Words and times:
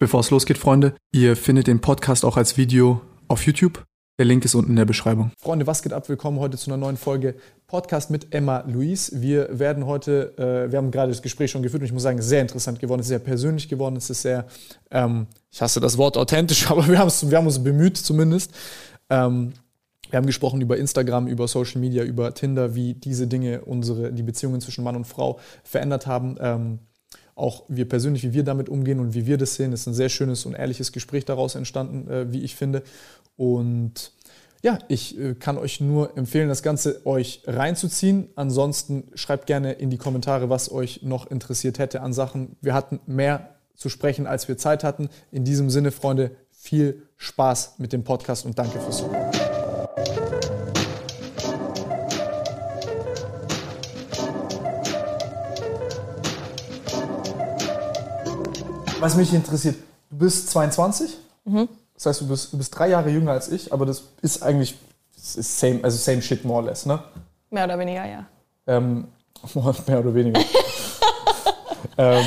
Bevor 0.00 0.20
es 0.20 0.30
losgeht, 0.30 0.58
Freunde, 0.58 0.96
ihr 1.12 1.36
findet 1.36 1.68
den 1.68 1.80
Podcast 1.80 2.24
auch 2.24 2.36
als 2.36 2.56
Video 2.56 3.00
auf 3.28 3.46
YouTube. 3.46 3.84
Der 4.18 4.26
Link 4.26 4.44
ist 4.44 4.56
unten 4.56 4.70
in 4.70 4.76
der 4.76 4.86
Beschreibung. 4.86 5.30
Freunde, 5.38 5.68
was 5.68 5.84
geht 5.84 5.92
ab? 5.92 6.08
Willkommen 6.08 6.40
heute 6.40 6.58
zu 6.58 6.68
einer 6.68 6.76
neuen 6.76 6.96
Folge 6.96 7.36
Podcast 7.68 8.10
mit 8.10 8.34
Emma 8.34 8.64
Luis. 8.66 9.12
Wir 9.14 9.56
werden 9.56 9.86
heute, 9.86 10.36
äh, 10.36 10.72
wir 10.72 10.78
haben 10.78 10.90
gerade 10.90 11.12
das 11.12 11.22
Gespräch 11.22 11.52
schon 11.52 11.62
geführt 11.62 11.82
und 11.82 11.86
ich 11.86 11.92
muss 11.92 12.02
sagen, 12.02 12.20
sehr 12.20 12.40
interessant 12.40 12.80
geworden. 12.80 13.00
Es 13.00 13.06
ist 13.06 13.10
sehr 13.10 13.18
persönlich 13.20 13.68
geworden. 13.68 13.94
Es 13.94 14.10
ist 14.10 14.22
sehr, 14.22 14.46
ähm, 14.90 15.28
ich 15.52 15.62
hasse 15.62 15.78
das 15.78 15.96
Wort 15.96 16.16
authentisch, 16.16 16.68
aber 16.72 16.88
wir, 16.88 16.94
wir 16.94 17.38
haben 17.38 17.46
uns 17.46 17.62
bemüht 17.62 17.96
zumindest. 17.96 18.50
Ähm, 19.10 19.52
wir 20.10 20.16
haben 20.16 20.26
gesprochen 20.26 20.60
über 20.60 20.76
Instagram, 20.76 21.28
über 21.28 21.46
Social 21.46 21.80
Media, 21.80 22.02
über 22.02 22.34
Tinder, 22.34 22.74
wie 22.74 22.94
diese 22.94 23.28
Dinge 23.28 23.60
unsere, 23.60 24.12
die 24.12 24.24
Beziehungen 24.24 24.60
zwischen 24.60 24.82
Mann 24.82 24.96
und 24.96 25.06
Frau 25.06 25.38
verändert 25.62 26.08
haben. 26.08 26.36
Ähm, 26.40 26.78
auch 27.34 27.64
wir 27.68 27.88
persönlich, 27.88 28.22
wie 28.22 28.32
wir 28.32 28.44
damit 28.44 28.68
umgehen 28.68 29.00
und 29.00 29.14
wie 29.14 29.26
wir 29.26 29.38
das 29.38 29.56
sehen. 29.56 29.72
Es 29.72 29.80
ist 29.80 29.86
ein 29.88 29.94
sehr 29.94 30.08
schönes 30.08 30.46
und 30.46 30.54
ehrliches 30.54 30.92
Gespräch 30.92 31.24
daraus 31.24 31.54
entstanden, 31.54 32.08
äh, 32.10 32.32
wie 32.32 32.42
ich 32.42 32.54
finde. 32.54 32.82
Und 33.36 34.12
ja, 34.62 34.78
ich 34.88 35.18
äh, 35.18 35.34
kann 35.34 35.58
euch 35.58 35.80
nur 35.80 36.16
empfehlen, 36.16 36.48
das 36.48 36.62
Ganze 36.62 37.04
euch 37.04 37.42
reinzuziehen. 37.46 38.28
Ansonsten 38.34 39.04
schreibt 39.14 39.46
gerne 39.46 39.72
in 39.72 39.90
die 39.90 39.98
Kommentare, 39.98 40.48
was 40.48 40.72
euch 40.72 41.02
noch 41.02 41.30
interessiert 41.30 41.78
hätte 41.78 42.00
an 42.00 42.12
Sachen. 42.12 42.56
Wir 42.60 42.72
hatten 42.72 43.00
mehr 43.06 43.56
zu 43.74 43.88
sprechen, 43.88 44.26
als 44.26 44.48
wir 44.48 44.56
Zeit 44.56 44.84
hatten. 44.84 45.10
In 45.30 45.44
diesem 45.44 45.68
Sinne, 45.68 45.90
Freunde, 45.90 46.30
viel 46.50 47.02
Spaß 47.18 47.74
mit 47.78 47.92
dem 47.92 48.04
Podcast 48.04 48.46
und 48.46 48.58
danke 48.58 48.80
fürs 48.80 48.98
Zuhören. 48.98 49.33
Was 59.04 59.16
mich 59.16 59.34
interessiert, 59.34 59.76
du 60.10 60.16
bist 60.16 60.48
22, 60.50 61.18
mhm. 61.44 61.68
das 61.92 62.06
heißt, 62.06 62.20
du 62.22 62.28
bist, 62.28 62.52
du 62.52 62.56
bist 62.56 62.76
drei 62.76 62.88
Jahre 62.88 63.10
jünger 63.10 63.32
als 63.32 63.48
ich, 63.48 63.70
aber 63.70 63.84
das 63.84 64.04
ist 64.22 64.42
eigentlich 64.42 64.76
das 65.14 65.36
ist 65.36 65.58
same, 65.58 65.80
also 65.82 65.96
same 65.96 66.22
shit 66.22 66.44
more 66.44 66.62
or 66.62 66.66
less, 66.66 66.86
ne? 66.86 67.02
Mehr 67.50 67.64
oder 67.64 67.78
weniger, 67.78 68.04
ja. 68.06 68.24
Ähm, 68.66 69.08
mehr 69.86 70.00
oder 70.00 70.14
weniger. 70.14 70.40
ähm, 71.98 72.24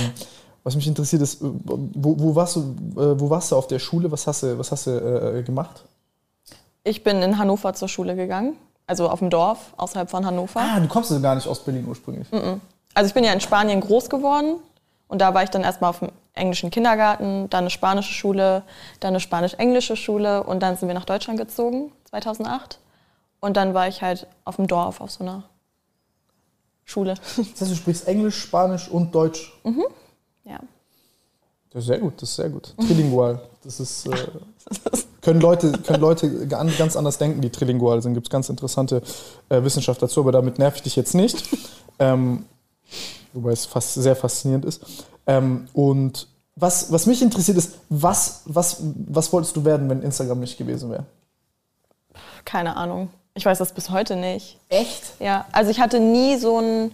was 0.63 0.75
mich 0.75 0.87
interessiert 0.87 1.21
ist, 1.21 1.39
wo, 1.41 2.15
wo, 2.19 2.35
warst 2.35 2.57
du, 2.57 2.59
äh, 2.95 3.19
wo 3.19 3.29
warst 3.29 3.51
du 3.51 3.55
auf 3.55 3.67
der 3.67 3.79
Schule? 3.79 4.11
Was 4.11 4.27
hast 4.27 4.43
du, 4.43 4.57
was 4.59 4.71
hast 4.71 4.85
du 4.85 4.91
äh, 4.91 5.41
gemacht? 5.43 5.83
Ich 6.83 7.03
bin 7.03 7.21
in 7.21 7.37
Hannover 7.37 7.73
zur 7.73 7.87
Schule 7.87 8.15
gegangen, 8.15 8.55
also 8.85 9.09
auf 9.09 9.19
dem 9.19 9.29
Dorf 9.29 9.73
außerhalb 9.77 10.09
von 10.09 10.25
Hannover. 10.25 10.59
Ah, 10.59 10.79
du 10.79 10.87
kommst 10.87 11.11
also 11.11 11.21
gar 11.23 11.35
nicht 11.35 11.47
aus 11.47 11.59
Berlin 11.59 11.85
ursprünglich. 11.87 12.31
Mm 12.31 12.35
-mm. 12.35 12.59
Also 12.93 13.07
ich 13.07 13.13
bin 13.13 13.23
ja 13.23 13.33
in 13.33 13.41
Spanien 13.41 13.79
groß 13.79 14.09
geworden 14.09 14.57
und 15.07 15.21
da 15.21 15.33
war 15.33 15.43
ich 15.43 15.49
dann 15.49 15.63
erstmal 15.63 15.91
auf 15.91 15.99
dem 15.99 16.09
englischen 16.37 16.71
Kindergarten, 16.71 17.49
dann 17.49 17.61
eine 17.61 17.69
spanische 17.69 18.13
Schule, 18.13 18.63
dann 18.99 19.09
eine 19.09 19.19
spanisch-englische 19.19 19.95
Schule 19.95 20.43
und 20.43 20.61
dann 20.61 20.77
sind 20.77 20.87
wir 20.87 20.95
nach 20.95 21.05
Deutschland 21.05 21.39
gezogen, 21.39 21.91
2008. 22.05 22.79
Und 23.39 23.57
dann 23.57 23.73
war 23.73 23.87
ich 23.87 24.01
halt 24.01 24.27
auf 24.45 24.55
dem 24.55 24.67
Dorf, 24.67 25.01
auf 25.01 25.11
so 25.11 25.23
einer 25.23 25.43
Schule. 26.85 27.15
Das 27.37 27.61
heißt, 27.61 27.71
du 27.71 27.75
sprichst 27.75 28.07
Englisch, 28.07 28.39
Spanisch 28.39 28.89
und 28.89 29.13
Deutsch? 29.13 29.53
Mhm. 29.63 29.85
Ja. 30.45 30.59
Das 31.71 31.83
ist 31.83 31.87
sehr 31.87 31.99
gut, 31.99 32.13
das 32.21 32.29
ist 32.29 32.35
sehr 32.37 32.49
gut. 32.49 32.73
Trilingual. 32.77 33.41
Das 33.63 33.79
ist, 33.79 34.07
äh, 34.07 34.11
können, 35.21 35.41
Leute, 35.41 35.73
können 35.73 36.01
Leute 36.01 36.47
ganz 36.47 36.95
anders 36.95 37.17
denken, 37.17 37.41
die 37.41 37.49
trilingual 37.49 38.01
sind. 38.01 38.13
Gibt 38.13 38.27
es 38.27 38.31
ganz 38.31 38.49
interessante 38.49 39.01
äh, 39.49 39.61
Wissenschaft 39.63 40.01
dazu, 40.01 40.21
aber 40.21 40.31
damit 40.31 40.57
nerv 40.57 40.77
ich 40.77 40.83
dich 40.83 40.95
jetzt 40.95 41.13
nicht. 41.13 41.43
Ähm, 41.99 42.45
wobei 43.33 43.51
es 43.51 43.65
fast 43.65 43.93
sehr 43.95 44.15
faszinierend 44.15 44.65
ist. 44.65 44.81
Ähm, 45.25 45.67
und 45.73 46.27
was, 46.55 46.91
was 46.91 47.05
mich 47.05 47.21
interessiert 47.21 47.57
ist, 47.57 47.75
was, 47.89 48.41
was, 48.45 48.81
was 49.07 49.31
wolltest 49.31 49.55
du 49.55 49.63
werden, 49.63 49.89
wenn 49.89 50.01
Instagram 50.01 50.39
nicht 50.39 50.57
gewesen 50.57 50.89
wäre? 50.89 51.05
Keine 52.45 52.75
Ahnung. 52.75 53.09
Ich 53.35 53.45
weiß 53.45 53.59
das 53.59 53.73
bis 53.73 53.91
heute 53.91 54.15
nicht. 54.15 54.57
Echt? 54.69 55.03
Ja, 55.19 55.45
also 55.51 55.69
ich 55.69 55.79
hatte 55.79 55.99
nie 55.99 56.37
so 56.37 56.59
ein, 56.59 56.91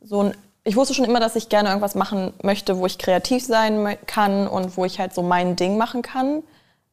so 0.00 0.22
ein 0.22 0.34
ich 0.62 0.74
wusste 0.74 0.94
schon 0.94 1.04
immer, 1.04 1.20
dass 1.20 1.36
ich 1.36 1.48
gerne 1.48 1.68
irgendwas 1.68 1.94
machen 1.94 2.32
möchte, 2.42 2.78
wo 2.78 2.86
ich 2.86 2.98
kreativ 2.98 3.44
sein 3.44 3.96
kann 4.06 4.48
und 4.48 4.76
wo 4.76 4.84
ich 4.84 4.98
halt 4.98 5.14
so 5.14 5.22
mein 5.22 5.54
Ding 5.54 5.78
machen 5.78 6.02
kann. 6.02 6.42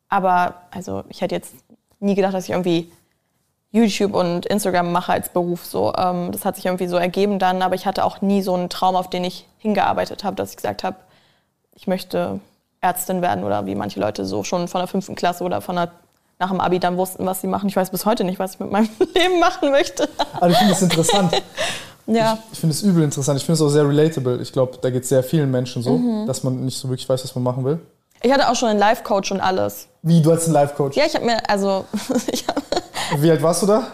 Aber 0.10 0.62
also 0.70 1.04
ich 1.10 1.22
hätte 1.22 1.34
jetzt 1.34 1.54
nie 2.00 2.14
gedacht, 2.14 2.36
dass 2.36 2.44
ich 2.44 2.52
irgendwie 2.52 2.92
YouTube 3.74 4.14
und 4.14 4.46
Instagram 4.46 4.92
mache 4.92 5.12
als 5.12 5.30
Beruf. 5.30 5.66
So, 5.66 5.94
ähm, 5.98 6.32
das 6.32 6.46
hat 6.46 6.56
sich 6.56 6.66
irgendwie 6.66 6.88
so 6.88 6.96
ergeben 6.96 7.40
dann, 7.40 7.62
aber 7.62 7.76
ich 7.76 7.86
hatte 7.86 8.06
auch 8.06 8.22
nie 8.22 8.42
so 8.42 8.54
einen 8.54 8.70
Traum, 8.70 8.96
auf 8.96 9.10
den 9.10 9.24
ich 9.24 9.46
hingearbeitet 9.58 10.24
habe, 10.24 10.36
dass 10.36 10.52
ich 10.52 10.56
gesagt 10.56 10.84
habe, 10.84 10.96
ich 11.76 11.88
möchte 11.88 12.40
Ärztin 12.82 13.22
werden 13.24 13.44
oder 13.44 13.66
wie 13.66 13.74
manche 13.74 14.00
Leute 14.00 14.26
so 14.26 14.44
schon 14.44 14.68
von 14.68 14.80
der 14.80 14.88
fünften 14.88 15.16
Klasse 15.16 15.44
oder 15.44 15.60
von 15.60 15.76
der, 15.76 15.92
nach 16.38 16.52
dem 16.52 16.62
Abi 16.62 16.80
dann 16.80 16.98
wussten, 16.98 17.26
was 17.26 17.42
sie 17.42 17.48
machen. 17.48 17.68
Ich 17.68 17.76
weiß 17.76 17.90
bis 17.90 18.06
heute 18.06 18.24
nicht, 18.24 18.38
was 18.38 18.54
ich 18.54 18.60
mit 18.60 18.72
meinem 18.72 18.90
Leben 19.16 19.40
machen 19.40 19.72
möchte. 19.72 20.08
Aber 20.34 20.52
ich 20.52 20.58
finde 20.58 20.74
es 20.74 20.82
interessant. 20.84 21.34
ja. 22.06 22.38
Ich, 22.46 22.54
ich 22.54 22.60
finde 22.60 22.76
es 22.76 22.84
übel 22.84 23.04
interessant. 23.04 23.40
Ich 23.40 23.46
finde 23.46 23.56
es 23.56 23.62
auch 23.62 23.74
sehr 23.74 23.88
relatable. 23.88 24.40
Ich 24.40 24.54
glaube, 24.54 24.78
da 24.80 24.92
geht 24.92 25.02
es 25.02 25.10
sehr 25.10 25.24
vielen 25.24 25.50
Menschen 25.50 25.82
so, 25.82 25.98
mhm. 25.98 26.28
dass 26.28 26.44
man 26.44 26.64
nicht 26.64 26.78
so 26.78 26.90
wirklich 26.90 27.10
weiß, 27.10 27.24
was 27.24 27.34
man 27.34 27.44
machen 27.44 27.66
will. 27.66 27.80
Ich 28.22 28.32
hatte 28.32 28.48
auch 28.50 28.56
schon 28.56 28.70
einen 28.70 28.80
Life-Coach 28.80 29.32
und 29.32 29.42
alles. 29.42 29.88
Wie, 30.04 30.22
du 30.22 30.32
hast 30.32 30.46
einen 30.46 30.54
Life-Coach? 30.54 30.96
Ja, 30.96 31.06
ich 31.08 31.16
habe 31.16 31.26
mir, 31.26 31.50
also... 31.50 31.86
ich 32.32 32.46
hab 32.48 32.83
Wie 33.18 33.32
alt 33.32 33.42
warst 33.42 33.64
du 33.64 33.68
da? 33.68 33.88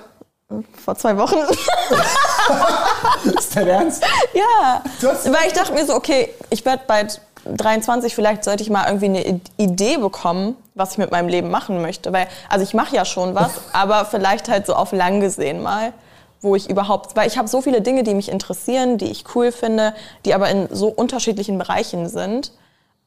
Vor 0.84 0.96
zwei 0.96 1.16
Wochen. 1.18 1.36
ist 3.38 3.56
dein 3.56 3.68
Ernst? 3.68 4.04
Ja. 4.34 4.82
Weil 5.02 5.48
ich 5.48 5.54
dachte 5.54 5.74
mir 5.74 5.86
so, 5.86 5.94
okay, 5.94 6.34
ich 6.50 6.66
werde 6.66 6.84
bald 6.88 7.22
23, 7.46 8.16
vielleicht 8.16 8.44
sollte 8.44 8.64
ich 8.64 8.70
mal 8.70 8.86
irgendwie 8.88 9.06
eine 9.06 9.42
Idee 9.58 9.98
bekommen, 9.98 10.56
was 10.74 10.94
ich 10.94 10.98
mit 10.98 11.12
meinem 11.12 11.28
Leben 11.28 11.50
machen 11.50 11.82
möchte. 11.82 12.12
Weil, 12.14 12.28
also 12.50 12.64
ich 12.64 12.74
mache 12.74 12.96
ja 12.96 13.06
schon 13.06 13.36
was, 13.36 13.52
aber 13.74 14.06
vielleicht 14.06 14.50
halt 14.50 14.66
so 14.66 14.74
auf 14.74 14.92
lang 14.92 15.20
gesehen 15.20 15.62
mal, 15.62 15.94
wo 16.42 16.56
ich 16.56 16.70
überhaupt, 16.70 17.16
weil 17.16 17.28
ich 17.28 17.38
habe 17.38 17.48
so 17.48 17.62
viele 17.62 17.82
Dinge, 17.82 18.04
die 18.04 18.14
mich 18.14 18.30
interessieren, 18.30 18.98
die 18.98 19.12
ich 19.12 19.36
cool 19.36 19.52
finde, 19.52 19.94
die 20.26 20.34
aber 20.34 20.50
in 20.50 20.68
so 20.72 20.88
unterschiedlichen 20.88 21.58
Bereichen 21.58 22.10
sind. 22.10 22.54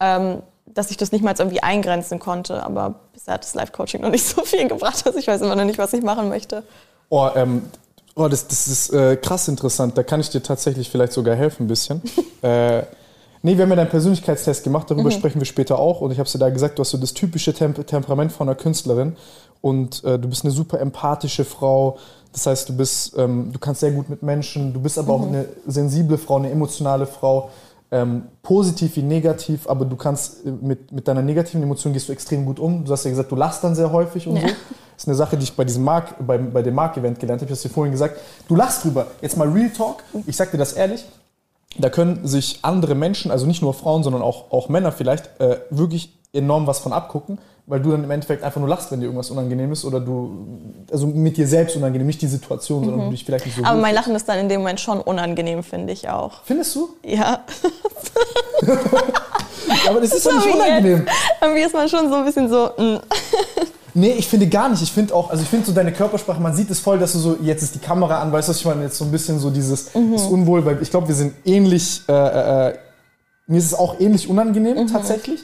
Ähm, 0.00 0.42
dass 0.66 0.90
ich 0.90 0.96
das 0.96 1.12
nicht 1.12 1.22
mal 1.22 1.34
irgendwie 1.36 1.62
eingrenzen 1.62 2.18
konnte. 2.18 2.62
Aber 2.62 2.94
bisher 3.12 3.34
hat 3.34 3.44
das 3.44 3.54
Life-Coaching 3.54 4.00
noch 4.00 4.10
nicht 4.10 4.26
so 4.26 4.42
viel 4.42 4.68
gebracht, 4.68 5.04
dass 5.06 5.16
ich 5.16 5.26
weiß 5.26 5.40
immer 5.42 5.56
noch 5.56 5.64
nicht, 5.64 5.78
was 5.78 5.92
ich 5.92 6.02
machen 6.02 6.28
möchte. 6.28 6.62
Oh, 7.08 7.28
ähm, 7.34 7.62
oh 8.14 8.28
das, 8.28 8.46
das 8.46 8.68
ist 8.68 8.92
äh, 8.92 9.16
krass 9.16 9.48
interessant. 9.48 9.96
Da 9.98 10.02
kann 10.02 10.20
ich 10.20 10.30
dir 10.30 10.42
tatsächlich 10.42 10.88
vielleicht 10.88 11.12
sogar 11.12 11.34
helfen 11.34 11.64
ein 11.64 11.68
bisschen. 11.68 12.00
äh, 12.42 12.82
nee, 13.42 13.56
wir 13.56 13.62
haben 13.62 13.70
ja 13.70 13.76
deinen 13.76 13.90
Persönlichkeitstest 13.90 14.64
gemacht, 14.64 14.90
darüber 14.90 15.10
mhm. 15.10 15.14
sprechen 15.14 15.40
wir 15.40 15.46
später 15.46 15.78
auch. 15.78 16.00
Und 16.00 16.10
ich 16.10 16.18
habe 16.18 16.28
dir 16.28 16.38
da 16.38 16.50
gesagt, 16.50 16.78
du 16.78 16.80
hast 16.80 16.90
so 16.90 16.98
das 16.98 17.12
typische 17.12 17.52
Temp 17.52 17.86
Temperament 17.86 18.32
von 18.32 18.48
einer 18.48 18.56
Künstlerin. 18.56 19.16
Und 19.60 20.02
äh, 20.04 20.18
du 20.18 20.28
bist 20.28 20.44
eine 20.44 20.52
super 20.52 20.80
empathische 20.80 21.44
Frau. 21.44 21.98
Das 22.32 22.46
heißt, 22.46 22.68
du 22.68 22.76
bist, 22.76 23.16
ähm, 23.16 23.52
du 23.52 23.58
kannst 23.58 23.80
sehr 23.80 23.92
gut 23.92 24.08
mit 24.08 24.22
Menschen. 24.22 24.72
Du 24.72 24.80
bist 24.80 24.98
aber 24.98 25.16
mhm. 25.16 25.22
auch 25.22 25.28
eine 25.28 25.44
sensible 25.66 26.18
Frau, 26.18 26.36
eine 26.36 26.50
emotionale 26.50 27.06
Frau 27.06 27.50
ähm, 27.92 28.22
positiv 28.42 28.96
wie 28.96 29.02
negativ, 29.02 29.68
aber 29.68 29.84
du 29.84 29.96
kannst 29.96 30.46
äh, 30.46 30.50
mit, 30.50 30.90
mit 30.90 31.06
deiner 31.06 31.20
negativen 31.20 31.62
Emotion 31.62 31.92
gehst 31.92 32.08
du 32.08 32.12
extrem 32.12 32.46
gut 32.46 32.58
um. 32.58 32.86
Du 32.86 32.90
hast 32.90 33.04
ja 33.04 33.10
gesagt, 33.10 33.30
du 33.30 33.36
lachst 33.36 33.62
dann 33.62 33.74
sehr 33.74 33.92
häufig 33.92 34.26
und 34.26 34.36
ja. 34.36 34.48
so. 34.48 34.48
Das 34.48 35.04
ist 35.04 35.08
eine 35.08 35.14
Sache, 35.14 35.36
die 35.36 35.44
ich 35.44 35.54
bei 35.54 35.64
diesem 35.64 35.84
Mark, 35.84 36.14
bei, 36.26 36.38
bei 36.38 36.62
dem 36.62 36.74
Mark-Event 36.74 37.20
gelernt 37.20 37.42
habe. 37.42 37.52
Ich 37.52 37.58
habe 37.58 37.68
dir 37.68 37.74
vorhin 37.74 37.92
gesagt, 37.92 38.18
du 38.48 38.56
lachst 38.56 38.84
drüber. 38.84 39.08
Jetzt 39.20 39.36
mal 39.36 39.48
Real 39.48 39.70
Talk. 39.70 40.04
Ich 40.26 40.36
sag 40.36 40.50
dir 40.50 40.58
das 40.58 40.72
ehrlich. 40.72 41.04
Da 41.78 41.90
können 41.90 42.26
sich 42.26 42.60
andere 42.62 42.94
Menschen, 42.94 43.30
also 43.30 43.46
nicht 43.46 43.62
nur 43.62 43.74
Frauen, 43.74 44.02
sondern 44.02 44.22
auch, 44.22 44.50
auch 44.50 44.68
Männer 44.68 44.92
vielleicht, 44.92 45.40
äh, 45.40 45.58
wirklich 45.70 46.18
enorm 46.32 46.66
was 46.66 46.78
von 46.80 46.92
abgucken 46.92 47.38
weil 47.66 47.80
du 47.80 47.92
dann 47.92 48.02
im 48.02 48.10
Endeffekt 48.10 48.42
einfach 48.42 48.60
nur 48.60 48.68
lachst, 48.68 48.90
wenn 48.90 49.00
dir 49.00 49.06
irgendwas 49.06 49.30
unangenehm 49.30 49.72
ist 49.72 49.84
oder 49.84 50.00
du, 50.00 50.46
also 50.90 51.06
mit 51.06 51.36
dir 51.36 51.46
selbst 51.46 51.76
unangenehm, 51.76 52.06
nicht 52.06 52.20
die 52.20 52.26
Situation, 52.26 52.84
sondern 52.84 53.00
mhm. 53.02 53.04
du 53.06 53.10
dich 53.12 53.24
vielleicht 53.24 53.46
nicht 53.46 53.56
so. 53.56 53.64
Aber 53.64 53.80
mein 53.80 53.94
Lachen 53.94 54.14
ist 54.14 54.28
dann 54.28 54.38
in 54.38 54.48
dem 54.48 54.62
Moment 54.62 54.80
schon 54.80 55.00
unangenehm, 55.00 55.62
finde 55.62 55.92
ich 55.92 56.08
auch. 56.08 56.42
Findest 56.44 56.74
du? 56.74 56.90
Ja. 57.04 57.44
aber 59.88 60.00
das 60.00 60.12
ist 60.12 60.26
doch 60.26 60.34
nicht 60.34 60.54
unangenehm. 60.54 61.06
Irgendwie 61.40 61.62
ist 61.62 61.72
man 61.72 61.88
schon 61.88 62.08
so 62.08 62.16
ein 62.16 62.24
bisschen 62.24 62.48
so. 62.48 62.70
Mm. 62.76 62.98
Nee, 63.94 64.12
ich 64.12 64.26
finde 64.26 64.46
gar 64.46 64.70
nicht. 64.70 64.80
Ich 64.80 64.90
finde 64.90 65.14
auch, 65.14 65.28
also 65.28 65.42
ich 65.42 65.48
finde 65.50 65.66
so 65.66 65.72
deine 65.72 65.92
Körpersprache, 65.92 66.40
man 66.40 66.54
sieht 66.54 66.70
es 66.70 66.80
voll, 66.80 66.98
dass 66.98 67.12
du 67.12 67.18
so, 67.18 67.36
jetzt 67.42 67.62
ist 67.62 67.74
die 67.74 67.78
Kamera 67.78 68.22
an, 68.22 68.32
weißt 68.32 68.48
du, 68.48 68.50
was 68.50 68.58
ich 68.58 68.64
meine, 68.64 68.84
jetzt 68.84 68.96
so 68.96 69.04
ein 69.04 69.10
bisschen 69.10 69.38
so 69.38 69.50
dieses 69.50 69.94
mhm. 69.94 70.14
Unwohl, 70.14 70.64
weil 70.64 70.80
ich 70.80 70.90
glaube, 70.90 71.08
wir 71.08 71.14
sind 71.14 71.34
ähnlich, 71.44 72.00
äh, 72.08 72.12
äh, 72.12 72.68
äh, 72.70 72.78
mir 73.48 73.58
ist 73.58 73.66
es 73.66 73.74
auch 73.74 74.00
ähnlich 74.00 74.30
unangenehm 74.30 74.78
mhm. 74.78 74.86
tatsächlich, 74.86 75.40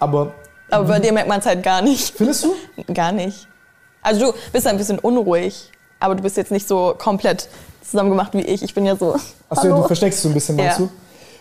aber 0.00 0.32
aber 0.70 0.84
bei 0.84 1.00
dir 1.00 1.12
merkt 1.12 1.28
man 1.28 1.40
es 1.40 1.46
halt 1.46 1.62
gar 1.62 1.82
nicht. 1.82 2.14
Findest 2.16 2.44
du? 2.44 2.54
Gar 2.94 3.12
nicht. 3.12 3.46
Also 4.02 4.26
du 4.26 4.38
bist 4.52 4.66
ein 4.66 4.78
bisschen 4.78 4.98
unruhig, 4.98 5.70
aber 5.98 6.14
du 6.14 6.22
bist 6.22 6.36
jetzt 6.36 6.50
nicht 6.50 6.66
so 6.66 6.94
komplett 6.96 7.48
zusammengemacht 7.82 8.32
wie 8.34 8.42
ich. 8.42 8.62
Ich 8.62 8.74
bin 8.74 8.86
ja 8.86 8.96
so. 8.96 9.16
Achso, 9.48 9.68
ja, 9.68 9.76
du 9.76 9.82
versteckst 9.84 10.22
so 10.22 10.28
ein 10.28 10.34
bisschen, 10.34 10.56
meinst 10.56 10.78
ja. 10.78 10.86
du? 10.86 10.90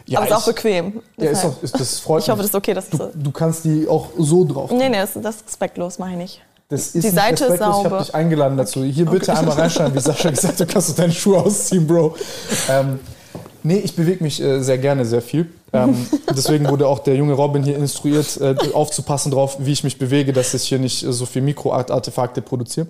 Ja, 0.06 0.20
aber 0.20 0.28
es 0.28 0.34
ist 0.34 0.38
auch 0.42 0.46
bequem. 0.48 1.04
Ja, 1.18 1.30
ist 1.30 1.46
auch, 1.46 1.62
ist, 1.62 1.80
das 1.80 2.00
freut 2.00 2.24
Ich 2.24 2.30
hoffe, 2.30 2.42
das 2.42 2.50
ist 2.50 2.56
okay. 2.56 2.74
Dass 2.74 2.90
du, 2.90 3.12
du 3.14 3.32
kannst 3.32 3.64
die 3.64 3.88
auch 3.88 4.10
so 4.18 4.44
drauf. 4.44 4.72
Nee, 4.72 4.90
nee, 4.90 4.98
das, 4.98 5.14
das 5.14 5.36
ist 5.36 5.46
respektlos, 5.46 6.00
mache 6.00 6.12
ich 6.12 6.18
nicht. 6.18 6.42
Das 6.68 6.96
ist 6.96 7.04
die 7.04 7.10
Seite 7.10 7.46
ist 7.46 7.60
sauber. 7.60 7.80
Ich 7.80 7.86
habe 7.86 8.04
dich 8.04 8.16
eingeladen 8.16 8.58
dazu. 8.58 8.84
Hier 8.84 9.06
bitte 9.06 9.32
okay. 9.32 9.40
einmal 9.40 9.58
reinschauen, 9.58 9.94
wie 9.94 10.00
Sascha 10.00 10.30
gesagt 10.32 10.60
hat, 10.60 10.68
kannst 10.68 10.90
du 10.90 10.94
deine 10.94 11.14
Schuhe 11.14 11.38
ausziehen, 11.38 11.86
Bro. 11.88 12.16
Ähm, 12.70 13.00
Nee, 13.64 13.78
ich 13.80 13.96
bewege 13.96 14.24
mich 14.24 14.42
äh, 14.42 14.62
sehr 14.62 14.78
gerne 14.78 15.06
sehr 15.06 15.22
viel. 15.22 15.48
Ähm, 15.74 15.96
deswegen 16.30 16.68
wurde 16.68 16.88
auch 16.88 17.00
der 17.00 17.16
junge 17.16 17.34
Robin 17.34 17.64
hier 17.64 17.78
instruiert, 17.78 18.40
äh, 18.42 18.56
aufzupassen 18.74 19.32
drauf, 19.32 19.58
wie 19.60 19.72
ich 19.72 19.84
mich 19.84 19.98
bewege, 19.98 20.34
dass 20.34 20.54
ich 20.54 20.64
hier 20.64 20.80
nicht 20.80 21.04
äh, 21.04 21.12
so 21.12 21.26
viel 21.26 21.42
Mikroartefakte 21.42 22.42
produziere. 22.42 22.88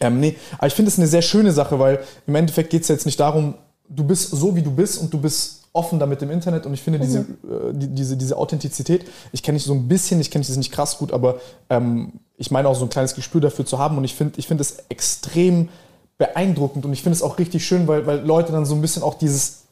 Ähm, 0.00 0.20
nee, 0.20 0.36
aber 0.58 0.68
ich 0.68 0.74
finde 0.74 0.90
es 0.90 0.98
eine 0.98 1.08
sehr 1.08 1.22
schöne 1.22 1.52
Sache, 1.52 1.78
weil 1.78 2.00
im 2.26 2.34
Endeffekt 2.34 2.70
geht 2.70 2.82
es 2.82 2.88
jetzt 2.88 3.06
nicht 3.06 3.18
darum, 3.18 3.54
du 3.88 4.04
bist 4.04 4.30
so, 4.30 4.54
wie 4.54 4.62
du 4.62 4.70
bist 4.70 5.00
und 5.00 5.12
du 5.12 5.18
bist 5.18 5.64
offen 5.72 5.98
damit 5.98 6.22
im 6.22 6.30
Internet 6.30 6.66
und 6.66 6.74
ich 6.74 6.82
finde 6.82 6.98
mhm. 6.98 7.02
diese, 7.02 7.18
äh, 7.20 7.24
die, 7.72 7.88
diese, 7.88 8.16
diese 8.16 8.36
Authentizität, 8.36 9.04
ich 9.32 9.42
kenne 9.42 9.58
dich 9.58 9.66
so 9.66 9.74
ein 9.74 9.88
bisschen, 9.88 10.20
ich 10.20 10.30
kenne 10.30 10.44
dich 10.44 10.56
nicht 10.56 10.72
krass 10.72 10.98
gut, 10.98 11.12
aber 11.12 11.40
ähm, 11.70 12.12
ich 12.36 12.50
meine 12.50 12.68
auch 12.68 12.74
so 12.74 12.84
ein 12.84 12.90
kleines 12.90 13.14
Gespür 13.14 13.40
dafür 13.40 13.66
zu 13.66 13.78
haben 13.78 13.98
und 13.98 14.04
ich 14.04 14.14
finde 14.14 14.38
ich 14.38 14.46
find 14.46 14.60
es 14.60 14.78
extrem 14.88 15.68
beeindruckend 16.16 16.84
und 16.84 16.92
ich 16.92 17.02
finde 17.02 17.16
es 17.16 17.22
auch 17.22 17.38
richtig 17.38 17.66
schön, 17.66 17.86
weil, 17.86 18.06
weil 18.06 18.20
Leute 18.20 18.52
dann 18.52 18.66
so 18.66 18.74
ein 18.74 18.80
bisschen 18.80 19.02
auch 19.02 19.14
dieses 19.14 19.64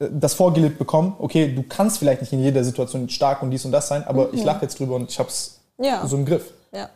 das 0.00 0.34
vorgelebt 0.34 0.78
bekommen, 0.78 1.14
okay, 1.18 1.54
du 1.54 1.62
kannst 1.62 1.98
vielleicht 1.98 2.22
nicht 2.22 2.32
in 2.32 2.42
jeder 2.42 2.64
Situation 2.64 3.08
stark 3.10 3.42
und 3.42 3.50
dies 3.50 3.64
und 3.66 3.72
das 3.72 3.88
sein, 3.88 4.02
aber 4.04 4.28
mhm. 4.28 4.34
ich 4.34 4.44
lache 4.44 4.62
jetzt 4.62 4.78
drüber 4.78 4.94
und 4.96 5.10
ich 5.10 5.18
habe 5.18 5.28
es 5.28 5.60
ja. 5.78 6.06
so 6.06 6.16
im 6.16 6.24
Griff. 6.24 6.50
Ja. 6.72 6.88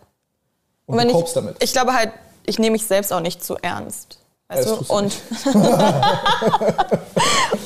Und, 0.86 0.98
und 0.98 1.12
du 1.12 1.20
ich, 1.20 1.32
damit. 1.32 1.62
Ich 1.62 1.72
glaube 1.72 1.92
halt, 1.92 2.10
ich 2.46 2.58
nehme 2.58 2.72
mich 2.72 2.86
selbst 2.86 3.12
auch 3.12 3.20
nicht 3.20 3.44
zu 3.44 3.56
ernst. 3.56 4.18
Weißt 4.48 4.68
ja, 4.68 4.76
du? 4.76 4.94
Und, 4.94 5.14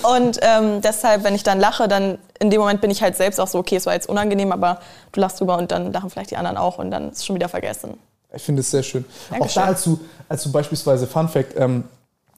und 0.15 0.39
ähm, 0.43 0.81
deshalb, 0.81 1.23
wenn 1.23 1.35
ich 1.35 1.43
dann 1.45 1.61
lache, 1.61 1.87
dann 1.87 2.19
in 2.41 2.51
dem 2.51 2.61
Moment 2.61 2.81
bin 2.81 2.91
ich 2.91 3.03
halt 3.03 3.17
selbst 3.17 3.41
auch 3.41 3.49
so, 3.49 3.59
okay, 3.59 3.77
es 3.77 3.87
war 3.87 3.95
jetzt 3.95 4.09
unangenehm, 4.09 4.51
aber 4.53 4.81
du 5.13 5.21
lachst 5.21 5.41
drüber 5.41 5.57
und 5.57 5.71
dann 5.71 5.93
lachen 5.93 6.11
vielleicht 6.11 6.31
die 6.33 6.37
anderen 6.37 6.57
auch 6.57 6.79
und 6.79 6.91
dann 6.91 7.11
ist 7.11 7.19
es 7.19 7.27
schon 7.27 7.37
wieder 7.37 7.49
vergessen. 7.49 7.99
Ich 8.35 8.43
finde 8.43 8.61
es 8.61 8.71
sehr 8.71 8.83
schön. 8.83 9.05
Dankeschön. 9.31 9.63
Auch 9.63 9.67
da, 9.67 9.73
als 9.73 9.85
du, 9.85 10.01
als 10.29 10.43
du 10.43 10.53
beispielsweise, 10.53 11.07
Fun 11.07 11.29
Fact, 11.29 11.55
ähm, 11.57 11.85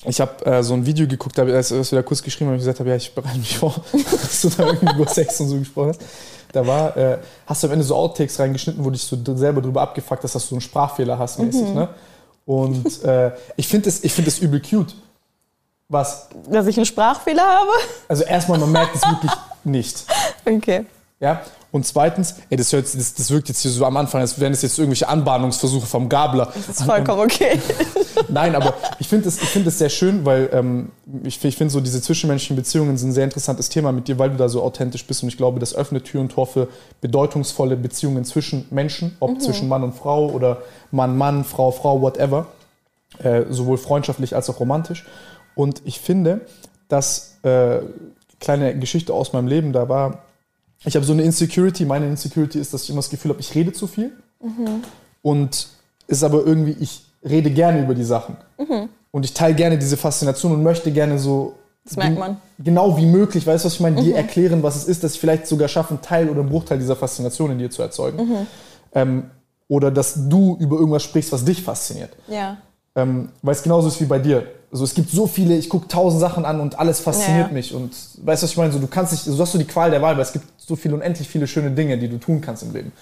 ich 0.04 0.20
habe 0.20 0.44
äh, 0.46 0.62
so 0.62 0.74
ein 0.74 0.86
Video 0.86 1.06
geguckt, 1.06 1.36
da 1.36 1.44
als 1.44 1.68
du 1.68 1.78
wieder 1.78 2.02
kurz 2.02 2.22
geschrieben 2.22 2.50
und 2.50 2.56
gesagt 2.56 2.80
habe, 2.80 2.88
ja, 2.88 2.96
ich 2.96 3.14
bereite 3.14 3.38
mich 3.38 3.58
vor, 3.58 3.74
dass 3.92 4.40
du 4.42 4.48
da 4.48 4.66
irgendwie 4.66 4.94
über 4.94 5.06
Sex 5.06 5.40
und 5.40 5.48
so 5.48 5.58
gesprochen 5.58 5.90
hast. 5.90 6.00
Da 6.52 6.66
war, 6.66 6.96
äh, 6.96 7.18
hast 7.46 7.62
du 7.62 7.66
am 7.66 7.74
Ende 7.74 7.84
so 7.84 7.94
Outtakes 7.94 8.38
reingeschnitten, 8.38 8.84
wo 8.84 8.90
dich 8.90 9.02
so 9.02 9.16
selber 9.36 9.60
drüber 9.60 9.82
abgefuckt 9.82 10.24
hast, 10.24 10.34
dass 10.34 10.48
du 10.48 10.54
einen 10.54 10.62
Sprachfehler 10.62 11.18
hast, 11.18 11.38
mäßig, 11.38 11.68
mhm. 11.68 11.74
ne? 11.74 11.88
Und 12.46 13.04
äh, 13.04 13.32
ich 13.56 13.68
finde 13.68 13.90
es 13.90 14.00
find 14.00 14.42
übel 14.42 14.60
cute. 14.60 14.94
Was? 15.88 16.28
Dass 16.48 16.66
ich 16.66 16.76
einen 16.76 16.86
Sprachfehler 16.86 17.44
habe? 17.44 17.70
Also 18.08 18.24
erstmal, 18.24 18.58
man 18.58 18.72
merkt 18.72 18.96
es 18.96 19.02
wirklich 19.02 19.30
nicht. 19.64 20.04
Okay. 20.44 20.86
Ja, 21.20 21.42
und 21.72 21.86
zweitens, 21.86 22.34
ey, 22.50 22.56
das, 22.56 22.72
hört, 22.72 22.84
das, 22.84 23.14
das 23.14 23.30
wirkt 23.30 23.48
jetzt 23.48 23.60
hier 23.60 23.70
so 23.70 23.84
am 23.84 23.96
Anfang, 23.96 24.20
als 24.20 24.40
wären 24.40 24.52
es 24.52 24.62
jetzt 24.62 24.78
irgendwelche 24.78 25.08
Anbahnungsversuche 25.08 25.86
vom 25.86 26.08
Gabler. 26.08 26.52
Das 26.54 26.80
ist 26.80 26.82
vollkommen 26.82 27.20
okay. 27.20 27.60
Nein, 28.28 28.56
aber 28.56 28.74
ich 28.98 29.08
finde 29.08 29.28
es 29.28 29.38
find 29.38 29.70
sehr 29.72 29.88
schön, 29.88 30.24
weil 30.24 30.50
ähm, 30.52 30.90
ich, 31.22 31.42
ich 31.44 31.56
finde 31.56 31.72
so 31.72 31.80
diese 31.80 32.02
zwischenmenschlichen 32.02 32.56
Beziehungen 32.56 32.96
sind 32.96 33.10
ein 33.10 33.12
sehr 33.12 33.24
interessantes 33.24 33.68
Thema 33.68 33.92
mit 33.92 34.08
dir, 34.08 34.18
weil 34.18 34.30
du 34.30 34.36
da 34.36 34.48
so 34.48 34.62
authentisch 34.62 35.06
bist 35.06 35.22
und 35.22 35.28
ich 35.28 35.36
glaube, 35.36 35.60
das 35.60 35.74
öffnet 35.74 36.04
Tür 36.04 36.20
und 36.20 36.32
Tor 36.32 36.46
für 36.46 36.68
bedeutungsvolle 37.00 37.76
Beziehungen 37.76 38.24
zwischen 38.24 38.66
Menschen, 38.70 39.16
ob 39.20 39.32
mhm. 39.32 39.40
zwischen 39.40 39.68
Mann 39.68 39.84
und 39.84 39.94
Frau 39.94 40.28
oder 40.30 40.62
Mann, 40.90 41.16
Mann, 41.16 41.44
Frau, 41.44 41.70
Frau, 41.70 42.00
whatever. 42.00 42.46
Äh, 43.18 43.44
sowohl 43.50 43.76
freundschaftlich 43.76 44.34
als 44.34 44.48
auch 44.48 44.60
romantisch. 44.60 45.04
Und 45.54 45.82
ich 45.84 46.00
finde, 46.00 46.42
dass, 46.88 47.38
äh, 47.42 47.80
kleine 48.40 48.76
Geschichte 48.78 49.12
aus 49.12 49.32
meinem 49.32 49.46
Leben, 49.46 49.72
da 49.72 49.88
war 49.88 50.22
ich 50.84 50.96
habe 50.96 51.04
so 51.04 51.12
eine 51.12 51.22
Insecurity. 51.22 51.84
Meine 51.84 52.06
Insecurity 52.06 52.58
ist, 52.58 52.72
dass 52.72 52.84
ich 52.84 52.90
immer 52.90 52.98
das 52.98 53.10
Gefühl 53.10 53.30
habe, 53.30 53.40
ich 53.40 53.54
rede 53.54 53.72
zu 53.72 53.86
viel. 53.86 54.12
Mhm. 54.42 54.82
Und 55.22 55.68
ist 56.06 56.24
aber 56.24 56.44
irgendwie, 56.44 56.76
ich 56.80 57.04
rede 57.22 57.50
gerne 57.50 57.82
über 57.82 57.94
die 57.94 58.04
Sachen. 58.04 58.36
Mhm. 58.58 58.88
Und 59.10 59.24
ich 59.24 59.34
teile 59.34 59.54
gerne 59.54 59.78
diese 59.78 59.96
Faszination 59.96 60.52
und 60.52 60.62
möchte 60.62 60.90
gerne 60.90 61.18
so. 61.18 61.54
Das 61.84 61.96
merkt 61.96 62.18
man. 62.18 62.36
Genau 62.58 62.96
wie 62.96 63.06
möglich, 63.06 63.46
weißt 63.46 63.64
du, 63.64 63.66
was 63.66 63.74
ich 63.74 63.80
meine? 63.80 64.00
Mhm. 64.00 64.04
Dir 64.04 64.16
erklären, 64.16 64.62
was 64.62 64.76
es 64.76 64.84
ist, 64.84 65.02
dass 65.04 65.14
ich 65.14 65.20
vielleicht 65.20 65.46
sogar 65.46 65.68
schaffe, 65.68 65.90
einen 65.90 66.02
Teil 66.02 66.28
oder 66.28 66.40
einen 66.40 66.48
Bruchteil 66.48 66.78
dieser 66.78 66.96
Faszination 66.96 67.50
in 67.52 67.58
dir 67.58 67.70
zu 67.70 67.82
erzeugen. 67.82 68.46
Ähm, 68.94 69.30
oder 69.68 69.90
dass 69.90 70.28
du 70.28 70.56
über 70.58 70.76
irgendwas 70.76 71.02
sprichst, 71.04 71.32
was 71.32 71.44
dich 71.44 71.62
fasziniert. 71.62 72.10
Ja. 72.28 72.58
Ähm, 72.96 73.30
weil 73.42 73.54
es 73.54 73.62
genauso 73.62 73.88
ist 73.88 74.00
wie 74.00 74.06
bei 74.06 74.18
dir. 74.18 74.46
Also 74.72 74.84
es 74.84 74.94
gibt 74.94 75.10
so 75.10 75.26
viele, 75.26 75.56
ich 75.56 75.68
gucke 75.68 75.88
tausend 75.88 76.20
Sachen 76.20 76.44
an 76.44 76.60
und 76.60 76.78
alles 76.78 77.00
fasziniert 77.00 77.48
ja. 77.48 77.52
mich. 77.52 77.74
Und 77.74 77.92
weißt 78.22 78.42
du, 78.42 78.44
was 78.44 78.50
ich 78.52 78.56
meine? 78.56 78.72
So, 78.72 78.78
du 78.78 78.86
kannst 78.86 79.12
nicht, 79.12 79.24
so 79.24 79.40
hast 79.42 79.52
du 79.52 79.58
die 79.58 79.64
Qual 79.64 79.90
der 79.90 80.00
Wahl, 80.00 80.14
weil 80.14 80.22
es 80.22 80.32
gibt 80.32 80.46
so 80.58 80.76
viele 80.76 80.94
unendlich 80.94 81.28
viele 81.28 81.46
schöne 81.48 81.72
Dinge, 81.72 81.98
die 81.98 82.08
du 82.08 82.18
tun 82.18 82.40
kannst 82.40 82.62
im 82.62 82.72
Leben. 82.72 82.92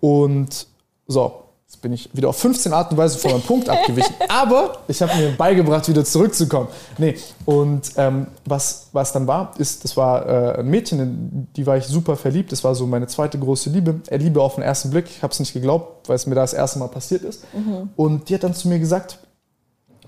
Und 0.00 0.66
so, 1.06 1.44
jetzt 1.66 1.80
bin 1.80 1.94
ich 1.94 2.14
wieder 2.14 2.28
auf 2.28 2.36
15 2.36 2.74
Art 2.74 2.90
und 2.90 2.98
Weise 2.98 3.18
von 3.18 3.30
meinem 3.30 3.42
Punkt 3.42 3.70
abgewichen. 3.70 4.14
Aber 4.28 4.80
ich 4.86 5.00
habe 5.00 5.16
mir 5.16 5.30
beigebracht, 5.30 5.88
wieder 5.88 6.04
zurückzukommen. 6.04 6.68
Nee, 6.98 7.16
und 7.46 7.92
ähm, 7.96 8.26
was, 8.44 8.88
was 8.92 9.12
dann 9.12 9.26
war, 9.26 9.54
ist, 9.56 9.84
das 9.84 9.96
war 9.96 10.26
äh, 10.26 10.58
ein 10.58 10.66
Mädchen, 10.68 11.00
in 11.00 11.48
die 11.56 11.66
war 11.66 11.78
ich 11.78 11.86
super 11.86 12.16
verliebt. 12.16 12.52
Das 12.52 12.62
war 12.64 12.74
so 12.74 12.86
meine 12.86 13.06
zweite 13.06 13.38
große 13.38 13.70
Liebe. 13.70 14.00
Er 14.08 14.18
Liebe 14.18 14.42
auf 14.42 14.56
den 14.56 14.64
ersten 14.64 14.90
Blick. 14.90 15.06
Ich 15.08 15.22
habe 15.22 15.32
es 15.32 15.40
nicht 15.40 15.54
geglaubt, 15.54 16.06
weil 16.10 16.16
es 16.16 16.26
mir 16.26 16.34
da 16.34 16.42
das 16.42 16.52
erste 16.52 16.78
Mal 16.78 16.88
passiert 16.88 17.22
ist. 17.22 17.44
Mhm. 17.54 17.88
Und 17.96 18.28
die 18.28 18.34
hat 18.34 18.42
dann 18.42 18.52
zu 18.52 18.68
mir 18.68 18.78
gesagt, 18.78 19.18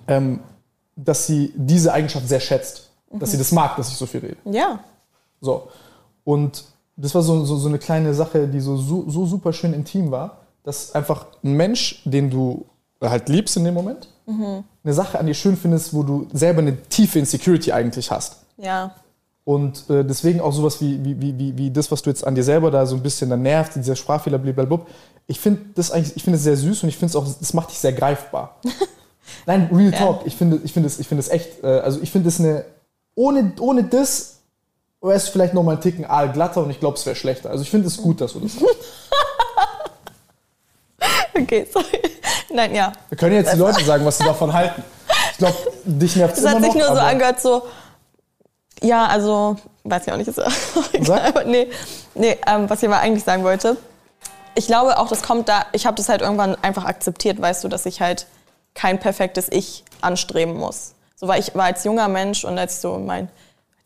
ähm, 0.08 0.40
dass 0.96 1.26
sie 1.26 1.52
diese 1.56 1.92
Eigenschaft 1.92 2.28
sehr 2.28 2.40
schätzt. 2.40 2.90
Mhm. 3.10 3.18
Dass 3.18 3.30
sie 3.30 3.38
das 3.38 3.52
mag, 3.52 3.76
dass 3.76 3.88
ich 3.88 3.96
so 3.96 4.06
viel 4.06 4.20
rede. 4.20 4.36
Ja. 4.44 4.80
So. 5.40 5.68
Und 6.24 6.64
das 6.96 7.14
war 7.14 7.22
so, 7.22 7.44
so, 7.44 7.56
so 7.56 7.68
eine 7.68 7.78
kleine 7.78 8.14
Sache, 8.14 8.48
die 8.48 8.60
so, 8.60 8.76
so, 8.76 9.08
so 9.08 9.26
super 9.26 9.52
schön 9.52 9.72
intim 9.72 10.10
war, 10.10 10.38
dass 10.62 10.94
einfach 10.94 11.26
ein 11.42 11.54
Mensch, 11.54 12.02
den 12.04 12.30
du 12.30 12.64
halt 13.00 13.28
liebst 13.28 13.56
in 13.56 13.64
dem 13.64 13.74
Moment, 13.74 14.08
mhm. 14.26 14.64
eine 14.82 14.94
Sache 14.94 15.18
an 15.18 15.26
dir 15.26 15.34
schön 15.34 15.56
findest, 15.56 15.92
wo 15.92 16.02
du 16.02 16.26
selber 16.32 16.60
eine 16.60 16.80
tiefe 16.82 17.18
Insecurity 17.18 17.72
eigentlich 17.72 18.10
hast. 18.10 18.38
Ja. 18.56 18.94
Und 19.44 19.90
äh, 19.90 20.04
deswegen 20.04 20.40
auch 20.40 20.52
sowas 20.52 20.80
wie, 20.80 21.04
wie, 21.04 21.38
wie, 21.38 21.58
wie 21.58 21.70
das, 21.70 21.90
was 21.90 22.00
du 22.00 22.08
jetzt 22.08 22.26
an 22.26 22.34
dir 22.34 22.44
selber 22.44 22.70
da 22.70 22.86
so 22.86 22.96
ein 22.96 23.02
bisschen 23.02 23.28
dann 23.28 23.42
nervt, 23.42 23.74
dieser 23.74 23.94
Sprachfehler, 23.94 24.38
blablabla. 24.38 24.86
Ich 25.26 25.38
finde 25.38 25.60
das 25.74 25.90
eigentlich, 25.90 26.16
ich 26.16 26.24
finde 26.24 26.38
es 26.38 26.44
sehr 26.44 26.56
süß 26.56 26.82
und 26.82 26.88
ich 26.88 26.96
finde 26.96 27.10
es 27.10 27.16
auch, 27.16 27.26
das 27.26 27.52
macht 27.52 27.70
dich 27.70 27.78
sehr 27.78 27.92
greifbar. 27.92 28.58
Nein, 29.46 29.68
Real 29.72 29.92
ja. 29.92 29.98
Talk. 29.98 30.22
Ich 30.24 30.36
finde, 30.36 30.60
ich 30.64 30.72
finde 30.72 30.88
es, 30.88 30.98
ich 30.98 31.08
finde 31.08 31.20
es 31.20 31.28
echt, 31.28 31.62
äh, 31.62 31.66
also 31.66 32.00
ich 32.02 32.10
finde 32.10 32.28
es 32.28 32.40
eine, 32.40 32.64
ohne, 33.14 33.52
ohne 33.60 33.84
das 33.84 34.38
wäre 35.00 35.14
es 35.14 35.28
vielleicht 35.28 35.54
noch 35.54 35.62
mal 35.62 35.72
einen 35.72 35.80
Ticken 35.80 36.04
glatter 36.04 36.62
und 36.62 36.70
ich 36.70 36.80
glaube, 36.80 36.96
es 36.96 37.04
wäre 37.06 37.16
schlechter. 37.16 37.50
Also 37.50 37.62
ich 37.62 37.70
finde 37.70 37.88
es 37.88 37.98
gut, 37.98 38.20
dass 38.20 38.32
du 38.32 38.40
das 38.40 38.52
sagst. 38.54 38.76
okay, 41.38 41.66
sorry. 41.70 42.00
Nein, 42.52 42.74
ja. 42.74 42.92
Wir 43.08 43.18
können 43.18 43.34
jetzt 43.34 43.52
die 43.52 43.58
Leute 43.58 43.84
sagen, 43.84 44.04
was 44.04 44.18
sie 44.18 44.24
davon 44.24 44.52
halten. 44.52 44.82
Ich 45.32 45.38
glaube, 45.38 45.56
dich 45.84 46.16
nervt 46.16 46.36
es 46.36 46.42
immer 46.42 46.52
noch. 46.52 46.60
Das 46.60 46.68
hat 46.68 46.72
sich 46.72 46.82
nur 46.82 46.96
so 46.96 47.02
angehört, 47.02 47.40
so, 47.40 47.62
ja, 48.82 49.06
also, 49.06 49.56
weiß 49.84 50.06
ich 50.06 50.12
auch 50.12 50.16
nicht, 50.16 50.28
ist 50.28 50.40
egal, 50.92 51.20
aber 51.20 51.44
nee, 51.44 51.68
nee 52.14 52.38
ähm, 52.46 52.68
was 52.68 52.82
ich 52.82 52.88
aber 52.88 52.98
eigentlich 52.98 53.24
sagen 53.24 53.44
wollte, 53.44 53.76
ich 54.54 54.66
glaube 54.66 54.98
auch, 54.98 55.08
das 55.08 55.22
kommt 55.22 55.48
da, 55.48 55.66
ich 55.72 55.86
habe 55.86 55.96
das 55.96 56.08
halt 56.08 56.22
irgendwann 56.22 56.56
einfach 56.62 56.84
akzeptiert, 56.84 57.40
weißt 57.40 57.64
du, 57.64 57.68
dass 57.68 57.86
ich 57.86 58.00
halt 58.00 58.26
kein 58.74 58.98
perfektes 58.98 59.48
Ich 59.50 59.84
anstreben 60.00 60.56
muss. 60.56 60.94
So 61.16 61.28
war 61.28 61.38
ich 61.38 61.54
war 61.54 61.64
als 61.64 61.84
junger 61.84 62.08
Mensch 62.08 62.44
und 62.44 62.58
als 62.58 62.74
ich 62.74 62.80
so 62.80 62.98
mein 62.98 63.28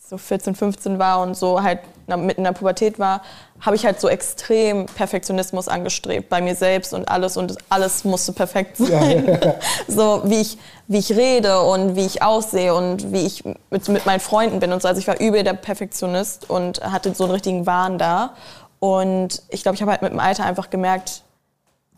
so 0.08 0.16
14, 0.16 0.54
15 0.54 0.98
war 0.98 1.20
und 1.20 1.36
so 1.36 1.62
halt 1.62 1.80
mitten 2.06 2.40
in 2.40 2.44
der 2.44 2.52
Pubertät 2.52 2.98
war, 2.98 3.20
habe 3.60 3.76
ich 3.76 3.84
halt 3.84 4.00
so 4.00 4.08
extrem 4.08 4.86
Perfektionismus 4.86 5.68
angestrebt 5.68 6.30
bei 6.30 6.40
mir 6.40 6.54
selbst 6.54 6.94
und 6.94 7.08
alles 7.08 7.36
und 7.36 7.56
alles 7.68 8.04
musste 8.04 8.32
perfekt 8.32 8.78
sein. 8.78 9.26
Ja. 9.26 9.54
so 9.88 10.22
wie 10.24 10.40
ich, 10.40 10.56
wie 10.86 10.98
ich 10.98 11.12
rede 11.12 11.60
und 11.60 11.94
wie 11.94 12.06
ich 12.06 12.22
aussehe 12.22 12.74
und 12.74 13.12
wie 13.12 13.26
ich 13.26 13.44
mit, 13.44 13.86
mit 13.88 14.06
meinen 14.06 14.20
Freunden 14.20 14.60
bin 14.60 14.72
und 14.72 14.80
so. 14.80 14.88
Also 14.88 14.98
ich 14.98 15.08
war 15.08 15.20
übel 15.20 15.44
der 15.44 15.52
Perfektionist 15.52 16.48
und 16.48 16.80
hatte 16.80 17.14
so 17.14 17.24
einen 17.24 17.32
richtigen 17.34 17.66
Wahn 17.66 17.98
da. 17.98 18.34
Und 18.80 19.42
ich 19.50 19.62
glaube, 19.62 19.74
ich 19.74 19.82
habe 19.82 19.90
halt 19.90 20.02
mit 20.02 20.12
dem 20.12 20.20
Alter 20.20 20.44
einfach 20.44 20.70
gemerkt, 20.70 21.22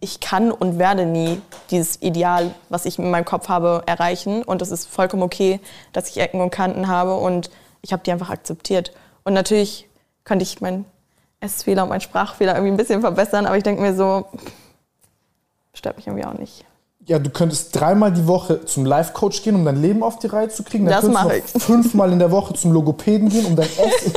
ich 0.01 0.21
kann 0.21 0.51
und 0.51 0.79
werde 0.79 1.05
nie 1.05 1.41
dieses 1.71 2.01
Ideal, 2.03 2.55
was 2.69 2.87
ich 2.87 2.99
in 2.99 3.11
meinem 3.11 3.25
Kopf 3.25 3.49
habe, 3.49 3.83
erreichen. 3.87 4.43
Und 4.43 4.63
es 4.63 4.71
ist 4.71 4.89
vollkommen 4.89 5.23
okay, 5.23 5.61
dass 5.93 6.09
ich 6.09 6.19
Ecken 6.19 6.41
und 6.41 6.51
Kanten 6.51 6.89
habe. 6.89 7.17
Und 7.17 7.51
ich 7.83 7.93
habe 7.93 8.03
die 8.05 8.13
einfach 8.13 8.31
akzeptiert. 8.31 8.93
Und 9.25 9.35
natürlich 9.35 9.89
könnte 10.25 10.43
ich 10.43 10.61
meinen 10.61 10.85
Essfehler 11.41 11.85
und 11.85 11.89
meinen 11.89 12.01
Sprachfehler 12.01 12.55
irgendwie 12.55 12.73
ein 12.73 12.77
bisschen 12.77 13.01
verbessern, 13.01 13.47
aber 13.47 13.57
ich 13.57 13.63
denke 13.63 13.81
mir 13.81 13.95
so, 13.95 14.27
stört 15.73 15.97
mich 15.97 16.07
irgendwie 16.07 16.27
auch 16.27 16.35
nicht. 16.35 16.65
Ja, 17.07 17.19
du 17.19 17.31
könntest 17.31 17.75
dreimal 17.75 18.13
die 18.13 18.27
Woche 18.27 18.67
zum 18.67 18.85
Life-Coach 18.85 19.43
gehen, 19.43 19.55
um 19.55 19.65
dein 19.65 19.81
Leben 19.81 20.03
auf 20.03 20.19
die 20.19 20.27
Reihe 20.27 20.49
zu 20.49 20.63
kriegen. 20.63 20.85
Dann 20.85 21.03
das 21.03 21.11
mache 21.11 21.39
ich. 21.39 21.45
Fünfmal 21.45 22.13
in 22.13 22.19
der 22.19 22.31
Woche 22.31 22.55
zum 22.55 22.73
Logopäden 22.73 23.31
gehen, 23.31 23.47
um 23.47 23.57
dein 23.57 23.67
Essen. 23.79 24.13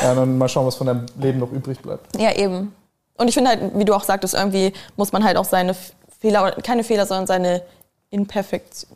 ja, 0.00 0.14
dann 0.14 0.38
mal 0.38 0.48
schauen, 0.48 0.66
was 0.66 0.76
von 0.76 0.86
deinem 0.86 1.06
Leben 1.18 1.40
noch 1.40 1.50
übrig 1.50 1.80
bleibt. 1.80 2.16
Ja, 2.16 2.32
eben. 2.32 2.72
Und 3.16 3.28
ich 3.28 3.34
finde 3.34 3.50
halt, 3.50 3.78
wie 3.78 3.84
du 3.84 3.94
auch 3.94 4.04
sagtest, 4.04 4.34
irgendwie 4.34 4.72
muss 4.96 5.12
man 5.12 5.24
halt 5.24 5.36
auch 5.36 5.44
seine 5.44 5.74
Fehler, 6.20 6.52
keine 6.62 6.84
Fehler, 6.84 7.06
sondern 7.06 7.26
seine 7.26 7.62
Imperfekt, 8.10 8.86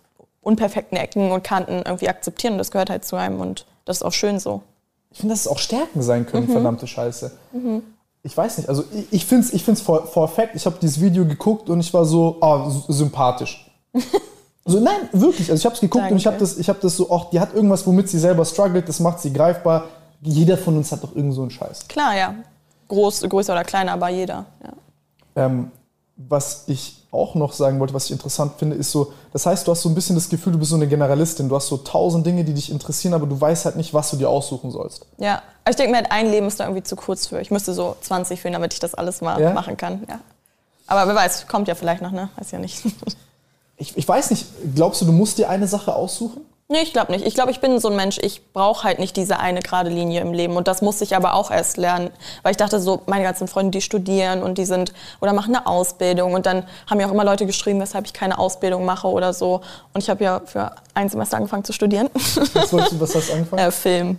unperfekten 0.41 0.97
Ecken 0.97 1.33
und 1.33 1.43
Kanten 1.43 1.83
irgendwie 1.85 2.09
akzeptieren. 2.09 2.55
Und 2.55 2.59
das 2.59 2.71
gehört 2.71 2.91
halt 2.91 3.05
zu 3.05 3.17
einem 3.17 3.41
und 3.41 3.67
das 3.85 3.99
ist 3.99 4.03
auch 4.03 4.13
schön 4.13 4.39
so. 4.39 4.63
Ich 5.11 5.19
finde, 5.19 5.33
dass 5.33 5.41
es 5.41 5.49
auch 5.49 5.59
Stärken 5.59 6.03
sein 6.03 6.27
können, 6.27 6.47
mhm. 6.47 6.53
verdammte 6.53 6.87
Scheiße. 6.87 7.33
Mhm. 7.53 7.83
Ich 8.23 8.37
weiß 8.37 8.59
nicht, 8.59 8.69
also 8.69 8.85
ich, 8.93 9.07
ich 9.13 9.27
finde 9.27 9.47
es 9.47 9.53
ich 9.53 9.65
find's 9.65 9.81
for, 9.81 10.07
for 10.07 10.29
fact. 10.29 10.57
Ich 10.57 10.67
habe 10.67 10.77
dieses 10.81 11.01
Video 11.01 11.25
geguckt 11.25 11.71
und 11.71 11.81
ich 11.81 11.95
war 11.95 12.05
so 12.05 12.39
oh, 12.41 12.71
sympathisch. 12.89 13.71
Also 14.67 14.81
nein, 14.81 15.09
wirklich. 15.13 15.49
Also 15.49 15.61
ich 15.61 15.65
habe 15.65 15.77
es 15.77 15.81
geguckt 15.81 16.03
Danke. 16.03 16.15
und 16.15 16.19
ich 16.19 16.27
habe 16.27 16.39
das, 16.39 16.59
hab 16.59 16.81
das 16.81 16.97
so, 16.97 17.09
auch 17.09 17.31
die 17.31 17.39
hat 17.39 17.55
irgendwas, 17.55 17.87
womit 17.87 18.09
sie 18.09 18.19
selber 18.19 18.45
struggelt, 18.45 18.89
das 18.89 18.99
macht 18.99 19.21
sie 19.21 19.33
greifbar. 19.33 19.85
Jeder 20.23 20.59
von 20.59 20.77
uns 20.77 20.91
hat 20.91 21.05
doch 21.05 21.15
irgend 21.15 21.35
so 21.35 21.43
einen 21.43 21.53
Scheiß. 21.53 21.87
Klar, 21.87 22.17
ja. 22.17 22.35
Groß, 22.89 23.23
größer 23.23 23.53
oder 23.53 23.65
kleiner, 23.65 23.93
aber 23.93 24.09
jeder. 24.09 24.47
Ja. 24.63 25.45
Ähm, 25.45 25.71
was 26.17 26.65
ich 26.67 27.03
auch 27.11 27.35
noch 27.35 27.53
sagen 27.53 27.79
wollte, 27.79 27.93
was 27.93 28.07
ich 28.07 28.13
interessant 28.13 28.53
finde, 28.59 28.77
ist 28.77 28.91
so, 28.91 29.13
das 29.33 29.45
heißt, 29.45 29.67
du 29.67 29.73
hast 29.73 29.83
so 29.83 29.89
ein 29.89 29.95
bisschen 29.95 30.17
das 30.17 30.29
Gefühl, 30.29 30.53
du 30.53 30.59
bist 30.59 30.71
so 30.71 30.77
eine 30.77 30.87
Generalistin. 30.87 31.49
Du 31.49 31.57
hast 31.57 31.69
so 31.69 31.77
tausend 31.79 32.27
Dinge, 32.27 32.45
die 32.45 32.55
dich 32.55 32.71
interessieren, 32.71 33.15
aber 33.15 33.27
du 33.27 33.39
weißt 33.39 33.67
halt 33.67 33.77
nicht, 33.77 33.93
was 33.93 34.11
du 34.11 34.17
dir 34.17 34.29
aussuchen 34.29 34.71
sollst. 34.71 35.07
Ja, 35.19 35.43
ich 35.69 35.77
denke 35.77 35.93
mir, 35.93 35.99
halt, 35.99 36.13
ein 36.13 36.31
Leben 36.31 36.47
ist 36.47 36.59
da 36.59 36.65
irgendwie 36.65 36.83
zu 36.83 36.97
kurz 36.97 37.27
für. 37.27 37.41
Ich 37.41 37.51
müsste 37.51 37.75
so 37.75 37.97
20 38.01 38.41
fühlen, 38.41 38.55
damit 38.55 38.73
ich 38.73 38.81
das 38.81 38.95
alles 38.95 39.21
mal 39.21 39.41
ja? 39.41 39.53
machen 39.53 39.77
kann. 39.77 40.05
Ja. 40.09 40.21
Aber 40.87 41.07
wer 41.09 41.15
weiß, 41.15 41.49
kommt 41.49 41.69
ja 41.69 41.75
vielleicht 41.75 42.03
noch, 42.03 42.13
ne? 42.13 42.31
Weiß 42.37 42.51
ja 42.51 42.59
nicht. 42.59 42.83
ich, 43.77 43.97
ich 43.97 44.09
weiß 44.09 44.31
nicht, 44.31 44.47
glaubst 44.75 45.01
du, 45.01 45.05
du 45.05 45.13
musst 45.13 45.39
dir 45.39 45.51
eine 45.51 45.67
Sache 45.67 45.95
aussuchen? 45.95 46.43
Nee, 46.69 46.81
ich 46.83 46.93
glaube 46.93 47.13
nicht. 47.13 47.25
Ich 47.25 47.35
glaube, 47.35 47.53
ich 47.53 47.61
bin 47.61 47.79
so 47.79 47.89
ein 47.89 47.95
Mensch, 47.95 48.19
ich 48.21 48.53
brauche 48.53 48.83
halt 48.83 48.99
nicht 48.99 49.17
diese 49.17 49.39
eine 49.39 49.61
gerade 49.61 49.89
Linie 49.89 50.21
im 50.21 50.33
Leben. 50.33 50.57
Und 50.57 50.67
das 50.67 50.83
musste 50.83 51.05
ich 51.05 51.15
aber 51.15 51.35
auch 51.35 51.53
erst 51.53 51.77
lernen. 51.77 52.11
Weil 52.43 52.51
ich 52.51 52.57
dachte 52.57 52.81
so, 52.81 53.03
meine 53.07 53.23
ganzen 53.23 53.47
Freunde, 53.47 53.71
die 53.71 53.81
studieren 53.81 54.43
und 54.43 54.59
die 54.59 54.65
sind 54.65 54.93
oder 55.21 55.33
machen 55.33 55.55
eine 55.55 55.69
Ausbildung. 55.69 56.35
Und 56.35 56.45
dann 56.45 56.67
haben 56.91 56.99
ja 56.99 57.07
auch 57.07 57.13
immer 57.13 57.25
Leute 57.25 57.47
geschrieben, 57.47 57.81
weshalb 57.81 58.07
ich 58.07 58.13
keine 58.13 58.37
Ausbildung 58.37 58.85
mache 58.85 59.07
oder 59.07 59.33
so. 59.33 59.61
Und 59.95 60.03
ich 60.03 60.11
habe 60.11 60.25
ja 60.25 60.41
für 60.45 60.73
ein 60.95 61.09
Semester 61.09 61.37
angefangen 61.37 61.63
zu 61.63 61.73
studieren. 61.73 62.11
Was, 62.53 62.73
wolltest 62.73 62.93
du, 62.93 63.01
was 63.01 63.15
hast 63.15 63.29
du 63.29 63.33
angefangen? 63.35 63.63
Äh, 63.63 63.71
Film. 63.71 64.19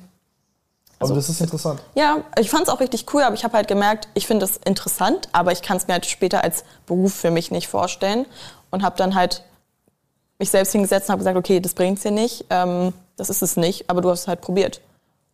Also, 1.00 1.14
aber 1.14 1.20
das 1.20 1.30
ist 1.30 1.42
interessant. 1.42 1.82
Ja, 1.96 2.22
ich 2.40 2.50
fand 2.50 2.64
es 2.64 2.70
auch 2.70 2.80
richtig 2.80 3.14
cool, 3.14 3.24
aber 3.24 3.36
ich 3.36 3.44
habe 3.44 3.56
halt 3.56 3.68
gemerkt, 3.68 4.08
ich 4.14 4.26
finde 4.26 4.46
es 4.46 4.58
interessant, 4.58 5.28
aber 5.34 5.52
ich 5.52 5.62
kann 5.62 5.78
es 5.78 5.88
mir 5.88 5.94
halt 5.94 6.06
später 6.06 6.44
als 6.46 6.64
Beruf 6.86 7.14
für 7.14 7.30
mich 7.30 7.52
nicht 7.52 7.68
vorstellen. 7.68 8.26
Und 8.72 8.84
habe 8.84 8.96
dann 8.98 9.16
halt 9.16 9.44
mich 10.40 10.50
selbst 10.50 10.72
hingesetzt 10.72 11.10
und 11.10 11.14
habe 11.14 11.20
gesagt, 11.20 11.38
okay, 11.38 11.60
das 11.60 11.74
bringt's 11.74 12.04
dir 12.04 12.12
nicht, 12.12 12.46
ähm, 12.50 12.94
das 13.16 13.30
ist 13.30 13.42
es 13.42 13.58
nicht, 13.58 13.90
aber 13.90 14.02
du 14.02 14.10
hast 14.10 14.22
es 14.22 14.28
halt 14.28 14.42
probiert. 14.42 14.82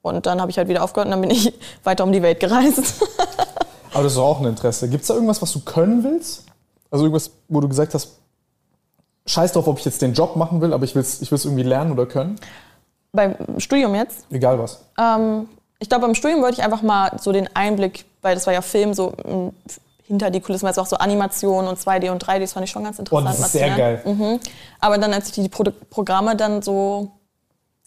Und 0.01 0.25
dann 0.25 0.41
habe 0.41 0.51
ich 0.51 0.57
halt 0.57 0.67
wieder 0.67 0.83
aufgehört 0.83 1.07
und 1.07 1.11
dann 1.11 1.21
bin 1.21 1.31
ich 1.31 1.53
weiter 1.83 2.03
um 2.03 2.11
die 2.11 2.21
Welt 2.21 2.39
gereist. 2.39 3.03
aber 3.93 4.03
das 4.03 4.13
ist 4.13 4.17
auch 4.17 4.39
ein 4.39 4.45
Interesse. 4.45 4.89
Gibt 4.89 5.01
es 5.01 5.07
da 5.07 5.13
irgendwas, 5.13 5.41
was 5.41 5.51
du 5.51 5.61
können 5.61 6.03
willst? 6.03 6.45
Also 6.91 7.05
irgendwas, 7.05 7.31
wo 7.47 7.59
du 7.59 7.67
gesagt 7.67 7.93
hast, 7.93 8.19
scheiß 9.25 9.53
drauf, 9.53 9.67
ob 9.67 9.79
ich 9.79 9.85
jetzt 9.85 10.01
den 10.01 10.13
Job 10.13 10.35
machen 10.35 10.61
will, 10.61 10.73
aber 10.73 10.83
ich 10.83 10.95
will 10.95 11.01
es 11.01 11.21
ich 11.21 11.31
irgendwie 11.31 11.63
lernen 11.63 11.91
oder 11.91 12.05
können? 12.05 12.35
Beim 13.13 13.35
Studium 13.57 13.95
jetzt? 13.95 14.25
Egal 14.31 14.59
was. 14.59 14.83
Ähm, 14.97 15.47
ich 15.79 15.89
glaube, 15.89 16.05
beim 16.05 16.15
Studium 16.15 16.41
wollte 16.41 16.59
ich 16.59 16.63
einfach 16.63 16.81
mal 16.81 17.17
so 17.19 17.31
den 17.31 17.53
Einblick, 17.55 18.05
weil 18.21 18.35
das 18.35 18.45
war 18.45 18.53
ja 18.53 18.61
Film, 18.61 18.93
so 18.93 19.13
hinter 20.13 20.29
die 20.29 20.41
Kulissen, 20.41 20.67
es 20.67 20.77
auch 20.77 20.85
so 20.85 20.97
Animationen 20.97 21.67
und 21.67 21.79
2D 21.79 22.11
und 22.11 22.23
3D, 22.23 22.39
das 22.41 22.53
fand 22.53 22.65
ich 22.65 22.71
schon 22.71 22.83
ganz 22.83 22.99
interessant. 22.99 23.27
Oh, 23.27 23.29
das 23.29 23.39
ist 23.39 23.51
sehr 23.51 23.75
geil. 23.75 24.01
Mhm. 24.05 24.39
Aber 24.79 24.97
dann, 24.97 25.13
als 25.13 25.27
ich 25.27 25.33
die 25.33 25.49
Pro 25.49 25.63
Programme 25.89 26.35
dann 26.35 26.61
so 26.61 27.11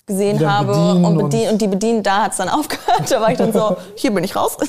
gesehen 0.07 0.49
habe 0.49 0.73
und, 0.73 1.19
bedien, 1.19 1.51
und, 1.51 1.61
die 1.61 1.67
bedienen, 1.67 2.01
da 2.01 2.23
hat 2.23 2.31
es 2.31 2.37
dann 2.37 2.49
aufgehört. 2.49 3.11
Da 3.11 3.21
war 3.21 3.33
ich 3.33 3.39
dann 3.39 3.53
so, 3.53 3.77
hier 3.97 4.15
bin 4.15 4.23
ich 4.23 4.37
raus. 4.37 4.57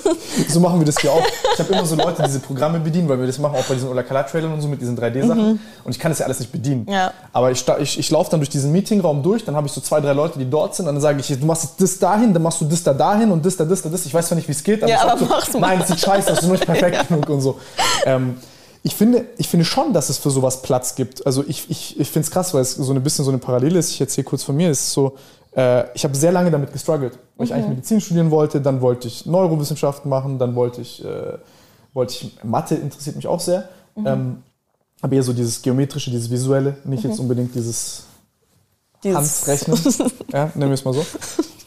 So 0.49 0.59
machen 0.59 0.79
wir 0.79 0.85
das 0.85 0.99
hier 0.99 1.11
auch. 1.11 1.25
Ich 1.53 1.59
habe 1.59 1.73
immer 1.73 1.85
so 1.85 1.95
Leute, 1.95 2.21
die 2.21 2.27
diese 2.27 2.39
Programme 2.39 2.79
bedienen, 2.79 3.09
weil 3.09 3.19
wir 3.19 3.27
das 3.27 3.37
machen 3.37 3.55
auch 3.55 3.63
bei 3.65 3.73
diesen 3.73 3.89
Ola 3.89 4.03
Trailern 4.03 4.53
und 4.53 4.61
so 4.61 4.67
mit 4.67 4.81
diesen 4.81 4.97
3D-Sachen. 4.97 5.53
Mhm. 5.53 5.59
Und 5.83 5.91
ich 5.91 5.99
kann 5.99 6.11
das 6.11 6.19
ja 6.19 6.25
alles 6.25 6.39
nicht 6.39 6.51
bedienen. 6.51 6.87
Ja. 6.89 7.11
Aber 7.33 7.51
ich, 7.51 7.65
ich, 7.79 7.99
ich 7.99 8.11
laufe 8.11 8.31
dann 8.31 8.39
durch 8.39 8.49
diesen 8.49 8.71
Meetingraum 8.71 9.21
durch, 9.23 9.45
dann 9.45 9.55
habe 9.55 9.67
ich 9.67 9.73
so 9.73 9.81
zwei, 9.81 9.99
drei 9.99 10.13
Leute, 10.13 10.39
die 10.39 10.49
dort 10.49 10.75
sind. 10.75 10.87
Und 10.87 10.95
dann 10.95 11.01
sage 11.01 11.19
ich, 11.19 11.27
du 11.27 11.45
machst 11.45 11.69
das 11.79 11.99
dahin, 11.99 12.33
dann 12.33 12.41
machst 12.41 12.61
du 12.61 12.65
das 12.65 12.83
da 12.83 12.93
dahin 12.93 13.31
und 13.31 13.45
das 13.45 13.57
da, 13.57 13.65
das 13.65 13.81
da, 13.81 13.89
das. 13.89 14.05
Ich 14.05 14.13
weiß 14.13 14.27
zwar 14.27 14.35
nicht, 14.35 14.47
wie 14.47 14.53
es 14.53 14.63
geht, 14.63 14.81
aber, 14.83 14.91
ja, 14.91 15.01
aber 15.07 15.41
so, 15.41 15.59
nein, 15.59 15.79
das 15.79 15.89
sieht 15.89 15.99
scheiße 15.99 16.29
das 16.29 16.39
ist 16.39 16.45
nur 16.45 16.53
nicht 16.53 16.65
perfekt 16.65 17.07
genug 17.07 17.29
und 17.29 17.41
so. 17.41 17.59
Ähm, 18.05 18.37
ich 18.87 18.95
finde, 18.95 19.25
ich 19.37 19.49
finde 19.49 19.65
schon, 19.65 19.91
dass 19.91 20.07
es 20.07 20.17
für 20.17 20.29
sowas 20.29 20.61
Platz 20.61 20.95
gibt. 20.95 21.25
Also 21.25 21.43
ich, 21.45 21.69
ich, 21.69 21.99
ich 21.99 22.09
finde 22.09 22.25
es 22.25 22.31
krass, 22.31 22.53
weil 22.53 22.61
es 22.61 22.75
so 22.75 22.93
ein 22.93 23.03
bisschen 23.03 23.25
so 23.25 23.31
eine 23.31 23.37
Parallele 23.37 23.77
ist. 23.77 23.91
Ich 23.91 23.99
erzähle 23.99 24.23
kurz 24.23 24.43
von 24.43 24.55
mir. 24.55 24.69
Es 24.69 24.79
ist 24.79 24.93
so, 24.93 25.17
äh, 25.57 25.93
ich 25.93 26.05
habe 26.05 26.15
sehr 26.15 26.31
lange 26.31 26.51
damit 26.51 26.71
gestruggelt, 26.71 27.19
weil 27.35 27.43
mhm. 27.43 27.43
ich 27.43 27.53
eigentlich 27.53 27.69
Medizin 27.69 27.99
studieren 27.99 28.31
wollte, 28.31 28.61
dann 28.61 28.79
wollte 28.79 29.09
ich 29.09 29.25
Neurowissenschaften 29.25 30.09
machen, 30.09 30.39
dann 30.39 30.55
wollte 30.55 30.79
ich, 30.79 31.03
äh, 31.03 31.37
wollte 31.93 32.13
ich 32.13 32.43
Mathe 32.45 32.75
interessiert 32.75 33.17
mich 33.17 33.27
auch 33.27 33.41
sehr. 33.41 33.67
Mhm. 33.95 34.07
Ähm, 34.07 34.43
aber 35.01 35.15
eher 35.17 35.23
so 35.23 35.33
dieses 35.33 35.61
geometrische, 35.61 36.09
dieses 36.09 36.31
visuelle, 36.31 36.77
nicht 36.85 37.03
mhm. 37.03 37.09
jetzt 37.09 37.19
unbedingt 37.19 37.53
dieses, 37.55 38.05
dieses. 39.03 39.47
Handrechnen, 39.47 40.11
ja, 40.31 40.49
nennen 40.55 40.71
wir 40.71 40.75
es 40.75 40.85
mal 40.85 40.93
so. 40.93 41.05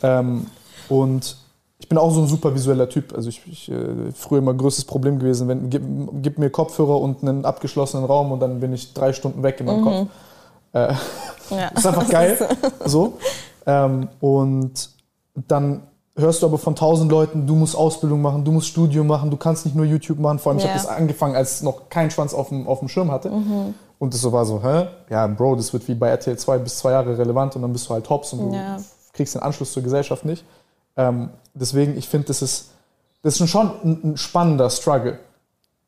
Ähm, 0.03 0.47
und 0.89 1.37
ich 1.81 1.89
bin 1.89 1.99
auch 1.99 2.13
so 2.13 2.21
ein 2.21 2.27
super 2.27 2.55
visueller 2.55 2.89
Typ. 2.89 3.15
Also 3.15 3.31
ich, 3.31 3.43
ich 3.51 3.71
äh, 3.71 4.13
früher 4.15 4.39
immer 4.39 4.55
größtes 4.55 4.85
Problem 4.85 5.19
gewesen, 5.19 5.49
wenn 5.49 5.71
gib, 5.71 5.83
gib, 6.23 6.39
mir 6.39 6.51
Kopfhörer 6.51 7.01
und 7.01 7.23
einen 7.23 7.45
abgeschlossenen 7.45 8.05
Raum 8.05 8.31
und 8.33 8.41
dann 8.41 8.61
bin 8.61 8.73
ich 8.73 8.93
drei 8.93 9.13
Stunden 9.13 9.43
weg 9.43 9.61
in 9.61 9.67
meinem 9.67 9.81
mhm. 9.81 9.85
Kopf. 9.85 10.09
Äh, 10.73 10.95
ja. 11.51 11.69
ist 11.75 11.87
einfach 11.87 12.09
geil. 12.09 12.39
so. 12.85 13.15
Ähm, 13.67 14.09
und 14.21 14.91
dann 15.35 15.83
hörst 16.17 16.43
du 16.43 16.47
aber 16.47 16.59
von 16.59 16.77
tausend 16.77 17.11
Leuten, 17.11 17.47
du 17.47 17.55
musst 17.55 17.75
Ausbildung 17.75 18.21
machen, 18.21 18.45
du 18.45 18.53
musst 18.53 18.69
Studium 18.69 19.07
machen, 19.07 19.31
du 19.31 19.39
kannst 19.39 19.65
nicht 19.65 19.75
nur 19.75 19.87
YouTube 19.87 20.19
machen. 20.19 20.39
Vor 20.39 20.53
allem, 20.53 20.59
ja. 20.59 20.67
ich 20.67 20.71
habe 20.71 20.83
das 20.83 20.89
angefangen, 20.89 21.35
als 21.35 21.63
noch 21.63 21.89
kein 21.89 22.11
Schwanz 22.11 22.35
auf 22.35 22.51
dem, 22.51 22.69
auf 22.69 22.81
dem 22.81 22.89
Schirm 22.89 23.11
hatte. 23.11 23.31
Mhm. 23.31 23.75
Und 23.99 24.15
das 24.15 24.21
so 24.21 24.33
war 24.33 24.45
so, 24.45 24.63
hä? 24.63 24.89
Ja, 25.09 25.27
Bro, 25.27 25.57
das 25.57 25.73
wird 25.73 25.89
wie 25.89 25.95
bei 25.95 26.09
RTL 26.09 26.37
2 26.37 26.59
bis 26.59 26.79
zwei 26.79 26.93
Jahre 26.93 27.17
relevant 27.17 27.57
und 27.57 27.63
dann 27.63 27.73
bist 27.73 27.89
du 27.89 27.95
halt 27.95 28.09
hops 28.11 28.33
und 28.33 28.53
ja. 28.53 28.77
du 28.77 28.83
kriegst 29.13 29.35
den 29.35 29.43
Anschluss 29.43 29.73
zur 29.73 29.83
Gesellschaft 29.83 30.25
nicht. 30.25 30.45
Ähm, 30.97 31.31
deswegen, 31.55 31.97
ich 31.97 32.09
finde, 32.09 32.29
das 32.29 32.43
ist, 32.43 32.71
das 33.23 33.41
ist 33.41 33.51
schon 33.51 33.71
ein, 33.85 34.01
ein 34.13 34.17
spannender 34.17 34.71
Struggle. 34.71 35.19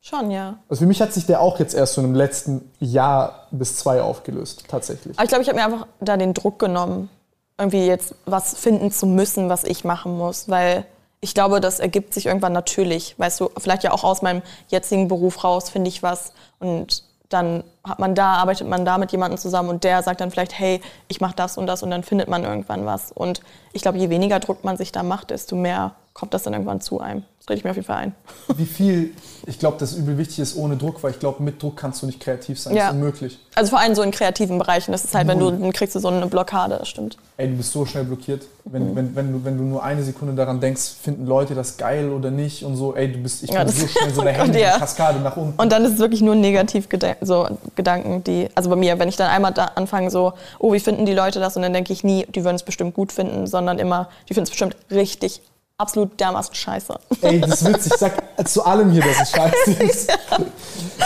Schon, 0.01 0.31
ja. 0.31 0.57
Also 0.67 0.81
für 0.81 0.87
mich 0.87 1.01
hat 1.01 1.13
sich 1.13 1.25
der 1.25 1.39
auch 1.39 1.59
jetzt 1.59 1.73
erst 1.73 1.93
so 1.93 2.01
im 2.01 2.13
letzten 2.13 2.69
Jahr 2.79 3.47
bis 3.51 3.77
zwei 3.77 4.01
aufgelöst, 4.01 4.65
tatsächlich. 4.67 5.17
Aber 5.17 5.23
ich 5.23 5.29
glaube, 5.29 5.43
ich 5.43 5.47
habe 5.47 5.57
mir 5.57 5.65
einfach 5.65 5.87
da 6.01 6.17
den 6.17 6.33
Druck 6.33 6.59
genommen 6.59 7.09
irgendwie 7.57 7.85
jetzt 7.85 8.15
was 8.25 8.57
finden 8.57 8.91
zu 8.91 9.05
müssen, 9.05 9.49
was 9.49 9.63
ich 9.63 9.83
machen 9.83 10.17
muss, 10.17 10.49
weil 10.49 10.85
ich 11.21 11.33
glaube, 11.33 11.61
das 11.61 11.79
ergibt 11.79 12.13
sich 12.13 12.25
irgendwann 12.25 12.51
natürlich. 12.51 13.17
Weißt 13.17 13.39
du, 13.39 13.49
vielleicht 13.57 13.83
ja 13.83 13.91
auch 13.91 14.03
aus 14.03 14.21
meinem 14.21 14.41
jetzigen 14.67 15.07
Beruf 15.07 15.43
raus 15.43 15.69
finde 15.69 15.87
ich 15.87 16.03
was 16.03 16.33
und 16.59 17.03
dann 17.33 17.63
hat 17.83 17.99
man 17.99 18.15
da, 18.15 18.33
arbeitet 18.33 18.67
man 18.67 18.85
da 18.85 18.97
mit 18.97 19.11
jemandem 19.11 19.37
zusammen 19.37 19.69
und 19.69 19.83
der 19.83 20.03
sagt 20.03 20.21
dann 20.21 20.31
vielleicht, 20.31 20.57
hey, 20.57 20.81
ich 21.07 21.19
mache 21.19 21.35
das 21.35 21.57
und 21.57 21.67
das 21.67 21.83
und 21.83 21.91
dann 21.91 22.03
findet 22.03 22.29
man 22.29 22.43
irgendwann 22.43 22.85
was. 22.85 23.11
Und 23.11 23.41
ich 23.73 23.81
glaube, 23.81 23.97
je 23.97 24.09
weniger 24.09 24.39
Druck 24.39 24.63
man 24.63 24.77
sich 24.77 24.91
da 24.91 25.03
macht, 25.03 25.31
desto 25.31 25.55
mehr 25.55 25.95
kommt 26.13 26.33
das 26.33 26.43
dann 26.43 26.53
irgendwann 26.53 26.79
zu 26.79 26.99
einem. 26.99 27.23
Das 27.39 27.49
rede 27.49 27.57
ich 27.57 27.63
mir 27.65 27.71
auf 27.71 27.75
jeden 27.75 27.87
Fall 27.87 27.97
ein. 27.97 28.15
Wie 28.55 28.65
viel, 28.65 29.13
ich 29.47 29.59
glaube, 29.59 29.77
das 29.77 29.93
übel 29.95 30.17
wichtig 30.17 30.39
ist 30.39 30.55
ohne 30.55 30.77
Druck, 30.77 31.03
weil 31.03 31.11
ich 31.11 31.19
glaube, 31.19 31.43
mit 31.43 31.61
Druck 31.61 31.75
kannst 31.75 32.01
du 32.01 32.05
nicht 32.05 32.21
kreativ 32.21 32.59
sein. 32.59 32.73
Ja. 32.73 32.83
Das 32.83 32.89
ist 32.91 32.95
unmöglich. 32.95 33.39
Also 33.55 33.71
vor 33.71 33.79
allem 33.79 33.95
so 33.95 34.01
in 34.01 34.11
kreativen 34.11 34.57
Bereichen. 34.57 34.91
Das 34.91 35.03
ist 35.03 35.13
halt, 35.13 35.27
wenn 35.27 35.39
du, 35.39 35.51
dann 35.51 35.73
kriegst 35.73 35.95
du 35.95 35.99
so 35.99 36.07
eine 36.07 36.25
Blockade, 36.27 36.77
das 36.77 36.87
stimmt. 36.87 37.17
Ey, 37.35 37.49
du 37.49 37.57
bist 37.57 37.73
so 37.73 37.85
schnell 37.85 38.05
blockiert. 38.05 38.43
Wenn, 38.63 38.91
mhm. 38.91 38.95
wenn, 38.95 39.15
wenn, 39.15 39.33
du, 39.33 39.43
wenn 39.43 39.57
du 39.57 39.63
nur 39.63 39.83
eine 39.83 40.03
Sekunde 40.03 40.35
daran 40.35 40.61
denkst, 40.61 40.81
finden 41.01 41.25
Leute 41.25 41.53
das 41.53 41.75
geil 41.75 42.11
oder 42.11 42.31
nicht 42.31 42.63
und 42.63 42.77
so, 42.77 42.95
ey, 42.95 43.11
du 43.11 43.17
bist, 43.17 43.43
ich 43.43 43.49
ja, 43.49 43.63
bin 43.63 43.73
so 43.73 43.87
schnell 43.87 44.13
so 44.13 44.21
der 44.23 44.41
oh 44.41 44.57
ja. 44.57 44.77
Kaskade 44.77 45.19
nach 45.19 45.35
unten. 45.35 45.59
Und 45.59 45.71
dann 45.71 45.83
ist 45.83 45.93
es 45.93 45.99
wirklich 45.99 46.21
nur 46.21 46.35
negativ 46.35 46.87
so 47.21 47.47
Gedanken, 47.75 48.23
die, 48.23 48.47
also 48.55 48.69
bei 48.69 48.77
mir, 48.77 48.99
wenn 48.99 49.09
ich 49.09 49.17
dann 49.17 49.29
einmal 49.29 49.51
da 49.51 49.71
anfange 49.75 50.11
so, 50.11 50.33
oh, 50.59 50.71
wie 50.71 50.79
finden 50.79 51.05
die 51.05 51.13
Leute 51.13 51.41
das? 51.41 51.57
Und 51.57 51.63
dann 51.63 51.73
denke 51.73 51.91
ich 51.91 52.05
nie, 52.05 52.25
die 52.27 52.45
würden 52.45 52.55
es 52.55 52.63
bestimmt 52.63 52.93
gut 52.93 53.11
finden, 53.11 53.47
sondern 53.47 53.79
immer, 53.79 54.07
die 54.29 54.33
finden 54.33 54.45
es 54.45 54.49
bestimmt 54.51 54.77
richtig 54.89 55.41
absolut 55.77 56.19
dermaßen 56.19 56.53
scheiße. 56.53 56.99
Ey, 57.21 57.41
das 57.41 57.61
ist 57.61 57.67
witzig. 57.67 57.93
Ich 57.93 57.99
sag 57.99 58.47
zu 58.47 58.65
allem 58.65 58.91
hier, 58.91 59.01
dass 59.01 59.21
es 59.21 59.31
scheiße 59.31 59.71
ist. 59.83 60.17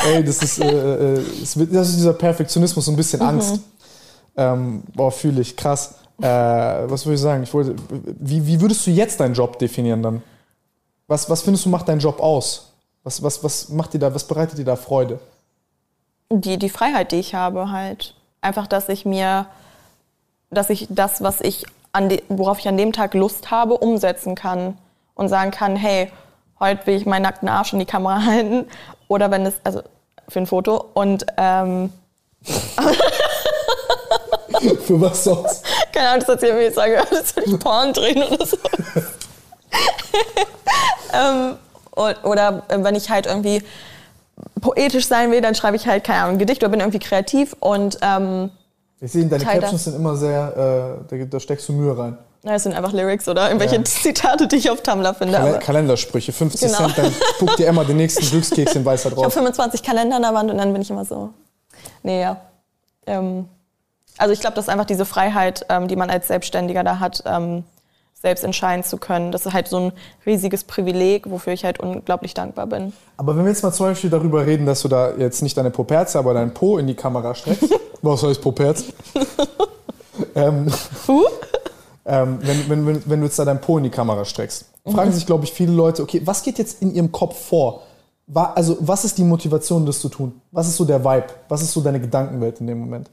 Ey, 0.06 0.24
das 0.24 0.44
ist, 0.44 0.60
äh, 0.60 1.16
äh 1.16 1.24
das 1.72 1.90
ist 1.90 1.98
dieser 1.98 2.14
Perfektionismus, 2.14 2.86
so 2.86 2.92
ein 2.92 2.98
bisschen 2.98 3.22
mhm. 3.22 3.28
Angst. 3.28 3.60
Ähm, 4.36 4.84
boah, 4.94 5.12
fühle 5.12 5.42
ich, 5.42 5.56
krass. 5.56 5.96
Äh, 6.20 6.26
was 6.26 7.06
würde 7.06 7.16
ich 7.16 7.22
sagen? 7.22 7.44
Ich 7.44 7.54
wollte, 7.54 7.76
wie, 8.20 8.46
wie 8.46 8.62
würdest 8.62 8.86
du 8.86 8.92
jetzt 8.92 9.20
deinen 9.20 9.34
Job 9.34 9.58
definieren 9.60 10.04
dann? 10.04 10.24
Was, 11.08 11.30
was 11.30 11.42
findest 11.42 11.66
du 11.66 11.70
macht 11.70 11.88
deinen 11.88 12.00
Job 12.00 12.20
aus? 12.20 12.74
Was, 13.04 13.24
was, 13.24 13.44
was 13.44 13.70
macht 13.70 13.94
dir 13.94 14.00
da, 14.00 14.14
was 14.14 14.26
bereitet 14.26 14.58
dir 14.58 14.66
da 14.66 14.76
Freude? 14.76 15.20
Die, 16.30 16.58
die 16.58 16.70
Freiheit, 16.70 17.12
die 17.12 17.18
ich 17.18 17.34
habe, 17.34 17.72
halt. 17.72 18.14
Einfach, 18.42 18.68
dass 18.68 18.90
ich 18.90 19.06
mir, 19.06 19.48
dass 20.50 20.70
ich 20.70 20.88
das, 20.90 21.22
was 21.22 21.42
ich 21.42 21.66
de, 21.96 22.24
worauf 22.30 22.60
ich 22.60 22.68
an 22.68 22.78
dem 22.78 22.94
Tag 22.94 23.14
Lust 23.14 23.52
habe, 23.52 23.78
umsetzen 23.78 24.36
kann 24.36 24.78
und 25.16 25.30
sagen 25.30 25.52
kann, 25.52 25.76
hey, 25.76 26.12
heute 26.60 26.86
will 26.88 26.96
ich 26.96 27.06
meinen 27.06 27.24
nackten 27.24 27.50
Arsch 27.50 27.74
in 27.74 27.80
die 27.80 27.86
Kamera 27.86 28.22
halten 28.26 28.66
oder 29.08 29.32
wenn 29.32 29.46
es, 29.46 29.56
also 29.64 29.82
für 30.28 30.40
ein 30.40 30.48
Foto 30.48 30.86
und 30.94 31.26
ähm, 31.38 31.92
Für 34.86 35.02
was 35.02 35.24
sonst? 35.24 35.64
Keine 35.94 36.10
Ahnung, 36.10 36.22
das 36.22 36.30
erzählen 36.30 36.56
wir 36.56 36.64
jetzt 36.64 36.76
sage, 36.76 37.02
das 37.10 37.30
soll 37.30 37.44
ich 37.46 37.60
Porn 37.60 37.94
drehen 37.94 38.24
oder 38.24 38.46
so. 38.46 38.58
ähm, 41.14 41.58
oder 41.96 42.64
wenn 42.70 42.96
ich 42.96 43.10
halt 43.10 43.26
irgendwie 43.26 43.64
poetisch 44.62 45.08
sein 45.08 45.32
will, 45.32 45.42
dann 45.42 45.56
schreibe 45.56 45.76
ich 45.76 45.88
halt, 45.88 46.04
keine 46.04 46.22
Ahnung, 46.22 46.36
ein 46.36 46.40
Gedicht 46.40 46.64
oder 46.64 46.70
bin 46.70 46.80
irgendwie 46.80 47.00
kreativ 47.00 47.56
und 47.60 47.98
ähm, 48.02 48.52
ich 49.00 49.12
sehe, 49.12 49.26
deine 49.26 49.44
Teil 49.44 49.60
Captions 49.60 49.84
sind 49.84 49.96
immer 49.96 50.16
sehr, 50.16 51.00
äh, 51.10 51.18
da, 51.18 51.26
da, 51.26 51.40
steckst 51.40 51.70
du 51.70 51.74
Mühe 51.74 51.98
rein. 51.98 52.18
Ja, 52.44 52.54
es 52.54 52.64
sind 52.64 52.74
einfach 52.74 52.94
Lyrics 52.94 53.28
oder 53.28 53.48
irgendwelche 53.48 53.76
ja. 53.76 53.84
Zitate, 53.84 54.48
die 54.48 54.56
ich 54.56 54.70
auf 54.70 54.82
Tumblr 54.82 55.14
finde. 55.14 55.34
Kal 55.34 55.60
Kalendersprüche, 55.60 56.32
50 56.32 56.62
genau. 56.62 56.78
Cent, 56.78 56.98
dann 56.98 57.14
guckt 57.40 57.60
dir 57.60 57.68
immer 57.68 57.86
den 57.86 57.98
nächsten 57.98 58.26
Glückskeks 58.26 58.76
in 58.76 58.86
weißer 58.86 59.10
drauf. 59.10 59.20
Ich 59.20 59.24
habe 59.26 59.34
25 59.34 59.84
Kalender 59.84 60.16
an 60.16 60.22
der 60.24 60.34
Wand 60.34 60.50
und 60.50 60.58
dann 60.58 60.72
bin 60.74 60.82
ich 60.82 60.90
immer 60.90 61.06
so, 61.06 61.32
nee, 62.04 62.22
ja. 62.22 62.38
Ähm, 63.06 63.48
Also 64.18 64.34
ich 64.34 64.40
glaube, 64.40 64.56
das 64.56 64.66
ist 64.66 64.70
einfach 64.70 64.86
diese 64.86 65.06
Freiheit, 65.06 65.66
ähm, 65.70 65.88
die 65.88 65.96
man 65.96 66.10
als 66.10 66.28
Selbstständiger 66.28 66.84
da 66.84 67.00
hat, 67.00 67.24
ähm, 67.26 67.66
selbst 68.28 68.44
entscheiden 68.44 68.84
zu 68.84 68.98
können. 68.98 69.32
Das 69.32 69.46
ist 69.46 69.54
halt 69.54 69.70
so 69.70 69.78
ein 69.78 69.92
riesiges 70.26 70.66
Privileg, 70.66 71.30
wofür 71.30 71.54
ich 71.54 71.64
halt 71.64 71.80
unglaublich 71.80 72.34
dankbar 72.34 72.68
bin. 72.68 72.92
Aber 73.16 73.38
wenn 73.38 73.46
wir 73.46 73.52
jetzt 73.52 73.64
mal 73.64 73.72
zum 73.72 73.86
Beispiel 73.86 74.10
darüber 74.10 74.46
reden, 74.46 74.66
dass 74.66 74.82
du 74.82 74.90
da 74.90 75.16
jetzt 75.16 75.42
nicht 75.42 75.56
deine 75.56 75.72
Poperze, 75.72 76.20
aber 76.20 76.34
dein 76.34 76.54
Po 76.54 76.78
in 76.78 76.88
die 76.88 76.94
Kamera 76.94 77.34
streckst. 77.34 77.74
Was 78.02 78.24
heißt 78.24 78.42
Poperz? 78.42 78.84
ähm, 80.36 80.68
uh? 81.08 81.24
ähm, 82.06 82.40
wenn, 82.42 82.70
wenn, 82.70 82.88
wenn, 82.88 83.04
wenn 83.06 83.20
du 83.22 83.26
jetzt 83.28 83.40
da 83.40 83.46
dein 83.46 83.62
Po 83.62 83.78
in 83.78 83.86
die 83.86 83.90
Kamera 83.90 84.26
streckst, 84.26 84.66
fragen 84.86 85.10
mhm. 85.10 85.14
sich, 85.14 85.26
glaube 85.26 85.46
ich, 85.46 85.54
viele 85.54 85.72
Leute, 85.72 86.04
okay, 86.04 86.22
was 86.26 86.44
geht 86.44 86.58
jetzt 86.60 86.82
in 86.82 86.94
ihrem 86.94 87.12
Kopf 87.12 87.48
vor? 87.48 87.84
Also, 88.34 88.76
was 88.82 89.06
ist 89.06 89.18
die 89.18 89.24
Motivation, 89.24 89.86
das 89.86 90.02
zu 90.02 90.10
tun? 90.10 90.42
Was 90.52 90.68
ist 90.68 90.76
so 90.76 90.84
der 90.84 91.02
Vibe? 91.04 91.28
Was 91.48 91.62
ist 91.62 91.72
so 91.72 91.80
deine 91.80 92.02
Gedankenwelt 92.02 92.60
in 92.60 92.68
dem 92.68 92.80
Moment? 92.80 93.10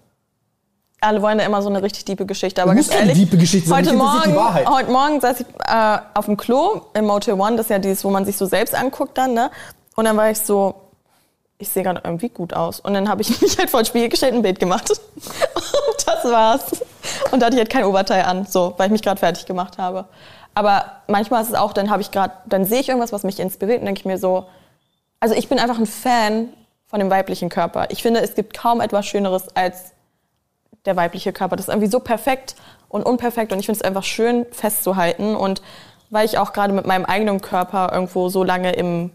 Alle 1.04 1.22
wollen 1.22 1.38
ja 1.38 1.46
immer 1.46 1.62
so 1.62 1.68
eine 1.68 1.82
richtig 1.82 2.04
tiefe 2.04 2.26
Geschichte. 2.26 2.62
Aber 2.62 2.74
ganz 2.74 2.92
ehrlich, 2.92 3.14
diepe 3.14 3.36
Geschichte 3.36 3.74
heute, 3.74 3.92
Morgen, 3.92 4.36
heute 4.68 4.90
Morgen 4.90 5.20
saß 5.20 5.40
ich 5.40 5.46
äh, 5.66 5.98
auf 6.14 6.26
dem 6.26 6.36
Klo 6.36 6.82
im 6.94 7.06
Motel 7.06 7.34
One. 7.34 7.56
Das 7.56 7.66
ist 7.66 7.70
ja 7.70 7.78
dieses, 7.78 8.04
wo 8.04 8.10
man 8.10 8.24
sich 8.24 8.36
so 8.36 8.46
selbst 8.46 8.74
anguckt 8.74 9.16
dann. 9.18 9.34
Ne? 9.34 9.50
Und 9.96 10.04
dann 10.04 10.16
war 10.16 10.30
ich 10.30 10.38
so, 10.38 10.74
ich 11.58 11.68
sehe 11.68 11.82
gerade 11.82 12.00
irgendwie 12.04 12.28
gut 12.28 12.54
aus. 12.54 12.80
Und 12.80 12.94
dann 12.94 13.08
habe 13.08 13.22
ich 13.22 13.40
mich 13.40 13.58
halt 13.58 13.70
vor 13.70 13.82
den 13.82 13.86
Spiegel 13.86 14.08
gestellt 14.08 14.32
und 14.32 14.40
ein 14.40 14.42
Bild 14.42 14.58
gemacht. 14.58 14.90
und 14.90 16.06
das 16.06 16.24
war's. 16.24 16.64
Und 17.30 17.40
da 17.40 17.46
hatte 17.46 17.56
ich 17.56 17.60
halt 17.60 17.70
kein 17.70 17.84
Oberteil 17.84 18.22
an, 18.22 18.46
so, 18.46 18.74
weil 18.76 18.86
ich 18.86 18.92
mich 18.92 19.02
gerade 19.02 19.20
fertig 19.20 19.46
gemacht 19.46 19.78
habe. 19.78 20.06
Aber 20.54 20.84
manchmal 21.08 21.42
ist 21.42 21.48
es 21.48 21.54
auch, 21.54 21.72
dann 21.72 21.90
habe 21.90 22.00
ich 22.02 22.10
gerade, 22.10 22.32
dann 22.46 22.64
sehe 22.64 22.80
ich 22.80 22.88
irgendwas, 22.88 23.12
was 23.12 23.24
mich 23.24 23.40
inspiriert 23.40 23.80
und 23.80 23.86
denke 23.86 24.00
ich 24.00 24.04
mir 24.04 24.18
so, 24.18 24.46
also 25.18 25.34
ich 25.34 25.48
bin 25.48 25.58
einfach 25.58 25.78
ein 25.78 25.86
Fan 25.86 26.50
von 26.86 27.00
dem 27.00 27.10
weiblichen 27.10 27.48
Körper. 27.48 27.86
Ich 27.88 28.02
finde, 28.02 28.20
es 28.20 28.34
gibt 28.34 28.56
kaum 28.56 28.80
etwas 28.80 29.06
Schöneres 29.06 29.48
als 29.56 29.93
der 30.86 30.96
weibliche 30.96 31.32
Körper. 31.32 31.56
Das 31.56 31.68
ist 31.68 31.72
irgendwie 31.72 31.90
so 31.90 32.00
perfekt 32.00 32.56
und 32.88 33.04
unperfekt 33.04 33.52
und 33.52 33.58
ich 33.58 33.66
finde 33.66 33.78
es 33.78 33.84
einfach 33.84 34.04
schön 34.04 34.46
festzuhalten. 34.52 35.34
Und 35.34 35.62
weil 36.10 36.26
ich 36.26 36.38
auch 36.38 36.52
gerade 36.52 36.72
mit 36.72 36.86
meinem 36.86 37.04
eigenen 37.04 37.40
Körper 37.40 37.90
irgendwo 37.92 38.28
so 38.28 38.44
lange 38.44 38.72
im 38.72 39.10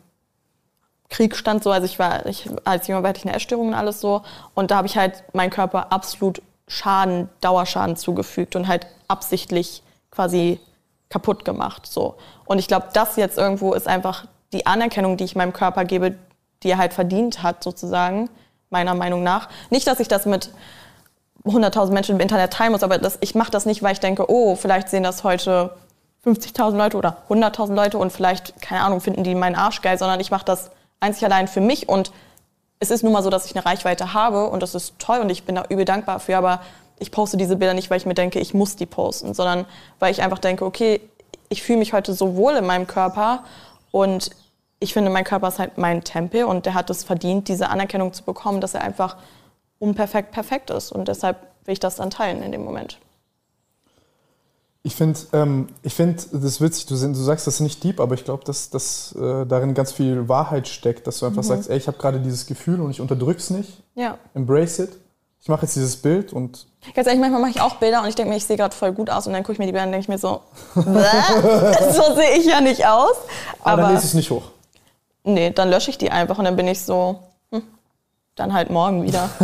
Krieg 1.09 1.35
stand, 1.35 1.63
so, 1.63 1.71
also 1.71 1.85
ich 1.85 1.97
war, 1.97 2.25
ich, 2.25 2.49
als 2.65 2.87
Junge 2.87 3.07
hatte 3.07 3.19
ich 3.19 3.25
eine 3.25 3.35
Essstörung 3.35 3.69
und 3.69 3.73
alles 3.73 3.99
so. 4.01 4.21
Und 4.53 4.71
da 4.71 4.77
habe 4.77 4.87
ich 4.87 4.97
halt 4.97 5.23
meinen 5.33 5.49
Körper 5.49 5.91
absolut 5.91 6.41
Schaden, 6.67 7.29
Dauerschaden 7.41 7.95
zugefügt 7.95 8.55
und 8.55 8.67
halt 8.67 8.85
absichtlich 9.07 9.81
quasi 10.11 10.59
kaputt 11.09 11.43
gemacht. 11.43 11.87
So. 11.87 12.15
Und 12.45 12.59
ich 12.59 12.67
glaube, 12.67 12.89
das 12.93 13.15
jetzt 13.15 13.37
irgendwo 13.37 13.73
ist 13.73 13.87
einfach 13.87 14.25
die 14.53 14.67
Anerkennung, 14.67 15.17
die 15.17 15.23
ich 15.23 15.35
meinem 15.35 15.53
Körper 15.53 15.85
gebe, 15.85 16.15
die 16.61 16.69
er 16.69 16.77
halt 16.77 16.93
verdient 16.93 17.41
hat, 17.41 17.63
sozusagen, 17.63 18.29
meiner 18.69 18.93
Meinung 18.93 19.23
nach. 19.23 19.49
Nicht, 19.71 19.87
dass 19.87 19.99
ich 19.99 20.07
das 20.07 20.25
mit 20.25 20.51
100.000 21.45 21.91
Menschen 21.91 22.15
im 22.15 22.21
Internet 22.21 22.53
teilen 22.53 22.71
muss, 22.71 22.83
aber 22.83 22.97
das, 22.97 23.17
ich 23.21 23.35
mache 23.35 23.51
das 23.51 23.65
nicht, 23.65 23.81
weil 23.81 23.93
ich 23.93 23.99
denke, 23.99 24.29
oh, 24.29 24.55
vielleicht 24.55 24.89
sehen 24.89 25.03
das 25.03 25.23
heute 25.23 25.75
50.000 26.25 26.75
Leute 26.75 26.97
oder 26.97 27.17
100.000 27.29 27.73
Leute 27.73 27.97
und 27.97 28.11
vielleicht, 28.11 28.61
keine 28.61 28.81
Ahnung, 28.81 28.99
finden 28.99 29.23
die 29.23 29.35
meinen 29.35 29.55
Arsch 29.55 29.81
geil, 29.81 29.97
sondern 29.97 30.19
ich 30.19 30.31
mache 30.31 30.45
das 30.45 30.71
einzig 30.99 31.23
allein 31.23 31.47
für 31.47 31.61
mich 31.61 31.87
und 31.87 32.11
es 32.79 32.91
ist 32.91 33.03
nun 33.03 33.13
mal 33.13 33.23
so, 33.23 33.29
dass 33.29 33.45
ich 33.45 33.55
eine 33.55 33.65
Reichweite 33.65 34.13
habe 34.13 34.47
und 34.47 34.63
das 34.63 34.75
ist 34.75 34.99
toll 34.99 35.19
und 35.19 35.29
ich 35.29 35.43
bin 35.43 35.55
da 35.55 35.65
übel 35.69 35.85
dankbar 35.85 36.19
für, 36.19 36.37
aber 36.37 36.61
ich 36.99 37.11
poste 37.11 37.37
diese 37.37 37.55
Bilder 37.55 37.73
nicht, 37.73 37.89
weil 37.89 37.97
ich 37.97 38.05
mir 38.05 38.13
denke, 38.13 38.39
ich 38.39 38.53
muss 38.53 38.75
die 38.75 38.85
posten, 38.85 39.33
sondern 39.33 39.65
weil 39.99 40.11
ich 40.11 40.21
einfach 40.21 40.39
denke, 40.39 40.65
okay, 40.65 41.01
ich 41.49 41.63
fühle 41.63 41.79
mich 41.79 41.93
heute 41.93 42.13
so 42.13 42.35
wohl 42.35 42.53
in 42.53 42.65
meinem 42.65 42.87
Körper 42.87 43.43
und 43.91 44.29
ich 44.79 44.93
finde, 44.93 45.09
mein 45.09 45.23
Körper 45.23 45.49
ist 45.49 45.59
halt 45.59 45.77
mein 45.77 46.03
Tempel 46.03 46.45
und 46.45 46.65
der 46.65 46.73
hat 46.73 46.89
es 46.89 47.03
verdient, 47.03 47.47
diese 47.47 47.69
Anerkennung 47.69 48.13
zu 48.13 48.23
bekommen, 48.23 48.61
dass 48.61 48.73
er 48.73 48.81
einfach 48.81 49.17
unperfekt 49.79 50.31
perfekt 50.31 50.69
ist. 50.69 50.91
Und 50.91 51.07
deshalb 51.07 51.37
will 51.65 51.73
ich 51.73 51.79
das 51.79 51.95
dann 51.95 52.09
teilen 52.09 52.43
in 52.43 52.51
dem 52.51 52.63
Moment. 52.63 52.99
Ich 54.81 54.95
finde, 54.95 55.19
ähm, 55.33 55.67
ich 55.83 55.93
find, 55.93 56.27
das 56.31 56.43
ist 56.43 56.61
witzig, 56.61 56.85
du, 56.85 56.95
du, 56.95 57.13
sagst 57.13 57.47
das 57.47 57.59
nicht 57.59 57.83
deep, 57.83 57.99
aber 57.99 58.15
ich 58.15 58.23
glaube, 58.23 58.45
dass, 58.45 58.69
dass 58.69 59.13
äh, 59.13 59.45
darin 59.45 59.73
ganz 59.73 59.91
viel 59.91 60.29
Wahrheit 60.29 60.69
steckt, 60.69 61.05
dass 61.05 61.19
du 61.19 61.25
einfach 61.25 61.43
mhm. 61.43 61.47
sagst, 61.47 61.69
ey, 61.69 61.77
ich 61.77 61.87
habe 61.87 61.97
gerade 61.97 62.19
dieses 62.21 62.45
Gefühl 62.45 62.79
und 62.79 62.89
ich 62.89 63.01
unterdrück's 63.01 63.49
nicht. 63.49 63.83
Ja. 63.95 64.17
Embrace 64.33 64.79
it. 64.79 64.91
Ich 65.41 65.47
mache 65.47 65.63
jetzt 65.63 65.75
dieses 65.75 65.97
Bild 65.97 66.31
und. 66.33 66.65
Ganz 66.95 67.07
ehrlich, 67.07 67.19
manchmal 67.19 67.41
mache 67.41 67.51
ich 67.51 67.61
auch 67.61 67.75
Bilder 67.75 68.01
und 68.01 68.07
ich 68.07 68.15
denke 68.15 68.31
mir, 68.31 68.37
ich 68.37 68.45
sehe 68.45 68.55
gerade 68.55 68.75
voll 68.75 68.93
gut 68.93 69.09
aus 69.09 69.27
und 69.27 69.33
dann 69.33 69.43
gucke 69.43 69.53
ich 69.53 69.59
mir 69.59 69.65
die 69.65 69.73
Bilder 69.73 69.85
und 69.85 69.91
denke 69.91 70.03
ich 70.03 70.09
mir 70.09 70.17
so, 70.17 70.41
so 70.75 72.15
sehe 72.15 72.37
ich 72.37 72.45
ja 72.45 72.61
nicht 72.61 72.85
aus. 72.85 73.15
Aber, 73.61 73.73
aber 73.73 73.81
dann 73.81 73.91
lese 73.91 74.03
ich 74.03 74.09
es 74.09 74.13
nicht 74.15 74.31
hoch. 74.31 74.51
Nee, 75.23 75.51
dann 75.51 75.69
lösche 75.69 75.91
ich 75.91 75.97
die 75.97 76.09
einfach 76.09 76.37
und 76.37 76.45
dann 76.45 76.55
bin 76.55 76.67
ich 76.67 76.81
so, 76.81 77.19
dann 78.35 78.53
halt 78.53 78.69
morgen 78.69 79.03
wieder. 79.03 79.29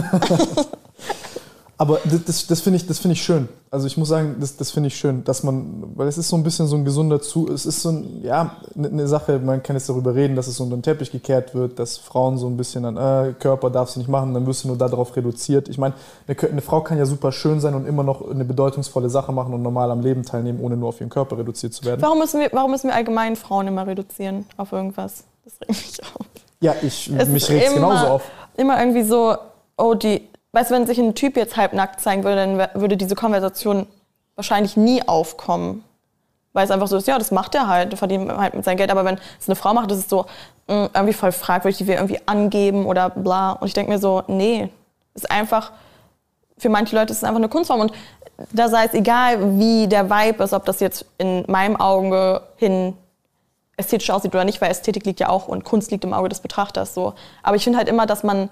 Aber 1.78 2.00
das, 2.06 2.48
das 2.48 2.62
finde 2.62 2.78
ich, 2.78 2.86
find 2.86 3.13
ich 3.13 3.21
schön. 3.21 3.50
Also 3.69 3.86
ich 3.86 3.98
muss 3.98 4.08
sagen, 4.08 4.38
das, 4.39 4.56
das 4.56 4.71
finde 4.71 4.88
ich 4.88 4.95
schön, 4.95 5.26
dass 5.26 5.43
man, 5.43 5.84
weil 5.95 6.08
es 6.08 6.17
ist 6.17 6.30
so 6.30 6.38
ein 6.38 6.43
bisschen 6.43 6.67
so 6.67 6.78
ein 6.78 6.86
gesunder 6.86 7.21
Zu, 7.21 7.50
es 7.52 7.65
ist 7.65 7.82
so 7.82 7.89
ein, 7.89 8.21
ja, 8.24 8.56
eine 8.78 8.89
ne 8.91 9.08
Sache, 9.08 9.39
man 9.39 9.62
kann 9.62 9.76
jetzt 9.76 9.89
darüber 9.89 10.15
reden, 10.15 10.38
dass 10.38 10.48
es 10.48 10.62
unter 10.62 10.78
den 10.78 10.84
Teppich 10.84 11.12
gekehrt 11.12 11.54
wird, 11.54 11.78
dass 11.78 11.98
Frauen 11.98 12.38
so 12.38 12.48
ein 12.48 12.56
bisschen 12.56 12.84
dann, 12.84 12.95
äh, 12.95 13.34
Körper 13.34 13.69
darfst 13.69 13.95
du 13.95 14.00
nicht 14.00 14.08
machen, 14.08 14.34
dann 14.34 14.48
wirst 14.48 14.63
du 14.63 14.69
nur 14.69 14.78
darauf 14.78 15.13
reduziert. 15.17 15.67
Ich 15.67 15.78
meine, 15.78 15.95
eine, 16.28 16.38
eine, 16.50 16.62
Frau 16.62 16.80
kann 16.80 16.98
ja 16.98 17.06
super 17.06 17.34
schön 17.34 17.60
sein 17.60 17.74
und 17.74 17.86
immer 17.86 18.04
noch 18.04 18.26
eine 18.30 18.45
bedeutungsvolle 18.45 19.10
Sache 19.10 19.34
machen 19.34 19.54
und 19.54 19.62
normal 19.62 19.91
am 19.91 20.00
Leben 20.00 20.24
teilnehmen, 20.24 20.62
ohne 20.62 20.78
nur 20.78 20.89
auf 20.89 21.02
ihren 21.02 21.10
Körper 21.10 21.38
reduziert 21.38 21.74
zu 21.74 21.84
werden. 21.84 22.02
Warum 22.02 22.19
müssen 22.19 22.39
wir, 22.39 22.50
warum 22.54 22.71
müssen 22.71 22.88
wir 22.88 22.95
allgemein 22.95 23.36
Frauen 23.36 23.67
immer 23.67 23.86
reduzieren 23.86 24.45
auf 24.56 24.71
irgendwas? 24.71 25.26
Das 25.43 25.60
regt 25.60 25.69
mich 25.69 26.02
auf. 26.15 26.26
Ja, 26.62 26.74
ich, 26.82 27.12
es 27.15 27.28
mich 27.28 27.50
regt 27.50 27.67
es 27.67 27.74
genauso 27.74 28.08
auf 28.08 28.24
immer 28.58 28.80
irgendwie 28.80 29.04
so, 29.04 29.38
oh, 29.78 29.94
die, 29.94 30.28
weißt 30.52 30.72
du, 30.72 30.76
wenn 30.76 30.88
sich 30.88 31.00
ein 31.00 31.15
Typ 31.15 31.38
jetzt 31.38 31.58
halbnackt 31.58 32.02
zeigen 32.02 32.24
würde, 32.24 32.36
dann 32.36 32.82
würde 32.82 32.98
diese 32.98 33.15
Konversation 33.15 33.88
wahrscheinlich 34.36 34.78
nie 34.78 35.08
aufkommen. 35.08 35.84
Weil 36.54 36.65
es 36.65 36.72
einfach 36.72 36.88
so 36.88 36.96
ist, 36.96 37.08
ja, 37.08 37.18
das 37.18 37.32
macht 37.32 37.54
er 37.54 37.68
halt, 37.68 37.98
verdient 37.98 38.32
halt 38.32 38.54
mit 38.54 38.63
seinem 38.63 38.78
Geld. 38.78 38.89
Aber 38.89 39.04
wenn 39.04 39.20
es 39.39 39.50
eine 39.50 39.56
Frau 39.56 39.74
macht, 39.74 39.91
ist 39.91 39.98
es 39.98 40.10
so 40.10 40.26
mh, 40.68 40.86
mm, 40.86 40.89
irgendwie 40.94 41.13
voll 41.13 41.32
fragwürdig, 41.34 41.78
die 41.80 41.88
wir 41.88 41.96
irgendwie 41.96 42.20
angeben 42.26 42.86
oder 42.86 43.10
bla. 43.10 43.52
Und 43.52 43.68
ich 43.68 43.74
denke 43.74 43.91
mir 43.91 44.00
so, 44.00 44.24
nee, 44.28 44.70
ist 45.15 45.30
einfach, 45.30 45.72
für 46.58 46.70
manche 46.70 46.96
Leute 46.96 47.12
ist 47.12 47.18
es 47.18 47.24
einfach 47.26 47.39
eine 47.39 47.50
Kunstform. 47.50 47.82
Und 47.82 47.94
da 48.54 48.70
sei 48.70 48.86
es 48.86 48.94
egal, 48.94 49.60
wie 49.60 49.88
der 49.88 50.10
Vibe 50.10 50.44
ist, 50.44 50.54
ob 50.54 50.65
das 50.65 50.80
jetzt 50.80 51.06
in 51.18 51.44
meinem 51.48 51.76
Auge 51.76 52.41
hin 52.58 52.96
ästhetisch 53.77 54.09
aussieht 54.09 54.33
oder 54.33 54.45
nicht, 54.45 54.61
weil 54.61 54.71
Ästhetik 54.71 55.05
liegt 55.05 55.19
ja 55.19 55.29
auch 55.29 55.47
und 55.47 55.63
Kunst 55.63 55.91
liegt 55.91 56.03
im 56.03 56.13
Auge 56.13 56.29
des 56.29 56.39
Betrachters 56.39 56.93
so. 56.93 57.13
Aber 57.43 57.55
ich 57.55 57.63
finde 57.63 57.77
halt 57.77 57.89
immer, 57.89 58.05
dass 58.05 58.23
man 58.23 58.49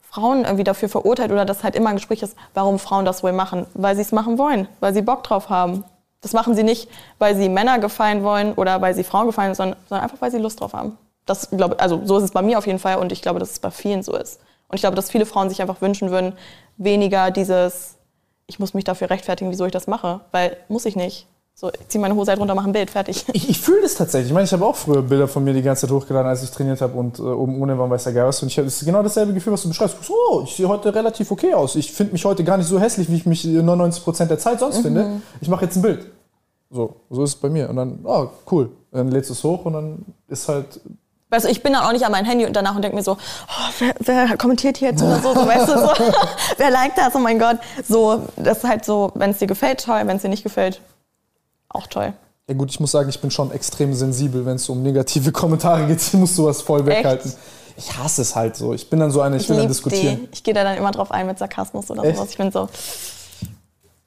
Frauen 0.00 0.44
irgendwie 0.44 0.64
dafür 0.64 0.88
verurteilt 0.88 1.32
oder 1.32 1.44
dass 1.44 1.64
halt 1.64 1.74
immer 1.74 1.90
ein 1.90 1.96
Gespräch 1.96 2.22
ist, 2.22 2.36
warum 2.54 2.78
Frauen 2.78 3.04
das 3.04 3.22
wohl 3.22 3.32
machen. 3.32 3.66
Weil 3.74 3.96
sie 3.96 4.02
es 4.02 4.12
machen 4.12 4.38
wollen, 4.38 4.68
weil 4.80 4.94
sie 4.94 5.02
Bock 5.02 5.22
drauf 5.24 5.48
haben. 5.48 5.84
Das 6.20 6.32
machen 6.32 6.54
sie 6.54 6.62
nicht, 6.62 6.88
weil 7.18 7.34
sie 7.34 7.48
Männer 7.48 7.78
gefallen 7.78 8.22
wollen 8.22 8.52
oder 8.54 8.80
weil 8.80 8.94
sie 8.94 9.04
Frauen 9.04 9.26
gefallen, 9.26 9.54
sondern, 9.54 9.78
sondern 9.88 10.04
einfach, 10.04 10.20
weil 10.20 10.30
sie 10.30 10.38
Lust 10.38 10.60
drauf 10.60 10.72
haben. 10.72 10.98
Das 11.26 11.50
glaube, 11.50 11.80
also 11.80 12.00
so 12.04 12.18
ist 12.18 12.24
es 12.24 12.30
bei 12.30 12.42
mir 12.42 12.58
auf 12.58 12.66
jeden 12.66 12.78
Fall 12.78 12.96
und 12.96 13.10
ich 13.12 13.22
glaube, 13.22 13.38
dass 13.38 13.50
es 13.50 13.58
bei 13.58 13.70
vielen 13.70 14.02
so 14.02 14.14
ist. 14.14 14.40
Und 14.68 14.76
ich 14.76 14.82
glaube, 14.82 14.96
dass 14.96 15.10
viele 15.10 15.26
Frauen 15.26 15.48
sich 15.48 15.60
einfach 15.60 15.80
wünschen 15.80 16.10
würden, 16.10 16.32
weniger 16.76 17.30
dieses, 17.30 17.96
ich 18.46 18.58
muss 18.58 18.74
mich 18.74 18.84
dafür 18.84 19.10
rechtfertigen, 19.10 19.50
wieso 19.50 19.66
ich 19.66 19.72
das 19.72 19.86
mache, 19.86 20.20
weil 20.30 20.56
muss 20.68 20.86
ich 20.86 20.96
nicht. 20.96 21.26
So, 21.62 21.70
ich 21.70 21.86
ziehe 21.86 22.00
meine 22.00 22.16
Hose 22.16 22.32
halt 22.32 22.40
runter, 22.40 22.56
mache 22.56 22.68
ein 22.68 22.72
Bild, 22.72 22.90
fertig. 22.90 23.24
Ich, 23.34 23.48
ich 23.48 23.60
fühle 23.60 23.82
das 23.82 23.94
tatsächlich. 23.94 24.30
Ich 24.30 24.34
meine, 24.34 24.46
ich 24.46 24.52
habe 24.52 24.66
auch 24.66 24.74
früher 24.74 25.00
Bilder 25.00 25.28
von 25.28 25.44
mir 25.44 25.54
die 25.54 25.62
ganze 25.62 25.86
Zeit 25.86 25.94
hochgeladen, 25.94 26.28
als 26.28 26.42
ich 26.42 26.50
trainiert 26.50 26.80
habe 26.80 26.98
und 26.98 27.20
äh, 27.20 27.22
oben 27.22 27.62
ohne 27.62 27.78
war 27.78 27.88
weiß 27.88 28.02
der 28.02 28.14
Geist. 28.14 28.42
Und 28.42 28.48
ich 28.48 28.58
habe 28.58 28.68
genau 28.84 29.00
dasselbe 29.00 29.32
Gefühl, 29.32 29.52
was 29.52 29.62
du 29.62 29.68
beschreibst. 29.68 29.96
So, 30.02 30.42
ich 30.44 30.56
sehe 30.56 30.66
heute 30.66 30.92
relativ 30.92 31.30
okay 31.30 31.54
aus. 31.54 31.76
Ich 31.76 31.92
finde 31.92 32.14
mich 32.14 32.24
heute 32.24 32.42
gar 32.42 32.56
nicht 32.56 32.66
so 32.66 32.80
hässlich, 32.80 33.08
wie 33.08 33.14
ich 33.14 33.26
mich 33.26 33.44
99% 33.44 34.24
der 34.24 34.40
Zeit 34.40 34.58
sonst 34.58 34.78
mhm. 34.78 34.82
finde. 34.82 35.22
Ich 35.40 35.46
mache 35.46 35.64
jetzt 35.64 35.76
ein 35.76 35.82
Bild. 35.82 36.04
So, 36.68 36.96
so 37.10 37.22
ist 37.22 37.30
es 37.30 37.36
bei 37.36 37.48
mir. 37.48 37.70
Und 37.70 37.76
dann, 37.76 38.00
oh, 38.02 38.26
cool. 38.50 38.70
Dann 38.90 39.12
lädst 39.12 39.30
du 39.30 39.34
es 39.34 39.44
hoch 39.44 39.64
und 39.64 39.74
dann 39.74 40.04
ist 40.26 40.48
halt 40.48 40.80
Weißt 41.30 41.46
du, 41.46 41.48
ich 41.48 41.62
bin 41.62 41.74
dann 41.74 41.84
auch 41.84 41.92
nicht 41.92 42.04
an 42.04 42.12
mein 42.12 42.24
Handy 42.24 42.44
und 42.44 42.54
danach 42.56 42.74
und 42.74 42.82
denke 42.82 42.96
mir 42.96 43.04
so, 43.04 43.12
oh, 43.12 43.70
wer, 43.78 43.94
wer, 44.00 44.36
kommentiert 44.36 44.78
hier 44.78 44.90
jetzt 44.90 45.02
oder 45.02 45.20
so, 45.20 45.32
so 45.32 45.46
weißt 45.46 45.68
du, 45.68 45.78
so, 45.78 45.88
wer 46.58 46.70
liked 46.70 46.98
das, 46.98 47.14
oh 47.14 47.20
mein 47.20 47.38
Gott. 47.38 47.58
So, 47.88 48.20
das 48.36 48.58
ist 48.58 48.64
halt 48.64 48.84
so, 48.84 49.12
wenn 49.14 49.30
es 49.30 49.38
dir 49.38 49.46
gefällt, 49.46 49.82
toll, 49.82 50.02
wenn 50.04 50.16
es 50.16 50.22
dir 50.22 50.28
nicht 50.28 50.42
gefällt, 50.42 50.82
auch 51.72 51.86
toll. 51.86 52.12
Ja 52.48 52.54
gut, 52.54 52.70
ich 52.70 52.80
muss 52.80 52.90
sagen, 52.90 53.08
ich 53.08 53.20
bin 53.20 53.30
schon 53.30 53.52
extrem 53.52 53.94
sensibel, 53.94 54.44
wenn 54.44 54.56
es 54.56 54.68
um 54.68 54.82
negative 54.82 55.32
Kommentare 55.32 55.86
geht. 55.86 56.00
Ich 56.00 56.12
muss 56.14 56.34
sowas 56.34 56.60
voll 56.60 56.84
weghalten. 56.86 57.30
Echt? 57.30 57.38
Ich 57.76 57.96
hasse 57.96 58.22
es 58.22 58.36
halt 58.36 58.56
so. 58.56 58.74
Ich 58.74 58.90
bin 58.90 59.00
dann 59.00 59.10
so 59.10 59.20
eine, 59.20 59.36
ich, 59.36 59.44
ich 59.44 59.48
will 59.48 59.56
dann 59.56 59.68
diskutieren. 59.68 60.20
Die. 60.24 60.28
Ich 60.32 60.42
gehe 60.42 60.52
da 60.52 60.62
dann 60.62 60.76
immer 60.76 60.90
drauf 60.90 61.10
ein 61.10 61.26
mit 61.26 61.38
Sarkasmus 61.38 61.90
oder 61.90 62.04
Echt? 62.04 62.16
sowas. 62.16 62.30
Ich 62.30 62.36
bin 62.36 62.52
so. 62.52 62.68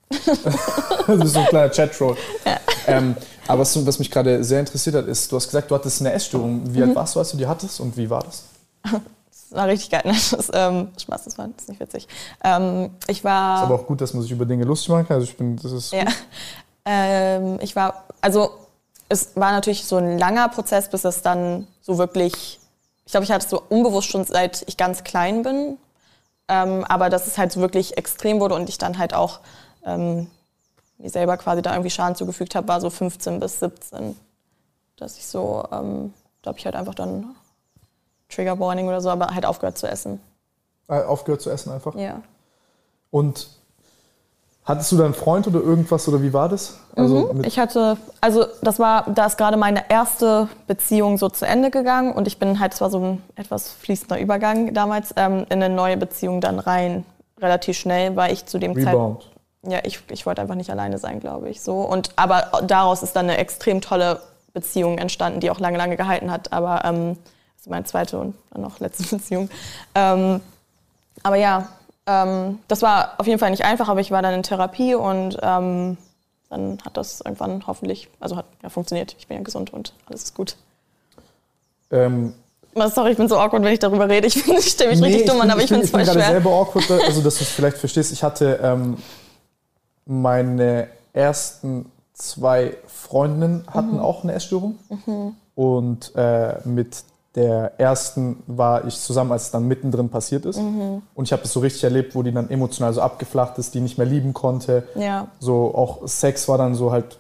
du 1.08 1.20
bist 1.20 1.34
so 1.34 1.40
ein 1.40 1.48
kleiner 1.48 1.70
Chatroll. 1.70 2.16
Ja. 2.46 2.60
Ähm, 2.88 3.16
aber 3.48 3.62
was, 3.62 3.86
was 3.86 4.00
mich 4.00 4.12
gerade 4.12 4.44
sehr 4.44 4.60
interessiert 4.60 4.96
hat, 4.96 5.08
ist, 5.08 5.32
du 5.32 5.36
hast 5.36 5.48
gesagt, 5.48 5.70
du 5.72 5.76
hattest 5.76 6.02
eine 6.02 6.14
Essstörung. 6.14 6.62
Wie 6.74 6.80
mhm. 6.80 6.90
alt 6.90 6.96
warst 6.96 7.16
du, 7.16 7.20
als 7.20 7.32
du 7.32 7.38
die 7.38 7.48
hattest 7.48 7.80
und 7.80 7.96
wie 7.98 8.10
war 8.10 8.24
das? 8.24 8.44
Das 9.48 9.60
war 9.60 9.68
richtig 9.68 9.92
geil. 9.92 10.02
Ne? 10.04 10.14
Das, 10.14 10.50
ähm, 10.54 10.88
Spaß, 11.00 11.26
das 11.26 11.38
war 11.38 11.48
das 11.48 11.64
ist 11.64 11.70
nicht 11.70 11.80
witzig. 11.80 12.08
Ähm, 12.44 12.90
ich 13.08 13.24
war. 13.24 13.58
Ist 13.58 13.64
aber 13.64 13.76
auch 13.76 13.86
gut, 13.86 14.02
dass 14.02 14.12
man 14.14 14.24
sich 14.24 14.32
über 14.32 14.44
Dinge 14.44 14.64
lustig 14.64 14.90
machen 14.90 15.08
kann. 15.08 15.16
Also 15.18 15.26
ich 15.30 15.38
bin, 15.38 15.56
das 15.56 15.72
ist. 15.72 15.94
Ja. 15.94 16.06
Ähm, 16.86 17.60
ich 17.62 17.76
war, 17.76 18.06
also 18.22 18.52
es 19.10 19.36
war 19.36 19.52
natürlich 19.52 19.86
so 19.86 19.98
ein 19.98 20.18
langer 20.18 20.50
Prozess, 20.50 20.90
bis 20.90 21.04
es 21.04 21.22
dann 21.22 21.68
so 21.82 21.98
wirklich, 21.98 22.60
ich 23.06 23.12
glaube, 23.12 23.24
ich 23.24 23.32
hatte 23.32 23.46
es 23.46 23.50
so 23.50 23.62
unbewusst 23.70 24.10
schon 24.10 24.24
seit 24.24 24.64
ich 24.68 24.78
ganz 24.78 25.04
klein 25.04 25.44
bin. 25.44 25.78
Ähm, 26.48 26.84
aber 26.86 27.10
dass 27.10 27.26
es 27.26 27.38
halt 27.38 27.52
so 27.52 27.60
wirklich 27.60 27.98
extrem 27.98 28.40
wurde 28.40 28.56
und 28.56 28.70
ich 28.70 28.78
dann 28.78 29.00
halt 29.00 29.14
auch 29.16 29.40
ähm, 29.84 30.28
mir 30.98 31.10
selber 31.10 31.38
quasi 31.38 31.62
da 31.62 31.72
irgendwie 31.72 31.90
Schaden 31.90 32.16
zugefügt 32.16 32.56
habe, 32.56 32.68
war 32.68 32.80
so 32.80 32.90
15 32.90 33.40
bis 33.40 33.60
17. 33.60 34.16
Dass 34.98 35.18
ich 35.18 35.26
so, 35.26 35.64
ähm, 35.72 36.14
da 36.42 36.50
habe 36.50 36.60
ich 36.60 36.66
halt 36.66 36.76
einfach 36.76 36.96
dann 36.96 37.36
Trigger 38.30 38.60
Warning 38.60 38.88
oder 38.88 39.02
so, 39.02 39.10
aber 39.10 39.34
halt 39.34 39.46
aufgehört 39.46 39.78
zu 39.78 39.88
essen. 39.88 40.20
Äh, 40.88 41.02
aufgehört 41.02 41.42
zu 41.42 41.50
essen 41.50 41.72
einfach? 41.72 41.96
Ja. 41.96 42.22
Und 43.12 43.48
hattest 44.66 44.92
du 44.92 44.98
da 44.98 45.06
einen 45.06 45.14
Freund 45.14 45.48
oder 45.48 45.62
irgendwas 45.62 46.08
oder 46.08 46.22
wie 46.22 46.34
war 46.34 46.50
das? 46.50 46.78
Also 46.96 47.34
mhm, 47.34 47.44
ich 47.44 47.60
hatte, 47.60 47.98
also 48.22 48.46
das 48.62 48.80
war, 48.80 49.06
da 49.10 49.26
ist 49.28 49.38
gerade 49.38 49.58
meine 49.58 49.90
erste 49.90 50.50
Beziehung 50.68 51.18
so 51.18 51.30
zu 51.30 51.46
Ende 51.46 51.72
gegangen 51.72 52.12
und 52.12 52.28
ich 52.28 52.40
bin 52.40 52.60
halt, 52.60 52.74
zwar 52.74 52.90
so 52.90 53.00
ein 53.00 53.22
etwas 53.36 53.72
fließender 53.72 54.20
Übergang 54.20 54.74
damals, 54.74 55.14
ähm, 55.16 55.46
in 55.50 55.64
eine 55.64 55.74
neue 55.74 55.98
Beziehung 55.98 56.42
dann 56.42 56.60
rein, 56.60 57.06
relativ 57.40 57.78
schnell, 57.78 58.16
weil 58.16 58.34
ich 58.34 58.46
zu 58.46 58.58
dem 58.58 58.74
Zeitpunkt 58.82 59.28
ja, 59.68 59.80
ich, 59.84 60.00
ich 60.12 60.26
wollte 60.26 60.42
einfach 60.42 60.56
nicht 60.56 60.70
alleine 60.70 60.98
sein, 60.98 61.20
glaube 61.20 61.50
ich. 61.50 61.62
So. 61.62 61.82
Und, 61.82 62.12
aber 62.16 62.62
daraus 62.64 63.04
ist 63.04 63.16
dann 63.16 63.26
eine 63.26 63.38
extrem 63.38 63.82
tolle 63.82 64.22
Beziehung 64.54 64.98
entstanden, 64.98 65.40
die 65.40 65.50
auch 65.50 65.60
lange, 65.60 65.78
lange 65.78 65.98
gehalten 65.98 66.32
hat. 66.32 66.54
Aber 66.54 66.86
ähm, 66.86 67.18
das 67.56 67.62
ist 67.62 67.70
meine 67.70 67.86
zweite 67.86 68.20
und 68.20 68.36
dann 68.52 68.62
noch 68.62 68.80
letzte 68.80 69.04
Beziehung. 69.16 69.50
Ähm, 69.96 70.42
aber 71.24 71.36
ja, 71.36 71.68
ähm, 72.08 72.60
das 72.68 72.82
war 72.82 73.14
auf 73.18 73.28
jeden 73.28 73.40
Fall 73.40 73.52
nicht 73.52 73.66
einfach, 73.66 73.90
aber 73.90 74.00
ich 74.00 74.12
war 74.12 74.22
dann 74.22 74.34
in 74.34 74.44
Therapie 74.44 74.96
und 74.96 75.38
ähm, 75.42 75.98
dann 76.50 76.78
hat 76.86 76.98
das 76.98 77.22
irgendwann 77.22 77.66
hoffentlich, 77.68 78.10
also 78.20 78.38
hat 78.38 78.46
ja 78.62 78.70
funktioniert. 78.70 79.16
Ich 79.18 79.28
bin 79.28 79.38
ja 79.38 79.44
gesund 79.44 79.74
und 79.74 79.94
alles 80.06 80.24
ist 80.24 80.36
gut. 80.36 80.56
Ähm, 81.92 82.34
Sorry, 82.94 83.12
ich 83.12 83.18
bin 83.18 83.30
so 83.30 83.38
awkward, 83.40 83.64
wenn 83.64 83.74
ich 83.74 83.80
darüber 83.80 84.10
rede. 84.10 84.28
Ich, 84.28 84.36
ich 84.48 84.68
stelle 84.68 84.92
mich 84.92 85.00
nee, 85.00 85.08
richtig 85.08 85.28
dumm 85.28 85.40
an, 85.40 85.50
aber 85.50 85.62
ich, 85.62 85.70
finde 85.70 85.86
es 85.86 85.92
voll 85.92 86.04
schwer. 86.04 86.12
Ich 86.12 86.14
bin 86.14 86.22
gerade 86.22 86.44
selber 86.44 86.50
awkward, 86.52 86.92
also 87.06 87.22
dass 87.22 87.38
du 87.38 87.44
es 87.44 87.50
vielleicht 87.50 87.78
verstehst. 87.78 88.12
Ich 88.12 88.22
hatte 88.22 88.60
ähm, 88.62 88.98
meine 90.06 90.90
ersten 91.14 91.92
zwei 92.14 92.76
Freundinnen 92.86 93.66
hatten 93.68 93.94
mhm. 93.94 94.00
auch 94.00 94.24
eine 94.24 94.34
Essstörung. 94.34 94.78
Mhm. 94.90 95.36
Und 95.56 96.12
äh, 96.16 96.56
mit 96.66 97.04
der 97.36 97.80
ersten 97.80 98.44
war 98.48 98.86
ich 98.86 98.98
zusammen, 98.98 99.32
als 99.32 99.44
es 99.44 99.52
dann 99.52 99.68
mittendrin 99.68 100.10
passiert 100.10 100.46
ist. 100.46 100.58
Mhm. 100.58 101.02
Und 101.14 101.26
ich 101.26 101.34
habe 101.34 101.44
es 101.44 101.52
so 101.52 101.60
richtig 101.60 101.84
erlebt, 101.84 102.16
wo 102.16 102.24
die 102.24 102.32
dann 102.32 102.50
emotional 102.50 102.94
so 102.94 103.02
abgeflacht 103.02 103.58
ist, 103.58 103.74
die 103.74 103.82
nicht 103.82 103.98
mehr 103.98 104.08
lieben 104.08 104.34
konnte. 104.34 104.88
Ja. 104.96 105.28
So 105.40 105.76
auch 105.76 106.08
Sex 106.08 106.48
war 106.48 106.58
dann 106.58 106.76
so 106.76 106.92
halt, 106.92 107.20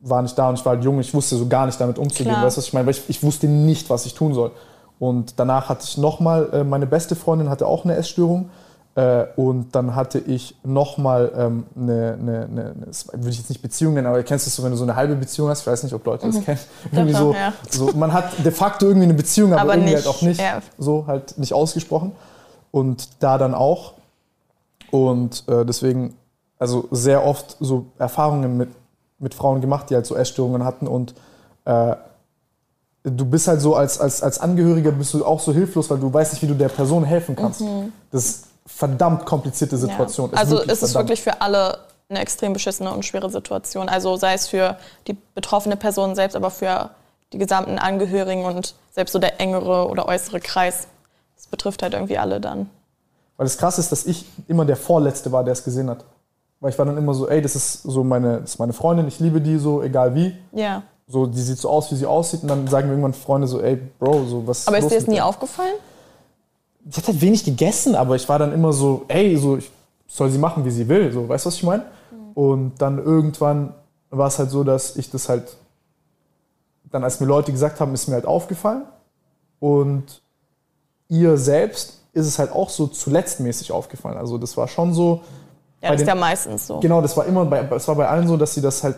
war 0.00 0.22
nicht 0.22 0.36
da 0.36 0.48
und 0.48 0.58
ich 0.58 0.64
war 0.64 0.74
halt 0.74 0.84
jung, 0.84 0.98
ich 0.98 1.14
wusste 1.14 1.36
so 1.36 1.46
gar 1.46 1.66
nicht 1.66 1.80
damit 1.80 1.98
umzugehen. 1.98 2.32
Klar. 2.32 2.44
Weißt 2.44 2.56
du, 2.56 2.58
was 2.58 2.66
ich 2.66 2.72
meine? 2.72 2.86
Weil 2.86 2.94
ich, 2.94 3.08
ich 3.08 3.22
wusste 3.22 3.46
nicht, 3.46 3.88
was 3.90 4.06
ich 4.06 4.14
tun 4.14 4.34
soll. 4.34 4.50
Und 4.98 5.38
danach 5.38 5.68
hatte 5.68 5.84
ich 5.84 5.98
nochmal, 5.98 6.48
äh, 6.52 6.64
meine 6.64 6.86
beste 6.86 7.14
Freundin 7.14 7.48
hatte 7.48 7.66
auch 7.66 7.84
eine 7.84 7.94
Essstörung. 7.94 8.50
Äh, 8.96 9.26
und 9.34 9.74
dann 9.74 9.96
hatte 9.96 10.20
ich 10.20 10.54
nochmal 10.62 11.32
ähm, 11.36 11.66
eine, 11.76 12.16
eine, 12.20 12.44
eine, 12.44 12.74
das 12.86 13.08
würde 13.08 13.30
ich 13.30 13.38
jetzt 13.38 13.48
nicht 13.48 13.60
Beziehung 13.60 13.94
nennen, 13.94 14.06
aber 14.06 14.22
kennst 14.22 14.46
du 14.46 14.50
es 14.50 14.54
so, 14.54 14.62
wenn 14.62 14.70
du 14.70 14.76
so 14.76 14.84
eine 14.84 14.94
halbe 14.94 15.16
Beziehung 15.16 15.48
hast? 15.48 15.62
Ich 15.62 15.66
weiß 15.66 15.82
nicht, 15.82 15.94
ob 15.94 16.04
Leute 16.06 16.26
das 16.26 16.36
mhm. 16.36 16.44
kennen. 16.44 16.60
Irgendwie 16.92 17.14
so, 17.14 17.34
ja. 17.34 17.52
so, 17.68 17.90
man 17.96 18.12
hat 18.12 18.32
de 18.44 18.52
facto 18.52 18.86
irgendwie 18.86 19.06
eine 19.06 19.14
Beziehung, 19.14 19.52
aber, 19.52 19.62
aber 19.62 19.74
irgendwie 19.74 19.94
nicht, 19.94 20.06
halt 20.06 20.14
auch 20.14 20.22
nicht. 20.22 20.40
Ja. 20.40 20.62
So 20.78 21.06
halt 21.08 21.36
nicht 21.38 21.52
ausgesprochen. 21.52 22.12
Und 22.70 23.08
da 23.18 23.36
dann 23.36 23.54
auch. 23.54 23.94
Und 24.92 25.42
äh, 25.48 25.64
deswegen, 25.64 26.14
also 26.60 26.86
sehr 26.92 27.26
oft 27.26 27.56
so 27.58 27.86
Erfahrungen 27.98 28.56
mit, 28.56 28.68
mit 29.18 29.34
Frauen 29.34 29.60
gemacht, 29.60 29.90
die 29.90 29.96
halt 29.96 30.06
so 30.06 30.14
Essstörungen 30.14 30.64
hatten 30.64 30.86
und 30.86 31.14
äh, 31.64 31.96
du 33.02 33.24
bist 33.24 33.48
halt 33.48 33.60
so 33.60 33.74
als, 33.74 34.00
als, 34.00 34.22
als 34.22 34.38
Angehöriger 34.38 34.92
bist 34.92 35.12
du 35.14 35.24
auch 35.24 35.40
so 35.40 35.52
hilflos, 35.52 35.90
weil 35.90 35.98
du 35.98 36.12
weißt 36.12 36.32
nicht, 36.32 36.42
wie 36.42 36.46
du 36.46 36.54
der 36.54 36.68
Person 36.68 37.04
helfen 37.04 37.36
kannst. 37.36 37.60
Mhm. 37.60 37.92
Das 38.10 38.44
verdammt 38.66 39.26
komplizierte 39.26 39.76
Situation. 39.76 40.30
Ja. 40.32 40.38
Also 40.38 40.60
ist 40.60 40.82
es 40.82 40.94
wirklich 40.94 41.22
für 41.22 41.40
alle 41.40 41.78
eine 42.08 42.20
extrem 42.20 42.52
beschissene 42.52 42.92
und 42.92 43.04
schwere 43.04 43.30
Situation. 43.30 43.88
Also 43.88 44.16
sei 44.16 44.34
es 44.34 44.46
für 44.46 44.76
die 45.06 45.16
betroffene 45.34 45.76
Person 45.76 46.14
selbst, 46.14 46.36
aber 46.36 46.50
für 46.50 46.90
die 47.32 47.38
gesamten 47.38 47.78
Angehörigen 47.78 48.44
und 48.44 48.74
selbst 48.92 49.12
so 49.12 49.18
der 49.18 49.40
engere 49.40 49.88
oder 49.88 50.06
äußere 50.06 50.40
Kreis. 50.40 50.86
Das 51.36 51.46
betrifft 51.46 51.82
halt 51.82 51.94
irgendwie 51.94 52.18
alle 52.18 52.40
dann. 52.40 52.70
Weil 53.36 53.46
das 53.46 53.58
Krasse 53.58 53.80
ist, 53.80 53.90
dass 53.90 54.06
ich 54.06 54.26
immer 54.46 54.64
der 54.64 54.76
Vorletzte 54.76 55.32
war, 55.32 55.44
der 55.44 55.52
es 55.52 55.64
gesehen 55.64 55.90
hat. 55.90 56.04
Weil 56.60 56.70
ich 56.70 56.78
war 56.78 56.86
dann 56.86 56.96
immer 56.96 57.14
so, 57.14 57.28
ey, 57.28 57.42
das 57.42 57.56
ist 57.56 57.82
so 57.82 58.04
meine, 58.04 58.40
das 58.40 58.50
ist 58.52 58.58
meine 58.58 58.72
Freundin, 58.72 59.08
ich 59.08 59.18
liebe 59.18 59.40
die 59.40 59.58
so, 59.58 59.82
egal 59.82 60.14
wie. 60.14 60.36
Ja. 60.52 60.82
So, 61.06 61.26
die 61.26 61.40
sieht 61.40 61.58
so 61.58 61.68
aus, 61.68 61.90
wie 61.90 61.96
sie 61.96 62.06
aussieht. 62.06 62.42
Und 62.42 62.48
dann 62.48 62.68
sagen 62.68 62.86
mir 62.86 62.94
irgendwann 62.94 63.12
Freunde 63.12 63.46
so, 63.46 63.60
ey, 63.60 63.76
Bro, 63.98 64.24
so 64.24 64.46
was. 64.46 64.66
Aber 64.68 64.78
ist 64.78 64.90
dir 64.90 64.94
das 64.96 65.06
nie 65.06 65.20
aufgefallen? 65.20 65.74
Ich 66.88 66.96
hatte 66.96 67.08
halt 67.08 67.20
wenig 67.20 67.44
gegessen, 67.44 67.94
aber 67.94 68.16
ich 68.16 68.28
war 68.28 68.38
dann 68.38 68.52
immer 68.52 68.72
so, 68.72 69.04
ey, 69.08 69.36
so, 69.36 69.56
ich 69.56 69.70
soll 70.06 70.30
sie 70.30 70.38
machen, 70.38 70.64
wie 70.64 70.70
sie 70.70 70.88
will, 70.88 71.12
so, 71.12 71.28
weißt 71.28 71.44
du, 71.44 71.48
was 71.48 71.56
ich 71.56 71.62
meine? 71.62 71.84
Mhm. 72.10 72.32
Und 72.34 72.72
dann 72.78 72.98
irgendwann 72.98 73.74
war 74.10 74.28
es 74.28 74.38
halt 74.38 74.50
so, 74.50 74.64
dass 74.64 74.96
ich 74.96 75.10
das 75.10 75.28
halt, 75.28 75.56
dann 76.90 77.02
als 77.02 77.20
mir 77.20 77.26
Leute 77.26 77.52
gesagt 77.52 77.80
haben, 77.80 77.94
ist 77.94 78.06
mir 78.06 78.14
halt 78.14 78.26
aufgefallen. 78.26 78.84
Und 79.58 80.22
ihr 81.08 81.36
selbst 81.36 82.00
ist 82.12 82.26
es 82.26 82.38
halt 82.38 82.52
auch 82.52 82.70
so 82.70 82.86
zuletzt 82.86 83.40
mäßig 83.40 83.72
aufgefallen. 83.72 84.16
Also 84.16 84.38
das 84.38 84.56
war 84.56 84.68
schon 84.68 84.94
so. 84.94 85.22
Ja, 85.82 85.90
das 85.90 85.98
den, 85.98 86.02
ist 86.02 86.08
ja 86.08 86.14
meistens 86.14 86.66
so. 86.66 86.80
Genau, 86.80 87.00
das 87.00 87.16
war 87.16 87.26
immer, 87.26 87.44
bei, 87.44 87.62
das 87.62 87.88
war 87.88 87.96
bei 87.96 88.06
allen 88.06 88.28
so, 88.28 88.36
dass 88.36 88.54
sie 88.54 88.60
das 88.60 88.84
halt, 88.84 88.96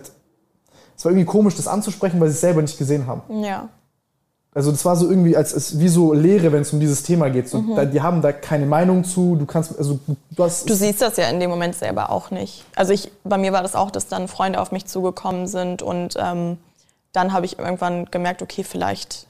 es 0.97 1.05
war 1.05 1.13
irgendwie 1.13 1.27
komisch, 1.27 1.55
das 1.57 1.69
anzusprechen, 1.69 2.21
weil 2.21 2.29
sie 2.29 2.35
es 2.35 2.41
selber 2.41 2.61
nicht 2.61 2.77
gesehen 2.77 3.07
haben. 3.07 3.23
Ja. 3.43 3.69
Also 4.57 4.71
das 4.71 4.87
war 4.87 4.97
so 4.97 5.11
irgendwie 5.11 5.37
als, 5.37 5.53
als 5.53 5.79
wie 5.79 5.89
so 5.89 6.15
Lehre, 6.15 6.51
wenn 6.51 6.63
es 6.63 6.73
um 6.73 6.81
dieses 6.81 7.03
Thema 7.03 7.29
geht. 7.29 7.47
So, 7.47 7.61
mhm. 7.61 7.77
da, 7.77 7.85
die 7.85 8.01
haben 8.01 8.23
da 8.23 8.33
keine 8.33 8.65
Meinung 8.65 9.05
zu. 9.05 9.37
Du 9.37 9.45
kannst 9.45 9.77
also 9.77 10.01
du 10.31 10.43
hast. 10.43 10.71
Du 10.71 10.75
siehst 10.75 11.03
das 11.03 11.19
ja 11.19 11.29
in 11.29 11.41
dem 11.41 11.51
Moment 11.51 11.75
selber 11.75 12.09
auch 12.09 12.31
nicht. 12.31 12.65
Also 12.75 12.95
ich, 12.95 13.13
bei 13.23 13.37
mir 13.37 13.53
war 13.53 13.61
das 13.61 13.75
auch, 13.75 13.91
dass 13.91 14.09
dann 14.09 14.29
Freunde 14.29 14.59
auf 14.59 14.73
mich 14.73 14.87
zugekommen 14.87 15.47
sind 15.47 15.83
und 15.83 16.15
ähm, 16.19 16.57
dann 17.13 17.35
habe 17.35 17.45
ich 17.45 17.59
irgendwann 17.59 18.07
gemerkt, 18.07 18.41
okay, 18.41 18.65
vielleicht. 18.65 19.27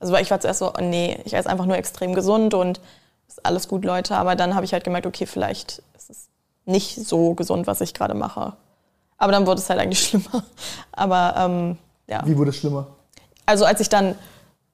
Also 0.00 0.16
ich 0.16 0.30
war 0.30 0.40
zuerst 0.40 0.60
so, 0.60 0.72
oh 0.72 0.80
nee, 0.80 1.20
ich 1.26 1.34
esse 1.34 1.50
einfach 1.50 1.66
nur 1.66 1.76
extrem 1.76 2.14
gesund 2.14 2.54
und 2.54 2.80
ist 3.28 3.44
alles 3.44 3.68
gut, 3.68 3.84
Leute. 3.84 4.16
Aber 4.16 4.34
dann 4.34 4.54
habe 4.54 4.64
ich 4.64 4.72
halt 4.72 4.82
gemerkt, 4.82 5.06
okay, 5.06 5.26
vielleicht 5.26 5.82
ist 5.94 6.08
es 6.08 6.28
nicht 6.64 6.94
so 6.94 7.34
gesund, 7.34 7.66
was 7.66 7.82
ich 7.82 7.92
gerade 7.92 8.14
mache. 8.14 8.54
Aber 9.18 9.30
dann 9.30 9.46
wurde 9.46 9.60
es 9.60 9.68
halt 9.68 9.78
eigentlich 9.78 10.00
schlimmer. 10.08 10.42
Aber 10.92 11.34
ähm, 11.36 11.76
ja. 12.06 12.22
Wie 12.24 12.38
wurde 12.38 12.48
es 12.48 12.56
schlimmer? 12.56 12.86
Also 13.44 13.66
als 13.66 13.80
ich 13.80 13.90
dann 13.90 14.14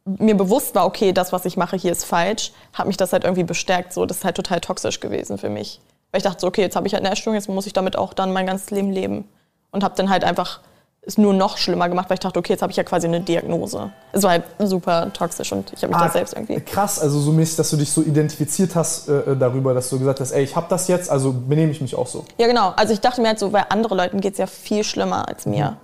mir 0.04 0.36
bewusst 0.36 0.74
war, 0.74 0.86
okay, 0.86 1.12
das, 1.12 1.32
was 1.32 1.44
ich 1.44 1.56
mache 1.56 1.76
hier 1.76 1.92
ist 1.92 2.04
falsch, 2.04 2.52
hat 2.72 2.86
mich 2.86 2.96
das 2.96 3.12
halt 3.12 3.24
irgendwie 3.24 3.44
bestärkt. 3.44 3.92
So, 3.92 4.04
das 4.06 4.18
ist 4.18 4.24
halt 4.24 4.36
total 4.36 4.60
toxisch 4.60 5.00
gewesen 5.00 5.38
für 5.38 5.48
mich. 5.48 5.80
Weil 6.10 6.18
ich 6.18 6.24
dachte 6.24 6.40
so, 6.40 6.46
okay, 6.46 6.60
jetzt 6.60 6.76
habe 6.76 6.86
ich 6.86 6.94
halt 6.94 7.04
eine 7.04 7.12
Essstörung, 7.12 7.34
jetzt 7.34 7.48
muss 7.48 7.66
ich 7.66 7.72
damit 7.72 7.96
auch 7.96 8.12
dann 8.12 8.32
mein 8.32 8.46
ganzes 8.46 8.70
Leben 8.70 8.90
leben. 8.90 9.28
Und 9.70 9.82
habe 9.82 9.94
dann 9.96 10.10
halt 10.10 10.24
einfach 10.24 10.60
es 11.06 11.18
nur 11.18 11.34
noch 11.34 11.58
schlimmer 11.58 11.88
gemacht, 11.88 12.08
weil 12.08 12.14
ich 12.14 12.20
dachte, 12.20 12.38
okay, 12.38 12.52
jetzt 12.54 12.62
habe 12.62 12.70
ich 12.70 12.76
ja 12.76 12.84
quasi 12.84 13.06
eine 13.06 13.20
Diagnose. 13.20 13.90
Es 14.12 14.22
war 14.22 14.30
halt 14.30 14.44
super 14.58 15.12
toxisch 15.12 15.52
und 15.52 15.72
ich 15.72 15.82
habe 15.82 15.92
mich 15.92 16.00
ah, 16.00 16.06
da 16.06 16.12
selbst 16.12 16.34
irgendwie. 16.34 16.60
Krass, 16.60 16.98
also 16.98 17.20
so 17.20 17.32
mäßig, 17.32 17.56
dass 17.56 17.70
du 17.70 17.76
dich 17.76 17.92
so 17.92 18.02
identifiziert 18.02 18.74
hast 18.74 19.08
äh, 19.08 19.32
äh, 19.32 19.36
darüber, 19.36 19.74
dass 19.74 19.90
du 19.90 19.98
gesagt 19.98 20.20
hast, 20.20 20.32
ey, 20.32 20.44
ich 20.44 20.56
habe 20.56 20.66
das 20.70 20.88
jetzt, 20.88 21.10
also 21.10 21.32
benehme 21.32 21.72
ich 21.72 21.80
mich 21.80 21.94
auch 21.94 22.06
so. 22.06 22.24
Ja, 22.38 22.46
genau. 22.46 22.72
Also 22.76 22.92
ich 22.92 23.00
dachte 23.00 23.20
mir 23.20 23.28
halt 23.28 23.38
so, 23.38 23.50
bei 23.50 23.68
anderen 23.68 23.98
Leuten 23.98 24.20
geht 24.20 24.32
es 24.32 24.38
ja 24.38 24.46
viel 24.46 24.84
schlimmer 24.84 25.28
als 25.28 25.46
mir. 25.46 25.72
Mhm. 25.72 25.76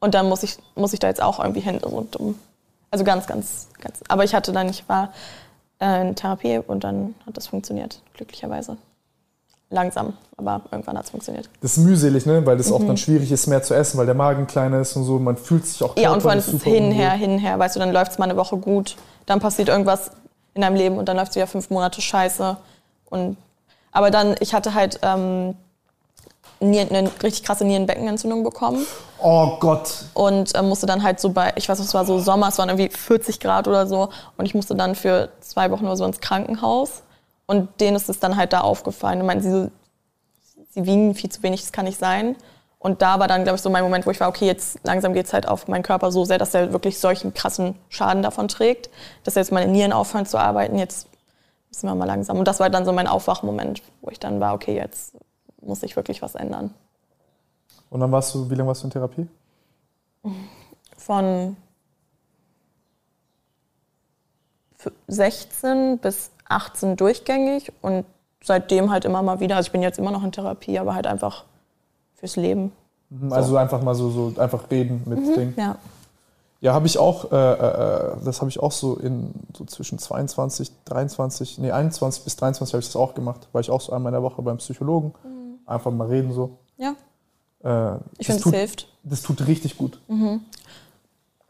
Und 0.00 0.14
dann 0.14 0.28
muss 0.28 0.42
ich, 0.42 0.58
muss 0.74 0.92
ich 0.92 0.98
da 0.98 1.08
jetzt 1.08 1.22
auch 1.22 1.40
irgendwie 1.40 1.60
hin. 1.60 1.80
So 1.82 2.06
dumm. 2.10 2.34
Also 2.90 3.04
ganz, 3.04 3.26
ganz, 3.26 3.68
ganz. 3.80 4.00
Aber 4.08 4.24
ich 4.24 4.34
hatte 4.34 4.52
dann, 4.52 4.68
ich 4.68 4.88
war 4.88 5.12
äh, 5.80 6.08
in 6.08 6.14
Therapie 6.14 6.58
und 6.58 6.84
dann 6.84 7.14
hat 7.26 7.36
das 7.36 7.46
funktioniert, 7.46 8.00
glücklicherweise. 8.14 8.76
Langsam, 9.68 10.12
aber 10.36 10.62
irgendwann 10.70 10.96
hat 10.96 11.06
es 11.06 11.10
funktioniert. 11.10 11.50
Das 11.60 11.76
ist 11.76 11.84
mühselig, 11.84 12.24
ne? 12.24 12.46
weil 12.46 12.56
das 12.56 12.68
mhm. 12.68 12.74
auch 12.74 12.86
dann 12.86 12.96
schwierig 12.96 13.32
ist, 13.32 13.48
mehr 13.48 13.64
zu 13.64 13.74
essen, 13.74 13.98
weil 13.98 14.06
der 14.06 14.14
Magen 14.14 14.46
kleiner 14.46 14.80
ist 14.80 14.94
und 14.94 15.02
so. 15.02 15.18
Man 15.18 15.36
fühlt 15.36 15.66
sich 15.66 15.82
auch 15.82 15.96
Ja, 15.96 16.12
und 16.12 16.22
vor 16.22 16.30
allem 16.30 16.38
ist 16.38 16.52
es 16.52 16.62
hinher, 16.62 17.10
hinher. 17.10 17.58
Weißt 17.58 17.74
du, 17.74 17.80
dann 17.80 17.92
läuft 17.92 18.12
es 18.12 18.18
mal 18.18 18.26
eine 18.26 18.36
Woche 18.36 18.56
gut, 18.58 18.96
dann 19.26 19.40
passiert 19.40 19.68
irgendwas 19.68 20.12
in 20.54 20.62
deinem 20.62 20.76
Leben 20.76 20.98
und 20.98 21.08
dann 21.08 21.16
läuft 21.16 21.30
es 21.30 21.36
wieder 21.36 21.48
fünf 21.48 21.68
Monate 21.70 22.00
scheiße. 22.00 22.56
Und, 23.10 23.36
aber 23.90 24.12
dann, 24.12 24.36
ich 24.38 24.54
hatte 24.54 24.72
halt 24.72 25.00
ähm, 25.02 25.56
eine 26.60 27.10
richtig 27.22 27.42
krasse 27.42 27.64
Nierenbeckenentzündung 27.64 28.42
bekommen. 28.42 28.86
Oh 29.22 29.56
Gott. 29.58 30.06
Und 30.14 30.54
äh, 30.54 30.62
musste 30.62 30.86
dann 30.86 31.02
halt 31.02 31.20
so 31.20 31.30
bei, 31.30 31.52
ich 31.56 31.68
weiß, 31.68 31.78
es 31.78 31.94
war 31.94 32.04
so 32.04 32.18
Sommer, 32.18 32.48
es 32.48 32.58
waren 32.58 32.68
irgendwie 32.68 32.88
40 32.88 33.40
Grad 33.40 33.68
oder 33.68 33.86
so. 33.86 34.08
Und 34.36 34.46
ich 34.46 34.54
musste 34.54 34.74
dann 34.74 34.94
für 34.94 35.30
zwei 35.40 35.70
Wochen 35.70 35.84
oder 35.84 35.96
so 35.96 36.04
ins 36.04 36.20
Krankenhaus. 36.20 37.02
Und 37.46 37.68
denen 37.80 37.96
ist 37.96 38.08
es 38.08 38.18
dann 38.18 38.36
halt 38.36 38.52
da 38.52 38.60
aufgefallen. 38.60 39.20
Und 39.20 39.26
meinen, 39.26 39.42
sie, 39.42 39.50
so, 39.50 39.70
sie 40.70 40.86
wiegen 40.86 41.14
viel 41.14 41.30
zu 41.30 41.42
wenig, 41.42 41.60
das 41.60 41.72
kann 41.72 41.84
nicht 41.84 41.98
sein. 41.98 42.36
Und 42.78 43.02
da 43.02 43.18
war 43.18 43.28
dann, 43.28 43.42
glaube 43.42 43.56
ich, 43.56 43.62
so 43.62 43.70
mein 43.70 43.82
Moment, 43.82 44.06
wo 44.06 44.10
ich 44.10 44.20
war, 44.20 44.28
okay, 44.28 44.46
jetzt 44.46 44.78
langsam 44.84 45.12
geht 45.12 45.26
es 45.26 45.32
halt 45.32 45.48
auf 45.48 45.66
meinen 45.66 45.82
Körper 45.82 46.12
so 46.12 46.24
sehr, 46.24 46.38
dass 46.38 46.54
er 46.54 46.72
wirklich 46.72 46.98
solchen 46.98 47.34
krassen 47.34 47.74
Schaden 47.88 48.22
davon 48.22 48.48
trägt, 48.48 48.90
dass 49.24 49.34
jetzt 49.34 49.50
meine 49.50 49.70
Nieren 49.70 49.92
aufhören 49.92 50.26
zu 50.26 50.38
arbeiten. 50.38 50.78
Jetzt 50.78 51.08
müssen 51.68 51.86
wir 51.86 51.94
mal 51.94 52.04
langsam. 52.04 52.38
Und 52.38 52.46
das 52.46 52.60
war 52.60 52.70
dann 52.70 52.84
so 52.84 52.92
mein 52.92 53.08
Aufwachmoment, 53.08 53.82
wo 54.02 54.10
ich 54.10 54.20
dann 54.20 54.40
war, 54.40 54.54
okay, 54.54 54.76
jetzt 54.76 55.14
muss 55.62 55.80
sich 55.80 55.96
wirklich 55.96 56.22
was 56.22 56.34
ändern. 56.34 56.74
Und 57.90 58.00
dann 58.00 58.12
warst 58.12 58.34
du, 58.34 58.50
wie 58.50 58.54
lange 58.54 58.68
warst 58.68 58.82
du 58.82 58.86
in 58.86 58.90
Therapie? 58.90 59.28
Von 60.96 61.56
16 65.08 65.98
bis 65.98 66.30
18 66.48 66.96
durchgängig 66.96 67.72
und 67.82 68.04
seitdem 68.42 68.90
halt 68.90 69.04
immer 69.04 69.22
mal 69.22 69.40
wieder. 69.40 69.56
Also 69.56 69.68
ich 69.68 69.72
bin 69.72 69.82
jetzt 69.82 69.98
immer 69.98 70.10
noch 70.10 70.22
in 70.22 70.32
Therapie, 70.32 70.78
aber 70.78 70.94
halt 70.94 71.06
einfach 71.06 71.44
fürs 72.14 72.36
Leben. 72.36 72.72
Mhm, 73.10 73.32
also 73.32 73.50
so. 73.50 73.56
einfach 73.56 73.82
mal 73.82 73.94
so, 73.94 74.10
so 74.10 74.40
einfach 74.40 74.70
reden 74.70 75.02
mit 75.06 75.20
mhm, 75.20 75.34
Ding. 75.34 75.54
Ja. 75.56 75.76
Ja, 76.62 76.72
habe 76.72 76.86
ich 76.86 76.98
auch, 76.98 77.30
äh, 77.30 77.36
äh, 77.36 78.16
das 78.24 78.40
habe 78.40 78.48
ich 78.48 78.58
auch 78.58 78.72
so 78.72 78.96
in 78.96 79.32
so 79.54 79.64
zwischen 79.66 79.98
22, 79.98 80.72
23, 80.86 81.58
nee, 81.58 81.70
21 81.70 82.24
bis 82.24 82.34
23 82.36 82.72
habe 82.72 82.80
ich 82.80 82.86
das 82.86 82.96
auch 82.96 83.14
gemacht. 83.14 83.46
War 83.52 83.60
ich 83.60 83.70
auch 83.70 83.80
so 83.80 83.92
einmal 83.92 84.10
in 84.10 84.14
der 84.14 84.22
Woche 84.22 84.40
beim 84.40 84.56
Psychologen. 84.56 85.12
Mhm. 85.22 85.35
Einfach 85.66 85.90
mal 85.90 86.06
reden 86.06 86.32
so. 86.32 86.58
Ja. 86.76 86.94
Äh, 87.62 87.98
ich 88.18 88.26
finde, 88.26 88.42
es 88.44 88.54
hilft. 88.54 88.88
Das 89.02 89.22
tut 89.22 89.46
richtig 89.46 89.76
gut. 89.76 90.00
Mhm. 90.08 90.40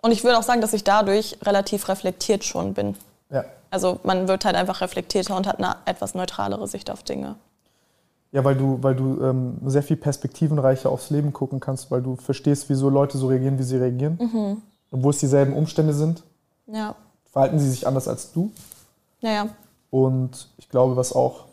Und 0.03 0.13
ich 0.13 0.25
würde 0.25 0.39
auch 0.39 0.43
sagen, 0.43 0.61
dass 0.61 0.73
ich 0.73 0.85
dadurch 0.85 1.39
relativ 1.43 1.89
reflektiert 1.89 2.45
schon 2.45 2.75
bin. 2.75 2.95
Ja. 3.31 3.45
Also 3.71 3.99
man 4.05 4.29
wird 4.29 4.45
halt 4.45 4.57
einfach 4.57 4.81
reflektierter 4.81 5.37
und 5.37 5.47
hat 5.47 5.59
eine 5.59 5.77
etwas 5.85 6.15
neutralere 6.15 6.69
Sicht 6.69 6.91
auf 6.91 7.03
Dinge. 7.03 7.37
Ja, 8.33 8.45
weil 8.45 8.55
du, 8.55 8.79
weil 8.83 8.95
du 8.95 9.21
ähm, 9.23 9.59
sehr 9.67 9.83
viel 9.83 9.97
perspektivenreicher 9.97 10.91
aufs 10.91 11.11
Leben 11.11 11.33
gucken 11.33 11.61
kannst, 11.61 11.91
weil 11.91 12.03
du 12.03 12.17
verstehst, 12.17 12.69
wieso 12.69 12.91
Leute 12.91 13.19
so 13.19 13.29
reagieren, 13.29 13.59
wie 13.59 13.63
sie 13.63 13.77
reagieren. 13.77 14.19
Mhm. 14.21 14.63
Obwohl 14.91 15.11
es 15.11 15.19
dieselben 15.19 15.55
Umstände 15.55 15.93
sind. 15.93 16.23
Ja. 16.67 16.95
Verhalten 17.33 17.59
sie 17.59 17.71
sich 17.71 17.87
anders 17.87 18.09
als 18.09 18.33
du. 18.33 18.51
Ja, 19.21 19.31
ja. 19.31 19.49
Und 19.91 20.49
ich 20.59 20.69
glaube, 20.69 20.97
was 20.97 21.13
auch 21.13 21.46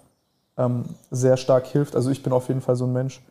ähm, 0.58 0.86
sehr 1.12 1.38
stark 1.38 1.68
hilft, 1.68 1.96
also 1.96 2.10
ich 2.10 2.24
bin 2.24 2.34
auf 2.34 2.48
jeden 2.48 2.62
Fall 2.62 2.76
so 2.76 2.86
ein 2.86 2.94
Mensch, 2.94 3.22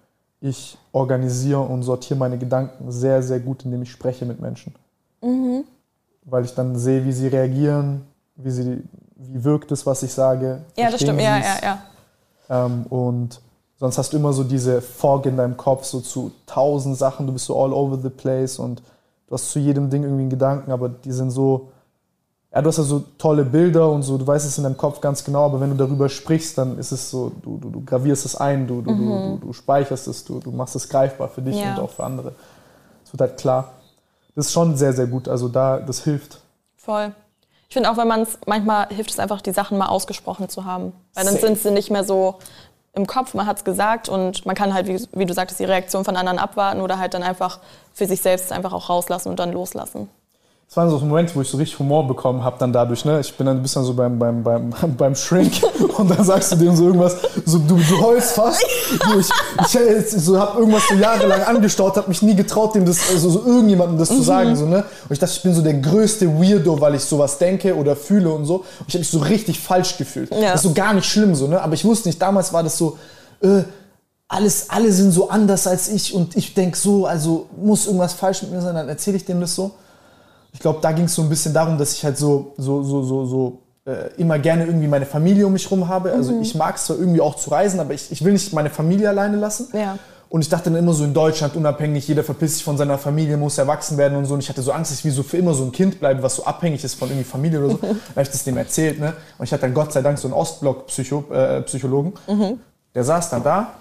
ich 0.41 0.77
organisiere 0.91 1.61
und 1.61 1.85
sortiere 1.85 2.19
meine 2.19 2.37
Gedanken 2.37 2.91
sehr, 2.91 3.23
sehr 3.23 3.39
gut, 3.39 3.65
indem 3.65 3.83
ich 3.83 3.93
spreche 3.93 4.25
mit 4.25 4.41
Menschen. 4.41 4.75
Mhm. 5.23 5.65
Weil 6.25 6.45
ich 6.45 6.55
dann 6.55 6.77
sehe, 6.77 7.05
wie 7.05 7.13
sie 7.13 7.29
reagieren, 7.29 8.03
wie, 8.35 8.51
sie, 8.51 8.83
wie 9.15 9.45
wirkt 9.45 9.71
es, 9.71 9.87
was 9.87 10.03
ich 10.03 10.13
sage. 10.13 10.63
Ja, 10.77 10.91
das 10.91 11.01
stimmt, 11.01 11.21
ja, 11.21 11.39
ja, 11.39 11.59
ja. 11.63 11.83
Ähm, 12.51 12.87
und 12.89 13.41
sonst 13.79 13.99
hast 13.99 14.13
du 14.13 14.17
immer 14.17 14.33
so 14.33 14.43
diese 14.43 14.83
Fog 14.83 15.27
in 15.27 15.37
deinem 15.37 15.57
Kopf, 15.57 15.85
so 15.85 16.01
zu 16.01 16.33
tausend 16.47 16.99
Sachen, 16.99 17.27
du 17.27 17.33
bist 17.33 17.47
so 17.47 17.61
all 17.61 17.73
over 17.73 17.99
the 17.99 18.11
place 18.11 18.59
und 18.59 18.83
du 19.29 19.35
hast 19.35 19.51
zu 19.51 19.61
jedem 19.61 19.91
Ding 19.91 20.03
irgendwie 20.03 20.23
einen 20.23 20.31
Gedanken, 20.31 20.73
aber 20.73 20.89
die 20.89 21.13
sind 21.13 21.31
so, 21.31 21.72
ja, 22.55 22.61
du 22.61 22.69
hast 22.69 22.77
ja 22.77 22.85
so 22.85 23.03
tolle 23.17 23.45
Bilder 23.45 23.91
und 23.91 24.03
so, 24.03 24.19
du 24.19 24.27
weißt 24.27 24.47
es 24.47 24.59
in 24.59 24.65
deinem 24.65 24.77
Kopf 24.77 25.01
ganz 25.01 25.25
genau, 25.25 25.47
aber 25.47 25.61
wenn 25.61 25.71
du 25.71 25.77
darüber 25.77 26.09
sprichst, 26.09 26.59
dann 26.59 26.79
ist 26.79 26.93
es 26.93 27.11
so, 27.11 27.33
du, 27.43 27.57
du, 27.57 27.71
du 27.71 27.83
gravierst 27.83 28.27
es 28.27 28.37
ein, 28.37 28.67
du, 28.67 28.83
du, 28.83 28.91
mhm. 28.91 29.41
du, 29.41 29.47
du, 29.47 29.53
speicherst 29.55 30.07
es, 30.07 30.25
du, 30.25 30.39
du 30.39 30.51
machst 30.51 30.77
es 30.77 30.89
greifbar 30.89 31.29
für 31.29 31.41
dich 31.41 31.57
ja. 31.57 31.73
und 31.73 31.81
auch 31.81 31.91
für 31.91 32.05
andere. 32.05 32.35
Es 33.05 33.13
wird 33.13 33.23
halt 33.23 33.39
klar. 33.39 33.73
Das 34.35 34.47
ist 34.47 34.53
schon 34.53 34.77
sehr, 34.77 34.93
sehr 34.93 35.07
gut. 35.07 35.29
Also 35.29 35.49
da, 35.49 35.79
das 35.79 36.05
hilft. 36.05 36.41
Voll. 36.77 37.15
Ich 37.69 37.75
finde 37.75 37.91
auch, 37.91 37.97
wenn 37.97 38.09
man 38.09 38.21
es, 38.21 38.39
manchmal 38.47 38.89
hilft 38.89 39.11
es 39.11 39.19
einfach, 39.19 39.41
die 39.41 39.53
Sachen 39.53 39.79
mal 39.79 39.89
ausgesprochen 39.89 40.51
zu 40.51 40.67
haben. 40.67 40.93
Weil 41.15 41.25
dann 41.25 41.37
sind 41.39 41.59
sie 41.59 41.71
nicht 41.71 41.91
mehr 41.91 42.05
so 42.05 42.37
im 42.93 43.07
Kopf, 43.07 43.33
man 43.33 43.47
hat 43.47 43.59
es 43.59 43.65
gesagt 43.65 44.11
und 44.11 44.45
man 44.45 44.55
kann 44.55 44.75
halt, 44.75 44.87
wie, 44.87 45.03
wie, 45.13 45.25
du 45.25 45.33
sagtest, 45.33 45.59
die 45.59 45.65
Reaktion 45.65 46.05
von 46.05 46.17
anderen 46.17 46.39
abwarten 46.39 46.83
oder 46.83 46.99
halt 46.99 47.15
dann 47.15 47.23
einfach 47.23 47.61
für 47.95 48.05
sich 48.05 48.21
selbst 48.21 48.53
einfach 48.53 48.75
auch 48.75 48.91
rauslassen 48.91 49.31
und 49.31 49.39
dann 49.39 49.53
loslassen 49.53 50.11
das 50.73 50.79
waren 50.79 50.89
so 50.89 50.99
Momente, 51.01 51.35
wo 51.35 51.43
ich 51.43 51.49
so 51.51 51.59
richtig 51.59 51.79
Humor 51.79 52.09
bekommen 52.09 52.43
habe 52.43 52.57
dann 52.59 52.73
dadurch. 52.73 53.05
Ne? 53.05 53.21
Ich 53.21 53.35
bin 53.35 53.45
dann 53.45 53.59
ein 53.59 53.63
bisschen 53.63 53.85
so 53.85 53.93
beim, 53.93 54.19
beim, 54.19 54.43
beim, 54.43 54.73
beim 54.97 55.15
Shrink 55.15 55.53
und 55.99 56.11
dann 56.11 56.25
sagst 56.25 56.51
du 56.51 56.57
dem 56.57 56.75
so 56.75 56.87
irgendwas, 56.87 57.15
so 57.45 57.59
du, 57.59 57.77
du 57.77 58.01
heulst 58.01 58.33
fast. 58.33 58.65
Du, 59.05 59.19
ich 59.19 59.29
ich 59.75 60.11
so, 60.25 60.39
habe 60.39 60.61
irgendwas 60.61 60.85
so 60.89 60.95
jahrelang 60.95 61.43
angestaut, 61.43 61.99
habe 61.99 62.09
mich 62.09 62.23
nie 62.23 62.35
getraut, 62.35 62.75
dem 62.75 62.87
das, 62.87 63.01
also 63.11 63.29
so 63.29 63.45
irgendjemandem 63.45 63.99
das 63.99 64.13
mhm. 64.13 64.17
zu 64.17 64.23
sagen. 64.23 64.57
So, 64.57 64.65
ne? 64.65 64.77
Und 64.79 65.13
ich 65.13 65.19
dachte, 65.19 65.35
ich 65.37 65.43
bin 65.43 65.53
so 65.53 65.61
der 65.61 65.75
größte 65.75 66.27
Weirdo, 66.41 66.81
weil 66.81 66.95
ich 66.95 67.05
sowas 67.05 67.37
denke 67.37 67.77
oder 67.77 67.95
fühle 67.95 68.31
und 68.31 68.47
so. 68.47 68.61
Und 68.61 68.89
ich 68.89 68.95
habe 68.95 69.01
mich 69.01 69.11
so 69.11 69.19
richtig 69.19 69.61
falsch 69.61 69.99
gefühlt. 69.99 70.31
Ja. 70.31 70.53
Das 70.53 70.55
ist 70.55 70.63
so 70.63 70.73
gar 70.73 70.95
nicht 70.95 71.07
schlimm, 71.07 71.35
so, 71.35 71.49
ne? 71.49 71.61
aber 71.61 71.75
ich 71.75 71.85
wusste 71.85 72.09
nicht, 72.09 72.23
damals 72.23 72.51
war 72.51 72.63
das 72.63 72.79
so... 72.79 72.97
Äh, 73.43 73.65
alles, 74.27 74.71
alle 74.71 74.91
sind 74.91 75.11
so 75.11 75.29
anders 75.29 75.67
als 75.67 75.91
ich 75.91 76.15
und 76.15 76.35
ich 76.39 76.55
denke 76.55 76.79
so, 76.79 77.05
also 77.05 77.51
muss 77.55 77.85
irgendwas 77.85 78.15
falsch 78.15 78.41
mit 78.41 78.53
mir 78.53 78.63
sein, 78.63 78.75
dann 78.75 78.89
erzähle 78.89 79.19
ich 79.19 79.27
dem 79.27 79.43
das 79.43 79.55
so 79.55 79.73
ich 80.53 80.61
glaube, 80.61 80.81
da 80.83 80.93
ging 80.93 81.07
es 81.07 81.15
so 81.15 81.23
ein 81.23 81.29
bisschen 81.29 81.55
darum, 81.55 81.79
dass 81.79 81.95
ich 81.95 82.05
halt 82.05 82.19
so, 82.19 82.53
so, 82.57 82.83
so, 82.83 83.03
so, 83.03 83.25
so 83.25 83.63
äh, 83.85 84.15
immer 84.17 84.39
gerne 84.39 84.67
irgendwie 84.67 84.87
meine 84.87 85.07
Familie 85.07 85.47
um 85.47 85.53
mich 85.53 85.65
herum 85.65 85.89
habe. 85.89 86.13
Also 86.13 86.33
mhm. 86.33 86.43
ich 86.43 86.55
mag 86.55 86.77
es 86.77 86.85
zwar 86.85 86.99
irgendwie 86.99 87.21
auch 87.21 87.37
zu 87.37 87.51
reisen, 87.51 87.81
aber 87.81 87.95
ich, 87.95 88.13
ich 88.13 88.23
will 88.23 88.33
nicht 88.33 88.53
meine 88.53 88.71
Familie 88.71 89.09
alleine 89.09 89.37
lassen. 89.37 89.69
Ja. 89.73 89.99
Und 90.29 90.41
ich 90.41 90.49
dachte 90.49 90.71
dann 90.71 90.79
immer 90.79 90.95
so 90.95 91.05
in 91.05 91.13
Deutschland 91.13 91.57
unabhängig, 91.57 92.09
jeder 92.09 92.25
verpisst 92.25 92.55
sich 92.55 92.65
von 92.65 92.79
seiner 92.79 92.97
Familie, 92.97 93.37
muss 93.37 93.59
erwachsen 93.59 93.99
werden 93.99 94.17
und 94.17 94.25
so. 94.25 94.33
Und 94.33 94.41
ich 94.41 94.49
hatte 94.49 94.63
so 94.63 94.73
Angst, 94.73 94.91
dass 94.91 95.01
ich 95.01 95.05
wie 95.05 95.11
so 95.11 95.23
für 95.23 95.37
immer 95.37 95.53
so 95.53 95.63
ein 95.63 95.73
Kind 95.73 96.01
bleibe, 96.01 96.23
was 96.23 96.37
so 96.37 96.45
abhängig 96.45 96.83
ist 96.85 96.95
von 96.95 97.09
irgendwie 97.09 97.29
Familie 97.29 97.59
oder 97.59 97.71
so. 97.71 97.77
da 97.83 97.89
habe 97.89 98.23
ich 98.23 98.31
das 98.31 98.45
dem 98.45 98.57
erzählt, 98.57 98.99
ne? 98.99 99.13
Und 99.37 99.45
ich 99.45 99.53
hatte 99.53 99.63
dann 99.63 99.75
Gott 99.75 99.93
sei 99.93 100.01
Dank 100.01 100.19
so 100.19 100.29
einen 100.29 100.35
Ostblock-Psychologen. 100.35 102.15
Äh, 102.29 102.35
mhm. 102.35 102.61
Der 102.95 103.05
saß 103.05 103.29
dann 103.29 103.43
da 103.43 103.75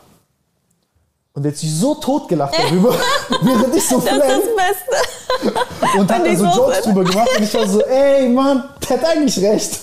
und 1.33 1.43
der 1.43 1.51
hat 1.51 1.57
sich 1.57 1.73
so 1.73 1.95
totgelacht 1.95 2.55
darüber, 2.57 2.93
während 3.41 3.75
ich 3.75 3.87
so 3.87 3.99
Das 3.99 4.13
ist 4.13 4.21
das 4.21 5.43
Beste. 5.43 5.97
Und 5.97 6.11
hat 6.11 6.25
dann 6.25 6.37
so 6.37 6.45
Jokes 6.45 6.81
drüber 6.81 7.03
gemacht 7.03 7.29
und 7.37 7.43
ich 7.43 7.53
war 7.53 7.67
so, 7.67 7.81
ey 7.81 8.27
Mann, 8.29 8.63
der 8.89 8.97
hat 8.97 9.05
eigentlich 9.05 9.39
recht. 9.39 9.79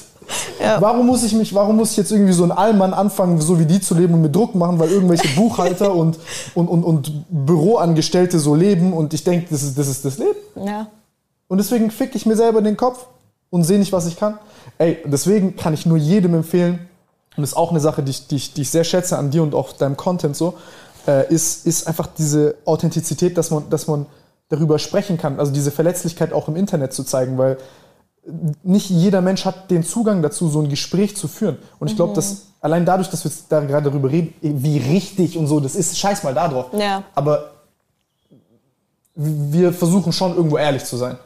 Ja. 0.60 0.78
Warum 0.80 1.06
muss 1.06 1.24
ich 1.24 1.32
mich, 1.32 1.54
warum 1.54 1.76
muss 1.76 1.92
ich 1.92 1.96
jetzt 1.96 2.12
irgendwie 2.12 2.34
so 2.34 2.44
ein 2.44 2.52
Allmann 2.52 2.92
anfangen, 2.92 3.40
so 3.40 3.58
wie 3.58 3.64
die 3.64 3.80
zu 3.80 3.94
leben 3.94 4.12
und 4.12 4.20
mir 4.20 4.28
Druck 4.28 4.54
machen, 4.54 4.78
weil 4.78 4.90
irgendwelche 4.90 5.28
Buchhalter 5.28 5.94
und, 5.94 6.18
und, 6.54 6.68
und, 6.68 6.84
und 6.84 7.24
Büroangestellte 7.30 8.38
so 8.38 8.54
leben 8.54 8.92
und 8.92 9.14
ich 9.14 9.24
denke, 9.24 9.46
das 9.50 9.62
ist, 9.62 9.78
das 9.78 9.88
ist 9.88 10.04
das 10.04 10.18
Leben. 10.18 10.36
Ja. 10.56 10.88
Und 11.48 11.56
deswegen 11.56 11.90
fick 11.90 12.14
ich 12.14 12.26
mir 12.26 12.36
selber 12.36 12.60
den 12.60 12.76
Kopf 12.76 13.06
und 13.48 13.64
sehe 13.64 13.78
nicht, 13.78 13.92
was 13.92 14.06
ich 14.06 14.18
kann. 14.18 14.38
Ey, 14.76 14.98
deswegen 15.06 15.56
kann 15.56 15.72
ich 15.72 15.86
nur 15.86 15.96
jedem 15.96 16.34
empfehlen, 16.34 16.88
und 17.38 17.42
das 17.42 17.50
ist 17.50 17.56
auch 17.56 17.70
eine 17.70 17.78
Sache, 17.78 18.02
die 18.02 18.10
ich, 18.10 18.26
die 18.26 18.34
ich, 18.34 18.52
die 18.52 18.62
ich 18.62 18.70
sehr 18.70 18.82
schätze 18.82 19.16
an 19.16 19.30
dir 19.30 19.44
und 19.44 19.54
auch 19.54 19.72
deinem 19.72 19.96
Content 19.96 20.36
so, 20.36 20.54
äh, 21.08 21.32
ist, 21.32 21.66
ist 21.66 21.88
einfach 21.88 22.06
diese 22.06 22.56
Authentizität, 22.64 23.36
dass 23.38 23.50
man, 23.50 23.68
dass 23.70 23.86
man 23.86 24.06
darüber 24.50 24.78
sprechen 24.78 25.18
kann, 25.18 25.40
also 25.40 25.52
diese 25.52 25.70
Verletzlichkeit 25.70 26.32
auch 26.32 26.48
im 26.48 26.56
Internet 26.56 26.92
zu 26.92 27.02
zeigen, 27.02 27.38
weil 27.38 27.58
nicht 28.62 28.90
jeder 28.90 29.22
Mensch 29.22 29.44
hat 29.46 29.70
den 29.70 29.82
Zugang 29.82 30.22
dazu, 30.22 30.48
so 30.48 30.60
ein 30.60 30.68
Gespräch 30.68 31.16
zu 31.16 31.28
führen. 31.28 31.56
Und 31.78 31.90
ich 31.90 31.96
glaube, 31.96 32.10
mhm. 32.10 32.16
dass 32.16 32.42
allein 32.60 32.84
dadurch, 32.84 33.08
dass 33.08 33.24
wir 33.24 33.32
da 33.48 33.60
gerade 33.60 33.90
darüber 33.90 34.10
reden, 34.10 34.34
wie 34.42 34.78
richtig 34.78 35.38
und 35.38 35.46
so, 35.46 35.60
das 35.60 35.74
ist, 35.74 35.98
scheiß 35.98 36.22
mal 36.24 36.34
da 36.34 36.48
drauf. 36.48 36.66
Ja. 36.78 37.04
Aber 37.14 37.52
wir 39.14 39.72
versuchen 39.72 40.12
schon 40.12 40.36
irgendwo 40.36 40.58
ehrlich 40.58 40.84
zu 40.84 40.96
sein. 40.96 41.16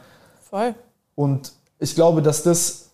Voll. 0.49 0.73
Und 1.15 1.51
ich 1.79 1.93
glaube, 1.93 2.21
dass 2.21 2.41
das 2.41 2.89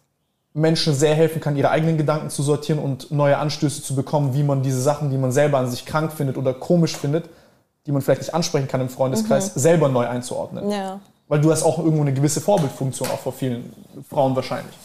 Menschen 0.53 0.95
sehr 0.95 1.13
helfen 1.15 1.41
kann, 1.41 1.55
ihre 1.55 1.69
eigenen 1.69 1.97
Gedanken 1.97 2.29
zu 2.29 2.41
sortieren 2.41 2.79
und 2.79 3.11
neue 3.11 3.37
Anstöße 3.37 3.83
zu 3.83 3.95
bekommen, 3.95 4.33
wie 4.33 4.43
man 4.43 4.63
diese 4.63 4.81
Sachen, 4.81 5.11
die 5.11 5.17
man 5.17 5.31
selber 5.31 5.59
an 5.59 5.69
sich 5.69 5.85
krank 5.85 6.11
findet 6.11 6.37
oder 6.37 6.53
komisch 6.53 6.97
findet, 6.97 7.29
die 7.85 7.91
man 7.91 8.01
vielleicht 8.01 8.21
nicht 8.21 8.33
ansprechen 8.33 8.67
kann 8.67 8.81
im 8.81 8.89
Freundeskreis, 8.89 9.55
mhm. 9.55 9.59
selber 9.59 9.89
neu 9.89 10.07
einzuordnen. 10.07 10.69
Ja. 10.69 10.99
Weil 11.27 11.41
du 11.41 11.51
hast 11.51 11.63
auch 11.63 11.77
irgendwo 11.77 12.01
eine 12.01 12.13
gewisse 12.13 12.41
Vorbildfunktion, 12.41 13.09
auch 13.09 13.19
vor 13.19 13.33
vielen 13.33 13.71
Frauen 14.09 14.35
wahrscheinlich. 14.35 14.75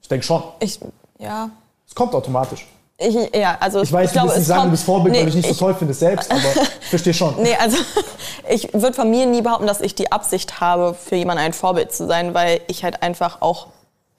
Ich 0.00 0.08
denke 0.08 0.26
schon. 0.26 0.42
Ich, 0.58 0.80
ja. 1.18 1.48
Es 1.86 1.94
kommt 1.94 2.14
automatisch. 2.14 2.66
Ich, 2.98 3.14
ja, 3.34 3.56
also 3.58 3.82
ich 3.82 3.92
weiß, 3.92 4.10
ich 4.10 4.12
du 4.12 4.20
glaube, 4.20 4.36
nicht 4.36 4.46
sagen, 4.46 4.60
kommt, 4.60 4.68
du 4.68 4.70
bist 4.72 4.84
Vorbild, 4.84 5.14
nee, 5.14 5.20
weil 5.22 5.28
ich 5.28 5.34
nicht 5.34 5.48
so 5.48 5.54
toll 5.54 5.74
finde 5.74 5.94
selbst, 5.94 6.30
aber 6.30 6.40
ich 6.80 6.88
verstehe 6.88 7.14
schon. 7.14 7.34
Nee, 7.40 7.56
also 7.60 7.78
ich 8.48 8.72
würde 8.72 8.92
von 8.92 9.10
mir 9.10 9.26
nie 9.26 9.42
behaupten, 9.42 9.66
dass 9.66 9.80
ich 9.80 9.94
die 9.94 10.12
Absicht 10.12 10.60
habe, 10.60 10.94
für 10.94 11.16
jemanden 11.16 11.42
ein 11.42 11.52
Vorbild 11.52 11.92
zu 11.92 12.06
sein, 12.06 12.34
weil 12.34 12.60
ich 12.66 12.84
halt 12.84 13.02
einfach 13.02 13.40
auch 13.40 13.68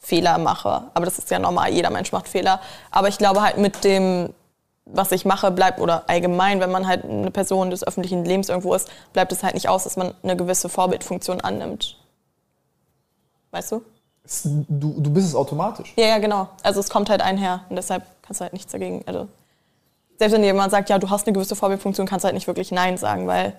Fehler 0.03 0.37
mache. 0.37 0.83
Aber 0.93 1.05
das 1.05 1.17
ist 1.17 1.31
ja 1.31 1.39
normal, 1.39 1.71
jeder 1.71 1.89
Mensch 1.89 2.11
macht 2.11 2.27
Fehler. 2.27 2.59
Aber 2.91 3.07
ich 3.07 3.17
glaube 3.17 3.41
halt 3.41 3.57
mit 3.57 3.83
dem, 3.85 4.29
was 4.85 5.13
ich 5.13 5.23
mache, 5.23 5.49
bleibt, 5.49 5.79
oder 5.79 6.03
allgemein, 6.07 6.59
wenn 6.59 6.71
man 6.71 6.85
halt 6.85 7.05
eine 7.05 7.31
Person 7.31 7.69
des 7.69 7.87
öffentlichen 7.87 8.25
Lebens 8.25 8.49
irgendwo 8.49 8.73
ist, 8.75 8.89
bleibt 9.13 9.31
es 9.31 9.43
halt 9.43 9.53
nicht 9.53 9.69
aus, 9.69 9.85
dass 9.85 9.95
man 9.95 10.13
eine 10.21 10.35
gewisse 10.35 10.67
Vorbildfunktion 10.67 11.39
annimmt. 11.39 11.97
Weißt 13.51 13.71
du? 13.71 13.81
Du, 14.67 14.95
du 14.99 15.09
bist 15.09 15.27
es 15.27 15.35
automatisch. 15.35 15.93
Ja, 15.95 16.07
ja, 16.07 16.17
genau. 16.17 16.49
Also 16.63 16.81
es 16.81 16.89
kommt 16.89 17.09
halt 17.09 17.21
einher 17.21 17.61
und 17.69 17.77
deshalb 17.77 18.03
kannst 18.21 18.41
du 18.41 18.43
halt 18.43 18.53
nichts 18.53 18.71
dagegen. 18.73 19.03
Also, 19.05 19.27
selbst 20.17 20.33
wenn 20.33 20.43
jemand 20.43 20.71
sagt, 20.71 20.89
ja, 20.89 20.99
du 20.99 21.09
hast 21.09 21.27
eine 21.27 21.33
gewisse 21.33 21.55
Vorbildfunktion, 21.55 22.05
kannst 22.05 22.25
du 22.25 22.27
halt 22.27 22.35
nicht 22.35 22.47
wirklich 22.47 22.71
Nein 22.71 22.97
sagen, 22.97 23.25
weil 23.27 23.53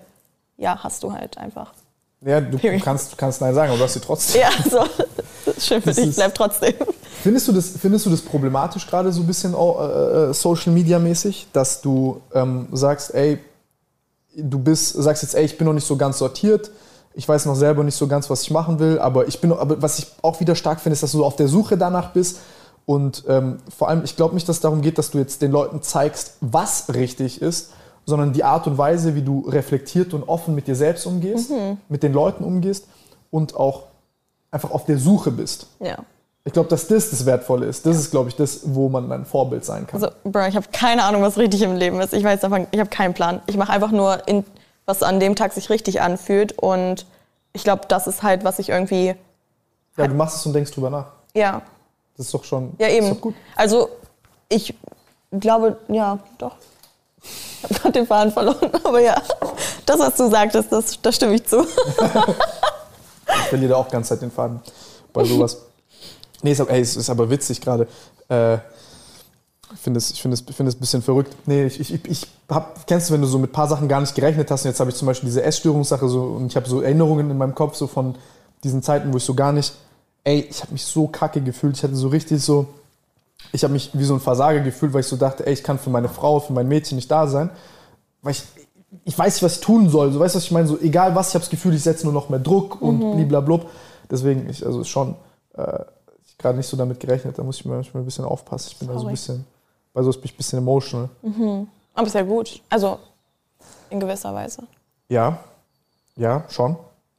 ja, 0.57 0.83
hast 0.83 1.01
du 1.01 1.11
halt 1.11 1.39
einfach. 1.39 1.73
Ja, 2.21 2.39
du 2.39 2.59
kannst, 2.83 3.17
kannst 3.17 3.41
Nein 3.41 3.55
sagen, 3.55 3.69
aber 3.69 3.79
du 3.79 3.83
hast 3.83 3.93
sie 3.93 3.99
trotzdem. 3.99 4.41
Ja, 4.41 4.49
so. 4.69 4.85
Schön 5.59 5.81
für 5.81 5.89
das 5.89 5.97
dich, 5.97 6.15
bleib 6.15 6.33
trotzdem. 6.35 6.73
Findest 7.21 7.47
du 7.47 7.51
das, 7.51 7.69
findest 7.69 8.05
du 8.05 8.09
das 8.09 8.21
problematisch 8.21 8.85
gerade 8.87 9.11
so 9.11 9.21
ein 9.21 9.27
bisschen 9.27 9.53
äh, 9.53 9.57
äh, 9.57 10.33
Social 10.33 10.71
Media 10.73 10.99
mäßig, 10.99 11.47
dass 11.53 11.81
du 11.81 12.21
ähm, 12.33 12.67
sagst, 12.71 13.13
ey, 13.13 13.39
du 14.35 14.59
bist, 14.59 14.93
sagst 14.93 15.23
jetzt, 15.23 15.35
ey, 15.35 15.45
ich 15.45 15.57
bin 15.57 15.65
noch 15.65 15.73
nicht 15.73 15.87
so 15.87 15.95
ganz 15.97 16.17
sortiert, 16.17 16.71
ich 17.13 17.27
weiß 17.27 17.45
noch 17.45 17.55
selber 17.55 17.83
nicht 17.83 17.95
so 17.95 18.07
ganz, 18.07 18.29
was 18.29 18.43
ich 18.43 18.51
machen 18.51 18.79
will, 18.79 18.99
aber 18.99 19.27
ich 19.27 19.39
bin, 19.39 19.51
aber 19.53 19.81
was 19.81 19.99
ich 19.99 20.07
auch 20.21 20.39
wieder 20.39 20.55
stark 20.55 20.81
finde, 20.81 20.93
ist, 20.93 21.03
dass 21.03 21.13
du 21.13 21.23
auf 21.23 21.35
der 21.35 21.47
Suche 21.47 21.77
danach 21.77 22.11
bist 22.11 22.39
und 22.85 23.23
ähm, 23.27 23.57
vor 23.75 23.89
allem, 23.89 24.03
ich 24.03 24.15
glaube 24.15 24.35
nicht, 24.35 24.47
dass 24.47 24.57
es 24.57 24.61
darum 24.61 24.81
geht, 24.81 24.97
dass 24.97 25.11
du 25.11 25.17
jetzt 25.17 25.41
den 25.41 25.51
Leuten 25.51 25.81
zeigst, 25.81 26.37
was 26.41 26.93
richtig 26.93 27.41
ist, 27.41 27.71
sondern 28.05 28.33
die 28.33 28.43
Art 28.43 28.67
und 28.67 28.77
Weise, 28.77 29.15
wie 29.15 29.23
du 29.23 29.47
reflektiert 29.47 30.13
und 30.13 30.23
offen 30.23 30.53
mit 30.53 30.67
dir 30.67 30.75
selbst 30.75 31.07
umgehst, 31.07 31.49
mhm. 31.49 31.77
mit 31.89 32.03
den 32.03 32.13
Leuten 32.13 32.43
umgehst 32.43 32.85
und 33.31 33.55
auch 33.55 33.83
einfach 34.55 34.71
auf 34.71 34.85
der 34.85 34.97
Suche 34.97 35.31
bist. 35.31 35.67
Ja. 35.79 35.97
Ich 36.45 36.53
glaube, 36.53 36.69
dass 36.69 36.87
das 36.87 37.09
das 37.09 37.25
Wertvolle 37.25 37.65
ist. 37.65 37.85
Das 37.85 37.97
ist, 37.97 38.11
glaube 38.11 38.29
ich, 38.29 38.35
das, 38.35 38.61
wo 38.63 38.87
man 38.87 39.11
ein 39.11 39.25
Vorbild 39.25 39.65
sein 39.65 39.85
kann. 39.85 40.01
Also, 40.01 40.15
Bro, 40.23 40.47
ich 40.47 40.55
habe 40.55 40.67
keine 40.71 41.03
Ahnung, 41.03 41.21
was 41.21 41.37
richtig 41.37 41.61
im 41.61 41.75
Leben 41.75 41.99
ist. 41.99 42.13
Ich 42.13 42.23
weiß 42.23 42.39
davon, 42.39 42.67
ich 42.71 42.79
habe 42.79 42.89
keinen 42.89 43.13
Plan. 43.13 43.41
Ich 43.47 43.57
mache 43.57 43.73
einfach 43.73 43.91
nur, 43.91 44.27
in, 44.27 44.45
was 44.85 45.03
an 45.03 45.19
dem 45.19 45.35
Tag 45.35 45.53
sich 45.53 45.69
richtig 45.69 46.01
anfühlt. 46.01 46.57
Und 46.57 47.05
ich 47.51 47.63
glaube, 47.63 47.83
das 47.87 48.07
ist 48.07 48.23
halt, 48.23 48.43
was 48.43 48.59
ich 48.59 48.69
irgendwie. 48.69 49.15
Ja, 49.97 50.07
du 50.07 50.13
machst 50.13 50.37
es 50.37 50.45
und 50.45 50.53
denkst 50.53 50.71
drüber 50.71 50.89
nach. 50.89 51.07
Ja. 51.35 51.61
Das 52.15 52.27
ist 52.27 52.33
doch 52.33 52.43
schon. 52.43 52.73
Ja, 52.77 52.87
eben. 52.87 53.19
Gut. 53.19 53.35
Also, 53.55 53.89
ich 54.47 54.73
glaube, 55.31 55.77
ja, 55.89 56.19
doch. 56.37 56.55
Ich 57.23 57.63
habe 57.63 57.73
gerade 57.73 57.91
den 57.91 58.07
Faden 58.07 58.31
verloren, 58.31 58.69
aber 58.83 59.01
ja, 59.01 59.19
das, 59.85 59.99
was 59.99 60.15
du 60.15 60.29
sagtest, 60.29 60.71
das, 60.71 61.01
das 61.01 61.15
stimme 61.15 61.33
ich 61.33 61.45
zu. 61.45 61.65
ich 63.27 63.49
verliere 63.49 63.71
da 63.71 63.75
auch 63.77 63.89
ganz 63.89 64.07
Zeit 64.07 64.21
den 64.21 64.31
Faden 64.31 64.59
bei 65.13 65.23
sowas. 65.23 65.57
Nee, 66.41 66.51
ist, 66.51 66.59
ey, 66.59 66.81
es 66.81 66.95
ist 66.95 67.09
aber 67.09 67.29
witzig 67.29 67.61
gerade. 67.61 67.87
Äh, 68.29 68.57
ich 69.73 69.81
finde 69.81 69.97
es, 69.97 70.17
find 70.17 70.59
ein 70.59 70.79
bisschen 70.79 71.01
verrückt. 71.01 71.35
Nee, 71.45 71.65
ich, 71.65 71.79
ich, 71.79 72.05
ich 72.05 72.27
hab, 72.49 72.85
kennst 72.87 73.09
du, 73.09 73.13
wenn 73.13 73.21
du 73.21 73.27
so 73.27 73.39
mit 73.39 73.49
ein 73.49 73.53
paar 73.53 73.67
Sachen 73.67 73.87
gar 73.87 73.99
nicht 73.99 74.15
gerechnet 74.15 74.49
hast 74.51 74.63
und 74.63 74.69
jetzt 74.69 74.79
habe 74.79 74.89
ich 74.89 74.95
zum 74.95 75.07
Beispiel 75.07 75.27
diese 75.27 75.43
Essstörungssache 75.43 76.07
so 76.07 76.23
und 76.23 76.47
ich 76.47 76.55
habe 76.55 76.69
so 76.69 76.81
Erinnerungen 76.81 77.29
in 77.29 77.37
meinem 77.37 77.55
Kopf 77.55 77.75
so 77.75 77.87
von 77.87 78.15
diesen 78.63 78.83
Zeiten, 78.83 79.11
wo 79.11 79.17
ich 79.17 79.23
so 79.23 79.33
gar 79.33 79.51
nicht, 79.51 79.73
ey, 80.23 80.47
ich 80.49 80.61
habe 80.61 80.71
mich 80.71 80.85
so 80.85 81.07
kacke 81.07 81.41
gefühlt, 81.41 81.77
ich 81.77 81.83
hatte 81.83 81.95
so 81.95 82.07
richtig 82.07 82.41
so, 82.41 82.67
ich 83.51 83.63
habe 83.63 83.73
mich 83.73 83.91
wie 83.93 84.03
so 84.03 84.13
ein 84.13 84.19
Versager 84.19 84.59
gefühlt, 84.59 84.93
weil 84.93 85.01
ich 85.01 85.07
so 85.07 85.17
dachte, 85.17 85.45
ey, 85.45 85.53
ich 85.53 85.63
kann 85.63 85.79
für 85.79 85.89
meine 85.89 86.09
Frau, 86.09 86.39
für 86.39 86.53
mein 86.53 86.67
Mädchen 86.67 86.95
nicht 86.95 87.11
da 87.11 87.27
sein, 87.27 87.49
weil 88.21 88.31
ich, 88.33 88.43
ich 89.03 89.17
weiß 89.17 89.35
nicht, 89.35 89.43
was 89.43 89.55
ich 89.55 89.61
tun 89.61 89.89
soll. 89.89 90.11
So, 90.11 90.19
weißt 90.19 90.35
du, 90.35 90.37
was 90.37 90.45
ich 90.45 90.51
meine? 90.51 90.67
So, 90.67 90.79
egal 90.79 91.15
was, 91.15 91.29
ich 91.29 91.35
habe 91.35 91.43
das 91.43 91.49
Gefühl, 91.49 91.73
ich 91.73 91.83
setze 91.83 92.05
nur 92.05 92.13
noch 92.13 92.29
mehr 92.29 92.39
Druck 92.39 92.81
und 92.81 92.99
mhm. 92.99 93.27
blablabla. 93.27 93.69
Deswegen, 94.09 94.49
ich, 94.49 94.65
also 94.65 94.83
schon, 94.83 95.15
äh, 95.55 95.79
ich 96.25 96.37
gerade 96.37 96.57
nicht 96.57 96.67
so 96.67 96.77
damit 96.77 96.99
gerechnet, 96.99 97.37
da 97.37 97.43
muss 97.43 97.57
ich 97.57 97.65
mir 97.65 97.75
manchmal 97.75 98.03
ein 98.03 98.05
bisschen 98.05 98.25
aufpassen. 98.25 98.69
Ich 98.71 98.79
bin 98.79 98.87
Sorry. 98.87 98.97
da 98.97 99.01
so 99.01 99.07
ein 99.07 99.11
bisschen, 99.11 99.45
bei 99.93 100.03
so 100.03 100.11
bin 100.11 100.21
ich 100.23 100.33
ein 100.33 100.37
bisschen 100.37 100.59
emotional. 100.59 101.09
Mhm. 101.21 101.67
Aber 101.93 102.07
ist 102.07 102.13
ja 102.13 102.21
gut. 102.21 102.61
Also, 102.69 102.99
in 103.89 103.99
gewisser 103.99 104.33
Weise. 104.33 104.63
Ja, 105.09 105.39
ja, 106.15 106.43
schon. 106.49 106.75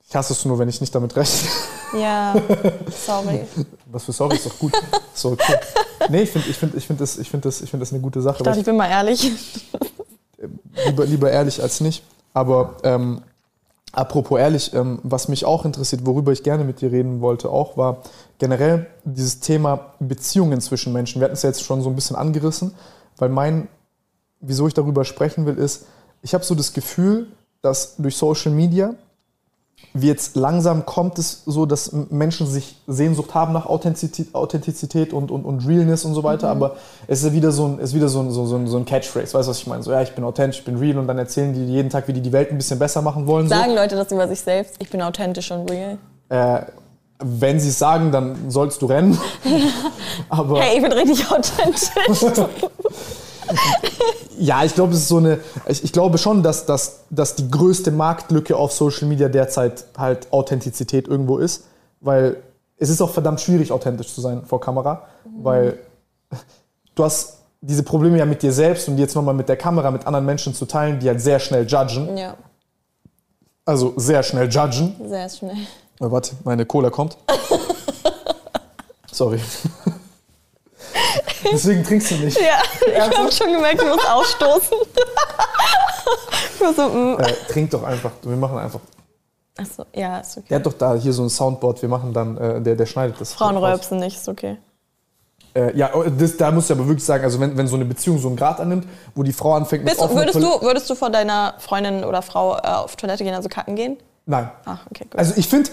Ich 0.08 0.14
hasse 0.14 0.32
es 0.32 0.44
nur, 0.44 0.58
wenn 0.58 0.68
ich 0.68 0.80
nicht 0.80 0.94
damit 0.94 1.14
rechne. 1.16 1.48
Ja, 1.96 2.34
sorry. 2.90 3.46
Was 3.86 4.04
für 4.04 4.12
sorry 4.12 4.34
ist 4.34 4.46
doch 4.46 4.58
gut. 4.58 4.72
So, 5.14 5.30
okay. 5.30 5.54
Nee, 6.10 6.22
ich 6.22 6.30
finde 6.30 6.48
ich 6.50 6.58
find, 6.58 6.74
ich 6.74 6.86
find 6.86 7.00
das, 7.00 7.14
find 7.14 7.44
das, 7.44 7.60
find 7.60 7.80
das 7.80 7.92
eine 7.92 8.02
gute 8.02 8.20
Sache. 8.20 8.38
Ich 8.38 8.42
dachte, 8.42 8.58
ich 8.58 8.66
bin 8.66 8.76
mal 8.76 8.90
ehrlich. 8.90 9.32
Lieber, 10.86 11.04
lieber 11.04 11.30
ehrlich 11.30 11.62
als 11.62 11.80
nicht. 11.80 12.02
Aber 12.32 12.76
ähm, 12.82 13.22
apropos 13.92 14.38
ehrlich, 14.38 14.74
ähm, 14.74 14.98
was 15.02 15.28
mich 15.28 15.44
auch 15.44 15.64
interessiert, 15.64 16.04
worüber 16.04 16.32
ich 16.32 16.42
gerne 16.42 16.64
mit 16.64 16.80
dir 16.80 16.92
reden 16.92 17.20
wollte, 17.20 17.50
auch 17.50 17.76
war 17.76 17.98
generell 18.38 18.86
dieses 19.04 19.40
Thema 19.40 19.94
Beziehungen 19.98 20.60
zwischen 20.60 20.92
Menschen. 20.92 21.20
Wir 21.20 21.24
hatten 21.24 21.34
es 21.34 21.42
ja 21.42 21.48
jetzt 21.48 21.62
schon 21.62 21.82
so 21.82 21.88
ein 21.88 21.94
bisschen 21.94 22.16
angerissen, 22.16 22.74
weil 23.16 23.30
mein, 23.30 23.68
wieso 24.40 24.66
ich 24.66 24.74
darüber 24.74 25.04
sprechen 25.04 25.46
will, 25.46 25.56
ist, 25.56 25.86
ich 26.22 26.34
habe 26.34 26.44
so 26.44 26.54
das 26.54 26.72
Gefühl, 26.72 27.28
dass 27.62 27.96
durch 27.96 28.16
Social 28.16 28.52
Media 28.52 28.94
wie 30.00 30.08
jetzt 30.08 30.36
langsam 30.36 30.86
kommt 30.86 31.18
es 31.18 31.42
so, 31.46 31.66
dass 31.66 31.92
Menschen 32.10 32.46
sich 32.46 32.76
Sehnsucht 32.86 33.34
haben 33.34 33.52
nach 33.52 33.66
Authentizität, 33.66 34.34
Authentizität 34.34 35.12
und, 35.12 35.30
und, 35.30 35.44
und 35.44 35.66
Realness 35.66 36.04
und 36.04 36.14
so 36.14 36.22
weiter, 36.22 36.54
mhm. 36.54 36.62
aber 36.62 36.76
es 37.06 37.22
ist 37.22 37.32
wieder, 37.32 37.52
so 37.52 37.66
ein, 37.66 37.78
ist 37.78 37.94
wieder 37.94 38.08
so, 38.08 38.20
ein, 38.20 38.30
so, 38.30 38.42
ein, 38.56 38.66
so 38.66 38.76
ein 38.76 38.84
Catchphrase, 38.84 39.34
weißt 39.34 39.48
du, 39.48 39.50
was 39.50 39.58
ich 39.58 39.66
meine? 39.66 39.82
So, 39.82 39.92
ja, 39.92 40.02
ich 40.02 40.14
bin 40.14 40.24
authentisch, 40.24 40.60
ich 40.60 40.64
bin 40.64 40.76
real 40.76 40.98
und 40.98 41.06
dann 41.06 41.18
erzählen 41.18 41.52
die 41.52 41.64
jeden 41.64 41.90
Tag, 41.90 42.08
wie 42.08 42.12
die 42.12 42.20
die 42.20 42.32
Welt 42.32 42.50
ein 42.50 42.56
bisschen 42.56 42.78
besser 42.78 43.02
machen 43.02 43.26
wollen. 43.26 43.48
Sagen 43.48 43.70
so. 43.70 43.76
Leute 43.76 43.96
das 43.96 44.10
über 44.12 44.28
sich 44.28 44.40
selbst? 44.40 44.74
Ich 44.78 44.90
bin 44.90 45.02
authentisch 45.02 45.50
und 45.50 45.70
real? 45.70 45.98
Äh, 46.28 46.62
wenn 47.18 47.58
sie 47.60 47.70
es 47.70 47.78
sagen, 47.78 48.12
dann 48.12 48.50
sollst 48.50 48.82
du 48.82 48.86
rennen. 48.86 49.18
aber 50.28 50.60
hey, 50.60 50.76
ich 50.76 50.82
bin 50.82 50.92
richtig 50.92 51.30
authentisch. 51.30 51.88
ja, 54.38 54.64
ich 54.64 54.74
glaube, 54.74 54.92
es 54.92 55.00
ist 55.00 55.08
so 55.08 55.18
eine. 55.18 55.40
Ich, 55.66 55.84
ich, 55.84 55.92
glaube 55.92 56.18
schon, 56.18 56.42
dass, 56.42 56.66
dass, 56.66 57.00
dass 57.10 57.34
die 57.34 57.50
größte 57.50 57.90
Marktlücke 57.90 58.56
auf 58.56 58.72
Social 58.72 59.08
Media 59.08 59.28
derzeit 59.28 59.84
halt 59.96 60.32
Authentizität 60.32 61.08
irgendwo 61.08 61.38
ist. 61.38 61.64
Weil 62.00 62.36
es 62.76 62.90
ist 62.90 63.00
auch 63.00 63.10
verdammt 63.10 63.40
schwierig, 63.40 63.72
authentisch 63.72 64.14
zu 64.14 64.20
sein 64.20 64.44
vor 64.44 64.60
Kamera. 64.60 65.06
Mhm. 65.24 65.44
Weil 65.44 65.78
du 66.94 67.04
hast 67.04 67.38
diese 67.60 67.82
Probleme 67.82 68.18
ja 68.18 68.26
mit 68.26 68.42
dir 68.42 68.52
selbst 68.52 68.88
und 68.88 68.96
die 68.96 69.02
jetzt 69.02 69.14
nochmal 69.14 69.34
mit 69.34 69.48
der 69.48 69.56
Kamera 69.56 69.90
mit 69.90 70.06
anderen 70.06 70.26
Menschen 70.26 70.54
zu 70.54 70.66
teilen, 70.66 71.00
die 71.00 71.08
halt 71.08 71.20
sehr 71.20 71.38
schnell 71.38 71.66
judgen. 71.66 72.16
Ja. 72.16 72.36
Also 73.64 73.94
sehr 73.96 74.22
schnell 74.22 74.48
judgen. 74.48 74.94
Sehr 75.08 75.28
schnell. 75.28 75.56
Oh, 75.98 76.10
warte, 76.10 76.36
meine 76.44 76.66
Cola 76.66 76.90
kommt. 76.90 77.16
Sorry. 79.12 79.40
Deswegen 81.52 81.84
trinkst 81.84 82.10
du 82.10 82.14
nicht. 82.16 82.38
Ja, 82.40 82.60
ich 82.86 83.18
habe 83.18 83.32
schon 83.32 83.52
gemerkt, 83.52 83.80
du 83.80 83.86
musst 83.86 84.10
ausstoßen. 84.10 84.78
so, 86.76 86.88
mm. 86.88 87.20
äh, 87.20 87.32
trink 87.48 87.70
doch 87.70 87.82
einfach. 87.82 88.12
Wir 88.22 88.36
machen 88.36 88.58
einfach. 88.58 88.80
Achso, 89.58 89.84
ja, 89.94 90.18
ist 90.18 90.36
okay. 90.36 90.46
Der 90.50 90.58
hat 90.58 90.66
doch 90.66 90.74
da 90.74 90.94
hier 90.94 91.12
so 91.12 91.22
ein 91.22 91.30
Soundboard. 91.30 91.80
Wir 91.80 91.88
machen 91.88 92.12
dann, 92.12 92.36
äh, 92.36 92.60
der, 92.60 92.76
der 92.76 92.86
schneidet 92.86 93.20
das. 93.20 93.32
Frauen 93.32 93.56
rülpsen 93.56 93.98
nicht, 93.98 94.16
ist 94.16 94.28
okay. 94.28 94.58
Äh, 95.54 95.74
ja, 95.74 95.90
oh, 95.94 96.04
das, 96.04 96.36
da 96.36 96.50
musst 96.50 96.68
du 96.68 96.74
aber 96.74 96.86
wirklich 96.86 97.04
sagen, 97.04 97.24
also 97.24 97.40
wenn, 97.40 97.56
wenn 97.56 97.66
so 97.66 97.76
eine 97.76 97.86
Beziehung 97.86 98.18
so 98.18 98.28
einen 98.28 98.36
Grad 98.36 98.60
annimmt, 98.60 98.86
wo 99.14 99.22
die 99.22 99.32
Frau 99.32 99.54
anfängt 99.54 99.84
mit 99.84 99.96
Bist, 99.96 100.14
würdest, 100.14 100.36
du, 100.36 100.60
würdest 100.60 100.90
du 100.90 100.94
vor 100.94 101.08
deiner 101.08 101.54
Freundin 101.58 102.04
oder 102.04 102.20
Frau 102.20 102.58
äh, 102.58 102.68
auf 102.68 102.96
Toilette 102.96 103.24
gehen, 103.24 103.34
also 103.34 103.48
kacken 103.48 103.74
gehen? 103.74 103.96
Nein. 104.26 104.50
Ach, 104.66 104.84
okay, 104.90 105.04
gut. 105.04 105.18
Also 105.18 105.32
ich 105.36 105.48
finde, 105.48 105.70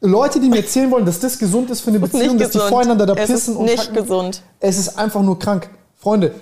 Leute, 0.00 0.40
die 0.40 0.48
mir 0.48 0.58
erzählen 0.58 0.90
wollen, 0.90 1.06
dass 1.06 1.20
das 1.20 1.38
gesund 1.38 1.70
ist 1.70 1.80
für 1.80 1.90
eine 1.90 2.00
Beziehung, 2.00 2.38
dass 2.38 2.50
die 2.50 2.58
voreinander 2.58 3.06
da 3.06 3.14
es 3.14 3.30
pissen 3.30 3.54
ist 3.54 3.58
und 3.58 3.64
nicht 3.64 3.76
kacken. 3.76 3.94
gesund. 3.94 4.42
Es 4.60 4.78
ist 4.78 4.98
einfach 4.98 5.22
nur 5.22 5.38
krank. 5.38 5.68
Freunde, 5.96 6.34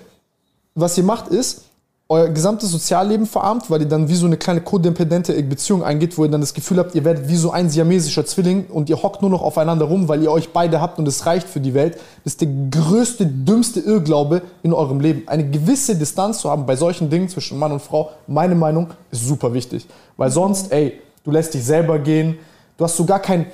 was 0.74 0.98
ihr 0.98 1.04
macht 1.04 1.28
ist, 1.28 1.62
euer 2.06 2.28
gesamtes 2.28 2.70
Sozialleben 2.70 3.26
verarmt, 3.26 3.70
weil 3.70 3.80
ihr 3.80 3.88
dann 3.88 4.08
wie 4.08 4.14
so 4.14 4.26
eine 4.26 4.36
kleine 4.36 4.60
kodependente 4.60 5.32
Beziehung 5.42 5.82
eingeht, 5.82 6.18
wo 6.18 6.24
ihr 6.24 6.30
dann 6.30 6.42
das 6.42 6.52
Gefühl 6.52 6.78
habt, 6.78 6.94
ihr 6.94 7.04
werdet 7.04 7.28
wie 7.28 7.36
so 7.36 7.50
ein 7.50 7.70
siamesischer 7.70 8.26
Zwilling 8.26 8.66
und 8.66 8.90
ihr 8.90 9.02
hockt 9.02 9.22
nur 9.22 9.30
noch 9.30 9.40
aufeinander 9.40 9.86
rum, 9.86 10.06
weil 10.06 10.22
ihr 10.22 10.30
euch 10.30 10.50
beide 10.52 10.82
habt 10.82 10.98
und 10.98 11.08
es 11.08 11.24
reicht 11.24 11.48
für 11.48 11.60
die 11.60 11.72
Welt. 11.72 11.94
Das 12.22 12.34
ist 12.34 12.42
der 12.42 12.48
größte, 12.70 13.24
dümmste 13.26 13.80
Irrglaube 13.80 14.42
in 14.62 14.74
eurem 14.74 15.00
Leben. 15.00 15.22
Eine 15.26 15.48
gewisse 15.48 15.96
Distanz 15.96 16.40
zu 16.40 16.50
haben 16.50 16.66
bei 16.66 16.76
solchen 16.76 17.08
Dingen 17.08 17.30
zwischen 17.30 17.58
Mann 17.58 17.72
und 17.72 17.80
Frau, 17.80 18.10
meine 18.26 18.54
Meinung, 18.54 18.90
ist 19.10 19.26
super 19.26 19.54
wichtig. 19.54 19.86
Weil 20.18 20.30
sonst, 20.30 20.72
ey, 20.72 21.00
du 21.24 21.30
lässt 21.30 21.54
dich 21.54 21.64
selber 21.64 21.98
gehen, 21.98 22.36
Du 22.76 22.84
hast 22.84 22.96
so 22.96 23.04
gar 23.04 23.20
kein. 23.20 23.46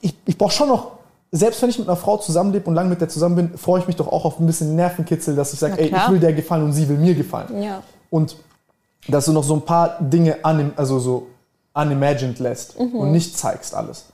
Ich, 0.00 0.14
ich 0.24 0.38
brauche 0.38 0.52
schon 0.52 0.68
noch, 0.68 0.92
selbst 1.32 1.60
wenn 1.62 1.70
ich 1.70 1.78
mit 1.78 1.88
einer 1.88 1.96
Frau 1.96 2.18
zusammenlebe 2.18 2.66
und 2.66 2.74
lange 2.74 2.90
mit 2.90 3.00
der 3.00 3.08
zusammen 3.08 3.36
bin, 3.36 3.58
freue 3.58 3.80
ich 3.80 3.86
mich 3.86 3.96
doch 3.96 4.08
auch 4.08 4.24
auf 4.24 4.38
ein 4.38 4.46
bisschen 4.46 4.76
Nervenkitzel, 4.76 5.34
dass 5.34 5.52
ich 5.52 5.58
sage, 5.58 5.78
ey, 5.78 5.86
ich 5.86 6.10
will 6.10 6.20
der 6.20 6.32
gefallen 6.32 6.64
und 6.64 6.72
sie 6.72 6.88
will 6.88 6.98
mir 6.98 7.14
gefallen. 7.14 7.62
Ja. 7.62 7.82
Und 8.10 8.36
dass 9.08 9.24
du 9.24 9.32
noch 9.32 9.42
so 9.42 9.54
ein 9.54 9.62
paar 9.62 9.98
Dinge 10.00 10.36
unim, 10.44 10.72
also 10.76 10.98
so 10.98 11.26
unimagined 11.74 12.38
lässt 12.38 12.78
mhm. 12.78 12.94
und 12.94 13.12
nicht 13.12 13.36
zeigst 13.36 13.74
alles. 13.74 14.04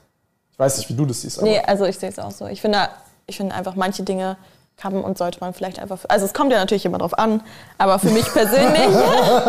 Ich 0.51 0.59
weiß 0.59 0.77
nicht, 0.77 0.89
wie 0.89 0.93
du 0.93 1.05
das 1.05 1.21
siehst. 1.21 1.41
nee, 1.41 1.59
also 1.59 1.85
ich 1.85 1.99
sehe 1.99 2.09
es 2.09 2.19
auch 2.19 2.31
so. 2.31 2.47
Ich 2.47 2.61
finde, 2.61 2.89
ich 3.27 3.37
finde 3.37 3.53
einfach 3.53 3.75
manche 3.75 4.03
Dinge 4.03 4.37
kann 4.77 5.03
und 5.03 5.17
sollte 5.17 5.39
man 5.41 5.53
vielleicht 5.53 5.79
einfach. 5.79 5.99
Also 6.07 6.25
es 6.25 6.33
kommt 6.33 6.51
ja 6.51 6.57
natürlich 6.57 6.85
immer 6.85 6.97
drauf 6.97 7.17
an, 7.17 7.41
aber 7.77 7.99
für 7.99 8.09
mich 8.09 8.25
persönlich, 8.31 8.89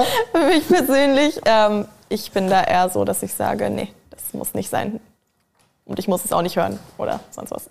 für 0.32 0.46
mich 0.46 0.68
persönlich, 0.68 1.40
ähm, 1.44 1.86
ich 2.08 2.32
bin 2.32 2.50
da 2.50 2.62
eher 2.62 2.88
so, 2.90 3.04
dass 3.04 3.22
ich 3.22 3.32
sage, 3.32 3.70
nee, 3.70 3.88
muss 4.32 4.54
nicht 4.54 4.70
sein. 4.70 5.00
Und 5.90 5.98
ich 5.98 6.06
muss 6.06 6.24
es 6.24 6.32
auch 6.32 6.42
nicht 6.42 6.56
hören 6.56 6.78
oder 6.98 7.18
sonst 7.30 7.50
was. 7.50 7.68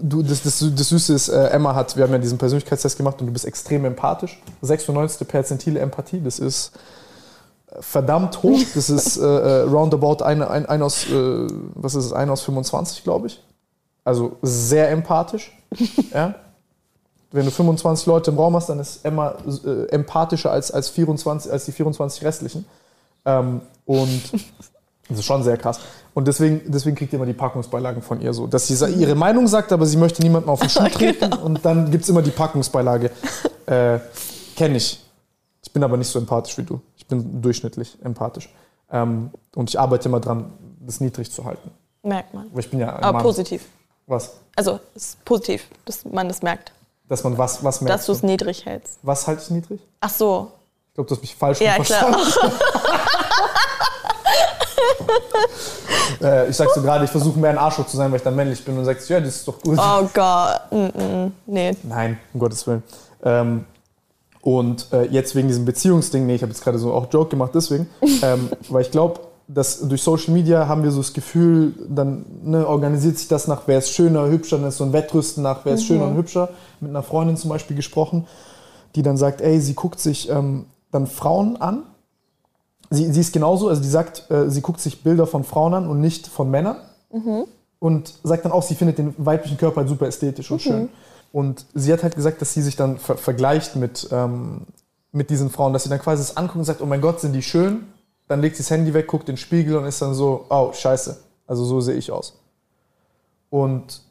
Du, 0.00 0.22
das, 0.22 0.42
das, 0.42 0.64
das 0.74 0.88
Süße 0.88 1.14
ist, 1.14 1.28
äh, 1.28 1.48
Emma 1.48 1.74
hat, 1.74 1.96
wir 1.96 2.04
haben 2.04 2.12
ja 2.12 2.18
diesen 2.18 2.38
Persönlichkeitstest 2.38 2.96
gemacht 2.96 3.20
und 3.20 3.26
du 3.26 3.32
bist 3.32 3.44
extrem 3.44 3.84
empathisch. 3.84 4.40
96. 4.62 5.28
Perzentile 5.28 5.80
Empathie, 5.80 6.20
das 6.22 6.38
ist 6.38 6.72
äh, 7.68 7.82
verdammt 7.82 8.42
hoch. 8.42 8.58
Das 8.74 8.88
ist 8.88 9.18
äh, 9.18 9.22
äh, 9.22 9.60
roundabout 9.62 10.24
ein, 10.24 10.42
ein, 10.42 10.66
ein 10.66 10.82
aus, 10.82 11.06
äh, 11.10 11.46
was 11.74 11.94
ist 11.94 12.06
es, 12.06 12.12
ein 12.12 12.30
aus 12.30 12.42
25, 12.42 13.04
glaube 13.04 13.26
ich. 13.26 13.42
Also 14.04 14.36
sehr 14.40 14.90
empathisch. 14.90 15.52
ja? 16.14 16.34
Wenn 17.32 17.44
du 17.44 17.50
25 17.50 18.06
Leute 18.06 18.30
im 18.30 18.38
Raum 18.38 18.56
hast, 18.56 18.68
dann 18.68 18.78
ist 18.78 19.04
Emma 19.04 19.34
äh, 19.64 19.88
empathischer 19.90 20.52
als, 20.52 20.70
als, 20.70 20.88
24, 20.88 21.52
als 21.52 21.64
die 21.64 21.72
24 21.72 22.24
restlichen. 22.24 22.64
Ähm, 23.24 23.60
und 23.84 24.22
Das 25.08 25.18
ist 25.18 25.24
schon 25.24 25.42
sehr 25.42 25.56
krass. 25.56 25.80
Und 26.14 26.26
deswegen, 26.26 26.70
deswegen 26.70 26.96
kriegt 26.96 27.12
ihr 27.12 27.18
immer 27.18 27.26
die 27.26 27.32
Packungsbeilagen 27.32 28.02
von 28.02 28.20
ihr 28.20 28.32
so. 28.32 28.46
Dass 28.46 28.66
sie 28.66 28.74
ihre 28.98 29.14
Meinung 29.14 29.46
sagt, 29.46 29.72
aber 29.72 29.86
sie 29.86 29.96
möchte 29.96 30.22
niemanden 30.22 30.48
auf 30.48 30.60
den 30.60 30.68
Schuh 30.68 30.88
treten. 30.92 31.30
genau. 31.30 31.44
Und 31.44 31.64
dann 31.64 31.90
gibt 31.90 32.04
es 32.04 32.10
immer 32.10 32.22
die 32.22 32.30
Packungsbeilage. 32.30 33.10
Äh, 33.66 33.98
Kenne 34.56 34.78
ich. 34.78 35.00
Ich 35.62 35.72
bin 35.72 35.84
aber 35.84 35.96
nicht 35.96 36.08
so 36.08 36.18
empathisch 36.18 36.56
wie 36.58 36.62
du. 36.62 36.80
Ich 36.96 37.06
bin 37.06 37.40
durchschnittlich 37.42 37.96
empathisch. 38.02 38.48
Ähm, 38.90 39.30
und 39.54 39.68
ich 39.68 39.78
arbeite 39.78 40.08
immer 40.08 40.20
dran, 40.20 40.52
das 40.80 41.00
niedrig 41.00 41.30
zu 41.30 41.44
halten. 41.44 41.70
Merkt 42.02 42.34
man. 42.34 42.46
Aber 42.50 42.60
ich 42.60 42.70
bin 42.70 42.80
ja 42.80 42.96
aber 42.96 43.12
Mann. 43.12 43.22
positiv. 43.22 43.64
Was? 44.06 44.34
Also, 44.54 44.80
es 44.94 45.08
ist 45.08 45.24
positiv, 45.24 45.66
dass 45.84 46.04
man 46.04 46.28
das 46.28 46.42
merkt. 46.42 46.72
Dass 47.08 47.22
man 47.24 47.36
was, 47.36 47.62
was 47.62 47.80
merkt? 47.80 47.94
Dass 47.94 48.06
du 48.06 48.12
es 48.12 48.22
niedrig 48.22 48.64
hältst. 48.64 48.98
Was 49.02 49.26
halte 49.26 49.42
ich 49.42 49.50
niedrig? 49.50 49.80
Ach 50.00 50.10
so. 50.10 50.52
Ich 50.88 50.94
glaube, 50.94 51.08
du 51.08 51.14
hast 51.14 51.22
mich 51.22 51.34
falsch 51.34 51.60
ja, 51.60 51.74
verstanden. 51.74 52.18
Äh, 56.22 56.48
ich 56.48 56.56
sag 56.56 56.70
so 56.70 56.80
gerade, 56.80 57.04
ich 57.04 57.10
versuche 57.10 57.38
mehr 57.38 57.50
ein 57.50 57.58
Arschloch 57.58 57.86
zu 57.86 57.96
sein, 57.96 58.10
weil 58.10 58.18
ich 58.18 58.22
dann 58.22 58.36
männlich 58.36 58.64
bin 58.64 58.78
und 58.78 58.84
sagst, 58.84 59.08
ja, 59.10 59.20
das 59.20 59.36
ist 59.36 59.48
doch 59.48 59.60
gut. 59.60 59.78
Oh 59.78 60.08
Gott, 60.14 60.60
mm 60.70 60.76
-mm. 60.76 61.30
nee. 61.46 61.76
Nein, 61.82 62.18
um 62.32 62.40
Gottes 62.40 62.66
Willen. 62.66 62.82
Ähm, 63.22 63.64
und 64.40 64.86
äh, 64.92 65.04
jetzt 65.06 65.34
wegen 65.34 65.48
diesem 65.48 65.64
Beziehungsding, 65.64 66.26
nee, 66.26 66.36
ich 66.36 66.42
habe 66.42 66.52
jetzt 66.52 66.62
gerade 66.62 66.78
so 66.78 66.94
auch 66.94 67.12
Joke 67.12 67.30
gemacht, 67.30 67.50
deswegen, 67.54 67.88
ähm, 68.22 68.48
weil 68.68 68.82
ich 68.82 68.90
glaube, 68.90 69.20
dass 69.48 69.80
durch 69.80 70.02
Social 70.02 70.32
Media 70.32 70.66
haben 70.66 70.82
wir 70.82 70.90
so 70.90 70.98
das 70.98 71.12
Gefühl, 71.12 71.74
dann 71.88 72.24
ne, 72.42 72.66
organisiert 72.66 73.18
sich 73.18 73.28
das 73.28 73.46
nach, 73.46 73.62
wer 73.66 73.78
ist 73.78 73.90
schöner, 73.90 74.28
hübscher, 74.28 74.58
dann 74.58 74.68
ist 74.68 74.78
so 74.78 74.84
ein 74.84 74.92
Wettrüsten 74.92 75.42
nach, 75.42 75.64
wer 75.64 75.74
ist 75.74 75.82
mhm. 75.82 75.86
schöner 75.86 76.06
und 76.08 76.16
hübscher. 76.16 76.48
Mit 76.80 76.90
einer 76.90 77.02
Freundin 77.02 77.36
zum 77.36 77.50
Beispiel 77.50 77.76
gesprochen, 77.76 78.26
die 78.94 79.02
dann 79.02 79.16
sagt, 79.16 79.40
ey, 79.40 79.60
sie 79.60 79.74
guckt 79.74 80.00
sich 80.00 80.30
ähm, 80.30 80.66
dann 80.90 81.06
Frauen 81.06 81.56
an. 81.60 81.84
Sie, 82.90 83.12
sie 83.12 83.20
ist 83.20 83.32
genauso, 83.32 83.68
also 83.68 83.82
die 83.82 83.88
sagt, 83.88 84.30
äh, 84.30 84.48
sie 84.50 84.60
guckt 84.60 84.80
sich 84.80 85.02
Bilder 85.02 85.26
von 85.26 85.44
Frauen 85.44 85.74
an 85.74 85.88
und 85.88 86.00
nicht 86.00 86.26
von 86.26 86.50
Männern. 86.50 86.76
Mhm. 87.12 87.44
Und 87.78 88.14
sagt 88.22 88.44
dann 88.44 88.52
auch, 88.52 88.62
sie 88.62 88.74
findet 88.74 88.98
den 88.98 89.14
weiblichen 89.18 89.58
Körper 89.58 89.78
halt 89.78 89.88
super 89.88 90.06
ästhetisch 90.06 90.50
und 90.50 90.64
mhm. 90.64 90.68
schön. 90.68 90.88
Und 91.32 91.66
sie 91.74 91.92
hat 91.92 92.02
halt 92.02 92.16
gesagt, 92.16 92.40
dass 92.40 92.54
sie 92.54 92.62
sich 92.62 92.76
dann 92.76 92.98
ver 92.98 93.16
vergleicht 93.16 93.76
mit, 93.76 94.08
ähm, 94.10 94.62
mit 95.12 95.30
diesen 95.30 95.50
Frauen, 95.50 95.72
dass 95.72 95.82
sie 95.82 95.90
dann 95.90 95.98
quasi 95.98 96.22
das 96.22 96.36
anguckt 96.36 96.58
und 96.58 96.64
sagt, 96.64 96.80
oh 96.80 96.86
mein 96.86 97.00
Gott, 97.00 97.20
sind 97.20 97.32
die 97.32 97.42
schön? 97.42 97.86
dann 98.28 98.40
legt 98.40 98.56
sie 98.56 98.62
das 98.62 98.70
Handy 98.70 98.92
weg, 98.92 99.06
guckt 99.06 99.28
in 99.28 99.34
den 99.34 99.38
Spiegel 99.38 99.76
und 99.76 99.84
ist 99.84 100.02
dann 100.02 100.14
so, 100.14 100.46
oh, 100.48 100.72
scheiße. 100.72 101.16
Also 101.46 101.64
so 101.64 101.80
sehe 101.80 101.96
ich 101.96 102.10
aus. 102.10 102.38
Und 103.50 104.02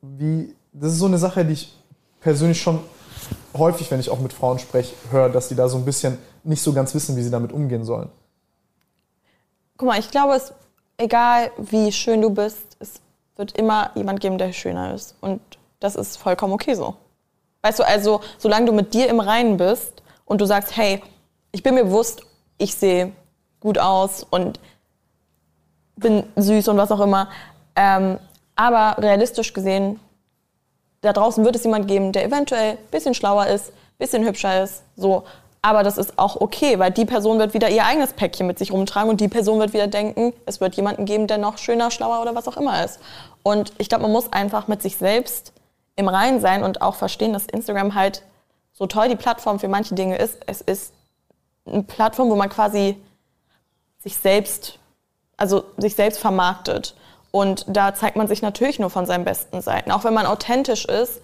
wie, 0.00 0.54
das 0.72 0.92
ist 0.92 0.98
so 0.98 1.06
eine 1.06 1.18
Sache, 1.18 1.44
die 1.44 1.54
ich 1.54 1.76
persönlich 2.20 2.60
schon 2.60 2.80
häufig, 3.54 3.90
wenn 3.90 4.00
ich 4.00 4.10
auch 4.10 4.20
mit 4.20 4.32
Frauen 4.32 4.58
spreche, 4.58 4.94
höre, 5.10 5.28
dass 5.28 5.48
die 5.48 5.54
da 5.54 5.68
so 5.68 5.76
ein 5.76 5.84
bisschen 5.84 6.18
nicht 6.44 6.62
so 6.62 6.72
ganz 6.72 6.94
wissen, 6.94 7.16
wie 7.16 7.22
sie 7.22 7.30
damit 7.30 7.52
umgehen 7.52 7.84
sollen. 7.84 8.10
Guck 9.76 9.88
mal, 9.88 9.98
ich 9.98 10.10
glaube, 10.10 10.34
es, 10.34 10.52
egal 10.96 11.50
wie 11.56 11.92
schön 11.92 12.20
du 12.20 12.30
bist, 12.30 12.76
es 12.78 13.00
wird 13.36 13.52
immer 13.52 13.90
jemand 13.94 14.20
geben, 14.20 14.38
der 14.38 14.52
schöner 14.52 14.94
ist. 14.94 15.16
Und 15.20 15.40
das 15.80 15.96
ist 15.96 16.16
vollkommen 16.16 16.52
okay 16.52 16.74
so. 16.74 16.94
Weißt 17.62 17.78
du, 17.78 17.84
also 17.84 18.20
solange 18.38 18.66
du 18.66 18.72
mit 18.72 18.92
dir 18.94 19.08
im 19.08 19.20
Reinen 19.20 19.56
bist 19.56 20.02
und 20.24 20.40
du 20.40 20.46
sagst, 20.46 20.76
hey, 20.76 21.02
ich 21.52 21.62
bin 21.62 21.74
mir 21.74 21.84
bewusst, 21.84 22.22
ich 22.58 22.74
sehe 22.74 23.12
gut 23.60 23.78
aus 23.78 24.24
und 24.28 24.58
bin 25.96 26.24
süß 26.36 26.68
und 26.68 26.76
was 26.76 26.90
auch 26.90 27.00
immer. 27.00 27.28
Ähm, 27.76 28.18
aber 28.56 29.00
realistisch 29.02 29.52
gesehen, 29.52 30.00
da 31.00 31.12
draußen 31.12 31.44
wird 31.44 31.56
es 31.56 31.64
jemand 31.64 31.88
geben, 31.88 32.12
der 32.12 32.24
eventuell 32.24 32.72
ein 32.72 32.90
bisschen 32.90 33.14
schlauer 33.14 33.46
ist, 33.46 33.70
ein 33.70 33.98
bisschen 33.98 34.24
hübscher 34.24 34.62
ist, 34.62 34.82
so. 34.96 35.24
Aber 35.64 35.84
das 35.84 35.96
ist 35.96 36.18
auch 36.18 36.40
okay, 36.40 36.80
weil 36.80 36.90
die 36.90 37.04
Person 37.04 37.38
wird 37.38 37.54
wieder 37.54 37.70
ihr 37.70 37.84
eigenes 37.84 38.14
Päckchen 38.14 38.48
mit 38.48 38.58
sich 38.58 38.72
rumtragen 38.72 39.08
und 39.08 39.20
die 39.20 39.28
Person 39.28 39.60
wird 39.60 39.72
wieder 39.72 39.86
denken, 39.86 40.32
es 40.44 40.60
wird 40.60 40.74
jemanden 40.74 41.04
geben, 41.04 41.28
der 41.28 41.38
noch 41.38 41.56
schöner, 41.56 41.92
schlauer 41.92 42.20
oder 42.20 42.34
was 42.34 42.48
auch 42.48 42.56
immer 42.56 42.84
ist. 42.84 42.98
Und 43.44 43.72
ich 43.78 43.88
glaube, 43.88 44.02
man 44.02 44.12
muss 44.12 44.32
einfach 44.32 44.66
mit 44.66 44.82
sich 44.82 44.96
selbst 44.96 45.52
im 45.94 46.08
Reinen 46.08 46.40
sein 46.40 46.64
und 46.64 46.82
auch 46.82 46.96
verstehen, 46.96 47.32
dass 47.32 47.46
Instagram 47.46 47.94
halt 47.94 48.24
so 48.72 48.86
toll 48.86 49.08
die 49.08 49.16
Plattform 49.16 49.60
für 49.60 49.68
manche 49.68 49.94
Dinge 49.94 50.16
ist. 50.16 50.38
Es 50.46 50.60
ist 50.60 50.92
eine 51.64 51.84
Plattform, 51.84 52.28
wo 52.30 52.34
man 52.34 52.48
quasi 52.48 53.00
sich 54.00 54.16
selbst, 54.16 54.80
also 55.36 55.64
sich 55.76 55.94
selbst 55.94 56.18
vermarktet. 56.18 56.96
Und 57.30 57.64
da 57.68 57.94
zeigt 57.94 58.16
man 58.16 58.26
sich 58.26 58.42
natürlich 58.42 58.80
nur 58.80 58.90
von 58.90 59.06
seinen 59.06 59.24
besten 59.24 59.60
Seiten. 59.60 59.92
Auch 59.92 60.02
wenn 60.02 60.14
man 60.14 60.26
authentisch 60.26 60.84
ist, 60.86 61.20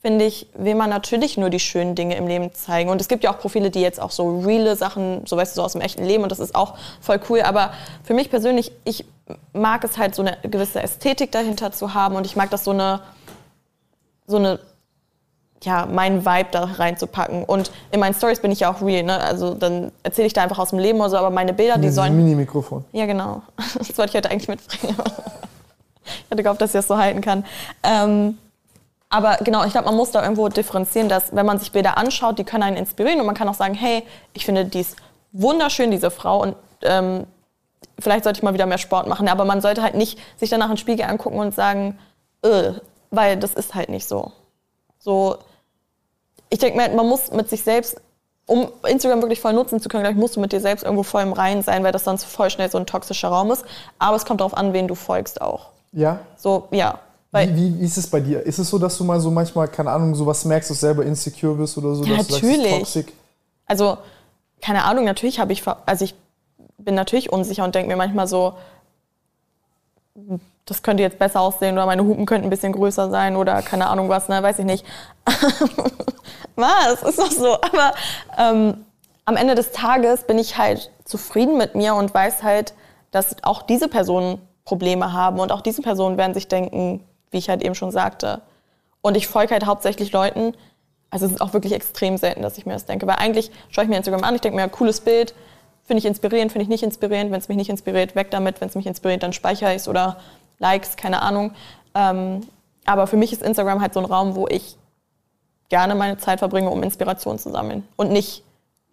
finde 0.00 0.24
ich, 0.24 0.46
will 0.54 0.76
man 0.76 0.90
natürlich 0.90 1.36
nur 1.36 1.50
die 1.50 1.58
schönen 1.58 1.94
Dinge 1.94 2.16
im 2.16 2.28
Leben 2.28 2.52
zeigen. 2.54 2.88
Und 2.88 3.00
es 3.00 3.08
gibt 3.08 3.24
ja 3.24 3.32
auch 3.32 3.38
Profile, 3.38 3.70
die 3.70 3.80
jetzt 3.80 4.00
auch 4.00 4.12
so 4.12 4.40
reale 4.40 4.76
Sachen, 4.76 5.26
so 5.26 5.36
weißt 5.36 5.56
du, 5.56 5.60
so 5.60 5.64
aus 5.64 5.72
dem 5.72 5.80
echten 5.80 6.04
Leben 6.04 6.22
und 6.22 6.30
das 6.30 6.38
ist 6.38 6.54
auch 6.54 6.76
voll 7.00 7.20
cool. 7.28 7.42
Aber 7.42 7.72
für 8.04 8.14
mich 8.14 8.30
persönlich, 8.30 8.70
ich 8.84 9.04
mag 9.52 9.82
es 9.84 9.98
halt 9.98 10.14
so 10.14 10.22
eine 10.22 10.38
gewisse 10.42 10.80
Ästhetik 10.80 11.32
dahinter 11.32 11.72
zu 11.72 11.94
haben 11.94 12.14
und 12.14 12.26
ich 12.26 12.36
mag 12.36 12.50
das 12.50 12.64
so 12.64 12.70
eine, 12.70 13.00
so 14.26 14.36
eine 14.36 14.60
ja, 15.64 15.86
meinen 15.86 16.24
Vibe 16.24 16.48
da 16.52 16.64
reinzupacken. 16.64 17.44
Und 17.44 17.72
in 17.90 17.98
meinen 17.98 18.14
Stories 18.14 18.40
bin 18.40 18.52
ich 18.52 18.60
ja 18.60 18.72
auch 18.72 18.80
real, 18.80 19.02
ne? 19.02 19.18
Also 19.18 19.54
dann 19.54 19.90
erzähle 20.04 20.28
ich 20.28 20.32
da 20.32 20.42
einfach 20.44 20.60
aus 20.60 20.70
dem 20.70 20.78
Leben 20.78 21.00
oder 21.00 21.10
so, 21.10 21.16
aber 21.16 21.30
meine 21.30 21.52
Bilder, 21.52 21.78
die 21.78 21.88
sollen. 21.88 22.16
Mini-Mikrofon. 22.16 22.84
Ja, 22.92 23.06
genau. 23.06 23.42
Das 23.78 23.98
wollte 23.98 24.10
ich 24.10 24.16
heute 24.16 24.30
eigentlich 24.30 24.46
mitbringen. 24.46 24.96
ich 26.04 26.30
hatte 26.30 26.42
gehofft, 26.44 26.60
dass 26.60 26.70
ich 26.70 26.78
das 26.78 26.86
so 26.86 26.96
halten 26.96 27.20
kann. 27.20 27.44
Ähm, 27.82 28.38
aber 29.10 29.36
genau, 29.36 29.64
ich 29.64 29.72
glaube, 29.72 29.86
man 29.86 29.96
muss 29.96 30.10
da 30.10 30.22
irgendwo 30.22 30.48
differenzieren, 30.48 31.08
dass 31.08 31.34
wenn 31.34 31.46
man 31.46 31.58
sich 31.58 31.72
Bilder 31.72 31.96
anschaut, 31.96 32.38
die 32.38 32.44
können 32.44 32.62
einen 32.62 32.76
inspirieren 32.76 33.20
und 33.20 33.26
man 33.26 33.34
kann 33.34 33.48
auch 33.48 33.54
sagen, 33.54 33.74
hey, 33.74 34.02
ich 34.34 34.44
finde 34.44 34.66
die 34.66 34.80
ist 34.80 34.96
wunderschön, 35.32 35.90
diese 35.90 36.10
Frau 36.10 36.42
und 36.42 36.56
ähm, 36.82 37.26
vielleicht 37.98 38.24
sollte 38.24 38.38
ich 38.38 38.42
mal 38.42 38.54
wieder 38.54 38.66
mehr 38.66 38.78
Sport 38.78 39.06
machen. 39.06 39.28
Aber 39.28 39.44
man 39.44 39.60
sollte 39.60 39.82
halt 39.82 39.94
nicht 39.94 40.18
sich 40.36 40.50
danach 40.50 40.66
in 40.66 40.72
den 40.72 40.78
Spiegel 40.78 41.06
angucken 41.06 41.38
und 41.38 41.54
sagen, 41.54 41.98
äh, 42.42 42.72
weil 43.10 43.36
das 43.38 43.54
ist 43.54 43.74
halt 43.74 43.88
nicht 43.88 44.06
so. 44.06 44.32
So, 44.98 45.38
ich 46.50 46.58
denke 46.58 46.76
mir, 46.76 46.88
man 46.94 47.06
muss 47.06 47.30
mit 47.30 47.48
sich 47.48 47.62
selbst, 47.62 48.00
um 48.46 48.68
Instagram 48.86 49.22
wirklich 49.22 49.40
voll 49.40 49.52
nutzen 49.52 49.80
zu 49.80 49.88
können, 49.88 50.02
glaube 50.02 50.14
ich, 50.14 50.20
musst 50.20 50.36
du 50.36 50.40
mit 50.40 50.52
dir 50.52 50.60
selbst 50.60 50.82
irgendwo 50.82 51.02
voll 51.02 51.22
im 51.22 51.32
Reinen 51.32 51.62
sein, 51.62 51.84
weil 51.84 51.92
das 51.92 52.04
sonst 52.04 52.24
voll 52.24 52.50
schnell 52.50 52.70
so 52.70 52.78
ein 52.78 52.86
toxischer 52.86 53.28
Raum 53.28 53.50
ist. 53.50 53.64
Aber 53.98 54.16
es 54.16 54.24
kommt 54.24 54.40
darauf 54.40 54.56
an, 54.56 54.72
wen 54.72 54.88
du 54.88 54.94
folgst 54.94 55.40
auch. 55.40 55.70
Ja? 55.92 56.20
So, 56.36 56.68
ja. 56.70 56.98
Wie, 57.32 57.56
wie, 57.56 57.80
wie, 57.80 57.84
ist 57.84 57.98
es 57.98 58.06
bei 58.06 58.20
dir? 58.20 58.40
Ist 58.40 58.58
es 58.58 58.70
so, 58.70 58.78
dass 58.78 58.96
du 58.96 59.04
mal 59.04 59.20
so 59.20 59.30
manchmal, 59.30 59.68
keine 59.68 59.90
Ahnung, 59.90 60.14
sowas 60.14 60.44
merkst, 60.44 60.70
dass 60.70 60.78
du 60.78 60.86
selber 60.86 61.04
insecure 61.04 61.54
bist 61.54 61.76
oder 61.76 61.94
so? 61.94 62.04
Ja, 62.04 62.16
natürlich. 62.16 62.88
Sagst, 62.88 63.12
also, 63.66 63.98
keine 64.62 64.84
Ahnung, 64.84 65.04
natürlich 65.04 65.38
habe 65.38 65.52
ich, 65.52 65.62
also 65.86 66.04
ich 66.04 66.14
bin 66.78 66.94
natürlich 66.94 67.30
unsicher 67.30 67.64
und 67.64 67.74
denke 67.74 67.88
mir 67.88 67.96
manchmal 67.96 68.26
so, 68.26 68.54
das 70.64 70.82
könnte 70.82 71.02
jetzt 71.02 71.18
besser 71.18 71.40
aussehen 71.40 71.74
oder 71.74 71.86
meine 71.86 72.02
Hupen 72.02 72.26
könnten 72.26 72.46
ein 72.46 72.50
bisschen 72.50 72.72
größer 72.72 73.10
sein 73.10 73.36
oder 73.36 73.62
keine 73.62 73.88
Ahnung 73.88 74.08
was, 74.08 74.28
ne, 74.28 74.42
weiß 74.42 74.58
ich 74.58 74.64
nicht. 74.64 74.84
was, 76.56 77.02
ist 77.02 77.18
doch 77.18 77.30
so. 77.30 77.54
Aber 77.54 77.94
ähm, 78.38 78.84
am 79.24 79.36
Ende 79.36 79.54
des 79.54 79.72
Tages 79.72 80.24
bin 80.24 80.38
ich 80.38 80.56
halt 80.56 80.90
zufrieden 81.04 81.56
mit 81.58 81.74
mir 81.74 81.94
und 81.94 82.12
weiß 82.12 82.42
halt, 82.42 82.74
dass 83.10 83.36
auch 83.42 83.62
diese 83.62 83.88
Personen 83.88 84.40
Probleme 84.64 85.12
haben 85.12 85.40
und 85.40 85.52
auch 85.52 85.62
diese 85.62 85.82
Personen 85.82 86.18
werden 86.18 86.34
sich 86.34 86.48
denken, 86.48 87.04
wie 87.30 87.38
ich 87.38 87.48
halt 87.48 87.62
eben 87.62 87.74
schon 87.74 87.90
sagte. 87.90 88.42
Und 89.00 89.16
ich 89.16 89.28
folge 89.28 89.52
halt 89.52 89.66
hauptsächlich 89.66 90.12
Leuten, 90.12 90.54
also 91.10 91.26
es 91.26 91.32
ist 91.32 91.40
auch 91.40 91.52
wirklich 91.52 91.72
extrem 91.72 92.16
selten, 92.16 92.42
dass 92.42 92.58
ich 92.58 92.66
mir 92.66 92.74
das 92.74 92.84
denke, 92.84 93.06
weil 93.06 93.16
eigentlich 93.16 93.50
schaue 93.70 93.84
ich 93.84 93.90
mir 93.90 93.96
Instagram 93.96 94.24
an, 94.24 94.34
ich 94.34 94.40
denke 94.40 94.56
mir, 94.56 94.68
cooles 94.68 95.00
Bild, 95.00 95.34
finde 95.84 95.98
ich 96.00 96.06
inspirierend, 96.06 96.52
finde 96.52 96.64
ich 96.64 96.68
nicht 96.68 96.82
inspirierend, 96.82 97.30
wenn 97.30 97.40
es 97.40 97.48
mich 97.48 97.56
nicht 97.56 97.70
inspiriert, 97.70 98.14
weg 98.14 98.30
damit, 98.30 98.60
wenn 98.60 98.68
es 98.68 98.74
mich 98.74 98.86
inspiriert, 98.86 99.22
dann 99.22 99.32
speichere 99.32 99.70
ich 99.70 99.78
es 99.78 99.88
oder 99.88 100.18
Likes, 100.58 100.96
keine 100.96 101.22
Ahnung. 101.22 101.54
Ähm, 101.94 102.46
aber 102.84 103.06
für 103.06 103.16
mich 103.16 103.32
ist 103.32 103.42
Instagram 103.42 103.80
halt 103.80 103.94
so 103.94 104.00
ein 104.00 104.06
Raum, 104.06 104.34
wo 104.34 104.46
ich 104.48 104.76
gerne 105.68 105.94
meine 105.94 106.18
Zeit 106.18 106.40
verbringe, 106.40 106.70
um 106.70 106.82
Inspiration 106.82 107.38
zu 107.38 107.50
sammeln. 107.50 107.86
Und 107.96 108.10
nicht 108.10 108.44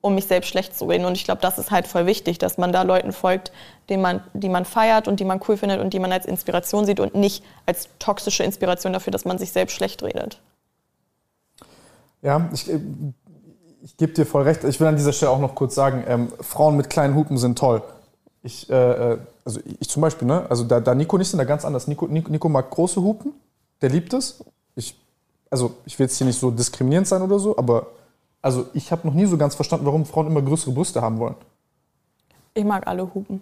um 0.06 0.14
mich 0.14 0.28
selbst 0.28 0.50
schlecht 0.50 0.78
zu 0.78 0.86
reden. 0.86 1.04
Und 1.06 1.18
ich 1.18 1.24
glaube, 1.24 1.42
das 1.42 1.58
ist 1.58 1.72
halt 1.72 1.88
voll 1.88 2.06
wichtig, 2.06 2.38
dass 2.38 2.60
man 2.60 2.72
da 2.72 2.84
Leuten 2.84 3.12
folgt, 3.12 3.52
denen 3.90 4.04
man, 4.04 4.22
die 4.34 4.50
man 4.50 4.64
feiert 4.64 5.08
und 5.08 5.20
die 5.20 5.26
man 5.26 5.42
cool 5.48 5.58
findet 5.58 5.82
und 5.82 5.94
die 5.94 6.00
man 6.00 6.12
als 6.12 6.28
Inspiration 6.28 6.86
sieht 6.86 7.00
und 7.00 7.16
nicht 7.16 7.44
als 7.66 7.90
toxische 7.98 8.44
Inspiration 8.44 8.94
dafür, 8.94 9.10
dass 9.10 9.26
man 9.26 9.40
sich 9.40 9.52
selbst 9.52 9.74
schlecht 9.74 10.04
redet. 10.04 10.40
Ja, 12.22 12.48
ich, 12.54 12.70
ich 13.82 13.98
gebe 13.98 14.14
dir 14.14 14.28
voll 14.28 14.44
recht. 14.44 14.64
Ich 14.64 14.80
will 14.80 14.86
an 14.86 14.96
dieser 14.96 15.12
Stelle 15.12 15.32
auch 15.32 15.40
noch 15.40 15.56
kurz 15.56 15.74
sagen, 15.74 16.04
ähm, 16.08 16.32
Frauen 16.40 16.78
mit 16.78 16.92
kleinen 16.92 17.16
Hupen 17.16 17.40
sind 17.40 17.58
toll. 17.58 17.82
Ich, 18.44 18.70
äh, 18.70 19.14
äh 19.14 19.18
also 19.44 19.60
ich 19.80 19.90
zum 19.90 20.02
Beispiel, 20.02 20.28
ne? 20.28 20.46
Also 20.50 20.64
da, 20.66 20.80
da 20.80 20.94
Nico 20.94 21.18
nicht 21.18 21.30
sind, 21.30 21.40
da 21.40 21.46
ganz 21.46 21.66
anders. 21.66 21.88
Nico, 21.88 22.06
Nico, 22.06 22.32
Nico 22.32 22.48
mag 22.50 22.70
große 22.70 23.02
Hupen, 23.02 23.34
der 23.82 23.90
liebt 23.90 24.14
es. 24.14 24.44
Ich, 24.76 24.96
also 25.50 25.78
ich 25.86 25.98
will 25.98 26.06
jetzt 26.06 26.18
hier 26.18 26.26
nicht 26.26 26.40
so 26.40 26.52
diskriminierend 26.52 27.08
sein 27.08 27.24
oder 27.24 27.40
so, 27.40 27.58
aber 27.58 27.88
also 28.46 28.68
ich 28.74 28.92
habe 28.92 29.08
noch 29.08 29.16
nie 29.16 29.26
so 29.26 29.38
ganz 29.38 29.56
verstanden, 29.56 29.88
warum 29.88 30.06
Frauen 30.06 30.28
immer 30.28 30.42
größere 30.42 30.72
Brüste 30.72 31.02
haben 31.02 31.18
wollen. 31.18 31.34
Ich 32.54 32.64
mag 32.64 32.86
alle 32.86 33.12
Hupen. 33.12 33.42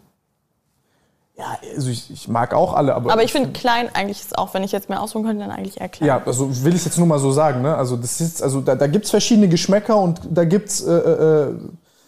Ja, 1.38 1.58
also 1.76 1.90
ich, 1.90 2.10
ich 2.10 2.30
mag 2.30 2.54
auch 2.54 2.74
alle, 2.74 2.96
aber. 2.96 3.12
Aber 3.12 3.24
ich 3.24 3.34
finde 3.34 3.52
klein 3.52 3.90
eigentlich 3.94 4.22
ist 4.22 4.38
auch, 4.38 4.54
wenn 4.54 4.64
ich 4.64 4.72
jetzt 4.72 4.88
mehr 4.88 5.02
aussuchen 5.02 5.26
könnte, 5.26 5.44
dann 5.44 5.52
eigentlich 5.52 5.82
eher 5.82 5.90
klein. 5.90 6.08
Ja, 6.08 6.22
also 6.26 6.64
will 6.64 6.74
ich 6.74 6.86
jetzt 6.86 6.98
nur 6.98 7.08
mal 7.08 7.20
so 7.20 7.34
sagen, 7.34 7.62
ne? 7.62 7.76
Also 7.76 7.98
das 7.98 8.22
ist, 8.22 8.42
also 8.42 8.62
da, 8.62 8.76
da 8.76 8.88
gibt 8.88 9.04
es 9.04 9.12
verschiedene 9.12 9.50
Geschmäcker 9.50 9.98
und 9.98 10.22
da 10.24 10.46
gibt 10.46 10.70
es. 10.70 10.82
Äh, 10.82 10.94
äh, 10.94 11.50
äh 11.50 11.58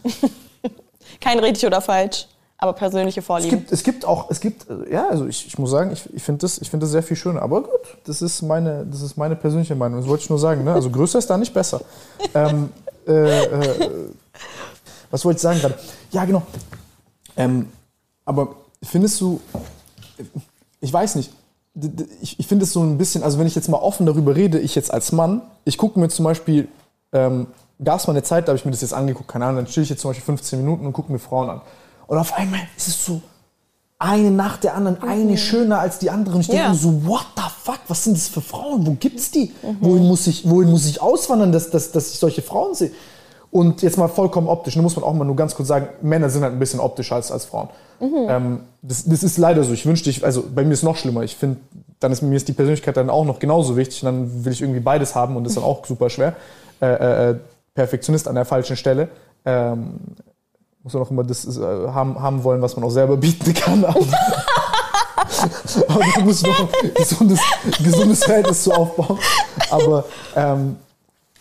Kein 1.20 1.39
richtig 1.39 1.66
oder 1.66 1.82
falsch 1.82 2.28
aber 2.58 2.74
persönliche 2.74 3.22
Vorlieben. 3.22 3.58
Es 3.58 3.60
gibt, 3.60 3.72
es 3.72 3.84
gibt 3.84 4.06
auch, 4.06 4.32
es 4.32 4.39
gibt, 4.39 4.66
ja, 4.89 5.08
also 5.10 5.28
ich, 5.28 5.46
ich 5.46 5.58
muss 5.58 5.72
sagen, 5.72 5.91
ich, 5.91 6.14
ich 6.14 6.24
finde 6.24 6.41
das, 6.41 6.60
find 6.60 6.82
das 6.82 6.89
sehr 6.89 7.04
viel 7.04 7.18
schöner. 7.18 7.41
Aber 7.41 7.62
gut, 7.62 7.98
das 8.06 8.22
ist 8.22 8.41
meine, 8.41 8.86
das 8.86 9.02
ist 9.02 9.18
meine 9.18 9.36
persönliche 9.36 9.76
Meinung. 9.76 10.00
Das 10.00 10.08
wollte 10.08 10.24
ich 10.24 10.30
nur 10.30 10.39
sagen. 10.39 10.64
Ne? 10.64 10.74
Also 10.74 10.89
größer 10.89 11.20
ist 11.20 11.30
da 11.30 11.38
nicht 11.38 11.54
besser. 11.54 11.82
ähm, 12.34 12.70
äh, 13.08 13.45
äh, 13.45 14.10
was 15.12 15.26
wollte 15.26 15.38
ich 15.38 15.41
sagen 15.41 15.60
gerade? 15.60 15.78
Ja, 16.12 16.26
genau. 16.26 16.43
Ähm, 17.38 17.70
aber 18.26 18.56
findest 18.84 19.20
du, 19.22 19.39
ich 20.82 20.91
weiß 20.91 21.16
nicht, 21.16 21.32
ich, 22.22 22.39
ich 22.39 22.47
finde 22.47 22.64
es 22.64 22.72
so 22.72 22.82
ein 22.82 22.97
bisschen, 22.97 23.24
also 23.24 23.38
wenn 23.38 23.47
ich 23.47 23.56
jetzt 23.56 23.68
mal 23.68 23.78
offen 23.78 24.06
darüber 24.06 24.36
rede, 24.36 24.60
ich 24.60 24.76
jetzt 24.76 24.93
als 24.93 25.12
Mann, 25.12 25.41
ich 25.66 25.78
gucke 25.78 25.99
mir 25.99 26.10
zum 26.10 26.24
Beispiel, 26.24 26.68
ähm, 27.12 27.47
gab 27.84 27.99
es 27.99 28.08
mal 28.08 28.14
eine 28.14 28.24
Zeit, 28.24 28.47
da 28.47 28.51
habe 28.51 28.58
ich 28.58 28.66
mir 28.66 28.72
das 28.72 28.82
jetzt 28.82 28.93
angeguckt, 28.93 29.28
keine 29.28 29.45
Ahnung, 29.45 29.58
dann 29.58 29.66
chill 29.66 29.84
ich 29.84 29.89
jetzt 29.89 30.01
zum 30.01 30.12
Beispiel 30.12 30.26
15 30.26 30.60
Minuten 30.60 30.86
und 30.86 30.93
gucke 30.93 31.12
mir 31.12 31.20
Frauen 31.20 31.49
an. 31.49 31.62
Und 32.08 32.18
auf 32.18 32.34
einmal 32.34 32.62
ist 32.78 32.88
es 32.88 33.06
so, 33.06 33.22
eine 33.98 34.32
nach 34.32 34.58
der 34.58 34.76
anderen, 34.76 34.98
mhm. 35.02 35.08
eine 35.08 35.38
schöner 35.38 35.80
als 35.80 36.00
die 36.00 36.10
andere. 36.10 36.36
Und 36.36 36.41
ich 36.41 36.48
denke 36.48 36.64
ja. 36.64 36.74
so, 36.74 37.06
what 37.06 37.26
the 37.36 37.43
fuck, 37.64 37.80
was 37.88 38.04
sind 38.04 38.18
das 38.18 38.28
für 38.28 38.41
Frauen? 38.41 38.86
Wo 38.86 38.91
gibt's 38.91 39.32
die? 39.32 39.54
Mhm. 39.64 39.78
Wohin, 39.82 40.08
muss 40.08 40.28
ich, 40.28 40.50
wohin 40.50 40.70
muss 40.70 40.86
ich 40.86 41.02
auswandern, 41.02 41.52
dass, 41.52 41.70
dass, 41.70 41.91
dass 41.91 42.12
ich 42.12 42.20
solche 42.20 42.41
Frauen 42.41 42.76
sehe? 42.76 42.91
Und 43.52 43.82
jetzt 43.84 43.98
mal 43.98 44.10
vollkommen 44.10 44.50
optisch, 44.50 44.76
da 44.76 44.82
muss 44.82 44.98
man 44.98 45.06
auch 45.06 45.14
mal 45.14 45.24
nur 45.24 45.38
ganz 45.38 45.56
kurz 45.56 45.70
sagen, 45.70 45.88
Männer 46.02 46.30
sind 46.30 46.43
halt 46.43 46.52
ein 46.52 46.60
bisschen 46.60 46.82
optischer 46.82 47.16
als, 47.16 47.32
als 47.32 47.46
Frauen. 47.46 47.70
Mhm. 48.02 48.28
Ähm, 48.28 48.60
das, 48.82 49.06
das 49.06 49.24
ist 49.24 49.38
leider 49.38 49.64
so. 49.64 49.72
Ich 49.72 49.86
wünschte, 49.86 50.10
ich, 50.10 50.26
also 50.26 50.43
bei 50.54 50.66
mir 50.66 50.74
ist 50.74 50.80
es 50.80 50.84
noch 50.84 50.98
schlimmer. 50.98 51.24
Ich 51.24 51.38
finde, 51.38 51.58
dann 52.02 52.12
ist 52.12 52.22
mir 52.22 52.36
ist 52.36 52.50
die 52.50 52.54
Persönlichkeit 52.54 52.98
dann 52.98 53.10
auch 53.10 53.24
noch 53.24 53.39
genauso 53.39 53.78
wichtig. 53.78 54.04
Und 54.04 54.08
dann 54.08 54.46
will 54.46 54.52
ich 54.52 54.62
irgendwie 54.62 54.82
beides 54.82 55.16
haben 55.16 55.38
und 55.38 55.46
das 55.46 55.52
ist 55.52 55.58
dann 55.58 55.64
auch 55.64 55.86
super 55.86 56.10
schwer. 56.10 56.36
Äh, 56.82 56.86
äh, 56.86 57.32
äh 57.32 57.36
Perfektionist 57.74 58.28
an 58.30 58.36
der 58.36 58.46
falschen 58.46 58.78
Stelle. 58.78 59.10
Ähm, 59.43 60.00
muss 60.86 60.93
man 60.93 61.01
auch 61.01 61.09
immer 61.09 61.23
das 61.23 61.45
äh, 61.57 61.61
haben, 61.61 62.21
haben 62.21 62.43
wollen, 62.43 62.61
was 62.61 62.75
man 62.75 62.86
auch 62.86 62.91
selber 62.91 63.17
bieten 63.17 63.53
kann. 63.53 63.83
Aber, 63.95 64.05
aber 65.88 66.03
da 66.15 66.21
muss 66.21 66.41
ich 66.41 66.47
noch 66.47 66.59
ein 66.59 66.93
gesundes, 66.93 67.39
gesundes 67.83 68.23
Verhältnis 68.23 68.63
zu 68.63 68.71
aufbauen. 68.71 69.19
Aber 69.69 70.05
ähm, 70.36 70.77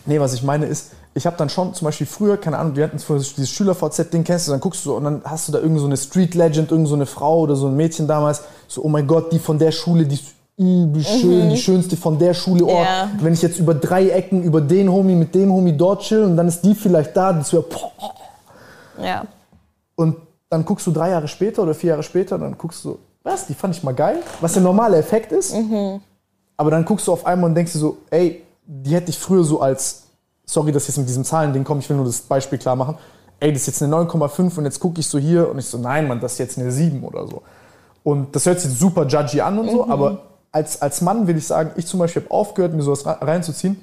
nee, 0.05 0.19
was 0.19 0.33
ich 0.33 0.43
meine 0.43 0.65
ist, 0.65 0.91
ich 1.13 1.25
habe 1.25 1.37
dann 1.37 1.49
schon 1.49 1.73
zum 1.73 1.85
Beispiel 1.85 2.07
früher, 2.07 2.37
keine 2.37 2.57
Ahnung, 2.57 2.75
wir 2.75 2.83
hatten 2.83 2.99
früher 2.99 3.19
dieses 3.19 3.49
Schüler-VZ-Ding, 3.51 4.23
kennst 4.23 4.47
du, 4.47 4.51
dann 4.51 4.59
guckst 4.59 4.85
du 4.85 4.89
so 4.89 4.95
und 4.97 5.05
dann 5.05 5.21
hast 5.23 5.47
du 5.47 5.53
da 5.53 5.59
irgend 5.59 5.79
so 5.79 5.85
eine 5.85 5.97
Street-Legend, 5.97 6.71
irgend 6.71 6.87
so 6.87 6.95
eine 6.95 7.05
Frau 7.05 7.39
oder 7.39 7.55
so 7.55 7.67
ein 7.67 7.75
Mädchen 7.75 8.07
damals, 8.07 8.41
so, 8.67 8.83
oh 8.83 8.89
mein 8.89 9.07
Gott, 9.07 9.31
die 9.31 9.39
von 9.39 9.57
der 9.57 9.71
Schule, 9.71 10.05
die 10.05 10.15
ist 10.15 10.25
übel 10.57 11.03
schön, 11.03 11.45
mhm. 11.45 11.49
die 11.51 11.57
schönste 11.57 11.97
von 11.97 12.17
der 12.17 12.33
Schule. 12.33 12.65
Oh, 12.65 12.79
yeah. 12.79 13.09
Wenn 13.19 13.33
ich 13.33 13.41
jetzt 13.41 13.59
über 13.59 13.73
drei 13.73 14.09
Ecken, 14.09 14.43
über 14.43 14.61
den 14.61 14.91
Homie 14.91 15.15
mit 15.15 15.33
dem 15.35 15.51
Homie 15.51 15.75
dort 15.75 16.01
chill 16.01 16.23
und 16.23 16.35
dann 16.35 16.47
ist 16.47 16.61
die 16.61 16.75
vielleicht 16.75 17.15
da, 17.15 17.33
das 17.33 17.53
wäre, 17.53 17.65
ja. 19.01 19.25
Und 19.95 20.17
dann 20.49 20.65
guckst 20.65 20.85
du 20.87 20.91
drei 20.91 21.09
Jahre 21.09 21.27
später 21.27 21.63
oder 21.63 21.73
vier 21.73 21.91
Jahre 21.91 22.03
später, 22.03 22.37
dann 22.37 22.57
guckst 22.57 22.83
du, 22.85 22.99
was, 23.23 23.47
die 23.47 23.53
fand 23.53 23.75
ich 23.75 23.83
mal 23.83 23.93
geil, 23.93 24.21
was 24.41 24.53
der 24.53 24.61
normale 24.61 24.97
Effekt 24.97 25.31
ist. 25.31 25.55
Mhm. 25.55 26.01
Aber 26.57 26.71
dann 26.71 26.85
guckst 26.85 27.07
du 27.07 27.13
auf 27.13 27.25
einmal 27.25 27.49
und 27.49 27.55
denkst 27.55 27.73
dir 27.73 27.79
so, 27.79 27.97
ey, 28.11 28.43
die 28.65 28.93
hätte 28.93 29.09
ich 29.09 29.17
früher 29.17 29.43
so 29.43 29.59
als 29.59 30.05
sorry, 30.45 30.71
dass 30.71 30.87
jetzt 30.87 30.97
mit 30.97 31.07
diesem 31.07 31.23
Zahlending 31.23 31.63
komme, 31.63 31.79
ich 31.79 31.89
will 31.89 31.97
nur 31.97 32.05
das 32.05 32.21
Beispiel 32.21 32.57
klar 32.57 32.75
machen. 32.75 32.97
Ey, 33.39 33.51
das 33.51 33.61
ist 33.61 33.67
jetzt 33.67 33.83
eine 33.83 33.95
9,5 33.95 34.57
und 34.57 34.65
jetzt 34.65 34.79
gucke 34.79 34.99
ich 34.99 35.07
so 35.07 35.17
hier 35.17 35.49
und 35.49 35.59
ich 35.59 35.65
so, 35.65 35.77
nein, 35.77 36.07
Mann, 36.07 36.19
das 36.19 36.33
ist 36.33 36.39
jetzt 36.39 36.57
eine 36.57 36.71
7 36.71 37.03
oder 37.03 37.27
so. 37.27 37.41
Und 38.03 38.35
das 38.35 38.45
hört 38.45 38.61
sich 38.61 38.71
super 38.71 39.05
judgy 39.07 39.41
an 39.41 39.59
und 39.59 39.69
so, 39.69 39.85
mhm. 39.85 39.91
aber 39.91 40.21
als, 40.51 40.81
als 40.81 41.01
Mann 41.01 41.27
will 41.27 41.37
ich 41.37 41.47
sagen, 41.47 41.71
ich 41.75 41.85
zum 41.87 41.99
Beispiel 41.99 42.21
habe 42.21 42.31
aufgehört, 42.31 42.73
mir 42.73 42.83
sowas 42.83 43.05
reinzuziehen, 43.05 43.81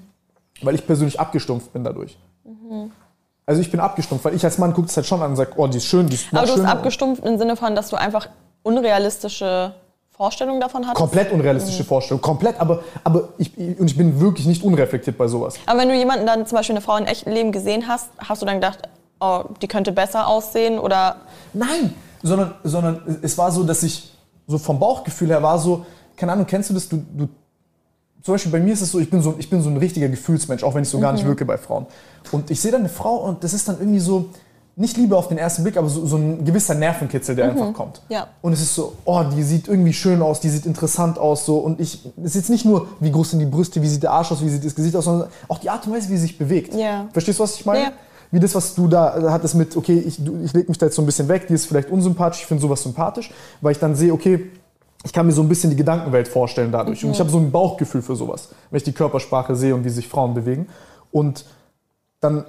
weil 0.63 0.75
ich 0.75 0.87
persönlich 0.87 1.21
abgestumpft 1.21 1.73
bin 1.73 1.85
dadurch. 1.85 2.17
Mhm. 2.45 2.93
Also 3.53 3.61
ich 3.61 3.71
bin 3.71 3.81
abgestumpft, 3.81 4.25
weil 4.25 4.35
ich 4.35 4.43
als 4.45 4.57
Mann 4.57 4.73
gucke 4.73 4.89
es 4.89 4.97
halt 4.97 5.07
schon 5.07 5.21
an 5.21 5.33
und 5.33 5.37
sage, 5.37 5.53
oh, 5.57 5.67
die 5.67 5.77
ist 5.77 5.85
schön, 5.85 6.09
die 6.09 6.15
ist 6.15 6.29
Aber 6.33 6.47
du 6.47 6.55
bist 6.55 6.67
abgestumpft 6.67 7.23
im 7.23 7.37
Sinne 7.37 7.55
von, 7.55 7.77
dass 7.77 7.91
du 7.91 7.97
einfach 7.97 8.31
unrealistische 8.63 9.75
Vorstellung 10.09 10.59
davon 10.59 10.85
hattest? 10.87 10.97
Komplett 10.97 11.31
unrealistische 11.33 11.83
mhm. 11.83 11.87
Vorstellung, 11.87 12.23
komplett, 12.23 12.59
aber, 12.59 12.83
aber 13.05 13.29
ich, 13.37 13.55
und 13.59 13.85
ich 13.91 13.95
bin 13.95 14.19
wirklich 14.21 14.47
nicht 14.47 14.65
unreflektiert 14.65 15.19
bei 15.19 15.29
sowas. 15.29 15.57
Aber 15.67 15.81
wenn 15.81 15.91
du 15.91 15.95
jemanden 15.95 16.25
dann 16.25 16.47
zum 16.47 16.57
Beispiel 16.57 16.77
eine 16.77 16.81
Frau 16.81 16.97
in 16.97 17.05
echtem 17.05 17.35
Leben 17.35 17.53
gesehen 17.53 17.87
hast, 17.87 18.09
hast 18.17 18.41
du 18.41 18.47
dann 18.47 18.55
gedacht, 18.55 18.79
oh, 19.21 19.43
die 19.61 19.69
könnte 19.69 19.93
besser 19.93 20.27
aussehen 20.27 20.79
oder? 20.79 21.17
Nein, 21.53 21.93
sondern, 22.23 22.55
sondern 22.65 23.19
es 23.21 23.37
war 23.37 23.53
so, 23.53 23.65
dass 23.65 23.83
ich 23.83 24.15
so 24.47 24.57
vom 24.57 24.79
Bauchgefühl 24.79 25.29
her 25.29 25.43
war 25.43 25.59
so, 25.59 25.85
keine 26.17 26.33
Ahnung, 26.33 26.47
kennst 26.47 26.71
du 26.71 26.75
das, 26.75 26.89
du, 26.89 27.05
du 27.13 27.29
zum 28.23 28.35
Beispiel 28.35 28.53
bei 28.53 28.61
mir 28.61 28.73
ist 28.73 28.83
es 28.83 28.93
so, 28.93 29.01
ich 29.01 29.11
bin 29.11 29.21
so, 29.21 29.35
ich 29.39 29.51
bin 29.51 29.61
so 29.63 29.71
ein 29.71 29.77
richtiger 29.77 30.09
Gefühlsmensch, 30.09 30.63
auch 30.63 30.75
wenn 30.75 30.83
ich 30.83 30.89
so 30.89 30.99
mhm. 30.99 31.03
gar 31.03 31.13
nicht 31.13 31.25
mhm. 31.25 31.29
wirke 31.29 31.45
bei 31.45 31.59
Frauen. 31.59 31.87
Und 32.31 32.51
ich 32.51 32.61
sehe 32.61 32.71
dann 32.71 32.83
eine 32.83 32.89
Frau 32.89 33.17
und 33.17 33.43
das 33.43 33.53
ist 33.53 33.69
dann 33.69 33.79
irgendwie 33.79 34.01
so, 34.01 34.27
nicht 34.75 34.97
Liebe 34.97 35.17
auf 35.17 35.29
den 35.29 35.37
ersten 35.37 35.65
Blick, 35.65 35.77
aber 35.77 35.89
so, 35.89 36.07
so 36.07 36.17
ein 36.17 36.45
gewisser 36.45 36.75
Nervenkitzel, 36.75 37.37
der 37.37 37.47
mhm. 37.47 37.51
einfach 37.51 37.73
kommt. 37.75 38.01
Ja. 38.09 38.29
Und 38.41 38.53
es 38.53 38.63
ist 38.63 38.75
so, 38.75 38.95
oh, 39.05 39.23
die 39.35 39.43
sieht 39.43 39.69
irgendwie 39.69 39.93
schön 39.93 40.23
aus, 40.23 40.41
die 40.41 40.49
sieht 40.49 40.65
interessant 40.65 41.19
aus, 41.19 41.45
so. 41.45 41.59
Und 41.59 41.81
ich, 41.81 42.07
es 42.19 42.31
ist 42.31 42.35
jetzt 42.37 42.51
nicht 42.51 42.65
nur, 42.65 42.89
wie 43.01 43.11
groß 43.11 43.33
sind 43.33 43.41
die 43.41 43.47
Brüste, 43.47 43.83
wie 43.83 43.89
sieht 43.89 44.03
der 44.03 44.13
Arsch 44.13 44.33
aus, 44.33 44.43
wie 44.43 44.49
sieht 44.49 44.65
das 44.65 44.75
Gesicht 44.75 44.97
aus, 44.97 45.05
sondern 45.05 45.29
auch 45.49 45.59
die 45.59 45.69
Art 45.69 45.87
und 45.87 45.93
Weise, 45.93 46.09
wie 46.09 46.17
sie 46.17 46.23
sich 46.23 46.39
bewegt. 46.39 46.75
Ja. 46.75 47.07
Verstehst 47.13 47.39
du, 47.39 47.43
was 47.43 47.57
ich 47.57 47.67
meine? 47.67 47.83
Ja. 47.83 47.93
Wie 48.31 48.41
das, 48.41 48.55
was 48.55 48.75
du 48.75 48.89
da 48.89 49.31
hattest 49.31 49.57
mit, 49.57 49.77
okay, 49.77 49.99
ich, 49.99 50.19
ich 50.19 50.53
lege 50.55 50.69
mich 50.69 50.79
da 50.79 50.87
jetzt 50.87 50.97
so 50.97 51.03
ein 51.03 51.07
bisschen 51.07 51.29
weg, 51.29 51.49
die 51.49 51.53
ist 51.53 51.67
vielleicht 51.67 51.91
unsympathisch, 51.91 52.41
ich 52.41 52.47
finde 52.47 52.63
sowas 52.63 52.83
sympathisch, 52.83 53.31
weil 53.61 53.73
ich 53.73 53.79
dann 53.79 53.95
sehe, 53.95 54.11
okay, 54.11 54.51
ich 55.05 55.13
kann 55.13 55.27
mir 55.27 55.33
so 55.33 55.43
ein 55.43 55.49
bisschen 55.49 55.71
die 55.71 55.77
Gedankenwelt 55.77 56.29
vorstellen 56.29 56.71
dadurch. 56.71 57.03
Mhm. 57.03 57.09
Und 57.09 57.15
ich 57.15 57.21
habe 57.21 57.31
so 57.31 57.39
ein 57.39 57.51
Bauchgefühl 57.51 58.03
für 58.03 58.17
sowas, 58.17 58.51
wenn 58.71 58.77
ich 58.77 58.85
die 58.85 58.93
Körpersprache 58.93 59.57
sehe 59.57 59.75
und 59.75 59.85
wie 59.85 59.91
sich 59.91 60.09
Frauen 60.09 60.35
bewegen. 60.35 60.69
Und 61.11 61.45
dann 62.21 62.45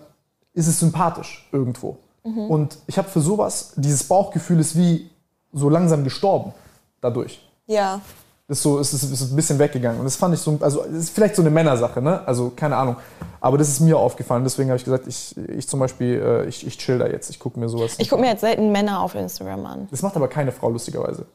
ist 0.54 0.68
es 0.68 0.80
sympathisch 0.80 1.48
irgendwo. 1.52 1.98
Mhm. 2.24 2.50
Und 2.50 2.78
ich 2.88 2.98
habe 2.98 3.10
für 3.10 3.22
sowas, 3.22 3.74
dieses 3.76 4.04
Bauchgefühl 4.04 4.60
ist 4.60 4.78
wie 4.78 5.10
so 5.52 5.70
langsam 5.70 6.04
gestorben 6.04 6.54
dadurch. 7.02 7.42
Ja. 7.68 8.02
Ist 8.48 8.62
so, 8.62 8.78
ist, 8.78 8.94
ist, 8.94 9.04
ist 9.04 9.32
ein 9.32 9.36
bisschen 9.36 9.58
weggegangen. 9.58 10.00
Und 10.00 10.06
das 10.06 10.16
fand 10.16 10.34
ich 10.34 10.40
so, 10.40 10.58
also 10.60 10.82
ist 10.82 11.10
vielleicht 11.10 11.36
so 11.36 11.42
eine 11.42 11.50
Männersache, 11.50 12.02
ne? 12.02 12.22
Also 12.28 12.52
keine 12.56 12.76
Ahnung. 12.76 12.98
Aber 13.40 13.58
das 13.58 13.70
ist 13.70 13.80
mir 13.80 13.98
aufgefallen. 13.98 14.44
Deswegen 14.44 14.70
habe 14.70 14.78
ich 14.78 14.84
gesagt, 14.84 15.08
ich, 15.08 15.36
ich 15.50 15.68
zum 15.68 15.80
Beispiel, 15.80 16.22
äh, 16.22 16.46
ich, 16.48 16.68
ich 16.68 16.78
chill 16.78 17.00
da 17.00 17.08
jetzt. 17.08 17.30
Ich 17.30 17.40
gucke 17.40 17.60
mir 17.60 17.70
sowas. 17.70 17.96
Ich 17.98 18.10
gucke 18.10 18.22
mir 18.22 18.28
jetzt 18.28 18.42
selten 18.42 18.72
Männer 18.72 19.02
auf 19.02 19.16
Instagram 19.16 19.66
an. 19.66 19.88
Das 19.92 20.02
macht 20.02 20.16
aber 20.16 20.28
keine 20.28 20.52
Frau, 20.52 20.70
lustigerweise. 20.70 21.26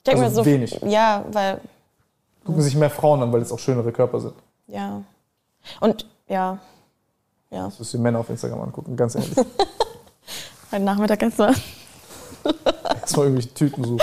Ich 0.00 0.04
denke 0.04 0.22
also 0.22 0.40
mir 0.40 0.44
so. 0.44 0.50
Wenig. 0.50 0.80
Ja, 0.86 1.26
weil. 1.30 1.60
Gucken 2.44 2.62
sich 2.62 2.74
mehr 2.74 2.88
Frauen 2.88 3.22
an, 3.22 3.30
weil 3.32 3.42
es 3.42 3.52
auch 3.52 3.58
schönere 3.58 3.92
Körper 3.92 4.18
sind. 4.18 4.32
Ja. 4.66 5.02
Und 5.80 6.06
ja. 6.26 6.58
Ja. 7.50 7.64
Das 7.66 7.78
müsst 7.78 7.92
ihr 7.92 8.00
Männer 8.00 8.20
auf 8.20 8.30
Instagram 8.30 8.62
angucken, 8.62 8.96
ganz 8.96 9.14
ehrlich. 9.14 9.36
Heute 10.72 10.82
Nachmittag 10.82 11.22
erstmal. 11.22 11.54
erstmal 13.02 13.26
irgendwie 13.26 13.46
Tüten 13.48 13.84
suchen. 13.84 14.00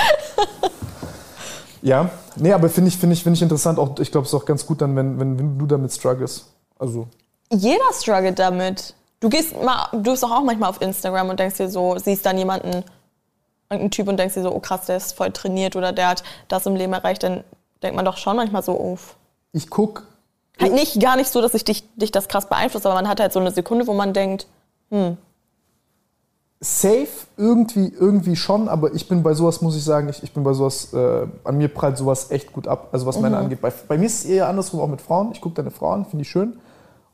Ja, 1.82 2.12
nee, 2.36 2.54
aber 2.54 2.70
finde 2.70 2.90
ich, 2.90 2.98
find 2.98 3.14
ich, 3.14 3.24
find 3.24 3.36
ich 3.36 3.42
interessant. 3.42 3.80
Auch, 3.80 3.98
ich 4.00 4.12
glaube, 4.12 4.26
es 4.26 4.34
ist 4.34 4.40
auch 4.40 4.46
ganz 4.46 4.66
gut 4.66 4.82
dann, 4.82 4.96
wenn, 4.96 5.20
wenn, 5.20 5.58
du 5.58 5.66
damit 5.66 5.92
struggles. 5.92 6.46
Also. 6.78 7.08
Jeder 7.52 7.86
struggelt 7.94 8.38
damit. 8.38 8.94
Du 9.20 9.30
gehst 9.30 9.60
mal, 9.64 9.88
du 9.92 10.04
bist 10.12 10.22
doch 10.22 10.32
auch 10.32 10.44
manchmal 10.44 10.70
auf 10.70 10.80
Instagram 10.80 11.30
und 11.30 11.40
denkst 11.40 11.58
dir 11.58 11.70
so, 11.70 11.98
siehst 11.98 12.24
dann 12.26 12.38
jemanden, 12.38 12.84
irgendeinen 13.70 13.92
Typ 13.92 14.08
und 14.08 14.18
denkst 14.18 14.36
dir 14.36 14.44
so, 14.44 14.54
oh 14.54 14.60
krass, 14.60 14.86
der 14.86 14.98
ist 14.98 15.14
voll 15.14 15.32
trainiert 15.32 15.76
oder 15.76 15.92
der 15.92 16.10
hat 16.10 16.24
das 16.48 16.66
im 16.66 16.76
Leben 16.76 16.94
erreicht, 16.94 17.24
dann 17.24 17.44
denkt 17.84 17.96
man 17.96 18.06
doch 18.06 18.18
schon 18.18 18.36
manchmal 18.36 18.64
so, 18.64 18.80
uff. 18.80 19.16
Ich 19.54 19.70
guck. 19.70 20.04
Halt 20.60 20.74
nicht, 20.74 21.00
gar 21.00 21.16
nicht 21.16 21.30
so, 21.30 21.42
dass 21.42 21.54
ich 21.54 21.66
dich, 21.66 21.84
dich 21.96 22.12
das 22.12 22.28
krass 22.28 22.50
beeinflusst, 22.50 22.86
aber 22.86 22.96
man 22.96 23.08
hat 23.08 23.20
halt 23.20 23.32
so 23.32 23.40
eine 23.40 23.52
Sekunde, 23.52 23.86
wo 23.86 23.94
man 23.94 24.14
denkt, 24.14 24.48
hm, 24.90 25.18
safe 26.60 27.28
irgendwie, 27.38 27.94
irgendwie 28.00 28.36
schon, 28.36 28.68
aber 28.68 28.94
ich 28.94 29.08
bin 29.08 29.22
bei 29.22 29.34
sowas, 29.34 29.62
muss 29.62 29.76
ich 29.76 29.84
sagen, 29.84 30.10
ich, 30.10 30.24
ich 30.24 30.34
bin 30.34 30.44
bei 30.44 30.54
sowas, 30.54 30.92
äh, 30.94 31.28
an 31.44 31.58
mir 31.58 31.68
prallt 31.68 31.98
sowas 31.98 32.32
echt 32.32 32.52
gut 32.52 32.68
ab, 32.68 32.90
also 32.92 33.06
was 33.06 33.18
mhm. 33.18 33.24
Männer 33.24 33.38
angeht. 33.40 33.62
Bei, 33.62 33.72
bei, 33.88 33.98
mir 33.98 34.08
ist 34.08 34.26
es 34.26 34.26
eher 34.26 34.48
andersrum, 34.48 34.80
auch 34.80 34.88
mit 34.88 35.02
Frauen. 35.02 35.32
Ich 35.32 35.42
gucke 35.42 35.56
deine 35.56 35.72
Frau 35.72 35.92
an, 35.92 36.06
finde 36.06 36.24
ich 36.24 36.30
schön. 36.30 36.54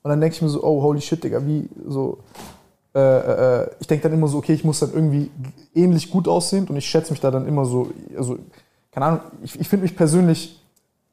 Und 0.01 0.09
dann 0.09 0.21
denke 0.21 0.35
ich 0.35 0.41
mir 0.41 0.49
so, 0.49 0.63
oh, 0.63 0.81
holy 0.81 1.01
shit, 1.01 1.23
Digga, 1.23 1.45
wie 1.45 1.69
so. 1.87 2.19
Äh, 2.95 2.99
äh, 2.99 3.69
ich 3.79 3.87
denke 3.87 4.03
dann 4.03 4.13
immer 4.13 4.27
so, 4.27 4.37
okay, 4.37 4.53
ich 4.53 4.63
muss 4.63 4.79
dann 4.79 4.93
irgendwie 4.93 5.31
ähnlich 5.73 6.11
gut 6.11 6.27
aussehen 6.27 6.67
und 6.67 6.75
ich 6.75 6.85
schätze 6.85 7.11
mich 7.11 7.19
da 7.19 7.31
dann 7.31 7.47
immer 7.47 7.65
so, 7.65 7.89
also, 8.15 8.37
keine 8.91 9.05
Ahnung, 9.07 9.21
ich, 9.41 9.59
ich 9.59 9.67
finde 9.67 9.83
mich 9.83 9.95
persönlich 9.95 10.59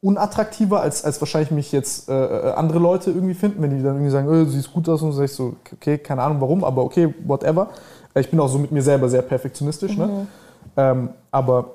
unattraktiver, 0.02 0.80
als, 0.80 1.04
als 1.04 1.20
wahrscheinlich 1.20 1.50
mich 1.50 1.72
jetzt 1.72 2.08
äh, 2.08 2.12
äh, 2.12 2.52
andere 2.52 2.78
Leute 2.78 3.10
irgendwie 3.10 3.34
finden, 3.34 3.62
wenn 3.62 3.70
die 3.70 3.82
dann 3.82 3.96
irgendwie 3.96 4.10
sagen, 4.10 4.28
oh, 4.28 4.44
sie 4.44 4.58
sieht 4.58 4.72
gut 4.72 4.88
aus 4.88 5.02
und 5.02 5.12
so, 5.12 5.18
sag 5.18 5.24
ich 5.24 5.32
so, 5.32 5.56
okay, 5.72 5.98
keine 5.98 6.22
Ahnung 6.22 6.40
warum, 6.40 6.64
aber 6.64 6.82
okay, 6.82 7.14
whatever. 7.26 7.68
Ich 8.14 8.30
bin 8.30 8.40
auch 8.40 8.48
so 8.48 8.58
mit 8.58 8.72
mir 8.72 8.82
selber 8.82 9.08
sehr 9.08 9.22
perfektionistisch. 9.22 9.96
Ne? 9.96 10.06
Mhm. 10.06 10.12
Ne? 10.12 10.26
Ähm, 10.76 11.08
aber 11.30 11.72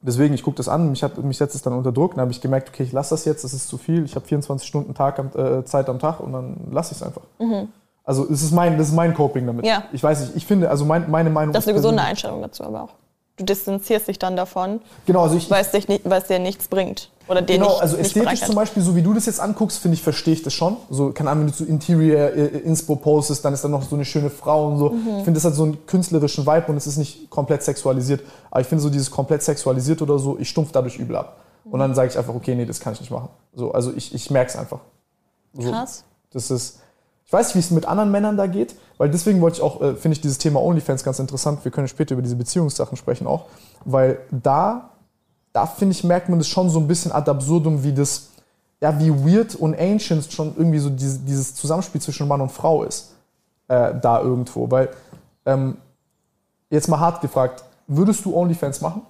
deswegen, 0.00 0.34
ich 0.34 0.42
gucke 0.42 0.56
das 0.56 0.68
an, 0.68 0.90
mich, 0.90 1.02
hat, 1.02 1.18
mich 1.22 1.36
setzt 1.36 1.54
es 1.54 1.62
dann 1.62 1.74
unter 1.74 1.92
Druck. 1.92 2.12
Dann 2.12 2.22
habe 2.22 2.30
ich 2.30 2.40
gemerkt, 2.40 2.70
okay, 2.70 2.84
ich 2.84 2.92
lasse 2.92 3.10
das 3.10 3.24
jetzt, 3.24 3.44
das 3.44 3.52
ist 3.52 3.68
zu 3.68 3.76
viel. 3.76 4.04
Ich 4.04 4.14
habe 4.14 4.24
24 4.24 4.66
Stunden 4.66 4.94
Tag 4.94 5.18
äh, 5.36 5.64
Zeit 5.64 5.88
am 5.88 5.98
Tag 5.98 6.20
und 6.20 6.32
dann 6.32 6.56
lasse 6.70 6.92
ich 6.92 7.00
es 7.00 7.06
einfach. 7.06 7.22
Mhm. 7.38 7.68
Also 8.08 8.24
das 8.24 8.42
ist, 8.42 8.52
mein, 8.52 8.78
das 8.78 8.88
ist 8.88 8.94
mein 8.94 9.12
Coping 9.12 9.46
damit. 9.46 9.66
Ja. 9.66 9.84
Ich 9.92 10.02
weiß 10.02 10.20
nicht, 10.20 10.36
ich 10.36 10.46
finde, 10.46 10.70
also 10.70 10.86
mein, 10.86 11.10
meine 11.10 11.28
Meinung 11.28 11.52
Das 11.52 11.64
ist 11.64 11.68
eine 11.68 11.76
gesunde 11.76 12.02
Einstellung 12.02 12.40
dazu 12.40 12.64
aber 12.64 12.84
auch 12.84 12.90
du 13.38 13.44
distanzierst 13.44 14.08
dich 14.08 14.18
dann 14.18 14.36
davon, 14.36 14.80
genau, 15.06 15.22
also 15.22 15.36
ich, 15.36 15.50
weil, 15.50 15.62
es 15.62 15.70
dich 15.70 15.88
nicht, 15.88 16.08
weil 16.08 16.20
es 16.20 16.28
dir 16.28 16.38
nichts 16.38 16.68
bringt. 16.68 17.10
Oder 17.28 17.42
dir 17.42 17.54
genau, 17.54 17.68
nicht, 17.68 17.82
also 17.82 17.96
ästhetisch 17.96 18.40
zum 18.40 18.54
Beispiel, 18.54 18.82
so 18.82 18.96
wie 18.96 19.02
du 19.02 19.14
das 19.14 19.26
jetzt 19.26 19.38
anguckst, 19.38 19.78
finde 19.78 19.94
ich, 19.94 20.02
verstehe 20.02 20.34
ich 20.34 20.42
das 20.42 20.54
schon. 20.54 20.76
So, 20.90 21.12
keine 21.12 21.30
Ahnung, 21.30 21.44
wenn 21.44 21.52
du 21.52 21.56
zu 21.56 21.64
Interior 21.64 22.30
äh, 22.30 22.46
Inspo 22.58 22.96
postest, 22.96 23.44
dann 23.44 23.54
ist 23.54 23.62
da 23.62 23.68
noch 23.68 23.82
so 23.82 23.94
eine 23.94 24.04
schöne 24.04 24.30
Frau 24.30 24.68
und 24.68 24.78
so. 24.78 24.90
Mhm. 24.90 25.18
Ich 25.18 25.24
finde, 25.24 25.32
das 25.34 25.44
hat 25.44 25.54
so 25.54 25.64
einen 25.64 25.86
künstlerischen 25.86 26.46
Vibe 26.46 26.64
und 26.68 26.76
es 26.76 26.86
ist 26.86 26.96
nicht 26.96 27.30
komplett 27.30 27.62
sexualisiert. 27.62 28.22
Aber 28.50 28.60
ich 28.60 28.66
finde 28.66 28.82
so 28.82 28.90
dieses 28.90 29.10
komplett 29.10 29.42
sexualisiert 29.42 30.02
oder 30.02 30.18
so, 30.18 30.38
ich 30.38 30.48
stumpf 30.48 30.72
dadurch 30.72 30.98
übel 30.98 31.16
ab. 31.16 31.36
Mhm. 31.64 31.72
Und 31.72 31.80
dann 31.80 31.94
sage 31.94 32.08
ich 32.10 32.18
einfach, 32.18 32.34
okay, 32.34 32.54
nee, 32.54 32.64
das 32.64 32.80
kann 32.80 32.94
ich 32.94 33.00
nicht 33.00 33.10
machen. 33.10 33.28
So, 33.54 33.72
also 33.72 33.92
ich, 33.94 34.14
ich 34.14 34.30
merke 34.30 34.50
es 34.50 34.56
einfach. 34.56 34.80
So, 35.52 35.70
Krass. 35.70 36.04
Das 36.32 36.50
ist, 36.50 36.80
ich 37.28 37.32
weiß 37.34 37.48
nicht, 37.48 37.56
wie 37.56 37.58
es 37.58 37.70
mit 37.70 37.84
anderen 37.84 38.10
Männern 38.10 38.38
da 38.38 38.46
geht, 38.46 38.74
weil 38.96 39.10
deswegen 39.10 39.42
wollte 39.42 39.58
ich 39.58 39.62
auch, 39.62 39.82
äh, 39.82 39.94
finde 39.96 40.14
ich 40.14 40.22
dieses 40.22 40.38
Thema 40.38 40.62
OnlyFans 40.62 41.04
ganz 41.04 41.18
interessant. 41.18 41.62
Wir 41.62 41.70
können 41.70 41.86
später 41.86 42.14
über 42.14 42.22
diese 42.22 42.36
Beziehungssachen 42.36 42.96
sprechen 42.96 43.26
auch, 43.26 43.44
weil 43.84 44.18
da, 44.30 44.88
da 45.52 45.66
finde 45.66 45.92
ich, 45.92 46.02
merkt 46.04 46.30
man 46.30 46.38
das 46.38 46.48
schon 46.48 46.70
so 46.70 46.80
ein 46.80 46.88
bisschen 46.88 47.12
ad 47.12 47.30
absurdum, 47.30 47.84
wie 47.84 47.92
das, 47.92 48.30
ja, 48.80 48.98
wie 48.98 49.10
weird 49.10 49.54
und 49.54 49.78
ancient 49.78 50.32
schon 50.32 50.54
irgendwie 50.56 50.78
so 50.78 50.88
dieses, 50.88 51.22
dieses 51.22 51.54
Zusammenspiel 51.54 52.00
zwischen 52.00 52.26
Mann 52.26 52.40
und 52.40 52.50
Frau 52.50 52.82
ist, 52.82 53.12
äh, 53.68 53.92
da 54.00 54.22
irgendwo. 54.22 54.70
Weil, 54.70 54.88
ähm, 55.44 55.76
jetzt 56.70 56.88
mal 56.88 56.98
hart 56.98 57.20
gefragt, 57.20 57.62
würdest 57.86 58.24
du 58.24 58.34
OnlyFans 58.34 58.80
machen? 58.80 59.02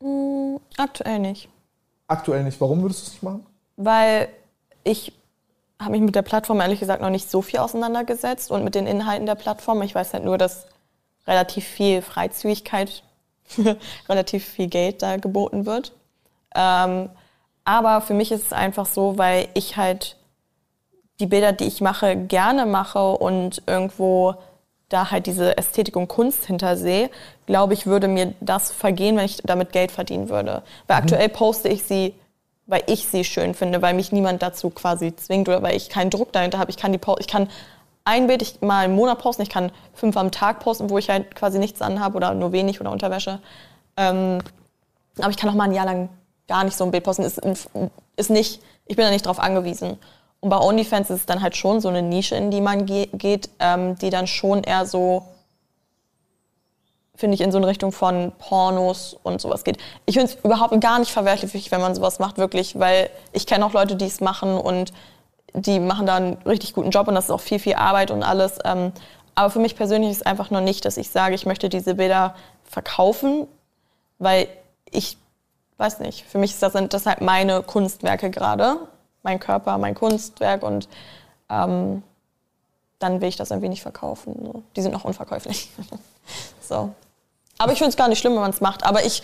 Mm, 0.00 0.58
aktuell 0.76 1.18
nicht. 1.18 1.48
Aktuell 2.06 2.44
nicht. 2.44 2.60
Warum 2.60 2.82
würdest 2.82 3.00
du 3.00 3.06
es 3.06 3.12
nicht 3.14 3.22
machen? 3.24 3.44
Weil 3.76 4.28
ich 4.84 5.12
habe 5.82 5.92
mich 5.92 6.00
mit 6.00 6.14
der 6.14 6.22
Plattform 6.22 6.60
ehrlich 6.60 6.80
gesagt 6.80 7.02
noch 7.02 7.10
nicht 7.10 7.30
so 7.30 7.42
viel 7.42 7.60
auseinandergesetzt 7.60 8.50
und 8.50 8.64
mit 8.64 8.74
den 8.74 8.86
Inhalten 8.86 9.26
der 9.26 9.34
Plattform. 9.34 9.82
Ich 9.82 9.94
weiß 9.94 10.12
halt 10.14 10.24
nur, 10.24 10.38
dass 10.38 10.66
relativ 11.26 11.64
viel 11.66 12.02
Freizügigkeit, 12.02 13.02
relativ 14.08 14.44
viel 14.44 14.68
Geld 14.68 15.02
da 15.02 15.16
geboten 15.16 15.66
wird. 15.66 15.92
Ähm, 16.54 17.10
aber 17.64 18.00
für 18.00 18.14
mich 18.14 18.32
ist 18.32 18.46
es 18.46 18.52
einfach 18.52 18.86
so, 18.86 19.18
weil 19.18 19.48
ich 19.54 19.76
halt 19.76 20.16
die 21.20 21.26
Bilder, 21.26 21.52
die 21.52 21.66
ich 21.66 21.80
mache, 21.80 22.16
gerne 22.16 22.66
mache 22.66 23.12
und 23.12 23.62
irgendwo 23.66 24.34
da 24.88 25.10
halt 25.10 25.26
diese 25.26 25.56
Ästhetik 25.56 25.96
und 25.96 26.08
Kunst 26.08 26.46
hintersehe, 26.46 27.10
glaube 27.46 27.74
ich, 27.74 27.86
würde 27.86 28.08
mir 28.08 28.34
das 28.40 28.70
vergehen, 28.70 29.16
wenn 29.16 29.24
ich 29.24 29.38
damit 29.38 29.72
Geld 29.72 29.90
verdienen 29.90 30.28
würde. 30.28 30.62
Weil 30.86 30.98
mhm. 30.98 31.02
aktuell 31.02 31.28
poste 31.28 31.68
ich 31.68 31.84
sie, 31.84 32.14
weil 32.66 32.82
ich 32.86 33.06
sie 33.06 33.24
schön 33.24 33.54
finde, 33.54 33.82
weil 33.82 33.94
mich 33.94 34.12
niemand 34.12 34.42
dazu 34.42 34.70
quasi 34.70 35.14
zwingt 35.16 35.48
oder 35.48 35.62
weil 35.62 35.76
ich 35.76 35.88
keinen 35.88 36.10
Druck 36.10 36.32
dahinter 36.32 36.58
habe. 36.58 36.70
Ich 36.70 36.76
kann 36.76 36.92
die 36.92 37.00
ich 37.18 37.28
kann 37.28 37.48
ein 38.04 38.26
Bild 38.26 38.42
ich 38.42 38.60
mal 38.60 38.86
im 38.86 38.94
Monat 38.94 39.18
posten, 39.18 39.42
ich 39.42 39.50
kann 39.50 39.70
fünf 39.94 40.16
am 40.16 40.30
Tag 40.30 40.60
posten, 40.60 40.90
wo 40.90 40.98
ich 40.98 41.08
halt 41.08 41.34
quasi 41.34 41.58
nichts 41.58 41.82
anhabe 41.82 42.16
oder 42.16 42.34
nur 42.34 42.52
wenig 42.52 42.80
oder 42.80 42.90
Unterwäsche. 42.90 43.40
Ähm, 43.96 44.38
aber 45.18 45.30
ich 45.30 45.36
kann 45.36 45.50
auch 45.50 45.54
mal 45.54 45.64
ein 45.64 45.74
Jahr 45.74 45.86
lang 45.86 46.08
gar 46.48 46.64
nicht 46.64 46.76
so 46.76 46.84
ein 46.84 46.90
Bild 46.90 47.04
posten. 47.04 47.22
Ist, 47.22 47.40
ist 48.16 48.30
nicht, 48.30 48.62
ich 48.86 48.96
bin 48.96 49.04
da 49.04 49.10
nicht 49.10 49.26
drauf 49.26 49.38
angewiesen. 49.38 49.98
Und 50.40 50.50
bei 50.50 50.58
OnlyFans 50.58 51.10
ist 51.10 51.20
es 51.20 51.26
dann 51.26 51.40
halt 51.40 51.56
schon 51.56 51.80
so 51.80 51.88
eine 51.88 52.02
Nische, 52.02 52.34
in 52.34 52.50
die 52.50 52.60
man 52.60 52.86
ge 52.86 53.08
geht, 53.12 53.48
ähm, 53.60 53.96
die 53.98 54.10
dann 54.10 54.26
schon 54.26 54.64
eher 54.64 54.86
so, 54.86 55.22
finde 57.14 57.34
ich, 57.34 57.40
in 57.40 57.52
so 57.52 57.58
eine 57.58 57.66
Richtung 57.66 57.92
von 57.92 58.32
Pornos 58.38 59.16
und 59.22 59.40
sowas 59.40 59.64
geht. 59.64 59.78
Ich 60.06 60.14
finde 60.14 60.32
es 60.32 60.44
überhaupt 60.44 60.78
gar 60.80 60.98
nicht 60.98 61.12
verwerflich, 61.12 61.70
wenn 61.70 61.80
man 61.80 61.94
sowas 61.94 62.18
macht, 62.18 62.38
wirklich, 62.38 62.78
weil 62.78 63.10
ich 63.32 63.46
kenne 63.46 63.64
auch 63.66 63.72
Leute, 63.72 63.96
die 63.96 64.06
es 64.06 64.20
machen 64.20 64.56
und 64.56 64.92
die 65.54 65.78
machen 65.78 66.06
da 66.06 66.16
einen 66.16 66.38
richtig 66.46 66.72
guten 66.72 66.90
Job 66.90 67.08
und 67.08 67.14
das 67.14 67.26
ist 67.26 67.30
auch 67.30 67.40
viel, 67.40 67.58
viel 67.58 67.74
Arbeit 67.74 68.10
und 68.10 68.22
alles. 68.22 68.58
Ähm, 68.64 68.92
aber 69.34 69.50
für 69.50 69.58
mich 69.58 69.76
persönlich 69.76 70.10
ist 70.10 70.18
es 70.18 70.26
einfach 70.26 70.50
nur 70.50 70.62
nicht, 70.62 70.84
dass 70.84 70.96
ich 70.96 71.10
sage, 71.10 71.34
ich 71.34 71.46
möchte 71.46 71.68
diese 71.68 71.94
Bilder 71.94 72.34
verkaufen, 72.64 73.46
weil 74.18 74.48
ich 74.90 75.18
weiß 75.76 76.00
nicht, 76.00 76.24
für 76.24 76.38
mich 76.38 76.54
sind 76.54 76.94
das 76.94 77.06
halt 77.06 77.20
meine 77.20 77.62
Kunstwerke 77.62 78.30
gerade 78.30 78.78
mein 79.22 79.38
Körper, 79.40 79.78
mein 79.78 79.94
Kunstwerk 79.94 80.62
und 80.62 80.88
ähm, 81.48 82.02
dann 82.98 83.20
will 83.20 83.28
ich 83.28 83.36
das 83.36 83.50
irgendwie 83.50 83.68
nicht 83.68 83.82
verkaufen. 83.82 84.64
Die 84.76 84.82
sind 84.82 84.92
noch 84.92 85.04
unverkäuflich. 85.04 85.70
so. 86.60 86.94
Aber 87.58 87.72
ich 87.72 87.78
finde 87.78 87.90
es 87.90 87.96
gar 87.96 88.08
nicht 88.08 88.18
schlimm, 88.18 88.34
wenn 88.34 88.40
man 88.40 88.50
es 88.50 88.60
macht. 88.60 88.84
Aber 88.84 89.04
ich 89.04 89.22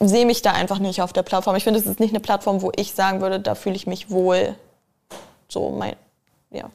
sehe 0.00 0.26
mich 0.26 0.42
da 0.42 0.52
einfach 0.52 0.78
nicht 0.78 1.02
auf 1.02 1.12
der 1.12 1.22
Plattform. 1.22 1.56
Ich 1.56 1.64
finde, 1.64 1.78
es 1.78 1.86
ist 1.86 2.00
nicht 2.00 2.10
eine 2.10 2.20
Plattform, 2.20 2.62
wo 2.62 2.72
ich 2.76 2.94
sagen 2.94 3.20
würde, 3.20 3.38
da 3.40 3.54
fühle 3.54 3.76
ich 3.76 3.86
mich 3.86 4.10
wohl. 4.10 4.54
So 5.48 5.70
mein, 5.70 5.94
ja. 6.50 6.70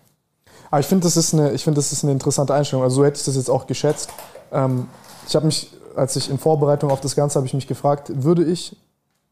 Aber 0.70 0.80
ich 0.80 0.86
finde, 0.86 1.04
das, 1.04 1.18
ist 1.18 1.34
eine, 1.34 1.58
find, 1.58 1.78
das 1.78 1.92
ist 1.92 2.04
eine 2.04 2.14
interessante 2.14 2.54
Einstellung. 2.54 2.84
Also 2.84 2.98
so 2.98 3.06
hätte 3.06 3.20
ich 3.20 3.26
das 3.26 3.36
jetzt 3.36 3.50
auch 3.50 3.68
geschätzt. 3.68 4.10
Ähm, 4.54 4.88
ich 5.28 5.36
habe 5.36 5.46
mich, 5.46 5.70
als 5.96 6.16
ich 6.16 6.30
in 6.30 6.38
Vorbereitung 6.38 6.92
auf 6.92 7.02
das 7.02 7.16
Ganze, 7.16 7.36
habe 7.36 7.46
ich 7.46 7.54
mich 7.54 7.68
gefragt, 7.68 8.10
würde 8.24 8.46
ich 8.46 8.76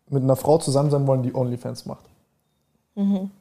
mit 0.09 0.23
einer 0.23 0.35
Frau 0.35 0.57
zusammen 0.57 0.91
sein 0.91 1.07
wollen, 1.07 1.23
die 1.23 1.33
OnlyFans 1.33 1.85
macht? 1.85 2.03
Mhm. 2.95 3.31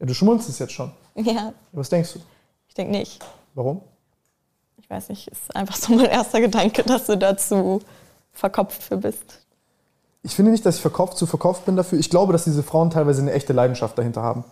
Ja, 0.00 0.06
du 0.06 0.14
schmunzelst 0.14 0.60
jetzt 0.60 0.72
schon. 0.72 0.92
Ja. 1.14 1.52
Was 1.72 1.90
denkst 1.90 2.14
du? 2.14 2.20
Ich 2.68 2.74
denke 2.74 2.92
nicht. 2.92 3.22
Warum? 3.54 3.82
Ich 4.92 4.96
weiß 4.96 5.08
nicht, 5.08 5.28
ist 5.28 5.56
einfach 5.56 5.76
so 5.76 5.94
mein 5.94 6.04
erster 6.04 6.38
Gedanke, 6.38 6.82
dass 6.86 7.06
du 7.06 7.16
dazu 7.16 7.80
verkopft 8.34 8.82
für 8.82 8.98
bist. 8.98 9.38
Ich 10.22 10.34
finde 10.34 10.50
nicht, 10.50 10.66
dass 10.66 10.76
ich 10.76 10.82
verkopft, 10.82 11.16
zu 11.16 11.24
verkopft 11.24 11.64
bin 11.64 11.76
dafür. 11.76 11.98
Ich 11.98 12.10
glaube, 12.10 12.34
dass 12.34 12.44
diese 12.44 12.62
Frauen 12.62 12.90
teilweise 12.90 13.22
eine 13.22 13.32
echte 13.32 13.54
Leidenschaft 13.54 13.96
dahinter 13.96 14.22
haben. 14.22 14.44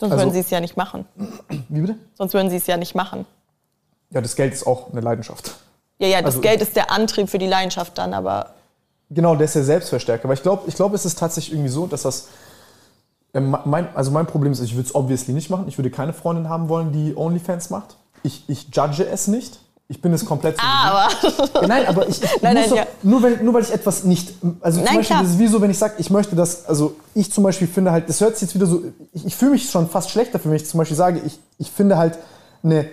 Sonst 0.00 0.10
also, 0.10 0.24
würden 0.24 0.34
sie 0.34 0.40
es 0.40 0.50
ja 0.50 0.58
nicht 0.58 0.76
machen. 0.76 1.06
Wie 1.68 1.82
bitte? 1.82 1.94
Sonst 2.18 2.34
würden 2.34 2.50
sie 2.50 2.56
es 2.56 2.66
ja 2.66 2.76
nicht 2.76 2.96
machen. 2.96 3.26
Ja, 4.10 4.20
das 4.20 4.34
Geld 4.34 4.52
ist 4.52 4.66
auch 4.66 4.90
eine 4.90 5.02
Leidenschaft. 5.02 5.54
Ja, 6.00 6.08
ja, 6.08 6.18
das 6.18 6.34
also, 6.34 6.40
Geld 6.40 6.60
ist 6.62 6.74
der 6.74 6.90
Antrieb 6.90 7.28
für 7.28 7.38
die 7.38 7.46
Leidenschaft 7.46 7.96
dann, 7.96 8.12
aber. 8.12 8.54
Genau, 9.08 9.36
der 9.36 9.44
ist 9.44 9.54
der 9.54 9.62
Selbstverstärker. 9.62 10.24
Aber 10.24 10.34
ich 10.34 10.42
glaube, 10.42 10.64
ich 10.66 10.74
glaub, 10.74 10.92
es 10.94 11.04
ist 11.04 11.16
tatsächlich 11.16 11.54
irgendwie 11.54 11.70
so, 11.70 11.86
dass 11.86 12.02
das 12.02 12.26
ähm, 13.34 13.56
mein, 13.64 13.94
also 13.94 14.10
mein 14.10 14.26
Problem 14.26 14.50
ist, 14.50 14.58
ich 14.58 14.74
würde 14.74 14.88
es 14.88 14.96
obviously 14.96 15.32
nicht 15.32 15.48
machen. 15.48 15.66
Ich 15.68 15.78
würde 15.78 15.90
keine 15.90 16.12
Freundin 16.12 16.48
haben 16.48 16.68
wollen, 16.68 16.90
die 16.90 17.16
OnlyFans 17.16 17.70
macht. 17.70 17.99
Ich, 18.22 18.44
ich 18.48 18.68
judge 18.72 19.06
es 19.06 19.28
nicht. 19.28 19.58
Ich 19.90 20.00
bin 20.00 20.12
es 20.12 20.24
komplett 20.24 20.56
so. 20.56 20.62
Ah, 20.64 21.08
aber. 21.08 21.66
Nein, 21.66 21.84
aber 21.86 22.08
ich, 22.08 22.22
ich 22.22 22.30
nein, 22.42 22.54
nein, 22.54 22.70
doch, 22.70 22.76
ja. 22.76 22.86
nur, 23.02 23.22
weil, 23.24 23.42
nur 23.42 23.54
weil 23.54 23.62
ich 23.62 23.72
etwas 23.72 24.04
nicht. 24.04 24.34
Also 24.60 24.78
zum 24.78 24.84
nein, 24.84 24.98
Beispiel, 24.98 25.16
klar. 25.16 25.22
das 25.24 25.32
ist 25.32 25.38
wie 25.40 25.48
so, 25.48 25.60
wenn 25.60 25.70
ich 25.70 25.78
sage, 25.78 25.94
ich 25.98 26.10
möchte 26.10 26.36
das. 26.36 26.66
Also 26.66 26.94
ich 27.12 27.32
zum 27.32 27.42
Beispiel 27.42 27.66
finde 27.66 27.90
halt, 27.90 28.08
das 28.08 28.20
hört 28.20 28.36
sich 28.36 28.42
jetzt 28.42 28.54
wieder 28.54 28.66
so. 28.66 28.84
Ich, 29.12 29.26
ich 29.26 29.34
fühle 29.34 29.50
mich 29.50 29.68
schon 29.68 29.88
fast 29.88 30.10
schlechter 30.10 30.38
für, 30.38 30.48
wenn 30.48 30.54
ich 30.54 30.66
zum 30.66 30.78
Beispiel 30.78 30.96
sage, 30.96 31.20
ich, 31.26 31.40
ich 31.58 31.72
finde 31.72 31.98
halt 31.98 32.18
eine 32.62 32.88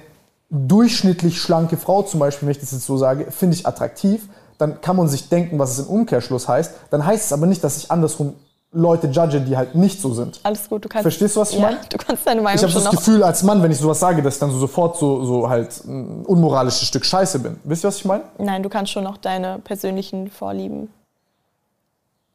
durchschnittlich 0.50 1.40
schlanke 1.40 1.78
Frau, 1.78 2.02
zum 2.02 2.20
Beispiel, 2.20 2.48
wenn 2.48 2.54
ich 2.54 2.62
das 2.62 2.72
jetzt 2.72 2.88
so 2.88 2.98
sage, 2.98 3.32
finde 3.32 3.56
ich 3.56 3.68
attraktiv. 3.68 4.28
Dann 4.58 4.82
kann 4.82 4.96
man 4.96 5.08
sich 5.08 5.30
denken, 5.30 5.60
was 5.60 5.78
es 5.78 5.86
im 5.86 5.94
Umkehrschluss 5.94 6.48
heißt. 6.48 6.72
Dann 6.90 7.06
heißt 7.06 7.26
es 7.26 7.32
aber 7.32 7.46
nicht, 7.46 7.64
dass 7.64 7.78
ich 7.78 7.92
andersrum 7.92 8.34
Leute 8.78 9.08
judge, 9.08 9.42
die 9.42 9.58
halt 9.58 9.76
nicht 9.76 10.00
so 10.00 10.14
sind. 10.14 10.40
Alles 10.44 10.70
gut, 10.70 10.86
du 10.86 10.90
kannst. 10.90 11.04
Verstehst 11.04 11.36
du, 11.36 11.40
was 11.40 11.52
ich 11.52 11.58
ja, 11.58 11.64
meine? 11.64 11.80
Du 11.90 11.98
kannst 11.98 12.26
deine 12.28 12.42
Meinung 12.42 12.58
Ich 12.58 12.64
habe 12.64 12.84
das 12.84 12.92
Gefühl 12.92 13.24
als 13.24 13.42
Mann, 13.44 13.64
wenn 13.64 13.72
ich 13.72 13.80
sowas 13.80 14.00
sage, 14.00 14.22
dass 14.22 14.36
ich 14.36 14.40
dann 14.40 14.52
so 14.52 14.60
sofort 14.60 14.98
so, 14.98 15.26
so 15.26 15.50
halt 15.50 15.84
ein 15.86 16.24
unmoralisches 16.26 16.88
Stück 16.88 17.04
Scheiße 17.04 17.40
bin. 17.40 17.60
Wisst 17.64 17.84
ihr, 17.84 17.88
was 17.88 17.98
ich 17.98 18.06
meine? 18.06 18.24
Nein, 18.38 18.62
du 18.62 18.70
kannst 18.70 18.92
schon 18.92 19.04
noch 19.04 19.18
deine 19.18 19.60
persönlichen 19.60 20.30
Vorlieben 20.30 20.90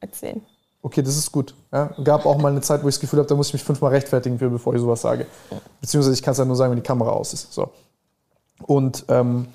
erzählen. 0.00 0.42
Okay, 0.82 1.00
das 1.00 1.16
ist 1.16 1.30
gut. 1.30 1.54
Ja, 1.72 1.94
gab 2.02 2.26
auch 2.26 2.38
mal 2.38 2.50
eine 2.50 2.60
Zeit, 2.60 2.82
wo 2.82 2.88
ich 2.88 2.96
das 2.96 3.00
Gefühl 3.00 3.20
habe, 3.20 3.28
da 3.28 3.36
muss 3.36 3.48
ich 3.48 3.52
mich 3.52 3.62
fünfmal 3.62 3.92
rechtfertigen 3.92 4.36
für, 4.38 4.50
bevor 4.50 4.74
ich 4.74 4.80
sowas 4.80 5.00
sage. 5.00 5.26
Beziehungsweise 5.80 6.14
ich 6.14 6.22
kann 6.22 6.32
es 6.32 6.38
ja 6.38 6.44
nur 6.44 6.56
sagen, 6.56 6.72
wenn 6.72 6.78
die 6.78 6.86
Kamera 6.86 7.10
aus 7.10 7.32
ist. 7.32 7.52
So. 7.52 7.70
Und 8.66 9.04
ähm, 9.08 9.46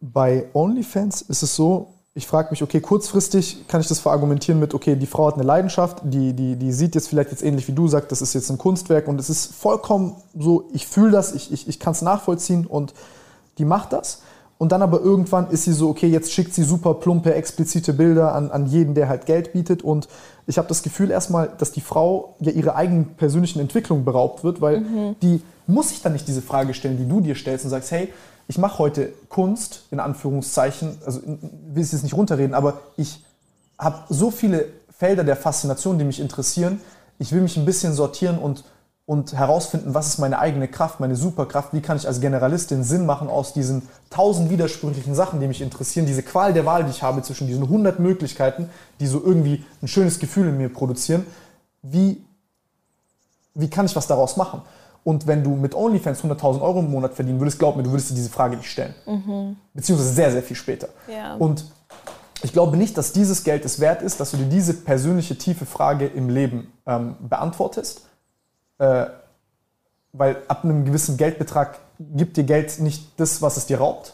bei 0.00 0.46
OnlyFans 0.52 1.22
ist 1.22 1.42
es 1.42 1.56
so, 1.56 1.88
ich 2.14 2.26
frage 2.26 2.48
mich, 2.50 2.62
okay, 2.62 2.80
kurzfristig 2.80 3.66
kann 3.68 3.80
ich 3.80 3.88
das 3.88 3.98
verargumentieren 3.98 4.60
mit, 4.60 4.74
okay, 4.74 4.96
die 4.96 5.06
Frau 5.06 5.28
hat 5.28 5.34
eine 5.34 5.44
Leidenschaft, 5.44 6.02
die, 6.04 6.34
die, 6.34 6.56
die 6.56 6.72
sieht 6.72 6.94
jetzt 6.94 7.08
vielleicht 7.08 7.30
jetzt 7.30 7.42
ähnlich 7.42 7.66
wie 7.68 7.72
du 7.72 7.88
sagst, 7.88 8.12
das 8.12 8.20
ist 8.20 8.34
jetzt 8.34 8.50
ein 8.50 8.58
Kunstwerk 8.58 9.08
und 9.08 9.18
es 9.18 9.30
ist 9.30 9.54
vollkommen 9.54 10.16
so, 10.38 10.68
ich 10.74 10.86
fühle 10.86 11.10
das, 11.10 11.34
ich, 11.34 11.52
ich, 11.52 11.68
ich 11.68 11.80
kann 11.80 11.92
es 11.92 12.02
nachvollziehen 12.02 12.66
und 12.66 12.92
die 13.58 13.64
macht 13.64 13.94
das. 13.94 14.22
Und 14.58 14.70
dann 14.70 14.82
aber 14.82 15.00
irgendwann 15.00 15.50
ist 15.50 15.64
sie 15.64 15.72
so, 15.72 15.88
okay, 15.88 16.06
jetzt 16.06 16.32
schickt 16.32 16.54
sie 16.54 16.62
super 16.62 16.94
plumpe, 16.94 17.34
explizite 17.34 17.94
Bilder 17.94 18.32
an, 18.34 18.50
an 18.50 18.66
jeden, 18.66 18.94
der 18.94 19.08
halt 19.08 19.26
Geld 19.26 19.52
bietet. 19.52 19.82
Und 19.82 20.06
ich 20.46 20.56
habe 20.56 20.68
das 20.68 20.84
Gefühl 20.84 21.10
erstmal, 21.10 21.50
dass 21.58 21.72
die 21.72 21.80
Frau 21.80 22.36
ja 22.38 22.52
ihre 22.52 22.76
eigenen 22.76 23.16
persönlichen 23.16 23.58
Entwicklung 23.58 24.04
beraubt 24.04 24.44
wird, 24.44 24.60
weil 24.60 24.82
mhm. 24.82 25.16
die 25.20 25.42
muss 25.66 25.88
sich 25.88 26.00
dann 26.00 26.12
nicht 26.12 26.28
diese 26.28 26.42
Frage 26.42 26.74
stellen, 26.74 26.96
die 26.96 27.08
du 27.08 27.20
dir 27.20 27.34
stellst 27.34 27.64
und 27.64 27.72
sagst, 27.72 27.90
hey, 27.90 28.12
ich 28.48 28.58
mache 28.58 28.78
heute 28.78 29.12
Kunst, 29.28 29.84
in 29.90 30.00
Anführungszeichen, 30.00 30.98
also 31.04 31.20
will 31.22 31.82
ich 31.82 31.92
es 31.92 32.02
nicht 32.02 32.14
runterreden, 32.14 32.54
aber 32.54 32.80
ich 32.96 33.24
habe 33.78 33.98
so 34.08 34.30
viele 34.30 34.66
Felder 34.96 35.24
der 35.24 35.36
Faszination, 35.36 35.98
die 35.98 36.04
mich 36.04 36.20
interessieren. 36.20 36.80
Ich 37.18 37.32
will 37.32 37.40
mich 37.40 37.56
ein 37.56 37.64
bisschen 37.64 37.92
sortieren 37.92 38.38
und, 38.38 38.64
und 39.06 39.32
herausfinden, 39.32 39.94
was 39.94 40.08
ist 40.08 40.18
meine 40.18 40.38
eigene 40.38 40.68
Kraft, 40.68 41.00
meine 41.00 41.16
Superkraft, 41.16 41.72
wie 41.72 41.80
kann 41.80 41.96
ich 41.96 42.06
als 42.06 42.20
Generalistin 42.20 42.84
Sinn 42.84 43.06
machen 43.06 43.28
aus 43.28 43.52
diesen 43.52 43.88
tausend 44.10 44.50
widersprüchlichen 44.50 45.14
Sachen, 45.14 45.40
die 45.40 45.48
mich 45.48 45.60
interessieren, 45.60 46.06
diese 46.06 46.22
Qual 46.22 46.52
der 46.52 46.66
Wahl, 46.66 46.84
die 46.84 46.90
ich 46.90 47.02
habe 47.02 47.22
zwischen 47.22 47.46
diesen 47.46 47.64
100 47.64 47.98
Möglichkeiten, 47.98 48.70
die 49.00 49.06
so 49.06 49.20
irgendwie 49.24 49.64
ein 49.82 49.88
schönes 49.88 50.18
Gefühl 50.18 50.48
in 50.48 50.56
mir 50.56 50.68
produzieren. 50.68 51.26
Wie, 51.82 52.24
wie 53.54 53.70
kann 53.70 53.86
ich 53.86 53.96
was 53.96 54.06
daraus 54.06 54.36
machen? 54.36 54.62
Und 55.04 55.26
wenn 55.26 55.42
du 55.42 55.50
mit 55.56 55.74
OnlyFans 55.74 56.22
100.000 56.22 56.60
Euro 56.60 56.78
im 56.78 56.90
Monat 56.90 57.14
verdienen 57.14 57.40
würdest, 57.40 57.58
glaub 57.58 57.76
mir, 57.76 57.82
du 57.82 57.90
würdest 57.90 58.10
dir 58.10 58.14
diese 58.14 58.30
Frage 58.30 58.56
nicht 58.56 58.70
stellen. 58.70 58.94
Mhm. 59.06 59.56
Beziehungsweise 59.74 60.12
sehr, 60.12 60.30
sehr 60.30 60.42
viel 60.42 60.56
später. 60.56 60.88
Ja. 61.08 61.34
Und 61.34 61.64
ich 62.42 62.52
glaube 62.52 62.76
nicht, 62.76 62.96
dass 62.96 63.12
dieses 63.12 63.42
Geld 63.42 63.64
es 63.64 63.80
wert 63.80 64.02
ist, 64.02 64.20
dass 64.20 64.30
du 64.30 64.36
dir 64.36 64.46
diese 64.46 64.74
persönliche, 64.74 65.36
tiefe 65.36 65.66
Frage 65.66 66.06
im 66.06 66.28
Leben 66.28 66.72
ähm, 66.86 67.16
beantwortest. 67.20 68.02
Äh, 68.78 69.06
weil 70.12 70.36
ab 70.46 70.64
einem 70.64 70.84
gewissen 70.84 71.16
Geldbetrag 71.16 71.78
gibt 71.98 72.36
dir 72.36 72.44
Geld 72.44 72.78
nicht 72.80 73.18
das, 73.18 73.42
was 73.42 73.56
es 73.56 73.66
dir 73.66 73.78
raubt. 73.78 74.12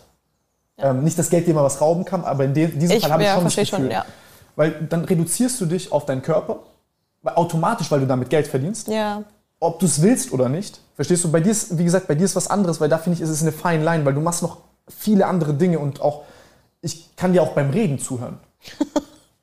Ja. 0.79 0.91
Ähm, 0.91 1.05
nicht 1.05 1.19
das 1.19 1.29
Geld, 1.29 1.47
dem 1.47 1.57
man 1.57 1.65
was 1.65 1.81
rauben 1.81 2.05
kann, 2.05 2.25
aber 2.25 2.45
in 2.45 2.55
dem, 2.55 2.79
diesem 2.79 2.97
ich, 2.97 3.03
Fall 3.03 3.13
habe 3.13 3.25
ja, 3.25 3.31
ich 3.31 3.35
schon 3.35 3.45
das 3.45 3.57
Gefühl. 3.57 3.79
Schon, 3.79 3.91
ja. 3.91 4.07
Weil 4.57 4.87
dann 4.89 5.05
reduzierst 5.05 5.61
du 5.61 5.67
dich 5.67 5.93
auf 5.93 6.07
deinen 6.07 6.23
Körper, 6.23 6.61
automatisch, 7.25 7.91
weil 7.91 8.01
du 8.01 8.07
damit 8.07 8.31
Geld 8.31 8.47
verdienst. 8.47 8.89
Ja 8.89 9.25
ob 9.61 9.81
du 9.81 9.87
es 9.87 10.03
willst 10.03 10.33
oder 10.33 10.49
nicht. 10.49 10.81
Verstehst 10.95 11.25
du? 11.25 11.31
Bei 11.31 11.41
dir 11.41 11.51
ist, 11.51 11.79
wie 11.79 11.85
gesagt, 11.85 12.09
bei 12.09 12.15
dir 12.15 12.25
ist 12.25 12.37
was 12.37 12.49
anderes, 12.49 12.81
weil 12.81 12.89
da 12.89 12.99
finde 12.99 13.17
ich, 13.17 13.23
ist 13.23 13.31
es 13.31 13.43
eine 13.43 13.53
fine 13.53 13.85
Line, 13.85 14.05
weil 14.05 14.15
du 14.15 14.21
machst 14.21 14.43
noch 14.43 14.59
viele 14.89 15.27
andere 15.27 15.55
Dinge 15.55 15.79
und 15.79 16.01
auch, 16.01 16.25
ich 16.81 17.15
kann 17.17 17.33
dir 17.33 17.43
auch 17.43 17.53
beim 17.53 17.71
Reden 17.71 17.99
zuhören. 17.99 18.39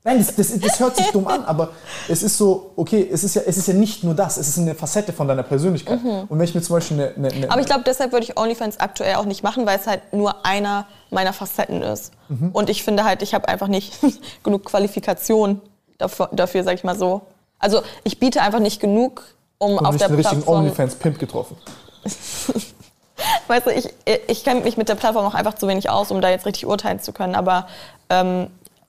Nein, 0.08 0.20
das, 0.20 0.36
das, 0.36 0.60
das, 0.60 0.80
hört 0.80 0.96
sich 0.98 1.08
dumm 1.08 1.26
an, 1.26 1.44
aber 1.46 1.72
es 2.08 2.22
ist 2.22 2.38
so, 2.38 2.74
okay, 2.76 3.10
es 3.12 3.24
ist, 3.24 3.34
ja, 3.34 3.42
es 3.44 3.58
ist 3.58 3.68
ja 3.68 3.74
nicht 3.74 4.04
nur 4.04 4.14
das, 4.14 4.38
es 4.38 4.50
ist 4.50 4.60
eine 4.60 4.76
Facette 4.76 5.12
von 5.12 5.28
deiner 5.28 5.42
Persönlichkeit. 5.42 6.04
Mhm. 6.04 6.26
Und 6.30 6.38
wenn 6.38 6.46
ich 6.46 6.54
mir 6.54 6.62
zum 6.62 6.76
Beispiel 6.76 6.98
eine. 7.00 7.16
eine, 7.16 7.32
eine 7.32 7.50
aber 7.52 7.60
ich 7.60 7.66
glaube, 7.66 7.84
deshalb 7.84 8.12
würde 8.12 8.24
ich 8.24 8.38
OnlyFans 8.38 8.80
aktuell 8.80 9.16
auch 9.16 9.26
nicht 9.26 9.42
machen, 9.42 9.66
weil 9.66 9.80
es 9.80 9.88
halt 9.88 10.14
nur 10.14 10.46
einer 10.46 10.86
meiner 11.10 11.34
Facetten 11.34 11.82
ist. 11.82 12.14
Mhm. 12.30 12.52
Und 12.52 12.70
ich 12.70 12.84
finde 12.84 13.04
halt, 13.04 13.24
ich 13.24 13.34
habe 13.34 13.48
einfach 13.48 13.68
nicht 13.68 13.98
genug 14.44 14.66
Qualifikation 14.66 15.60
dafür, 15.98 16.30
dafür, 16.34 16.64
sag 16.64 16.76
ich 16.76 16.84
mal 16.84 16.96
so. 16.96 17.24
Also 17.58 17.82
ich 18.04 18.20
biete 18.20 18.44
einfach 18.44 18.60
nicht 18.60 18.80
genug, 18.80 19.24
um 19.58 19.78
Und 19.78 19.86
auf 19.86 19.94
nicht 19.94 20.02
der 20.02 20.10
den 20.10 20.18
richtigen 20.18 20.44
OnlyFans-Pimp 20.48 21.20
getroffen. 21.20 21.58
weißt 23.48 23.68
du, 23.68 23.72
ich, 23.72 23.94
ich 24.28 24.44
kenne 24.44 24.62
mich 24.62 24.78
mit 24.78 24.90
der 24.90 24.96
Plattform 24.96 25.26
auch 25.26 25.34
einfach 25.34 25.56
zu 25.56 25.68
wenig 25.68 25.90
aus, 25.90 26.12
um 26.12 26.22
da 26.22 26.30
jetzt 26.30 26.46
richtig 26.46 26.66
urteilen 26.66 27.00
zu 27.00 27.14
können. 27.14 27.36
Aber 27.36 27.68
ähm, 28.10 28.48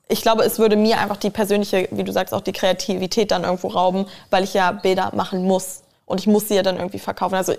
ich 0.08 0.22
glaube, 0.22 0.44
es 0.44 0.58
würde 0.58 0.76
mir 0.76 0.98
einfach 0.98 1.16
die 1.16 1.30
persönliche, 1.30 1.88
wie 1.90 2.04
du 2.04 2.12
sagst, 2.12 2.32
auch 2.32 2.40
die 2.40 2.52
Kreativität 2.52 3.30
dann 3.30 3.44
irgendwo 3.44 3.68
rauben, 3.68 4.06
weil 4.30 4.44
ich 4.44 4.54
ja 4.54 4.72
Bilder 4.72 5.12
machen 5.14 5.44
muss. 5.44 5.82
Und 6.04 6.20
ich 6.20 6.26
muss 6.26 6.48
sie 6.48 6.54
ja 6.54 6.62
dann 6.62 6.76
irgendwie 6.76 7.00
verkaufen. 7.00 7.34
Also 7.34 7.54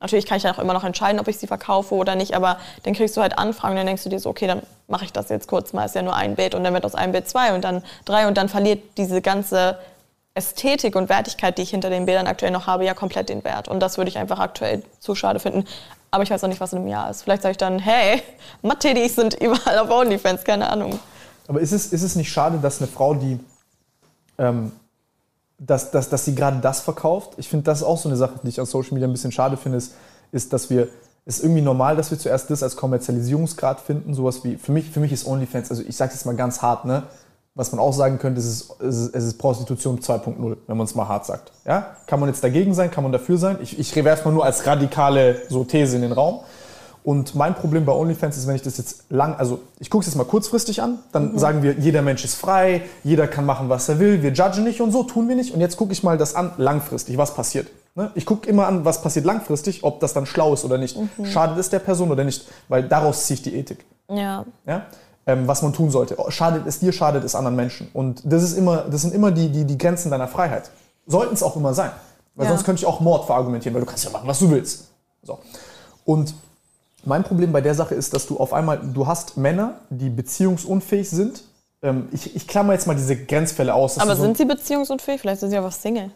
natürlich 0.00 0.26
kann 0.26 0.36
ich 0.36 0.42
dann 0.42 0.54
auch 0.54 0.58
immer 0.58 0.72
noch 0.72 0.84
entscheiden, 0.84 1.20
ob 1.20 1.28
ich 1.28 1.38
sie 1.38 1.46
verkaufe 1.46 1.94
oder 1.94 2.16
nicht, 2.16 2.34
aber 2.34 2.58
dann 2.82 2.94
kriegst 2.94 3.16
du 3.16 3.20
halt 3.20 3.38
Anfragen 3.38 3.72
und 3.72 3.78
dann 3.78 3.86
denkst 3.86 4.02
du 4.02 4.08
dir 4.08 4.18
so, 4.18 4.28
okay, 4.28 4.48
dann 4.48 4.62
mache 4.88 5.04
ich 5.04 5.12
das 5.12 5.28
jetzt 5.28 5.46
kurz 5.46 5.72
mal, 5.72 5.84
ist 5.84 5.94
ja 5.94 6.02
nur 6.02 6.16
ein 6.16 6.34
Bild 6.34 6.56
und 6.56 6.64
dann 6.64 6.74
wird 6.74 6.84
aus 6.84 6.96
einem 6.96 7.12
Bild 7.12 7.28
zwei 7.28 7.54
und 7.54 7.62
dann 7.62 7.84
drei 8.04 8.26
und 8.26 8.36
dann 8.36 8.48
verliert 8.48 8.82
diese 8.96 9.22
ganze 9.22 9.78
Ästhetik 10.34 10.96
und 10.96 11.08
Wertigkeit, 11.08 11.58
die 11.58 11.62
ich 11.62 11.70
hinter 11.70 11.90
den 11.90 12.06
Bildern 12.06 12.26
aktuell 12.26 12.52
noch 12.52 12.66
habe, 12.66 12.84
ja 12.84 12.94
komplett 12.94 13.28
den 13.28 13.44
Wert. 13.44 13.68
Und 13.68 13.80
das 13.80 13.98
würde 13.98 14.08
ich 14.08 14.18
einfach 14.18 14.38
aktuell 14.38 14.82
zu 14.98 15.14
schade 15.14 15.40
finden. 15.40 15.64
Aber 16.10 16.22
ich 16.22 16.30
weiß 16.30 16.42
auch 16.44 16.48
nicht, 16.48 16.60
was 16.60 16.72
in 16.72 16.78
einem 16.78 16.88
Jahr 16.88 17.10
ist. 17.10 17.22
Vielleicht 17.22 17.42
sage 17.42 17.52
ich 17.52 17.58
dann, 17.58 17.78
hey, 17.78 18.22
Matedis 18.62 19.14
sind 19.14 19.34
überall 19.34 19.78
auf 19.78 19.90
OnlyFans, 19.90 20.44
keine 20.44 20.70
Ahnung. 20.70 20.98
Aber 21.48 21.60
ist 21.60 21.72
es, 21.72 21.92
ist 21.92 22.02
es 22.02 22.16
nicht 22.16 22.32
schade, 22.32 22.58
dass 22.58 22.80
eine 22.80 22.88
Frau, 22.88 23.14
die, 23.14 23.38
ähm, 24.38 24.72
dass, 25.58 25.90
dass, 25.90 26.08
dass 26.08 26.24
sie 26.24 26.34
gerade 26.34 26.58
das 26.60 26.80
verkauft? 26.80 27.34
Ich 27.36 27.48
finde, 27.48 27.64
das 27.64 27.78
ist 27.78 27.84
auch 27.84 27.98
so 27.98 28.08
eine 28.08 28.16
Sache, 28.16 28.40
die 28.42 28.48
ich 28.48 28.60
an 28.60 28.66
Social 28.66 28.94
Media 28.94 29.08
ein 29.08 29.12
bisschen 29.12 29.32
schade 29.32 29.56
finde, 29.56 29.78
ist, 29.78 29.94
ist 30.30 30.52
dass 30.52 30.70
wir, 30.70 30.88
es 31.26 31.38
ist 31.38 31.44
irgendwie 31.44 31.62
normal, 31.62 31.96
dass 31.96 32.10
wir 32.10 32.18
zuerst 32.18 32.50
das 32.50 32.62
als 32.62 32.76
Kommerzialisierungsgrad 32.76 33.80
finden, 33.80 34.14
sowas 34.14 34.44
wie, 34.44 34.56
für 34.56 34.72
mich, 34.72 34.90
für 34.90 35.00
mich 35.00 35.12
ist 35.12 35.26
OnlyFans, 35.26 35.70
also 35.70 35.82
ich 35.86 35.96
sage 35.96 36.12
es 36.14 36.24
mal 36.24 36.36
ganz 36.36 36.62
hart, 36.62 36.84
ne? 36.84 37.04
Was 37.54 37.70
man 37.70 37.80
auch 37.80 37.92
sagen 37.92 38.18
könnte, 38.18 38.40
es 38.40 38.46
ist, 38.46 38.70
es 38.80 39.24
ist, 39.24 39.38
Prostitution 39.38 40.00
2.0, 40.00 40.56
wenn 40.66 40.76
man 40.76 40.86
es 40.86 40.94
mal 40.94 41.06
hart 41.06 41.26
sagt. 41.26 41.52
Ja? 41.66 41.96
Kann 42.06 42.18
man 42.18 42.30
jetzt 42.30 42.42
dagegen 42.42 42.72
sein, 42.72 42.90
kann 42.90 43.02
man 43.02 43.12
dafür 43.12 43.36
sein? 43.36 43.58
Ich, 43.60 43.78
ich 43.78 43.94
werfe 43.94 44.26
mal 44.26 44.34
nur 44.34 44.44
als 44.44 44.66
radikale 44.66 45.36
so 45.50 45.62
These 45.62 45.96
in 45.96 46.02
den 46.02 46.12
Raum. 46.12 46.40
Und 47.04 47.34
mein 47.34 47.54
Problem 47.54 47.84
bei 47.84 47.92
OnlyFans 47.92 48.36
ist, 48.36 48.46
wenn 48.46 48.54
ich 48.54 48.62
das 48.62 48.78
jetzt 48.78 49.10
lang, 49.10 49.34
also 49.34 49.60
ich 49.80 49.90
gucke 49.90 50.02
es 50.02 50.06
jetzt 50.06 50.16
mal 50.16 50.24
kurzfristig 50.24 50.82
an, 50.82 51.00
dann 51.10 51.32
mhm. 51.32 51.38
sagen 51.38 51.62
wir, 51.62 51.72
jeder 51.72 52.00
Mensch 52.00 52.24
ist 52.24 52.36
frei, 52.36 52.82
jeder 53.02 53.26
kann 53.26 53.44
machen, 53.44 53.68
was 53.68 53.88
er 53.88 53.98
will, 53.98 54.22
wir 54.22 54.32
judgen 54.32 54.62
nicht 54.64 54.80
und 54.80 54.92
so, 54.92 55.02
tun 55.02 55.28
wir 55.28 55.34
nicht. 55.34 55.52
Und 55.52 55.60
jetzt 55.60 55.76
gucke 55.76 55.92
ich 55.92 56.02
mal 56.02 56.16
das 56.16 56.34
an, 56.36 56.52
langfristig, 56.58 57.18
was 57.18 57.34
passiert. 57.34 57.68
Ne? 57.96 58.10
Ich 58.14 58.24
gucke 58.24 58.48
immer 58.48 58.66
an, 58.66 58.84
was 58.84 59.02
passiert 59.02 59.24
langfristig, 59.26 59.82
ob 59.82 60.00
das 60.00 60.14
dann 60.14 60.26
schlau 60.26 60.54
ist 60.54 60.64
oder 60.64 60.78
nicht. 60.78 60.96
Mhm. 60.96 61.26
Schadet 61.26 61.58
es 61.58 61.70
der 61.70 61.80
Person 61.80 62.10
oder 62.10 62.24
nicht, 62.24 62.46
weil 62.68 62.84
daraus 62.84 63.26
ziehe 63.26 63.34
ich 63.34 63.42
die 63.42 63.56
Ethik. 63.56 63.84
Ja. 64.08 64.44
ja? 64.64 64.86
Ähm, 65.24 65.46
was 65.46 65.62
man 65.62 65.72
tun 65.72 65.90
sollte. 65.92 66.16
Schadet 66.30 66.66
es 66.66 66.80
dir, 66.80 66.92
schadet 66.92 67.22
es 67.22 67.36
anderen 67.36 67.54
Menschen. 67.54 67.88
Und 67.92 68.22
das, 68.24 68.42
ist 68.42 68.58
immer, 68.58 68.78
das 68.90 69.02
sind 69.02 69.14
immer 69.14 69.30
die, 69.30 69.50
die, 69.50 69.64
die 69.64 69.78
Grenzen 69.78 70.10
deiner 70.10 70.26
Freiheit. 70.26 70.70
Sollten 71.06 71.34
es 71.34 71.44
auch 71.44 71.54
immer 71.54 71.74
sein. 71.74 71.92
Weil 72.34 72.46
ja. 72.46 72.52
sonst 72.52 72.64
könnte 72.64 72.80
ich 72.80 72.86
auch 72.86 73.00
Mord 73.00 73.26
verargumentieren, 73.26 73.74
weil 73.74 73.82
du 73.82 73.86
kannst 73.86 74.04
ja 74.04 74.10
machen, 74.10 74.26
was 74.26 74.40
du 74.40 74.50
willst. 74.50 74.88
So. 75.22 75.38
Und 76.04 76.34
mein 77.04 77.22
Problem 77.24 77.52
bei 77.52 77.60
der 77.60 77.74
Sache 77.74 77.94
ist, 77.94 78.14
dass 78.14 78.26
du 78.26 78.38
auf 78.38 78.52
einmal, 78.52 78.78
du 78.78 79.06
hast 79.06 79.36
Männer, 79.36 79.80
die 79.90 80.08
beziehungsunfähig 80.08 81.08
sind. 81.08 81.44
Ähm, 81.82 82.08
ich, 82.12 82.34
ich 82.34 82.46
klammer 82.46 82.72
jetzt 82.72 82.86
mal 82.86 82.94
diese 82.94 83.16
Grenzfälle 83.16 83.74
aus. 83.74 83.98
Aber 83.98 84.16
so 84.16 84.22
sind 84.22 84.36
sie 84.36 84.44
beziehungsunfähig? 84.44 85.20
Vielleicht 85.20 85.40
sind 85.40 85.50
sie 85.50 85.56
einfach 85.56 85.72
Single. 85.72 86.10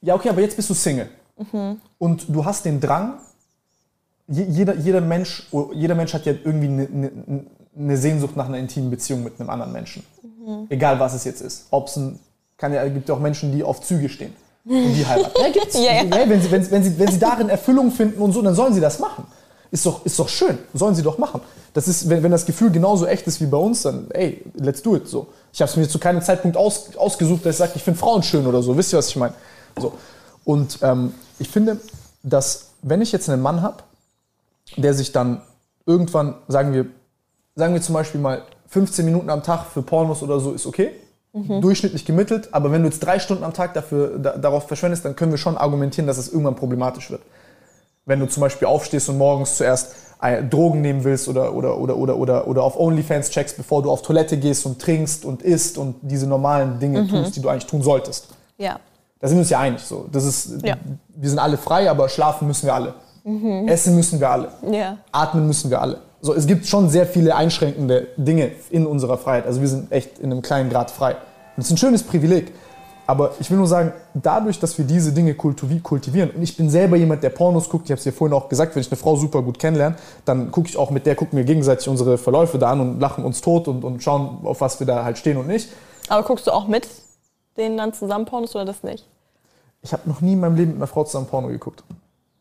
Ja, 0.00 0.14
okay, 0.14 0.30
aber 0.30 0.40
jetzt 0.40 0.56
bist 0.56 0.68
du 0.68 0.74
Single. 0.74 1.08
Mhm. 1.36 1.80
Und 1.98 2.26
du 2.28 2.44
hast 2.44 2.64
den 2.64 2.80
Drang, 2.80 3.14
jeder, 4.32 4.74
jeder, 4.76 5.00
Mensch, 5.00 5.46
jeder 5.74 5.94
Mensch 5.94 6.14
hat 6.14 6.24
ja 6.26 6.32
irgendwie 6.44 6.68
eine, 6.68 6.86
eine, 6.86 7.44
eine 7.76 7.96
Sehnsucht 7.96 8.36
nach 8.36 8.46
einer 8.46 8.58
intimen 8.58 8.90
Beziehung 8.90 9.22
mit 9.22 9.38
einem 9.38 9.50
anderen 9.50 9.72
Menschen. 9.72 10.04
Mhm. 10.22 10.66
Egal 10.68 10.98
was 11.00 11.14
es 11.14 11.24
jetzt 11.24 11.42
ist. 11.42 11.66
Ob 11.70 11.88
es 11.88 11.96
ein, 11.96 12.18
kann 12.56 12.72
ja, 12.72 12.86
gibt 12.88 13.08
ja 13.08 13.14
auch 13.14 13.20
Menschen, 13.20 13.52
die 13.52 13.62
auf 13.62 13.80
Züge 13.82 14.08
stehen 14.08 14.32
und 14.64 14.94
die 14.94 15.06
heiraten. 15.06 15.34
Ja, 15.40 15.50
gibt's. 15.50 15.74
ja, 15.74 16.02
ja. 16.02 16.28
Wenn, 16.28 16.40
sie, 16.40 16.50
wenn, 16.50 16.70
wenn, 16.70 16.82
sie, 16.82 16.98
wenn 16.98 17.10
sie 17.10 17.18
darin 17.18 17.48
Erfüllung 17.48 17.90
finden 17.90 18.20
und 18.20 18.32
so, 18.32 18.42
dann 18.42 18.54
sollen 18.54 18.74
sie 18.74 18.80
das 18.80 18.98
machen. 18.98 19.24
Ist 19.70 19.86
doch, 19.86 20.04
ist 20.04 20.18
doch 20.18 20.28
schön, 20.28 20.58
sollen 20.74 20.94
sie 20.94 21.02
doch 21.02 21.16
machen. 21.16 21.40
Das 21.72 21.88
ist, 21.88 22.08
wenn, 22.08 22.22
wenn 22.22 22.30
das 22.30 22.44
Gefühl 22.44 22.70
genauso 22.70 23.06
echt 23.06 23.26
ist 23.26 23.40
wie 23.40 23.46
bei 23.46 23.56
uns, 23.56 23.82
dann 23.82 24.10
ey, 24.10 24.42
let's 24.54 24.82
do 24.82 24.96
it. 24.96 25.08
So. 25.08 25.28
Ich 25.52 25.60
habe 25.62 25.70
es 25.70 25.76
mir 25.76 25.88
zu 25.88 25.98
keinem 25.98 26.20
Zeitpunkt 26.20 26.56
aus, 26.56 26.96
ausgesucht, 26.96 27.46
dass 27.46 27.54
ich 27.54 27.58
sage, 27.58 27.72
ich 27.74 27.82
finde 27.82 27.98
Frauen 27.98 28.22
schön 28.22 28.46
oder 28.46 28.62
so. 28.62 28.76
Wisst 28.76 28.92
ihr, 28.92 28.98
was 28.98 29.08
ich 29.08 29.16
meine? 29.16 29.34
So. 29.80 29.94
Und 30.44 30.78
ähm, 30.82 31.14
ich 31.38 31.48
finde, 31.48 31.78
dass 32.22 32.66
wenn 32.82 33.00
ich 33.00 33.12
jetzt 33.12 33.30
einen 33.30 33.40
Mann 33.40 33.62
habe, 33.62 33.82
der 34.76 34.94
sich 34.94 35.12
dann 35.12 35.42
irgendwann, 35.86 36.34
sagen 36.48 36.72
wir, 36.72 36.86
sagen 37.54 37.74
wir 37.74 37.82
zum 37.82 37.94
Beispiel 37.94 38.20
mal 38.20 38.42
15 38.68 39.04
Minuten 39.04 39.30
am 39.30 39.42
Tag 39.42 39.66
für 39.66 39.82
Pornos 39.82 40.22
oder 40.22 40.40
so 40.40 40.52
ist 40.52 40.66
okay, 40.66 40.90
mhm. 41.32 41.60
durchschnittlich 41.60 42.04
gemittelt, 42.04 42.48
aber 42.52 42.72
wenn 42.72 42.82
du 42.82 42.88
jetzt 42.88 43.00
drei 43.00 43.18
Stunden 43.18 43.44
am 43.44 43.52
Tag 43.52 43.74
dafür, 43.74 44.18
da, 44.18 44.36
darauf 44.36 44.68
verschwendest, 44.68 45.04
dann 45.04 45.16
können 45.16 45.32
wir 45.32 45.38
schon 45.38 45.56
argumentieren, 45.56 46.06
dass 46.06 46.18
es 46.18 46.28
irgendwann 46.28 46.56
problematisch 46.56 47.10
wird 47.10 47.22
wenn 48.04 48.20
du 48.20 48.26
zum 48.26 48.40
Beispiel 48.40 48.66
aufstehst 48.68 49.08
und 49.08 49.18
morgens 49.18 49.56
zuerst 49.56 49.94
Drogen 50.50 50.82
nehmen 50.82 51.02
willst 51.02 51.28
oder, 51.28 51.52
oder, 51.52 51.78
oder, 51.78 51.96
oder, 51.96 52.16
oder, 52.16 52.46
oder 52.46 52.62
auf 52.62 52.78
OnlyFans 52.78 53.30
checkst, 53.30 53.56
bevor 53.56 53.82
du 53.82 53.90
auf 53.90 54.02
Toilette 54.02 54.38
gehst 54.38 54.64
und 54.66 54.80
trinkst 54.80 55.24
und 55.24 55.42
isst 55.42 55.78
und 55.78 55.96
diese 56.02 56.28
normalen 56.28 56.78
Dinge 56.78 57.02
mhm. 57.02 57.08
tust, 57.08 57.34
die 57.34 57.40
du 57.40 57.48
eigentlich 57.48 57.66
tun 57.66 57.82
solltest. 57.82 58.28
Ja. 58.56 58.78
Da 59.18 59.26
sind 59.26 59.38
wir 59.38 59.40
uns 59.40 59.50
ja 59.50 59.58
einig. 59.58 59.80
So. 59.80 60.06
Das 60.12 60.24
ist, 60.24 60.62
ja. 60.62 60.76
Wir 61.08 61.28
sind 61.28 61.40
alle 61.40 61.56
frei, 61.56 61.90
aber 61.90 62.08
schlafen 62.08 62.46
müssen 62.46 62.66
wir 62.66 62.74
alle. 62.74 62.94
Mhm. 63.24 63.68
Essen 63.68 63.94
müssen 63.94 64.20
wir 64.20 64.30
alle. 64.30 64.48
Ja. 64.70 64.98
Atmen 65.12 65.46
müssen 65.46 65.70
wir 65.70 65.80
alle. 65.80 65.98
So, 66.20 66.34
es 66.34 66.46
gibt 66.46 66.66
schon 66.66 66.88
sehr 66.88 67.06
viele 67.06 67.34
einschränkende 67.34 68.08
Dinge 68.16 68.52
in 68.70 68.86
unserer 68.86 69.18
Freiheit. 69.18 69.46
Also 69.46 69.60
wir 69.60 69.68
sind 69.68 69.90
echt 69.90 70.18
in 70.18 70.30
einem 70.30 70.42
kleinen 70.42 70.70
Grad 70.70 70.90
frei. 70.90 71.12
Und 71.12 71.18
das 71.58 71.66
ist 71.66 71.72
ein 71.72 71.78
schönes 71.78 72.02
Privileg. 72.02 72.52
Aber 73.06 73.32
ich 73.40 73.50
will 73.50 73.58
nur 73.58 73.66
sagen, 73.66 73.92
dadurch, 74.14 74.60
dass 74.60 74.78
wir 74.78 74.84
diese 74.84 75.12
Dinge 75.12 75.34
kultivieren, 75.34 76.30
und 76.30 76.42
ich 76.42 76.56
bin 76.56 76.70
selber 76.70 76.96
jemand, 76.96 77.22
der 77.24 77.30
Pornos 77.30 77.68
guckt, 77.68 77.86
ich 77.86 77.90
habe 77.90 77.98
es 77.98 78.04
dir 78.04 78.12
vorhin 78.12 78.34
auch 78.34 78.48
gesagt, 78.48 78.76
wenn 78.76 78.80
ich 78.80 78.90
eine 78.90 78.96
Frau 78.96 79.16
super 79.16 79.42
gut 79.42 79.58
kennenlerne, 79.58 79.96
dann 80.24 80.52
gucke 80.52 80.68
ich 80.68 80.76
auch 80.76 80.90
mit 80.90 81.04
der, 81.04 81.16
gucken 81.16 81.36
wir 81.36 81.44
gegenseitig 81.44 81.88
unsere 81.88 82.16
Verläufe 82.16 82.58
da 82.58 82.70
an 82.70 82.80
und 82.80 83.00
lachen 83.00 83.24
uns 83.24 83.40
tot 83.40 83.66
und, 83.66 83.82
und 83.84 84.02
schauen, 84.02 84.38
auf 84.44 84.60
was 84.60 84.78
wir 84.78 84.86
da 84.86 85.04
halt 85.04 85.18
stehen 85.18 85.36
und 85.36 85.48
nicht. 85.48 85.68
Aber 86.08 86.22
guckst 86.22 86.46
du 86.46 86.52
auch 86.52 86.68
mit 86.68 86.86
denen 87.56 87.76
dann 87.76 87.92
zusammen 87.92 88.24
Pornos 88.24 88.54
oder 88.54 88.64
das 88.64 88.84
nicht? 88.84 89.04
Ich 89.82 89.92
habe 89.92 90.08
noch 90.08 90.20
nie 90.20 90.34
in 90.34 90.40
meinem 90.40 90.54
Leben 90.54 90.70
mit 90.70 90.76
einer 90.78 90.86
Frau 90.86 91.02
zusammen 91.02 91.26
Porno 91.26 91.48
geguckt. 91.48 91.82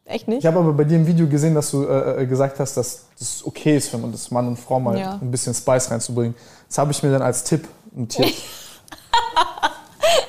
Echt 0.05 0.27
nicht? 0.27 0.39
Ich 0.39 0.45
habe 0.45 0.59
aber 0.59 0.73
bei 0.73 0.83
dir 0.83 0.97
im 0.97 1.07
Video 1.07 1.27
gesehen, 1.27 1.55
dass 1.55 1.71
du 1.71 1.85
äh, 1.85 2.23
äh 2.23 2.25
gesagt 2.25 2.59
hast, 2.59 2.75
dass 2.75 3.05
das 3.17 3.45
okay 3.45 3.77
ist, 3.77 3.93
wenn 3.93 4.01
man 4.01 4.11
das 4.11 4.31
Mann 4.31 4.47
und 4.47 4.57
Frau 4.57 4.79
mal 4.79 4.97
ja. 4.97 5.19
ein 5.21 5.31
bisschen 5.31 5.53
Spice 5.53 5.91
reinzubringen. 5.91 6.35
Das 6.67 6.77
habe 6.77 6.91
ich 6.91 7.01
mir 7.03 7.11
dann 7.11 7.21
als 7.21 7.43
Tipp 7.43 7.67
notiert. 7.91 8.33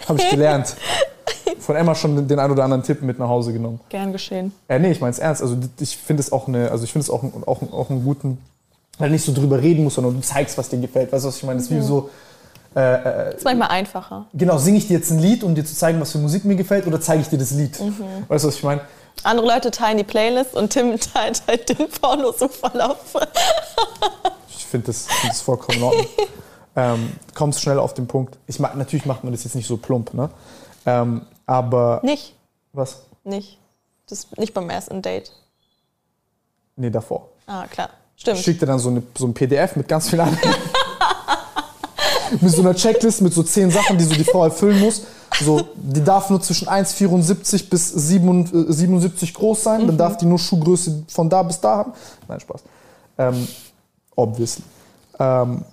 Habe 0.09 0.21
ich 0.21 0.31
gelernt. 0.31 0.77
Von 1.59 1.77
Emma 1.77 1.95
schon 1.95 2.27
den 2.27 2.39
ein 2.39 2.51
oder 2.51 2.65
anderen 2.65 2.83
Tipp 2.83 3.03
mit 3.03 3.19
nach 3.19 3.29
Hause 3.29 3.53
genommen. 3.53 3.81
Gern 3.89 4.13
geschehen. 4.13 4.53
Äh, 4.69 4.79
nee, 4.79 4.91
ich 4.91 5.01
meine 5.01 5.13
es 5.13 5.19
ernst. 5.19 5.43
Also 5.43 5.57
ich 5.81 5.97
finde 5.97 6.21
es 6.21 6.33
auch 6.33 6.49
eine, 6.49 6.71
also 6.71 6.85
ich 6.85 6.93
finde 6.93 7.05
es 7.05 7.11
auch, 7.11 7.23
auch, 7.47 7.63
auch 7.73 7.91
einen 7.91 8.05
guten, 8.05 8.39
weil 8.99 9.09
du 9.09 9.13
nicht 9.13 9.25
so 9.25 9.33
drüber 9.33 9.61
reden 9.61 9.85
musst, 9.85 9.97
sondern 9.97 10.15
du 10.15 10.21
zeigst, 10.21 10.59
was 10.59 10.69
dir 10.69 10.79
gefällt. 10.79 11.13
Weißt 11.13 11.25
du, 11.25 11.29
was 11.29 11.37
ich 11.37 11.43
meine? 11.45 11.59
Das 11.59 11.67
ist 11.67 11.71
wie 11.71 11.77
mhm. 11.77 11.83
so. 11.83 12.11
Äh, 12.75 12.81
äh, 12.81 13.25
das 13.27 13.35
ist 13.37 13.45
manchmal 13.45 13.69
einfacher. 13.69 14.27
Genau, 14.35 14.59
singe 14.59 14.79
ich 14.79 14.89
dir 14.89 14.99
jetzt 14.99 15.11
ein 15.11 15.19
Lied, 15.19 15.45
um 15.45 15.55
dir 15.55 15.65
zu 15.65 15.75
zeigen, 15.75 16.01
was 16.01 16.13
für 16.13 16.19
Musik 16.19 16.45
mir 16.45 16.57
gefällt, 16.57 16.87
oder 16.87 17.01
zeige 17.01 17.23
ich 17.23 17.29
dir 17.29 17.39
das 17.39 17.53
Lied? 17.53 17.79
Mhm. 17.81 18.29
Weißt 18.29 18.45
du, 18.45 18.49
was 18.49 18.57
ich 18.57 18.63
meine? 18.63 18.83
Andere 19.25 19.47
Leute 19.47 19.71
teilen 19.71 19.99
die 19.99 20.05
Playlist 20.05 20.55
und 20.55 20.71
Tim 20.71 20.99
teilt 21.15 21.43
halt 21.47 21.69
den 21.69 21.89
Porno-Verlauf. 21.89 23.17
ich 24.49 24.67
finde 24.67 24.89
das, 24.89 25.07
find 25.07 25.33
das 25.33 25.41
vollkommen 25.41 25.79
in 25.79 25.85
Ordnung. 25.85 26.07
ähm, 26.77 27.13
kommst 27.35 27.61
schnell 27.61 27.79
auf 27.79 27.95
den 27.95 28.07
Punkt. 28.07 28.39
Ich, 28.47 28.59
natürlich 28.59 29.07
macht 29.07 29.25
man 29.25 29.33
das 29.33 29.45
jetzt 29.45 29.55
nicht 29.55 29.67
so 29.67 29.77
plump, 29.77 30.15
ne? 30.15 30.31
Ähm, 30.87 31.27
aber. 31.47 32.01
Nicht. 32.03 32.35
Was? 32.73 33.03
Nicht. 33.25 33.59
Das 34.09 34.27
nicht 34.37 34.55
beim 34.55 34.69
ersten 34.71 35.03
Date. 35.03 35.33
Nee, 36.77 36.91
davor. 36.91 37.29
Ah, 37.47 37.67
klar. 37.67 37.91
Stimmt. 38.17 38.47
Ich 38.47 38.59
dir 38.59 38.67
dann 38.67 38.79
so, 38.79 38.89
eine, 38.89 39.03
so 39.17 39.27
ein 39.27 39.35
PDF 39.35 39.77
mit 39.77 39.89
ganz 39.89 40.09
vielen 40.09 40.21
anderen. 40.23 40.55
mit 42.41 42.53
so 42.53 42.63
einer 42.63 42.75
Checklist 42.75 43.21
mit 43.21 43.33
so 43.33 43.43
zehn 43.43 43.71
Sachen, 43.71 43.99
die 43.99 44.05
so 44.05 44.15
die 44.15 44.25
Frau 44.25 44.45
erfüllen 44.45 44.81
muss. 44.81 45.03
So, 45.41 45.61
die 45.75 46.03
darf 46.05 46.31
nur 46.31 46.41
zwischen 46.41 46.69
1,74 46.69 47.69
bis 47.71 47.91
77 47.91 49.35
groß 49.35 49.63
sein. 49.63 49.83
Mhm. 49.83 49.87
Dann 49.89 49.99
darf 49.99 50.17
die 50.17 50.27
nur 50.27 50.39
Schuhgröße 50.39 51.05
von 51.09 51.29
da 51.29 51.43
bis 51.43 51.61
da 51.61 51.77
haben. 51.77 51.93
Nein, 52.29 52.41
Spaß. 52.41 52.63
Ähm, 53.19 53.49
obviously. 54.15 54.65
Ähm, 55.19 55.65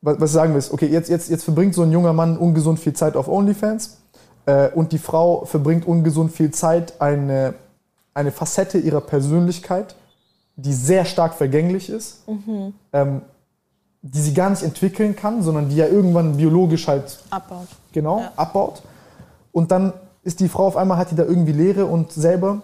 was, 0.00 0.20
was 0.20 0.32
sagen 0.32 0.52
wir 0.52 0.58
ist, 0.58 0.72
okay, 0.72 0.86
jetzt, 0.86 1.08
jetzt, 1.08 1.30
jetzt 1.30 1.44
verbringt 1.44 1.74
so 1.74 1.82
ein 1.82 1.92
junger 1.92 2.12
Mann 2.12 2.36
ungesund 2.36 2.80
viel 2.80 2.92
Zeit 2.92 3.16
auf 3.16 3.28
OnlyFans 3.28 3.98
äh, 4.46 4.68
und 4.70 4.92
die 4.92 4.98
Frau 4.98 5.44
verbringt 5.44 5.86
ungesund 5.86 6.32
viel 6.32 6.50
Zeit, 6.50 7.00
eine, 7.00 7.54
eine 8.14 8.32
Facette 8.32 8.78
ihrer 8.78 9.00
Persönlichkeit, 9.00 9.94
die 10.56 10.72
sehr 10.72 11.04
stark 11.04 11.34
vergänglich 11.34 11.88
ist, 11.88 12.28
mhm. 12.28 12.74
ähm, 12.92 13.22
die 14.02 14.20
sie 14.20 14.34
gar 14.34 14.50
nicht 14.50 14.62
entwickeln 14.62 15.14
kann, 15.14 15.42
sondern 15.42 15.68
die 15.68 15.76
ja 15.76 15.86
irgendwann 15.86 16.36
biologisch 16.36 16.88
halt 16.88 17.20
abbaut. 17.30 17.68
Genau, 17.92 18.20
ja. 18.20 18.32
abbaut. 18.36 18.82
Und 19.52 19.70
dann 19.70 19.92
ist 20.24 20.40
die 20.40 20.48
Frau 20.48 20.66
auf 20.66 20.76
einmal, 20.76 20.98
hat 20.98 21.12
die 21.12 21.16
da 21.16 21.24
irgendwie 21.24 21.52
Leere 21.52 21.86
und 21.86 22.12
selber. 22.12 22.62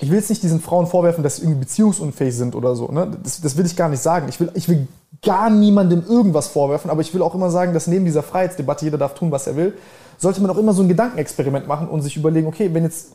Ich 0.00 0.08
will 0.08 0.18
jetzt 0.18 0.30
nicht 0.30 0.42
diesen 0.44 0.60
Frauen 0.60 0.86
vorwerfen, 0.86 1.24
dass 1.24 1.36
sie 1.36 1.42
irgendwie 1.42 1.60
beziehungsunfähig 1.60 2.36
sind 2.36 2.54
oder 2.54 2.76
so. 2.76 2.86
Ne? 2.86 3.10
Das, 3.22 3.40
das 3.40 3.56
will 3.56 3.66
ich 3.66 3.74
gar 3.74 3.88
nicht 3.88 4.00
sagen. 4.00 4.28
Ich 4.28 4.38
will, 4.38 4.50
ich 4.54 4.68
will 4.68 4.86
gar 5.22 5.50
niemandem 5.50 6.04
irgendwas 6.06 6.46
vorwerfen, 6.46 6.90
aber 6.90 7.00
ich 7.00 7.12
will 7.12 7.22
auch 7.22 7.34
immer 7.34 7.50
sagen, 7.50 7.74
dass 7.74 7.88
neben 7.88 8.04
dieser 8.04 8.22
Freiheitsdebatte, 8.22 8.84
jeder 8.84 8.98
darf 8.98 9.14
tun, 9.14 9.32
was 9.32 9.48
er 9.48 9.56
will, 9.56 9.74
sollte 10.18 10.40
man 10.40 10.50
auch 10.50 10.58
immer 10.58 10.72
so 10.72 10.82
ein 10.82 10.88
Gedankenexperiment 10.88 11.66
machen 11.66 11.88
und 11.88 12.02
sich 12.02 12.16
überlegen, 12.16 12.46
okay, 12.46 12.72
wenn 12.72 12.84
jetzt 12.84 13.12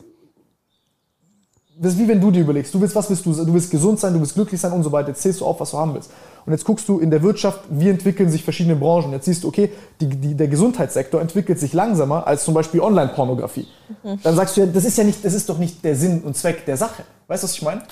das 1.78 1.92
ist 1.92 1.98
wie 1.98 2.08
wenn 2.08 2.20
du 2.20 2.30
dir 2.30 2.40
überlegst, 2.40 2.72
du 2.72 2.80
willst, 2.80 2.94
was 2.94 3.10
willst 3.10 3.26
du? 3.26 3.32
Du 3.32 3.52
willst 3.52 3.70
gesund 3.70 4.00
sein, 4.00 4.14
du 4.14 4.20
willst 4.20 4.34
glücklich 4.34 4.60
sein 4.60 4.72
und 4.72 4.82
so 4.82 4.90
weiter. 4.90 5.08
Jetzt 5.08 5.22
zählst 5.22 5.40
du 5.40 5.44
auf, 5.44 5.60
was 5.60 5.72
du 5.72 5.78
haben 5.78 5.94
willst. 5.94 6.10
Und 6.46 6.52
jetzt 6.52 6.64
guckst 6.64 6.88
du 6.88 7.00
in 7.00 7.10
der 7.10 7.22
Wirtschaft, 7.22 7.60
wie 7.68 7.88
entwickeln 7.88 8.30
sich 8.30 8.44
verschiedene 8.44 8.76
Branchen. 8.76 9.12
Jetzt 9.12 9.26
siehst 9.26 9.44
du, 9.44 9.48
okay, 9.48 9.72
die, 10.00 10.06
die, 10.06 10.34
der 10.34 10.48
Gesundheitssektor 10.48 11.20
entwickelt 11.20 11.58
sich 11.58 11.72
langsamer 11.72 12.26
als 12.26 12.44
zum 12.44 12.54
Beispiel 12.54 12.80
Online-Pornografie. 12.80 13.66
Mhm. 14.02 14.20
Dann 14.22 14.36
sagst 14.36 14.56
du 14.56 14.62
ja, 14.62 14.66
das 14.66 14.84
ist 14.84 14.96
ja 14.96 15.04
nicht, 15.04 15.24
das 15.24 15.34
ist 15.34 15.48
doch 15.48 15.58
nicht 15.58 15.84
der 15.84 15.96
Sinn 15.96 16.22
und 16.22 16.36
Zweck 16.36 16.64
der 16.64 16.76
Sache. 16.76 17.02
Weißt 17.26 17.42
du, 17.42 17.48
was 17.48 17.54
ich 17.54 17.62
meine? 17.62 17.82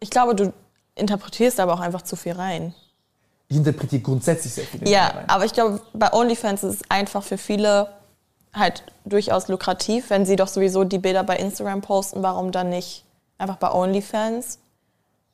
Ich 0.00 0.10
glaube, 0.10 0.34
du 0.34 0.52
interpretierst 0.96 1.60
aber 1.60 1.74
auch 1.74 1.80
einfach 1.80 2.02
zu 2.02 2.16
viel 2.16 2.32
rein. 2.32 2.74
Ich 3.48 3.56
interpretiere 3.56 4.02
grundsätzlich 4.02 4.52
sehr 4.52 4.64
viel. 4.64 4.88
Ja, 4.88 5.08
rein. 5.08 5.24
aber 5.28 5.44
ich 5.44 5.52
glaube, 5.52 5.80
bei 5.92 6.12
OnlyFans 6.12 6.64
ist 6.64 6.74
es 6.74 6.90
einfach 6.90 7.22
für 7.22 7.38
viele 7.38 7.88
halt 8.58 8.82
durchaus 9.04 9.48
lukrativ, 9.48 10.10
wenn 10.10 10.26
sie 10.26 10.36
doch 10.36 10.48
sowieso 10.48 10.84
die 10.84 10.98
Bilder 10.98 11.24
bei 11.24 11.36
Instagram 11.36 11.80
posten, 11.80 12.22
warum 12.22 12.52
dann 12.52 12.70
nicht 12.70 13.04
einfach 13.38 13.56
bei 13.56 13.72
OnlyFans? 13.72 14.58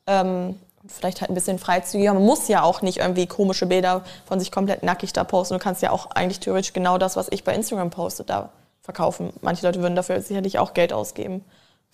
Ähm, 0.07 0.59
vielleicht 0.87 1.21
halt 1.21 1.31
ein 1.31 1.35
bisschen 1.35 1.59
freizügiger. 1.59 2.13
Man 2.13 2.23
muss 2.23 2.47
ja 2.47 2.63
auch 2.63 2.81
nicht 2.81 2.99
irgendwie 2.99 3.27
komische 3.27 3.65
Bilder 3.65 4.03
von 4.25 4.39
sich 4.39 4.51
komplett 4.51 4.83
nackig 4.83 5.13
da 5.13 5.23
posten. 5.23 5.55
Du 5.55 5.59
kannst 5.59 5.81
ja 5.81 5.91
auch 5.91 6.11
eigentlich 6.11 6.39
theoretisch 6.39 6.73
genau 6.73 6.97
das, 6.97 7.15
was 7.15 7.27
ich 7.31 7.43
bei 7.43 7.53
Instagram 7.55 7.89
poste, 7.89 8.23
da 8.23 8.49
verkaufen. 8.81 9.33
Manche 9.41 9.65
Leute 9.65 9.81
würden 9.81 9.95
dafür 9.95 10.21
sicherlich 10.21 10.59
auch 10.59 10.73
Geld 10.73 10.93
ausgeben. 10.93 11.43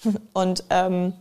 Und 0.33 0.65
ähm, 0.69 1.13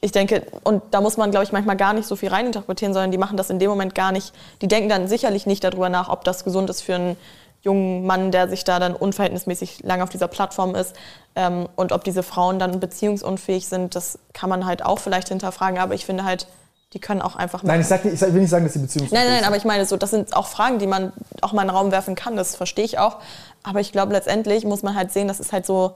ich 0.00 0.12
denke, 0.12 0.46
und 0.64 0.82
da 0.90 1.00
muss 1.00 1.16
man, 1.16 1.30
glaube 1.30 1.44
ich, 1.44 1.52
manchmal 1.52 1.78
gar 1.78 1.94
nicht 1.94 2.06
so 2.06 2.14
viel 2.14 2.28
reininterpretieren, 2.28 2.92
sondern 2.92 3.10
die 3.10 3.16
machen 3.16 3.38
das 3.38 3.48
in 3.48 3.58
dem 3.58 3.70
Moment 3.70 3.94
gar 3.94 4.12
nicht. 4.12 4.34
Die 4.60 4.68
denken 4.68 4.90
dann 4.90 5.08
sicherlich 5.08 5.46
nicht 5.46 5.64
darüber 5.64 5.88
nach, 5.88 6.10
ob 6.10 6.24
das 6.24 6.44
gesund 6.44 6.68
ist 6.68 6.82
für 6.82 6.94
einen 6.94 7.16
jungen 7.64 8.06
Mann, 8.06 8.30
der 8.30 8.48
sich 8.48 8.64
da 8.64 8.78
dann 8.78 8.94
unverhältnismäßig 8.94 9.82
lange 9.82 10.04
auf 10.04 10.10
dieser 10.10 10.28
Plattform 10.28 10.74
ist. 10.74 10.94
Ähm, 11.34 11.68
und 11.76 11.92
ob 11.92 12.04
diese 12.04 12.22
Frauen 12.22 12.58
dann 12.58 12.78
beziehungsunfähig 12.78 13.66
sind, 13.66 13.94
das 13.94 14.18
kann 14.34 14.50
man 14.50 14.66
halt 14.66 14.84
auch 14.84 14.98
vielleicht 14.98 15.28
hinterfragen. 15.28 15.78
Aber 15.78 15.94
ich 15.94 16.04
finde 16.04 16.24
halt, 16.24 16.46
die 16.92 17.00
können 17.00 17.22
auch 17.22 17.34
einfach. 17.34 17.62
Nein, 17.62 17.80
ich, 17.80 17.86
sag 17.86 18.04
nicht, 18.04 18.14
ich 18.14 18.20
will 18.20 18.40
nicht 18.40 18.50
sagen, 18.50 18.64
dass 18.64 18.74
sie 18.74 18.78
beziehungsunfähig 18.78 19.18
sind. 19.18 19.30
Nein, 19.30 19.40
nein, 19.40 19.48
aber 19.48 19.56
ich 19.56 19.64
meine, 19.64 19.86
so, 19.86 19.96
das 19.96 20.10
sind 20.10 20.36
auch 20.36 20.46
Fragen, 20.46 20.78
die 20.78 20.86
man 20.86 21.12
auch 21.40 21.52
mal 21.52 21.62
in 21.62 21.68
den 21.68 21.76
Raum 21.76 21.90
werfen 21.90 22.14
kann. 22.14 22.36
Das 22.36 22.54
verstehe 22.54 22.84
ich 22.84 22.98
auch. 22.98 23.16
Aber 23.62 23.80
ich 23.80 23.92
glaube, 23.92 24.12
letztendlich 24.12 24.64
muss 24.64 24.82
man 24.82 24.94
halt 24.94 25.10
sehen, 25.10 25.26
das 25.26 25.40
ist 25.40 25.52
halt 25.52 25.64
so 25.64 25.94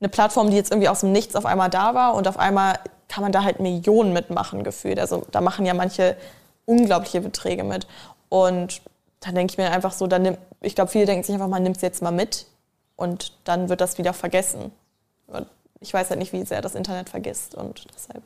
eine 0.00 0.08
Plattform, 0.08 0.50
die 0.50 0.56
jetzt 0.56 0.70
irgendwie 0.70 0.88
aus 0.88 1.00
dem 1.00 1.12
Nichts 1.12 1.34
auf 1.36 1.44
einmal 1.44 1.68
da 1.68 1.94
war 1.94 2.14
und 2.14 2.26
auf 2.26 2.38
einmal 2.38 2.78
kann 3.08 3.22
man 3.22 3.32
da 3.32 3.42
halt 3.42 3.58
Millionen 3.58 4.12
mitmachen 4.12 4.62
gefühlt. 4.62 5.00
Also 5.00 5.26
da 5.32 5.40
machen 5.40 5.66
ja 5.66 5.74
manche 5.74 6.16
unglaubliche 6.64 7.20
Beträge 7.20 7.64
mit. 7.64 7.86
Und 8.28 8.80
da 9.20 9.32
denke 9.32 9.52
ich 9.52 9.58
mir 9.58 9.70
einfach 9.70 9.92
so, 9.92 10.06
dann 10.06 10.22
nimm, 10.22 10.36
ich 10.60 10.74
glaube, 10.74 10.90
viele 10.90 11.06
denken 11.06 11.24
sich 11.24 11.34
einfach, 11.34 11.48
man 11.48 11.62
nimmt 11.62 11.76
es 11.76 11.82
jetzt 11.82 12.02
mal 12.02 12.10
mit 12.10 12.46
und 12.96 13.32
dann 13.44 13.68
wird 13.68 13.80
das 13.80 13.98
wieder 13.98 14.12
vergessen. 14.12 14.72
Und 15.26 15.46
ich 15.80 15.92
weiß 15.92 16.10
halt 16.10 16.18
nicht, 16.18 16.32
wie 16.32 16.44
sehr 16.44 16.62
das 16.62 16.74
Internet 16.74 17.10
vergisst 17.10 17.54
und 17.54 17.86
deshalb. 17.94 18.22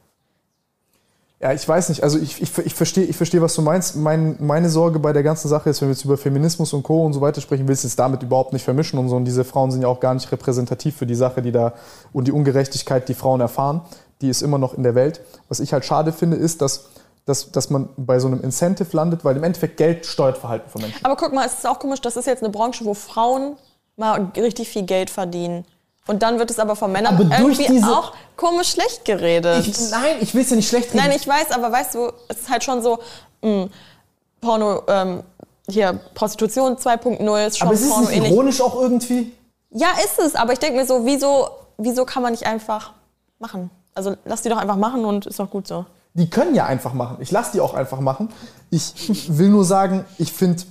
Ja, 1.41 1.53
ich 1.53 1.69
weiß 1.69 1.91
nicht. 1.91 2.03
Also 2.03 2.19
ich, 2.19 2.41
ich, 2.41 2.57
ich 2.59 2.75
verstehe, 2.75 3.05
ich 3.05 3.17
versteh, 3.17 3.43
was 3.43 3.55
du 3.55 3.61
meinst. 3.61 3.97
Mein, 3.97 4.37
meine 4.41 4.71
Sorge 4.71 4.99
bei 4.99 5.13
der 5.13 5.23
ganzen 5.23 5.49
Sache 5.49 5.69
ist, 5.69 5.83
wenn 5.83 5.89
wir 5.89 5.95
jetzt 5.95 6.05
über 6.05 6.17
Feminismus 6.17 6.73
und 6.73 6.85
Co. 6.85 7.05
und 7.05 7.13
so 7.13 7.21
weiter 7.21 7.41
sprechen, 7.41 7.69
will 7.69 7.75
ich 7.75 7.85
es 7.85 7.97
damit 7.97 8.23
überhaupt 8.23 8.53
nicht 8.53 8.65
vermischen 8.65 8.99
und 8.99 9.09
so. 9.09 9.17
Und 9.17 9.27
diese 9.27 9.45
Frauen 9.45 9.71
sind 9.71 9.83
ja 9.83 9.89
auch 9.89 10.01
gar 10.01 10.15
nicht 10.15 10.31
repräsentativ 10.33 10.97
für 10.97 11.07
die 11.07 11.15
Sache, 11.15 11.43
die 11.43 11.53
da 11.53 11.75
und 12.13 12.29
die 12.29 12.33
Ungerechtigkeit, 12.33 13.09
die 13.09 13.15
Frauen 13.15 13.41
erfahren, 13.41 13.83
die 14.23 14.31
ist 14.31 14.43
immer 14.43 14.59
noch 14.59 14.75
in 14.75 14.85
der 14.85 14.95
Welt. 14.95 15.21
Was 15.49 15.61
ich 15.61 15.73
halt 15.73 15.85
schade 15.85 16.13
finde, 16.13 16.37
ist, 16.39 16.63
dass 16.63 16.89
dass, 17.27 17.51
dass 17.51 17.71
man 17.71 17.89
bei 17.97 18.19
so 18.19 18.27
einem 18.27 18.43
Incentive 18.43 18.95
landet, 18.95 19.25
weil 19.25 19.37
im 19.37 19.45
Endeffekt 19.45 19.77
Geld 19.77 20.05
steuert 20.05 20.39
Verhalten 20.39 20.69
von 20.69 20.83
Menschen. 20.83 21.05
Aber 21.05 21.17
guck 21.17 21.33
mal, 21.33 21.47
es 21.47 21.55
ist 21.55 21.67
auch 21.67 21.79
komisch, 21.79 22.01
das 22.01 22.17
ist 22.17 22.27
jetzt 22.27 22.43
eine 22.43 22.53
Branche, 22.53 22.85
wo 22.85 22.95
Frauen 22.95 23.57
mal 23.97 24.31
richtig 24.37 24.69
viel 24.69 24.83
Geld 24.83 25.09
verdienen. 25.11 25.65
Und 26.07 26.23
dann 26.23 26.39
wird 26.39 26.51
es 26.51 26.59
aber 26.59 26.77
von 26.77 26.93
Männern 26.93 27.15
aber 27.15 27.39
irgendwie 27.39 27.83
auch 27.83 28.13
komisch 28.37 28.73
schlecht 28.73 29.07
geredet. 29.07 29.67
Ich, 29.67 29.91
nein, 29.91 30.17
ich 30.21 30.35
will 30.35 30.43
es 30.43 30.51
ja 30.51 30.57
nicht 30.57 30.69
schlecht 30.69 30.89
reden. 30.93 30.99
Nein, 30.99 31.13
ich 31.17 31.27
weiß, 31.27 31.51
aber 31.53 31.73
weißt 31.73 31.95
du, 31.95 32.13
es 32.29 32.41
ist 32.41 32.51
halt 32.51 32.63
schon 32.63 32.83
so, 32.83 32.99
mh, 33.41 33.63
hm, 33.63 33.71
Porno, 34.43 34.83
ähm, 34.87 35.23
hier, 35.67 35.99
Prostitution 36.13 36.77
2.0 36.77 37.47
ist 37.47 37.59
schon 37.59 37.69
aber 37.69 37.75
ist 37.75 37.89
Porno 37.89 38.05
es 38.05 38.11
nicht 38.11 38.31
ironisch 38.31 38.61
auch 38.61 38.79
irgendwie? 38.83 39.33
Ja, 39.71 39.93
ist 40.05 40.19
es, 40.19 40.35
aber 40.35 40.53
ich 40.53 40.59
denke 40.59 40.79
mir 40.79 40.87
so, 40.87 41.07
wieso, 41.07 41.49
wieso 41.79 42.05
kann 42.05 42.23
man 42.23 42.33
nicht 42.33 42.45
einfach 42.45 42.93
machen? 43.39 43.71
Also 43.95 44.15
lass 44.27 44.43
die 44.43 44.51
doch 44.51 44.59
einfach 44.59 44.77
machen 44.77 45.07
und 45.07 45.25
ist 45.25 45.39
doch 45.39 45.49
gut 45.49 45.67
so 45.67 45.87
die 46.15 46.31
können 46.31 46.55
ja 46.55 46.67
einfach 46.67 46.95
machen. 46.95 47.19
Ich 47.21 47.31
lasse 47.31 47.53
die 47.53 47.61
auch 47.61 47.75
einfach 47.75 48.01
machen. 48.01 48.29
Ich 48.71 49.37
will 49.37 49.51
nur 49.51 49.65
sagen, 49.65 50.05
ich 50.19 50.33
finde, 50.33 50.63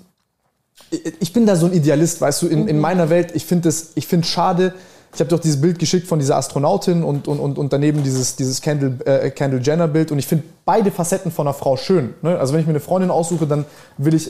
ich 1.19 1.33
bin 1.33 1.45
da 1.45 1.55
so 1.55 1.65
ein 1.65 1.73
Idealist, 1.73 2.21
weißt 2.21 2.41
du, 2.41 2.47
in, 2.47 2.67
in 2.67 2.79
meiner 2.79 3.09
Welt, 3.09 3.31
ich 3.35 3.45
finde 3.45 3.69
es 3.69 3.93
find 4.07 4.25
schade, 4.25 4.73
ich 5.14 5.20
habe 5.20 5.30
doch 5.30 5.39
dieses 5.39 5.61
Bild 5.61 5.78
geschickt 5.78 6.07
von 6.07 6.18
dieser 6.18 6.38
Astronautin 6.38 7.03
und, 7.03 7.28
und, 7.28 7.39
und, 7.39 7.57
und 7.59 7.72
daneben 7.72 8.03
dieses, 8.03 8.36
dieses 8.36 8.61
Kendall, 8.61 8.97
äh, 9.05 9.30
Kendall 9.30 9.61
Jenner 9.61 9.88
Bild. 9.88 10.11
Und 10.11 10.18
ich 10.18 10.26
finde 10.26 10.43
beide 10.66 10.89
Facetten 10.89 11.32
von 11.32 11.45
einer 11.45 11.53
Frau 11.53 11.78
schön. 11.78 12.16
Ne? 12.24 12.39
Also 12.39 12.53
wenn 12.53 12.61
ich 12.61 12.66
mir 12.66 12.72
eine 12.72 12.80
Freundin 12.80 13.11
aussuche, 13.11 13.45
dann 13.45 13.66
will 13.97 14.16
ich, 14.16 14.30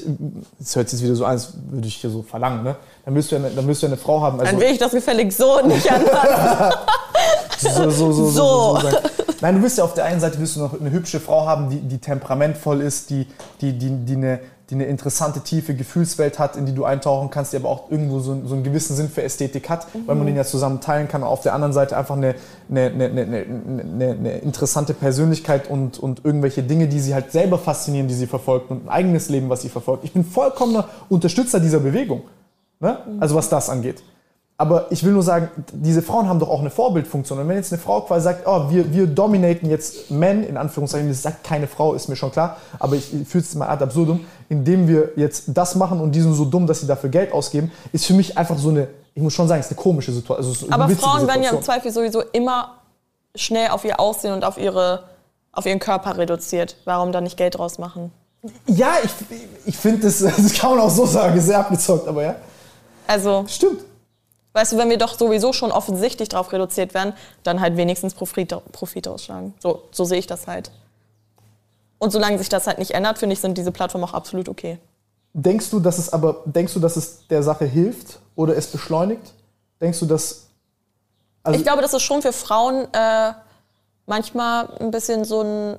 das 0.59 0.75
hört 0.75 0.89
sich 0.89 0.99
jetzt 0.99 1.05
wieder 1.05 1.15
so 1.15 1.23
an, 1.23 1.31
als 1.31 1.53
würde 1.69 1.87
ich 1.87 1.95
hier 1.95 2.09
so 2.09 2.21
verlangen, 2.21 2.63
ne? 2.63 2.75
dann, 3.05 3.13
müsst 3.13 3.31
ja 3.31 3.37
eine, 3.37 3.49
dann 3.49 3.65
müsst 3.65 3.81
ihr 3.81 3.87
eine 3.87 3.97
Frau 3.97 4.21
haben. 4.21 4.39
Also, 4.41 4.51
dann 4.51 4.61
will 4.61 4.71
ich 4.71 4.77
das 4.77 4.91
gefällig 4.91 5.31
so 5.33 5.65
nicht 5.65 5.87
so, 7.59 7.69
so, 7.69 7.89
so, 7.89 8.11
so, 8.11 8.29
so. 8.29 8.79
so 8.79 8.97
Nein, 9.43 9.55
du 9.55 9.61
willst 9.61 9.77
ja 9.77 9.83
auf 9.83 9.93
der 9.93 10.05
einen 10.05 10.21
Seite 10.21 10.39
willst 10.39 10.55
du 10.55 10.61
noch 10.61 10.79
eine 10.79 10.89
hübsche 10.89 11.19
Frau 11.19 11.45
haben, 11.45 11.69
die, 11.69 11.81
die 11.81 11.97
temperamentvoll 11.97 12.79
ist, 12.79 13.09
die, 13.09 13.27
die, 13.59 13.77
die, 13.77 13.89
die 13.89 14.15
eine 14.15 14.39
die 14.73 14.83
eine 14.83 14.85
interessante, 14.85 15.41
tiefe 15.41 15.75
Gefühlswelt 15.75 16.39
hat, 16.39 16.55
in 16.55 16.65
die 16.65 16.73
du 16.73 16.83
eintauchen 16.83 17.29
kannst, 17.29 17.53
die 17.53 17.57
aber 17.57 17.69
auch 17.69 17.91
irgendwo 17.91 18.19
so, 18.19 18.45
so 18.45 18.55
einen 18.55 18.63
gewissen 18.63 18.95
Sinn 18.95 19.09
für 19.09 19.21
Ästhetik 19.21 19.69
hat, 19.69 19.93
mhm. 19.93 20.07
weil 20.07 20.15
man 20.15 20.25
den 20.25 20.35
ja 20.35 20.43
zusammen 20.43 20.81
teilen 20.81 21.07
kann. 21.07 21.23
Auf 21.23 21.41
der 21.41 21.53
anderen 21.53 21.73
Seite 21.73 21.95
einfach 21.95 22.15
eine, 22.15 22.35
eine, 22.69 22.91
eine, 22.91 23.09
eine, 23.09 24.11
eine 24.11 24.37
interessante 24.39 24.93
Persönlichkeit 24.93 25.69
und, 25.69 25.99
und 25.99 26.25
irgendwelche 26.25 26.63
Dinge, 26.63 26.87
die 26.87 26.99
sie 26.99 27.13
halt 27.13 27.31
selber 27.31 27.57
faszinieren, 27.57 28.07
die 28.07 28.15
sie 28.15 28.27
verfolgt 28.27 28.71
und 28.71 28.85
ein 28.85 28.89
eigenes 28.89 29.29
Leben, 29.29 29.49
was 29.49 29.61
sie 29.61 29.69
verfolgt. 29.69 30.03
Ich 30.03 30.13
bin 30.13 30.25
vollkommener 30.25 30.89
Unterstützer 31.09 31.59
dieser 31.59 31.79
Bewegung. 31.79 32.23
Ne? 32.79 32.97
Also 33.19 33.35
was 33.35 33.49
das 33.49 33.69
angeht. 33.69 34.03
Aber 34.63 34.89
ich 34.91 35.03
will 35.03 35.11
nur 35.11 35.23
sagen, 35.23 35.49
diese 35.73 36.01
Frauen 36.01 36.29
haben 36.29 36.39
doch 36.39 36.47
auch 36.47 36.61
eine 36.61 36.69
Vorbildfunktion. 36.69 37.37
Und 37.37 37.49
wenn 37.49 37.57
jetzt 37.57 37.73
eine 37.73 37.81
Frau 37.81 37.99
quasi 37.99 38.23
sagt, 38.23 38.47
oh, 38.47 38.69
wir, 38.69 38.93
wir 38.93 39.07
dominaten 39.07 39.69
jetzt 39.69 40.09
Men, 40.09 40.41
in 40.45 40.55
Anführungszeichen, 40.55 41.09
das 41.09 41.21
sagt 41.21 41.43
keine 41.43 41.67
Frau, 41.67 41.93
ist 41.95 42.07
mir 42.07 42.15
schon 42.15 42.31
klar, 42.31 42.55
aber 42.79 42.95
ich, 42.95 43.13
ich 43.13 43.27
fühle 43.27 43.43
es 43.43 43.53
mal 43.55 43.67
ad 43.67 43.83
absurdum, 43.83 44.21
indem 44.47 44.87
wir 44.87 45.11
jetzt 45.17 45.47
das 45.47 45.75
machen 45.75 45.99
und 45.99 46.13
die 46.13 46.21
sind 46.21 46.33
so 46.33 46.45
dumm, 46.45 46.65
dass 46.65 46.79
sie 46.79 46.87
dafür 46.87 47.09
Geld 47.09 47.33
ausgeben, 47.33 47.73
ist 47.91 48.05
für 48.05 48.13
mich 48.13 48.37
einfach 48.37 48.57
so 48.57 48.69
eine, 48.69 48.87
ich 49.13 49.21
muss 49.21 49.33
schon 49.33 49.49
sagen, 49.49 49.59
ist 49.59 49.69
eine 49.69 49.75
komische 49.75 50.13
Situation. 50.13 50.71
Also 50.71 50.81
aber 50.81 50.95
Frauen 50.95 51.27
werden 51.27 51.43
ja 51.43 51.49
im 51.49 51.61
Zweifel 51.61 51.91
sowieso 51.91 52.21
immer 52.31 52.75
schnell 53.35 53.67
auf 53.67 53.83
ihr 53.83 53.99
Aussehen 53.99 54.33
und 54.33 54.45
auf, 54.45 54.57
ihre, 54.57 55.03
auf 55.51 55.65
ihren 55.65 55.79
Körper 55.79 56.17
reduziert. 56.17 56.77
Warum 56.85 57.11
dann 57.11 57.25
nicht 57.25 57.35
Geld 57.35 57.57
draus 57.57 57.79
machen? 57.79 58.13
Ja, 58.67 58.93
ich, 59.03 59.11
ich 59.65 59.75
finde, 59.75 60.03
das, 60.03 60.19
das 60.37 60.53
kann 60.53 60.69
man 60.69 60.79
auch 60.79 60.89
so 60.89 61.05
sagen, 61.05 61.41
sehr 61.41 61.59
abgezockt, 61.59 62.07
aber 62.07 62.23
ja. 62.23 62.35
Also. 63.07 63.43
Stimmt. 63.49 63.81
Weißt 64.53 64.71
du, 64.71 64.77
wenn 64.77 64.89
wir 64.89 64.97
doch 64.97 65.17
sowieso 65.17 65.51
schon 65.51 65.71
offensichtlich 65.71 66.29
darauf 66.29 66.51
reduziert 66.53 66.93
werden, 66.93 67.13
dann 67.41 67.59
halt 67.59 67.75
wenigstens 67.75 68.13
Profit, 68.13 68.55
Profit 68.71 69.07
ausschlagen. 69.07 69.55
So, 69.59 69.83
so 69.91 70.05
sehe 70.05 70.19
ich 70.19 70.27
das 70.27 70.45
halt. 70.47 70.71
Und 71.97 72.11
solange 72.11 72.37
sich 72.37 72.49
das 72.49 72.67
halt 72.67 72.77
nicht 72.77 72.91
ändert, 72.91 73.17
finde 73.17 73.33
ich, 73.33 73.39
sind 73.39 73.57
diese 73.57 73.71
Plattformen 73.71 74.03
auch 74.03 74.13
absolut 74.13 74.49
okay. 74.49 74.77
Denkst 75.33 75.71
du, 75.71 75.79
dass 75.79 75.97
es 75.97 76.13
aber, 76.13 76.43
denkst 76.45 76.73
du, 76.75 76.79
dass 76.79 76.95
es 76.95 77.25
der 77.27 77.41
Sache 77.41 77.65
hilft 77.65 78.19
oder 78.35 78.55
es 78.55 78.67
beschleunigt? 78.67 79.33
Denkst 79.81 79.99
du, 79.99 80.05
dass. 80.05 80.49
Also 81.41 81.57
ich 81.57 81.65
glaube, 81.65 81.81
dass 81.81 81.93
es 81.93 82.03
schon 82.03 82.21
für 82.21 82.33
Frauen 82.33 82.87
äh, 82.93 83.33
manchmal 84.05 84.69
ein 84.79 84.91
bisschen 84.91 85.25
so 85.25 85.41
ein. 85.41 85.77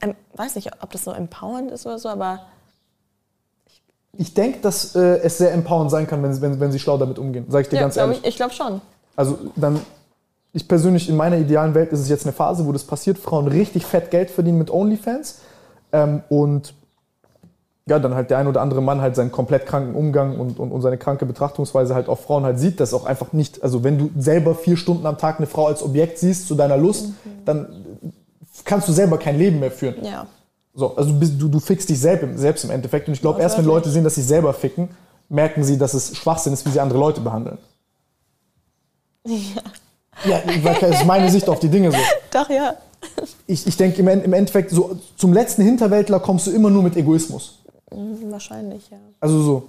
Ähm, 0.00 0.16
weiß 0.34 0.54
nicht, 0.54 0.70
ob 0.82 0.90
das 0.92 1.04
so 1.04 1.12
empowernd 1.12 1.70
ist 1.70 1.84
oder 1.84 1.98
so, 1.98 2.08
aber 2.08 2.46
ich 4.16 4.34
denke, 4.34 4.58
dass 4.60 4.94
äh, 4.96 5.18
es 5.22 5.38
sehr 5.38 5.52
empowernd 5.52 5.90
sein 5.90 6.06
kann, 6.06 6.22
wenn, 6.22 6.40
wenn, 6.40 6.60
wenn 6.60 6.72
sie 6.72 6.78
schlau 6.78 6.98
damit 6.98 7.18
umgehen. 7.18 7.46
Sag 7.48 7.62
ich 7.62 7.68
dir 7.68 7.76
ja, 7.76 7.82
ganz 7.82 7.96
ehrlich. 7.96 8.18
Ich, 8.18 8.28
ich 8.28 8.36
glaube 8.36 8.52
schon. 8.52 8.80
Also 9.16 9.38
dann, 9.56 9.80
ich 10.52 10.66
persönlich, 10.66 11.08
in 11.08 11.16
meiner 11.16 11.38
idealen 11.38 11.74
Welt 11.74 11.92
ist 11.92 12.00
es 12.00 12.08
jetzt 12.08 12.24
eine 12.24 12.32
Phase, 12.32 12.66
wo 12.66 12.72
das 12.72 12.84
passiert, 12.84 13.18
Frauen 13.18 13.46
richtig 13.46 13.86
fett 13.86 14.10
Geld 14.10 14.30
verdienen 14.30 14.58
mit 14.58 14.70
OnlyFans 14.70 15.40
ähm, 15.92 16.22
und 16.28 16.74
ja, 17.86 17.98
dann 17.98 18.14
halt 18.14 18.30
der 18.30 18.38
ein 18.38 18.46
oder 18.46 18.60
andere 18.60 18.82
Mann 18.82 19.00
halt 19.00 19.16
seinen 19.16 19.32
komplett 19.32 19.66
kranken 19.66 19.94
Umgang 19.94 20.38
und, 20.38 20.60
und, 20.60 20.70
und 20.70 20.80
seine 20.80 20.96
kranke 20.96 21.26
Betrachtungsweise 21.26 21.94
halt 21.94 22.08
auf 22.08 22.20
Frauen 22.24 22.44
halt 22.44 22.58
sieht, 22.58 22.78
das 22.78 22.94
auch 22.94 23.04
einfach 23.04 23.32
nicht, 23.32 23.62
also 23.62 23.82
wenn 23.82 23.98
du 23.98 24.10
selber 24.16 24.54
vier 24.54 24.76
Stunden 24.76 25.06
am 25.06 25.18
Tag 25.18 25.38
eine 25.38 25.46
Frau 25.46 25.66
als 25.66 25.82
Objekt 25.82 26.18
siehst 26.18 26.46
zu 26.46 26.54
deiner 26.54 26.76
Lust, 26.76 27.08
mhm. 27.08 27.30
dann 27.44 27.84
kannst 28.64 28.88
du 28.88 28.92
selber 28.92 29.18
kein 29.18 29.38
Leben 29.38 29.60
mehr 29.60 29.70
führen. 29.70 30.04
Ja. 30.04 30.26
So, 30.74 30.96
also 30.96 31.12
du, 31.12 31.26
du, 31.26 31.48
du 31.48 31.60
fickst 31.60 31.88
dich 31.88 31.98
selbst, 31.98 32.38
selbst 32.38 32.64
im 32.64 32.70
Endeffekt. 32.70 33.08
Und 33.08 33.14
ich 33.14 33.20
glaube, 33.20 33.40
erst 33.40 33.58
wenn 33.58 33.64
Leute 33.64 33.90
sehen, 33.90 34.04
dass 34.04 34.14
sie 34.14 34.22
selber 34.22 34.54
ficken, 34.54 34.88
merken 35.28 35.64
sie, 35.64 35.78
dass 35.78 35.94
es 35.94 36.16
Schwachsinn 36.16 36.52
ist, 36.52 36.66
wie 36.66 36.70
sie 36.70 36.80
andere 36.80 36.98
Leute 36.98 37.20
behandeln. 37.20 37.58
Ja. 39.24 39.62
Ja, 40.24 40.42
das 40.80 41.00
ist 41.00 41.06
meine 41.06 41.30
Sicht 41.30 41.48
auf 41.48 41.60
die 41.60 41.68
Dinge 41.68 41.92
so. 41.92 41.98
Doch, 42.30 42.50
ja. 42.50 42.74
Ich, 43.46 43.66
ich 43.66 43.76
denke, 43.76 44.00
im, 44.00 44.08
im 44.08 44.32
Endeffekt, 44.32 44.70
so, 44.70 44.98
zum 45.16 45.32
letzten 45.32 45.62
Hinterwäldler 45.62 46.20
kommst 46.20 46.46
du 46.46 46.50
immer 46.50 46.68
nur 46.68 46.82
mit 46.82 46.96
Egoismus. 46.96 47.58
Mhm, 47.90 48.30
wahrscheinlich, 48.30 48.90
ja. 48.90 48.98
Also 49.20 49.42
so, 49.42 49.68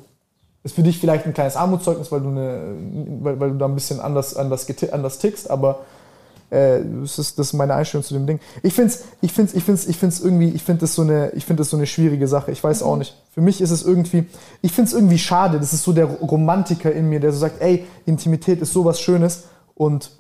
ist 0.64 0.76
für 0.76 0.84
dich 0.84 1.00
vielleicht 1.00 1.26
ein 1.26 1.34
kleines 1.34 1.56
Armutszeugnis, 1.56 2.12
weil 2.12 2.22
du, 2.22 2.30
eine, 2.30 2.76
weil, 3.22 3.40
weil 3.40 3.52
du 3.52 3.58
da 3.58 3.66
ein 3.66 3.76
bisschen 3.76 4.00
anders, 4.00 4.36
anders, 4.36 4.68
anders 4.92 5.20
tickst, 5.20 5.50
aber 5.50 5.80
äh, 6.52 6.82
das, 7.02 7.18
ist, 7.18 7.40
das 7.40 7.48
ist 7.48 7.54
meine 7.54 7.74
Einstellung 7.74 8.04
zu 8.04 8.14
dem 8.14 8.28
Ding. 8.28 8.40
Ich 8.62 8.74
finde 8.74 8.94
es 8.94 9.06
ich 9.22 9.32
find's, 9.32 9.54
ich 9.54 9.64
find's, 9.64 9.88
ich 9.88 9.98
find's 9.98 10.20
irgendwie, 10.20 10.50
ich 10.50 10.64
finde 10.64 10.82
das, 10.82 10.94
so 10.94 11.02
eine, 11.02 11.32
find 11.32 11.60
das 11.60 11.70
so 11.70 11.78
eine 11.78 11.88
schwierige 11.88 12.28
Sache. 12.28 12.52
Ich 12.52 12.62
weiß 12.62 12.82
mhm. 12.82 12.88
auch 12.88 12.96
nicht. 12.98 13.16
Für 13.32 13.42
mich 13.42 13.62
ist 13.62 13.72
es 13.72 13.84
irgendwie, 13.84 14.28
ich 14.62 14.74
finde 14.74 14.90
es 14.90 14.94
irgendwie 14.94 15.18
schade. 15.18 15.60
Das 15.60 15.72
ist 15.72 15.84
so 15.84 15.94
der 15.94 16.06
Romantiker 16.06 16.92
in 16.92 17.08
mir, 17.08 17.22
der 17.22 17.32
so 17.32 17.40
sagt, 17.40 17.62
ey, 17.62 17.88
Intimität 18.06 18.62
ist 18.62 18.74
sowas 18.74 19.00
Schönes 19.00 19.46
und 19.76 20.12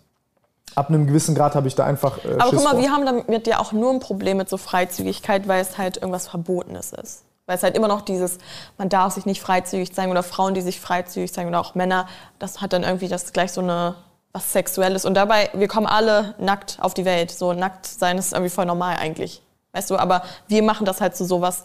ab 0.73 0.88
einem 0.88 1.05
gewissen 1.05 1.36
Grad 1.36 1.55
habe 1.55 1.67
ich 1.67 1.75
da 1.75 1.86
einfach. 1.86 2.23
Äh, 2.23 2.36
Aber 2.39 2.51
guck 2.51 2.63
mal, 2.63 2.71
vor. 2.71 2.79
wir 2.79 2.91
haben 2.91 3.05
damit 3.05 3.45
ja 3.45 3.59
auch 3.59 3.73
nur 3.73 3.91
ein 3.91 3.99
Problem 3.99 4.38
mit 4.38 4.47
so 4.47 4.55
Freizügigkeit, 4.55 5.49
weil 5.49 5.61
es 5.61 5.77
halt 5.77 5.97
irgendwas 5.97 6.29
Verbotenes 6.29 6.93
ist. 6.93 7.23
Weil 7.45 7.57
es 7.57 7.63
halt 7.63 7.75
immer 7.75 7.89
noch 7.89 8.01
dieses, 8.03 8.38
man 8.77 8.88
darf 8.88 9.15
sich 9.15 9.25
nicht 9.25 9.41
freizügig 9.41 9.93
zeigen 9.93 10.11
oder 10.11 10.23
Frauen, 10.23 10.53
die 10.53 10.61
sich 10.61 10.79
freizügig 10.79 11.34
zeigen 11.34 11.49
oder 11.49 11.59
auch 11.59 11.75
Männer, 11.75 12.07
das 12.39 12.61
hat 12.61 12.71
dann 12.71 12.84
irgendwie 12.84 13.09
das 13.09 13.34
gleich 13.34 13.51
so 13.51 13.59
eine 13.59 13.95
was 14.34 14.51
Sexuelles. 14.51 15.05
Und 15.05 15.13
dabei, 15.13 15.49
wir 15.53 15.67
kommen 15.67 15.88
alle 15.88 16.36
nackt 16.38 16.77
auf 16.79 16.93
die 16.93 17.05
Welt. 17.05 17.32
So 17.32 17.53
nackt 17.53 17.86
sein 17.86 18.17
ist 18.17 18.34
irgendwie 18.34 18.49
voll 18.49 18.65
normal 18.65 18.97
eigentlich. 18.97 19.41
Weißt 19.73 19.89
du, 19.89 19.97
aber 19.97 20.23
wir 20.47 20.63
machen 20.63 20.86
das 20.86 21.01
halt 21.01 21.15
zu 21.15 21.23
so 21.25 21.38
sowas, 21.38 21.63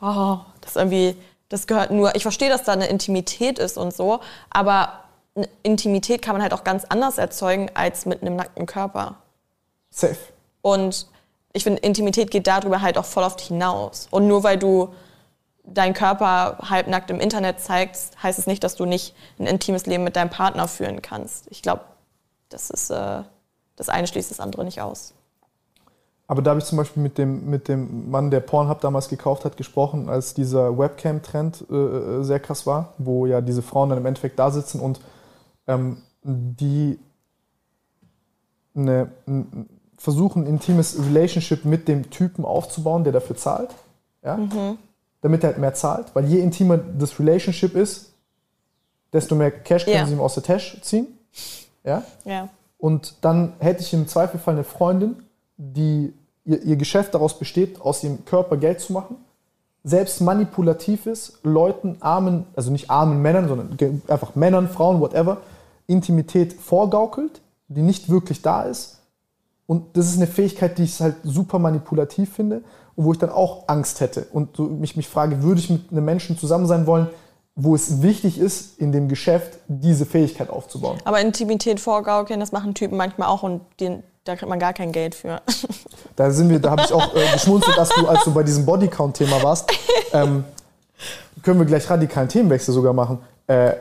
oh, 0.00 0.38
das 0.60 0.76
irgendwie, 0.76 1.16
das 1.48 1.66
gehört 1.66 1.90
nur, 1.90 2.14
ich 2.16 2.22
verstehe, 2.22 2.48
dass 2.48 2.64
da 2.64 2.72
eine 2.72 2.86
Intimität 2.86 3.58
ist 3.58 3.78
und 3.78 3.94
so, 3.94 4.20
aber 4.50 5.04
eine 5.36 5.48
Intimität 5.62 6.22
kann 6.22 6.34
man 6.34 6.42
halt 6.42 6.52
auch 6.52 6.64
ganz 6.64 6.84
anders 6.88 7.18
erzeugen 7.18 7.70
als 7.74 8.06
mit 8.06 8.22
einem 8.22 8.36
nackten 8.36 8.66
Körper. 8.66 9.16
Safe. 9.90 10.16
Und 10.62 11.06
ich 11.52 11.62
finde, 11.62 11.80
Intimität 11.80 12.30
geht 12.30 12.46
darüber 12.46 12.82
halt 12.82 12.98
auch 12.98 13.04
voll 13.04 13.22
oft 13.22 13.40
hinaus. 13.40 14.08
Und 14.10 14.26
nur 14.26 14.42
weil 14.42 14.58
du 14.58 14.92
deinen 15.64 15.94
Körper 15.94 16.58
halbnackt 16.68 17.10
im 17.10 17.20
Internet 17.20 17.60
zeigst, 17.60 18.20
heißt 18.22 18.38
es 18.38 18.46
nicht, 18.46 18.62
dass 18.64 18.76
du 18.76 18.84
nicht 18.84 19.14
ein 19.38 19.46
intimes 19.46 19.86
Leben 19.86 20.04
mit 20.04 20.16
deinem 20.16 20.30
Partner 20.30 20.68
führen 20.68 21.02
kannst. 21.02 21.46
Ich 21.50 21.62
glaube, 21.62 21.82
das 22.48 22.70
ist, 22.70 22.90
äh, 22.90 23.22
das 23.76 23.88
eine 23.88 24.06
schließt 24.06 24.30
das 24.30 24.40
andere 24.40 24.64
nicht 24.64 24.80
aus. 24.80 25.14
Aber 26.28 26.42
da 26.42 26.50
habe 26.50 26.60
ich 26.60 26.66
zum 26.66 26.78
Beispiel 26.78 27.02
mit 27.02 27.18
dem, 27.18 27.48
mit 27.48 27.68
dem 27.68 28.10
Mann, 28.10 28.30
der 28.30 28.40
Pornhub 28.40 28.80
damals 28.80 29.08
gekauft 29.08 29.44
hat, 29.44 29.56
gesprochen, 29.56 30.08
als 30.08 30.34
dieser 30.34 30.76
Webcam-Trend 30.76 31.66
äh, 31.70 31.74
äh, 31.74 32.22
sehr 32.24 32.40
krass 32.40 32.66
war, 32.66 32.94
wo 32.98 33.26
ja 33.26 33.40
diese 33.40 33.62
Frauen 33.62 33.90
dann 33.90 33.98
im 33.98 34.06
Endeffekt 34.06 34.38
da 34.38 34.50
sitzen 34.50 34.80
und 34.80 35.00
ähm, 35.68 35.98
die 36.22 36.98
eine, 38.74 39.12
ein, 39.26 39.68
versuchen, 39.96 40.44
ein 40.44 40.46
intimes 40.46 40.98
Relationship 40.98 41.64
mit 41.64 41.86
dem 41.86 42.10
Typen 42.10 42.44
aufzubauen, 42.44 43.04
der 43.04 43.12
dafür 43.12 43.36
zahlt. 43.36 43.70
Ja? 44.24 44.36
Mhm. 44.36 44.78
Damit 45.20 45.44
er 45.44 45.50
halt 45.50 45.58
mehr 45.58 45.74
zahlt. 45.74 46.14
Weil 46.14 46.26
je 46.26 46.40
intimer 46.40 46.76
das 46.76 47.18
Relationship 47.20 47.74
ist, 47.76 48.12
desto 49.12 49.36
mehr 49.36 49.52
Cash 49.52 49.84
können 49.84 49.96
yeah. 49.96 50.06
sie 50.06 50.12
ihm 50.12 50.20
aus 50.20 50.34
der 50.34 50.42
Tasche 50.42 50.80
ziehen. 50.82 51.06
Ja? 51.86 52.02
ja. 52.24 52.48
Und 52.78 53.14
dann 53.22 53.54
hätte 53.58 53.80
ich 53.80 53.94
im 53.94 54.06
Zweifelfall 54.06 54.54
eine 54.54 54.64
Freundin, 54.64 55.16
die 55.56 56.12
ihr, 56.44 56.62
ihr 56.62 56.76
Geschäft 56.76 57.14
daraus 57.14 57.38
besteht, 57.38 57.80
aus 57.80 58.04
ihrem 58.04 58.24
Körper 58.24 58.58
Geld 58.58 58.80
zu 58.80 58.92
machen, 58.92 59.16
selbst 59.82 60.20
manipulativ 60.20 61.06
ist, 61.06 61.38
Leuten, 61.42 61.96
armen, 62.00 62.44
also 62.54 62.70
nicht 62.70 62.90
armen 62.90 63.22
Männern, 63.22 63.48
sondern 63.48 64.02
einfach 64.08 64.34
Männern, 64.34 64.68
Frauen, 64.68 65.00
whatever, 65.00 65.38
Intimität 65.86 66.52
vorgaukelt, 66.52 67.40
die 67.68 67.82
nicht 67.82 68.10
wirklich 68.10 68.42
da 68.42 68.62
ist. 68.62 69.00
Und 69.66 69.96
das 69.96 70.06
ist 70.06 70.16
eine 70.16 70.26
Fähigkeit, 70.26 70.78
die 70.78 70.84
ich 70.84 71.00
halt 71.00 71.16
super 71.22 71.58
manipulativ 71.58 72.34
finde 72.34 72.62
und 72.94 73.04
wo 73.04 73.12
ich 73.12 73.18
dann 73.18 73.30
auch 73.30 73.64
Angst 73.68 74.00
hätte 74.00 74.26
und 74.32 74.56
so 74.56 74.64
mich, 74.64 74.96
mich 74.96 75.08
frage, 75.08 75.42
würde 75.42 75.60
ich 75.60 75.70
mit 75.70 75.90
einem 75.90 76.04
Menschen 76.04 76.38
zusammen 76.38 76.66
sein 76.66 76.86
wollen, 76.86 77.08
wo 77.56 77.74
es 77.74 78.02
wichtig 78.02 78.38
ist, 78.38 78.78
in 78.78 78.92
dem 78.92 79.08
Geschäft 79.08 79.58
diese 79.66 80.04
Fähigkeit 80.04 80.50
aufzubauen. 80.50 80.98
Aber 81.04 81.20
Intimität 81.20 81.80
vorgaukeln, 81.80 82.38
das 82.38 82.52
machen 82.52 82.74
Typen 82.74 82.98
manchmal 82.98 83.28
auch 83.28 83.42
und 83.42 83.62
den, 83.80 84.02
da 84.24 84.36
kriegt 84.36 84.48
man 84.48 84.58
gar 84.58 84.74
kein 84.74 84.92
Geld 84.92 85.14
für. 85.14 85.40
Da 86.14 86.30
sind 86.30 86.48
wir, 86.48 86.58
da 86.60 86.70
habe 86.70 86.82
ich 86.82 86.92
auch 86.92 87.14
äh, 87.14 87.32
geschmunzelt, 87.32 87.76
dass 87.76 87.90
du, 87.90 88.06
als 88.08 88.24
du 88.24 88.32
bei 88.32 88.42
diesem 88.42 88.64
Bodycount-Thema 88.64 89.42
warst. 89.42 89.70
Ähm, 90.12 90.44
können 91.42 91.58
wir 91.58 91.66
gleich 91.66 91.90
radikalen 91.90 92.28
Themenwechsel 92.28 92.72
sogar 92.72 92.94
machen. 92.94 93.18
Äh, 93.46 93.74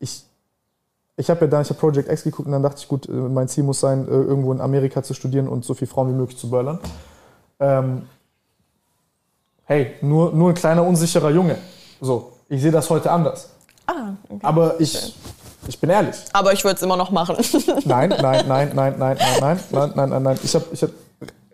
ich 0.00 0.24
ich 1.16 1.30
habe 1.30 1.42
ja 1.42 1.46
dann, 1.46 1.62
ich 1.62 1.70
habe 1.70 1.80
Project 1.80 2.10
X 2.10 2.24
geguckt 2.24 2.46
und 2.46 2.52
dann 2.52 2.62
dachte 2.62 2.78
ich, 2.78 2.88
gut, 2.88 3.08
äh, 3.08 3.12
mein 3.12 3.48
Ziel 3.48 3.64
muss 3.64 3.80
sein, 3.80 4.06
äh, 4.06 4.10
irgendwo 4.10 4.52
in 4.52 4.60
Amerika 4.60 5.02
zu 5.02 5.14
studieren 5.14 5.48
und 5.48 5.64
so 5.64 5.74
viele 5.74 5.90
Frauen 5.90 6.08
wie 6.08 6.16
möglich 6.16 6.38
zu 6.38 6.50
böllern. 6.50 6.78
Ähm, 7.58 8.02
hey, 9.64 9.94
nur, 10.02 10.32
nur 10.32 10.50
ein 10.50 10.54
kleiner 10.54 10.84
unsicherer 10.84 11.30
Junge. 11.30 11.56
So, 12.00 12.32
ich 12.48 12.62
sehe 12.62 12.70
das 12.70 12.88
heute 12.90 13.10
anders. 13.10 13.50
Ah, 13.86 14.12
okay. 14.28 14.40
Aber 14.42 14.80
ich, 14.80 15.14
ich 15.68 15.80
bin 15.80 15.90
ehrlich. 15.90 16.16
Aber 16.32 16.52
ich 16.52 16.64
würde 16.64 16.76
es 16.76 16.82
immer 16.82 16.96
noch 16.96 17.10
machen. 17.10 17.36
nein, 17.84 18.10
nein, 18.10 18.46
nein, 18.46 18.46
nein, 18.48 18.72
nein, 18.74 18.96
nein, 18.98 19.18
nein, 19.40 19.60
nein, 19.70 19.92
nein, 19.94 20.08
nein, 20.10 20.22
nein. 20.22 20.38
Ich 20.42 20.54
habe 20.54 20.66
ich 20.72 20.82
hab, 20.82 20.90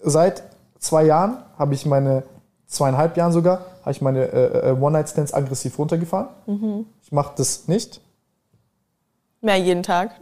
seit 0.03 0.43
zwei 0.78 1.05
Jahren 1.05 1.38
habe 1.59 1.74
ich 1.74 1.86
meine, 1.86 2.22
zweieinhalb 2.66 3.16
Jahren 3.16 3.32
sogar, 3.32 3.66
habe 3.82 3.93
ich 3.93 4.01
meine 4.01 4.24
äh, 4.24 4.70
äh, 4.70 4.72
One-Night-Stands 4.72 5.34
aggressiv 5.34 5.78
runtergefahren. 5.78 6.28
Mhm. 6.47 6.86
Ich 7.03 7.12
mache 7.12 7.32
das 7.36 7.68
nicht. 7.68 8.01
Mehr 9.40 9.57
jeden 9.57 9.82
Tag. 9.82 10.12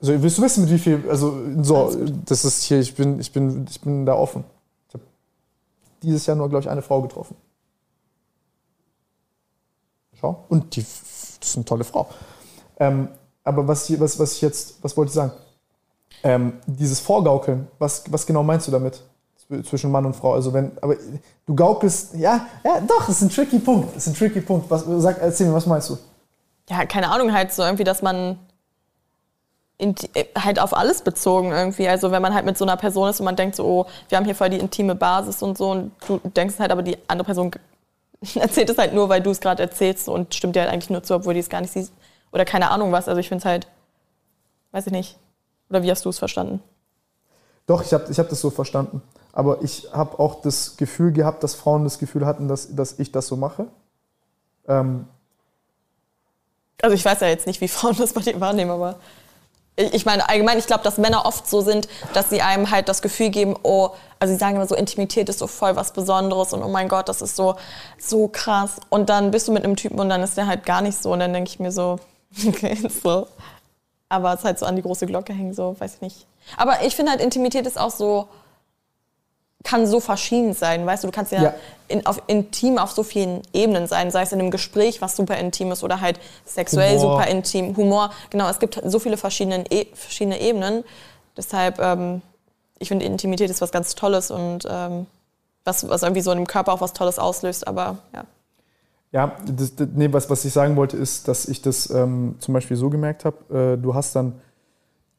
Also 0.00 0.20
willst 0.20 0.38
du 0.38 0.42
wissen, 0.42 0.62
mit 0.62 0.70
wie 0.70 0.78
viel, 0.78 1.04
also 1.08 1.36
so, 1.62 1.94
das 2.24 2.44
ist 2.44 2.62
hier, 2.64 2.80
ich 2.80 2.94
bin, 2.94 3.20
ich 3.20 3.32
bin, 3.32 3.66
ich 3.68 3.80
bin 3.80 4.04
da 4.04 4.14
offen 4.14 4.44
dieses 6.02 6.26
Jahr 6.26 6.36
nur, 6.36 6.48
glaube 6.48 6.64
ich, 6.64 6.70
eine 6.70 6.82
Frau 6.82 7.00
getroffen. 7.02 7.36
Schau. 10.22 10.44
Und 10.48 10.76
die, 10.76 10.82
das 10.82 11.48
ist 11.48 11.56
eine 11.56 11.64
tolle 11.64 11.82
Frau. 11.82 12.08
Ähm, 12.78 13.08
aber 13.42 13.66
was, 13.66 13.90
was, 14.00 14.18
was 14.20 14.34
ich 14.34 14.40
jetzt, 14.40 14.76
was 14.80 14.96
wollte 14.96 15.08
ich 15.10 15.14
sagen? 15.14 15.32
Ähm, 16.22 16.52
dieses 16.66 17.00
Vorgaukeln, 17.00 17.66
was, 17.80 18.04
was 18.08 18.24
genau 18.24 18.44
meinst 18.44 18.68
du 18.68 18.70
damit? 18.70 19.02
Zwischen 19.64 19.90
Mann 19.90 20.06
und 20.06 20.14
Frau. 20.14 20.32
Also 20.32 20.52
wenn, 20.52 20.70
aber 20.80 20.94
du 21.44 21.54
gaukelst, 21.54 22.14
ja, 22.14 22.46
ja, 22.64 22.80
doch, 22.80 23.06
das 23.06 23.16
ist 23.16 23.22
ein 23.22 23.30
tricky 23.30 23.58
Punkt. 23.58 23.96
Das 23.96 24.06
ist 24.06 24.12
ein 24.12 24.16
tricky 24.16 24.40
Punkt. 24.40 24.70
Was, 24.70 24.84
sag, 24.86 25.20
erzähl 25.20 25.48
mir, 25.48 25.54
was 25.54 25.66
meinst 25.66 25.90
du? 25.90 25.98
Ja, 26.70 26.86
keine 26.86 27.10
Ahnung, 27.10 27.32
halt 27.32 27.52
so 27.52 27.62
irgendwie, 27.62 27.84
dass 27.84 28.00
man 28.00 28.38
äh, 29.78 29.94
halt 30.38 30.60
auf 30.60 30.72
alles 30.72 31.02
bezogen 31.02 31.50
irgendwie. 31.50 31.88
Also 31.88 32.12
wenn 32.12 32.22
man 32.22 32.32
halt 32.32 32.46
mit 32.46 32.56
so 32.56 32.64
einer 32.64 32.76
Person 32.76 33.10
ist 33.10 33.18
und 33.18 33.24
man 33.24 33.34
denkt 33.34 33.56
so, 33.56 33.64
oh, 33.66 33.86
wir 34.08 34.16
haben 34.16 34.24
hier 34.24 34.36
voll 34.36 34.50
die 34.50 34.58
intime 34.58 34.94
Basis 34.94 35.42
und 35.42 35.58
so 35.58 35.72
und 35.72 35.90
du 36.06 36.18
denkst 36.18 36.60
halt, 36.60 36.70
aber 36.70 36.82
die 36.82 36.96
andere 37.08 37.26
Person 37.26 37.50
erzählt 38.34 38.70
es 38.70 38.78
halt 38.78 38.94
nur, 38.94 39.08
weil 39.08 39.20
du 39.20 39.30
es 39.30 39.40
gerade 39.40 39.62
erzählst 39.62 40.08
und 40.08 40.34
stimmt 40.34 40.56
dir 40.56 40.62
halt 40.62 40.72
eigentlich 40.72 40.90
nur 40.90 41.02
zu, 41.02 41.14
obwohl 41.14 41.34
die 41.34 41.40
es 41.40 41.48
gar 41.48 41.60
nicht 41.60 41.72
sieht. 41.72 41.90
Oder 42.32 42.44
keine 42.44 42.70
Ahnung 42.70 42.92
was. 42.92 43.08
Also 43.08 43.20
ich 43.20 43.28
finde 43.28 43.42
es 43.42 43.44
halt, 43.44 43.66
weiß 44.70 44.86
ich 44.86 44.92
nicht. 44.92 45.18
Oder 45.68 45.82
wie 45.82 45.90
hast 45.90 46.04
du 46.04 46.08
es 46.08 46.18
verstanden? 46.18 46.62
Doch, 47.66 47.82
ich 47.82 47.92
habe 47.92 48.10
ich 48.10 48.18
hab 48.18 48.28
das 48.28 48.40
so 48.40 48.50
verstanden. 48.50 49.02
Aber 49.32 49.62
ich 49.62 49.88
habe 49.92 50.18
auch 50.18 50.42
das 50.42 50.76
Gefühl 50.76 51.12
gehabt, 51.12 51.42
dass 51.42 51.54
Frauen 51.54 51.84
das 51.84 51.98
Gefühl 51.98 52.26
hatten, 52.26 52.48
dass, 52.48 52.74
dass 52.74 52.98
ich 52.98 53.12
das 53.12 53.26
so 53.26 53.36
mache. 53.36 53.66
Ähm 54.68 55.06
also 56.82 56.94
ich 56.94 57.04
weiß 57.04 57.20
ja 57.20 57.28
jetzt 57.28 57.46
nicht, 57.46 57.60
wie 57.60 57.68
Frauen 57.68 57.96
das 57.96 58.12
bei 58.12 58.20
dir 58.20 58.40
wahrnehmen, 58.40 58.70
aber 58.70 58.96
ich 59.76 60.04
meine, 60.04 60.28
allgemein, 60.28 60.58
ich 60.58 60.66
glaube, 60.66 60.84
dass 60.84 60.98
Männer 60.98 61.24
oft 61.24 61.48
so 61.48 61.62
sind, 61.62 61.88
dass 62.12 62.28
sie 62.28 62.42
einem 62.42 62.70
halt 62.70 62.88
das 62.88 63.00
Gefühl 63.00 63.30
geben, 63.30 63.56
oh, 63.62 63.90
also 64.18 64.34
sie 64.34 64.38
sagen 64.38 64.56
immer 64.56 64.66
so, 64.66 64.74
Intimität 64.74 65.28
ist 65.28 65.38
so 65.38 65.46
voll 65.46 65.76
was 65.76 65.92
Besonderes 65.92 66.52
und 66.52 66.62
oh 66.62 66.68
mein 66.68 66.88
Gott, 66.88 67.08
das 67.08 67.22
ist 67.22 67.36
so, 67.36 67.56
so 67.98 68.28
krass. 68.28 68.76
Und 68.90 69.08
dann 69.08 69.30
bist 69.30 69.48
du 69.48 69.52
mit 69.52 69.64
einem 69.64 69.76
Typen 69.76 69.98
und 69.98 70.10
dann 70.10 70.22
ist 70.22 70.36
der 70.36 70.46
halt 70.46 70.66
gar 70.66 70.82
nicht 70.82 71.02
so. 71.02 71.12
Und 71.12 71.20
dann 71.20 71.32
denke 71.32 71.50
ich 71.50 71.58
mir 71.58 71.72
so, 71.72 71.98
okay, 72.46 72.76
so. 73.02 73.26
Aber 74.08 74.34
es 74.34 74.44
halt 74.44 74.58
so 74.58 74.66
an 74.66 74.76
die 74.76 74.82
große 74.82 75.06
Glocke 75.06 75.32
hängen, 75.32 75.54
so, 75.54 75.74
weiß 75.78 75.94
ich 75.94 76.00
nicht. 76.02 76.26
Aber 76.58 76.84
ich 76.84 76.94
finde 76.94 77.12
halt, 77.12 77.22
Intimität 77.22 77.66
ist 77.66 77.80
auch 77.80 77.90
so, 77.90 78.28
kann 79.64 79.86
so 79.86 80.00
verschieden 80.00 80.54
sein, 80.54 80.86
weißt 80.86 81.04
du, 81.04 81.08
du 81.08 81.12
kannst 81.12 81.32
ja, 81.32 81.42
ja. 81.42 81.54
In, 81.88 82.06
auf, 82.06 82.22
intim 82.26 82.78
auf 82.78 82.92
so 82.92 83.02
vielen 83.02 83.42
Ebenen 83.52 83.86
sein, 83.86 84.10
sei 84.10 84.22
es 84.22 84.32
in 84.32 84.40
einem 84.40 84.50
Gespräch, 84.50 85.00
was 85.00 85.16
super 85.16 85.36
intim 85.36 85.72
ist, 85.72 85.84
oder 85.84 86.00
halt 86.00 86.18
sexuell 86.44 86.98
Humor. 86.98 87.18
super 87.18 87.30
intim, 87.30 87.76
Humor, 87.76 88.10
genau, 88.30 88.48
es 88.48 88.58
gibt 88.58 88.80
so 88.84 88.98
viele 88.98 89.16
verschiedene, 89.16 89.64
e 89.70 89.86
verschiedene 89.94 90.40
Ebenen, 90.40 90.84
deshalb, 91.36 91.78
ähm, 91.80 92.22
ich 92.78 92.88
finde, 92.88 93.04
Intimität 93.04 93.50
ist 93.50 93.60
was 93.60 93.72
ganz 93.72 93.94
Tolles 93.94 94.30
und 94.30 94.66
ähm, 94.68 95.06
was, 95.64 95.88
was 95.88 96.02
irgendwie 96.02 96.22
so 96.22 96.32
in 96.32 96.38
dem 96.38 96.46
Körper 96.46 96.72
auch 96.72 96.80
was 96.80 96.92
Tolles 96.92 97.18
auslöst, 97.18 97.66
aber 97.66 97.98
ja. 98.14 98.24
Ja, 99.12 99.36
das, 99.46 99.76
das, 99.76 99.88
nee, 99.94 100.10
was, 100.10 100.30
was 100.30 100.44
ich 100.46 100.52
sagen 100.54 100.74
wollte, 100.74 100.96
ist, 100.96 101.28
dass 101.28 101.46
ich 101.46 101.60
das 101.60 101.90
ähm, 101.90 102.36
zum 102.38 102.54
Beispiel 102.54 102.78
so 102.78 102.88
gemerkt 102.88 103.26
habe, 103.26 103.74
äh, 103.74 103.80
du 103.80 103.94
hast 103.94 104.16
dann 104.16 104.40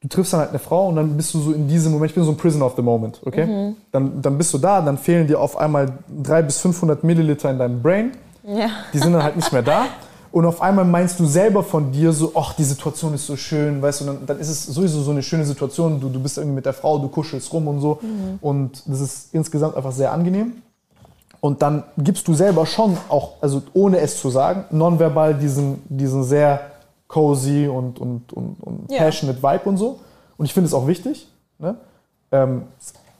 du 0.04 0.08
triffst 0.08 0.34
dann 0.34 0.40
halt 0.40 0.50
eine 0.50 0.58
Frau 0.58 0.88
und 0.88 0.96
dann 0.96 1.16
bist 1.16 1.32
du 1.32 1.40
so 1.40 1.52
in 1.52 1.66
diesem 1.66 1.90
Moment, 1.90 2.10
ich 2.10 2.14
bin 2.14 2.24
so 2.24 2.30
ein 2.30 2.36
Prisoner 2.36 2.66
of 2.66 2.74
the 2.76 2.82
Moment, 2.82 3.20
okay? 3.24 3.46
Mhm. 3.46 3.76
Dann, 3.90 4.20
dann 4.20 4.36
bist 4.36 4.52
du 4.52 4.58
da, 4.58 4.82
dann 4.82 4.98
fehlen 4.98 5.26
dir 5.26 5.40
auf 5.40 5.56
einmal 5.56 5.92
300 6.22 6.46
bis 6.46 6.58
500 6.58 7.02
Milliliter 7.04 7.50
in 7.50 7.58
deinem 7.58 7.82
Brain. 7.82 8.12
Ja. 8.46 8.68
Die 8.92 8.98
sind 8.98 9.14
dann 9.14 9.22
halt 9.22 9.36
nicht 9.36 9.50
mehr 9.50 9.62
da. 9.62 9.86
Und 10.30 10.44
auf 10.44 10.60
einmal 10.60 10.84
meinst 10.84 11.18
du 11.20 11.26
selber 11.26 11.62
von 11.62 11.90
dir 11.90 12.12
so, 12.12 12.32
ach, 12.34 12.52
die 12.54 12.64
Situation 12.64 13.14
ist 13.14 13.26
so 13.26 13.36
schön, 13.36 13.80
weißt 13.80 14.02
du, 14.02 14.04
dann, 14.04 14.26
dann 14.26 14.38
ist 14.40 14.48
es 14.48 14.66
sowieso 14.66 15.00
so 15.00 15.12
eine 15.12 15.22
schöne 15.22 15.44
Situation. 15.46 16.00
Du, 16.00 16.10
du 16.10 16.20
bist 16.20 16.36
irgendwie 16.36 16.56
mit 16.56 16.66
der 16.66 16.74
Frau, 16.74 16.98
du 16.98 17.08
kuschelst 17.08 17.50
rum 17.52 17.66
und 17.68 17.80
so. 17.80 18.00
Mhm. 18.02 18.38
Und 18.42 18.82
das 18.86 19.00
ist 19.00 19.28
insgesamt 19.32 19.76
einfach 19.76 19.92
sehr 19.92 20.12
angenehm. 20.12 20.52
Und 21.40 21.62
dann 21.62 21.84
gibst 21.96 22.28
du 22.28 22.34
selber 22.34 22.66
schon 22.66 22.96
auch, 23.08 23.34
also 23.40 23.62
ohne 23.72 24.00
es 24.00 24.20
zu 24.20 24.28
sagen, 24.28 24.64
nonverbal 24.70 25.34
diesen, 25.34 25.82
diesen 25.88 26.24
sehr 26.24 26.60
cozy 27.14 27.68
und, 27.68 28.00
und, 28.00 28.32
und, 28.32 28.56
und 28.60 28.90
ja. 28.90 28.98
passionate 28.98 29.40
Vibe 29.40 29.68
und 29.68 29.76
so. 29.76 30.00
Und 30.36 30.46
ich 30.46 30.52
finde 30.52 30.66
es 30.66 30.74
auch 30.74 30.88
wichtig. 30.88 31.28
Ne? 31.60 31.76
Ähm, 32.32 32.62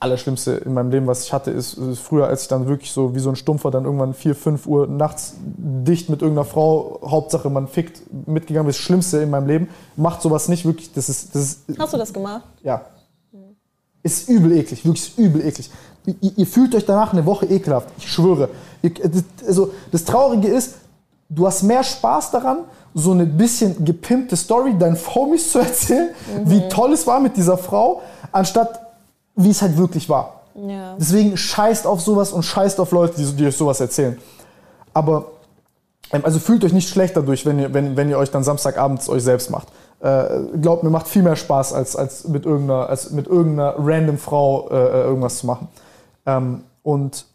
Allerschlimmste 0.01 0.51
in 0.51 0.73
meinem 0.73 0.91
Leben, 0.91 1.07
was 1.07 1.23
ich 1.23 1.31
hatte, 1.31 1.49
ist, 1.49 1.75
ist, 1.75 1.99
früher, 1.99 2.27
als 2.27 2.43
ich 2.43 2.47
dann 2.49 2.67
wirklich 2.67 2.91
so 2.91 3.15
wie 3.15 3.19
so 3.19 3.29
ein 3.29 3.37
Stumpfer 3.37 3.71
dann 3.71 3.85
irgendwann 3.85 4.13
4, 4.13 4.35
5 4.35 4.67
Uhr 4.67 4.87
nachts 4.87 5.35
dicht 5.39 6.09
mit 6.09 6.21
irgendeiner 6.21 6.45
Frau, 6.45 6.99
Hauptsache 7.05 7.49
man 7.49 7.69
fickt, 7.69 8.01
mitgegangen 8.27 8.69
ist. 8.69 8.79
Das 8.79 8.83
Schlimmste 8.83 9.19
in 9.19 9.29
meinem 9.29 9.47
Leben. 9.47 9.69
Macht 9.95 10.21
sowas 10.21 10.49
nicht 10.49 10.65
wirklich. 10.65 10.91
Das 10.91 11.07
ist, 11.07 11.33
das 11.33 11.59
ist, 11.65 11.79
Hast 11.79 11.93
du 11.93 11.97
das 11.97 12.11
gemacht? 12.11 12.43
Ja. 12.63 12.81
Ist 14.03 14.27
übel 14.27 14.51
eklig, 14.51 14.85
wirklich 14.85 15.17
übel 15.17 15.43
eklig. 15.45 15.71
Ihr, 16.05 16.33
ihr, 16.35 16.45
fühlt 16.45 16.75
euch 16.75 16.85
danach 16.85 17.13
eine 17.13 17.25
Woche 17.25 17.45
ekelhaft, 17.45 17.89
ich 17.97 18.11
schwöre. 18.11 18.49
Ihr, 18.83 18.91
also, 19.47 19.71
das 19.91 20.03
Traurige 20.03 20.49
ist, 20.49 20.75
du 21.29 21.47
hast 21.47 21.63
mehr 21.63 21.83
Spaß 21.83 22.31
daran, 22.31 22.65
so 22.97 23.11
eine 23.11 23.25
bisschen 23.25 23.83
gepimpte 23.83 24.37
Story 24.37 24.77
deinen 24.79 24.97
Homies 24.97 25.51
zu 25.51 25.59
erzählen, 25.59 26.09
mhm. 26.33 26.49
wie 26.49 26.67
toll 26.69 26.93
es 26.93 27.05
war 27.05 27.19
mit 27.19 27.35
dieser 27.35 27.57
Frau, 27.57 28.01
anstatt 28.31 28.79
wie 29.35 29.49
es 29.49 29.61
halt 29.61 29.77
wirklich 29.77 30.07
war. 30.07 30.41
Ja. 30.55 30.95
Deswegen 30.97 31.35
scheißt 31.35 31.85
auf 31.85 31.99
sowas 31.99 32.31
und 32.31 32.43
scheißt 32.43 32.79
auf 32.79 32.91
Leute, 32.91 33.15
die, 33.17 33.25
die 33.33 33.47
euch 33.47 33.57
sowas 33.57 33.81
erzählen. 33.81 34.17
Aber 34.93 35.25
ähm, 36.13 36.23
also 36.23 36.39
fühlt 36.39 36.63
euch 36.63 36.71
nicht 36.71 36.87
schlecht 36.87 37.17
dadurch, 37.17 37.45
wenn 37.45 37.59
ihr, 37.59 37.73
wenn, 37.73 37.97
wenn 37.97 38.09
ihr 38.09 38.17
euch 38.17 38.31
dann 38.31 38.45
Samstagabends 38.45 39.09
euch 39.09 39.23
selbst 39.23 39.49
macht. 39.49 39.67
Äh, 39.99 40.57
glaubt 40.61 40.83
mir, 40.83 40.89
macht 40.89 41.09
viel 41.09 41.23
mehr 41.23 41.35
Spaß, 41.35 41.73
als, 41.73 41.97
als, 41.97 42.27
mit, 42.29 42.45
irgendeiner, 42.45 42.89
als 42.89 43.11
mit 43.11 43.27
irgendeiner 43.27 43.75
random 43.77 44.17
Frau 44.17 44.69
äh, 44.69 44.75
äh, 44.75 45.03
irgendwas 45.03 45.39
zu 45.39 45.47
machen. 45.47 45.67
Ähm, 46.25 46.63
und 46.83 47.25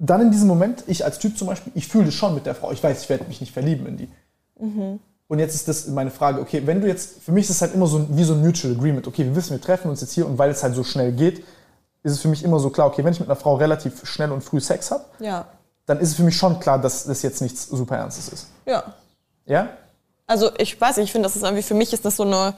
dann 0.00 0.22
in 0.22 0.30
diesem 0.32 0.48
Moment, 0.48 0.82
ich 0.86 1.04
als 1.04 1.18
Typ 1.18 1.36
zum 1.36 1.46
Beispiel, 1.46 1.72
ich 1.76 1.86
fühle 1.86 2.06
das 2.06 2.14
schon 2.14 2.34
mit 2.34 2.46
der 2.46 2.54
Frau. 2.54 2.72
Ich 2.72 2.82
weiß, 2.82 3.02
ich 3.02 3.08
werde 3.08 3.24
mich 3.24 3.40
nicht 3.40 3.52
verlieben 3.52 3.86
in 3.86 3.96
die. 3.98 4.08
Mhm. 4.60 5.00
Und 5.28 5.38
jetzt 5.38 5.54
ist 5.54 5.68
das 5.68 5.86
meine 5.86 6.10
Frage, 6.10 6.40
okay, 6.40 6.62
wenn 6.64 6.80
du 6.80 6.88
jetzt, 6.88 7.22
für 7.22 7.30
mich 7.30 7.44
ist 7.44 7.50
es 7.50 7.62
halt 7.62 7.74
immer 7.74 7.86
so 7.86 8.04
wie 8.10 8.24
so 8.24 8.34
ein 8.34 8.40
Mutual 8.40 8.74
Agreement, 8.74 9.06
okay, 9.06 9.24
wir 9.24 9.36
wissen, 9.36 9.50
wir 9.52 9.60
treffen 9.60 9.88
uns 9.88 10.00
jetzt 10.00 10.12
hier 10.12 10.26
und 10.26 10.38
weil 10.38 10.50
es 10.50 10.62
halt 10.62 10.74
so 10.74 10.82
schnell 10.82 11.12
geht, 11.12 11.44
ist 12.02 12.12
es 12.12 12.20
für 12.20 12.28
mich 12.28 12.42
immer 12.42 12.58
so 12.58 12.70
klar, 12.70 12.88
okay, 12.88 13.04
wenn 13.04 13.12
ich 13.12 13.20
mit 13.20 13.28
einer 13.28 13.36
Frau 13.36 13.54
relativ 13.54 14.04
schnell 14.06 14.32
und 14.32 14.42
früh 14.42 14.60
Sex 14.60 14.90
habe, 14.90 15.04
ja. 15.20 15.46
dann 15.86 15.98
ist 16.00 16.08
es 16.10 16.14
für 16.16 16.22
mich 16.22 16.36
schon 16.36 16.58
klar, 16.58 16.80
dass 16.80 17.04
das 17.04 17.22
jetzt 17.22 17.42
nichts 17.42 17.68
super 17.68 17.96
Ernstes 17.96 18.28
ist. 18.28 18.46
Ja. 18.66 18.82
Ja? 19.46 19.68
Also 20.26 20.50
ich 20.58 20.80
weiß 20.80 20.96
nicht, 20.96 21.06
ich 21.06 21.12
finde, 21.12 21.26
das 21.26 21.36
ist 21.36 21.42
irgendwie, 21.42 21.62
für 21.62 21.74
mich 21.74 21.92
ist 21.92 22.04
das 22.04 22.16
so 22.16 22.24
eine 22.24 22.54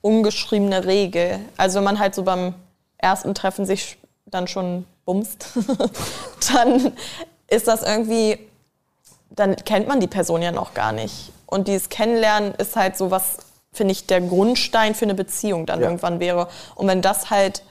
ungeschriebene 0.00 0.84
Regel. 0.84 1.38
Also 1.56 1.76
wenn 1.76 1.84
man 1.84 1.98
halt 1.98 2.14
so 2.14 2.22
beim 2.22 2.54
ersten 2.98 3.34
Treffen 3.34 3.64
sich 3.64 3.98
dann 4.26 4.46
schon 4.46 4.84
bumst, 5.04 5.46
dann 6.52 6.92
ist 7.48 7.68
das 7.68 7.82
irgendwie, 7.82 8.38
dann 9.36 9.56
kennt 9.56 9.88
man 9.88 10.00
die 10.00 10.06
Person 10.06 10.42
ja 10.42 10.52
noch 10.52 10.74
gar 10.74 10.92
nicht. 10.92 11.32
Und 11.46 11.68
dieses 11.68 11.88
Kennenlernen 11.88 12.54
ist 12.54 12.76
halt 12.76 12.96
so 12.96 13.10
was, 13.10 13.38
finde 13.72 13.92
ich, 13.92 14.06
der 14.06 14.20
Grundstein 14.20 14.94
für 14.94 15.04
eine 15.04 15.14
Beziehung 15.14 15.66
dann 15.66 15.80
ja. 15.80 15.86
irgendwann 15.86 16.20
wäre. 16.20 16.48
Und 16.74 16.86
wenn 16.86 17.02
das 17.02 17.30
halt 17.30 17.62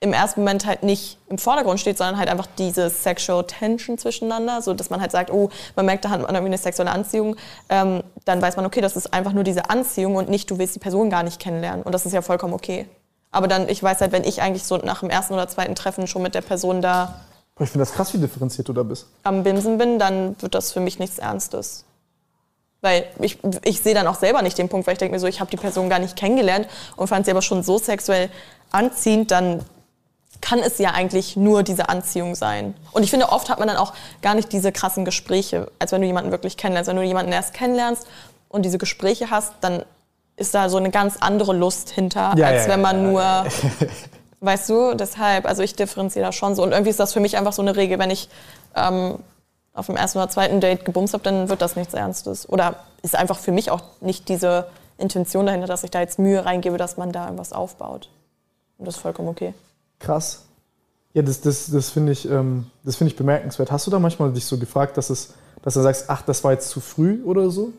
im 0.00 0.12
ersten 0.12 0.40
Moment 0.40 0.66
halt 0.66 0.82
nicht 0.82 1.18
im 1.28 1.38
Vordergrund 1.38 1.80
steht, 1.80 1.96
sondern 1.96 2.18
halt 2.18 2.28
einfach 2.28 2.46
diese 2.58 2.90
Sexual 2.90 3.44
Tension 3.44 3.96
zwischeneinander, 3.96 4.60
so 4.60 4.74
dass 4.74 4.90
man 4.90 5.00
halt 5.00 5.10
sagt, 5.10 5.30
oh, 5.30 5.48
man 5.76 5.86
merkt, 5.86 6.04
da 6.04 6.10
hat 6.10 6.20
man 6.20 6.28
irgendwie 6.30 6.50
eine 6.50 6.58
sexuelle 6.58 6.90
Anziehung, 6.90 7.36
ähm, 7.70 8.02
dann 8.26 8.42
weiß 8.42 8.56
man, 8.56 8.66
okay, 8.66 8.82
das 8.82 8.96
ist 8.96 9.14
einfach 9.14 9.32
nur 9.32 9.44
diese 9.44 9.70
Anziehung 9.70 10.16
und 10.16 10.28
nicht, 10.28 10.50
du 10.50 10.58
willst 10.58 10.74
die 10.74 10.80
Person 10.80 11.08
gar 11.08 11.22
nicht 11.22 11.40
kennenlernen. 11.40 11.82
Und 11.82 11.92
das 11.92 12.04
ist 12.04 12.12
ja 12.12 12.20
vollkommen 12.20 12.52
okay. 12.52 12.86
Aber 13.30 13.48
dann, 13.48 13.68
ich 13.68 13.82
weiß 13.82 14.00
halt, 14.00 14.12
wenn 14.12 14.24
ich 14.24 14.42
eigentlich 14.42 14.64
so 14.64 14.76
nach 14.76 15.00
dem 15.00 15.10
ersten 15.10 15.34
oder 15.34 15.48
zweiten 15.48 15.74
Treffen 15.74 16.06
schon 16.06 16.22
mit 16.22 16.34
der 16.34 16.42
Person 16.42 16.82
da. 16.82 17.20
Ich 17.60 17.70
finde 17.70 17.84
das 17.84 17.92
krass, 17.92 18.12
wie 18.14 18.18
differenziert 18.18 18.68
du 18.68 18.72
da 18.72 18.82
bist. 18.82 19.06
Am 19.22 19.44
Bimsen 19.44 19.78
bin, 19.78 19.98
dann 19.98 20.34
wird 20.40 20.54
das 20.54 20.72
für 20.72 20.80
mich 20.80 20.98
nichts 20.98 21.18
Ernstes. 21.18 21.84
Weil 22.80 23.06
ich, 23.20 23.38
ich 23.62 23.80
sehe 23.80 23.94
dann 23.94 24.06
auch 24.06 24.18
selber 24.18 24.42
nicht 24.42 24.58
den 24.58 24.68
Punkt, 24.68 24.86
weil 24.86 24.94
ich 24.94 24.98
denke 24.98 25.14
mir 25.14 25.20
so, 25.20 25.26
ich 25.26 25.40
habe 25.40 25.50
die 25.50 25.56
Person 25.56 25.88
gar 25.88 26.00
nicht 26.00 26.16
kennengelernt 26.16 26.68
und 26.96 27.08
fand 27.08 27.24
sie 27.24 27.30
aber 27.30 27.42
schon 27.42 27.62
so 27.62 27.78
sexuell 27.78 28.28
anziehend, 28.72 29.30
dann 29.30 29.64
kann 30.40 30.58
es 30.58 30.78
ja 30.78 30.90
eigentlich 30.90 31.36
nur 31.36 31.62
diese 31.62 31.88
Anziehung 31.88 32.34
sein. 32.34 32.74
Und 32.92 33.02
ich 33.02 33.10
finde, 33.10 33.30
oft 33.30 33.48
hat 33.48 33.58
man 33.58 33.68
dann 33.68 33.78
auch 33.78 33.94
gar 34.20 34.34
nicht 34.34 34.52
diese 34.52 34.72
krassen 34.72 35.04
Gespräche, 35.04 35.70
als 35.78 35.92
wenn 35.92 36.02
du 36.02 36.06
jemanden 36.06 36.32
wirklich 36.32 36.56
kennenlernst. 36.56 36.90
Wenn 36.90 36.96
du 36.96 37.02
jemanden 37.02 37.32
erst 37.32 37.54
kennenlernst 37.54 38.06
und 38.48 38.62
diese 38.62 38.76
Gespräche 38.76 39.30
hast, 39.30 39.54
dann 39.62 39.84
ist 40.36 40.54
da 40.54 40.68
so 40.68 40.76
eine 40.76 40.90
ganz 40.90 41.16
andere 41.20 41.54
Lust 41.54 41.90
hinter, 41.90 42.34
ja, 42.36 42.48
als 42.48 42.66
ja, 42.66 42.72
wenn 42.72 42.80
man 42.82 42.96
ja, 42.96 43.10
nur, 43.10 43.46
weißt 44.40 44.68
du, 44.68 44.94
deshalb, 44.94 45.46
also 45.46 45.62
ich 45.62 45.74
differenziere 45.74 46.26
das 46.26 46.34
schon 46.34 46.54
so. 46.54 46.62
Und 46.62 46.72
irgendwie 46.72 46.90
ist 46.90 47.00
das 47.00 47.12
für 47.12 47.20
mich 47.20 47.36
einfach 47.36 47.52
so 47.52 47.62
eine 47.62 47.76
Regel, 47.76 47.98
wenn 47.98 48.10
ich 48.10 48.28
ähm, 48.74 49.18
auf 49.72 49.86
dem 49.86 49.96
ersten 49.96 50.18
oder 50.18 50.28
zweiten 50.28 50.60
Date 50.60 50.84
gebumst 50.84 51.14
habe, 51.14 51.24
dann 51.24 51.48
wird 51.48 51.60
das 51.60 51.76
nichts 51.76 51.94
Ernstes. 51.94 52.48
Oder 52.48 52.76
ist 53.02 53.16
einfach 53.16 53.38
für 53.38 53.52
mich 53.52 53.70
auch 53.70 53.82
nicht 54.00 54.28
diese 54.28 54.66
Intention 54.98 55.46
dahinter, 55.46 55.66
dass 55.66 55.82
ich 55.82 55.90
da 55.90 56.00
jetzt 56.00 56.18
Mühe 56.18 56.44
reingebe, 56.44 56.78
dass 56.78 56.96
man 56.96 57.12
da 57.12 57.24
irgendwas 57.24 57.52
aufbaut. 57.52 58.08
Und 58.78 58.86
das 58.86 58.96
ist 58.96 59.00
vollkommen 59.00 59.28
okay. 59.28 59.54
Krass. 59.98 60.44
Ja, 61.12 61.22
das, 61.22 61.40
das, 61.40 61.70
das 61.70 61.90
finde 61.90 62.12
ich, 62.12 62.28
ähm, 62.28 62.70
find 62.84 63.10
ich 63.10 63.16
bemerkenswert. 63.16 63.70
Hast 63.70 63.86
du 63.86 63.90
da 63.90 63.98
manchmal 63.98 64.32
dich 64.32 64.46
so 64.46 64.58
gefragt, 64.58 64.96
dass, 64.96 65.10
es, 65.10 65.34
dass 65.62 65.74
du 65.74 65.80
sagst, 65.80 66.06
ach, 66.08 66.22
das 66.22 66.42
war 66.44 66.52
jetzt 66.52 66.70
zu 66.70 66.80
früh 66.80 67.22
oder 67.24 67.50
so? 67.50 67.72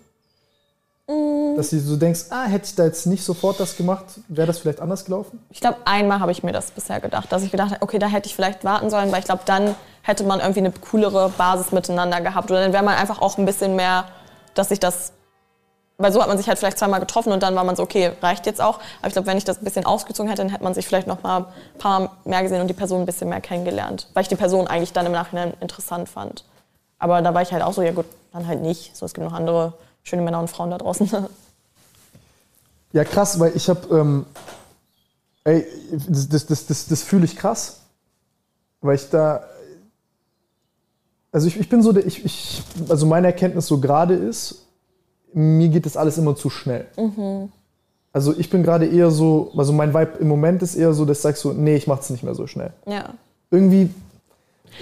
Mm. 1.07 1.55
Dass 1.55 1.69
du 1.69 1.79
so 1.79 1.95
denkst, 1.95 2.25
ah, 2.31 2.45
hätte 2.45 2.65
ich 2.65 2.75
da 2.75 2.85
jetzt 2.85 3.05
nicht 3.05 3.23
sofort 3.23 3.59
das 3.59 3.77
gemacht, 3.77 4.05
wäre 4.27 4.47
das 4.47 4.59
vielleicht 4.59 4.81
anders 4.81 5.05
gelaufen? 5.05 5.43
Ich 5.51 5.61
glaube, 5.61 5.77
einmal 5.85 6.19
habe 6.19 6.31
ich 6.31 6.43
mir 6.43 6.51
das 6.51 6.71
bisher 6.71 6.99
gedacht, 6.99 7.31
dass 7.31 7.43
ich 7.43 7.51
gedacht 7.51 7.71
habe, 7.71 7.81
okay, 7.81 7.99
da 7.99 8.07
hätte 8.07 8.27
ich 8.27 8.35
vielleicht 8.35 8.63
warten 8.63 8.89
sollen, 8.89 9.11
weil 9.11 9.19
ich 9.19 9.25
glaube, 9.25 9.43
dann 9.45 9.75
hätte 10.01 10.23
man 10.23 10.39
irgendwie 10.39 10.59
eine 10.59 10.71
coolere 10.71 11.29
Basis 11.29 11.71
miteinander 11.71 12.21
gehabt. 12.21 12.49
Oder 12.51 12.61
dann 12.61 12.73
wäre 12.73 12.83
man 12.83 12.95
einfach 12.95 13.21
auch 13.21 13.37
ein 13.37 13.45
bisschen 13.45 13.75
mehr, 13.75 14.05
dass 14.53 14.69
sich 14.69 14.79
das. 14.79 15.13
Weil 15.97 16.11
so 16.11 16.21
hat 16.21 16.27
man 16.27 16.37
sich 16.37 16.47
halt 16.47 16.59
vielleicht 16.59 16.77
zweimal 16.77 16.99
getroffen 16.99 17.31
und 17.31 17.41
dann 17.41 17.55
war 17.55 17.63
man 17.63 17.77
so, 17.77 17.83
okay, 17.83 18.11
reicht 18.21 18.45
jetzt 18.45 18.61
auch. 18.61 18.79
Aber 18.99 19.07
ich 19.07 19.13
glaube, 19.13 19.27
wenn 19.27 19.37
ich 19.37 19.45
das 19.45 19.59
ein 19.59 19.63
bisschen 19.63 19.85
ausgezogen 19.85 20.29
hätte, 20.29 20.41
dann 20.41 20.51
hätte 20.51 20.63
man 20.63 20.73
sich 20.73 20.85
vielleicht 20.85 21.07
noch 21.07 21.23
mal 21.23 21.37
ein 21.37 21.77
paar 21.77 22.17
mehr 22.25 22.41
gesehen 22.43 22.59
und 22.59 22.67
die 22.67 22.73
Person 22.73 23.01
ein 23.01 23.05
bisschen 23.05 23.29
mehr 23.29 23.39
kennengelernt. 23.39 24.09
Weil 24.13 24.23
ich 24.23 24.27
die 24.27 24.35
Person 24.35 24.67
eigentlich 24.67 24.91
dann 24.91 25.05
im 25.05 25.13
Nachhinein 25.13 25.53
interessant 25.61 26.09
fand. 26.09 26.43
Aber 26.99 27.21
da 27.21 27.33
war 27.33 27.41
ich 27.41 27.53
halt 27.53 27.63
auch 27.63 27.71
so, 27.71 27.81
ja 27.81 27.91
gut, 27.91 28.05
dann 28.33 28.45
halt 28.45 28.61
nicht. 28.61 28.95
So, 28.95 29.05
es 29.05 29.13
gibt 29.13 29.25
noch 29.25 29.33
andere 29.33 29.73
schöne 30.05 30.21
Männer 30.21 30.39
und 30.39 30.49
Frauen 30.49 30.71
da 30.71 30.77
draußen. 30.77 31.09
Ja, 32.93 33.03
krass, 33.03 33.37
weil 33.39 33.51
ich 33.55 33.67
habe, 33.67 33.93
ähm, 33.93 34.25
ey, 35.43 35.67
das, 36.07 36.29
das, 36.29 36.45
das, 36.45 36.65
das, 36.65 36.87
das 36.87 37.03
fühle 37.03 37.25
ich 37.25 37.35
krass, 37.35 37.81
weil 38.79 38.95
ich 38.95 39.09
da, 39.09 39.43
also 41.33 41.47
ich, 41.47 41.59
ich 41.59 41.67
bin 41.67 41.81
so, 41.81 41.91
der, 41.91 42.05
ich, 42.05 42.23
ich, 42.23 42.63
also 42.87 43.05
meine 43.05 43.27
Erkenntnis 43.27 43.67
so 43.67 43.81
gerade 43.81 44.13
ist, 44.13 44.61
mir 45.33 45.67
geht 45.67 45.85
das 45.85 45.97
alles 45.97 46.17
immer 46.17 46.37
zu 46.37 46.49
schnell. 46.49 46.87
Mhm. 46.95 47.51
Also 48.13 48.33
ich 48.37 48.49
bin 48.49 48.63
gerade 48.63 48.85
eher 48.85 49.11
so, 49.11 49.51
also 49.57 49.73
mein 49.73 49.93
Vibe 49.93 50.19
im 50.19 50.29
Moment 50.29 50.63
ist 50.63 50.75
eher 50.75 50.93
so, 50.93 51.03
dass 51.03 51.17
ich 51.17 51.23
sage 51.23 51.35
so, 51.35 51.51
nee, 51.51 51.75
ich 51.75 51.87
mach's 51.87 52.09
nicht 52.09 52.23
mehr 52.23 52.33
so 52.33 52.47
schnell. 52.47 52.71
Ja. 52.85 53.09
Irgendwie. 53.51 53.93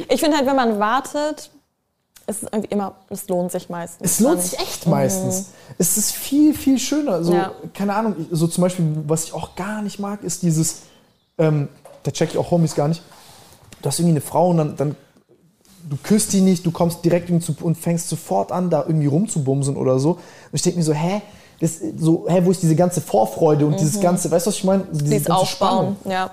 Ich 0.07 0.21
finde 0.21 0.37
halt, 0.37 0.45
wenn 0.45 0.55
man 0.55 0.77
wartet, 0.77 1.49
es 2.25 2.43
ist 2.43 2.53
irgendwie 2.53 2.71
immer, 2.71 2.95
es 3.09 3.27
lohnt 3.27 3.51
sich 3.51 3.69
meistens. 3.69 4.11
Es 4.11 4.19
lohnt 4.19 4.41
sich 4.41 4.59
echt 4.59 4.87
meistens. 4.87 5.39
Mhm. 5.39 5.75
Es 5.77 5.97
ist 5.97 6.11
viel, 6.11 6.53
viel 6.53 6.79
schöner. 6.79 7.23
So, 7.23 7.33
ja. 7.33 7.51
keine 7.73 7.95
Ahnung, 7.95 8.15
so 8.31 8.47
zum 8.47 8.61
Beispiel, 8.61 8.85
was 9.07 9.25
ich 9.25 9.33
auch 9.33 9.55
gar 9.55 9.81
nicht 9.81 9.99
mag, 9.99 10.23
ist 10.23 10.41
dieses, 10.41 10.83
ähm, 11.37 11.67
da 12.03 12.11
check 12.11 12.29
ich 12.31 12.37
auch 12.37 12.51
Homies 12.51 12.75
gar 12.75 12.87
nicht. 12.87 13.01
Du 13.81 13.89
hast 13.89 13.99
irgendwie 13.99 14.13
eine 14.13 14.21
Frau 14.21 14.49
und 14.49 14.57
dann, 14.57 14.75
dann 14.77 14.95
du 15.89 15.97
küsst 16.01 16.31
die 16.31 16.41
nicht, 16.41 16.65
du 16.65 16.71
kommst 16.71 17.03
direkt 17.03 17.29
und 17.29 17.77
fängst 17.77 18.07
sofort 18.07 18.51
an, 18.51 18.69
da 18.69 18.83
irgendwie 18.83 19.07
rumzubumsen 19.07 19.75
oder 19.75 19.99
so. 19.99 20.11
Und 20.11 20.19
ich 20.53 20.61
denke 20.61 20.79
mir 20.79 20.85
so, 20.85 20.93
hä? 20.93 21.21
Das, 21.59 21.79
so, 21.97 22.25
hä, 22.27 22.41
wo 22.43 22.51
ist 22.51 22.63
diese 22.63 22.75
ganze 22.75 23.01
Vorfreude 23.01 23.65
und 23.65 23.73
mhm. 23.73 23.77
dieses 23.77 23.99
ganze, 23.99 24.31
weißt 24.31 24.45
du, 24.45 24.49
was 24.49 24.57
ich 24.57 24.63
meine? 24.63 24.85
Diese 24.91 25.03
Dieses 25.03 25.29
Aufbauen, 25.29 25.47
Spannung. 25.47 25.97
ja. 26.05 26.31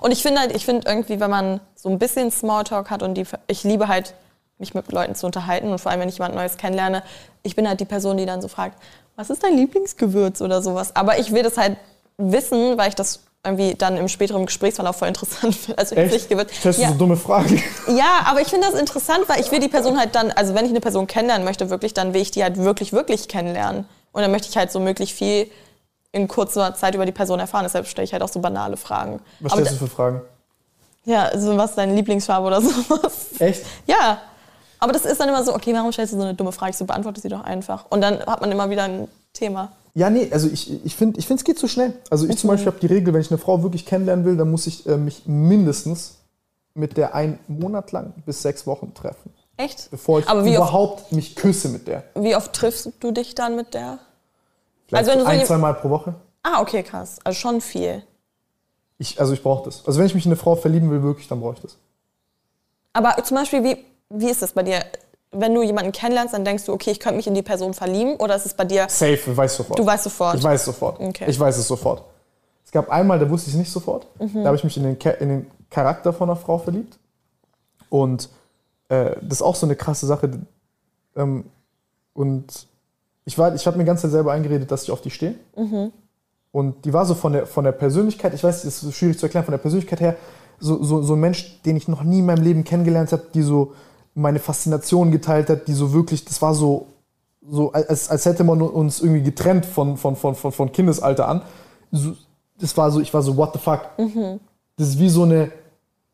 Und 0.00 0.10
ich 0.10 0.22
finde 0.22 0.40
halt, 0.40 0.54
ich 0.54 0.64
finde 0.64 0.88
irgendwie, 0.88 1.20
wenn 1.20 1.30
man 1.30 1.60
so 1.74 1.88
ein 1.88 1.98
bisschen 1.98 2.30
Smalltalk 2.30 2.90
hat 2.90 3.02
und 3.02 3.14
die, 3.14 3.24
ich 3.46 3.64
liebe 3.64 3.88
halt 3.88 4.14
mich 4.58 4.74
mit 4.74 4.90
Leuten 4.92 5.14
zu 5.14 5.26
unterhalten 5.26 5.70
und 5.70 5.78
vor 5.78 5.92
allem, 5.92 6.00
wenn 6.00 6.08
ich 6.08 6.16
jemand 6.16 6.34
Neues 6.34 6.56
kennenlerne, 6.56 7.02
ich 7.42 7.56
bin 7.56 7.68
halt 7.68 7.80
die 7.80 7.84
Person, 7.84 8.16
die 8.16 8.26
dann 8.26 8.42
so 8.42 8.48
fragt, 8.48 8.78
was 9.16 9.30
ist 9.30 9.42
dein 9.42 9.56
Lieblingsgewürz 9.56 10.40
oder 10.40 10.62
sowas. 10.62 10.94
Aber 10.94 11.18
ich 11.18 11.32
will 11.32 11.42
das 11.42 11.56
halt 11.56 11.76
wissen, 12.16 12.76
weil 12.76 12.88
ich 12.88 12.94
das 12.94 13.20
irgendwie 13.44 13.74
dann 13.74 13.96
im 13.96 14.08
späteren 14.08 14.46
Gesprächsverlauf 14.46 14.96
voll 14.96 15.08
interessant 15.08 15.54
finde. 15.54 15.78
Also 15.78 15.94
Echt? 15.94 16.28
Gewürz. 16.28 16.50
Das 16.62 16.76
ist 16.76 16.82
ja. 16.82 16.88
eine 16.88 16.96
dumme 16.96 17.16
Frage. 17.16 17.62
Ja, 17.88 18.22
aber 18.26 18.40
ich 18.40 18.48
finde 18.48 18.66
das 18.70 18.78
interessant, 18.78 19.28
weil 19.28 19.40
ich 19.40 19.50
will 19.50 19.60
die 19.60 19.68
Person 19.68 19.98
halt 19.98 20.14
dann, 20.14 20.32
also 20.32 20.54
wenn 20.54 20.64
ich 20.64 20.70
eine 20.70 20.80
Person 20.80 21.06
kennenlernen 21.06 21.44
möchte, 21.44 21.70
wirklich, 21.70 21.94
dann 21.94 22.14
will 22.14 22.20
ich 22.20 22.30
die 22.30 22.42
halt 22.42 22.56
wirklich, 22.56 22.92
wirklich 22.92 23.28
kennenlernen. 23.28 23.86
Und 24.12 24.22
dann 24.22 24.30
möchte 24.30 24.48
ich 24.48 24.56
halt 24.56 24.72
so 24.72 24.80
möglich 24.80 25.14
viel 25.14 25.50
in 26.10 26.26
kurzer 26.26 26.74
Zeit 26.74 26.94
über 26.94 27.06
die 27.06 27.12
Person 27.12 27.38
erfahren. 27.38 27.64
Deshalb 27.64 27.86
stelle 27.86 28.04
ich 28.04 28.12
halt 28.12 28.22
auch 28.22 28.28
so 28.28 28.40
banale 28.40 28.76
Fragen. 28.76 29.20
Was 29.40 29.52
stellst 29.52 29.72
du 29.72 29.76
für 29.76 29.88
Fragen? 29.88 30.22
Ja, 31.04 31.24
also 31.24 31.56
was 31.56 31.70
ist 31.70 31.76
deine 31.76 31.94
Lieblingsfarbe 31.94 32.46
oder 32.46 32.60
sowas. 32.62 33.28
Echt? 33.38 33.62
Ja. 33.86 34.20
Aber 34.78 34.92
das 34.92 35.04
ist 35.04 35.20
dann 35.20 35.28
immer 35.28 35.42
so, 35.44 35.54
okay, 35.54 35.74
warum 35.74 35.92
stellst 35.92 36.12
du 36.12 36.16
so 36.16 36.22
eine 36.22 36.34
dumme 36.34 36.52
Frage? 36.52 36.70
Ich 36.70 36.76
so, 36.76 36.84
beantworte 36.84 37.20
sie 37.20 37.28
doch 37.28 37.42
einfach. 37.42 37.86
Und 37.90 38.00
dann 38.00 38.20
hat 38.20 38.40
man 38.40 38.52
immer 38.52 38.70
wieder 38.70 38.84
ein 38.84 39.08
Thema. 39.32 39.72
Ja, 39.94 40.10
nee, 40.10 40.28
also 40.30 40.48
ich, 40.48 40.84
ich 40.84 40.94
finde, 40.94 41.18
ich 41.18 41.26
find, 41.26 41.40
es 41.40 41.44
geht 41.44 41.58
zu 41.58 41.66
schnell. 41.66 41.94
Also 42.10 42.28
ich 42.28 42.38
zum 42.38 42.48
Beispiel 42.48 42.68
habe 42.68 42.78
die 42.78 42.86
Regel, 42.86 43.12
wenn 43.14 43.20
ich 43.20 43.30
eine 43.30 43.38
Frau 43.38 43.62
wirklich 43.62 43.84
kennenlernen 43.84 44.24
will, 44.24 44.36
dann 44.36 44.50
muss 44.50 44.66
ich 44.66 44.86
äh, 44.86 44.96
mich 44.96 45.22
mindestens 45.26 46.18
mit 46.74 46.96
der 46.96 47.14
einen 47.14 47.38
Monat 47.48 47.90
lang 47.92 48.12
bis 48.24 48.42
sechs 48.42 48.66
Wochen 48.66 48.94
treffen. 48.94 49.32
Echt? 49.56 49.90
Bevor 49.90 50.20
ich 50.20 50.26
überhaupt 50.26 51.02
oft, 51.02 51.12
mich 51.12 51.34
küsse 51.34 51.68
mit 51.68 51.88
der. 51.88 52.04
Wie 52.14 52.36
oft 52.36 52.52
triffst 52.52 52.92
du 53.00 53.10
dich 53.10 53.34
dann 53.34 53.56
mit 53.56 53.74
der? 53.74 53.98
Vielleicht 54.86 55.08
also 55.08 55.18
wenn 55.18 55.24
du 55.24 55.30
ein, 55.30 55.40
so 55.40 55.46
zwei 55.46 55.58
Mal 55.58 55.74
pro 55.74 55.90
Woche. 55.90 56.14
Ah, 56.44 56.60
okay, 56.60 56.84
krass. 56.84 57.18
Also 57.24 57.38
schon 57.38 57.60
viel. 57.60 58.04
Ich, 58.98 59.20
also 59.20 59.32
ich 59.32 59.42
brauche 59.42 59.64
das. 59.64 59.84
Also 59.84 59.98
wenn 59.98 60.06
ich 60.06 60.14
mich 60.14 60.26
in 60.26 60.30
eine 60.30 60.36
Frau 60.36 60.54
verlieben 60.54 60.90
will, 60.90 61.02
wirklich, 61.02 61.26
dann 61.26 61.40
brauche 61.40 61.54
ich 61.54 61.60
das. 61.60 61.76
Aber 62.92 63.22
zum 63.24 63.36
Beispiel, 63.36 63.64
wie, 63.64 63.84
wie 64.10 64.30
ist 64.30 64.42
das 64.42 64.52
bei 64.52 64.62
dir? 64.62 64.84
Wenn 65.30 65.54
du 65.54 65.62
jemanden 65.62 65.92
kennenlernst, 65.92 66.32
dann 66.32 66.44
denkst 66.44 66.64
du, 66.64 66.72
okay, 66.72 66.90
ich 66.90 67.00
könnte 67.00 67.16
mich 67.16 67.26
in 67.26 67.34
die 67.34 67.42
Person 67.42 67.74
verlieben? 67.74 68.16
Oder 68.16 68.36
ist 68.36 68.46
es 68.46 68.54
bei 68.54 68.64
dir... 68.64 68.86
Safe, 68.88 69.12
ich 69.12 69.36
weiß 69.36 69.56
sofort. 69.56 69.78
Du 69.78 69.84
weißt 69.84 70.04
sofort? 70.04 70.36
Ich 70.36 70.42
weiß 70.42 70.64
sofort. 70.64 71.00
Okay. 71.00 71.26
Ich 71.28 71.38
weiß 71.38 71.58
es 71.58 71.68
sofort. 71.68 72.02
Es 72.64 72.72
gab 72.72 72.88
einmal, 72.90 73.18
da 73.18 73.28
wusste 73.28 73.48
ich 73.48 73.54
es 73.54 73.58
nicht 73.58 73.70
sofort. 73.70 74.06
Mhm. 74.20 74.42
Da 74.42 74.46
habe 74.46 74.56
ich 74.56 74.64
mich 74.64 74.76
in 74.76 74.84
den, 74.84 74.96
in 75.20 75.28
den 75.28 75.50
Charakter 75.70 76.12
von 76.12 76.30
einer 76.30 76.36
Frau 76.36 76.58
verliebt. 76.58 76.98
Und 77.90 78.30
äh, 78.88 79.16
das 79.20 79.38
ist 79.38 79.42
auch 79.42 79.54
so 79.54 79.66
eine 79.66 79.76
krasse 79.76 80.06
Sache. 80.06 80.30
Ähm, 81.16 81.44
und 82.14 82.66
ich, 83.26 83.36
ich 83.36 83.66
habe 83.66 83.76
mir 83.76 83.84
ganz 83.84 84.00
selber 84.02 84.32
eingeredet, 84.32 84.70
dass 84.70 84.84
ich 84.84 84.90
auf 84.90 85.02
die 85.02 85.10
stehe. 85.10 85.34
Mhm. 85.56 85.92
Und 86.52 86.84
die 86.86 86.92
war 86.92 87.04
so 87.04 87.14
von 87.14 87.34
der, 87.34 87.46
von 87.46 87.64
der 87.64 87.72
Persönlichkeit, 87.72 88.32
ich 88.32 88.42
weiß, 88.42 88.64
es 88.64 88.82
ist 88.82 88.94
schwierig 88.94 89.18
zu 89.18 89.26
erklären, 89.26 89.44
von 89.44 89.52
der 89.52 89.58
Persönlichkeit 89.58 90.00
her, 90.00 90.16
so, 90.58 90.82
so, 90.82 91.02
so 91.02 91.14
ein 91.14 91.20
Mensch, 91.20 91.62
den 91.62 91.76
ich 91.76 91.88
noch 91.88 92.02
nie 92.02 92.20
in 92.20 92.26
meinem 92.26 92.42
Leben 92.42 92.64
kennengelernt 92.64 93.12
habe, 93.12 93.26
die 93.34 93.42
so 93.42 93.74
meine 94.14 94.38
Faszination 94.38 95.10
geteilt 95.10 95.48
hat, 95.48 95.68
die 95.68 95.74
so 95.74 95.92
wirklich, 95.92 96.24
das 96.24 96.40
war 96.42 96.54
so, 96.54 96.86
so 97.48 97.72
als, 97.72 98.10
als 98.10 98.24
hätte 98.26 98.44
man 98.44 98.60
uns 98.60 99.00
irgendwie 99.00 99.22
getrennt 99.22 99.64
von, 99.64 99.96
von, 99.96 100.16
von, 100.16 100.34
von, 100.34 100.52
von 100.52 100.72
Kindesalter 100.72 101.28
an. 101.28 101.42
So, 101.90 102.14
das 102.58 102.76
war 102.76 102.90
so, 102.90 103.00
ich 103.00 103.12
war 103.14 103.22
so, 103.22 103.36
what 103.36 103.52
the 103.52 103.58
fuck? 103.58 103.82
Mhm. 103.98 104.40
Das 104.76 104.88
ist 104.88 104.98
wie 104.98 105.08
so 105.08 105.22
eine, 105.22 105.52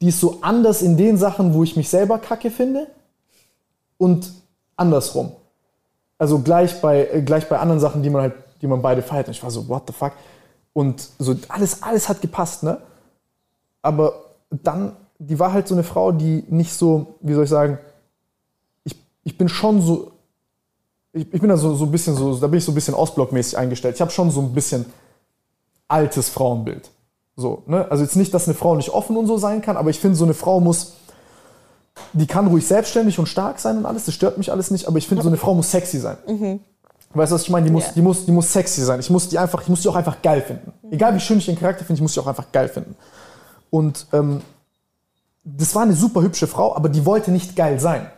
die 0.00 0.08
ist 0.08 0.20
so 0.20 0.38
anders 0.42 0.82
in 0.82 0.96
den 0.96 1.16
Sachen, 1.16 1.54
wo 1.54 1.62
ich 1.62 1.76
mich 1.76 1.88
selber 1.88 2.18
kacke 2.18 2.50
finde 2.50 2.86
und 3.98 4.30
andersrum. 4.76 5.32
Also 6.18 6.38
gleich 6.40 6.80
bei, 6.80 7.06
äh, 7.06 7.22
gleich 7.22 7.48
bei 7.48 7.58
anderen 7.58 7.80
Sachen, 7.80 8.02
die 8.02 8.10
man 8.10 8.22
halt 8.22 8.34
die 8.64 8.68
man 8.68 8.80
beide 8.80 9.02
feiert. 9.02 9.28
Und 9.28 9.36
ich 9.36 9.42
war 9.42 9.50
so, 9.50 9.68
what 9.68 9.82
the 9.86 9.92
fuck? 9.92 10.12
Und 10.72 11.06
so 11.18 11.36
alles, 11.48 11.82
alles 11.82 12.08
hat 12.08 12.22
gepasst, 12.22 12.62
ne? 12.62 12.80
Aber 13.82 14.14
dann, 14.50 14.96
die 15.18 15.38
war 15.38 15.52
halt 15.52 15.68
so 15.68 15.74
eine 15.74 15.84
Frau, 15.84 16.12
die 16.12 16.44
nicht 16.48 16.72
so, 16.72 17.14
wie 17.20 17.34
soll 17.34 17.44
ich 17.44 17.50
sagen, 17.50 17.78
ich, 18.84 18.96
ich 19.22 19.38
bin 19.38 19.48
schon 19.48 19.80
so, 19.80 20.12
ich, 21.12 21.32
ich 21.32 21.40
bin 21.40 21.48
da 21.48 21.56
so, 21.56 21.74
so 21.74 21.84
ein 21.84 21.90
bisschen 21.90 22.16
so, 22.16 22.36
da 22.36 22.46
bin 22.46 22.58
ich 22.58 22.64
so 22.64 22.72
ein 22.72 22.74
bisschen 22.74 22.94
ausblockmäßig 22.94 23.56
eingestellt. 23.56 23.94
Ich 23.94 24.00
habe 24.00 24.10
schon 24.10 24.30
so 24.30 24.40
ein 24.40 24.52
bisschen 24.52 24.86
altes 25.88 26.28
Frauenbild. 26.28 26.90
So, 27.36 27.62
ne? 27.66 27.90
Also 27.90 28.02
jetzt 28.02 28.16
nicht, 28.16 28.32
dass 28.34 28.46
eine 28.46 28.54
Frau 28.54 28.76
nicht 28.76 28.90
offen 28.90 29.16
und 29.16 29.26
so 29.26 29.38
sein 29.38 29.62
kann, 29.62 29.76
aber 29.76 29.90
ich 29.90 30.00
finde, 30.00 30.16
so 30.16 30.24
eine 30.24 30.34
Frau 30.34 30.60
muss, 30.60 30.94
die 32.12 32.26
kann 32.26 32.46
ruhig 32.46 32.66
selbstständig 32.66 33.18
und 33.18 33.26
stark 33.26 33.60
sein 33.60 33.78
und 33.78 33.86
alles, 33.86 34.06
das 34.06 34.14
stört 34.14 34.38
mich 34.38 34.50
alles 34.50 34.70
nicht, 34.70 34.86
aber 34.86 34.98
ich 34.98 35.06
finde, 35.06 35.22
so 35.22 35.28
eine 35.28 35.36
Frau 35.36 35.54
muss 35.54 35.70
sexy 35.70 35.98
sein. 35.98 36.16
Mhm. 36.26 36.60
Weißt 37.14 37.30
du, 37.30 37.34
was 37.34 37.42
ich 37.42 37.50
meine? 37.50 37.66
Die 37.66 37.72
muss, 37.72 37.84
yeah. 37.84 37.92
die, 37.94 38.02
muss, 38.02 38.26
die 38.26 38.32
muss 38.32 38.52
sexy 38.52 38.82
sein. 38.82 38.98
Ich 38.98 39.08
muss 39.08 39.28
die 39.28 39.38
einfach, 39.38 39.62
ich 39.62 39.68
muss 39.68 39.82
die 39.82 39.88
auch 39.88 39.94
einfach 39.94 40.20
geil 40.20 40.42
finden. 40.42 40.72
Mhm. 40.82 40.92
Egal 40.92 41.14
wie 41.14 41.20
schön 41.20 41.38
ich 41.38 41.46
den 41.46 41.58
Charakter 41.58 41.84
finde, 41.84 41.98
ich 41.98 42.02
muss 42.02 42.14
die 42.14 42.20
auch 42.20 42.26
einfach 42.26 42.50
geil 42.50 42.68
finden. 42.68 42.96
Und 43.70 44.06
ähm, 44.12 44.40
das 45.44 45.74
war 45.74 45.82
eine 45.82 45.94
super 45.94 46.22
hübsche 46.22 46.46
Frau, 46.46 46.74
aber 46.74 46.88
die 46.88 47.04
wollte 47.04 47.30
nicht 47.30 47.54
geil 47.54 47.78
sein. 47.78 48.10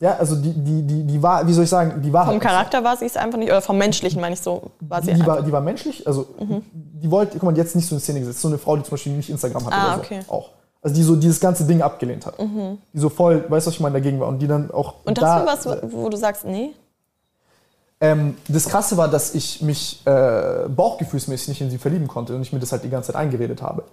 Ja, 0.00 0.16
also 0.16 0.34
die, 0.34 0.52
die, 0.52 0.82
die, 0.82 1.04
die 1.04 1.22
war, 1.22 1.46
wie 1.46 1.52
soll 1.52 1.64
ich 1.64 1.70
sagen, 1.70 2.00
die 2.00 2.10
war 2.10 2.24
Vom 2.24 2.32
halt 2.32 2.42
Charakter 2.42 2.82
war 2.82 2.96
sie 2.96 3.04
es 3.04 3.18
einfach 3.18 3.38
nicht, 3.38 3.50
oder 3.50 3.60
vom 3.60 3.76
Menschlichen 3.76 4.20
meine 4.20 4.34
ich 4.34 4.40
so, 4.40 4.70
war 4.80 5.02
sie 5.02 5.12
die, 5.12 5.26
war, 5.26 5.42
die 5.42 5.52
war 5.52 5.60
menschlich, 5.60 6.06
also 6.06 6.26
mhm. 6.38 6.62
die 6.72 7.10
wollte, 7.10 7.32
guck 7.38 7.42
mal, 7.42 7.56
jetzt 7.56 7.76
nicht 7.76 7.86
so 7.86 7.94
eine 7.94 8.00
Szene 8.00 8.20
gesetzt, 8.20 8.40
so 8.40 8.48
eine 8.48 8.56
Frau, 8.56 8.76
die 8.76 8.82
zum 8.82 8.92
Beispiel 8.92 9.12
nicht 9.12 9.28
Instagram 9.28 9.66
hat 9.66 9.72
ah, 9.74 9.86
oder 9.86 9.94
so, 9.96 10.00
okay. 10.00 10.20
auch. 10.28 10.50
Also 10.82 10.96
die 10.96 11.02
so 11.02 11.16
dieses 11.16 11.38
ganze 11.38 11.64
Ding 11.64 11.82
abgelehnt 11.82 12.24
hat. 12.24 12.38
Mhm. 12.38 12.78
Die 12.94 12.98
so 12.98 13.10
voll, 13.10 13.44
weißt 13.46 13.66
du, 13.66 13.68
was 13.68 13.74
ich 13.74 13.80
meine, 13.80 13.92
dagegen 13.92 14.18
war 14.18 14.28
und 14.28 14.38
die 14.38 14.46
dann 14.46 14.70
auch 14.70 14.94
Und 15.04 15.18
das 15.18 15.22
da, 15.22 15.46
was, 15.46 15.92
wo 15.92 16.08
du 16.08 16.16
sagst, 16.16 16.46
nee? 16.46 16.70
Ähm, 18.00 18.38
das 18.48 18.66
Krasse 18.66 18.96
war, 18.96 19.08
dass 19.08 19.34
ich 19.34 19.60
mich 19.60 20.00
äh, 20.06 20.66
bauchgefühlsmäßig 20.68 21.48
nicht 21.48 21.60
in 21.60 21.70
sie 21.70 21.76
verlieben 21.76 22.08
konnte 22.08 22.34
und 22.34 22.40
ich 22.40 22.54
mir 22.54 22.58
das 22.58 22.72
halt 22.72 22.82
die 22.82 22.88
ganze 22.88 23.12
Zeit 23.12 23.16
eingeredet 23.16 23.60
habe. 23.60 23.84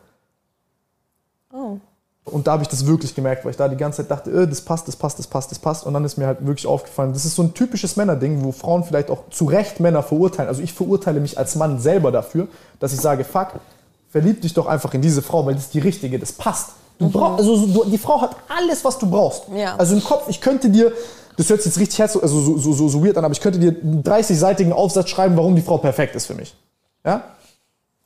Oh. 1.53 1.77
Und 2.25 2.45
da 2.45 2.53
habe 2.53 2.63
ich 2.63 2.69
das 2.69 2.85
wirklich 2.85 3.15
gemerkt, 3.15 3.45
weil 3.45 3.51
ich 3.51 3.57
da 3.57 3.69
die 3.69 3.77
ganze 3.77 3.97
Zeit 3.97 4.11
dachte, 4.11 4.31
äh, 4.31 4.47
das 4.47 4.61
passt, 4.61 4.87
das 4.87 4.97
passt, 4.97 5.17
das 5.17 5.27
passt, 5.27 5.51
das 5.51 5.59
passt. 5.59 5.85
Und 5.85 5.93
dann 5.93 6.03
ist 6.03 6.17
mir 6.17 6.27
halt 6.27 6.45
wirklich 6.45 6.67
aufgefallen, 6.67 7.13
das 7.13 7.25
ist 7.25 7.35
so 7.35 7.43
ein 7.43 7.53
typisches 7.53 7.95
Männerding, 7.95 8.43
wo 8.43 8.51
Frauen 8.51 8.83
vielleicht 8.83 9.09
auch 9.09 9.29
zu 9.29 9.45
Recht 9.45 9.79
Männer 9.79 10.03
verurteilen. 10.03 10.49
Also 10.49 10.61
ich 10.61 10.73
verurteile 10.73 11.19
mich 11.21 11.37
als 11.37 11.55
Mann 11.55 11.79
selber 11.79 12.11
dafür, 12.11 12.47
dass 12.79 12.93
ich 12.93 12.99
sage, 12.99 13.23
fuck, 13.23 13.53
verlieb 14.09 14.41
dich 14.41 14.53
doch 14.53 14.67
einfach 14.67 14.93
in 14.93 15.01
diese 15.01 15.21
Frau, 15.21 15.45
weil 15.45 15.55
das 15.55 15.65
ist 15.65 15.73
die 15.73 15.79
richtige, 15.79 16.19
das 16.19 16.33
passt. 16.33 16.71
Du 16.99 17.05
mhm. 17.05 17.11
brauch, 17.11 17.37
also 17.37 17.65
du, 17.65 17.85
die 17.85 17.97
Frau 17.97 18.19
hat 18.21 18.35
alles, 18.49 18.83
was 18.83 18.97
du 18.97 19.09
brauchst. 19.09 19.43
Ja. 19.55 19.75
Also 19.77 19.95
im 19.95 20.03
Kopf, 20.03 20.27
ich 20.27 20.41
könnte 20.41 20.69
dir 20.69 20.91
das 21.37 21.51
hört 21.51 21.61
sich 21.61 21.71
jetzt 21.71 21.79
richtig 21.79 21.99
herz, 21.99 22.17
also 22.17 22.41
so, 22.41 22.57
so, 22.57 22.73
so, 22.73 22.89
so 22.89 23.05
weird 23.05 23.15
an, 23.15 23.23
aber 23.23 23.31
ich 23.31 23.41
könnte 23.41 23.59
dir 23.59 23.69
einen 23.69 24.03
30-seitigen 24.03 24.73
Aufsatz 24.73 25.09
schreiben, 25.09 25.37
warum 25.37 25.55
die 25.55 25.61
Frau 25.61 25.77
perfekt 25.77 26.15
ist 26.15 26.25
für 26.25 26.33
mich. 26.33 26.55
Ja? 27.05 27.23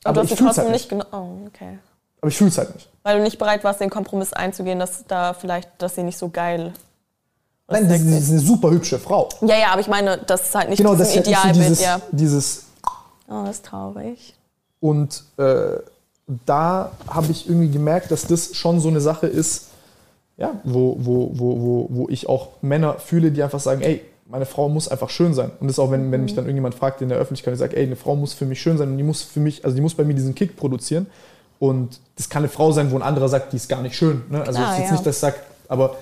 Aber, 0.03 0.19
aber 0.19 0.23
ich 0.23 0.35
fühle 0.35 0.53
halt 0.53 0.71
nicht. 0.71 0.89
Genau, 0.89 1.05
oh, 1.13 1.47
okay. 1.47 1.79
Aber 2.21 2.29
ich 2.29 2.37
fühle 2.37 2.49
es 2.49 2.57
halt 2.57 2.73
nicht. 2.73 2.87
Weil 3.03 3.17
du 3.17 3.23
nicht 3.23 3.39
bereit 3.39 3.63
warst, 3.63 3.81
den 3.81 3.89
Kompromiss 3.89 4.31
einzugehen, 4.31 4.79
dass 4.79 5.05
da 5.07 5.33
vielleicht, 5.33 5.69
dass 5.79 5.95
sie 5.95 6.03
nicht 6.03 6.17
so 6.17 6.29
geil 6.29 6.73
Nein, 7.71 7.87
das 7.87 8.01
ist 8.01 8.29
eine 8.29 8.39
super 8.39 8.69
hübsche 8.69 8.99
Frau. 8.99 9.29
Ja, 9.41 9.57
ja, 9.57 9.71
aber 9.71 9.81
ich 9.81 9.87
meine, 9.87 10.17
das 10.17 10.41
ist 10.41 10.55
halt 10.55 10.69
nicht 10.69 10.77
genau, 10.77 10.95
das 10.95 11.15
Idealbild, 11.15 11.55
dieses, 11.55 11.81
ja. 11.81 12.01
Dieses 12.11 12.65
oh, 13.29 13.43
das 13.45 13.57
ist 13.57 13.65
traurig. 13.65 14.35
Und 14.79 15.23
äh, 15.37 15.77
da 16.45 16.91
habe 17.07 17.31
ich 17.31 17.47
irgendwie 17.47 17.69
gemerkt, 17.69 18.11
dass 18.11 18.27
das 18.27 18.55
schon 18.55 18.79
so 18.79 18.89
eine 18.89 18.99
Sache 18.99 19.27
ist, 19.27 19.67
ja, 20.37 20.59
wo, 20.63 20.97
wo, 20.99 21.31
wo, 21.33 21.61
wo, 21.61 21.87
wo 21.89 22.09
ich 22.09 22.27
auch 22.27 22.49
Männer 22.61 22.99
fühle, 22.99 23.31
die 23.31 23.43
einfach 23.43 23.59
sagen, 23.59 23.81
ey, 23.81 24.01
meine 24.25 24.45
Frau 24.45 24.69
muss 24.69 24.87
einfach 24.87 25.09
schön 25.09 25.33
sein. 25.33 25.51
Und 25.59 25.67
das 25.67 25.77
auch, 25.77 25.91
wenn, 25.91 26.11
wenn 26.11 26.23
mich 26.23 26.35
dann 26.35 26.45
irgendjemand 26.45 26.75
fragt 26.75 27.01
in 27.01 27.09
der 27.09 27.17
Öffentlichkeit, 27.17 27.53
ich 27.53 27.59
sage, 27.59 27.75
ey, 27.75 27.85
eine 27.85 27.95
Frau 27.95 28.15
muss 28.15 28.33
für 28.33 28.45
mich 28.45 28.61
schön 28.61 28.77
sein 28.77 28.89
und 28.89 28.97
die 28.97 29.03
muss 29.03 29.21
für 29.21 29.39
mich, 29.39 29.63
also 29.63 29.75
die 29.75 29.81
muss 29.81 29.93
bei 29.93 30.03
mir 30.03 30.13
diesen 30.13 30.35
Kick 30.35 30.55
produzieren. 30.55 31.07
Und 31.61 31.99
das 32.15 32.27
kann 32.27 32.41
eine 32.41 32.49
Frau 32.49 32.71
sein, 32.71 32.89
wo 32.89 32.95
ein 32.95 33.03
anderer 33.03 33.29
sagt, 33.29 33.53
die 33.53 33.57
ist 33.57 33.69
gar 33.69 33.83
nicht 33.83 33.95
schön. 33.95 34.23
Ne? 34.31 34.39
Also 34.39 34.53
Klar, 34.53 34.73
ist 34.73 34.79
jetzt 34.79 34.87
ja. 34.87 34.91
nicht, 34.93 35.05
dass 35.05 35.15
ich 35.15 35.21
sage, 35.21 35.35
aber 35.67 35.95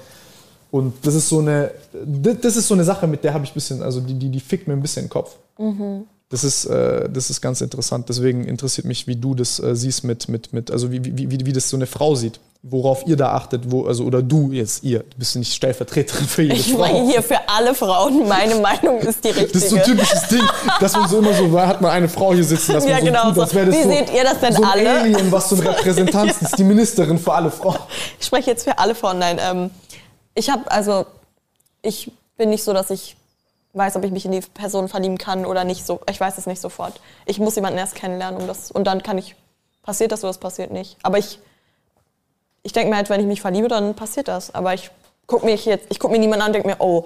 und 0.72 1.06
das 1.06 1.16
ist 1.16 1.28
so 1.28 1.40
eine, 1.40 1.72
das 1.94 2.56
ist 2.56 2.66
so 2.66 2.76
eine 2.76 2.86
Sache, 2.86 3.08
mit 3.08 3.26
der 3.26 3.34
habe 3.34 3.44
ich 3.44 3.52
ein 3.52 3.56
bisschen, 3.56 3.82
also 3.82 4.00
die, 4.00 4.14
die, 4.14 4.30
die 4.30 4.40
fickt 4.40 4.70
mir 4.70 4.74
ein 4.74 4.82
bisschen 4.82 5.06
den 5.06 5.10
Kopf. 5.10 5.36
Mhm. 5.58 6.06
Das 6.30 6.44
ist, 6.44 6.66
äh, 6.66 7.10
das 7.10 7.30
ist 7.30 7.42
ganz 7.42 7.62
interessant. 7.62 8.08
Deswegen 8.10 8.46
interessiert 8.46 8.86
mich, 8.86 9.08
wie 9.08 9.16
du 9.16 9.34
das 9.34 9.60
äh, 9.60 9.76
siehst 9.76 10.04
mit, 10.04 10.30
mit, 10.30 10.54
mit, 10.54 10.72
also 10.72 10.92
wie, 10.92 11.04
wie, 11.04 11.32
wie, 11.32 11.46
wie 11.46 11.54
das 11.54 11.70
so 11.70 11.78
eine 11.78 11.88
Frau 11.88 12.16
sieht 12.16 12.40
worauf 12.62 13.08
ihr 13.08 13.16
da 13.16 13.32
achtet, 13.34 13.72
wo, 13.72 13.86
also 13.86 14.04
oder 14.04 14.22
du 14.22 14.52
jetzt, 14.52 14.84
ihr, 14.84 15.00
du 15.00 15.18
bist 15.18 15.36
nicht 15.38 15.54
Stellvertreterin 15.54 16.28
für 16.28 16.42
jede 16.42 16.56
ich 16.56 16.74
Frau. 16.74 16.86
Ich 16.86 16.92
meine 16.92 17.10
hier 17.10 17.24
für 17.24 17.38
alle 17.48 17.74
Frauen, 17.74 18.28
meine 18.28 18.56
Meinung 18.56 19.00
ist 19.00 19.24
die 19.24 19.30
richtige. 19.30 19.50
Das 19.54 19.64
ist 19.64 19.70
so 19.70 19.78
ein 19.78 19.84
typisches 19.84 20.28
Ding, 20.28 20.44
dass 20.80 20.94
man 20.94 21.08
so 21.08 21.20
immer 21.20 21.34
so, 21.34 21.60
hat 21.60 21.80
man 21.80 21.92
eine 21.92 22.10
Frau 22.10 22.34
hier 22.34 22.44
sitzen, 22.44 22.74
dass 22.74 22.84
man 22.84 22.92
ja, 22.92 23.00
so 23.00 23.06
genau, 23.06 23.30
tut, 23.30 23.40
als 23.40 23.56
wäre 23.56 23.68
das 23.68 23.76
Wie 23.76 23.84
so, 23.84 23.90
seht 23.90 24.14
ihr 24.14 24.24
das 24.24 24.40
denn 24.40 24.54
so 24.54 24.64
ein 24.64 24.70
alle? 24.70 25.00
Alien, 25.00 25.32
was 25.32 25.50
so 25.50 25.56
ein 25.62 25.68
Repräsentant 25.68 26.42
ist, 26.42 26.58
die 26.58 26.64
Ministerin 26.64 27.18
für 27.18 27.34
alle 27.34 27.50
Frauen. 27.50 27.80
Ich 28.20 28.26
spreche 28.26 28.52
jetzt 28.52 28.64
für 28.66 28.78
alle 28.78 28.94
Frauen, 28.94 29.20
nein. 29.20 29.40
Ähm, 29.40 29.70
ich 30.36 30.50
habe, 30.50 30.70
also, 30.70 31.06
ich 31.82 32.12
bin 32.38 32.50
nicht 32.50 32.64
so, 32.64 32.74
dass 32.74 32.90
ich 32.90 33.16
weiß, 33.74 33.96
ob 33.96 34.04
ich 34.04 34.12
mich 34.12 34.26
in 34.26 34.32
die 34.32 34.42
Person 34.42 34.88
verlieben 34.88 35.18
kann 35.18 35.46
oder 35.46 35.64
nicht 35.64 35.86
so. 35.86 36.00
Ich 36.10 36.20
weiß 36.20 36.38
es 36.38 36.48
nicht 36.48 36.62
sofort. 36.62 37.00
Ich 37.26 37.40
muss 37.40 37.56
jemanden 37.56 37.78
erst 37.78 37.96
kennenlernen, 37.96 38.42
um 38.42 38.48
das, 38.48 38.72
und 38.72 38.86
dann 38.86 39.04
kann 39.04 39.18
ich, 39.18 39.36
passiert 39.84 40.12
das 40.12 40.24
oder 40.24 40.30
das 40.30 40.40
passiert 40.40 40.72
nicht. 40.72 40.98
Aber 41.04 41.18
ich 41.18 41.40
ich 42.64 42.74
denke 42.74 42.90
mir 42.90 42.98
halt, 42.98 43.10
wenn 43.10 43.22
ich 43.22 43.28
mich 43.28 43.42
verliebe, 43.42 43.68
dann 43.68 43.96
passiert 43.96 44.28
das. 44.28 44.54
Aber 44.54 44.74
ich 44.74 44.92
gucke 45.28 45.46
mich 45.46 45.66
jetzt, 45.66 45.88
ich 45.90 46.00
gucke 46.00 46.14
mir 46.14 46.20
niemanden 46.20 46.42
an 46.42 46.48
und 46.50 46.54
denke 46.54 46.68
mir, 46.68 46.78
oh, 46.80 47.06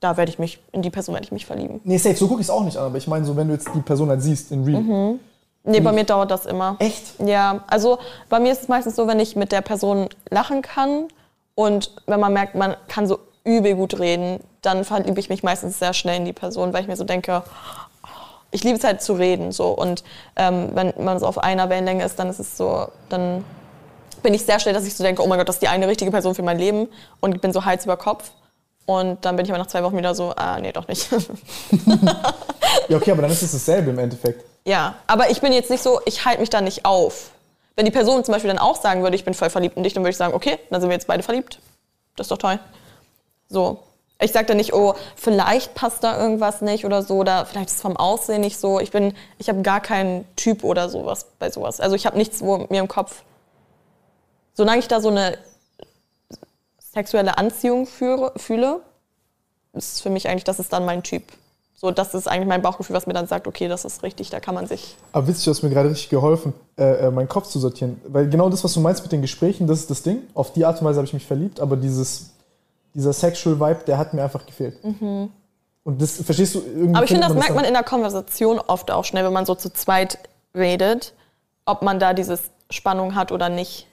da 0.00 0.16
werde 0.16 0.30
ich 0.30 0.38
mich, 0.38 0.60
in 0.72 0.82
die 0.82 0.90
Person 0.90 1.14
werde 1.14 1.24
ich 1.24 1.32
mich 1.32 1.46
verlieben. 1.46 1.80
Nee, 1.84 1.98
safe, 1.98 2.16
so 2.16 2.28
gucke 2.28 2.40
ich 2.40 2.46
es 2.46 2.50
auch 2.50 2.64
nicht 2.64 2.76
an. 2.76 2.86
Aber 2.86 2.98
ich 2.98 3.06
meine, 3.06 3.24
so 3.24 3.36
wenn 3.36 3.48
du 3.48 3.54
jetzt 3.54 3.68
die 3.74 3.80
Person 3.80 4.08
halt 4.08 4.22
siehst 4.22 4.50
in 4.52 4.64
Real. 4.64 4.80
Mhm. 4.80 5.20
Nee, 5.64 5.80
bei 5.80 5.92
mir 5.92 6.02
dauert 6.02 6.30
das 6.32 6.44
immer. 6.46 6.74
Echt? 6.80 7.20
Ja, 7.24 7.62
also 7.68 7.98
bei 8.28 8.40
mir 8.40 8.50
ist 8.50 8.62
es 8.62 8.68
meistens 8.68 8.96
so, 8.96 9.06
wenn 9.06 9.20
ich 9.20 9.36
mit 9.36 9.52
der 9.52 9.60
Person 9.60 10.08
lachen 10.28 10.60
kann 10.60 11.06
und 11.54 11.94
wenn 12.06 12.18
man 12.18 12.32
merkt, 12.32 12.56
man 12.56 12.74
kann 12.88 13.06
so 13.06 13.20
übel 13.44 13.74
gut 13.74 13.98
reden, 13.98 14.40
dann 14.60 14.84
verliebe 14.84 15.18
ich 15.18 15.28
mich 15.28 15.42
meistens 15.42 15.78
sehr 15.78 15.94
schnell 15.94 16.18
in 16.18 16.24
die 16.24 16.32
Person, 16.32 16.72
weil 16.72 16.82
ich 16.82 16.88
mir 16.88 16.96
so 16.96 17.04
denke, 17.04 17.42
ich 18.50 18.62
liebe 18.64 18.78
es 18.78 18.84
halt 18.84 19.02
zu 19.02 19.14
reden 19.14 19.50
so 19.50 19.70
und 19.70 20.04
ähm, 20.36 20.70
wenn 20.74 20.92
man 20.98 21.18
so 21.18 21.26
auf 21.26 21.38
einer 21.38 21.68
Wellenlänge 21.70 22.04
ist, 22.04 22.18
dann 22.18 22.28
ist 22.28 22.38
es 22.38 22.56
so, 22.56 22.88
dann 23.08 23.44
bin 24.22 24.34
ich 24.34 24.44
sehr 24.44 24.60
schnell, 24.60 24.74
dass 24.74 24.86
ich 24.86 24.94
so 24.94 25.02
denke, 25.02 25.22
oh 25.22 25.26
mein 25.26 25.38
Gott, 25.38 25.48
das 25.48 25.56
ist 25.56 25.62
die 25.62 25.68
eine 25.68 25.88
richtige 25.88 26.10
Person 26.10 26.34
für 26.34 26.42
mein 26.42 26.58
Leben 26.58 26.88
und 27.20 27.40
bin 27.40 27.52
so 27.52 27.64
Hals 27.64 27.84
über 27.84 27.96
Kopf. 27.96 28.30
Und 28.84 29.24
dann 29.24 29.36
bin 29.36 29.44
ich 29.44 29.52
aber 29.52 29.58
nach 29.58 29.68
zwei 29.68 29.82
Wochen 29.84 29.96
wieder 29.96 30.14
so, 30.14 30.32
ah, 30.36 30.58
nee, 30.60 30.72
doch 30.72 30.88
nicht. 30.88 31.08
ja, 32.88 32.96
okay, 32.96 33.12
aber 33.12 33.22
dann 33.22 33.30
ist 33.30 33.42
es 33.42 33.52
dasselbe 33.52 33.90
im 33.90 33.98
Endeffekt. 33.98 34.44
Ja, 34.64 34.96
aber 35.06 35.30
ich 35.30 35.40
bin 35.40 35.52
jetzt 35.52 35.70
nicht 35.70 35.82
so, 35.82 36.00
ich 36.04 36.24
halte 36.24 36.40
mich 36.40 36.50
da 36.50 36.60
nicht 36.60 36.84
auf. 36.84 37.30
Wenn 37.76 37.84
die 37.84 37.90
Person 37.90 38.24
zum 38.24 38.32
Beispiel 38.32 38.48
dann 38.48 38.58
auch 38.58 38.80
sagen 38.80 39.02
würde, 39.02 39.16
ich 39.16 39.24
bin 39.24 39.34
voll 39.34 39.50
verliebt 39.50 39.76
in 39.76 39.82
dich, 39.82 39.94
dann 39.94 40.02
würde 40.02 40.10
ich 40.10 40.16
sagen, 40.16 40.34
okay, 40.34 40.58
dann 40.70 40.80
sind 40.80 40.90
wir 40.90 40.94
jetzt 40.94 41.06
beide 41.06 41.22
verliebt. 41.22 41.58
Das 42.16 42.26
ist 42.26 42.30
doch 42.30 42.38
toll. 42.38 42.58
So. 43.52 43.80
Ich 44.20 44.32
sage 44.32 44.46
dann 44.46 44.56
nicht, 44.56 44.72
oh, 44.72 44.94
vielleicht 45.16 45.74
passt 45.74 46.04
da 46.04 46.20
irgendwas 46.20 46.60
nicht 46.62 46.84
oder 46.84 47.02
so, 47.02 47.16
oder 47.16 47.44
vielleicht 47.44 47.70
ist 47.70 47.76
es 47.76 47.82
vom 47.82 47.96
Aussehen 47.96 48.40
nicht 48.40 48.58
so. 48.58 48.78
Ich 48.78 48.92
bin, 48.92 49.14
ich 49.38 49.48
habe 49.48 49.62
gar 49.62 49.80
keinen 49.80 50.24
Typ 50.36 50.64
oder 50.64 50.88
sowas 50.88 51.26
bei 51.38 51.50
sowas. 51.50 51.80
Also 51.80 51.96
ich 51.96 52.06
habe 52.06 52.16
nichts 52.16 52.40
wo 52.40 52.58
mir 52.70 52.80
im 52.80 52.88
Kopf. 52.88 53.24
Solange 54.54 54.78
ich 54.78 54.88
da 54.88 55.00
so 55.00 55.08
eine 55.08 55.38
sexuelle 56.78 57.36
Anziehung 57.36 57.86
führe, 57.86 58.32
fühle, 58.36 58.80
ist 59.72 60.02
für 60.02 60.10
mich 60.10 60.28
eigentlich, 60.28 60.44
das 60.44 60.60
ist 60.60 60.72
dann 60.72 60.84
mein 60.84 61.02
Typ. 61.02 61.24
So, 61.74 61.90
das 61.90 62.14
ist 62.14 62.28
eigentlich 62.28 62.46
mein 62.46 62.62
Bauchgefühl, 62.62 62.94
was 62.94 63.08
mir 63.08 63.14
dann 63.14 63.26
sagt, 63.26 63.48
okay, 63.48 63.66
das 63.66 63.84
ist 63.84 64.04
richtig, 64.04 64.30
da 64.30 64.38
kann 64.38 64.54
man 64.54 64.68
sich. 64.68 64.96
Aber 65.10 65.26
witzig, 65.26 65.46
du 65.46 65.50
hast 65.50 65.62
mir 65.62 65.70
gerade 65.70 65.90
richtig 65.90 66.10
geholfen, 66.10 66.52
äh, 66.78 67.06
äh, 67.06 67.10
meinen 67.10 67.28
Kopf 67.28 67.48
zu 67.48 67.58
sortieren. 67.58 68.00
Weil 68.06 68.28
genau 68.28 68.48
das, 68.50 68.62
was 68.62 68.74
du 68.74 68.80
meinst 68.80 69.02
mit 69.02 69.10
den 69.10 69.20
Gesprächen, 69.20 69.66
das 69.66 69.80
ist 69.80 69.90
das 69.90 70.02
Ding. 70.02 70.18
Auf 70.34 70.52
die 70.52 70.64
Art 70.64 70.80
und 70.80 70.86
Weise 70.86 70.98
habe 70.98 71.06
ich 71.06 71.12
mich 71.12 71.26
verliebt, 71.26 71.58
aber 71.58 71.76
dieses, 71.76 72.31
dieser 72.94 73.12
Sexual 73.12 73.58
Vibe, 73.58 73.84
der 73.86 73.98
hat 73.98 74.14
mir 74.14 74.22
einfach 74.22 74.44
gefehlt. 74.46 74.82
Mhm. 74.84 75.30
Und 75.84 76.00
das 76.00 76.22
verstehst 76.22 76.54
du 76.54 76.60
irgendwie. 76.60 76.94
Aber 76.94 77.04
ich 77.04 77.10
finde, 77.10 77.26
das 77.26 77.34
merkt 77.34 77.54
man 77.54 77.64
in 77.64 77.74
der 77.74 77.82
Konversation 77.82 78.60
oft 78.60 78.90
auch 78.90 79.04
schnell, 79.04 79.24
wenn 79.24 79.32
man 79.32 79.46
so 79.46 79.54
zu 79.54 79.72
zweit 79.72 80.18
redet, 80.54 81.12
ob 81.64 81.82
man 81.82 81.98
da 81.98 82.14
diese 82.14 82.38
Spannung 82.70 83.14
hat 83.14 83.32
oder 83.32 83.48
nicht. 83.48 83.86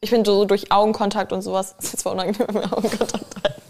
Ich 0.00 0.10
finde 0.10 0.30
so 0.30 0.44
durch 0.44 0.70
Augenkontakt 0.70 1.32
und 1.32 1.42
sowas, 1.42 1.74
das 1.80 1.94
ist 1.94 2.00
zwar 2.00 2.12
unangenehm, 2.12 2.46
wenn 2.48 2.54
wir 2.62 2.72
Augenkontakt 2.76 3.34
halten. 3.42 3.62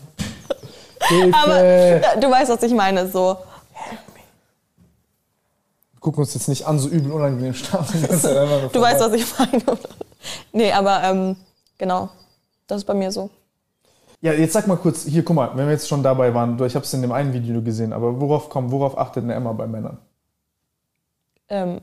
Aber 1.33 2.21
du 2.21 2.31
weißt, 2.31 2.51
was 2.51 2.63
ich 2.63 2.75
meine, 2.75 3.09
so. 3.09 3.39
Wir 5.93 6.01
gucken 6.01 6.21
uns 6.21 6.35
jetzt 6.35 6.49
nicht 6.49 6.67
an, 6.67 6.79
so 6.79 6.89
übel 6.89 7.13
unangenehm 7.13 7.55
starten. 7.55 8.03
du 8.03 8.81
weißt, 8.81 9.01
was 9.01 9.13
ich 9.15 9.39
meine. 9.39 9.63
nee, 10.53 10.71
aber 10.71 11.03
ähm, 11.05 11.37
genau, 11.79 12.11
das 12.67 12.79
ist 12.79 12.85
bei 12.85 12.95
mir 12.95 13.11
so. 13.11 13.31
Ja, 14.21 14.33
jetzt 14.33 14.53
sag 14.53 14.67
mal 14.67 14.77
kurz, 14.77 15.05
hier, 15.05 15.25
guck 15.25 15.37
mal, 15.37 15.51
wenn 15.55 15.67
wir 15.67 15.73
jetzt 15.73 15.89
schon 15.89 16.03
dabei 16.03 16.35
waren, 16.35 16.55
ich 16.65 16.75
habe 16.75 16.85
es 16.85 16.93
in 16.93 17.03
dem 17.03 17.13
einen 17.13 17.33
Video 17.33 17.63
gesehen, 17.63 17.93
aber 17.93 18.21
worauf 18.21 18.49
kommt, 18.49 18.73
worauf 18.73 18.99
achtet 18.99 19.23
eine 19.23 19.35
Emma 19.35 19.53
bei 19.53 19.67
Männern? 19.67 19.99
Ähm, 21.49 21.81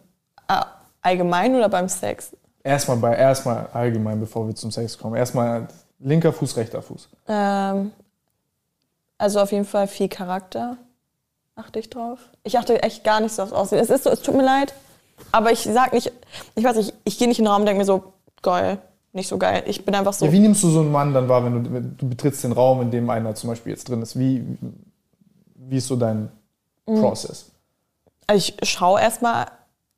allgemein 1.02 1.56
oder 1.56 1.70
beim 1.70 1.88
Sex? 1.88 2.36
Erstmal 2.64 2.98
bei, 2.98 3.16
erstmal 3.16 3.68
allgemein, 3.74 4.20
bevor 4.20 4.48
wir 4.48 4.56
zum 4.56 4.72
Sex 4.72 4.98
kommen. 4.98 5.16
Erstmal 5.16 5.68
linker 6.00 6.34
Fuß, 6.34 6.58
rechter 6.58 6.82
Fuß. 6.82 7.08
Ähm, 7.28 7.92
also 9.18 9.40
auf 9.40 9.52
jeden 9.52 9.66
Fall 9.66 9.88
viel 9.88 10.10
Charakter. 10.10 10.78
Achte 11.56 11.80
ich 11.80 11.90
drauf. 11.90 12.20
Ich 12.44 12.58
achte 12.58 12.84
echt 12.84 13.04
gar 13.04 13.22
nicht 13.22 13.34
so 13.34 13.44
aufs 13.44 13.54
Aussehen. 13.54 13.80
Es 13.80 13.90
ist 13.90 14.04
so, 14.04 14.10
es 14.10 14.22
tut 14.22 14.36
mir 14.36 14.44
leid. 14.44 14.74
Aber 15.32 15.52
ich 15.52 15.60
sag 15.60 15.94
nicht, 15.94 16.12
ich 16.56 16.64
weiß 16.64 16.76
nicht, 16.76 16.94
ich 17.06 17.18
gehe 17.18 17.28
nicht 17.28 17.40
in 17.40 17.46
den 17.46 17.52
Raum 17.52 17.62
und 17.62 17.68
denke 17.68 17.80
mir 17.80 17.86
so, 17.86 18.14
geil, 18.42 18.80
nicht 19.16 19.28
so 19.28 19.38
geil. 19.38 19.64
Ich 19.66 19.86
bin 19.86 19.96
einfach 19.96 20.14
so. 20.14 20.26
Ja, 20.26 20.32
wie 20.32 20.40
nimmst 20.40 20.62
du 20.64 20.70
so 20.70 20.82
einen 20.82 20.92
Mann 20.92 21.14
dann 21.14 21.30
wahr, 21.30 21.44
wenn 21.44 21.64
du, 21.64 21.74
wenn 21.74 21.98
du 21.98 22.10
betrittst 22.10 22.44
den 22.44 22.52
Raum, 22.52 22.82
in 22.82 22.92
dem 22.92 23.10
einer 23.10 23.34
zum 23.34 23.50
Beispiel 23.50 23.72
jetzt 23.72 23.90
drin 23.90 24.02
ist? 24.02 24.20
Wie, 24.20 24.44
wie 25.56 25.78
ist 25.78 25.88
so 25.88 25.96
dein 25.96 26.30
mhm. 26.86 27.00
Prozess? 27.00 27.52
Also 28.28 28.38
ich 28.38 28.70
schaue 28.70 29.00
erstmal, 29.00 29.48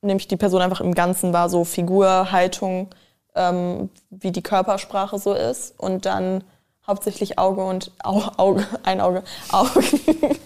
nehme 0.02 0.20
ich 0.20 0.28
die 0.28 0.38
Person 0.38 0.62
einfach 0.62 0.82
im 0.82 0.94
Ganzen 0.94 1.34
wahr, 1.34 1.50
so 1.50 1.64
Figur, 1.64 2.32
Haltung, 2.32 2.90
ähm, 3.36 3.90
wie 4.10 4.32
die 4.32 4.44
Körpersprache 4.44 5.18
so 5.18 5.34
ist. 5.34 5.74
Und 5.80 6.06
dann 6.06 6.44
hauptsächlich 6.86 7.40
Auge 7.40 7.64
und 7.64 7.92
Au, 8.04 8.22
Auge, 8.38 8.66
ein 8.84 9.02
Auge, 9.02 9.24
Augen. 9.52 9.84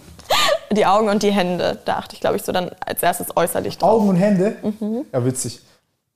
die 0.72 0.86
Augen 0.86 1.10
und 1.10 1.22
die 1.22 1.32
Hände. 1.32 1.78
Da 1.84 1.96
achte 1.98 2.14
ich, 2.14 2.20
glaube 2.20 2.36
ich, 2.36 2.42
so 2.42 2.52
dann 2.52 2.70
als 2.80 3.02
erstes 3.02 3.36
äußerlich 3.36 3.76
drauf. 3.76 4.00
Augen 4.00 4.08
und 4.08 4.16
Hände? 4.16 4.56
Mhm. 4.62 5.04
Ja, 5.12 5.24
witzig. 5.24 5.60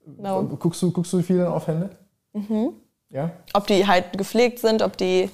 No. 0.07 0.45
Guckst, 0.59 0.81
du, 0.81 0.91
guckst 0.91 1.13
du 1.13 1.21
viel 1.21 1.39
dann 1.39 1.49
auf 1.49 1.67
Hände? 1.67 1.91
Mhm. 2.37 2.73
Ja? 3.11 3.31
Ob 3.55 3.67
die 3.67 3.87
halt 3.87 4.17
gepflegt 4.17 4.59
sind, 4.59 4.83
ob 4.83 4.97
die. 4.97 5.31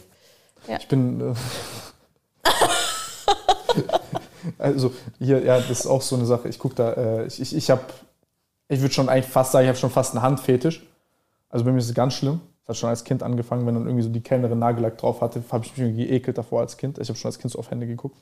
Ja. 0.69 0.77
Ich 0.79 0.89
bin. 0.89 1.21
Äh 1.21 1.35
also, 4.59 4.93
hier, 5.19 5.45
ja, 5.45 5.59
das 5.59 5.71
ist 5.71 5.87
auch 5.87 6.03
so 6.03 6.17
eine 6.17 6.27
Sache. 6.27 6.49
Ich 6.49 6.59
gucke 6.59 6.75
da, 6.75 6.93
äh, 6.93 7.27
ich, 7.27 7.41
ich, 7.41 7.57
ich 7.57 7.71
habe, 7.71 7.83
ich 8.69 8.81
würde 8.81 8.95
schon 8.95 9.09
eigentlich 9.09 9.27
fast 9.27 9.53
sagen, 9.53 9.65
ich 9.65 9.69
habe 9.69 9.79
schon 9.79 9.91
fast 9.91 10.15
einen 10.15 10.23
Handfetisch. 10.23 10.87
Also 11.49 11.65
bei 11.65 11.73
mir 11.73 11.79
ist 11.79 11.89
es 11.89 11.95
ganz 11.95 12.15
schlimm. 12.15 12.41
Das 12.67 12.77
hat 12.77 12.81
schon 12.81 12.91
als 12.91 13.05
Kind 13.05 13.23
angefangen, 13.23 13.67
wenn 13.67 13.75
dann 13.75 13.87
irgendwie 13.87 14.05
so 14.05 14.09
die 14.09 14.21
Kellnerin 14.21 14.59
Nagellack 14.59 14.99
drauf 14.99 15.21
hatte, 15.21 15.43
habe 15.51 15.65
ich 15.65 15.73
mich 15.73 15.87
irgendwie 15.87 16.07
geekelt 16.07 16.39
davor 16.39 16.61
als 16.61 16.77
Kind. 16.77 16.99
Ich 16.99 17.09
habe 17.09 17.19
schon 17.19 17.29
als 17.29 17.39
Kind 17.39 17.53
so 17.53 17.59
auf 17.59 17.71
Hände 17.71 17.87
geguckt. 17.87 18.17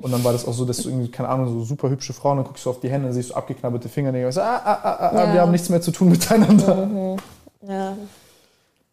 Und 0.00 0.12
dann 0.12 0.22
war 0.22 0.32
das 0.32 0.46
auch 0.46 0.52
so, 0.52 0.64
dass 0.64 0.76
du 0.78 0.90
irgendwie, 0.90 1.10
keine 1.10 1.28
Ahnung, 1.28 1.48
so 1.48 1.64
super 1.64 1.90
hübsche 1.90 2.12
Frauen, 2.12 2.36
dann 2.36 2.46
guckst 2.46 2.64
du 2.64 2.70
auf 2.70 2.78
die 2.78 2.88
Hände, 2.88 3.08
dann 3.08 3.14
siehst 3.14 3.30
du 3.30 3.34
abgeknabberte 3.34 3.88
Fingernägel 3.88 4.26
und 4.26 4.32
sagst, 4.32 4.64
ah, 4.64 4.64
ah, 4.64 4.80
ah, 4.82 5.08
ah, 5.08 5.24
ja. 5.24 5.34
wir 5.34 5.40
haben 5.40 5.50
nichts 5.50 5.68
mehr 5.68 5.80
zu 5.80 5.90
tun 5.90 6.10
miteinander. 6.10 6.86
Mhm. 6.86 7.16
Ja. 7.66 7.96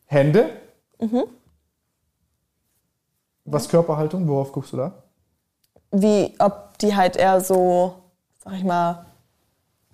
Hände? 0.07 0.49
Mhm. 0.99 1.23
Was 3.45 3.69
Körperhaltung? 3.69 4.27
Worauf 4.27 4.51
guckst 4.51 4.73
du 4.73 4.77
da? 4.77 4.91
Wie, 5.91 6.33
ob 6.39 6.77
die 6.79 6.95
halt 6.95 7.15
eher 7.15 7.41
so, 7.41 7.93
sag 8.43 8.53
ich 8.53 8.63
mal, 8.63 9.05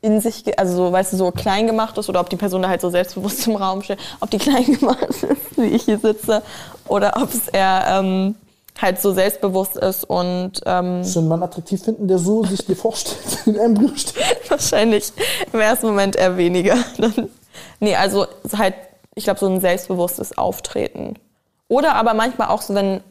in 0.02 0.20
sich, 0.20 0.58
also 0.58 0.76
so, 0.76 0.92
weißt 0.92 1.14
du, 1.14 1.18
so 1.18 1.32
klein 1.32 1.68
gemacht 1.68 1.98
ist 1.98 2.10
oder 2.10 2.22
ob 2.22 2.30
die 2.30 2.36
Person 2.36 2.64
da 2.64 2.70
halt 2.70 2.82
so 2.82 2.90
selbstbewusst 2.90 3.46
im 3.48 3.56
Raum 3.56 3.82
steht, 3.84 4.00
ob 4.20 4.32
die 4.32 4.38
klein 4.40 4.66
gemacht 4.66 5.04
ist, 5.04 5.58
wie 5.58 5.68
ich 5.68 5.84
hier 5.84 6.00
sitze, 6.00 6.42
oder 6.88 7.14
ob 7.22 7.30
es 7.32 7.48
eher 7.50 7.86
ähm, 7.88 8.36
halt 8.82 9.00
so 9.00 9.14
selbstbewusst 9.14 9.78
ist 9.78 10.04
und. 10.06 10.62
Ähm, 10.66 11.04
einen 11.04 11.28
Mann 11.28 11.44
attraktiv 11.44 11.84
finden, 11.84 12.08
der 12.08 12.18
so 12.18 12.44
sich 12.44 12.66
dir 12.66 12.76
vorstellt, 12.76 13.40
in 13.46 13.60
einem 13.60 13.76
Embryo 13.76 13.96
steht? 13.96 14.24
Wahrscheinlich 14.50 15.14
im 15.54 15.60
ersten 15.60 15.88
Moment 15.88 16.16
eher 16.16 16.36
weniger. 16.36 16.78
Nee, 17.80 17.96
also 17.96 18.28
halt, 18.58 18.76
ich 19.16 19.24
glaube, 19.24 19.40
so 19.40 19.48
ein 19.48 19.62
selbstbewusstes 19.62 20.38
Auftreten. 20.38 21.16
Oder 21.68 21.96
aber 21.96 22.14
manchmal 22.14 22.50
auch 22.50 22.62
so, 22.62 22.76
wenn 22.76 23.02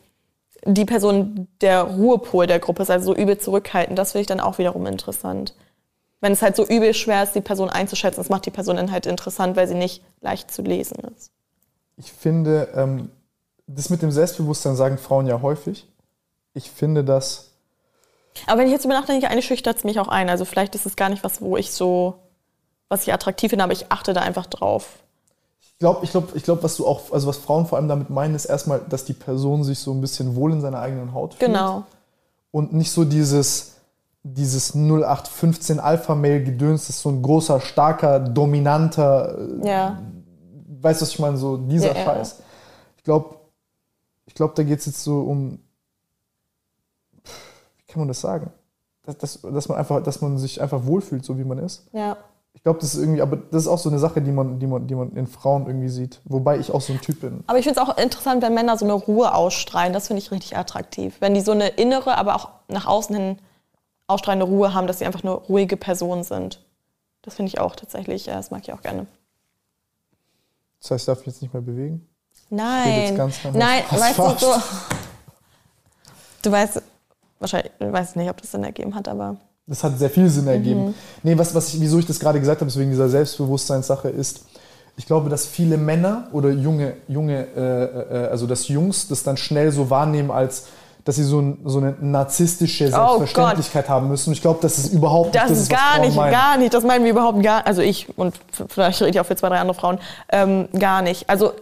die 0.65 0.85
Person 0.85 1.49
der 1.61 1.83
Ruhepol 1.83 2.47
der 2.47 2.59
Gruppe 2.59 2.83
ist, 2.83 2.91
also 2.91 3.13
so 3.13 3.19
übel 3.19 3.39
zurückhaltend, 3.39 3.99
das 3.99 4.13
finde 4.13 4.23
ich 4.23 4.27
dann 4.27 4.41
auch 4.41 4.59
wiederum 4.59 4.87
interessant 4.87 5.55
wenn 6.21 6.33
es 6.33 6.43
halt 6.43 6.57
so 6.57 6.67
übel 6.67 6.95
schwer 6.95 7.23
ist, 7.23 7.35
die 7.35 7.41
Person 7.41 7.71
einzuschätzen, 7.71 8.21
das 8.21 8.29
macht 8.29 8.47
die 8.47 8.51
Person 8.51 8.77
dann 8.77 8.93
halt 8.93 9.07
interessant, 9.07 9.57
weil 9.57 9.67
sie 9.67 9.75
nicht 9.75 10.03
leicht 10.21 10.51
zu 10.51 10.63
lesen 10.63 10.99
ist. 11.17 11.33
Ich 11.97 12.13
finde, 12.13 12.69
ähm, 12.75 13.11
das 13.67 13.91
mit 13.91 14.03
dem 14.03 14.11
Selbstbewusstsein 14.11 14.77
sagen 14.77 14.99
Frauen 14.99 15.27
ja 15.27 15.41
häufig. 15.43 15.87
Ich 16.55 16.71
finde 16.71 17.05
das. 17.05 17.51
Aber 18.47 18.61
wenn 18.61 18.67
ich 18.67 18.73
jetzt 18.73 18.85
über 18.85 18.95
nachdenke, 18.95 19.29
eine 19.29 19.43
schüchtert 19.43 19.79
es 19.79 19.85
mich 19.85 19.99
auch 20.01 20.09
ein. 20.09 20.29
Also 20.29 20.45
vielleicht 20.45 20.75
ist 20.75 20.87
es 20.87 20.97
gar 20.97 21.09
nicht 21.09 21.25
was, 21.25 21.41
wo 21.41 21.57
ich 21.57 21.73
so, 21.73 22.15
was 22.91 23.07
ich 23.07 23.15
attraktiv 23.15 23.51
finde, 23.51 23.65
aber 23.65 23.73
ich 23.73 23.91
achte 23.91 24.12
da 24.12 24.21
einfach 24.21 24.47
drauf. 24.47 24.99
Ich 25.62 25.79
glaube, 25.79 26.05
ich 26.05 26.11
glaube, 26.11 26.29
ich 26.35 26.43
glaube, 26.43 26.62
was 26.62 26.77
du 26.77 26.87
auch, 26.87 27.12
also 27.12 27.27
was 27.27 27.39
Frauen 27.39 27.65
vor 27.67 27.79
allem 27.79 27.89
damit 27.89 28.11
meinen, 28.11 28.35
ist 28.35 28.45
erstmal, 28.45 28.81
dass 28.81 29.07
die 29.07 29.15
Person 29.15 29.65
sich 29.65 29.79
so 29.79 29.93
ein 29.93 30.03
bisschen 30.03 30.37
wohl 30.37 30.53
in 30.53 30.61
seiner 30.61 30.81
eigenen 30.81 31.15
Haut 31.15 31.35
fühlt. 31.35 31.53
Genau. 31.53 31.85
Und 32.51 32.75
nicht 32.75 32.91
so 32.91 33.05
dieses, 33.05 33.77
dieses 34.23 34.75
0815 34.75 35.79
Alpha-Mail-Gedöns 35.79 36.91
ist 36.91 37.01
so 37.01 37.09
ein 37.09 37.23
großer, 37.23 37.61
starker, 37.61 38.19
dominanter, 38.19 39.39
äh, 39.62 39.69
ja. 39.69 40.03
weißt 40.83 41.01
du, 41.01 41.05
was 41.05 41.12
ich 41.12 41.19
meine, 41.21 41.39
so 41.39 41.57
dieser 41.57 41.97
ja, 41.97 42.05
Scheiß. 42.05 42.37
Ja. 42.39 42.45
Ich 42.99 43.05
glaube, 43.05 43.37
ich 44.27 44.35
glaube, 44.35 44.53
da 44.57 44.65
geht 44.65 44.81
es 44.81 44.87
jetzt 44.87 45.03
so 45.03 45.21
um, 45.21 45.61
wie 47.23 47.87
kann 47.87 48.01
man 48.01 48.09
das 48.09 48.21
sagen? 48.21 48.51
Dass, 49.05 49.17
dass, 49.17 49.41
dass, 49.41 49.69
man 49.69 49.79
einfach, 49.79 50.03
dass 50.03 50.21
man 50.21 50.37
sich 50.39 50.61
einfach 50.61 50.85
wohlfühlt, 50.85 51.25
so 51.25 51.39
wie 51.39 51.45
man 51.45 51.59
ist. 51.59 51.87
Ja. 51.93 52.19
Ich 52.53 52.63
glaube, 52.63 52.79
das 52.81 52.95
ist 52.95 53.01
irgendwie, 53.01 53.23
aber 53.23 53.37
das 53.37 53.63
ist 53.63 53.69
auch 53.69 53.79
so 53.79 53.89
eine 53.89 53.99
Sache, 53.99 54.21
die 54.21 54.33
man, 54.33 54.59
die, 54.59 54.67
man, 54.67 54.87
die 54.87 54.95
man 54.95 55.13
in 55.13 55.27
Frauen 55.27 55.67
irgendwie 55.67 55.89
sieht. 55.89 56.21
Wobei 56.25 56.59
ich 56.59 56.71
auch 56.73 56.81
so 56.81 56.93
ein 56.93 57.01
Typ 57.01 57.21
bin. 57.21 57.43
Aber 57.47 57.59
ich 57.59 57.65
finde 57.65 57.81
es 57.81 57.89
auch 57.89 57.97
interessant, 57.97 58.43
wenn 58.43 58.53
Männer 58.53 58.77
so 58.77 58.85
eine 58.85 58.95
Ruhe 58.95 59.35
ausstrahlen. 59.35 59.93
Das 59.93 60.09
finde 60.09 60.21
ich 60.21 60.31
richtig 60.31 60.57
attraktiv. 60.57 61.17
Wenn 61.21 61.35
die 61.35 61.41
so 61.41 61.53
eine 61.53 61.69
innere, 61.69 62.19
aber 62.19 62.37
auch 62.37 62.49
nach 62.69 62.87
außen 62.87 63.17
hin 63.17 63.39
ausstrahlende 64.11 64.45
Ruhe 64.45 64.75
haben, 64.75 64.87
dass 64.87 64.99
sie 64.99 65.07
einfach 65.07 65.23
eine 65.23 65.33
ruhige 65.33 65.77
Person 65.77 66.25
sind. 66.25 66.61
Das 67.23 67.35
finde 67.35 67.49
ich 67.49 67.61
auch 67.61 67.77
tatsächlich, 67.77 68.29
äh, 68.29 68.33
das 68.33 68.51
mag 68.51 68.63
ich 68.65 68.73
auch 68.73 68.83
gerne. 68.83 69.07
Das 70.81 70.91
heißt, 70.91 71.03
ich 71.03 71.07
darf 71.07 71.19
mich 71.19 71.27
jetzt 71.29 71.43
nicht 71.43 71.53
mehr 71.53 71.63
bewegen? 71.63 72.07
Nein. 72.49 73.17
Nein, 73.53 73.85
weißt 73.91 74.19
du, 74.19 74.39
so, 74.39 74.63
du 76.43 76.51
weißt, 76.51 76.83
wahrscheinlich, 77.39 77.73
ich 77.79 77.93
weiß 77.93 78.17
nicht, 78.17 78.31
ob 78.31 78.41
das 78.41 78.51
Sinn 78.51 78.65
ergeben 78.65 78.95
hat, 78.95 79.09
aber. 79.09 79.37
Das 79.71 79.85
hat 79.85 79.97
sehr 80.01 80.11
viel 80.11 80.29
Sinn 80.29 80.49
ergeben. 80.49 80.87
Mhm. 80.87 80.95
Nee, 81.23 81.39
was, 81.39 81.55
was 81.55 81.73
ich, 81.73 81.81
wieso 81.81 82.01
ich 82.01 82.07
das 82.07 82.19
gerade 82.19 82.41
gesagt 82.41 82.61
habe, 82.61 82.75
wegen 82.75 82.91
dieser 82.91 83.09
Selbstbewusstseinssache, 83.09 84.09
ist, 84.09 84.41
ich 84.97 85.07
glaube, 85.07 85.31
dass 85.31 85.47
viele 85.47 85.77
Männer 85.77 86.27
oder 86.33 86.51
junge, 86.51 86.95
junge 87.07 87.47
äh, 87.57 87.85
äh, 88.25 88.29
also 88.31 88.49
dass 88.49 88.67
Jungs 88.67 89.07
das 89.07 89.23
dann 89.23 89.37
schnell 89.37 89.71
so 89.71 89.89
wahrnehmen 89.89 90.33
als, 90.33 90.67
dass 91.05 91.15
sie 91.15 91.23
so, 91.23 91.41
ein, 91.41 91.59
so 91.65 91.79
eine 91.79 91.95
narzisstische 92.01 92.87
oh 92.87 93.19
Selbstverständlichkeit 93.19 93.85
oh 93.87 93.91
haben 93.91 94.09
müssen. 94.09 94.33
Ich 94.33 94.43
glaube, 94.43 94.59
das 94.61 94.77
ist 94.77 94.93
überhaupt 94.93 95.35
nicht 95.35 95.45
das, 95.45 95.53
ist 95.53 95.71
gar 95.71 96.01
nicht, 96.01 96.17
meinen. 96.17 96.33
gar 96.33 96.59
nicht. 96.59 96.75
Das 96.75 96.83
meinen 96.83 97.05
wir 97.05 97.13
überhaupt 97.13 97.41
gar. 97.41 97.65
Also 97.65 97.81
ich 97.81 98.09
und 98.19 98.35
vielleicht 98.69 99.01
rede 99.01 99.11
ich 99.11 99.21
auch 99.21 99.27
für 99.27 99.37
zwei, 99.37 99.51
drei 99.51 99.61
andere 99.61 99.79
Frauen 99.79 100.01
ähm, 100.31 100.69
gar 100.77 101.01
nicht. 101.01 101.31
Also 101.31 101.53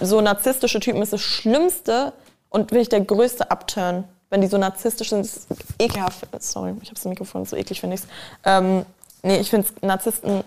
so 0.00 0.22
narzisstische 0.22 0.80
Typen 0.80 1.02
ist 1.02 1.12
das 1.12 1.20
Schlimmste 1.20 2.14
und 2.48 2.70
wirklich 2.70 2.88
der 2.88 3.02
größte 3.02 3.50
Upturn, 3.50 4.04
wenn 4.30 4.40
die 4.40 4.46
so 4.46 4.58
narzisstisch 4.58 5.10
sind. 5.10 5.20
Ist 5.20 5.46
ekelhaft. 5.78 6.26
Sorry, 6.40 6.74
ich 6.82 6.88
habe 6.88 6.94
das 6.94 7.04
Mikrofon 7.04 7.44
so 7.44 7.56
eklig 7.56 7.80
finde 7.80 7.96
ich 7.96 8.02
ähm, 8.44 8.84
Nee, 9.22 9.38
ich 9.38 9.50
finde 9.50 9.66
Narzissten. 9.82 10.44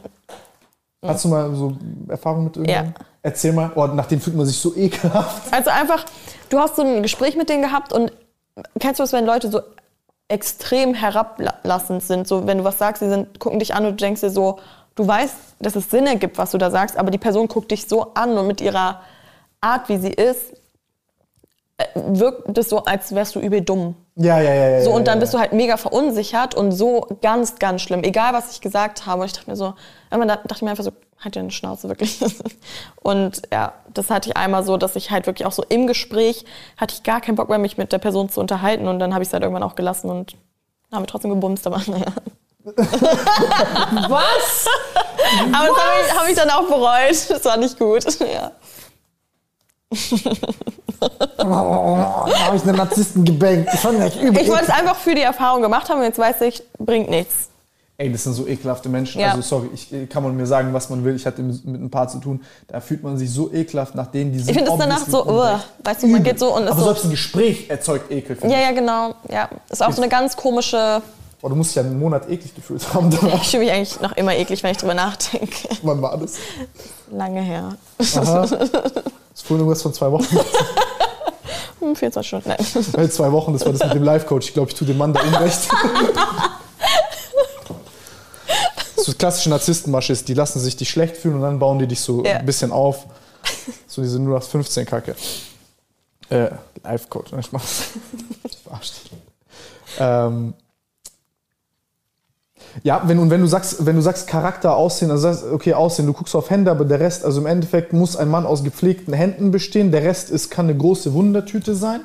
Hast 1.03 1.25
du 1.25 1.29
mal 1.29 1.53
so 1.55 1.75
Erfahrung 2.07 2.45
mit 2.45 2.55
irgendjemandem? 2.55 2.93
Ja. 2.97 3.05
Erzähl 3.23 3.53
mal. 3.53 3.71
Oh, 3.75 3.87
nach 3.87 4.05
denen 4.05 4.21
fühlt 4.21 4.35
man 4.35 4.45
sich 4.45 4.57
so 4.57 4.75
ekelhaft. 4.75 5.51
Also 5.51 5.69
einfach, 5.69 6.05
du 6.49 6.59
hast 6.59 6.75
so 6.75 6.83
ein 6.83 7.01
Gespräch 7.01 7.35
mit 7.35 7.49
denen 7.49 7.63
gehabt 7.63 7.91
und 7.91 8.11
kennst 8.79 8.99
du 8.99 9.03
das, 9.03 9.13
wenn 9.13 9.25
Leute 9.25 9.49
so 9.49 9.61
extrem 10.27 10.93
herablassend 10.93 12.03
sind? 12.03 12.27
So, 12.27 12.47
wenn 12.47 12.59
du 12.59 12.63
was 12.63 12.77
sagst, 12.77 13.01
sie 13.01 13.09
sind, 13.09 13.39
gucken 13.39 13.59
dich 13.59 13.73
an 13.73 13.85
und 13.85 13.99
du 13.99 14.05
denkst 14.05 14.21
dir 14.21 14.29
so, 14.29 14.59
du 14.95 15.07
weißt, 15.07 15.35
dass 15.59 15.75
es 15.75 15.89
Sinn 15.89 16.07
ergibt, 16.07 16.37
was 16.37 16.51
du 16.51 16.57
da 16.57 16.71
sagst, 16.71 16.97
aber 16.97 17.11
die 17.11 17.17
Person 17.17 17.47
guckt 17.47 17.71
dich 17.71 17.87
so 17.87 18.13
an 18.13 18.37
und 18.37 18.47
mit 18.47 18.61
ihrer 18.61 19.01
Art, 19.59 19.89
wie 19.89 19.97
sie 19.97 20.11
ist, 20.11 20.53
wirkt 21.95 22.57
es 22.57 22.69
so, 22.69 22.85
als 22.85 23.13
wärst 23.13 23.35
du 23.35 23.39
übel 23.39 23.61
dumm. 23.61 23.95
Ja, 24.15 24.39
ja, 24.39 24.53
ja. 24.53 24.69
ja 24.69 24.81
So, 24.81 24.91
und 24.91 25.07
dann 25.07 25.17
ja, 25.17 25.21
bist 25.21 25.33
du 25.33 25.39
halt 25.39 25.53
mega 25.53 25.77
verunsichert 25.77 26.55
und 26.55 26.71
so 26.71 27.07
ganz, 27.21 27.59
ganz 27.59 27.81
schlimm. 27.81 28.03
Egal, 28.03 28.33
was 28.33 28.51
ich 28.51 28.61
gesagt 28.61 29.05
habe. 29.05 29.21
Und 29.21 29.27
ich 29.27 29.33
dachte 29.33 29.49
mir 29.49 29.55
so, 29.55 29.73
irgendwann 30.09 30.27
dachte 30.27 30.55
ich 30.55 30.61
mir 30.61 30.71
einfach 30.71 30.83
so, 30.83 30.91
halt 31.23 31.35
deine 31.35 31.51
Schnauze 31.51 31.87
wirklich. 31.87 32.19
Und 33.01 33.43
ja, 33.51 33.73
das 33.93 34.09
hatte 34.09 34.29
ich 34.29 34.37
einmal 34.37 34.63
so, 34.63 34.77
dass 34.77 34.95
ich 34.95 35.11
halt 35.11 35.27
wirklich 35.27 35.45
auch 35.45 35.51
so 35.51 35.63
im 35.69 35.87
Gespräch 35.87 36.45
hatte 36.77 36.95
ich 36.95 37.03
gar 37.03 37.21
keinen 37.21 37.35
Bock 37.35 37.49
mehr, 37.49 37.59
mich 37.59 37.77
mit 37.77 37.91
der 37.91 37.99
Person 37.99 38.29
zu 38.29 38.39
unterhalten. 38.39 38.87
Und 38.87 38.99
dann 38.99 39.13
habe 39.13 39.23
ich 39.23 39.29
es 39.29 39.33
halt 39.33 39.43
irgendwann 39.43 39.63
auch 39.63 39.75
gelassen 39.75 40.09
und 40.09 40.35
haben 40.91 41.03
wir 41.03 41.07
trotzdem 41.07 41.31
gebumst, 41.31 41.65
aber 41.67 41.81
naja. 41.87 42.05
Was? 42.63 42.71
Aber 45.51 45.67
das 45.67 45.77
habe 45.77 46.05
ich, 46.05 46.19
hab 46.19 46.29
ich 46.29 46.35
dann 46.35 46.49
auch 46.49 46.67
bereut. 46.67 47.29
Das 47.29 47.45
war 47.45 47.57
nicht 47.57 47.79
gut. 47.79 48.03
Ja. 48.19 48.51
Oh, 51.39 51.97
da 52.27 52.39
habe 52.45 52.55
ich 52.55 52.63
einen 52.63 52.77
Narzissten 52.77 53.26
gebankt. 53.26 53.69
Das 53.72 53.84
übel. 54.15 54.41
Ich 54.41 54.49
wollte 54.49 54.63
es 54.65 54.69
einfach 54.69 54.95
für 54.95 55.15
die 55.15 55.22
Erfahrung 55.22 55.61
gemacht 55.61 55.89
haben 55.89 55.97
und 55.99 56.03
jetzt 56.05 56.19
weiß 56.19 56.41
ich, 56.41 56.61
bringt 56.77 57.09
nichts. 57.09 57.49
Ey, 57.97 58.11
das 58.11 58.23
sind 58.23 58.34
so 58.34 58.47
ekelhafte 58.47 58.89
Menschen. 58.89 59.22
Ja. 59.22 59.30
Also 59.31 59.41
sorry, 59.41 59.69
ich 59.73 60.09
kann 60.09 60.23
man 60.23 60.35
mir 60.35 60.47
sagen, 60.47 60.73
was 60.73 60.89
man 60.89 61.03
will. 61.03 61.15
Ich 61.15 61.26
hatte 61.26 61.43
mit 61.43 61.63
ein 61.65 61.89
paar 61.91 62.07
zu 62.07 62.18
tun. 62.19 62.41
Da 62.68 62.80
fühlt 62.81 63.03
man 63.03 63.15
sich 63.18 63.31
so 63.31 63.51
ekelhaft, 63.53 63.93
nachdem 63.93 64.31
die 64.31 64.39
sind 64.39 64.49
Ich 64.49 64.55
finde 64.57 64.72
es 64.72 64.77
danach 64.77 65.05
so, 65.07 65.23
unrecht. 65.23 65.65
uh, 65.80 65.85
weißt 65.85 66.03
du, 66.03 66.07
man 66.07 66.23
geht 66.23 66.39
so 66.39 66.55
und 66.55 66.63
ist 66.63 66.72
Aber 66.72 66.80
so. 66.80 66.85
selbst 66.85 67.03
ein 67.05 67.11
Gespräch 67.11 67.69
erzeugt 67.69 68.09
Ekel. 68.11 68.35
finde 68.35 68.55
Ja, 68.55 68.61
ja, 68.61 68.72
genau. 68.72 69.13
Ja, 69.30 69.49
ist 69.69 69.84
auch 69.84 69.91
so 69.91 70.01
eine 70.01 70.09
ganz 70.09 70.35
komische. 70.35 71.03
Oh, 71.43 71.49
du 71.49 71.55
musst 71.55 71.72
dich 71.72 71.76
ja 71.76 71.84
einen 71.84 71.99
Monat 71.99 72.27
eklig 72.30 72.55
gefühlt 72.55 72.91
haben 72.93 73.11
danach. 73.22 73.41
Ich 73.41 73.49
fühle 73.51 73.63
mich 73.65 73.72
eigentlich 73.72 73.99
noch 74.01 74.13
immer 74.13 74.35
eklig, 74.35 74.63
wenn 74.63 74.72
ich 74.72 74.77
drüber 74.77 74.93
nachdenke. 74.95 75.69
Wann 75.84 76.01
war 76.01 76.18
das? 76.18 76.35
Lange 77.11 77.41
her. 77.41 77.76
Das 79.31 79.41
ist 79.41 79.47
vorhin 79.47 79.61
irgendwas 79.65 79.81
von 79.81 79.93
zwei 79.93 80.11
Wochen. 80.11 80.25
Hm, 81.79 81.95
24 81.95 82.27
Stunden. 82.27 82.49
Nein. 82.49 82.57
Hey, 82.95 83.09
zwei 83.09 83.31
Wochen, 83.31 83.53
das 83.53 83.65
war 83.65 83.71
das 83.73 83.83
mit 83.83 83.95
dem 83.95 84.03
Live-Coach. 84.03 84.49
Ich 84.49 84.53
glaube, 84.53 84.69
ich 84.69 84.75
tue 84.77 84.85
dem 84.85 84.99
Mann 84.99 85.13
da 85.13 85.21
unrecht. 85.21 85.61
so 88.97 89.13
klassische 89.13 89.49
Narzisstenmasche 89.49 90.13
ist, 90.13 90.27
die 90.27 90.35
lassen 90.35 90.59
sich 90.59 90.75
dich 90.77 90.91
schlecht 90.91 91.17
fühlen 91.17 91.35
und 91.37 91.41
dann 91.41 91.57
bauen 91.57 91.79
die 91.79 91.87
dich 91.87 91.99
so 92.01 92.23
Ja. 92.23 92.37
ein 92.37 92.45
bisschen 92.45 92.71
auf. 92.71 93.07
So 93.87 94.03
diese 94.03 94.19
0815-Kacke. 94.19 95.15
Äh, 96.29 96.49
Live-Coach, 96.83 97.31
ne? 97.31 97.39
ich 97.39 97.51
mach's. 97.51 97.85
Ich 98.43 98.57
verarsch 98.59 98.91
dich. 98.91 99.11
Ähm, 99.99 100.53
ja, 102.84 103.02
wenn, 103.06 103.19
und 103.19 103.30
wenn 103.30 103.41
du 103.41 103.48
sagst, 103.48 103.85
wenn 103.85 103.95
du 103.95 104.02
sagst 104.02 104.27
Charakter, 104.27 104.76
Aussehen, 104.76 105.11
also 105.11 105.23
sagst, 105.23 105.43
okay, 105.52 105.73
Aussehen, 105.73 106.07
du 106.07 106.14
guckst 106.14 106.35
auf 106.35 106.49
Hände, 106.49 106.72
aber 106.72 106.85
der 106.85 106.99
Rest, 106.99 107.26
also 107.26 107.41
im 107.41 107.48
Endeffekt 107.48 107.93
muss 107.93 108.15
ein 108.15 108.30
Mann 108.30 108.45
aus 108.45 108.64
gepflegten 108.64 109.14
Händen 109.14 109.52
bestehen. 109.52 109.91
Der 109.91 110.03
Rest 110.03 110.30
ist, 110.30 110.49
kann 110.49 110.68
eine 110.68 110.77
große 110.77 111.14
Wundertüte 111.14 111.76
sein. 111.76 112.02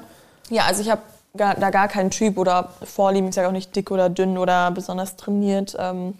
Ja, 0.51 0.65
also 0.67 0.83
ich 0.83 0.91
habe 0.91 1.03
da 1.35 1.71
gar 1.71 1.89
keinen 1.89 2.11
Typ 2.11 2.39
oder 2.39 2.71
Vorlieben. 2.83 3.29
Ich 3.29 3.35
sage 3.35 3.49
auch 3.49 3.53
nicht 3.53 3.75
dick 3.77 3.91
oder 3.91 4.09
dünn 4.09 4.39
oder 4.39 4.71
besonders 4.71 5.17
trainiert. 5.17 5.77
Ähm, 5.79 6.15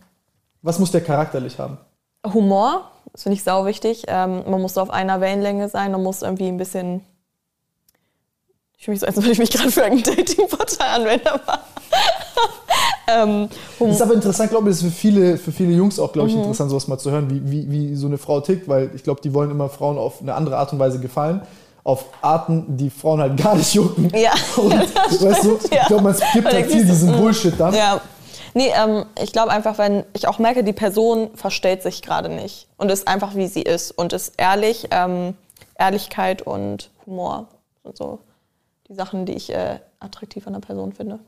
Was 0.63 0.79
muss 0.79 0.91
der 0.91 1.01
charakterlich 1.01 1.59
haben? 1.59 1.79
Humor, 2.25 2.91
das 3.13 3.23
finde 3.23 3.37
ich 3.37 3.45
sau 3.45 3.67
wichtig. 3.67 4.05
Ähm, 4.09 4.43
man 4.49 4.61
muss 4.61 4.75
so 4.75 4.81
auf 4.81 4.91
einer 4.91 5.21
Wellenlänge 5.21 5.69
sein. 5.69 5.93
Man 5.93 6.03
muss 6.03 6.23
irgendwie 6.23 6.49
ein 6.49 6.59
bisschen. 6.59 7.03
Ich 8.79 8.85
fühle 8.85 8.93
mich 8.95 9.01
so, 9.01 9.07
als 9.07 9.17
würde 9.17 9.31
ich 9.33 9.39
mich 9.39 9.51
gerade 9.51 9.71
für 9.71 9.85
ein 9.85 10.03
Datingportal 10.03 11.01
anwenden. 11.01 11.29
Ähm, 13.09 13.49
Das 13.79 13.89
ist 13.91 14.03
aber 14.03 14.15
interessant, 14.15 14.51
glaube 14.51 14.69
ich, 14.69 14.75
das 14.77 14.83
ist 14.85 14.93
für 14.93 14.99
viele, 14.99 15.39
für 15.39 15.53
viele 15.53 15.73
Jungs 15.73 16.01
auch, 16.01 16.09
Mhm. 16.09 16.13
glaube 16.13 16.29
ich, 16.29 16.35
interessant, 16.35 16.71
sowas 16.71 16.89
mal 16.89 16.99
zu 16.99 17.13
hören, 17.13 17.31
wie, 17.31 17.41
wie, 17.51 17.71
wie 17.71 17.95
so 17.95 18.09
eine 18.09 18.19
Frau 18.19 18.41
tickt, 18.41 18.67
weil 18.69 18.91
ich 18.97 19.05
glaube, 19.05 19.21
die 19.21 19.33
wollen 19.33 19.51
immer 19.53 19.69
Frauen 19.69 19.97
auf 19.97 20.21
eine 20.21 20.35
andere 20.35 20.57
Art 20.59 20.73
und 20.73 20.81
Weise 20.81 20.99
gefallen. 20.99 21.41
Auf 21.85 22.07
Arten, 22.21 22.77
die 22.77 22.91
Frauen 22.91 23.21
halt 23.21 23.37
gar 23.37 23.55
nicht 23.55 23.73
jucken. 23.75 24.11
Ja. 24.15 24.33
Und, 24.57 24.73
weißt 24.73 25.45
du, 25.45 25.57
ich 25.63 25.71
Ja. 25.71 25.87
glaube, 25.87 26.03
man 26.03 26.15
skippt 26.17 26.47
Und 26.49 26.53
halt 26.53 26.67
viel 26.71 26.85
diesen 26.85 27.13
mm. 27.17 27.21
Bullshit 27.21 27.55
dann. 27.61 27.75
Ja. 27.75 28.01
Nee, 28.55 28.73
ähm, 28.77 29.07
ich 29.23 29.33
glaube 29.33 29.53
einfach, 29.53 29.79
wenn 29.79 30.03
ich 30.13 30.27
auch 30.27 30.41
merke, 30.41 30.65
die 30.65 30.73
Person 30.73 31.31
verstellt 31.37 31.85
sich 31.85 32.03
gerade 32.03 32.29
nicht 32.29 32.67
und 32.77 32.91
ist 32.91 33.07
einfach, 33.07 33.37
wie 33.37 33.47
sie 33.47 33.63
ist 33.63 33.93
und 33.93 34.13
ist 34.15 34.33
ehrlich. 34.37 34.89
Ähm, 34.91 35.35
Ehrlichkeit 35.79 36.43
und 36.43 36.91
Humor 37.07 37.47
sind 37.85 37.97
so 37.97 38.19
die 38.89 38.95
Sachen, 38.95 39.27
die 39.27 39.33
ich 39.35 39.53
äh, 39.53 39.81
attraktiv 40.01 40.47
an 40.47 40.53
der 40.55 40.61
Person 40.61 40.93
finde. 40.93 41.19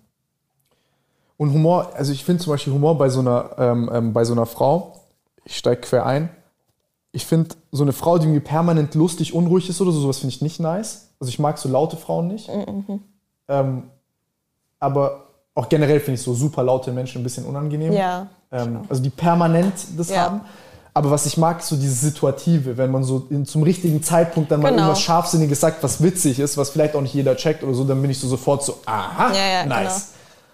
Und 1.36 1.52
Humor, 1.52 1.92
also 1.94 2.12
ich 2.12 2.24
finde 2.24 2.42
zum 2.42 2.52
Beispiel 2.52 2.72
Humor 2.72 2.98
bei 2.98 3.08
so 3.08 3.20
einer, 3.20 3.50
ähm, 3.58 3.90
ähm, 3.92 4.12
bei 4.12 4.24
so 4.24 4.32
einer 4.32 4.46
Frau, 4.46 5.00
ich 5.44 5.56
steige 5.56 5.80
quer 5.80 6.04
ein, 6.04 6.30
ich 7.12 7.24
finde 7.26 7.54
so 7.72 7.82
eine 7.84 7.92
Frau, 7.92 8.18
die 8.18 8.24
irgendwie 8.24 8.40
permanent 8.40 8.94
lustig, 8.94 9.32
unruhig 9.34 9.68
ist 9.68 9.80
oder 9.80 9.92
so, 9.92 10.00
sowas 10.00 10.18
finde 10.18 10.34
ich 10.34 10.42
nicht 10.42 10.60
nice. 10.60 11.10
Also 11.20 11.30
ich 11.30 11.38
mag 11.38 11.58
so 11.58 11.68
laute 11.68 11.96
Frauen 11.96 12.28
nicht. 12.28 12.48
Mhm, 12.48 13.00
Ähm, 13.48 13.84
aber 14.78 15.24
auch 15.54 15.68
generell 15.68 16.00
finde 16.00 16.14
ich 16.14 16.22
so 16.22 16.34
super 16.34 16.62
laute 16.62 16.92
Menschen 16.92 17.20
ein 17.20 17.24
bisschen 17.24 17.44
unangenehm. 17.44 17.92
Ja. 17.92 18.28
Ähm, 18.52 18.82
also 18.88 19.02
die 19.02 19.10
permanent 19.10 19.74
das 19.96 20.10
Ja. 20.10 20.22
haben. 20.26 20.40
Aber 20.98 21.12
was 21.12 21.26
ich 21.26 21.36
mag, 21.36 21.60
ist 21.60 21.68
so 21.68 21.76
dieses 21.76 22.00
Situative, 22.00 22.76
wenn 22.76 22.90
man 22.90 23.04
so 23.04 23.24
in, 23.30 23.46
zum 23.46 23.62
richtigen 23.62 24.02
Zeitpunkt 24.02 24.50
dann 24.50 24.60
mal 24.60 24.70
Genau. 24.70 24.82
irgendwas 24.82 25.00
Scharfsinniges 25.00 25.60
sagt, 25.60 25.80
was 25.84 26.02
witzig 26.02 26.40
ist, 26.40 26.56
was 26.56 26.70
vielleicht 26.70 26.96
auch 26.96 27.00
nicht 27.00 27.14
jeder 27.14 27.36
checkt 27.36 27.62
oder 27.62 27.72
so, 27.72 27.84
dann 27.84 28.02
bin 28.02 28.10
ich 28.10 28.18
so 28.18 28.26
sofort 28.26 28.64
so, 28.64 28.78
aha, 28.84 29.32
Ja, 29.32 29.46
ja, 29.60 29.64
nice. 29.66 30.08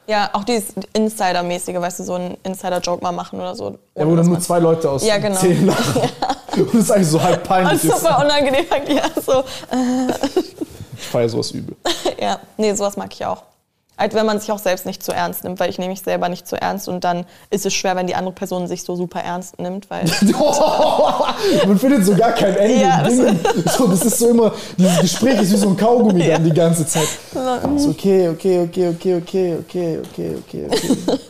Ja, 0.07 0.29
auch 0.35 0.45
dieses 0.45 0.75
Insider-mäßige, 0.93 1.77
weißt 1.81 2.01
du, 2.01 2.05
so 2.05 2.15
einen 2.16 2.37
Insider-Joke 2.43 3.03
mal 3.03 3.12
machen 3.12 3.41
oder 3.41 3.55
so. 3.57 3.79
Ja, 3.97 4.07
wo 4.07 4.15
dann 4.15 4.27
nur 4.27 4.39
zwei 4.39 4.59
Leute 4.59 4.91
aus 4.91 5.03
Ja, 5.03 5.16
genau. 5.16 5.37
zehn 5.41 5.65
lachen. 5.65 6.03
Und 6.59 6.75
es 6.75 6.91
eigentlich 6.91 7.09
so 7.09 7.23
halb 7.23 7.43
peinlich 7.49 7.81
Das 7.81 7.85
ist 7.85 7.95
ist. 7.95 8.01
super 8.03 8.23
unangenehm. 8.23 8.66
Ja, 8.89 9.03
so. 9.25 9.43
Ich 10.99 11.07
feiere 11.07 11.29
sowas 11.31 11.51
übel. 11.53 11.75
ja, 12.21 12.39
nee, 12.59 12.75
sowas 12.75 12.99
mag 12.99 13.09
ich 13.15 13.25
auch. 13.25 13.43
Halt, 13.97 14.12
wenn 14.15 14.27
man 14.27 14.41
sich 14.41 14.51
auch 14.51 14.59
selbst 14.59 14.87
nicht 14.87 15.05
zu 15.05 15.12
ernst 15.12 15.45
nimmt, 15.45 15.61
weil 15.61 15.71
ich 15.71 15.79
nehme 15.79 15.91
mich 15.91 16.01
selber 16.03 16.29
nicht 16.29 16.49
zu 16.49 16.61
ernst 16.61 16.89
und 16.89 17.05
dann 17.05 17.25
ist 17.51 17.65
es 17.65 17.73
schwer, 17.75 17.95
wenn 17.95 18.09
die 18.09 18.16
andere 18.16 18.35
Person 18.35 18.66
sich 18.66 18.83
so 18.83 18.97
super 18.97 19.21
ernst 19.21 19.61
nimmt, 19.61 19.89
weil 19.89 20.05
Man 21.66 21.79
findet 21.79 22.05
so 22.05 22.15
gar 22.16 22.33
kein 22.33 22.57
Ende. 22.57 22.83
Ja, 22.83 23.03
Ding. 23.09 23.39
so, 23.77 23.87
das 23.87 24.05
ist 24.05 24.19
so 24.19 24.31
immer, 24.31 24.53
dieses 24.77 25.01
Gespräch 25.01 25.41
ist 25.43 25.53
wie 25.53 25.57
so 25.57 25.69
ein 25.69 25.77
Kaugummi 25.77 26.25
Ja. 26.27 26.35
dann 26.35 26.45
die 26.45 26.53
ganze 26.53 26.85
Zeit. 26.87 27.07
So, 27.77 27.91
okay, 27.91 28.29
okay, 28.31 28.62
okay, 28.62 28.89
okay, 28.89 29.16
okay, 29.16 29.57
okay, 29.61 29.99
okay, 30.01 30.37
okay, 30.43 30.66
okay. 30.71 31.19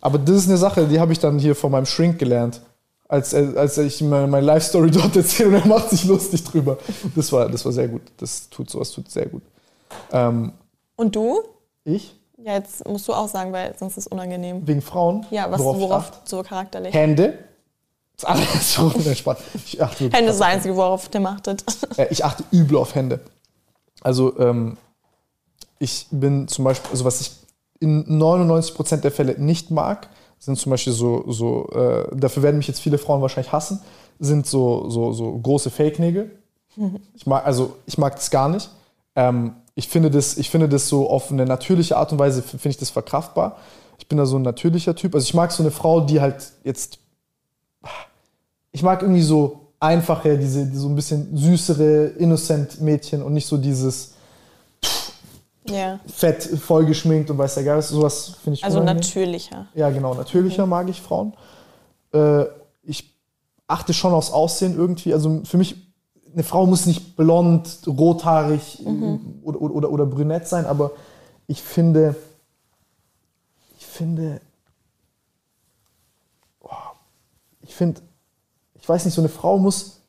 Aber 0.00 0.18
das 0.18 0.36
ist 0.36 0.48
eine 0.48 0.58
Sache, 0.58 0.86
die 0.86 1.00
habe 1.00 1.12
ich 1.12 1.18
dann 1.18 1.38
hier 1.38 1.54
von 1.54 1.72
meinem 1.72 1.86
Shrink 1.86 2.18
gelernt. 2.18 2.60
Als, 3.08 3.34
als 3.34 3.78
ich 3.78 4.02
meine, 4.02 4.26
meine 4.26 4.44
Life-Story 4.44 4.90
dort 4.90 5.16
erzähle 5.16 5.48
und 5.48 5.54
er 5.54 5.66
macht 5.66 5.88
sich 5.90 6.04
lustig 6.04 6.44
drüber. 6.44 6.76
Das 7.16 7.32
war, 7.32 7.48
das 7.48 7.64
war 7.64 7.72
sehr 7.72 7.88
gut. 7.88 8.02
Das 8.18 8.50
tut 8.50 8.68
sowas 8.68 8.90
tut 8.90 9.10
sehr 9.10 9.26
gut. 9.26 9.42
Ähm, 10.12 10.52
Und 10.98 11.14
du? 11.14 11.42
ich? 11.84 12.16
Ja, 12.38 12.54
jetzt 12.54 12.86
musst 12.86 13.06
du 13.06 13.14
auch 13.14 13.28
sagen, 13.28 13.52
weil 13.52 13.74
sonst 13.78 13.96
ist 13.96 14.06
es 14.06 14.06
unangenehm. 14.08 14.66
Wegen 14.66 14.82
Frauen? 14.82 15.24
Ja, 15.30 15.50
was, 15.50 15.60
worauf 15.60 15.80
worauf, 15.80 16.12
so 16.24 16.42
charakterlich? 16.42 16.92
Hände. 16.92 17.38
Das 18.16 18.24
alles 18.24 18.74
so 18.74 18.90
entspannt. 18.90 19.38
Ich 19.64 19.80
achte 19.80 20.04
Hände 20.12 20.30
ist 20.30 20.40
das 20.40 20.46
Einzige, 20.46 20.74
worauf 20.74 21.08
Tim 21.08 21.24
achtet. 21.26 21.64
Äh, 21.96 22.08
ich 22.10 22.24
achte 22.24 22.42
übel 22.50 22.78
auf 22.78 22.96
Hände. 22.96 23.20
Also 24.00 24.36
ähm, 24.40 24.76
ich 25.78 26.08
bin 26.10 26.48
zum 26.48 26.64
Beispiel, 26.64 26.90
also 26.90 27.04
was 27.04 27.20
ich 27.20 27.30
in 27.78 28.04
99% 28.20 28.96
der 28.96 29.12
Fälle 29.12 29.38
nicht 29.38 29.70
mag, 29.70 30.08
sind 30.40 30.58
zum 30.58 30.70
Beispiel 30.70 30.92
so, 30.92 31.30
so 31.30 31.68
äh, 31.70 32.08
dafür 32.16 32.42
werden 32.42 32.56
mich 32.56 32.66
jetzt 32.66 32.80
viele 32.80 32.98
Frauen 32.98 33.22
wahrscheinlich 33.22 33.52
hassen, 33.52 33.80
sind 34.18 34.48
so, 34.48 34.90
so, 34.90 35.12
so 35.12 35.38
große 35.38 35.70
Fake-Nägel. 35.70 36.36
Ich 37.14 37.26
mag, 37.26 37.44
also 37.44 37.76
ich 37.86 37.98
mag 37.98 38.16
das 38.16 38.30
gar 38.30 38.48
nicht. 38.48 38.70
Ähm, 39.16 39.54
ich, 39.78 39.88
finde 39.88 40.10
das, 40.10 40.36
ich 40.36 40.50
finde 40.50 40.68
das 40.68 40.88
so 40.88 41.08
auf 41.08 41.30
eine 41.30 41.46
natürliche 41.46 41.96
Art 41.96 42.10
und 42.10 42.18
Weise, 42.18 42.42
finde 42.42 42.70
ich 42.70 42.78
das 42.78 42.90
verkraftbar. 42.90 43.56
Ich 43.98 44.08
bin 44.08 44.18
da 44.18 44.26
so 44.26 44.36
ein 44.36 44.42
natürlicher 44.42 44.96
Typ. 44.96 45.14
Also 45.14 45.24
ich 45.24 45.34
mag 45.34 45.52
so 45.52 45.62
eine 45.62 45.70
Frau, 45.70 46.00
die 46.00 46.20
halt 46.20 46.52
jetzt 46.64 46.98
ich 48.72 48.82
mag 48.82 49.02
irgendwie 49.02 49.22
so 49.22 49.68
einfache, 49.80 50.36
diese, 50.36 50.66
die 50.66 50.76
so 50.76 50.88
ein 50.88 50.96
bisschen 50.96 51.36
süßere, 51.36 52.06
innocent 52.18 52.80
Mädchen 52.80 53.22
und 53.22 53.32
nicht 53.32 53.46
so 53.46 53.56
dieses 53.56 54.14
ja. 55.68 56.00
fett 56.06 56.42
vollgeschminkt 56.42 57.30
und 57.30 57.38
weiß 57.38 57.54
der 57.54 57.64
Geist. 57.64 57.90
Sowas 57.90 58.36
finde 58.42 58.54
ich 58.54 58.64
Also 58.64 58.80
unangenehm. 58.80 59.04
natürlicher. 59.04 59.66
Ja, 59.74 59.90
genau. 59.90 60.14
Natürlicher 60.14 60.66
mag 60.66 60.88
ich 60.88 61.00
Frauen. 61.00 61.34
Äh, 62.12 62.46
ich 62.82 63.14
achte 63.66 63.94
schon 63.94 64.12
aufs 64.12 64.32
Aussehen 64.32 64.76
irgendwie. 64.76 65.12
Also 65.12 65.42
für 65.44 65.56
mich, 65.56 65.76
eine 66.38 66.44
Frau 66.44 66.66
muss 66.66 66.86
nicht 66.86 67.16
blond, 67.16 67.80
rothaarig 67.84 68.80
Mhm. 68.84 69.40
oder, 69.42 69.60
oder, 69.60 69.90
oder 69.90 70.06
brünett 70.06 70.46
sein, 70.46 70.66
aber 70.66 70.92
ich 71.48 71.60
finde, 71.60 72.14
ich 73.76 73.84
finde, 73.84 74.40
ich 77.60 77.74
finde, 77.74 78.00
ich 78.74 78.88
weiß 78.88 79.04
nicht, 79.04 79.14
so 79.14 79.20
eine 79.20 79.28
Frau 79.28 79.58
muss, 79.58 80.00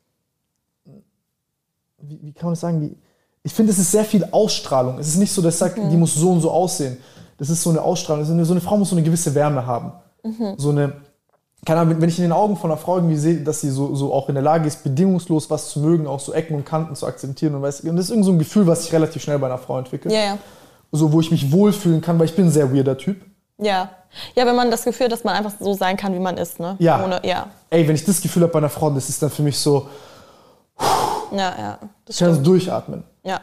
wie, 1.98 2.20
wie 2.22 2.32
kann 2.32 2.46
man 2.46 2.54
das 2.54 2.60
sagen, 2.60 2.80
die, 2.80 2.96
ich 3.42 3.52
finde, 3.52 3.72
es 3.72 3.80
ist 3.80 3.90
sehr 3.90 4.06
viel 4.06 4.24
Ausstrahlung. 4.26 5.00
Es 5.00 5.08
ist 5.08 5.18
nicht 5.18 5.32
so, 5.32 5.42
dass 5.42 5.56
ich 5.56 5.60
sage, 5.60 5.82
mhm. 5.82 5.90
die 5.90 5.98
muss 5.98 6.14
so 6.14 6.32
und 6.32 6.42
so 6.42 6.52
aussehen. 6.52 6.98
Das 7.40 7.50
ist 7.50 7.64
so 7.64 7.72
eine 7.72 7.82
Ausstrahlung. 7.82 8.24
So 8.24 8.34
eine, 8.34 8.46
so 8.46 8.54
eine 8.54 8.62
Frau 8.62 8.78
muss 8.78 8.90
so 8.90 8.96
eine 8.96 9.04
gewisse 9.04 9.34
Wärme 9.34 9.66
haben. 9.66 9.94
Mhm. 10.24 10.54
So 10.58 10.70
eine, 10.70 10.94
keine 11.66 11.82
Ahnung, 11.82 12.02
wenn 12.02 12.10
ich 12.10 12.18
in 12.18 12.24
den 12.24 12.32
Augen 12.32 12.56
von 12.56 12.72
einer 12.72 12.80
Frau 12.80 12.96
irgendwie 12.96 13.18
sehe, 13.18 13.42
dass 13.42 13.62
sie 13.62 13.70
so, 13.70 13.94
so 13.96 14.14
auch 14.14 14.30
in 14.30 14.36
der 14.36 14.44
Lage 14.44 14.68
ist, 14.68 14.84
bedingungslos 14.84 15.50
was 15.50 15.70
zu 15.70 15.80
mögen, 15.82 16.08
auch 16.08 16.20
so 16.20 16.34
Ecken 16.34 16.56
und 16.56 16.66
Kanten 16.66 16.96
zu 16.96 17.06
akzeptieren 17.06 17.56
und 17.56 17.62
weiß, 17.62 17.82
und 17.82 17.96
das 17.96 18.06
ist 18.06 18.12
irgendwie 18.12 18.26
so 18.26 18.32
ein 18.32 18.40
Gefühl, 18.40 18.66
was 18.66 18.84
sich 18.84 18.94
relativ 18.94 19.22
schnell 19.22 19.40
bei 19.40 19.48
einer 19.48 19.58
Frau 19.58 19.78
entwickelt. 19.78 20.14
Ja, 20.14 20.22
ja. 20.22 20.38
So, 20.92 21.12
wo 21.12 21.20
ich 21.20 21.32
mich 21.32 21.52
wohlfühlen 21.52 22.02
kann, 22.02 22.18
weil 22.18 22.26
ich 22.26 22.36
bin 22.36 22.46
ein 22.46 22.52
sehr 22.52 22.74
weirder 22.74 22.98
Typ. 22.98 23.22
Ja. 23.58 23.90
Ja, 24.36 24.46
wenn 24.46 24.56
man 24.56 24.72
das 24.72 24.86
Gefühl 24.86 25.06
hat, 25.06 25.12
dass 25.12 25.24
man 25.24 25.36
einfach 25.36 25.54
so 25.60 25.74
sein 25.74 25.98
kann, 25.98 26.14
wie 26.16 26.20
man 26.20 26.38
ist, 26.38 26.60
ne? 26.60 26.76
Ja. 26.80 27.04
Ohne, 27.04 27.22
ja. 27.24 27.48
Ey, 27.70 27.88
wenn 27.88 27.94
ich 27.94 28.06
das 28.06 28.22
Gefühl 28.22 28.44
habe 28.44 28.54
bei 28.54 28.60
einer 28.60 28.70
Frau, 28.70 28.90
das 28.90 29.10
ist 29.10 29.22
dann 29.22 29.30
für 29.30 29.44
mich 29.44 29.60
so. 29.60 29.88
Ja, 31.32 31.38
ja. 31.38 31.80
Das 32.06 32.16
ich 32.16 32.26
kann 32.26 32.34
so 32.34 32.42
durchatmen. 32.42 33.04
Ja. 33.24 33.42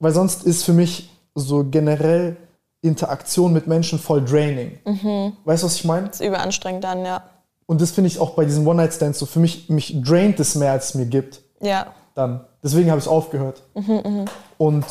Weil 0.00 0.12
sonst 0.12 0.44
ist 0.44 0.64
für 0.64 0.72
mich 0.72 1.10
so 1.34 1.64
generell 1.70 2.36
Interaktion 2.80 3.52
mit 3.52 3.66
Menschen 3.66 3.98
voll 3.98 4.24
draining. 4.24 4.78
Mhm. 4.84 5.32
Weißt 5.44 5.62
du, 5.62 5.66
was 5.66 5.74
ich 5.76 5.84
meine? 5.84 6.08
Das 6.08 6.20
ist 6.20 6.26
überanstrengend 6.26 6.84
dann, 6.84 7.04
ja. 7.04 7.22
Und 7.66 7.80
das 7.80 7.90
finde 7.90 8.08
ich 8.08 8.18
auch 8.18 8.30
bei 8.30 8.44
diesen 8.44 8.66
One-Night-Stands 8.66 9.18
so. 9.18 9.26
Für 9.26 9.40
mich, 9.40 9.68
mich 9.68 10.00
draint 10.02 10.40
es 10.40 10.54
mehr, 10.54 10.72
als 10.72 10.90
es 10.90 10.94
mir 10.94 11.06
gibt. 11.06 11.40
Ja. 11.60 11.88
Dann. 12.14 12.44
Deswegen 12.62 12.90
habe 12.90 12.98
ich 12.98 13.04
es 13.04 13.10
aufgehört. 13.10 13.62
Mhm, 13.74 14.00
mh. 14.04 14.24
Und 14.56 14.84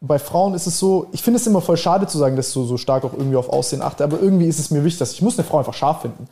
bei 0.00 0.18
Frauen 0.18 0.54
ist 0.54 0.66
es 0.66 0.78
so, 0.78 1.06
ich 1.12 1.22
finde 1.22 1.38
es 1.38 1.46
immer 1.46 1.60
voll 1.60 1.76
schade 1.76 2.06
zu 2.06 2.18
sagen, 2.18 2.34
dass 2.34 2.48
ich 2.48 2.52
so, 2.52 2.64
so 2.64 2.76
stark 2.76 3.04
auch 3.04 3.12
irgendwie 3.12 3.36
auf 3.36 3.48
Aussehen 3.48 3.82
achte, 3.82 4.02
aber 4.02 4.20
irgendwie 4.20 4.46
ist 4.46 4.58
es 4.58 4.70
mir 4.70 4.82
wichtig, 4.84 4.98
dass 4.98 5.12
ich 5.12 5.22
muss 5.22 5.38
eine 5.38 5.46
Frau 5.46 5.58
einfach 5.58 5.74
scharf 5.74 6.02
finden. 6.02 6.28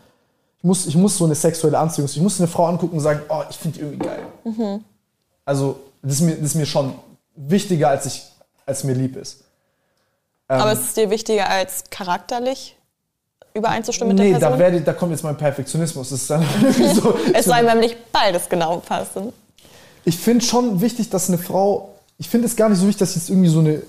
Ich 0.59 0.65
muss, 0.65 0.87
ich 0.87 0.97
muss 0.97 1.17
so 1.17 1.25
eine 1.25 1.37
sexuelle 1.37 1.79
Anziehung, 1.79 2.09
ich 2.11 2.21
muss 2.21 2.41
eine 2.41 2.49
Frau 2.49 2.67
angucken 2.67 2.97
und 2.97 3.01
sagen, 3.01 3.21
oh, 3.29 3.43
ich 3.49 3.57
finde 3.57 3.79
die 3.79 3.85
irgendwie 3.85 4.07
geil. 4.07 4.23
Mhm. 4.45 4.85
Also 5.45 5.77
das 6.03 6.15
ist, 6.15 6.21
mir, 6.23 6.35
das 6.37 6.47
ist 6.47 6.55
mir 6.57 6.67
schon 6.67 6.95
wichtiger, 7.37 7.89
als, 7.91 8.07
ich, 8.07 8.25
als 8.67 8.83
mir 8.83 8.95
lieb 8.95 9.17
ist. 9.17 9.45
Ähm, 10.51 10.61
aber 10.61 10.73
ist 10.73 10.81
es 10.81 10.95
dir 10.95 11.11
wichtiger 11.11 11.49
als 11.49 11.85
charakterlich? 11.91 12.77
übereinzustimmen 13.53 14.15
nee, 14.15 14.33
mit 14.33 14.41
der 14.41 14.49
Person? 14.49 14.59
Nee, 14.61 14.79
da, 14.79 14.85
da 14.85 14.93
kommt 14.93 15.11
jetzt 15.11 15.25
mein 15.25 15.37
Perfektionismus. 15.37 16.27
Dann 16.29 16.45
so, 16.95 17.19
es 17.35 17.47
soll 17.47 17.65
nämlich 17.65 17.97
beides 18.13 18.49
genau 18.49 18.77
passen. 18.77 19.33
Ich 20.05 20.17
finde 20.19 20.45
schon 20.45 20.81
wichtig, 20.81 21.11
dass 21.11 21.29
eine 21.29 21.37
Frau 21.37 21.91
ich 22.21 22.29
finde 22.29 22.47
es 22.47 22.55
gar 22.55 22.69
nicht 22.69 22.79
so 22.79 22.87
wichtig, 22.87 22.99
dass 22.99 23.11
ich 23.11 23.17
jetzt 23.17 23.31
irgendwie 23.31 23.49
so 23.49 23.61
eine 23.61 23.83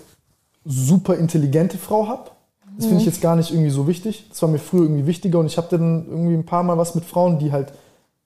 super 0.63 1.17
intelligente 1.17 1.77
Frau 1.77 2.07
habe. 2.07 2.31
Das 2.77 2.85
finde 2.85 3.01
ich 3.01 3.05
mhm. 3.05 3.11
jetzt 3.11 3.21
gar 3.21 3.35
nicht 3.35 3.51
irgendwie 3.51 3.69
so 3.69 3.87
wichtig. 3.87 4.25
Das 4.29 4.41
war 4.41 4.47
mir 4.47 4.57
früher 4.57 4.83
irgendwie 4.83 5.05
wichtiger 5.05 5.37
und 5.39 5.47
ich 5.47 5.57
habe 5.57 5.67
dann 5.69 6.07
irgendwie 6.07 6.35
ein 6.35 6.45
paar 6.45 6.63
Mal 6.63 6.77
was 6.77 6.95
mit 6.95 7.03
Frauen, 7.03 7.39
die 7.39 7.51
halt 7.51 7.73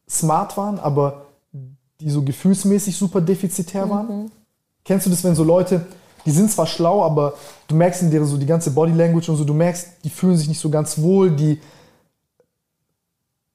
smart 0.08 0.58
waren, 0.58 0.78
aber 0.78 1.26
die 2.00 2.12
so 2.12 2.22
gefühlsmäßig 2.22 2.96
super 2.96 3.20
defizitär 3.20 3.90
waren. 3.90 4.08
Mhm. 4.08 4.32
Kennst 4.84 5.08
du 5.08 5.10
das, 5.10 5.24
wenn 5.24 5.34
so 5.34 5.44
Leute, 5.44 5.88
die 6.26 6.32
sind 6.32 6.52
zwar 6.52 6.68
schlau, 6.68 7.04
aber 7.04 7.34
du 7.68 7.76
merkst 7.76 8.02
in 8.02 8.12
deren 8.12 8.26
so 8.26 8.38
die 8.38 8.46
ganze 8.46 8.72
Body 8.72 8.94
Language 8.94 9.30
und 9.30 9.38
so, 9.38 9.44
du 9.44 9.54
merkst, 9.54 10.04
die 10.04 10.10
fühlen 10.10 10.36
sich 10.36 10.48
nicht 10.48 10.60
so 10.60 10.70
ganz 10.70 11.00
wohl, 11.00 11.32
die 11.32 11.60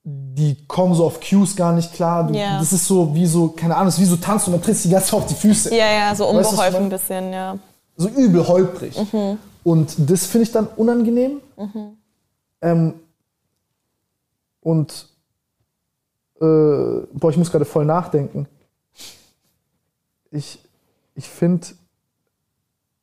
die 0.02 0.56
kommen 0.66 0.94
so 0.94 1.05
auf 1.05 1.20
Cues 1.20 1.55
gar 1.55 1.72
nicht 1.72 1.92
klar. 1.92 2.30
Ja. 2.32 2.59
Das 2.59 2.72
ist 2.72 2.86
so 2.86 3.14
wie 3.14 3.26
so, 3.26 3.48
keine 3.48 3.76
Ahnung, 3.76 3.92
wie 3.97 4.05
so 4.05 4.16
tanzt 4.16 4.47
und 4.47 4.55
dann 4.55 4.62
trittst 4.62 4.84
du 4.84 4.88
die 4.88 4.94
ganze 4.94 5.10
Zeit 5.10 5.20
auf 5.20 5.26
die 5.26 5.34
Füße. 5.34 5.74
Ja, 5.74 5.92
ja, 5.92 6.14
so 6.14 6.26
unbeholfen 6.26 6.59
weißt, 6.59 6.76
ein 6.76 6.88
bisschen, 6.88 7.32
ja. 7.32 7.59
So 7.97 8.09
übel 8.09 8.47
holprig. 8.47 8.97
Mhm. 9.12 9.38
Und 9.62 9.94
das 9.98 10.26
finde 10.26 10.44
ich 10.44 10.52
dann 10.52 10.66
unangenehm. 10.76 11.40
Mhm. 11.56 11.97
Ähm, 12.62 12.94
und 14.60 15.06
äh, 16.40 17.06
boah, 17.12 17.30
ich 17.30 17.36
muss 17.36 17.51
gerade 17.51 17.66
voll 17.66 17.84
nachdenken. 17.84 18.47
Ich, 20.30 20.60
ich 21.14 21.28
finde, 21.28 21.66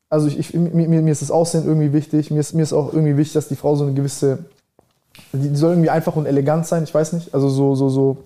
also 0.09 0.27
ich, 0.27 0.39
ich, 0.39 0.53
mir, 0.53 0.87
mir 0.87 1.11
ist 1.11 1.21
das 1.21 1.31
Aussehen 1.31 1.65
irgendwie 1.65 1.93
wichtig. 1.93 2.31
Mir 2.31 2.39
ist, 2.39 2.53
mir 2.53 2.63
ist 2.63 2.73
auch 2.73 2.93
irgendwie 2.93 3.17
wichtig, 3.17 3.33
dass 3.33 3.47
die 3.47 3.55
Frau 3.55 3.75
so 3.75 3.83
eine 3.83 3.93
gewisse 3.93 4.45
die, 5.33 5.49
die 5.49 5.55
soll 5.55 5.71
irgendwie 5.71 5.89
einfach 5.89 6.15
und 6.15 6.25
elegant 6.25 6.65
sein, 6.67 6.83
ich 6.83 6.93
weiß 6.93 7.13
nicht. 7.13 7.33
Also 7.33 7.49
so, 7.49 7.75
so, 7.75 7.89
so. 7.89 8.17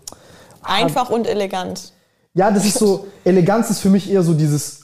Einfach 0.61 1.09
und 1.09 1.27
elegant. 1.27 1.93
Ja, 2.33 2.51
das 2.51 2.65
ist 2.65 2.77
so, 2.77 3.07
Eleganz 3.23 3.69
ist 3.69 3.79
für 3.79 3.89
mich 3.89 4.11
eher 4.11 4.23
so 4.23 4.33
dieses 4.33 4.80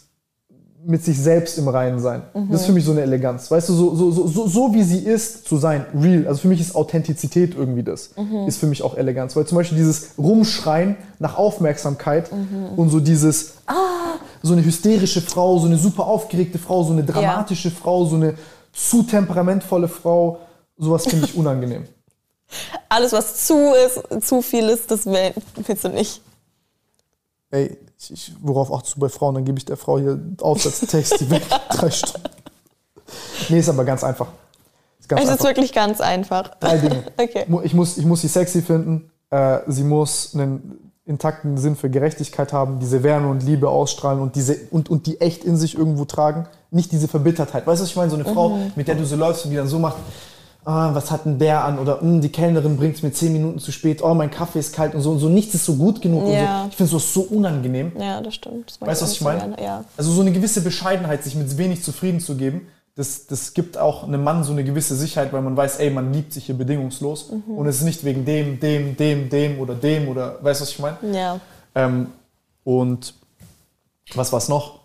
mit 0.88 1.04
sich 1.04 1.20
selbst 1.20 1.58
im 1.58 1.68
Reinen 1.68 2.00
sein. 2.00 2.22
Mhm. 2.34 2.50
Das 2.50 2.62
ist 2.62 2.68
für 2.68 2.72
mich 2.72 2.86
so 2.86 2.92
eine 2.92 3.02
Eleganz. 3.02 3.52
Weißt 3.52 3.68
du, 3.68 3.74
so, 3.74 3.94
so, 3.94 4.12
so, 4.12 4.28
so, 4.28 4.48
so 4.48 4.74
wie 4.74 4.84
sie 4.84 5.00
ist, 5.00 5.46
zu 5.46 5.58
sein, 5.58 5.86
real. 6.02 6.26
Also 6.28 6.42
für 6.42 6.48
mich 6.48 6.62
ist 6.62 6.76
Authentizität 6.76 7.56
irgendwie 7.56 7.84
das. 7.84 8.12
Mhm. 8.16 8.48
Ist 8.48 8.58
für 8.58 8.68
mich 8.68 8.82
auch 8.82 8.96
Eleganz. 8.96 9.36
Weil 9.36 9.46
zum 9.46 9.58
Beispiel 9.58 9.78
dieses 9.78 10.12
Rumschreien 10.18 10.96
nach 11.20 11.38
Aufmerksamkeit 11.38 12.32
mhm. 12.32 12.78
und 12.78 12.90
so 12.90 13.02
dieses, 13.02 13.56
ah, 13.68 13.74
so 14.42 14.54
eine 14.54 14.64
hysterische 14.64 15.22
Frau, 15.22 15.60
so 15.60 15.68
eine 15.68 15.78
super 15.78 16.08
aufgeregte 16.08 16.58
Frau, 16.58 16.84
so 16.84 16.94
eine 16.94 17.04
dramatische 17.04 17.68
ja. 17.68 17.76
Frau, 17.76 18.06
so 18.06 18.16
eine 18.16 18.36
zu 18.72 19.04
temperamentvolle 19.04 19.90
Frau, 19.90 20.40
sowas 20.78 21.06
finde 21.06 21.26
ich 21.26 21.36
unangenehm. 21.38 21.84
Alles, 22.88 23.12
was 23.12 23.46
zu 23.46 23.74
ist, 23.74 24.26
zu 24.26 24.42
viel 24.42 24.70
ist, 24.70 24.90
das 24.90 25.06
willst 25.06 25.84
du 25.84 25.90
nicht. 25.90 26.22
Ey, 27.50 27.78
ich, 27.98 28.34
worauf 28.42 28.72
achtest 28.74 28.96
du 28.96 29.00
bei 29.00 29.10
Frauen? 29.10 29.36
Dann 29.36 29.46
gebe 29.46 29.58
ich 29.58 29.66
der 29.66 29.78
Frau 29.78 29.98
hier 29.98 30.20
Aufsatztext, 30.42 31.22
die 31.22 31.30
weg, 31.30 31.44
drei 31.70 31.90
Stunden. 31.90 32.30
Nee, 33.50 33.60
ist 33.60 33.70
aber 33.70 33.86
ganz 33.86 34.04
einfach. 34.04 34.28
Ist 35.00 35.08
ganz 35.08 35.22
es 35.22 35.30
einfach. 35.30 35.44
ist 35.44 35.48
wirklich 35.48 35.74
ganz 35.74 36.02
einfach. 36.02 36.56
Drei 36.60 36.78
Dinge. 36.78 37.04
Okay. 37.18 37.46
Ich 37.64 37.74
muss, 37.74 37.98
ich 37.98 38.06
muss 38.06 38.22
sie 38.22 38.28
sexy 38.28 38.62
finden. 38.62 39.10
Äh, 39.30 39.60
sie 39.68 39.84
muss 39.84 40.34
einen 40.34 40.92
intakten 41.06 41.58
Sinn 41.58 41.78
für 41.78 41.90
Gerechtigkeit 41.90 42.52
haben, 42.52 42.80
diese 42.80 43.02
Wärme 43.02 43.30
und 43.30 43.42
Liebe 43.42 43.70
ausstrahlen 43.70 44.20
und, 44.20 44.36
diese, 44.36 44.58
und, 44.72 44.90
und 44.90 45.08
die 45.08 45.22
echt 45.22 45.46
in 45.46 45.56
sich 45.56 45.78
irgendwo 45.78 46.04
tragen. 46.04 46.48
Nicht 46.70 46.92
diese 46.92 47.08
Verbittertheit. 47.08 47.66
Weißt 47.66 47.80
du, 47.80 47.84
was 47.84 47.90
ich 47.90 47.96
meine? 47.96 48.10
So 48.10 48.18
eine 48.18 48.26
Frau, 48.26 48.50
mhm. 48.50 48.74
mit 48.76 48.90
der 48.90 48.96
du 48.96 49.06
so 49.06 49.16
läufst 49.16 49.46
und 49.46 49.52
die 49.52 49.58
dann 49.58 49.70
so 49.70 49.80
macht, 49.80 49.98
ah, 50.68 50.94
was 50.94 51.10
hat 51.12 51.26
denn 51.26 51.40
der 51.40 51.64
an? 51.64 51.80
Oder 51.80 52.02
hm, 52.02 52.22
die 52.22 52.30
Kellnerin 52.30 52.76
bringt 52.76 52.96
es 52.96 53.04
mir 53.04 53.12
zehn 53.14 53.32
Minuten 53.32 53.60
zu 53.60 53.72
spät, 53.72 54.04
oh, 54.04 54.14
mein 54.14 54.30
Kaffee 54.30 54.60
ist 54.60 54.76
kalt 54.76 54.94
und 54.94 55.02
so 55.02 55.12
und 55.12 55.20
so. 55.20 55.30
Nichts 55.30 55.56
ist 55.56 55.66
so 55.66 55.76
gut 55.76 56.02
genug. 56.02 56.28
Ja. 56.28 56.64
So. 56.64 56.70
Ich 56.70 56.76
finde 56.76 56.96
es 56.98 57.14
so 57.14 57.22
unangenehm. 57.22 57.94
Ja, 57.98 58.22
das 58.22 58.36
stimmt. 58.36 58.78
Das 58.80 58.88
weißt 58.88 59.02
du, 59.02 59.06
was 59.06 59.12
ich 59.14 59.22
meine? 59.22 59.56
Ja. 59.62 59.86
Also 59.96 60.12
so 60.12 60.22
eine 60.22 60.32
gewisse 60.32 60.62
Bescheidenheit, 60.62 61.24
sich 61.24 61.36
mit 61.36 61.58
wenig 61.58 61.84
zufrieden 61.84 62.20
zu 62.20 62.36
geben, 62.36 62.68
das, 62.96 63.28
das 63.28 63.54
gibt 63.54 63.78
auch 63.78 64.04
einem 64.04 64.24
Mann 64.24 64.44
so 64.44 64.52
eine 64.52 64.64
gewisse 64.64 64.96
Sicherheit, 64.96 65.32
weil 65.32 65.44
man 65.44 65.56
weiß, 65.56 65.78
ey, 65.78 65.92
man 65.92 66.12
liebt 66.12 66.34
sich 66.34 66.48
hier 66.48 66.56
bedingungslos. 66.56 67.32
Mhm. 67.32 67.56
Und 67.56 67.68
es 67.68 67.78
ist 67.78 67.84
nicht 67.84 68.04
wegen 68.04 68.26
dem, 68.26 68.60
dem, 68.60 68.98
dem, 68.98 69.30
dem 69.30 69.60
oder 69.60 69.76
dem 69.76 70.10
oder, 70.10 70.44
weißt 70.44 70.60
du, 70.60 70.64
was 70.64 70.72
ich 70.72 70.80
meine? 70.80 70.98
Ja. 71.14 71.40
Ähm, 71.76 72.08
und 72.64 73.14
was 74.16 74.32
war 74.32 74.40
es 74.40 74.50
noch? 74.50 74.77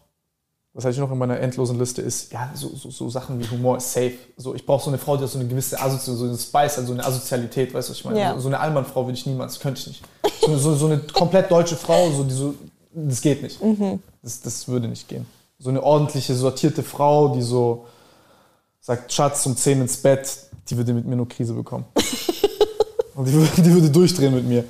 Was 0.74 0.84
hatte 0.84 0.94
ich 0.94 1.00
noch 1.00 1.10
in 1.12 1.18
meiner 1.18 1.38
endlosen 1.38 1.78
Liste, 1.78 2.00
ist, 2.00 2.32
ja, 2.32 2.50
so, 2.54 2.74
so, 2.74 2.90
so 2.90 3.10
Sachen 3.10 3.38
wie 3.38 3.48
Humor 3.50 3.76
ist 3.76 3.92
safe. 3.92 4.14
So, 4.38 4.54
ich 4.54 4.64
brauche 4.64 4.82
so 4.82 4.90
eine 4.90 4.96
Frau, 4.96 5.18
die 5.18 5.24
hat 5.24 5.30
so 5.30 5.38
eine 5.38 5.46
gewisse 5.46 5.78
Asozi 5.78 6.16
so 6.16 6.24
eine 6.24 6.38
Spice, 6.38 6.78
also 6.78 6.94
eine 6.94 7.04
Asozialität, 7.04 7.74
weißt 7.74 7.88
du, 7.88 7.92
was 7.92 7.98
ich 7.98 8.04
meine? 8.06 8.18
Ja. 8.18 8.38
So 8.38 8.48
eine 8.48 8.58
Allmannfrau 8.58 9.04
würde 9.04 9.18
ich 9.18 9.26
niemals, 9.26 9.60
könnte 9.60 9.80
ich 9.80 9.86
nicht. 9.88 10.02
So, 10.40 10.56
so, 10.56 10.74
so, 10.74 10.86
eine 10.86 10.98
komplett 10.98 11.50
deutsche 11.50 11.76
Frau, 11.76 12.10
so, 12.10 12.24
die 12.24 12.32
so, 12.32 12.54
das 12.94 13.20
geht 13.20 13.42
nicht. 13.42 13.62
Mhm. 13.62 14.02
Das, 14.22 14.40
das 14.40 14.66
würde 14.66 14.88
nicht 14.88 15.08
gehen. 15.08 15.26
So 15.58 15.68
eine 15.68 15.82
ordentliche, 15.82 16.34
sortierte 16.34 16.82
Frau, 16.82 17.34
die 17.34 17.42
so 17.42 17.86
sagt, 18.80 19.12
Schatz, 19.12 19.44
um 19.44 19.54
10 19.54 19.82
ins 19.82 19.98
Bett, 19.98 20.38
die 20.70 20.76
würde 20.76 20.94
mit 20.94 21.04
mir 21.06 21.16
nur 21.16 21.28
Krise 21.28 21.52
bekommen. 21.52 21.84
Und 23.14 23.28
die 23.28 23.32
würde, 23.34 23.62
die 23.62 23.72
würde 23.72 23.90
durchdrehen 23.90 24.34
mit 24.34 24.46
mir. 24.46 24.64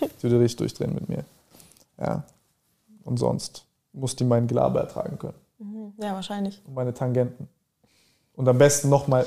Die 0.00 0.22
würde 0.24 0.40
richtig 0.40 0.56
durchdrehen 0.56 0.92
mit 0.92 1.08
mir. 1.08 1.24
Ja. 2.00 2.24
Und 3.04 3.18
sonst 3.18 3.64
muss 3.92 4.16
die 4.16 4.24
mein 4.24 4.46
Gelaber 4.46 4.80
ertragen 4.80 5.18
können. 5.18 5.34
Mhm. 5.58 5.92
Ja, 6.02 6.14
wahrscheinlich. 6.14 6.62
Und 6.66 6.74
meine 6.74 6.94
Tangenten. 6.94 7.48
Und 8.34 8.48
am 8.48 8.58
besten 8.58 8.88
nochmal 8.88 9.26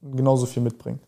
genauso 0.00 0.46
viel 0.46 0.62
mitbringen. 0.62 1.00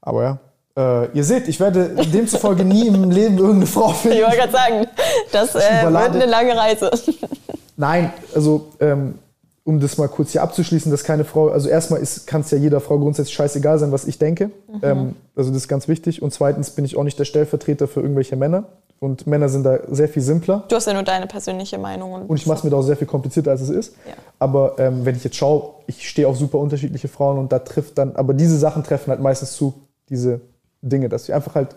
Aber 0.00 0.22
ja. 0.22 0.38
Äh, 0.76 1.10
ihr 1.12 1.24
seht, 1.24 1.48
ich 1.48 1.58
werde 1.58 1.88
demzufolge 2.06 2.64
nie 2.64 2.86
im 2.86 3.10
Leben 3.10 3.36
irgendeine 3.36 3.66
Frau 3.66 3.88
finden. 3.88 4.18
Ich 4.18 4.24
wollte 4.24 4.36
gerade 4.36 4.52
sagen, 4.52 4.86
das 5.32 5.54
äh, 5.54 5.82
wird 5.82 5.96
eine 5.96 6.26
lange 6.26 6.56
Reise. 6.56 6.90
Nein, 7.76 8.12
also 8.34 8.68
ähm, 8.80 9.18
um 9.64 9.80
das 9.80 9.98
mal 9.98 10.08
kurz 10.08 10.32
hier 10.32 10.42
abzuschließen, 10.42 10.90
dass 10.90 11.04
keine 11.04 11.24
Frau, 11.24 11.48
also 11.48 11.68
erstmal 11.68 12.02
kann 12.26 12.40
es 12.40 12.50
ja 12.50 12.58
jeder 12.58 12.80
Frau 12.80 12.98
grundsätzlich 12.98 13.34
scheißegal 13.34 13.78
sein, 13.78 13.92
was 13.92 14.06
ich 14.06 14.18
denke. 14.18 14.46
Mhm. 14.46 14.80
Ähm, 14.82 15.16
also 15.36 15.50
das 15.50 15.58
ist 15.58 15.68
ganz 15.68 15.88
wichtig. 15.88 16.22
Und 16.22 16.32
zweitens 16.32 16.70
bin 16.70 16.84
ich 16.84 16.96
auch 16.96 17.04
nicht 17.04 17.18
der 17.18 17.24
Stellvertreter 17.24 17.86
für 17.86 18.00
irgendwelche 18.00 18.36
Männer. 18.36 18.64
Und 19.00 19.26
Männer 19.26 19.48
sind 19.48 19.64
da 19.64 19.78
sehr 19.88 20.08
viel 20.08 20.22
simpler. 20.22 20.64
Du 20.68 20.74
hast 20.74 20.86
ja 20.86 20.92
nur 20.92 21.04
deine 21.04 21.26
persönliche 21.26 21.78
Meinung. 21.78 22.12
Und, 22.12 22.26
und 22.26 22.36
ich 22.36 22.46
mache 22.46 22.58
es 22.58 22.64
mir 22.64 22.70
da 22.70 22.78
auch 22.78 22.82
sehr 22.82 22.96
viel 22.96 23.06
komplizierter, 23.06 23.52
als 23.52 23.60
es 23.60 23.68
ist. 23.68 23.94
Ja. 24.06 24.14
Aber 24.40 24.78
ähm, 24.78 25.04
wenn 25.04 25.14
ich 25.14 25.22
jetzt 25.22 25.36
schaue, 25.36 25.74
ich 25.86 26.08
stehe 26.08 26.26
auf 26.26 26.36
super 26.36 26.58
unterschiedliche 26.58 27.06
Frauen 27.06 27.38
und 27.38 27.52
da 27.52 27.60
trifft 27.60 27.96
dann, 27.98 28.16
aber 28.16 28.34
diese 28.34 28.58
Sachen 28.58 28.82
treffen 28.82 29.10
halt 29.10 29.20
meistens 29.20 29.52
zu, 29.52 29.74
diese 30.08 30.40
Dinge, 30.82 31.08
dass 31.08 31.24
ich 31.24 31.34
einfach 31.34 31.54
halt, 31.54 31.76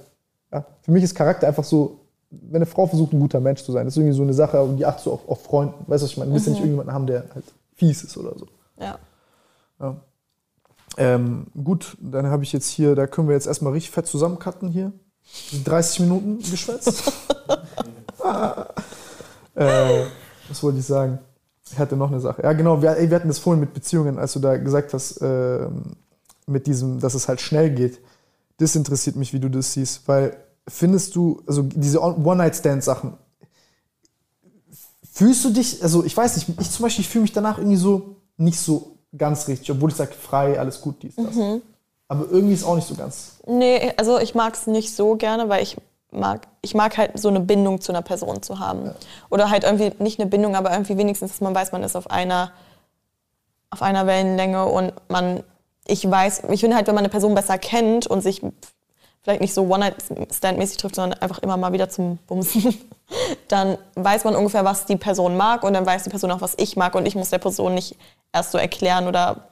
ja, 0.52 0.66
für 0.82 0.92
mich 0.92 1.04
ist 1.04 1.14
Charakter 1.14 1.48
einfach 1.48 1.64
so, 1.64 2.00
wenn 2.32 2.58
eine 2.58 2.66
Frau 2.66 2.88
versucht, 2.88 3.14
ein 3.14 3.20
guter 3.20 3.40
Mensch 3.40 3.64
zu 3.64 3.72
sein, 3.72 3.86
das 3.86 3.94
ist 3.94 3.98
irgendwie 3.98 4.16
so 4.16 4.24
eine 4.24 4.34
Sache, 4.34 4.68
die 4.78 4.86
achtest 4.86 5.06
du 5.06 5.12
auf, 5.12 5.28
auf 5.28 5.44
Freunden. 5.44 5.76
Weißt 5.88 6.02
du, 6.02 6.06
was 6.06 6.12
ich 6.12 6.18
meine? 6.18 6.30
Du 6.30 6.36
willst 6.36 6.48
ja 6.48 6.54
nicht 6.54 6.60
mhm. 6.62 6.70
irgendjemanden 6.70 6.94
haben, 6.94 7.08
der 7.08 7.26
halt 7.36 7.46
fies 7.76 8.04
ist 8.04 8.18
oder 8.18 8.38
so. 8.38 8.48
Ja. 8.80 8.98
ja. 9.80 9.96
Ähm, 10.98 11.48
gut, 11.64 11.98
dann 12.00 12.28
habe 12.28 12.44
ich 12.44 12.54
jetzt 12.54 12.70
hier, 12.70 12.96
da 12.96 13.08
können 13.08 13.28
wir 13.28 13.36
jetzt 13.36 13.48
erstmal 13.48 13.74
richtig 13.74 13.92
fett 13.92 14.08
zusammencutten 14.08 14.70
hier. 14.70 14.92
30 15.64 16.00
Minuten 16.02 16.40
geschwätzt. 16.40 17.12
äh, 19.56 20.06
was 20.50 20.64
wollte 20.64 20.80
ich 20.80 20.86
sagen? 20.86 21.20
Ich 21.72 21.80
hatte 21.80 21.96
noch 21.96 22.12
eine 22.12 22.20
Sache. 22.20 22.44
Ja, 22.44 22.54
genau, 22.54 22.82
wir, 22.82 22.98
wir 22.98 23.16
hatten 23.16 23.30
das 23.30 23.40
vorhin 23.40 23.62
mit 23.62 23.74
Beziehungen, 23.74 24.20
als 24.20 24.34
du 24.34 24.40
da 24.40 24.58
gesagt 24.58 24.94
hast, 24.94 25.18
äh, 25.18 25.68
mit 26.46 26.68
diesem, 26.68 27.00
dass 27.00 27.14
es 27.14 27.28
halt 27.28 27.40
schnell 27.40 27.72
geht. 27.72 28.00
Das 28.58 28.76
interessiert 28.76 29.16
mich, 29.16 29.34
wie 29.34 29.40
du 29.40 29.50
das 29.50 29.74
siehst, 29.74 30.08
weil 30.08 30.36
findest 30.68 31.16
du, 31.16 31.42
also 31.48 31.64
diese 31.64 32.02
One-Night-Stand-Sachen, 32.02 33.14
fühlst 35.14 35.44
du 35.46 35.50
dich, 35.52 35.82
also 35.82 36.04
ich 36.04 36.16
weiß 36.16 36.36
nicht, 36.36 36.60
ich 36.60 36.72
zum 36.72 36.84
Beispiel, 36.84 37.04
ich 37.04 37.10
fühle 37.10 37.24
mich 37.24 37.34
danach 37.34 37.58
irgendwie 37.58 37.78
so 37.78 38.18
nicht 38.38 38.60
so 38.60 38.98
ganz 39.18 39.48
richtig, 39.48 39.72
obwohl 39.72 39.90
ich 39.90 39.96
sage, 39.96 40.14
frei, 40.14 40.60
alles 40.60 40.82
gut, 40.82 41.04
dies, 41.04 41.16
das. 41.16 41.36
Mhm. 41.36 41.62
Aber 42.12 42.26
irgendwie 42.30 42.56
ist 42.56 42.66
auch 42.66 42.76
nicht 42.76 42.90
so 42.90 42.96
ganz. 42.96 43.38
Nee, 43.48 43.94
also 43.96 44.20
ich 44.20 44.36
mag 44.36 44.54
es 44.54 44.68
nicht 44.68 44.94
so 44.94 45.16
gerne, 45.16 45.48
weil 45.48 45.64
ich 45.64 45.78
mag, 46.12 46.46
ich 46.62 46.74
mag 46.74 46.98
halt 46.98 47.18
so 47.18 47.30
eine 47.30 47.40
Bindung 47.40 47.80
zu 47.80 47.94
einer 47.94 48.02
Person 48.02 48.44
zu 48.44 48.60
haben. 48.60 48.88
Ja. 48.88 48.96
Oder 49.30 49.50
halt 49.50 49.64
irgendwie 49.64 49.94
nicht 50.04 50.20
eine 50.20 50.30
Bindung, 50.30 50.58
aber 50.58 50.72
irgendwie 50.72 50.98
wenigstens, 50.98 51.32
dass 51.32 51.40
man 51.40 51.56
weiß, 51.56 51.72
man 51.72 51.84
ist 51.84 51.96
auf 51.96 52.12
einer, 52.12 52.52
auf 53.70 53.82
einer 53.82 54.08
Wellenlänge 54.08 54.66
und 54.66 54.92
man, 55.08 55.42
ich 55.88 56.12
weiß, 56.12 56.44
ich 56.52 56.60
finde 56.60 56.76
halt, 56.76 56.88
wenn 56.88 56.96
man 56.96 57.06
eine 57.06 57.10
Person 57.10 57.34
besser 57.34 57.58
kennt 57.58 58.08
und 58.08 58.20
sich 58.20 58.42
vielleicht 59.22 59.40
nicht 59.40 59.54
so 59.54 59.62
One-Night-Stand-mäßig 59.62 60.76
trifft, 60.80 60.96
sondern 60.96 61.18
einfach 61.20 61.40
immer 61.40 61.56
mal 61.56 61.72
wieder 61.72 61.88
zum 61.88 62.18
Bumsen, 62.28 62.78
dann 63.48 63.78
weiß 63.96 64.26
man 64.26 64.36
ungefähr, 64.36 64.66
was 64.66 64.86
die 64.86 64.98
Person 64.98 65.38
mag 65.38 65.64
und 65.64 65.72
dann 65.72 65.86
weiß 65.86 66.04
die 66.04 66.10
Person 66.10 66.32
auch, 66.32 66.42
was 66.42 66.56
ich 66.58 66.76
mag 66.76 66.94
und 66.94 67.06
ich 67.06 67.16
muss 67.16 67.30
der 67.30 67.38
Person 67.38 67.74
nicht 67.74 67.96
erst 68.34 68.52
so 68.52 68.58
erklären 68.58 69.08
oder, 69.08 69.48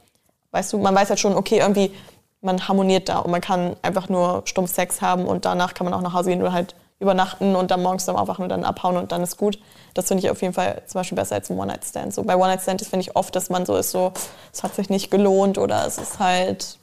weißt 0.52 0.74
du, 0.74 0.78
man 0.78 0.94
weiß 0.94 1.08
halt 1.08 1.22
schon, 1.22 1.36
okay, 1.36 1.60
irgendwie, 1.60 1.94
man 2.42 2.68
harmoniert 2.68 3.10
da 3.10 3.20
und 3.20 3.32
man 3.32 3.42
kann 3.42 3.76
einfach 3.82 4.10
nur 4.10 4.44
stumpf 4.46 4.74
Sex 4.74 5.02
haben 5.02 5.26
und 5.26 5.46
danach 5.46 5.74
kann 5.74 5.86
man 5.86 5.94
auch 5.94 6.02
nach 6.02 6.14
Hause 6.14 6.30
gehen 6.30 6.42
oder 6.42 6.54
halt 6.54 6.76
übernachten 7.00 7.56
und 7.56 7.72
dann 7.72 7.82
morgens 7.82 8.06
dann 8.06 8.16
aufwachen 8.16 8.44
und 8.44 8.50
dann 8.50 8.64
abhauen 8.64 8.98
und 8.98 9.12
dann 9.12 9.24
ist 9.24 9.38
gut. 9.38 9.58
Das 9.94 10.08
finde 10.08 10.24
ich 10.24 10.30
auf 10.30 10.42
jeden 10.42 10.54
Fall 10.54 10.84
zum 10.86 11.00
Beispiel 11.00 11.16
besser 11.16 11.36
als 11.36 11.50
ein 11.50 11.58
One-Night-Stand. 11.58 12.14
So 12.14 12.24
bei 12.24 12.36
One-Night-Stand 12.36 12.82
finde 12.82 13.02
ich 13.02 13.16
oft, 13.16 13.36
dass 13.36 13.50
man 13.50 13.66
so 13.66 13.76
ist, 13.76 13.92
so, 13.92 14.12
es 14.52 14.64
hat 14.64 14.76
sich 14.76 14.90
nicht 14.90 15.10
gelohnt 15.10 15.58
oder 15.58 15.86
es 15.86 15.98
ist 15.98 16.20
halt, 16.20 16.78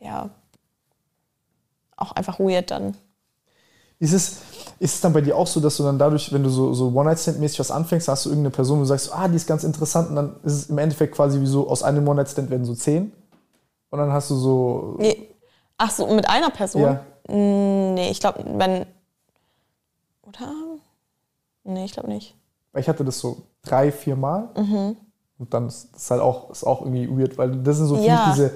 ja, 0.00 0.28
auch 1.96 2.12
einfach 2.12 2.38
weird 2.38 2.70
dann. 2.70 2.96
Ist 3.98 4.12
es, 4.12 4.38
ist 4.78 4.94
es 4.94 5.00
dann 5.00 5.12
bei 5.12 5.20
dir 5.20 5.36
auch 5.36 5.46
so, 5.46 5.60
dass 5.60 5.76
du 5.76 5.84
dann 5.84 5.98
dadurch, 5.98 6.32
wenn 6.32 6.42
du 6.42 6.50
so, 6.50 6.74
so 6.74 6.88
One-Night-Stand-mäßig 6.88 7.60
was 7.60 7.70
anfängst, 7.70 8.08
hast 8.08 8.26
du 8.26 8.30
irgendeine 8.30 8.50
Person, 8.50 8.78
wo 8.78 8.82
du 8.82 8.88
sagst, 8.88 9.14
ah, 9.14 9.28
die 9.28 9.36
ist 9.36 9.46
ganz 9.46 9.64
interessant 9.64 10.10
und 10.10 10.16
dann 10.16 10.36
ist 10.42 10.52
es 10.52 10.66
im 10.66 10.78
Endeffekt 10.78 11.14
quasi 11.14 11.40
wie 11.40 11.46
so, 11.46 11.68
aus 11.68 11.82
einem 11.82 12.06
One-Night-Stand 12.06 12.50
werden 12.50 12.66
so 12.66 12.74
zehn 12.74 13.12
und 13.92 13.98
dann 13.98 14.12
hast 14.12 14.30
du 14.30 14.34
so... 14.34 14.96
Nee. 14.98 15.28
Ach 15.78 15.90
so, 15.90 16.06
mit 16.08 16.28
einer 16.28 16.50
Person? 16.50 16.82
Ja. 16.82 17.34
Mm, 17.34 17.94
nee, 17.94 18.10
ich 18.10 18.18
glaube, 18.18 18.44
wenn... 18.44 18.86
Oder? 20.22 20.52
Nee, 21.62 21.84
ich 21.84 21.92
glaube 21.92 22.08
nicht. 22.08 22.34
Ich 22.74 22.88
hatte 22.88 23.04
das 23.04 23.20
so 23.20 23.42
drei, 23.62 23.92
vier 23.92 24.16
Mal 24.16 24.48
mhm. 24.56 24.96
und 25.38 25.54
dann 25.54 25.68
ist 25.68 25.90
das 25.94 26.10
halt 26.10 26.20
auch, 26.20 26.50
ist 26.50 26.64
auch 26.64 26.80
irgendwie 26.80 27.08
weird, 27.08 27.38
weil 27.38 27.54
das 27.62 27.76
sind 27.76 27.86
so 27.86 27.96
ja. 27.98 28.32
diese 28.32 28.52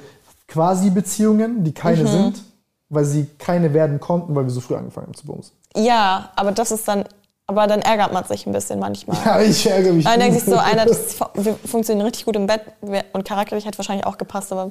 Quasi-Beziehungen, 0.48 1.62
die 1.62 1.72
keine 1.72 2.02
mhm. 2.02 2.08
sind 2.08 2.42
weil 2.88 3.04
sie 3.04 3.26
keine 3.38 3.74
werden 3.74 4.00
konnten, 4.00 4.34
weil 4.34 4.44
wir 4.44 4.50
so 4.50 4.60
früh 4.60 4.74
angefangen 4.74 5.08
haben 5.08 5.14
zu 5.14 5.26
bumsen. 5.26 5.54
Ja, 5.74 6.30
aber 6.36 6.52
das 6.52 6.70
ist 6.70 6.86
dann, 6.86 7.04
aber 7.46 7.66
dann 7.66 7.82
ärgert 7.82 8.12
man 8.12 8.24
sich 8.24 8.46
ein 8.46 8.52
bisschen 8.52 8.78
manchmal. 8.78 9.16
Ja, 9.24 9.40
ich 9.40 9.68
ärgere 9.68 9.92
mich. 9.92 10.04
Dann 10.04 10.20
denkt 10.20 10.38
sich 10.38 10.44
so, 10.44 10.56
einer, 10.56 10.86
das, 10.86 11.18
wir 11.34 11.54
funktionieren 11.54 12.06
richtig 12.06 12.24
gut 12.24 12.36
im 12.36 12.46
Bett 12.46 12.62
und 12.80 13.24
charakterlich 13.24 13.66
hat 13.66 13.76
wahrscheinlich 13.78 14.06
auch 14.06 14.18
gepasst, 14.18 14.52
aber 14.52 14.70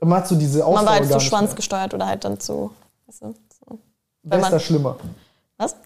man 0.00 0.18
hat 0.18 0.28
so 0.28 0.34
diese 0.34 0.64
Ausdauer 0.64 0.84
Man 0.84 0.86
war 0.86 1.00
halt 1.00 1.12
zu 1.12 1.20
schwanzgesteuert 1.20 1.94
oder 1.94 2.06
halt 2.06 2.24
dann 2.24 2.38
zu, 2.38 2.70
weißt 3.06 3.22
du, 3.22 3.34
so. 3.68 3.78
Wer 4.22 4.38
ist 4.40 4.50
da 4.50 4.60
schlimmer? 4.60 4.96
Was? 5.56 5.76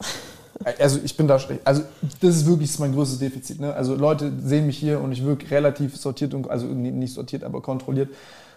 Also 0.78 1.00
ich 1.02 1.16
bin 1.16 1.26
da, 1.26 1.38
also 1.64 1.82
das 2.20 2.36
ist 2.36 2.46
wirklich 2.46 2.78
mein 2.78 2.94
größtes 2.94 3.18
Defizit. 3.18 3.60
Ne? 3.60 3.74
Also 3.74 3.94
Leute 3.94 4.32
sehen 4.40 4.66
mich 4.66 4.78
hier 4.78 5.00
und 5.00 5.12
ich 5.12 5.24
wirke 5.24 5.50
relativ 5.50 5.96
sortiert 5.96 6.32
und 6.32 6.48
also 6.48 6.66
nicht 6.66 7.12
sortiert, 7.12 7.42
aber 7.44 7.60
kontrolliert. 7.60 8.14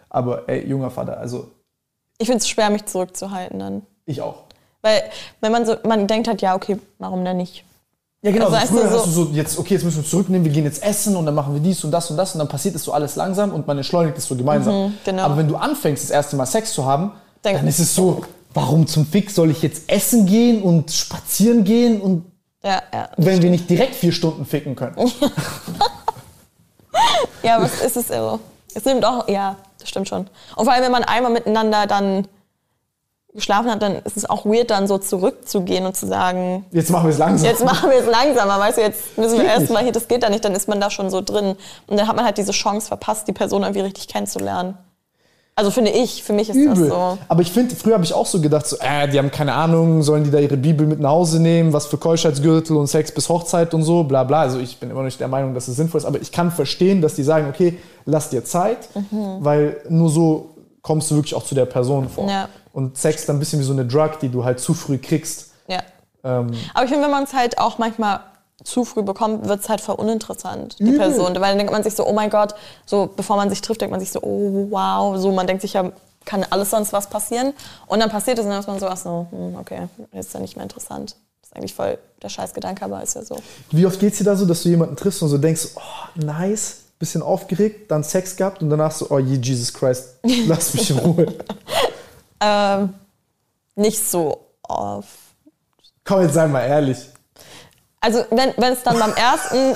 Aber 0.09 0.47
ey, 0.47 0.67
junger 0.67 0.91
Vater, 0.91 1.17
also 1.17 1.51
ich 2.19 2.27
finde 2.27 2.39
es 2.39 2.49
schwer, 2.49 2.69
mich 2.69 2.85
zurückzuhalten 2.85 3.59
dann. 3.59 3.81
Ich 4.05 4.21
auch. 4.21 4.43
Weil, 4.81 5.03
wenn 5.41 5.51
man 5.51 5.65
so, 5.65 5.75
man 5.84 6.07
denkt 6.07 6.27
halt, 6.27 6.41
ja, 6.41 6.55
okay, 6.55 6.79
warum 6.97 7.23
denn 7.25 7.38
nicht? 7.38 7.63
Ja, 8.28 8.34
genau. 8.34 8.49
Also, 8.49 8.74
früher 8.74 8.90
so 8.90 8.98
hast 8.98 9.06
du 9.06 9.12
so, 9.12 9.30
jetzt, 9.32 9.58
okay, 9.58 9.76
jetzt 9.76 9.84
müssen 9.84 10.04
wir 10.04 10.10
zurücknehmen, 10.10 10.44
wir 10.44 10.52
gehen 10.52 10.66
jetzt 10.66 10.84
essen 10.84 11.16
und 11.16 11.26
dann 11.26 11.34
machen 11.34 11.54
wir 11.54 11.62
dies 11.62 11.82
und 11.86 11.91
das 11.91 12.12
und 12.12 12.18
das 12.18 12.34
und 12.34 12.40
dann 12.40 12.49
passiert 12.49 12.76
es 12.76 12.84
so 12.84 12.91
alles 12.91 13.16
langsam 13.16 13.54
und 13.54 13.66
man 13.66 13.78
entschleunigt 13.78 14.18
es 14.18 14.26
so 14.26 14.36
gemeinsam. 14.36 14.88
Mhm, 14.88 14.94
genau. 15.06 15.24
Aber 15.24 15.38
wenn 15.38 15.48
du 15.48 15.56
anfängst, 15.56 16.04
das 16.04 16.10
erste 16.10 16.36
Mal 16.36 16.45
Sex 16.45 16.74
zu 16.74 16.86
haben, 16.86 17.14
Denk 17.45 17.60
dann 17.60 17.68
ist 17.68 17.80
es 17.80 17.95
so, 17.95 18.22
warum 18.54 18.86
zum 18.86 19.06
Fick 19.06 19.32
soll 19.32 19.49
ich 19.49 19.62
jetzt 19.62 19.90
essen 19.90 20.26
gehen 20.26 20.62
und 20.62 20.91
spazieren 20.91 21.64
gehen 21.64 22.02
und 22.02 22.26
ja, 22.64 22.82
ja, 22.91 23.10
wenn 23.16 23.28
stimmt. 23.28 23.44
wir 23.44 23.49
nicht 23.52 23.70
direkt 23.70 23.95
vier 23.95 24.12
Stunden 24.12 24.45
ficken 24.45 24.76
können? 24.76 24.98
ja, 27.44 27.64
ist 27.64 27.95
es 27.95 28.10
irre? 28.10 28.40
Es 28.76 28.84
nimmt 28.84 29.06
auch, 29.06 29.30
ja, 29.30 29.56
das 29.80 29.88
stimmt 29.88 30.10
schon. 30.10 30.28
Und 30.58 30.66
vor 30.66 30.74
allem, 30.74 30.84
wenn 30.84 30.91
man 30.91 31.06
einmal 31.06 31.32
miteinander 31.32 31.88
dann 31.88 32.28
geschlafen 33.38 33.72
hat, 33.72 33.81
dann 33.81 33.95
ist 34.03 34.18
es 34.18 34.30
auch 34.30 34.45
weird, 34.45 34.72
dann 34.72 34.88
so 34.88 34.97
zurückzugehen 34.97 35.85
und 35.85 35.95
zu 35.95 36.07
sagen, 36.07 36.65
jetzt 36.72 36.89
machen 36.89 37.05
wir 37.05 37.11
es 37.11 37.18
langsam. 37.18 37.47
Jetzt 37.47 37.64
machen 37.64 37.89
wir 37.89 37.99
es 37.99 38.05
langsamer, 38.05 38.59
weißt 38.59 38.80
du, 38.80 38.81
jetzt 38.81 39.18
müssen 39.18 39.38
wir 39.38 39.45
erstmal 39.45 39.84
hier, 39.84 39.93
das 39.93 40.07
geht 40.07 40.23
da 40.23 40.30
nicht, 40.30 40.43
dann 40.43 40.53
ist 40.53 40.68
man 40.68 40.81
da 40.81 40.89
schon 40.89 41.09
so 41.09 41.22
drin. 41.22 41.55
Und 41.85 41.97
dann 41.97 42.07
hat 42.07 42.15
man 42.15 42.26
halt 42.26 42.38
diese 42.38 42.51
Chance 42.51 42.88
verpasst, 42.88 43.27
die 43.27 43.34
Person 43.34 43.61
irgendwie 43.61 43.81
richtig 43.81 44.07
kennenzulernen. 44.07 44.77
Also 45.55 45.72
finde 45.72 45.89
ich, 45.89 46.23
für 46.23 46.34
mich 46.34 46.49
ist 46.49 46.55
Übel. 46.55 46.69
das 46.69 46.88
so. 46.89 47.18
Aber 47.27 47.41
ich 47.41 47.51
finde, 47.51 47.76
früher 47.76 47.95
habe 47.95 48.03
ich 48.03 48.14
auch 48.14 48.27
so 48.27 48.41
gedacht, 48.41 48.68
so, 48.68 48.77
äh, 48.80 49.07
die 49.07 49.18
haben 49.18 49.31
keine 49.31 49.53
Ahnung, 49.53 50.03
sollen 50.03 50.23
die 50.23 50.30
da 50.30 50.38
ihre 50.38 50.57
Bibel 50.57 50.85
mit 50.85 50.99
nach 50.99 51.09
Hause 51.09 51.39
nehmen, 51.39 51.73
was 51.73 51.88
für 51.88 51.97
Keuschheitsgürtel 51.97 52.77
und 52.77 52.85
Sex 52.85 53.11
bis 53.11 53.27
Hochzeit 53.27 53.73
und 53.73 53.81
so, 53.81 54.03
bla 54.03 54.23
bla. 54.23 54.41
Also 54.41 54.59
ich 54.59 54.80
bin 54.80 54.91
immer 54.91 54.99
noch 54.99 55.05
nicht 55.05 55.19
der 55.19 55.27
Meinung, 55.27 55.55
dass 55.55 55.68
es 55.68 55.76
sinnvoll 55.76 55.99
ist, 55.99 56.05
aber 56.05 56.22
ich 56.22 56.31
kann 56.31 56.51
verstehen, 56.51 57.01
dass 57.01 57.15
die 57.15 57.23
sagen, 57.23 57.47
okay, 57.49 57.77
lass 58.05 58.30
dir 58.30 58.45
Zeit, 58.45 58.89
mhm. 58.93 59.38
weil 59.39 59.77
nur 59.89 60.09
so 60.09 60.56
kommst 60.88 61.11
du 61.11 61.15
wirklich 61.15 61.35
auch 61.35 61.43
zu 61.43 61.53
der 61.53 61.65
Person 61.65 62.07
vor. 62.07 62.30
Ja. 62.30 62.47
Und 62.72 62.97
Sex 62.97 63.22
ist 63.22 63.30
dann 63.30 63.35
ein 63.35 63.39
bisschen 63.39 63.59
wie 63.59 63.65
so 63.65 63.73
eine 63.73 63.85
Drug, 63.85 64.19
die 64.22 64.30
du 64.30 64.45
halt 64.45 64.61
zu 64.61 64.73
früh 64.73 64.97
kriegst. 64.97 65.51
Ja. 65.68 65.81
Ähm, 66.23 66.51
aber 66.73 66.85
ich 66.85 66.89
finde, 66.89 67.03
wenn 67.03 67.11
man 67.11 67.26
es 67.26 67.34
halt 67.34 67.57
auch 67.57 67.77
manchmal 67.77 68.22
zu 68.64 68.85
früh 68.85 69.03
bekommt, 69.03 69.49
wird 69.49 69.59
es 69.59 69.68
halt 69.68 69.81
voll 69.81 69.95
uninteressant, 69.95 70.80
die 70.80 70.84
Übel. 70.84 70.99
Person. 70.99 71.35
Weil 71.35 71.41
dann 71.41 71.57
denkt 71.57 71.73
man 71.73 71.84
sich 71.84 71.93
so, 71.93 72.07
oh 72.07 72.14
mein 72.14 72.30
Gott, 72.30 72.55
so 72.85 73.09
bevor 73.14 73.35
man 73.35 73.49
sich 73.49 73.61
trifft, 73.61 73.81
denkt 73.81 73.91
man 73.91 73.99
sich 73.99 74.11
so, 74.11 74.22
oh 74.22 74.68
wow, 74.69 75.18
so 75.18 75.34
man 75.34 75.45
denkt 75.45 75.61
sich 75.61 75.73
ja, 75.73 75.91
kann 76.23 76.45
alles 76.49 76.69
sonst 76.69 76.93
was 76.93 77.09
passieren. 77.09 77.51
Und 77.88 77.99
dann 77.99 78.09
passiert 78.09 78.39
es 78.39 78.45
und 78.45 78.51
dann 78.51 78.61
ist 78.61 78.68
man 78.68 78.80
so, 78.80 78.88
ach 78.88 78.97
so, 78.97 79.27
hm, 79.30 79.57
okay, 79.59 79.89
jetzt 80.14 80.27
ist 80.27 80.34
ja 80.34 80.39
nicht 80.39 80.55
mehr 80.55 80.64
interessant. 80.64 81.18
Das 81.41 81.49
ist 81.49 81.55
eigentlich 81.57 81.73
voll 81.73 81.97
der 82.23 82.30
Scheißgedanke, 82.30 82.85
aber 82.85 83.03
ist 83.03 83.15
ja 83.15 83.23
so. 83.23 83.35
Wie 83.72 83.85
oft 83.85 83.99
geht 83.99 84.14
es 84.14 84.19
dir 84.19 84.23
da 84.23 84.38
so, 84.38 84.45
dass 84.45 84.64
du 84.64 84.69
jemanden 84.69 84.95
triffst 84.95 85.22
und 85.22 85.27
so 85.27 85.38
denkst, 85.38 85.68
oh, 85.76 86.22
nice, 86.23 86.84
bisschen 86.99 87.22
aufgeregt, 87.22 87.91
dann 87.91 88.03
Sex 88.03 88.36
gehabt 88.36 88.61
und 88.61 88.69
danach 88.69 88.91
so, 88.91 89.07
oh 89.10 89.19
je, 89.19 89.38
Jesus 89.38 89.74
Christ, 89.74 90.15
lass 90.48 90.74
mich 90.74 90.90
in 90.90 90.99
Ruhe. 90.99 91.34
ähm, 92.41 92.94
nicht 93.76 94.03
so 94.03 94.48
oft. 94.64 95.07
Komm, 96.03 96.24
jetzt 96.24 96.34
sei 96.34 96.48
mal 96.48 96.65
ehrlich. 96.65 96.98
Also 97.99 98.24
wenn, 98.32 98.53
es 98.74 98.84
dann 98.84 98.98
beim 98.99 99.14
ersten... 99.14 99.76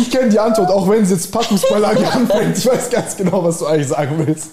ich 0.00 0.10
kenne 0.10 0.28
die 0.28 0.38
Antwort, 0.38 0.70
auch 0.70 0.88
wenn 0.88 1.02
es 1.02 1.10
jetzt 1.10 1.32
Packungsbeilage 1.32 2.06
anfängt. 2.12 2.58
Ich 2.58 2.66
weiß 2.66 2.90
ganz 2.90 3.16
genau, 3.16 3.42
was 3.42 3.58
du 3.58 3.66
eigentlich 3.66 3.88
sagen 3.88 4.26
willst. 4.26 4.50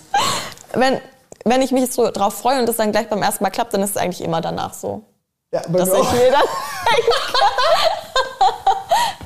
Wenn, 0.74 1.00
wenn 1.44 1.62
ich 1.62 1.72
mich 1.72 1.92
so 1.92 2.10
drauf 2.12 2.36
freue 2.36 2.60
und 2.60 2.68
das 2.68 2.78
dann 2.78 2.92
gleich 2.92 3.10
beim 3.10 3.22
ersten 3.22 3.44
Mal 3.44 3.50
klappt, 3.50 3.74
dann 3.74 3.82
ist 3.82 3.92
es 3.92 3.98
eigentlich 3.98 4.24
immer 4.24 4.42
danach 4.42 4.74
so. 4.74 5.04
Ja, 5.52 5.62
bei 5.68 5.80
dass 5.80 5.90
mir 5.90 6.02
ich 6.02 6.12
mir 6.12 6.32
dann 6.32 6.42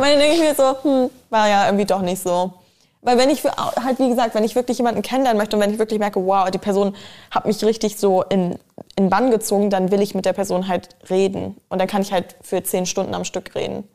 Weil 0.02 0.14
dann 0.14 0.20
denke 0.20 0.36
ich 0.36 0.42
mir 0.42 0.56
so, 0.56 0.84
hm, 0.84 1.10
war 1.30 1.48
ja 1.48 1.66
irgendwie 1.66 1.86
doch 1.86 2.02
nicht 2.02 2.22
so. 2.22 2.54
Weil 3.04 3.18
wenn 3.18 3.30
ich 3.30 3.44
halt, 3.44 4.00
wie 4.00 4.10
gesagt, 4.10 4.36
wenn 4.36 4.44
ich 4.44 4.56
wirklich 4.56 4.78
jemanden 4.78 5.02
kennenlernen 5.02 5.40
möchte 5.40 5.56
und 5.56 5.62
wenn 5.62 5.72
ich 5.72 5.80
wirklich 5.80 6.00
merke, 6.00 6.26
wow, 6.26 6.50
die 6.50 6.58
Person 6.58 6.96
hat 7.30 7.46
mich 7.46 7.64
richtig 7.64 7.98
so 7.98 8.24
in, 8.24 8.58
in 8.96 9.10
Bann 9.10 9.32
gezogen, 9.32 9.70
dann 9.70 9.92
will 9.92 10.02
ich 10.02 10.14
mit 10.14 10.26
der 10.26 10.34
Person 10.34 10.68
halt 10.68 10.90
reden. 11.10 11.56
Und 11.70 11.80
dann 11.80 11.88
kann 11.88 12.02
ich 12.02 12.12
halt 12.12 12.36
für 12.42 12.62
zehn 12.64 12.86
Stunden 12.86 13.14
am 13.14 13.26
Stück 13.26 13.56
reden. 13.56 13.88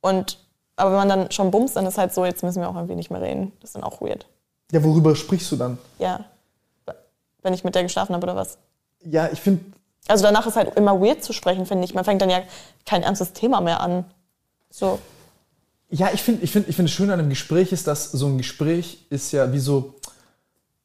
Und, 0.00 0.38
aber 0.76 0.90
wenn 0.90 0.98
man 0.98 1.08
dann 1.08 1.30
schon 1.30 1.50
bumst, 1.50 1.76
dann 1.76 1.86
ist 1.86 1.98
halt 1.98 2.14
so, 2.14 2.24
jetzt 2.24 2.42
müssen 2.42 2.60
wir 2.60 2.68
auch 2.68 2.74
irgendwie 2.74 2.96
nicht 2.96 3.10
mehr 3.10 3.20
reden. 3.20 3.52
Das 3.60 3.70
ist 3.70 3.76
dann 3.76 3.84
auch 3.84 4.00
weird. 4.00 4.26
Ja, 4.72 4.82
worüber 4.84 5.16
sprichst 5.16 5.50
du 5.52 5.56
dann? 5.56 5.78
Ja. 5.98 6.24
Wenn 7.42 7.54
ich 7.54 7.64
mit 7.64 7.74
der 7.74 7.82
geschlafen 7.82 8.14
habe 8.14 8.24
oder 8.24 8.36
was? 8.36 8.58
Ja, 9.04 9.28
ich 9.30 9.40
finde. 9.40 9.64
Also 10.08 10.24
danach 10.24 10.46
ist 10.46 10.56
halt 10.56 10.76
immer 10.76 11.00
weird 11.00 11.24
zu 11.24 11.32
sprechen, 11.32 11.66
finde 11.66 11.84
ich. 11.84 11.94
Man 11.94 12.04
fängt 12.04 12.22
dann 12.22 12.30
ja 12.30 12.42
kein 12.86 13.02
ernstes 13.02 13.32
Thema 13.32 13.60
mehr 13.60 13.80
an. 13.80 14.04
So. 14.70 14.98
Ja, 15.90 16.10
ich 16.12 16.22
finde, 16.22 16.44
ich 16.44 16.52
finde, 16.52 16.68
ich 16.70 16.76
finde, 16.76 16.90
schön 16.90 17.10
an 17.10 17.18
einem 17.18 17.28
Gespräch 17.28 17.72
ist, 17.72 17.86
dass 17.86 18.12
so 18.12 18.26
ein 18.26 18.38
Gespräch 18.38 19.06
ist 19.10 19.32
ja 19.32 19.52
wie 19.52 19.58
so, 19.58 19.94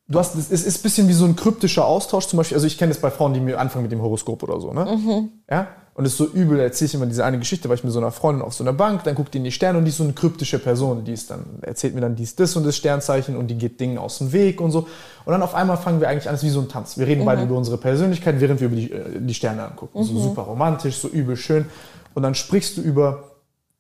du 0.08 0.20
hast, 0.20 0.36
es 0.36 0.50
ist 0.50 0.80
ein 0.80 0.84
bisschen 0.84 1.08
wie 1.08 1.14
so 1.14 1.26
ein 1.26 1.36
kryptischer 1.36 1.86
Austausch 1.86 2.28
zum 2.28 2.38
Beispiel. 2.38 2.56
Also 2.56 2.68
ich 2.68 2.78
kenne 2.78 2.92
das 2.92 3.02
bei 3.02 3.12
Frauen, 3.12 3.34
die 3.34 3.40
mir 3.40 3.60
anfangen 3.60 3.84
mit 3.84 3.92
dem 3.92 4.02
Horoskop 4.02 4.42
oder 4.44 4.60
so, 4.60 4.74
ne? 4.74 4.86
Mhm. 4.86 5.30
Ja. 5.50 5.68
Und 5.94 6.04
es 6.04 6.12
ist 6.12 6.18
so 6.18 6.28
übel, 6.28 6.58
da 6.58 6.64
erzähle 6.64 6.88
ich 6.88 6.94
immer 6.96 7.06
diese 7.06 7.24
eine 7.24 7.40
Geschichte, 7.40 7.70
weil 7.70 7.78
ich 7.78 7.84
mit 7.86 7.94
so 7.94 8.00
einer 8.00 8.12
Freundin 8.12 8.44
auf 8.44 8.54
so 8.54 8.66
einer 8.66 8.74
Bank, 8.74 9.06
dann 9.06 9.16
guckt 9.16 9.34
die 9.34 9.38
in 9.38 9.46
die 9.46 9.52
Sterne 9.54 9.78
und 9.78 9.86
die 9.86 9.92
ist 9.92 9.98
so 9.98 10.04
eine 10.04 10.12
kryptische 10.12 10.60
Person, 10.60 11.06
die 11.06 11.14
ist 11.14 11.32
dann, 11.32 11.46
erzählt 11.62 11.96
mir 11.96 12.02
dann 12.02 12.18
dies, 12.18 12.36
das 12.36 12.54
und 12.58 12.66
das 12.66 12.76
Sternzeichen 12.76 13.38
und 13.38 13.48
die 13.48 13.58
geht 13.58 13.80
Dingen 13.80 13.98
aus 13.98 14.18
dem 14.18 14.34
Weg 14.34 14.60
und 14.60 14.72
so. 14.72 14.80
Und 15.24 15.32
dann 15.32 15.42
auf 15.42 15.56
einmal 15.56 15.78
fangen 15.78 16.02
wir 16.02 16.10
eigentlich 16.10 16.28
an, 16.28 16.36
es 16.36 16.42
ist 16.42 16.48
wie 16.48 16.52
so 16.52 16.60
ein 16.60 16.68
Tanz. 16.68 16.98
Wir 16.98 17.08
reden 17.08 17.22
mhm. 17.22 17.26
beide 17.26 17.44
über 17.44 17.56
unsere 17.56 17.78
Persönlichkeit, 17.78 18.42
während 18.42 18.60
wir 18.60 18.68
über 18.68 18.76
die, 18.76 18.92
äh, 18.92 19.22
die 19.22 19.34
Sterne 19.34 19.64
angucken. 19.64 20.00
Mhm. 20.00 20.04
So 20.04 20.20
super 20.20 20.42
romantisch, 20.42 20.98
so 20.98 21.08
übel 21.08 21.38
schön. 21.38 21.66
Und 22.14 22.24
dann 22.24 22.36
sprichst 22.36 22.76
du 22.76 22.82
über, 22.82 23.24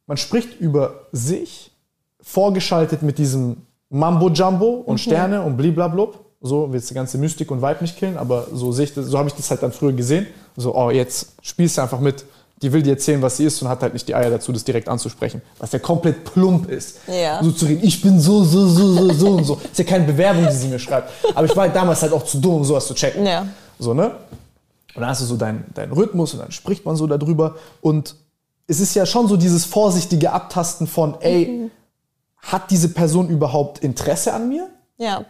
man 0.07 0.18
spricht 0.18 0.60
über 0.60 1.07
sich, 1.11 1.72
vorgeschaltet 2.22 3.02
mit 3.02 3.18
diesem 3.18 3.57
Mambo 3.90 4.30
Jumbo 4.30 4.84
und 4.86 4.95
mhm. 4.95 4.99
Sterne 4.99 5.41
und 5.41 5.57
bliblablub. 5.57 6.19
So 6.41 6.72
willst 6.72 6.90
die 6.90 6.94
ganze 6.94 7.18
Mystik 7.18 7.49
und 7.49 7.61
Vibe 7.61 7.77
nicht 7.82 7.98
killen, 7.98 8.18
aber 8.18 8.48
so 8.53 8.72
sehe 8.72 8.86
ich 8.86 8.94
das, 8.94 9.07
so 9.07 9.18
habe 9.18 9.30
ich 9.30 9.36
das 9.36 9.49
halt 9.49 9.64
dann 9.64 9.72
früher 9.72 9.94
gesehen. 9.94 10.27
So, 10.56 10.76
oh, 10.76 10.91
jetzt 10.91 11.34
spielst 11.41 11.77
du 11.77 11.82
einfach 11.82 11.99
mit. 11.99 12.23
Die 12.61 12.72
will 12.72 12.82
dir 12.82 12.91
erzählen, 12.91 13.22
was 13.22 13.38
sie 13.38 13.45
ist 13.45 13.61
und 13.61 13.68
hat 13.68 13.82
halt 13.82 13.94
nicht 13.94 14.07
die 14.07 14.15
Eier 14.15 14.30
dazu, 14.30 14.52
das 14.53 14.64
direkt 14.64 14.88
anzusprechen. 14.88 15.41
Was 15.57 15.72
ja 15.72 15.80
komplett 15.80 16.23
plump 16.23 16.69
ist. 16.69 16.99
Ja. 17.07 17.44
So 17.44 17.52
zu 17.52 17.65
reden, 17.65 17.84
ich 17.84 18.02
bin 18.02 18.19
so, 18.19 18.44
so, 18.44 18.68
so, 18.68 18.94
so, 18.94 19.14
so 19.14 19.30
und 19.32 19.44
so. 19.44 19.56
Ist 19.56 19.77
ja 19.77 19.84
keine 19.84 20.06
Bewerbung, 20.06 20.45
die 20.48 20.56
sie 20.56 20.68
mir 20.68 20.80
schreibt. 20.80 21.11
Aber 21.34 21.45
ich 21.45 21.56
war 21.56 21.64
halt 21.64 21.76
damals 21.76 22.02
halt 22.02 22.14
auch 22.14 22.23
zu 22.23 22.38
dumm, 22.40 22.56
um 22.56 22.64
sowas 22.64 22.88
zu 22.88 22.94
checken. 22.94 23.26
Ja. 23.26 23.45
So, 23.77 23.94
ne? 23.94 24.11
Und 24.94 25.02
dann 25.02 25.10
hast 25.10 25.22
du 25.22 25.26
so 25.26 25.36
deinen 25.36 25.65
dein 25.73 25.91
Rhythmus 25.91 26.34
und 26.34 26.40
dann 26.40 26.52
spricht 26.52 26.86
man 26.86 26.95
so 26.95 27.07
darüber. 27.07 27.56
Und 27.82 28.15
es 28.68 28.80
ist 28.80 28.96
ja 28.96 29.06
schon 29.06 29.28
so 29.28 29.38
dieses 29.38 29.66
vorsichtige 29.66 30.32
Abtasten 30.32 30.88
von, 30.88 31.20
ey, 31.22 31.48
mhm. 31.48 31.72
hat 32.38 32.72
diese 32.72 32.90
Person 32.90 33.30
überhaupt 33.30 33.80
Interesse 33.80 34.34
an 34.34 34.50
mir? 34.50 34.70
Ja. 34.98 35.26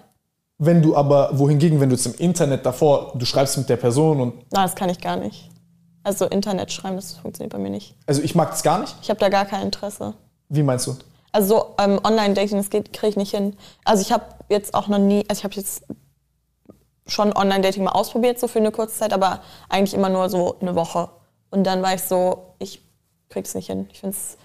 Wenn 0.58 0.82
du 0.82 0.96
aber, 0.96 1.38
wohingegen, 1.38 1.80
wenn 1.82 1.90
du 1.90 1.96
jetzt 1.96 2.06
im 2.06 2.16
Internet 2.16 2.66
davor, 2.66 3.14
du 3.16 3.26
schreibst 3.26 3.58
mit 3.58 3.68
der 3.68 3.76
Person 3.76 4.22
und. 4.22 4.36
Nein, 4.52 4.66
das 4.66 4.76
kann 4.76 4.90
ich 4.90 5.02
gar 5.02 5.18
nicht. 5.18 5.50
Also 6.04 6.26
Internet 6.26 6.72
schreiben, 6.72 6.96
das 6.96 7.14
funktioniert 7.14 7.52
bei 7.52 7.60
mir 7.60 7.72
nicht. 7.72 7.96
Also 8.06 8.22
ich 8.22 8.36
mag 8.36 8.52
das 8.52 8.64
gar 8.64 8.80
nicht? 8.80 8.96
Ich 9.02 9.10
habe 9.10 9.20
da 9.20 9.30
gar 9.30 9.46
kein 9.46 9.64
Interesse. 9.64 10.14
Wie 10.50 10.64
meinst 10.64 10.88
du? 10.88 10.96
Also 11.32 11.56
so, 11.56 11.76
ähm, 11.84 12.00
Online-Dating, 12.02 12.58
das 12.58 12.70
kriege 12.70 12.88
ich 13.08 13.16
nicht 13.18 13.32
hin. 13.32 13.58
Also 13.84 14.02
ich 14.02 14.12
habe 14.12 14.24
jetzt 14.48 14.74
auch 14.74 14.88
noch 14.88 15.00
nie, 15.00 15.26
also 15.28 15.40
ich 15.40 15.44
habe 15.44 15.56
jetzt 15.56 15.84
schon 17.08 17.36
Online-Dating 17.36 17.84
mal 17.84 17.92
ausprobiert, 17.92 18.40
so 18.40 18.48
für 18.48 18.60
eine 18.60 18.72
kurze 18.72 19.00
Zeit, 19.00 19.14
aber 19.14 19.42
eigentlich 19.68 19.94
immer 19.94 20.10
nur 20.10 20.30
so 20.30 20.58
eine 20.62 20.76
Woche. 20.76 21.10
Und 21.50 21.64
dann 21.66 21.82
war 21.82 21.96
ich 21.96 22.04
so, 22.04 22.54
ich 22.60 22.85
krieg's 23.30 23.56
nicht 23.56 23.68
hin. 23.68 23.88
Ich 23.92 24.00
finde 24.00 24.16
es 24.16 24.38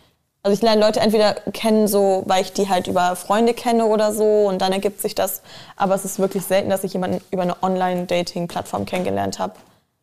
also 0.42 0.54
ich 0.54 0.62
lerne 0.62 0.80
Leute 0.80 1.00
entweder 1.00 1.34
kennen, 1.52 1.86
so, 1.86 2.22
weil 2.26 2.42
ich 2.42 2.52
die 2.52 2.68
halt 2.68 2.86
über 2.86 3.14
Freunde 3.14 3.52
kenne 3.52 3.84
oder 3.84 4.12
so 4.12 4.48
und 4.48 4.62
dann 4.62 4.72
ergibt 4.72 5.00
sich 5.00 5.14
das. 5.14 5.42
Aber 5.76 5.94
es 5.94 6.04
ist 6.06 6.18
wirklich 6.18 6.44
selten, 6.44 6.70
dass 6.70 6.82
ich 6.82 6.94
jemanden 6.94 7.20
über 7.30 7.42
eine 7.42 7.62
Online-Dating-Plattform 7.62 8.86
kennengelernt 8.86 9.38
habe. 9.38 9.54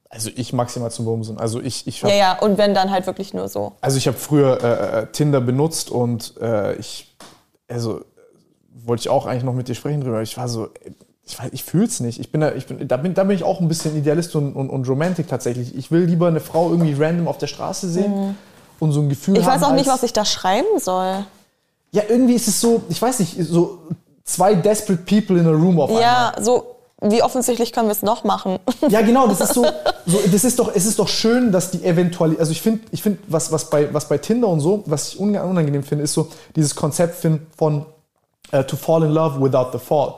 Also 0.09 0.29
ich 0.35 0.53
maximal 0.53 0.91
zum 0.91 1.05
Bumsen. 1.05 1.39
Also 1.39 1.59
ich, 1.59 1.87
ich 1.87 2.03
hab, 2.03 2.11
ja, 2.11 2.15
ja, 2.15 2.39
und 2.39 2.57
wenn 2.57 2.73
dann 2.75 2.91
halt 2.91 3.07
wirklich 3.07 3.33
nur 3.33 3.49
so. 3.49 3.73
Also 3.81 3.97
ich 3.97 4.07
habe 4.07 4.17
früher 4.17 4.63
äh, 4.63 4.99
äh, 4.99 5.05
Tinder 5.07 5.41
benutzt 5.41 5.89
und 5.89 6.35
äh, 6.39 6.75
ich, 6.75 7.15
also 7.67 8.01
wollte 8.85 9.01
ich 9.01 9.09
auch 9.09 9.25
eigentlich 9.25 9.43
noch 9.43 9.53
mit 9.53 9.67
dir 9.67 9.75
sprechen 9.75 10.01
drüber. 10.01 10.21
Ich 10.21 10.37
war 10.37 10.47
so, 10.47 10.69
ich, 11.25 11.37
ich 11.51 11.63
fühle 11.63 11.85
es 11.85 11.99
nicht. 11.99 12.19
Ich 12.19 12.31
bin 12.31 12.41
da, 12.41 12.53
ich 12.53 12.67
bin, 12.67 12.87
da, 12.87 12.97
bin, 12.97 13.15
da 13.15 13.23
bin 13.23 13.35
ich 13.35 13.43
auch 13.43 13.59
ein 13.59 13.67
bisschen 13.67 13.97
Idealist 13.97 14.35
und, 14.35 14.53
und, 14.53 14.69
und 14.69 14.87
Romantik 14.87 15.27
tatsächlich. 15.27 15.75
Ich 15.75 15.89
will 15.89 16.03
lieber 16.03 16.27
eine 16.27 16.39
Frau 16.39 16.69
irgendwie 16.69 16.93
random 16.93 17.27
auf 17.27 17.39
der 17.39 17.47
Straße 17.47 17.89
sehen. 17.89 18.27
Mhm 18.27 18.35
und 18.79 18.91
so 18.91 19.01
ein 19.01 19.09
Gefühl 19.09 19.37
Ich 19.37 19.45
weiß 19.45 19.63
auch 19.63 19.73
nicht, 19.73 19.87
was 19.87 20.03
ich 20.03 20.13
da 20.13 20.25
schreiben 20.25 20.79
soll. 20.79 21.25
Ja, 21.91 22.03
irgendwie 22.07 22.33
ist 22.33 22.47
es 22.47 22.59
so, 22.59 22.83
ich 22.89 23.01
weiß 23.01 23.19
nicht, 23.19 23.35
so 23.39 23.79
zwei 24.23 24.55
desperate 24.55 25.03
people 25.03 25.39
in 25.39 25.47
a 25.47 25.51
room 25.51 25.79
auf 25.79 25.89
einmal. 25.89 26.03
Ja, 26.03 26.33
so 26.39 26.77
wie 27.01 27.21
offensichtlich 27.21 27.73
können 27.73 27.87
wir 27.87 27.91
es 27.91 28.01
noch 28.01 28.23
machen? 28.23 28.59
Ja, 28.89 29.01
genau, 29.01 29.27
das 29.27 29.41
ist 29.41 29.53
so, 29.53 29.65
so 30.05 30.19
das 30.31 30.43
ist 30.43 30.57
doch, 30.59 30.73
es 30.73 30.85
ist 30.85 30.97
doch 30.99 31.07
schön, 31.07 31.51
dass 31.51 31.71
die 31.71 31.83
eventuell, 31.83 32.37
also 32.39 32.51
ich 32.51 32.61
finde, 32.61 32.81
ich 32.91 33.03
finde, 33.03 33.19
was, 33.27 33.51
was, 33.51 33.69
bei, 33.69 33.93
was 33.93 34.07
bei 34.07 34.17
Tinder 34.17 34.47
und 34.47 34.59
so, 34.59 34.83
was 34.85 35.09
ich 35.09 35.19
unangenehm 35.19 35.83
finde, 35.83 36.03
ist 36.03 36.13
so 36.13 36.29
dieses 36.55 36.75
Konzept 36.75 37.15
von 37.55 37.85
uh, 38.53 38.63
to 38.63 38.75
fall 38.75 39.03
in 39.03 39.11
love 39.11 39.41
without 39.41 39.71
the 39.71 39.79
fall. 39.79 40.15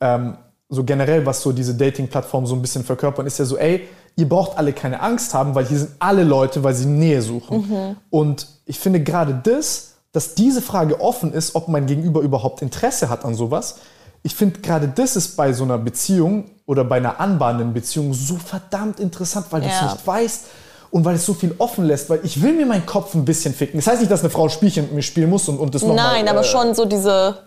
Ähm, 0.00 0.36
so 0.68 0.84
generell, 0.84 1.26
was 1.26 1.42
so 1.42 1.50
diese 1.50 1.74
Dating-Plattformen 1.74 2.46
so 2.46 2.54
ein 2.54 2.62
bisschen 2.62 2.84
verkörpern, 2.84 3.26
ist 3.26 3.38
ja 3.38 3.44
so, 3.44 3.56
ey, 3.56 3.88
ihr 4.16 4.28
braucht 4.28 4.58
alle 4.58 4.72
keine 4.72 5.00
Angst 5.00 5.34
haben, 5.34 5.54
weil 5.54 5.66
hier 5.66 5.78
sind 5.78 5.90
alle 5.98 6.24
Leute, 6.24 6.62
weil 6.62 6.74
sie 6.74 6.86
Nähe 6.86 7.22
suchen. 7.22 7.68
Mhm. 7.68 7.96
Und 8.10 8.46
ich 8.66 8.78
finde 8.78 9.02
gerade 9.02 9.40
das, 9.42 9.94
dass 10.12 10.34
diese 10.34 10.62
Frage 10.62 11.00
offen 11.00 11.32
ist, 11.32 11.54
ob 11.54 11.68
mein 11.68 11.86
Gegenüber 11.86 12.20
überhaupt 12.20 12.62
Interesse 12.62 13.08
hat 13.08 13.24
an 13.24 13.34
sowas. 13.34 13.76
Ich 14.22 14.34
finde 14.34 14.60
gerade 14.60 14.88
das 14.88 15.16
ist 15.16 15.36
bei 15.36 15.52
so 15.52 15.64
einer 15.64 15.78
Beziehung 15.78 16.50
oder 16.66 16.84
bei 16.84 16.96
einer 16.96 17.20
anbahnenden 17.20 17.72
Beziehung 17.72 18.12
so 18.12 18.36
verdammt 18.36 19.00
interessant, 19.00 19.46
weil 19.50 19.62
ja. 19.62 19.68
du 19.68 19.86
es 19.86 19.92
nicht 19.92 20.06
weißt 20.06 20.44
und 20.90 21.04
weil 21.04 21.14
es 21.14 21.24
so 21.24 21.32
viel 21.32 21.54
offen 21.58 21.84
lässt, 21.84 22.10
weil 22.10 22.20
ich 22.24 22.42
will 22.42 22.52
mir 22.52 22.66
meinen 22.66 22.84
Kopf 22.84 23.14
ein 23.14 23.24
bisschen 23.24 23.54
ficken. 23.54 23.78
Das 23.78 23.86
heißt 23.86 24.00
nicht, 24.00 24.10
dass 24.10 24.20
eine 24.20 24.30
Frau 24.30 24.48
Spielchen 24.48 24.84
mit 24.86 24.94
mir 24.94 25.02
spielen 25.02 25.30
muss 25.30 25.48
und, 25.48 25.58
und 25.58 25.74
das 25.74 25.82
nochmal... 25.82 26.14
Nein, 26.14 26.24
mal, 26.24 26.32
aber 26.32 26.40
äh, 26.40 26.44
schon 26.44 26.74
so 26.74 26.84
diese 26.84 27.38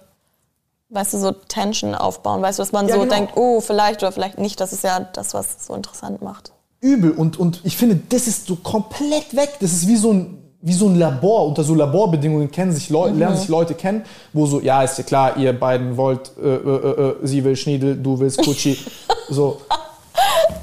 weißt 0.93 1.15
du, 1.15 1.17
so 1.17 1.31
Tension 1.31 1.95
aufbauen, 1.95 2.41
weißt 2.41 2.59
du, 2.59 2.61
dass 2.61 2.71
man 2.71 2.87
ja, 2.87 2.95
so 2.95 3.01
genau. 3.01 3.13
denkt, 3.13 3.33
oh, 3.35 3.61
vielleicht 3.61 4.03
oder 4.03 4.11
vielleicht 4.11 4.37
nicht, 4.37 4.59
das 4.59 4.73
ist 4.73 4.83
ja 4.83 4.99
das, 4.99 5.33
was 5.33 5.57
es 5.57 5.65
so 5.65 5.73
interessant 5.73 6.21
macht. 6.21 6.52
Übel 6.83 7.11
und, 7.11 7.39
und 7.39 7.61
ich 7.63 7.77
finde, 7.77 7.99
das 8.09 8.27
ist 8.27 8.45
so 8.45 8.57
komplett 8.57 9.35
weg. 9.35 9.53
Das 9.61 9.71
ist 9.71 9.87
wie 9.87 9.95
so 9.95 10.11
ein, 10.11 10.37
wie 10.61 10.73
so 10.73 10.87
ein 10.87 10.95
Labor. 10.95 11.47
Unter 11.47 11.63
so 11.63 11.73
Laborbedingungen 11.73 12.51
kennen 12.51 12.73
sich 12.73 12.89
Leute, 12.89 13.13
mhm. 13.13 13.19
lernen 13.19 13.37
sich 13.37 13.47
Leute 13.47 13.73
kennen, 13.73 14.03
wo 14.33 14.45
so, 14.45 14.59
ja, 14.59 14.83
ist 14.83 14.97
ja 14.97 15.03
klar, 15.03 15.37
ihr 15.37 15.57
beiden 15.57 15.95
wollt, 15.95 16.31
äh, 16.41 16.45
äh, 16.45 16.57
äh, 16.57 17.09
äh 17.09 17.15
sie 17.23 17.43
will 17.43 17.55
Schniedel, 17.55 17.95
du 17.95 18.19
willst 18.19 18.43
Kutschi. 18.43 18.77
so. 19.29 19.61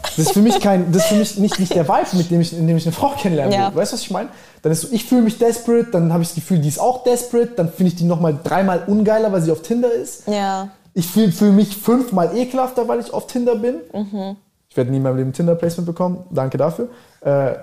Das 0.04 0.26
ist 0.26 0.32
für 0.32 0.42
mich 0.42 0.60
kein, 0.60 0.92
das 0.92 1.04
ist 1.04 1.08
für 1.08 1.14
mich 1.14 1.38
nicht, 1.38 1.58
nicht 1.58 1.74
der 1.74 1.88
Vibe, 1.88 2.16
mit 2.16 2.30
dem 2.30 2.40
ich, 2.42 2.52
in 2.52 2.66
dem 2.66 2.76
ich 2.76 2.84
eine 2.84 2.92
Frau 2.92 3.10
kennenlernen 3.10 3.52
will. 3.52 3.60
Ja. 3.60 3.74
Weißt 3.74 3.92
du, 3.92 3.94
was 3.94 4.02
ich 4.02 4.10
meine? 4.10 4.28
Dann 4.60 4.72
ist 4.72 4.82
so, 4.82 4.88
ich 4.90 5.06
fühle 5.06 5.22
mich 5.22 5.38
desperate, 5.38 5.90
dann 5.92 6.12
habe 6.12 6.22
ich 6.22 6.28
das 6.28 6.34
Gefühl, 6.34 6.58
die 6.58 6.68
ist 6.68 6.78
auch 6.78 7.02
desperate, 7.04 7.52
dann 7.56 7.72
finde 7.72 7.92
ich 7.92 7.96
die 7.96 8.04
nochmal 8.04 8.38
dreimal 8.42 8.84
ungeiler, 8.86 9.32
weil 9.32 9.40
sie 9.40 9.50
auf 9.50 9.62
Tinder 9.62 9.90
ist. 9.90 10.28
Ja. 10.28 10.68
Ich 10.92 11.06
fühle 11.06 11.32
fühl 11.32 11.52
mich 11.52 11.76
fünfmal 11.76 12.36
ekelhafter, 12.36 12.86
weil 12.88 13.00
ich 13.00 13.12
auf 13.12 13.26
Tinder 13.28 13.56
bin. 13.56 13.76
Mhm. 13.94 14.36
Ich 14.70 14.76
werde 14.76 14.90
nie 14.90 14.98
in 14.98 15.02
meinem 15.02 15.16
Leben 15.16 15.32
Tinder-Placement 15.32 15.86
bekommen. 15.86 16.24
Danke 16.30 16.56
dafür. 16.56 16.88
Äh, 17.24 17.54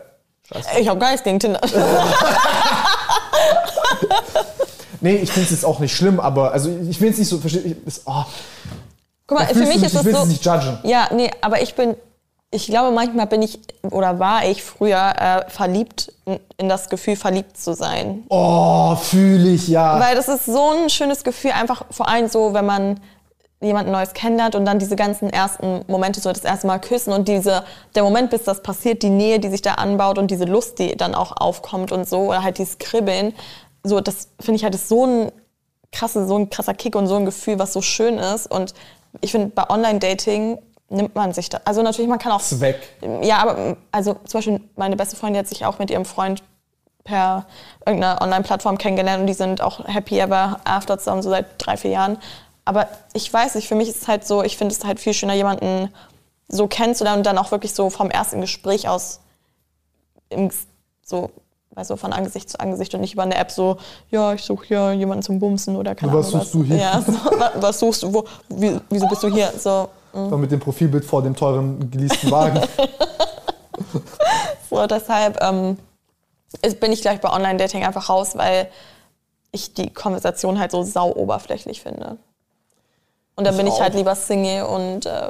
ich 0.79 0.87
habe 0.87 0.99
gar 0.99 1.11
nichts 1.11 1.23
gegen 1.23 1.39
Tinder. 1.39 1.59
nee, 5.01 5.15
ich 5.15 5.31
finde 5.31 5.45
es 5.45 5.51
jetzt 5.51 5.65
auch 5.65 5.79
nicht 5.79 5.95
schlimm, 5.95 6.19
aber 6.19 6.51
also 6.51 6.69
ich 6.89 7.01
will 7.01 7.09
es 7.11 7.17
nicht 7.17 7.29
so 7.29 7.37
verstehen. 7.37 7.81
Oh, 8.05 8.23
Guck 9.25 9.39
mal, 9.39 9.47
für 9.47 9.65
mich 9.65 9.83
ist 9.83 9.95
es 9.95 10.03
so. 10.03 10.25
nicht 10.25 10.45
judgen. 10.45 10.79
Ja, 10.83 11.09
nee, 11.11 11.31
aber 11.41 11.61
ich 11.61 11.75
bin 11.75 11.95
ich 12.49 12.67
glaube, 12.67 12.95
manchmal 12.95 13.27
bin 13.27 13.41
ich 13.41 13.59
oder 13.91 14.19
war 14.19 14.45
ich 14.45 14.63
früher 14.63 15.13
äh, 15.17 15.49
verliebt 15.49 16.13
in 16.57 16.69
das 16.69 16.87
Gefühl, 16.87 17.17
verliebt 17.17 17.57
zu 17.57 17.73
sein. 17.73 18.23
Oh, 18.29 18.95
fühle 18.95 19.49
ich 19.49 19.67
ja. 19.67 19.99
Weil 19.99 20.15
das 20.15 20.29
ist 20.29 20.45
so 20.45 20.71
ein 20.71 20.89
schönes 20.89 21.23
Gefühl, 21.25 21.51
einfach 21.51 21.83
vor 21.91 22.07
allem 22.07 22.29
so, 22.29 22.53
wenn 22.53 22.65
man 22.65 23.01
jemanden 23.59 23.91
Neues 23.91 24.13
kennenlernt 24.13 24.55
und 24.55 24.65
dann 24.65 24.77
diese 24.79 24.95
ganzen 24.95 25.29
ersten 25.29 25.83
Momente, 25.87 26.21
so 26.21 26.31
das 26.31 26.43
erste 26.43 26.67
Mal 26.67 26.79
küssen 26.79 27.11
und 27.11 27.27
diese, 27.27 27.63
der 27.95 28.03
Moment, 28.03 28.29
bis 28.29 28.43
das 28.43 28.61
passiert, 28.61 29.01
die 29.01 29.09
Nähe, 29.09 29.39
die 29.39 29.49
sich 29.49 29.61
da 29.61 29.75
anbaut 29.75 30.17
und 30.19 30.29
diese 30.29 30.45
Lust, 30.45 30.79
die 30.79 30.95
dann 30.95 31.15
auch 31.15 31.35
aufkommt 31.37 31.91
und 31.91 32.07
so, 32.07 32.29
oder 32.29 32.43
halt 32.43 32.59
dieses 32.59 32.77
Kribbeln, 32.77 33.33
so, 33.83 33.99
das 33.99 34.29
finde 34.39 34.57
ich 34.57 34.63
halt 34.63 34.75
ist 34.75 34.89
so 34.89 35.05
ein 35.05 35.31
krasse, 35.91 36.27
so 36.27 36.37
ein 36.37 36.49
krasser 36.49 36.73
Kick 36.73 36.95
und 36.95 37.07
so 37.07 37.15
ein 37.15 37.25
Gefühl, 37.25 37.57
was 37.57 37.73
so 37.73 37.81
schön 37.81 38.17
ist 38.19 38.51
und 38.51 38.73
ich 39.21 39.31
finde, 39.31 39.47
bei 39.47 39.69
Online-Dating 39.69 40.59
nimmt 40.89 41.15
man 41.15 41.33
sich 41.33 41.49
da. 41.49 41.61
Also 41.65 41.81
natürlich, 41.81 42.09
man 42.09 42.19
kann 42.19 42.31
auch. 42.31 42.41
Zweck. 42.41 42.79
Ja, 43.21 43.39
aber 43.39 43.77
also 43.91 44.13
zum 44.25 44.37
Beispiel 44.37 44.61
meine 44.75 44.95
beste 44.95 45.15
Freundin 45.15 45.39
hat 45.39 45.47
sich 45.47 45.65
auch 45.65 45.79
mit 45.79 45.89
ihrem 45.89 46.05
Freund 46.05 46.43
per 47.03 47.45
irgendeiner 47.85 48.21
Online-Plattform 48.21 48.77
kennengelernt 48.77 49.21
und 49.21 49.27
die 49.27 49.33
sind 49.33 49.61
auch 49.61 49.87
happy 49.87 50.19
ever 50.19 50.59
after 50.65 50.97
zusammen, 50.97 51.21
so 51.21 51.29
seit 51.29 51.45
drei, 51.57 51.77
vier 51.77 51.91
Jahren. 51.91 52.17
Aber 52.67 52.87
ich 53.13 53.31
weiß 53.31 53.55
nicht, 53.55 53.67
für 53.67 53.75
mich 53.75 53.87
ist 53.89 54.01
es 54.01 54.07
halt 54.07 54.27
so, 54.27 54.43
ich 54.43 54.57
finde 54.57 54.73
es 54.75 54.83
halt 54.83 54.99
viel 54.99 55.13
schöner, 55.13 55.33
jemanden 55.33 55.93
so 56.49 56.67
kennenzulernen 56.67 57.19
und 57.19 57.25
dann 57.25 57.37
auch 57.37 57.51
wirklich 57.51 57.73
so 57.73 57.89
vom 57.89 58.09
ersten 58.09 58.41
Gespräch 58.41 58.87
aus 58.89 59.21
im, 60.29 60.49
so 61.03 61.29
weißt 61.71 61.91
du, 61.91 61.95
von 61.95 62.11
Angesicht 62.11 62.49
zu 62.49 62.59
Angesicht 62.59 62.93
und 62.93 63.01
nicht 63.01 63.13
über 63.13 63.23
eine 63.23 63.35
App 63.35 63.51
so, 63.51 63.77
ja, 64.09 64.33
ich 64.33 64.43
suche 64.43 64.65
hier 64.65 64.93
jemanden 64.93 65.23
zum 65.23 65.39
Bumsen 65.39 65.75
oder 65.75 65.95
keine 65.95 66.11
Ahnung. 66.11 66.23
Was 66.23 66.31
suchst 66.31 66.53
du 66.53 66.63
hier? 66.63 66.77
Ja, 66.77 67.01
so, 67.01 67.13
was 67.55 67.79
suchst 67.79 68.03
du, 68.03 68.13
wo, 68.13 68.25
wie, 68.49 68.79
wieso 68.89 69.07
bist 69.07 69.23
du 69.23 69.27
hier? 69.29 69.53
So, 69.57 69.89
Mhm. 70.13 70.41
mit 70.41 70.51
dem 70.51 70.59
Profilbild 70.59 71.05
vor 71.05 71.21
dem 71.21 71.35
teuren 71.35 71.91
geleasten 71.91 72.31
Wagen. 72.31 72.61
so, 74.69 74.87
deshalb 74.87 75.41
ähm, 75.41 75.77
bin 76.79 76.91
ich 76.91 77.01
gleich 77.01 77.21
bei 77.21 77.29
Online-Dating 77.29 77.83
einfach 77.85 78.09
raus, 78.09 78.35
weil 78.35 78.69
ich 79.51 79.73
die 79.73 79.93
Konversation 79.93 80.59
halt 80.59 80.71
so 80.71 80.83
sau 80.83 81.13
oberflächlich 81.13 81.81
finde. 81.81 82.17
Und 83.37 83.45
dann 83.45 83.53
ich 83.53 83.57
bin 83.57 83.67
ich 83.67 83.79
halt 83.79 83.93
lieber 83.93 84.15
Single 84.15 84.63
und 84.63 85.05
äh, 85.05 85.29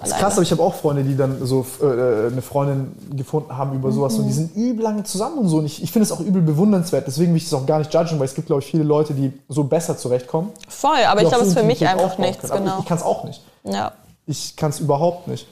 das 0.00 0.12
ist 0.12 0.18
krass, 0.18 0.32
aber 0.32 0.42
ich 0.42 0.50
habe 0.50 0.62
auch 0.62 0.74
Freunde, 0.74 1.04
die 1.04 1.14
dann 1.14 1.44
so 1.44 1.66
äh, 1.82 2.28
eine 2.28 2.40
Freundin 2.40 2.94
gefunden 3.14 3.54
haben 3.54 3.74
über 3.74 3.92
sowas 3.92 4.14
mhm. 4.14 4.20
und 4.20 4.26
die 4.28 4.32
sind 4.32 4.56
übel 4.56 4.82
lange 4.82 5.04
zusammen 5.04 5.36
und 5.36 5.48
so. 5.48 5.58
Und 5.58 5.66
ich, 5.66 5.82
ich 5.82 5.92
finde 5.92 6.04
es 6.04 6.12
auch 6.12 6.20
übel 6.20 6.40
bewundernswert. 6.40 7.06
Deswegen 7.06 7.32
will 7.32 7.36
ich 7.36 7.44
es 7.44 7.52
auch 7.52 7.66
gar 7.66 7.78
nicht 7.78 7.92
judgen, 7.92 8.18
weil 8.18 8.24
es 8.24 8.34
gibt, 8.34 8.46
glaube 8.46 8.62
ich, 8.62 8.70
viele 8.70 8.82
Leute, 8.82 9.12
die 9.12 9.30
so 9.50 9.64
besser 9.64 9.98
zurechtkommen. 9.98 10.52
Voll, 10.68 11.04
aber 11.06 11.20
ich 11.20 11.28
glaube, 11.28 11.42
es 11.42 11.50
ist 11.50 11.58
für 11.58 11.64
mich 11.64 11.86
einfach 11.86 12.16
nichts. 12.16 12.50
Genau. 12.50 12.76
Ich, 12.76 12.80
ich 12.80 12.86
kann 12.86 12.96
es 12.96 13.04
auch 13.04 13.24
nicht. 13.24 13.42
Ja. 13.64 13.92
Ich 14.26 14.56
kann 14.56 14.70
es 14.70 14.80
überhaupt 14.80 15.28
nicht. 15.28 15.46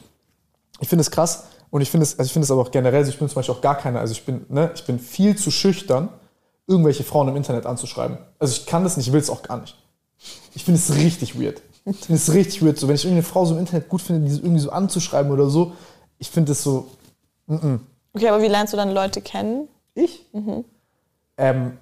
Ich 0.81 0.89
finde 0.89 1.03
es 1.03 1.11
krass, 1.11 1.45
Und 1.71 1.83
ich 1.83 1.91
finde 1.91 2.05
es, 2.05 2.19
also 2.19 2.27
ich 2.27 2.33
finde 2.33 2.45
es 2.45 2.51
aber 2.51 2.63
auch 2.63 2.71
generell, 2.71 3.07
ich 3.07 3.19
bin 3.19 3.29
zum 3.29 3.35
Beispiel 3.35 3.55
auch 3.55 3.61
gar 3.61 3.77
keiner, 3.77 4.01
also 4.01 4.13
ich 4.13 4.25
bin, 4.25 4.47
ne, 4.49 4.71
ich 4.75 4.85
bin 4.85 4.99
viel 4.99 5.37
zu 5.37 5.51
schüchtern, 5.51 6.09
irgendwelche 6.67 7.05
Frauen 7.05 7.29
im 7.29 7.37
Internet 7.37 7.67
anzuschreiben. 7.67 8.19
Also 8.39 8.53
ich 8.53 8.67
kann 8.67 8.85
das 8.85 8.97
nicht, 8.97 9.09
ich 9.09 9.13
will 9.13 9.21
es 9.21 9.31
auch 9.31 9.43
gar 9.43 9.59
nicht. 9.59 9.77
Ich 10.55 10.65
finde 10.65 10.81
es 10.81 10.95
richtig 10.95 11.41
weird. 11.41 11.63
Ich 11.85 11.97
finde 11.99 12.15
es 12.15 12.33
richtig 12.33 12.63
weird. 12.63 12.79
So, 12.79 12.89
wenn 12.89 12.97
ich 12.97 13.05
irgendeine 13.05 13.27
Frau 13.27 13.45
so 13.45 13.55
im 13.55 13.61
Internet 13.61 13.89
gut 13.89 14.03
finde, 14.03 14.29
die 14.29 14.37
irgendwie 14.37 14.61
so 14.61 14.71
anzuschreiben 14.71 15.31
oder 15.31 15.49
so, 15.49 15.73
ich 16.19 16.31
finde 16.31 16.53
es 16.53 16.63
so. 16.63 16.91
Mm 17.47 17.55
-mm. 17.55 17.81
Okay, 18.15 18.29
aber 18.29 18.43
wie 18.43 18.49
lernst 18.49 18.73
du 18.73 18.77
dann 18.77 18.91
Leute 18.91 19.21
kennen? 19.21 19.69
Ich? 19.95 20.27
Mhm. 20.33 20.65
Ähm, 21.37 21.79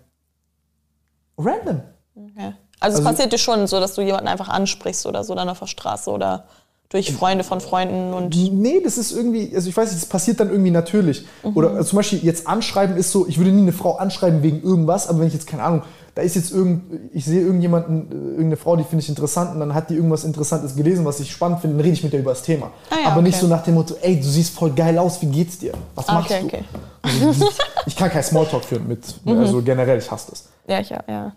random. 1.38 1.82
Okay. 2.14 2.54
Also, 2.78 2.98
also 2.98 2.98
es 2.98 3.04
passiert 3.04 3.32
dir 3.32 3.38
schon 3.38 3.66
so, 3.66 3.80
dass 3.80 3.94
du 3.94 4.02
jemanden 4.02 4.28
einfach 4.28 4.48
ansprichst 4.48 5.06
oder 5.06 5.24
so 5.24 5.34
dann 5.34 5.48
auf 5.48 5.58
der 5.58 5.66
Straße 5.66 6.10
oder 6.10 6.46
durch 6.88 7.12
Freunde 7.12 7.42
von 7.42 7.60
Freunden 7.60 8.12
und. 8.12 8.36
Nee, 8.36 8.80
das 8.82 8.96
ist 8.96 9.12
irgendwie, 9.12 9.52
also 9.54 9.68
ich 9.68 9.76
weiß 9.76 9.90
nicht, 9.90 10.02
das 10.02 10.08
passiert 10.08 10.38
dann 10.40 10.50
irgendwie 10.50 10.70
natürlich. 10.70 11.26
Mhm. 11.42 11.56
Oder 11.56 11.70
also 11.70 11.90
zum 11.90 11.96
Beispiel 11.96 12.24
jetzt 12.24 12.46
anschreiben 12.46 12.96
ist 12.96 13.10
so, 13.10 13.26
ich 13.26 13.38
würde 13.38 13.50
nie 13.50 13.62
eine 13.62 13.72
Frau 13.72 13.96
anschreiben 13.96 14.42
wegen 14.42 14.62
irgendwas, 14.62 15.08
aber 15.08 15.20
wenn 15.20 15.26
ich 15.26 15.34
jetzt, 15.34 15.46
keine 15.46 15.64
Ahnung, 15.64 15.82
da 16.16 16.22
ist 16.22 16.34
jetzt 16.34 16.50
irgend, 16.50 17.12
ich 17.12 17.26
sehe 17.26 17.42
irgendjemanden, 17.42 18.10
äh, 18.10 18.14
irgendeine 18.14 18.56
Frau, 18.56 18.74
die 18.74 18.84
finde 18.84 19.02
ich 19.02 19.08
interessant 19.10 19.52
und 19.52 19.60
dann 19.60 19.74
hat 19.74 19.90
die 19.90 19.96
irgendwas 19.96 20.24
Interessantes 20.24 20.74
gelesen, 20.74 21.04
was 21.04 21.20
ich 21.20 21.30
spannend 21.30 21.60
finde, 21.60 21.76
dann 21.76 21.82
rede 21.84 21.92
ich 21.92 22.02
mit 22.02 22.14
der 22.14 22.20
über 22.20 22.30
das 22.30 22.42
Thema. 22.42 22.70
Ah, 22.88 22.94
ja, 22.94 23.06
aber 23.08 23.16
okay. 23.16 23.24
nicht 23.24 23.38
so 23.38 23.46
nach 23.46 23.62
dem 23.62 23.74
Motto, 23.74 23.96
ey, 24.00 24.16
du 24.16 24.26
siehst 24.26 24.54
voll 24.54 24.70
geil 24.70 24.98
aus, 24.98 25.20
wie 25.20 25.26
geht's 25.26 25.58
dir? 25.58 25.74
Was 25.94 26.06
machst 26.06 26.30
okay, 26.30 26.40
du? 26.40 26.46
Okay. 26.46 26.64
Also, 27.02 27.48
ich 27.84 27.94
kann 27.94 28.08
kein 28.08 28.22
Smalltalk 28.22 28.64
führen 28.64 28.88
mit, 28.88 29.04
mhm. 29.26 29.38
also 29.40 29.60
generell, 29.60 29.98
ich 29.98 30.10
hasse 30.10 30.30
das. 30.30 30.48
Ja, 30.66 30.80
ich, 30.80 30.88
ja. 30.88 31.36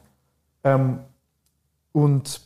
Ähm, 0.63 0.99
und 1.91 2.39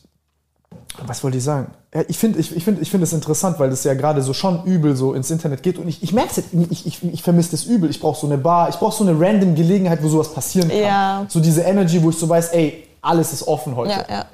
was 1.06 1.22
wollte 1.22 1.38
ich 1.38 1.44
sagen? 1.44 1.70
Ich 2.08 2.18
finde 2.18 2.40
ich, 2.40 2.54
ich 2.56 2.64
find, 2.64 2.82
ich 2.82 2.90
find 2.90 3.04
das 3.04 3.12
interessant, 3.12 3.60
weil 3.60 3.70
das 3.70 3.84
ja 3.84 3.94
gerade 3.94 4.20
so 4.20 4.32
schon 4.32 4.64
übel 4.64 4.96
so 4.96 5.14
ins 5.14 5.30
Internet 5.30 5.62
geht. 5.62 5.78
Und 5.78 5.86
ich, 5.86 6.02
ich 6.02 6.12
merke 6.12 6.30
es, 6.30 6.42
ich, 6.70 6.86
ich, 6.86 7.04
ich 7.04 7.22
vermisse 7.22 7.52
das 7.52 7.64
übel. 7.64 7.88
Ich 7.88 8.00
brauche 8.00 8.18
so 8.18 8.26
eine 8.26 8.36
Bar, 8.36 8.68
ich 8.68 8.76
brauche 8.76 8.96
so 8.96 9.04
eine 9.04 9.18
random 9.18 9.54
Gelegenheit, 9.54 10.02
wo 10.02 10.08
sowas 10.08 10.34
passieren 10.34 10.70
kann. 10.70 10.78
Ja. 10.78 11.26
So 11.28 11.38
diese 11.38 11.62
Energy, 11.62 12.02
wo 12.02 12.10
ich 12.10 12.18
so 12.18 12.28
weiß, 12.28 12.48
ey, 12.48 12.88
alles 13.00 13.32
ist 13.32 13.46
offen 13.46 13.76
heute. 13.76 13.92
Ja, 13.92 14.04
ja. 14.08 14.24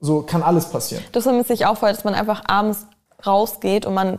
So 0.00 0.22
kann 0.22 0.42
alles 0.42 0.64
passieren. 0.64 1.04
Das 1.12 1.24
vermisse 1.24 1.52
ich 1.52 1.66
auch 1.66 1.76
voll, 1.76 1.90
dass 1.90 2.04
man 2.04 2.14
einfach 2.14 2.42
abends 2.46 2.86
rausgeht 3.26 3.84
und 3.84 3.92
man 3.92 4.18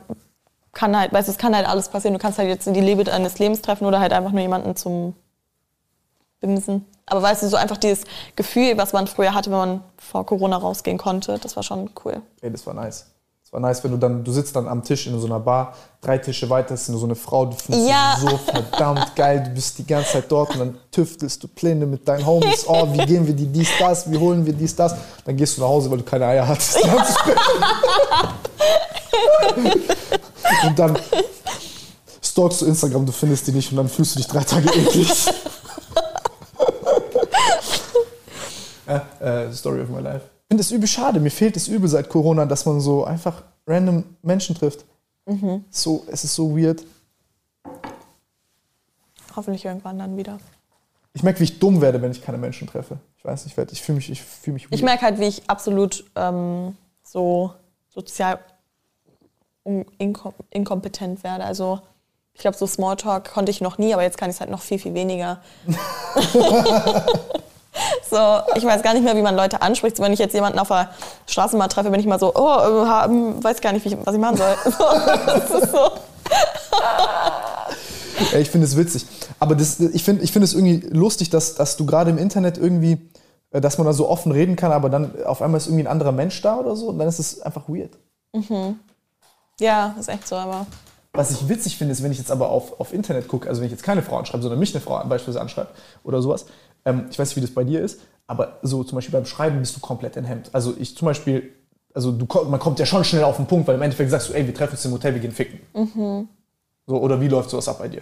kann 0.72 0.98
halt, 0.98 1.12
weißt 1.12 1.28
du, 1.28 1.32
es 1.32 1.38
kann 1.40 1.56
halt 1.56 1.68
alles 1.68 1.90
passieren. 1.90 2.14
Du 2.14 2.20
kannst 2.20 2.38
halt 2.38 2.50
jetzt 2.50 2.68
in 2.68 2.76
die 2.76 2.82
Liebe 2.82 3.04
deines 3.04 3.40
Lebens 3.40 3.62
treffen 3.62 3.86
oder 3.86 4.00
halt 4.00 4.14
einfach 4.14 4.32
nur 4.32 4.42
jemanden 4.42 4.76
zum 4.76 5.16
Bimsen. 6.42 6.86
Aber 7.06 7.22
weißt 7.22 7.44
du, 7.44 7.50
so 7.50 7.56
einfach 7.56 7.78
dieses 7.78 8.04
Gefühl, 8.36 8.78
was 8.78 8.92
man 8.94 9.08
früher 9.08 9.34
hatte, 9.34 9.50
wenn 9.52 9.58
man 9.58 9.82
vor 9.98 10.26
Corona 10.26 10.58
rausgehen 10.58 10.98
konnte, 10.98 11.40
das 11.40 11.56
war 11.56 11.64
schon 11.64 11.90
cool. 12.04 12.22
Ey, 12.42 12.52
das 12.52 12.66
war 12.66 12.74
nice. 12.74 13.06
Das 13.44 13.54
war 13.54 13.60
nice, 13.60 13.84
wenn 13.84 13.92
du 13.92 13.98
dann, 13.98 14.24
du 14.24 14.32
sitzt 14.32 14.56
dann 14.56 14.66
am 14.68 14.82
Tisch 14.82 15.08
in 15.08 15.20
so 15.20 15.28
einer 15.28 15.42
Bar, 15.42 15.76
drei 16.00 16.18
Tische 16.18 16.50
weiter 16.50 16.74
ist 16.74 16.86
so 16.86 17.04
eine 17.04 17.16
Frau, 17.16 17.46
du 17.46 17.58
findest 17.58 17.90
ja. 17.90 18.16
sie 18.18 18.28
so 18.28 18.38
verdammt 18.38 19.14
geil, 19.16 19.44
du 19.44 19.50
bist 19.50 19.78
die 19.78 19.86
ganze 19.86 20.14
Zeit 20.14 20.32
dort 20.32 20.52
und 20.54 20.60
dann 20.60 20.78
tüftelst 20.90 21.44
du 21.44 21.50
Pläne 21.50 21.86
mit 21.86 22.08
deinen 22.08 22.26
Homies, 22.26 22.66
oh, 22.66 22.88
wie 22.94 23.06
gehen 23.06 23.28
wir 23.28 23.34
die 23.34 23.48
dies, 23.48 23.68
das, 23.78 24.10
wie 24.10 24.18
holen 24.18 24.46
wir 24.46 24.54
dies, 24.54 24.74
das. 24.76 24.96
Dann 25.26 25.36
gehst 25.36 25.58
du 25.58 25.62
nach 25.62 25.68
Hause, 25.68 25.92
weil 25.92 25.98
du 25.98 26.06
keine 26.06 26.28
Eier 26.28 26.48
hattest. 26.48 26.80
und 30.66 30.80
dann 30.80 30.98
stalkst 32.22 32.62
du 32.62 32.66
Instagram, 32.68 33.06
du 33.06 33.12
findest 33.12 33.48
die 33.48 33.52
nicht 33.52 33.70
und 33.72 33.78
dann 33.78 33.90
fühlst 33.90 34.16
du 34.16 34.20
dich 34.20 34.28
drei 34.28 34.46
Tage 34.46 34.70
eklig. 34.70 35.28
Äh, 39.22 39.52
Story 39.54 39.82
of 39.82 39.90
my 39.90 40.00
life. 40.00 40.26
Ich 40.44 40.48
finde 40.50 40.62
es 40.62 40.72
übel 40.72 40.88
schade. 40.88 41.20
Mir 41.20 41.32
fehlt 41.32 41.56
es 41.56 41.68
übel 41.68 41.88
seit 41.88 42.10
Corona, 42.10 42.46
dass 42.46 42.66
man 42.66 42.82
so 42.82 43.06
einfach 43.06 43.44
random 43.66 44.04
Menschen 44.22 44.56
trifft. 44.56 44.84
Mhm. 45.26 45.64
So, 45.70 46.06
es 46.08 46.24
ist 46.24 46.36
so 46.36 46.58
weird. 46.58 46.84
Hoffentlich 49.36 49.64
irgendwann 49.64 49.98
dann 49.98 50.18
wieder. 50.18 50.40
Ich 51.14 51.24
merke, 51.24 51.40
wie 51.40 51.46
ich 51.46 51.60
dumm 51.60 51.82
werde, 51.82 52.02
wenn 52.02 52.12
ich 52.12 52.22
keine 52.22 52.38
Menschen 52.38 52.68
treffe. 52.68 52.98
Ich 53.18 53.26
weiß 53.26 53.46
nicht, 53.46 53.58
ich 53.72 53.82
fühle 53.82 53.98
mich, 53.98 54.10
ich 54.10 54.22
fühle 54.22 54.56
mich. 54.56 54.66
Weird. 54.66 54.74
Ich 54.74 54.84
merke 54.84 55.04
halt, 55.04 55.20
wie 55.20 55.26
ich 55.26 55.50
absolut 55.50 56.04
ähm, 56.16 56.76
so 57.04 57.54
sozial 57.90 58.40
inkom 60.00 60.34
inkompetent 60.50 61.24
werde. 61.24 61.44
Also 61.44 61.82
ich 62.34 62.42
glaube, 62.42 62.58
so 62.58 62.66
Smalltalk 62.66 63.32
konnte 63.32 63.52
ich 63.52 63.62
noch 63.62 63.78
nie, 63.78 63.94
aber 63.94 64.04
jetzt 64.04 64.18
kann 64.18 64.30
ich 64.30 64.38
es 64.38 64.40
halt 64.40 64.50
noch 64.50 64.62
viel, 64.62 64.80
viel 64.80 64.94
weniger. 64.94 65.42
So, 68.10 68.18
ich 68.56 68.66
weiß 68.66 68.82
gar 68.84 68.94
nicht 68.94 69.04
mehr, 69.04 69.16
wie 69.16 69.22
man 69.22 69.36
Leute 69.36 69.62
anspricht. 69.62 70.00
wenn 70.00 70.14
ich 70.14 70.20
jetzt 70.20 70.34
jemanden 70.34 70.60
auf 70.60 70.68
der 70.68 70.90
Straße 71.28 71.56
mal 71.56 71.68
treffe, 71.68 71.90
bin 71.90 72.00
ich 72.00 72.06
mal 72.06 72.20
so, 72.20 72.34
oh, 72.36 72.84
äh, 72.84 73.06
hm, 73.06 73.44
weiß 73.44 73.62
gar 73.62 73.72
nicht, 73.72 73.86
ich, 73.86 73.98
was 74.06 74.14
ich 74.14 74.22
machen 74.22 74.38
soll. 74.38 74.56
So, 74.66 74.86
das 75.26 75.50
ist 75.50 75.72
so. 75.72 75.92
ich 78.38 78.50
finde 78.50 78.68
es 78.68 78.78
witzig. 78.78 79.06
Aber 79.40 79.56
das, 79.56 79.80
ich 79.80 80.04
finde 80.04 80.24
ich 80.24 80.32
find 80.32 80.44
es 80.44 80.54
irgendwie 80.54 80.88
lustig, 80.90 81.30
dass, 81.30 81.56
dass 81.56 81.78
du 81.78 81.86
gerade 81.86 82.12
im 82.12 82.18
Internet 82.18 82.58
irgendwie, 82.58 83.10
äh, 83.52 83.62
dass 83.62 83.78
man 83.78 83.88
da 83.88 83.94
so 83.94 84.10
offen 84.10 84.32
reden 84.32 84.56
kann, 84.56 84.72
aber 84.72 84.90
dann 84.90 85.24
auf 85.26 85.42
einmal 85.42 85.58
ist 85.58 85.68
irgendwie 85.68 85.84
ein 85.84 85.92
anderer 85.92 86.12
Mensch 86.12 86.42
da 86.42 86.58
oder 86.58 86.76
so 86.76 86.90
und 86.90 87.00
dann 87.00 87.08
ist 87.08 87.20
es 87.20 87.42
einfach 87.42 87.68
weird. 87.68 87.98
Mhm. 88.34 88.80
Ja, 89.60 89.96
ist 90.00 90.10
echt 90.10 90.28
so, 90.28 90.36
aber. 90.36 90.66
Was 91.14 91.32
ich 91.32 91.50
witzig 91.50 91.78
finde, 91.78 91.92
ist, 91.92 92.04
wenn 92.04 92.12
ich 92.12 92.20
jetzt 92.20 92.32
aber 92.32 92.50
auf, 92.50 92.80
auf 92.80 92.94
Internet 92.94 93.28
gucke, 93.28 93.50
also 93.50 93.60
wenn 93.60 93.66
ich 93.66 93.72
jetzt 93.72 93.84
keine 93.84 94.02
Frau 94.02 94.18
anschreibe, 94.18 94.42
sondern 94.42 94.60
mich 94.60 94.74
eine 94.74 94.82
Frau 94.82 94.98
beispielsweise 95.04 95.42
anschreibe 95.42 95.70
oder 96.04 96.22
sowas, 96.22 96.46
ähm, 96.86 97.06
ich 97.10 97.18
weiß 97.20 97.30
nicht, 97.30 97.38
wie 97.38 97.42
das 97.42 97.52
bei 97.52 97.64
dir 97.64 97.82
ist, 97.82 98.00
aber 98.28 98.60
so 98.62 98.84
zum 98.84 98.96
Beispiel 98.96 99.14
beim 99.14 99.26
Schreiben 99.26 99.60
bist 99.60 99.76
du 99.76 99.80
komplett 99.80 100.16
enthemmt. 100.18 100.50
Also 100.54 100.74
ich 100.80 100.96
zum 100.96 101.06
Beispiel, 101.06 101.52
also 101.94 102.12
du, 102.12 102.26
man 102.46 102.60
kommt 102.60 102.80
ja 102.80 102.86
schon 102.86 103.04
schnell 103.04 103.24
auf 103.24 103.38
den 103.38 103.46
Punkt, 103.46 103.68
weil 103.68 103.76
im 103.76 103.82
Endeffekt 103.82 104.10
sagst 104.10 104.30
du, 104.30 104.34
ey, 104.34 104.46
wir 104.46 104.54
treffen 104.54 104.74
uns 104.74 104.86
im 104.86 104.94
Hotel, 104.94 105.14
wir 105.14 105.22
gehen 105.22 105.32
ficken. 105.32 105.60
Mhm. 105.74 106.30
So, 106.88 106.98
oder 106.98 107.20
wie 107.20 107.28
läuft 107.28 107.50
sowas 107.50 107.68
ab 107.68 107.80
bei 107.80 107.88
dir? 107.88 108.02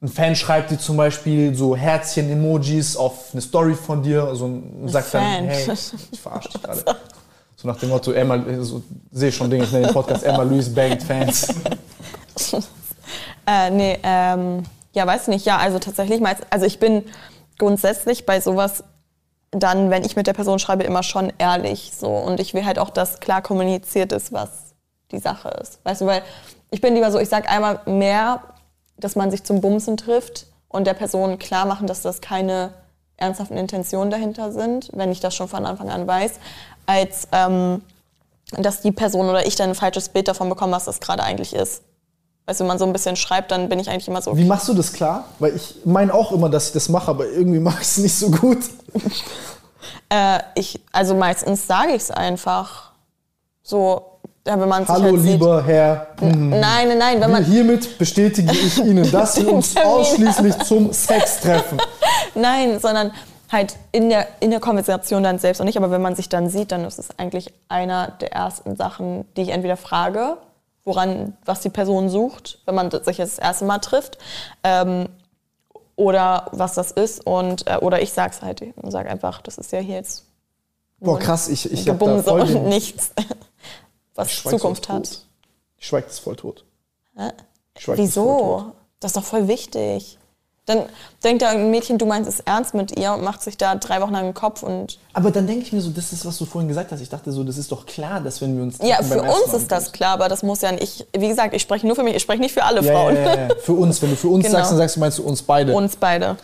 Ein 0.00 0.08
Fan 0.08 0.36
schreibt 0.36 0.70
dir 0.70 0.78
zum 0.78 0.96
Beispiel 0.96 1.54
so 1.54 1.74
Herzchen-Emojis 1.74 2.96
auf 2.96 3.30
eine 3.32 3.40
Story 3.40 3.74
von 3.74 4.02
dir 4.02 4.24
also, 4.24 4.44
und 4.44 4.88
sagt 4.88 5.14
dann, 5.14 5.22
hey, 5.22 5.72
ich 6.12 6.20
verarsche 6.20 6.50
dich 6.50 6.62
gerade. 6.84 6.84
So 7.56 7.66
nach 7.66 7.78
dem 7.78 7.88
Motto, 7.88 8.12
Emma, 8.12 8.38
so, 8.60 8.82
sehe 9.10 9.32
schon 9.32 9.50
Dinge, 9.50 9.64
ich 9.64 9.72
nenne 9.72 9.86
den 9.86 9.94
Podcast 9.94 10.22
Emma 10.22 10.42
Louise 10.42 10.70
bangt 10.70 11.02
Fans. 11.02 11.48
äh, 13.46 13.70
nee, 13.70 13.98
ähm, 14.02 14.62
ja, 14.96 15.06
weiß 15.06 15.28
nicht. 15.28 15.44
Ja, 15.44 15.58
also 15.58 15.78
tatsächlich, 15.78 16.22
also 16.50 16.64
ich 16.64 16.78
bin 16.78 17.04
grundsätzlich 17.58 18.24
bei 18.24 18.40
sowas 18.40 18.82
dann, 19.50 19.90
wenn 19.90 20.04
ich 20.04 20.16
mit 20.16 20.26
der 20.26 20.32
Person 20.32 20.58
schreibe, 20.58 20.84
immer 20.84 21.02
schon 21.02 21.32
ehrlich 21.38 21.92
so. 21.94 22.08
Und 22.08 22.40
ich 22.40 22.54
will 22.54 22.64
halt 22.64 22.78
auch, 22.78 22.90
dass 22.90 23.20
klar 23.20 23.42
kommuniziert 23.42 24.12
ist, 24.12 24.32
was 24.32 24.74
die 25.12 25.18
Sache 25.18 25.50
ist. 25.60 25.84
Weißt 25.84 26.00
du, 26.00 26.06
weil 26.06 26.22
ich 26.70 26.80
bin 26.80 26.94
lieber 26.94 27.12
so, 27.12 27.18
ich 27.18 27.28
sag 27.28 27.50
einmal 27.50 27.80
mehr, 27.84 28.42
dass 28.96 29.16
man 29.16 29.30
sich 29.30 29.44
zum 29.44 29.60
Bumsen 29.60 29.98
trifft 29.98 30.46
und 30.68 30.86
der 30.86 30.94
Person 30.94 31.38
klar 31.38 31.66
machen, 31.66 31.86
dass 31.86 32.00
das 32.00 32.22
keine 32.22 32.72
ernsthaften 33.18 33.58
Intentionen 33.58 34.10
dahinter 34.10 34.50
sind, 34.50 34.90
wenn 34.94 35.12
ich 35.12 35.20
das 35.20 35.34
schon 35.34 35.48
von 35.48 35.66
Anfang 35.66 35.90
an 35.90 36.06
weiß, 36.06 36.32
als 36.86 37.28
ähm, 37.32 37.82
dass 38.52 38.80
die 38.80 38.92
Person 38.92 39.28
oder 39.28 39.46
ich 39.46 39.56
dann 39.56 39.70
ein 39.70 39.74
falsches 39.74 40.08
Bild 40.08 40.28
davon 40.28 40.48
bekomme, 40.48 40.72
was 40.72 40.86
das 40.86 41.00
gerade 41.00 41.22
eigentlich 41.22 41.54
ist. 41.54 41.82
Weißt 42.46 42.60
du, 42.60 42.64
wenn 42.64 42.68
man 42.68 42.78
so 42.78 42.84
ein 42.84 42.92
bisschen 42.92 43.16
schreibt, 43.16 43.50
dann 43.50 43.68
bin 43.68 43.80
ich 43.80 43.90
eigentlich 43.90 44.06
immer 44.06 44.22
so. 44.22 44.30
Okay. 44.30 44.40
Wie 44.40 44.44
machst 44.44 44.68
du 44.68 44.74
das 44.74 44.92
klar? 44.92 45.24
Weil 45.40 45.56
ich 45.56 45.76
meine 45.84 46.14
auch 46.14 46.30
immer, 46.30 46.48
dass 46.48 46.68
ich 46.68 46.72
das 46.72 46.88
mache, 46.88 47.10
aber 47.10 47.26
irgendwie 47.26 47.58
mache 47.58 47.82
ich 47.82 47.88
es 47.88 47.98
nicht 47.98 48.14
so 48.14 48.30
gut. 48.30 48.58
äh, 50.08 50.38
ich, 50.54 50.80
also 50.92 51.16
meistens 51.16 51.66
sage 51.66 51.90
ich 51.90 52.02
es 52.02 52.10
einfach. 52.12 52.92
So, 53.64 54.00
ja, 54.46 54.60
wenn 54.60 54.68
man 54.68 54.86
Hallo, 54.86 55.16
halt 55.16 55.24
lieber 55.24 55.58
sieht. 55.58 55.66
Herr. 55.66 56.06
Nein, 56.20 56.60
nein, 56.88 56.98
nein. 56.98 57.20
Wenn 57.20 57.32
man 57.32 57.44
hiermit 57.44 57.98
bestätige 57.98 58.52
ich 58.52 58.78
Ihnen, 58.84 59.10
dass 59.10 59.36
wir 59.38 59.52
uns 59.52 59.76
ausschließlich 59.76 60.56
zum 60.58 60.92
Sex 60.92 61.40
treffen. 61.40 61.78
Nein, 62.36 62.78
sondern 62.78 63.10
halt 63.50 63.74
in 63.90 64.08
der, 64.08 64.28
in 64.38 64.50
der 64.50 64.60
Konversation 64.60 65.24
dann 65.24 65.40
selbst 65.40 65.58
und 65.58 65.66
nicht. 65.66 65.78
Aber 65.78 65.90
wenn 65.90 66.02
man 66.02 66.14
sich 66.14 66.28
dann 66.28 66.48
sieht, 66.48 66.70
dann 66.70 66.84
ist 66.84 66.98
es 67.00 67.08
eigentlich 67.18 67.52
einer 67.68 68.12
der 68.20 68.32
ersten 68.32 68.76
Sachen, 68.76 69.24
die 69.36 69.42
ich 69.42 69.48
entweder 69.48 69.76
frage 69.76 70.36
woran, 70.86 71.36
was 71.44 71.60
die 71.60 71.68
Person 71.68 72.08
sucht, 72.08 72.60
wenn 72.64 72.74
man 72.74 72.90
sich 72.90 73.18
das 73.18 73.38
erste 73.38 73.66
Mal 73.66 73.80
trifft. 73.80 74.16
Ähm, 74.64 75.08
oder 75.96 76.48
was 76.52 76.74
das 76.74 76.90
ist 76.92 77.26
und 77.26 77.66
äh, 77.66 77.78
oder 77.78 78.02
ich 78.02 78.12
sag's 78.12 78.42
halt 78.42 78.62
und 78.76 78.90
sag 78.90 79.08
einfach, 79.08 79.40
das 79.40 79.58
ist 79.58 79.72
ja 79.72 79.80
hier 79.80 79.96
jetzt 79.96 80.24
Boah, 80.98 81.18
krass, 81.18 81.48
ich, 81.48 81.70
ich 81.70 81.88
hab 81.88 81.98
da 81.98 82.22
voll 82.22 82.40
und 82.40 82.68
nichts, 82.68 83.12
was 84.14 84.42
Zukunft 84.42 84.88
hat. 84.88 85.26
Ich 85.76 85.86
schweig 85.86 86.06
das 86.06 86.18
voll 86.18 86.36
tot. 86.36 86.64
Hä? 87.16 87.32
Wieso? 87.94 88.24
Tot. 88.24 88.72
das 89.00 89.10
ist 89.10 89.16
doch 89.16 89.24
voll 89.24 89.48
wichtig. 89.48 90.18
Dann 90.66 90.82
denkt 91.22 91.42
da 91.42 91.50
ein 91.50 91.70
Mädchen, 91.70 91.96
du 91.96 92.06
meinst 92.06 92.28
es 92.28 92.40
ernst 92.40 92.74
mit 92.74 92.98
ihr 92.98 93.12
und 93.12 93.22
macht 93.22 93.40
sich 93.40 93.56
da 93.56 93.76
drei 93.76 94.00
Wochen 94.00 94.12
lang 94.12 94.24
den 94.24 94.34
Kopf 94.34 94.64
und. 94.64 94.98
Aber 95.12 95.30
dann 95.30 95.46
denke 95.46 95.62
ich 95.62 95.72
mir 95.72 95.80
so, 95.80 95.90
das 95.90 96.12
ist, 96.12 96.26
was 96.26 96.36
du 96.38 96.44
vorhin 96.44 96.66
gesagt 96.66 96.90
hast. 96.90 97.00
Ich 97.00 97.08
dachte 97.08 97.30
so, 97.30 97.44
das 97.44 97.56
ist 97.56 97.70
doch 97.70 97.86
klar, 97.86 98.20
dass 98.20 98.40
wenn 98.40 98.56
wir 98.56 98.64
uns. 98.64 98.78
Ja, 98.82 99.00
für 99.00 99.22
uns 99.22 99.54
ist 99.54 99.70
das 99.70 99.92
klar, 99.92 100.14
aber 100.14 100.28
das 100.28 100.42
muss 100.42 100.62
ja 100.62 100.72
nicht. 100.72 101.06
Wie 101.16 101.28
gesagt, 101.28 101.54
ich 101.54 101.62
spreche 101.62 101.86
nur 101.86 101.94
für 101.94 102.02
mich, 102.02 102.16
ich 102.16 102.22
spreche 102.22 102.40
nicht 102.40 102.52
für 102.52 102.64
alle 102.64 102.82
ja, 102.82 102.92
Frauen. 102.92 103.14
Ja, 103.14 103.36
ja, 103.36 103.48
Für 103.60 103.74
uns. 103.74 104.02
Wenn 104.02 104.10
du 104.10 104.16
für 104.16 104.28
uns 104.28 104.44
genau. 104.44 104.58
sagst, 104.58 104.72
dann 104.72 104.78
sagst 104.78 104.96
du, 104.96 105.00
meinst 105.00 105.18
du 105.18 105.22
uns 105.22 105.40
beide. 105.40 105.72
Uns 105.72 105.94
beide. 105.94 106.36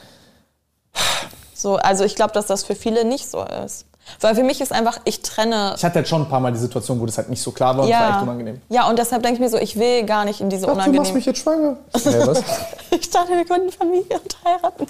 So, 1.53 1.77
also 1.77 2.05
ich 2.05 2.15
glaube, 2.15 2.32
dass 2.32 2.47
das 2.47 2.62
für 2.62 2.77
viele 2.77 3.05
nicht 3.05 3.28
so 3.28 3.44
ist. 3.65 3.86
Weil 4.20 4.34
für 4.34 4.42
mich 4.42 4.60
ist 4.60 4.72
einfach, 4.72 5.00
ich 5.04 5.22
trenne. 5.22 5.74
Ich 5.76 5.84
hatte 5.84 5.96
halt 5.96 6.08
schon 6.08 6.22
ein 6.22 6.28
paar 6.28 6.40
Mal 6.40 6.52
die 6.52 6.58
Situation, 6.58 7.00
wo 7.00 7.06
das 7.06 7.18
halt 7.18 7.30
nicht 7.30 7.42
so 7.42 7.50
klar 7.50 7.76
war 7.76 7.84
und 7.84 7.90
ja, 7.90 8.00
war 8.00 8.10
echt 8.10 8.22
unangenehm. 8.22 8.60
Ja, 8.68 8.88
und 8.88 8.98
deshalb 8.98 9.22
denke 9.22 9.36
ich 9.36 9.40
mir 9.40 9.48
so, 9.48 9.58
ich 9.58 9.78
will 9.78 10.04
gar 10.04 10.24
nicht 10.24 10.40
in 10.40 10.50
diese 10.50 10.66
Ach, 10.66 10.72
unangenehmen... 10.72 10.94
du 10.94 11.02
machst 11.02 11.14
mich 11.14 11.26
jetzt 11.26 11.40
schwanger. 11.40 11.76
Hey, 11.92 12.26
was? 12.26 12.42
ich 12.90 13.10
dachte, 13.10 13.32
wir 13.32 13.44
könnten 13.44 13.70
Familie 13.72 14.20
und 14.20 14.36
heiraten. 14.44 14.86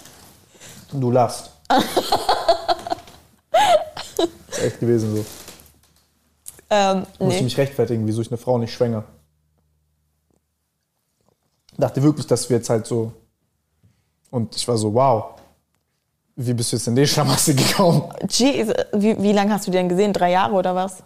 Du 0.92 1.10
lachst. 1.10 1.50
ist 4.50 4.62
echt 4.62 4.80
gewesen 4.80 5.16
so. 5.16 5.24
Ähm, 6.70 7.06
Ich 7.14 7.20
musste 7.20 7.38
nee. 7.38 7.44
mich 7.44 7.58
rechtfertigen, 7.58 8.06
wieso 8.06 8.22
ich 8.22 8.30
eine 8.30 8.38
Frau 8.38 8.58
nicht 8.58 8.72
schwänger. 8.72 9.04
Dachte 11.78 12.02
wirklich, 12.02 12.26
dass 12.26 12.48
wir 12.50 12.58
jetzt 12.58 12.68
halt 12.70 12.86
so. 12.86 13.12
Und 14.30 14.54
ich 14.56 14.66
war 14.68 14.76
so, 14.76 14.92
wow. 14.92 15.34
Wie 16.36 16.54
bist 16.54 16.72
du 16.72 16.76
jetzt 16.76 16.86
in 16.88 16.96
die 16.96 17.06
Schlamassel 17.06 17.54
gekommen? 17.54 18.04
Jeez, 18.28 18.68
wie, 18.94 19.20
wie 19.22 19.32
lange 19.32 19.52
hast 19.52 19.66
du 19.66 19.70
die 19.70 19.76
denn 19.76 19.88
gesehen? 19.88 20.12
Drei 20.12 20.30
Jahre 20.30 20.54
oder 20.54 20.74
was? 20.74 21.02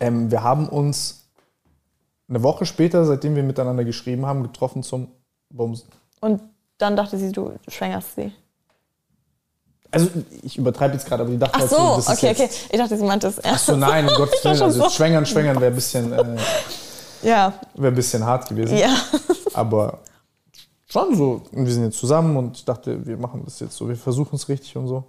Ähm, 0.00 0.30
wir 0.30 0.42
haben 0.42 0.68
uns 0.68 1.26
eine 2.28 2.42
Woche 2.42 2.64
später, 2.66 3.04
seitdem 3.04 3.36
wir 3.36 3.42
miteinander 3.42 3.84
geschrieben 3.84 4.24
haben, 4.26 4.42
getroffen 4.42 4.82
zum 4.82 5.08
Bumsen. 5.50 5.88
Und 6.20 6.40
dann 6.78 6.96
dachte 6.96 7.18
sie, 7.18 7.30
du 7.32 7.52
schwängerst 7.68 8.14
sie. 8.16 8.32
Also 9.90 10.08
ich 10.42 10.56
übertreibe 10.58 10.94
jetzt 10.94 11.06
gerade, 11.06 11.22
aber 11.22 11.30
die 11.30 11.38
dachte 11.38 11.54
Ach 11.54 11.60
halt 11.60 11.70
so, 11.70 11.76
so, 11.76 11.96
das 11.96 12.08
ist 12.08 12.18
okay, 12.18 12.26
jetzt, 12.28 12.40
okay. 12.40 12.50
Ich 12.72 12.78
dachte, 12.78 12.96
sie 12.98 13.04
meinte 13.04 13.26
es 13.28 13.38
Ach 13.38 13.44
ernst. 13.44 13.66
so, 13.66 13.76
nein, 13.76 14.08
um 14.08 14.14
Gottes 14.16 14.42
Willen. 14.44 14.62
Also 14.62 14.82
so. 14.84 14.90
schwängern, 14.90 15.24
schwängern 15.26 15.56
wäre 15.60 15.70
ein 15.70 15.74
bisschen, 15.74 16.12
äh, 16.12 16.36
Ja, 17.22 17.52
wär 17.74 17.90
ein 17.90 17.94
bisschen 17.94 18.24
hart 18.24 18.48
gewesen. 18.48 18.76
ja. 18.76 18.96
Aber 19.52 19.98
schon 20.86 21.16
so. 21.16 21.42
Und 21.52 21.64
wir 21.66 21.72
sind 21.72 21.84
jetzt 21.84 21.98
zusammen 21.98 22.36
und 22.36 22.56
ich 22.56 22.64
dachte, 22.64 23.06
wir 23.06 23.16
machen 23.16 23.42
das 23.44 23.60
jetzt 23.60 23.76
so. 23.76 23.88
Wir 23.88 23.96
versuchen 23.96 24.36
es 24.36 24.48
richtig 24.48 24.76
und 24.76 24.88
so. 24.88 25.04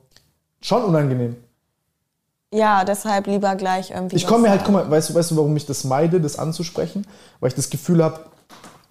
Schon 0.61 0.83
unangenehm. 0.83 1.35
Ja, 2.53 2.85
deshalb 2.85 3.27
lieber 3.27 3.55
gleich 3.55 3.91
irgendwie. 3.91 4.15
Ich 4.15 4.25
komme 4.25 4.43
mir 4.43 4.49
halt, 4.51 4.63
guck 4.63 4.73
mal, 4.73 4.89
weißt 4.89 5.09
du, 5.09 5.15
weißt 5.15 5.31
du, 5.31 5.37
warum 5.37 5.55
ich 5.57 5.65
das 5.65 5.83
meide, 5.83 6.21
das 6.21 6.39
anzusprechen? 6.39 7.05
Weil 7.39 7.49
ich 7.49 7.55
das 7.55 7.69
Gefühl 7.69 8.03
habe, 8.03 8.21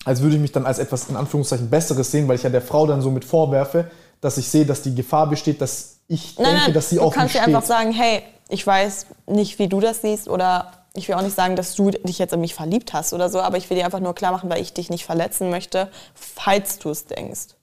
als 0.04 0.20
würde 0.20 0.36
ich 0.36 0.42
mich 0.42 0.52
dann 0.52 0.66
als 0.66 0.78
etwas 0.78 1.08
in 1.08 1.16
Anführungszeichen 1.16 1.70
Besseres 1.70 2.10
sehen, 2.10 2.28
weil 2.28 2.36
ich 2.36 2.42
ja 2.42 2.50
der 2.50 2.60
Frau 2.60 2.86
dann 2.86 3.00
so 3.00 3.10
mit 3.10 3.24
vorwerfe, 3.24 3.90
dass 4.20 4.36
ich 4.36 4.48
sehe, 4.48 4.66
dass 4.66 4.82
die 4.82 4.94
Gefahr 4.94 5.28
besteht, 5.28 5.60
dass 5.60 6.00
ich 6.08 6.36
Nein, 6.36 6.46
denke, 6.46 6.60
nein, 6.64 6.74
dass 6.74 6.90
sie 6.90 6.96
du 6.96 7.02
auf 7.02 7.12
mich 7.14 7.18
kannst 7.18 7.34
dir 7.34 7.38
steht. 7.40 7.54
einfach 7.54 7.66
sagen, 7.66 7.92
hey, 7.92 8.22
ich 8.50 8.66
weiß 8.66 9.06
nicht, 9.28 9.58
wie 9.58 9.68
du 9.68 9.80
das 9.80 10.02
siehst 10.02 10.28
oder 10.28 10.70
ich 10.94 11.08
will 11.08 11.16
auch 11.16 11.22
nicht 11.22 11.34
sagen, 11.34 11.56
dass 11.56 11.74
du 11.74 11.90
dich 11.90 12.18
jetzt 12.18 12.32
in 12.32 12.40
mich 12.40 12.54
verliebt 12.54 12.92
hast 12.92 13.12
oder 13.12 13.28
so, 13.28 13.40
aber 13.40 13.56
ich 13.56 13.68
will 13.68 13.76
dir 13.76 13.84
einfach 13.84 14.00
nur 14.00 14.14
klar 14.14 14.32
machen, 14.32 14.48
weil 14.48 14.62
ich 14.62 14.72
dich 14.72 14.90
nicht 14.90 15.04
verletzen 15.04 15.50
möchte, 15.50 15.88
falls 16.14 16.78
du 16.78 16.90
es 16.90 17.06
denkst. 17.06 17.54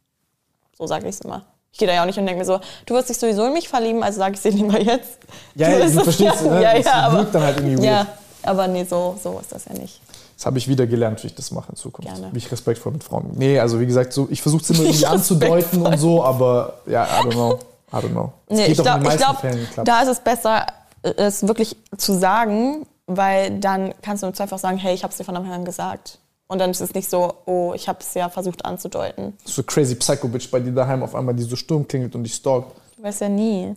So 0.77 0.85
sage 0.85 1.07
ich 1.07 1.15
es 1.15 1.21
immer. 1.21 1.45
Ich 1.71 1.79
gehe 1.79 1.87
da 1.87 1.93
ja 1.93 2.01
auch 2.01 2.05
nicht 2.05 2.19
und 2.19 2.25
denke 2.25 2.39
mir 2.39 2.45
so, 2.45 2.59
du 2.85 2.93
wirst 2.93 3.09
dich 3.09 3.17
sowieso 3.17 3.45
in 3.45 3.53
mich 3.53 3.69
verlieben, 3.69 4.03
also 4.03 4.19
sage 4.19 4.33
ich 4.33 4.37
es 4.37 4.43
dir 4.43 4.51
lieber 4.51 4.79
jetzt. 4.81 5.19
ja, 5.55 5.69
ja, 5.69 5.79
weißt 5.79 5.95
du 5.95 6.03
verstehst, 6.03 6.41
ja. 6.43 6.51
ne? 6.51 6.61
Ja, 6.61 6.73
das 6.75 6.85
ja, 6.85 6.93
aber, 6.93 7.17
wirkt 7.19 7.35
dann 7.35 7.43
halt 7.43 7.57
irgendwie 7.57 7.85
ja, 7.85 7.99
weird. 7.99 8.07
aber 8.43 8.67
nee, 8.67 8.83
so, 8.83 9.17
so 9.23 9.39
ist 9.39 9.53
das 9.53 9.65
ja 9.65 9.73
nicht. 9.73 10.01
Das 10.35 10.45
habe 10.47 10.57
ich 10.57 10.67
wieder 10.67 10.85
gelernt, 10.85 11.23
wie 11.23 11.27
ich 11.27 11.35
das 11.35 11.51
mache 11.51 11.69
in 11.69 11.77
Zukunft. 11.77 12.11
Gerne. 12.11 12.29
Wie 12.33 12.39
ich 12.39 12.51
respektvoll 12.51 12.91
mit 12.91 13.03
Frauen. 13.03 13.29
Nee, 13.35 13.59
also 13.59 13.79
wie 13.79 13.85
gesagt, 13.85 14.11
so, 14.11 14.27
ich 14.29 14.41
versuche 14.41 14.63
es 14.63 14.69
immer 14.71 14.83
irgendwie 14.83 15.05
anzudeuten 15.05 15.85
und 15.85 15.97
so, 15.97 16.23
aber 16.23 16.79
ja, 16.87 17.05
I 17.05 17.27
don't 17.27 17.33
know. 17.33 17.59
I 17.93 17.95
don't 17.97 18.09
know. 18.09 18.33
Nee, 18.49 18.65
ich 18.65 18.77
glaube, 18.77 19.07
glaub, 19.15 19.85
da 19.85 20.01
ist 20.01 20.07
es 20.07 20.19
besser, 20.19 20.65
es 21.03 21.47
wirklich 21.47 21.77
zu 21.97 22.17
sagen, 22.17 22.85
weil 23.17 23.59
dann 23.59 23.93
kannst 24.01 24.23
du 24.23 24.27
im 24.27 24.33
Zweifel 24.33 24.55
auch 24.55 24.59
sagen, 24.59 24.77
hey, 24.77 24.93
ich 24.93 25.03
habe 25.03 25.11
es 25.11 25.17
dir 25.17 25.23
von 25.23 25.35
Anfang 25.35 25.53
an 25.53 25.65
gesagt. 25.65 26.19
Und 26.47 26.59
dann 26.59 26.71
ist 26.71 26.81
es 26.81 26.93
nicht 26.93 27.09
so, 27.09 27.33
oh, 27.45 27.71
ich 27.73 27.87
habe 27.87 27.99
es 28.01 28.13
ja 28.13 28.27
versucht 28.29 28.65
anzudeuten. 28.65 29.37
so 29.45 29.63
crazy 29.63 29.95
Psycho-Bitch 29.95 30.51
bei 30.51 30.59
dir 30.59 30.73
daheim 30.73 31.01
auf 31.03 31.15
einmal, 31.15 31.33
die 31.33 31.43
so 31.43 31.55
Sturm 31.55 31.87
klingelt 31.87 32.13
und 32.15 32.23
dich 32.23 32.33
stalkt. 32.35 32.71
Du 32.97 33.03
weißt 33.03 33.21
ja 33.21 33.29
nie. 33.29 33.75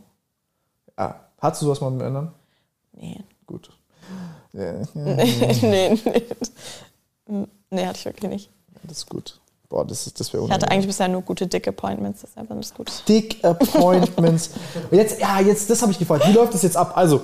Ja. 0.98 1.20
Hattest 1.38 1.62
du 1.62 1.66
sowas 1.66 1.80
mal 1.80 1.90
mit 1.90 2.00
Männern? 2.00 2.32
Nee. 2.92 3.20
Gut. 3.46 3.70
Ja, 4.52 4.64
ja, 4.72 4.86
nee, 4.94 5.58
nee. 5.62 7.46
Nee, 7.70 7.86
hatte 7.86 7.98
ich 7.98 8.04
wirklich 8.04 8.30
nicht. 8.30 8.50
das 8.84 8.98
ist 8.98 9.08
gut. 9.08 9.40
Boah, 9.68 9.84
das, 9.84 10.06
ist- 10.06 10.20
das 10.20 10.32
wäre 10.32 10.44
Ich 10.44 10.50
hatte 10.50 10.70
eigentlich 10.70 10.86
bisher 10.86 11.08
nur 11.08 11.22
gute 11.22 11.46
Dick-Appointments, 11.46 12.20
das 12.20 12.30
ist 12.30 12.38
einfach 12.38 12.54
nicht 12.54 12.74
gut. 12.74 12.92
Dick 13.08 13.42
Appointments. 13.44 14.50
jetzt, 14.90 15.20
ja, 15.20 15.40
jetzt, 15.40 15.68
das 15.70 15.80
habe 15.82 15.90
ich 15.92 15.98
gefragt. 15.98 16.26
Wie 16.28 16.32
läuft 16.32 16.54
das 16.54 16.62
jetzt 16.62 16.76
ab? 16.76 16.92
Also, 16.96 17.22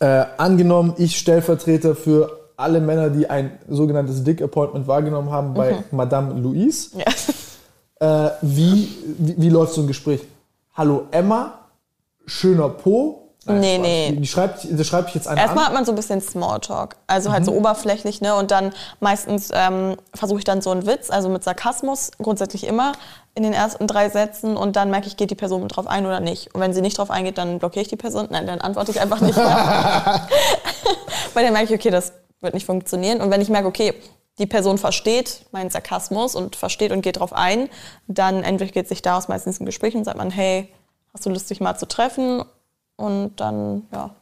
äh, 0.00 0.24
angenommen, 0.36 0.94
ich 0.98 1.18
Stellvertreter 1.18 1.94
für 1.94 2.46
alle 2.56 2.80
Männer, 2.80 3.10
die 3.10 3.28
ein 3.28 3.58
sogenanntes 3.68 4.24
Dick 4.24 4.42
Appointment 4.42 4.86
wahrgenommen 4.86 5.30
haben 5.30 5.54
bei 5.54 5.84
Madame 5.90 6.40
Louise. 6.40 6.90
Ja. 6.96 7.04
Äh, 7.98 8.30
wie, 8.42 8.94
wie, 9.18 9.34
wie 9.38 9.48
läuft 9.48 9.72
so 9.72 9.80
ein 9.80 9.86
Gespräch? 9.86 10.20
Hallo 10.74 11.06
Emma, 11.10 11.60
schöner 12.26 12.68
Po. 12.68 13.32
Nee, 13.46 13.76
Spaß. 13.76 13.86
nee. 13.86 14.10
Die, 14.10 14.20
die 14.20 14.26
schreibt, 14.26 14.64
die 14.64 14.84
schreibe 14.84 15.08
ich 15.08 15.14
jetzt 15.14 15.28
einen 15.28 15.38
Erstmal 15.38 15.64
an. 15.64 15.68
hat 15.68 15.74
man 15.74 15.84
so 15.84 15.92
ein 15.92 15.96
bisschen 15.96 16.20
Smalltalk, 16.20 16.96
also 17.06 17.32
halt 17.32 17.44
so 17.44 17.52
oberflächlich, 17.52 18.20
ne? 18.20 18.34
Und 18.34 18.50
dann 18.50 18.72
meistens 19.00 19.50
ähm, 19.54 19.96
versuche 20.12 20.40
ich 20.40 20.44
dann 20.44 20.60
so 20.60 20.70
einen 20.72 20.86
Witz, 20.86 21.10
also 21.10 21.28
mit 21.28 21.44
Sarkasmus, 21.44 22.10
grundsätzlich 22.18 22.66
immer 22.66 22.92
in 23.36 23.42
den 23.42 23.52
ersten 23.52 23.86
drei 23.86 24.08
Sätzen 24.08 24.56
und 24.56 24.76
dann 24.76 24.90
merke 24.90 25.08
ich, 25.08 25.18
geht 25.18 25.30
die 25.30 25.34
Person 25.34 25.68
drauf 25.68 25.86
ein 25.86 26.06
oder 26.06 26.20
nicht. 26.20 26.54
Und 26.54 26.60
wenn 26.62 26.72
sie 26.72 26.80
nicht 26.80 26.96
drauf 26.96 27.10
eingeht, 27.10 27.36
dann 27.36 27.58
blockiere 27.58 27.82
ich 27.82 27.88
die 27.88 27.96
Person. 27.96 28.28
Nein, 28.30 28.46
dann 28.46 28.62
antworte 28.62 28.90
ich 28.90 29.00
einfach 29.00 29.20
nicht 29.20 29.36
mehr. 29.36 30.26
Weil 31.34 31.44
dann 31.44 31.52
merke 31.52 31.72
ich, 31.72 31.78
okay, 31.78 31.90
das 31.90 32.14
wird 32.40 32.54
nicht 32.54 32.64
funktionieren. 32.64 33.20
Und 33.20 33.30
wenn 33.30 33.42
ich 33.42 33.50
merke, 33.50 33.68
okay, 33.68 33.92
die 34.38 34.46
Person 34.46 34.78
versteht 34.78 35.44
meinen 35.52 35.68
Sarkasmus 35.68 36.34
und 36.34 36.56
versteht 36.56 36.92
und 36.92 37.02
geht 37.02 37.18
drauf 37.18 37.34
ein, 37.34 37.68
dann 38.08 38.42
entwickelt 38.42 38.88
sich 38.88 39.02
daraus 39.02 39.28
meistens 39.28 39.60
ein 39.60 39.66
Gespräch 39.66 39.94
und 39.94 40.04
sagt 40.04 40.16
man, 40.16 40.30
hey, 40.30 40.72
hast 41.12 41.26
du 41.26 41.30
Lust, 41.30 41.50
dich 41.50 41.60
mal 41.60 41.76
zu 41.76 41.86
treffen? 41.86 42.42
Und 42.96 43.36
dann, 43.36 43.86
ja, 43.92 44.14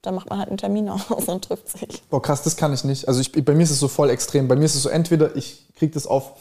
dann 0.00 0.14
macht 0.14 0.30
man 0.30 0.38
halt 0.38 0.48
einen 0.48 0.56
Termin 0.56 0.88
aus 0.88 1.24
und 1.26 1.44
trifft 1.44 1.68
sich. 1.68 2.02
Boah, 2.08 2.22
krass, 2.22 2.42
das 2.42 2.56
kann 2.56 2.72
ich 2.72 2.82
nicht. 2.84 3.08
Also 3.08 3.20
ich, 3.20 3.30
bei 3.44 3.52
mir 3.52 3.64
ist 3.64 3.72
es 3.72 3.78
so 3.78 3.88
voll 3.88 4.08
extrem. 4.08 4.48
Bei 4.48 4.56
mir 4.56 4.64
ist 4.64 4.74
es 4.74 4.82
so, 4.84 4.88
entweder 4.88 5.36
ich 5.36 5.68
kriege 5.76 5.92
das 5.92 6.06
auf 6.06 6.32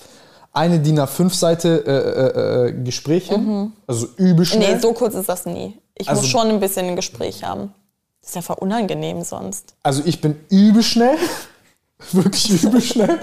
eine 0.54 0.80
DIN 0.80 1.00
A5-Seite 1.00 1.84
äh, 1.86 1.92
äh, 1.92 2.68
äh, 2.70 2.84
Gespräch 2.84 3.28
hin, 3.30 3.74
also 3.88 4.08
übel 4.18 4.46
schnell. 4.46 4.68
Mhm. 4.70 4.76
Nee, 4.76 4.80
so 4.82 4.94
kurz 4.94 5.16
ist 5.16 5.28
das 5.28 5.46
nie. 5.46 5.78
Ich 5.96 6.08
Also- 6.08 6.22
muss 6.22 6.30
schon 6.32 6.48
ein 6.48 6.60
bisschen 6.60 6.88
ein 6.88 6.96
Gespräch 6.96 7.44
haben. 7.44 7.74
Das 8.22 8.30
ist 8.30 8.36
ja 8.36 8.42
voll 8.42 8.58
unangenehm 8.60 9.24
sonst. 9.24 9.74
Also 9.84 10.02
ich 10.06 10.22
bin 10.22 10.36
übel 10.50 10.82
schnell, 10.84 11.18
wirklich 12.14 12.64
übel 12.64 12.82
schnell. 12.82 13.20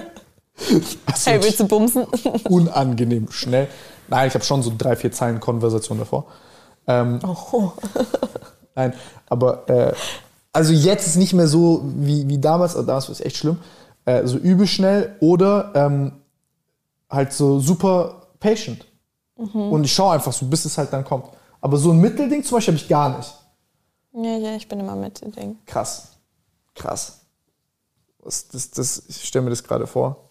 Also 1.07 1.31
Hey, 1.31 1.43
willst 1.43 1.59
du 1.61 1.66
bumsen? 1.66 2.05
unangenehm 2.48 3.31
schnell. 3.31 3.69
Nein, 4.09 4.28
ich 4.28 4.35
habe 4.35 4.44
schon 4.44 4.62
so 4.62 4.73
drei, 4.77 4.97
vier 4.97 5.11
Zeilen 5.12 5.40
Konversation 5.40 5.98
davor. 5.98 6.27
Ähm, 6.86 7.20
Oh. 7.24 7.73
Nein, 8.74 8.93
aber 9.28 9.69
äh, 9.69 9.93
also 10.52 10.73
jetzt 10.73 11.07
ist 11.07 11.16
nicht 11.16 11.32
mehr 11.32 11.47
so 11.47 11.82
wie, 11.97 12.28
wie 12.28 12.39
damals, 12.39 12.74
also 12.74 12.86
damals 12.86 13.07
war 13.09 13.12
es 13.12 13.20
echt 13.20 13.36
schlimm, 13.36 13.59
äh, 14.05 14.27
so 14.27 14.36
übel 14.36 14.66
schnell 14.66 15.16
oder 15.20 15.70
ähm, 15.74 16.12
halt 17.11 17.32
so 17.32 17.61
super 17.61 18.28
patient. 18.39 18.87
Und 19.37 19.85
ich 19.85 19.93
schaue 19.93 20.15
einfach 20.15 20.32
so, 20.32 20.47
bis 20.47 20.66
es 20.66 20.77
halt 20.77 20.93
dann 20.93 21.05
kommt. 21.05 21.27
Aber 21.62 21.78
so 21.78 21.93
ein 21.93 21.99
Mittelding 21.99 22.45
zum 22.45 22.57
Beispiel 22.57 22.74
habe 22.74 22.82
ich 22.82 22.89
gar 22.89 23.16
nicht. 23.16 23.35
Ja, 24.12 24.37
ja, 24.37 24.57
ich 24.57 24.69
bin 24.69 24.81
immer 24.81 24.97
mit 24.97 25.23
dem 25.23 25.32
Ding. 25.32 25.59
Krass. 25.66 26.09
Krass. 26.74 27.20
Das, 28.23 28.49
das, 28.49 28.70
das, 28.70 29.03
ich 29.09 29.24
stelle 29.24 29.45
mir 29.45 29.51
das 29.51 29.65
gerade 29.65 29.87
vor. 29.87 30.28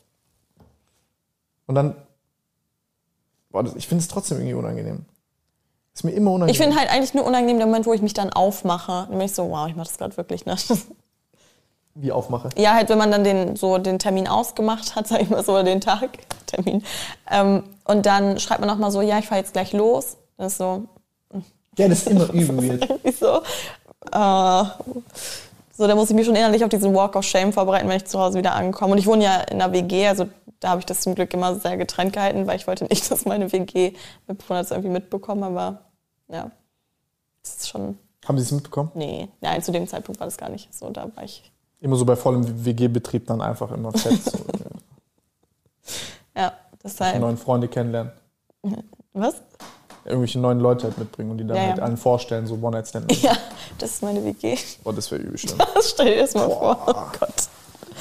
Und 1.65 1.75
dann. 1.75 1.95
Boah, 3.49 3.63
das, 3.63 3.75
ich 3.75 3.87
finde 3.87 4.03
es 4.03 4.07
trotzdem 4.07 4.37
irgendwie 4.37 4.53
unangenehm. 4.53 5.05
Ist 5.93 6.03
mir 6.03 6.11
immer 6.11 6.31
unangenehm. 6.31 6.51
Ich 6.51 6.59
finde 6.59 6.75
halt 6.77 6.91
eigentlich 6.91 7.15
nur 7.15 7.25
unangenehm 7.25 7.57
der 7.57 7.65
Moment, 7.65 7.87
wo 7.87 7.93
ich 7.93 8.01
mich 8.01 8.13
dann 8.13 8.31
aufmache. 8.31 9.07
Dann 9.09 9.17
bin 9.17 9.21
ich 9.21 9.33
so, 9.33 9.49
wow, 9.49 9.67
ich 9.67 9.75
mache 9.75 9.87
das 9.87 9.97
gerade 9.97 10.15
wirklich, 10.17 10.45
ne? 10.45 10.55
wie 12.01 12.11
aufmache. 12.11 12.49
Ja, 12.57 12.73
halt, 12.73 12.89
wenn 12.89 12.97
man 12.97 13.11
dann 13.11 13.23
den, 13.23 13.55
so 13.55 13.77
den 13.77 13.99
Termin 13.99 14.27
ausgemacht 14.27 14.95
hat, 14.95 15.07
sag 15.09 15.21
ich 15.21 15.29
mal 15.29 15.43
so, 15.43 15.53
oder 15.53 15.63
den 15.63 15.81
Tag, 15.81 16.09
Termin. 16.45 16.83
Ähm, 17.29 17.63
und 17.85 18.05
dann 18.05 18.39
schreibt 18.39 18.59
man 18.61 18.69
nochmal 18.69 18.91
so, 18.91 19.01
ja, 19.01 19.19
ich 19.19 19.27
fahre 19.27 19.41
jetzt 19.41 19.53
gleich 19.53 19.73
los. 19.73 20.17
Das 20.37 20.53
ist 20.53 20.57
so, 20.59 20.85
Ja, 21.77 21.87
das 21.87 21.99
ist 22.05 22.07
immer 22.07 22.27
weird. 22.33 22.89
irgendwie 22.89 23.11
so. 23.11 23.41
Äh, 24.11 24.63
so, 25.73 25.87
da 25.87 25.95
muss 25.95 26.09
ich 26.09 26.15
mich 26.15 26.25
schon 26.25 26.35
innerlich 26.35 26.63
auf 26.63 26.69
diesen 26.69 26.93
Walk 26.93 27.15
of 27.15 27.23
Shame 27.25 27.53
vorbereiten, 27.53 27.87
wenn 27.87 27.97
ich 27.97 28.05
zu 28.05 28.19
Hause 28.19 28.37
wieder 28.37 28.53
ankomme. 28.53 28.93
Und 28.93 28.97
ich 28.97 29.07
wohne 29.07 29.23
ja 29.23 29.41
in 29.41 29.61
einer 29.61 29.71
WG, 29.73 30.07
also 30.07 30.27
da 30.59 30.69
habe 30.69 30.79
ich 30.79 30.85
das 30.85 31.01
zum 31.01 31.15
Glück 31.15 31.33
immer 31.33 31.55
sehr 31.55 31.77
getrennt 31.77 32.11
gehalten, 32.13 32.47
weil 32.47 32.57
ich 32.57 32.67
wollte 32.67 32.85
nicht, 32.85 33.09
dass 33.11 33.25
meine 33.25 33.51
WG-Mitbewohner 33.51 34.59
das 34.61 34.71
irgendwie 34.71 34.89
mitbekommen. 34.91 35.43
Aber 35.43 35.81
ja, 36.27 36.51
das 37.43 37.55
ist 37.57 37.69
schon, 37.69 37.97
Haben 38.27 38.37
Sie 38.37 38.43
es 38.43 38.51
mitbekommen? 38.51 38.91
nee, 38.93 39.29
nein, 39.41 39.61
zu 39.61 39.71
dem 39.71 39.87
Zeitpunkt 39.87 40.19
war 40.19 40.27
das 40.27 40.37
gar 40.37 40.49
nicht 40.49 40.73
so. 40.73 40.89
Da 40.89 41.09
war 41.15 41.23
ich, 41.23 41.49
Immer 41.81 41.95
so 41.95 42.05
bei 42.05 42.15
vollem 42.15 42.65
WG-Betrieb 42.65 43.27
dann 43.27 43.41
einfach 43.41 43.71
immer 43.71 43.91
fett. 43.93 44.21
So, 44.23 44.37
ja, 46.35 46.41
ja, 46.41 46.53
deshalb. 46.83 47.19
neuen 47.19 47.37
Freunde 47.37 47.67
kennenlernen. 47.67 48.11
Was? 49.13 49.35
Irgendwelche 50.05 50.39
neuen 50.39 50.59
Leute 50.59 50.85
halt 50.85 50.97
mitbringen 50.97 51.31
und 51.31 51.37
die 51.37 51.45
dann 51.47 51.55
Ja, 51.57 51.63
ja. 51.63 51.69
halt 51.71 51.79
allen 51.81 51.97
vorstellen, 51.97 52.47
so 52.47 52.55
One-Night-Stand. 52.55 53.11
Ja, 53.21 53.35
das 53.77 53.91
ist 53.91 54.03
meine 54.03 54.23
WG. 54.23 54.57
Boah, 54.83 54.93
das 54.93 55.09
wäre 55.11 55.21
übel 55.21 55.37
schlimm. 55.37 55.57
Stell 55.81 56.13
dir 56.15 56.21
das 56.21 56.33
mal 56.33 56.49
vor. 56.49 56.83
Oh 56.87 57.17
Gott. 57.19 57.33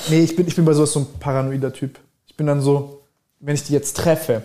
Nee, 0.08 0.20
ich 0.22 0.34
bin, 0.34 0.46
ich 0.46 0.56
bin 0.56 0.64
bei 0.64 0.72
sowas 0.72 0.92
so 0.92 1.00
ein 1.00 1.06
paranoider 1.20 1.72
Typ. 1.72 1.98
Ich 2.26 2.36
bin 2.36 2.46
dann 2.46 2.60
so, 2.60 3.02
wenn 3.40 3.54
ich 3.54 3.64
die 3.64 3.72
jetzt 3.72 3.96
treffe, 3.96 4.42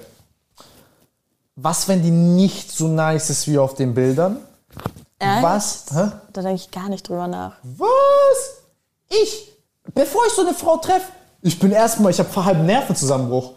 was, 1.56 1.88
wenn 1.88 2.02
die 2.02 2.12
nicht 2.12 2.72
so 2.72 2.88
nice 2.88 3.30
ist 3.30 3.48
wie 3.48 3.58
auf 3.60 3.76
den 3.76 3.94
Bildern? 3.94 4.38
Echt? 5.20 5.44
Was? 5.44 5.86
Hä? 5.94 6.12
Da 6.34 6.42
denke 6.42 6.56
ich 6.56 6.72
gar 6.72 6.90
nicht 6.90 7.08
drüber 7.08 7.28
nach. 7.28 7.56
Was? 7.64 8.63
Ich? 9.22 9.52
Bevor 9.94 10.22
ich 10.28 10.34
so 10.34 10.42
eine 10.42 10.54
Frau 10.54 10.78
treffe, 10.78 11.12
ich 11.42 11.60
bin 11.60 11.72
erstmal, 11.72 12.12
ich 12.12 12.20
habe 12.20 12.46
halben 12.46 12.66
Nervenzusammenbruch 12.66 13.54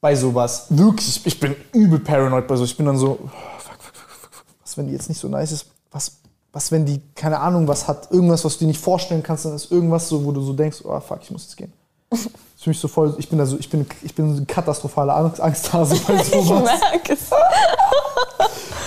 bei 0.00 0.14
sowas. 0.14 0.66
Wirklich, 0.68 1.24
ich 1.24 1.40
bin 1.40 1.56
übel 1.72 1.98
paranoid 1.98 2.46
bei 2.46 2.56
so. 2.56 2.64
Ich 2.64 2.76
bin 2.76 2.86
dann 2.86 2.98
so, 2.98 3.16
fuck, 3.16 3.30
fuck, 3.58 3.82
fuck, 3.82 4.30
fuck, 4.30 4.44
was, 4.62 4.76
wenn 4.76 4.86
die 4.86 4.92
jetzt 4.92 5.08
nicht 5.08 5.18
so 5.18 5.28
nice 5.28 5.52
ist? 5.52 5.66
Was, 5.90 6.18
was, 6.52 6.70
wenn 6.70 6.84
die, 6.84 7.00
keine 7.14 7.40
Ahnung, 7.40 7.66
was 7.66 7.88
hat, 7.88 8.10
irgendwas, 8.10 8.44
was 8.44 8.54
du 8.54 8.60
dir 8.60 8.66
nicht 8.68 8.80
vorstellen 8.80 9.22
kannst, 9.22 9.46
dann 9.46 9.54
ist 9.54 9.72
irgendwas 9.72 10.08
so, 10.08 10.24
wo 10.24 10.32
du 10.32 10.42
so 10.42 10.52
denkst, 10.52 10.82
oh 10.84 11.00
fuck, 11.00 11.20
ich 11.22 11.30
muss 11.30 11.44
jetzt 11.44 11.56
gehen. 11.56 11.72
Das 12.10 12.20
ist 12.26 12.30
für 12.58 12.70
mich 12.70 12.78
so 12.78 12.88
voll, 12.88 13.14
ich 13.18 13.28
bin 13.28 13.40
also, 13.40 13.56
ich 13.58 13.70
bin, 13.70 13.86
ich 14.02 14.14
bin 14.14 14.36
ein 14.36 14.46
katastrophaler 14.46 15.16
Angst, 15.16 15.40
Angsthase 15.40 15.96
bei 16.06 16.14
Ich 16.16 16.26
sowas. 16.26 16.80
merke 16.80 17.14
es. 17.14 17.30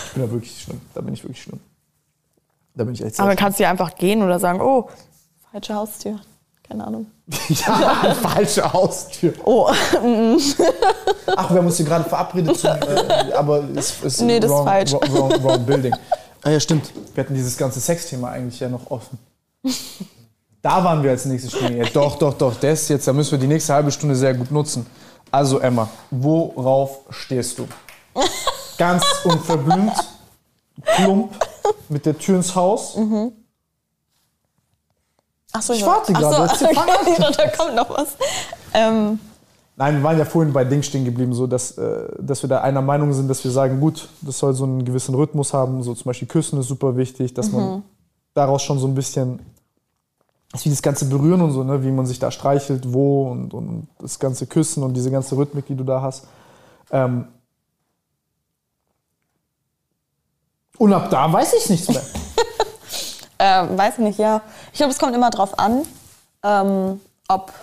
Ich 0.06 0.14
bin 0.14 0.24
da 0.24 0.32
wirklich 0.32 0.62
schlimm. 0.62 0.82
Da 0.94 1.02
bin 1.02 1.14
ich 1.14 1.24
wirklich 1.24 1.42
schlimm. 1.42 1.60
Da 2.76 2.84
bin 2.84 2.94
ich 2.94 3.04
echt 3.04 3.20
Aber 3.20 3.36
kannst 3.36 3.60
du 3.60 3.64
ja 3.64 3.70
einfach 3.72 3.96
gehen 3.96 4.22
oder 4.24 4.40
sagen, 4.40 4.62
oh, 4.62 4.90
falsche 5.52 5.74
Haustür. 5.76 6.20
Keine 6.68 6.86
Ahnung. 6.86 7.08
Ja, 7.50 8.16
falsche 8.16 8.72
Haustür. 8.72 9.34
Oh, 9.44 9.68
Ach, 9.72 11.50
wir 11.50 11.58
haben 11.58 11.66
uns 11.66 11.78
hier 11.78 11.86
gerade 11.86 12.08
verabredet, 12.08 12.58
zum, 12.58 12.70
äh, 12.70 13.34
aber 13.34 13.64
es 13.76 14.02
ist 14.04 14.22
Nee, 14.22 14.40
das 14.40 14.50
ist 14.50 14.56
wrong, 14.58 14.66
falsch. 14.66 14.94
Wrong, 14.94 15.14
wrong, 15.14 15.44
wrong 15.44 15.66
building. 15.66 15.94
Ah 16.42 16.52
ja, 16.52 16.60
stimmt. 16.62 16.94
Wir 17.14 17.26
hatten 17.26 17.34
dieses 17.34 17.58
ganze 17.58 17.82
Sexthema 17.82 18.30
eigentlich 18.30 18.62
ja 18.62 18.70
noch 18.70 18.90
offen. 18.90 19.20
Da 20.62 20.82
waren 20.82 21.04
wir 21.04 21.12
als 21.12 21.26
nächstes 21.26 21.52
Stunde. 21.52 21.78
Ja, 21.80 21.86
doch, 21.90 22.18
doch, 22.18 22.34
doch. 22.34 22.56
Das 22.56 22.88
jetzt, 22.88 23.06
da 23.06 23.12
müssen 23.12 23.32
wir 23.32 23.40
die 23.40 23.48
nächste 23.48 23.74
halbe 23.74 23.92
Stunde 23.92 24.16
sehr 24.16 24.34
gut 24.34 24.50
nutzen. 24.50 24.86
Also 25.32 25.60
Emma, 25.60 25.90
worauf 26.12 27.02
stehst 27.10 27.60
du? 27.60 27.68
Ganz 28.78 29.04
unverblümt, 29.26 29.92
plump, 30.96 31.34
mit 31.90 32.06
der 32.06 32.18
Tür 32.18 32.38
ins 32.38 32.56
Haus. 32.56 32.96
Achso, 35.52 35.74
Ich 35.74 35.86
warte 35.86 36.14
gerade, 36.14 36.44
jetzt 36.44 36.58
fang 36.58 36.78
an. 36.78 36.96
okay, 37.02 37.34
da 37.38 37.48
kommt 37.50 37.76
noch 37.76 37.90
was. 37.90 38.10
Ähm, 38.74 39.20
Nein, 39.76 39.96
wir 39.96 40.04
waren 40.04 40.18
ja 40.18 40.26
vorhin 40.26 40.52
bei 40.52 40.66
Ding 40.66 40.84
stehen 40.84 41.06
geblieben, 41.06 41.34
so 41.34 41.48
dass, 41.48 41.78
äh, 41.78 42.10
dass 42.20 42.44
wir 42.44 42.50
da 42.50 42.62
einer 42.62 42.82
Meinung 42.82 43.14
sind, 43.14 43.30
dass 43.30 43.44
wir 43.46 43.52
sagen, 43.52 43.80
gut, 43.80 44.10
das 44.22 44.38
soll 44.38 44.54
so 44.54 44.66
einen 44.66 44.84
gewissen 44.84 45.16
Rhythmus 45.16 45.54
haben. 45.54 45.82
So 45.84 45.94
zum 45.94 46.04
Beispiel 46.04 46.28
Küssen 46.28 46.60
ist 46.60 46.68
super 46.68 46.98
wichtig, 46.98 47.34
dass 47.34 47.50
man 47.52 47.84
daraus 48.34 48.62
schon 48.62 48.78
so 48.78 48.88
ein 48.88 48.94
bisschen, 48.94 49.40
wie 50.64 50.70
das 50.70 50.82
ganze 50.82 51.06
Berühren 51.06 51.42
und 51.42 51.52
so, 51.52 51.64
ne, 51.64 51.82
wie 51.82 51.92
man 51.92 52.06
sich 52.06 52.20
da 52.20 52.30
streichelt, 52.30 52.94
wo 52.94 53.30
und, 53.32 53.54
und 53.54 53.88
das 54.00 54.20
ganze 54.20 54.48
Küssen 54.48 54.84
und 54.84 54.94
diese 54.96 55.12
ganze 55.12 55.38
Rhythmik, 55.38 55.66
die 55.68 55.76
du 55.76 55.86
da 55.86 56.02
hast. 56.02 56.28
Ähm 56.92 57.30
und 60.78 60.92
ab 60.92 61.10
da 61.10 61.32
weiß 61.32 61.54
ich 61.54 61.70
nichts 61.70 61.88
mehr. 61.88 62.02
ähm, 63.40 63.78
weiß 63.78 64.00
nicht, 64.00 64.20
ja. 64.20 64.42
Ich 64.72 64.78
glaube, 64.78 64.92
es 64.92 65.00
kommt 65.00 65.16
immer 65.16 65.30
drauf 65.30 65.58
an, 65.58 65.86
ähm, 66.44 67.02
ob 67.28 67.54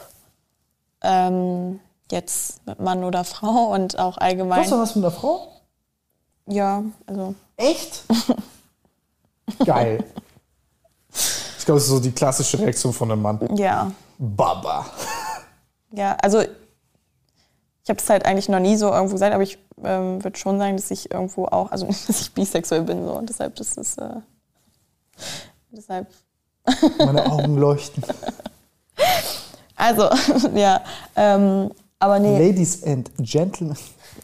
ähm, 1.03 1.81
jetzt 2.11 2.66
mit 2.66 2.81
Mann 2.81 3.05
oder 3.05 3.24
Frau 3.24 3.73
und 3.73 3.98
auch 3.98 4.19
allgemein. 4.19 4.61
Hast 4.61 4.73
du 4.73 4.78
was 4.78 4.97
mit 4.97 5.05
einer 5.05 5.12
Frau? 5.12 5.53
Ja, 6.47 6.82
also. 7.07 7.35
Echt? 7.57 8.05
Geil. 9.65 10.05
Ich 11.59 11.65
glaube, 11.65 11.78
das 11.78 11.85
ist 11.85 11.90
so 11.90 12.01
die 12.01 12.12
klassische 12.12 12.59
Reaktion 12.59 12.93
von 12.93 13.11
einem 13.11 13.23
Mann. 13.23 13.57
Ja. 13.57 13.90
Baba. 14.19 14.86
Ja, 15.93 16.16
also 16.23 16.43
ich 16.43 17.90
habe 17.90 18.01
es 18.01 18.11
halt 18.11 18.27
eigentlich 18.27 18.48
noch 18.48 18.59
nie 18.59 18.77
so 18.77 18.93
irgendwo 18.93 19.12
gesagt, 19.15 19.32
aber 19.32 19.43
ich 19.43 19.59
ähm, 19.85 20.23
würde 20.23 20.36
schon 20.36 20.59
sagen, 20.59 20.77
dass 20.77 20.90
ich 20.90 21.11
irgendwo 21.11 21.47
auch, 21.47 21.70
also 21.70 21.86
dass 22.07 22.20
ich 22.20 22.32
bisexuell 22.32 22.82
bin 22.82 23.05
so 23.05 23.12
und 23.12 23.28
deshalb 23.28 23.55
das 23.57 23.77
ist 23.77 23.98
äh, 23.98 24.20
deshalb 25.77 26.09
Meine 26.98 27.24
Augen 27.27 27.57
leuchten. 27.57 28.03
also 29.77 30.09
ja, 30.55 30.81
ähm, 31.15 31.70
aber 31.98 32.19
nee, 32.19 32.48
Ladies 32.48 32.82
and 32.82 33.11
Gentlemen. 33.19 33.77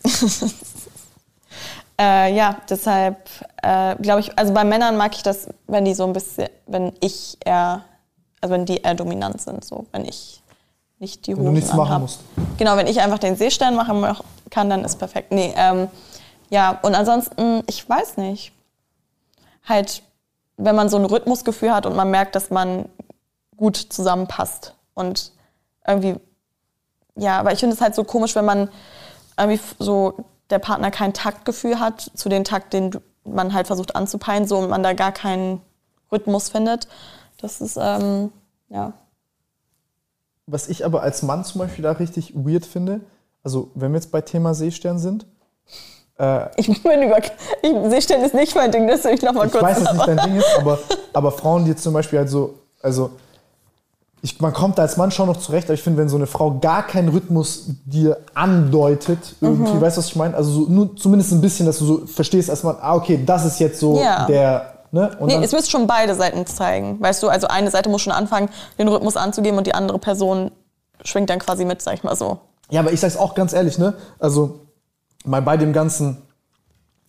äh, 2.01 2.35
ja, 2.35 2.57
deshalb 2.69 3.29
äh, 3.63 3.97
glaube 3.97 4.21
ich, 4.21 4.39
also 4.39 4.53
bei 4.53 4.65
Männern 4.65 4.97
mag 4.97 5.15
ich 5.15 5.23
das, 5.23 5.49
wenn 5.67 5.85
die 5.85 5.95
so 5.95 6.05
ein 6.05 6.13
bisschen, 6.13 6.49
wenn 6.67 6.93
ich 7.01 7.39
eher, 7.45 7.85
also 8.41 8.55
wenn 8.55 8.67
die 8.67 8.79
eher 8.79 8.95
dominant 8.95 9.41
sind, 9.41 9.65
so 9.65 9.87
wenn 9.93 10.05
ich 10.05 10.43
nicht 10.99 11.27
die 11.27 11.33
Wenn 11.33 11.45
du 11.45 11.51
Hosen 11.51 11.55
nichts 11.55 11.73
machen 11.75 12.03
musst. 12.03 12.21
Genau, 12.59 12.77
wenn 12.77 12.87
ich 12.87 13.01
einfach 13.01 13.19
den 13.19 13.37
Seestern 13.37 13.75
machen 13.75 14.05
kann, 14.51 14.71
dann 14.71 14.85
ist 14.85 14.99
perfekt. 14.99 15.33
Nee, 15.33 15.53
ähm, 15.57 15.89
ja, 16.51 16.79
und 16.83 16.95
ansonsten, 16.95 17.63
ich 17.67 17.89
weiß 17.89 18.19
nicht. 18.19 18.53
Halt, 19.65 20.03
wenn 20.57 20.77
man 20.77 20.89
so 20.89 20.97
ein 20.97 21.05
Rhythmusgefühl 21.05 21.75
hat 21.75 21.87
und 21.87 21.97
man 21.97 22.11
merkt, 22.11 22.35
dass 22.35 22.51
man 22.51 22.89
gut 23.57 23.77
zusammenpasst. 23.77 24.75
Und 24.95 25.33
irgendwie, 25.87 26.17
ja, 27.17 27.39
aber 27.39 27.53
ich 27.53 27.61
finde 27.61 27.75
es 27.75 27.81
halt 27.81 27.95
so 27.95 28.05
komisch, 28.05 28.35
wenn 28.35 28.45
man 28.45 28.69
irgendwie 29.39 29.61
so 29.79 30.25
der 30.51 30.59
Partner 30.59 30.91
kein 30.91 31.15
Taktgefühl 31.15 31.81
hat 31.81 32.11
zu 32.15 32.29
dem 32.29 32.45
Takt, 32.45 32.73
den 32.73 32.91
man 33.25 33.55
halt 33.55 33.67
versucht 33.67 33.97
anzupeilen, 33.97 34.47
so 34.47 34.59
und 34.59 34.69
man 34.69 34.83
da 34.83 34.93
gar 34.93 35.13
keinen 35.13 35.61
Rhythmus 36.11 36.49
findet. 36.49 36.89
Das 37.41 37.61
ist, 37.61 37.79
ähm, 37.81 38.33
ja. 38.69 38.93
Was 40.47 40.69
ich 40.69 40.85
aber 40.85 41.03
als 41.03 41.23
Mann 41.23 41.45
zum 41.45 41.61
Beispiel 41.61 41.85
da 41.85 41.93
richtig 41.93 42.35
weird 42.35 42.67
finde, 42.67 43.01
also 43.43 43.71
wenn 43.75 43.93
wir 43.93 43.99
jetzt 43.99 44.13
bei 44.13 44.21
Thema 44.21 44.55
Seestern 44.55 44.99
sind, 44.99 45.27
äh, 46.19 46.47
Ich 46.57 46.83
bin 46.83 47.03
über. 47.03 47.19
Ich, 47.19 47.33
Seestern 47.89 48.21
ist 48.23 48.35
nicht 48.35 48.55
mein 48.55 48.71
Ding, 48.71 48.87
das 48.87 49.05
will 49.05 49.15
ich 49.15 49.23
noch 49.23 49.33
mal 49.33 49.47
ich 49.47 49.53
kurz 49.53 49.63
weiß, 49.65 49.83
dass 49.85 49.93
nicht 49.95 50.07
dein 50.07 50.19
Ding 50.19 50.37
ist, 50.37 50.59
aber, 50.59 50.79
aber 51.13 51.33
Frauen, 51.33 51.65
die 51.65 51.71
jetzt 51.71 51.83
zum 51.83 51.93
Beispiel 51.95 52.19
halt 52.21 52.29
so, 52.31 52.55
also 52.83 53.11
ich, 54.25 54.41
man 54.41 54.53
kommt 54.53 54.79
da 54.79 54.83
als 54.83 54.97
Mann 54.97 55.11
schon 55.11 55.27
noch 55.27 55.37
zurecht, 55.39 55.67
aber 55.67 55.75
ich 55.75 55.83
finde, 55.83 55.99
wenn 55.99 56.09
so 56.09 56.15
eine 56.17 56.29
Frau 56.29 56.59
gar 56.61 56.87
keinen 56.87 57.09
Rhythmus 57.09 57.65
dir 57.85 58.19
andeutet, 58.35 59.19
irgendwie, 59.41 59.73
Mhm. 59.73 59.81
weißt 59.81 59.97
du, 59.97 60.01
was 60.01 60.07
ich 60.07 60.17
meine? 60.17 60.37
Also 60.37 60.51
so, 60.53 60.61
nur 60.71 60.95
zumindest 60.97 61.33
ein 61.33 61.41
bisschen, 61.41 61.67
dass 61.67 61.79
du 61.79 61.85
so 61.87 62.07
verstehst, 62.07 62.49
erstmal, 62.49 62.77
ah, 62.81 62.95
okay, 62.95 63.21
das 63.27 63.45
ist 63.45 63.59
jetzt 63.59 63.81
so 63.81 63.99
Ja. 64.01 64.25
der, 64.27 64.75
ne? 64.93 65.11
Und 65.19 65.27
Nee, 65.27 65.43
es 65.43 65.51
müsste 65.51 65.71
schon 65.73 65.89
beide 65.89 66.15
Seiten 66.15 66.47
zeigen. 66.47 67.01
Weißt 67.01 67.21
du, 67.23 67.29
also 67.29 67.49
eine 67.49 67.71
Seite 67.73 67.89
muss 67.89 68.01
schon 68.03 68.13
anfangen, 68.13 68.49
den 68.79 68.87
Rhythmus 68.87 69.17
anzugeben 69.17 69.59
und 69.59 69.67
die 69.67 69.75
andere 69.75 69.99
Person 69.99 70.53
schwingt 71.05 71.29
dann 71.29 71.41
quasi 71.41 71.65
mit, 71.65 71.83
sag 71.83 71.95
ich 71.95 72.05
mal 72.05 72.15
so. 72.15 72.39
Ja, 72.71 72.79
aber 72.81 72.93
ich 72.93 73.01
sag's 73.01 73.17
auch 73.17 73.35
ganz 73.35 73.53
ehrlich, 73.53 73.77
ne? 73.79 73.95
Also, 74.21 74.61
mal 75.25 75.43
bei 75.43 75.57
dem 75.57 75.73
ganzen 75.73 76.23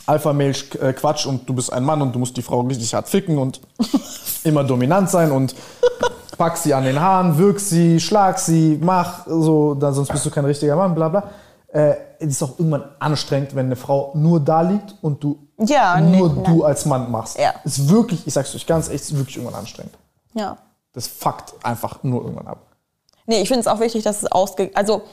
Alpha-Mail-Quatsch 0.05 1.25
und 1.25 1.47
du 1.47 1.53
bist 1.53 1.71
ein 1.71 1.83
Mann 1.83 2.01
und 2.01 2.13
du 2.13 2.19
musst 2.19 2.35
die 2.35 2.41
Frau 2.41 2.61
richtig 2.61 2.93
hart 2.93 3.07
ficken 3.07 3.37
und 3.37 3.61
immer 4.43 4.63
dominant 4.63 5.09
sein 5.09 5.31
und 5.31 5.55
pack 6.37 6.57
sie 6.57 6.73
an 6.73 6.83
den 6.83 6.99
Haaren, 6.99 7.37
wirk 7.37 7.59
sie, 7.59 7.99
schlag 7.99 8.39
sie, 8.39 8.77
mach 8.81 9.25
so, 9.25 9.75
dann, 9.75 9.93
sonst 9.93 10.11
bist 10.11 10.25
du 10.25 10.29
kein 10.31 10.45
richtiger 10.45 10.75
Mann, 10.75 10.93
bla 10.93 11.09
bla. 11.09 11.29
Äh, 11.67 11.95
es 12.19 12.27
ist 12.27 12.43
auch 12.43 12.59
irgendwann 12.59 12.83
anstrengend, 12.99 13.55
wenn 13.55 13.67
eine 13.67 13.75
Frau 13.75 14.11
nur 14.15 14.39
da 14.39 14.61
liegt 14.61 14.95
und 15.01 15.23
du 15.23 15.47
Ja, 15.57 15.99
nur 15.99 16.33
nee, 16.33 16.43
du 16.43 16.63
als 16.63 16.85
Mann 16.85 17.09
machst. 17.09 17.39
Ja. 17.39 17.53
Ist 17.63 17.89
wirklich, 17.89 18.27
ich 18.27 18.33
sag's 18.33 18.53
euch 18.55 18.67
ganz 18.67 18.89
echt, 18.89 19.01
ist 19.01 19.17
wirklich 19.17 19.37
irgendwann 19.37 19.59
anstrengend. 19.59 19.93
Ja. 20.33 20.57
Das 20.93 21.07
fuckt 21.07 21.53
einfach 21.63 22.03
nur 22.03 22.21
irgendwann 22.21 22.47
ab. 22.47 22.67
Nee, 23.25 23.41
ich 23.41 23.47
finde 23.47 23.61
es 23.61 23.67
auch 23.67 23.79
wichtig, 23.79 24.03
dass 24.03 24.21
es 24.21 24.31
ausge... 24.31 24.69
Also, 24.73 25.03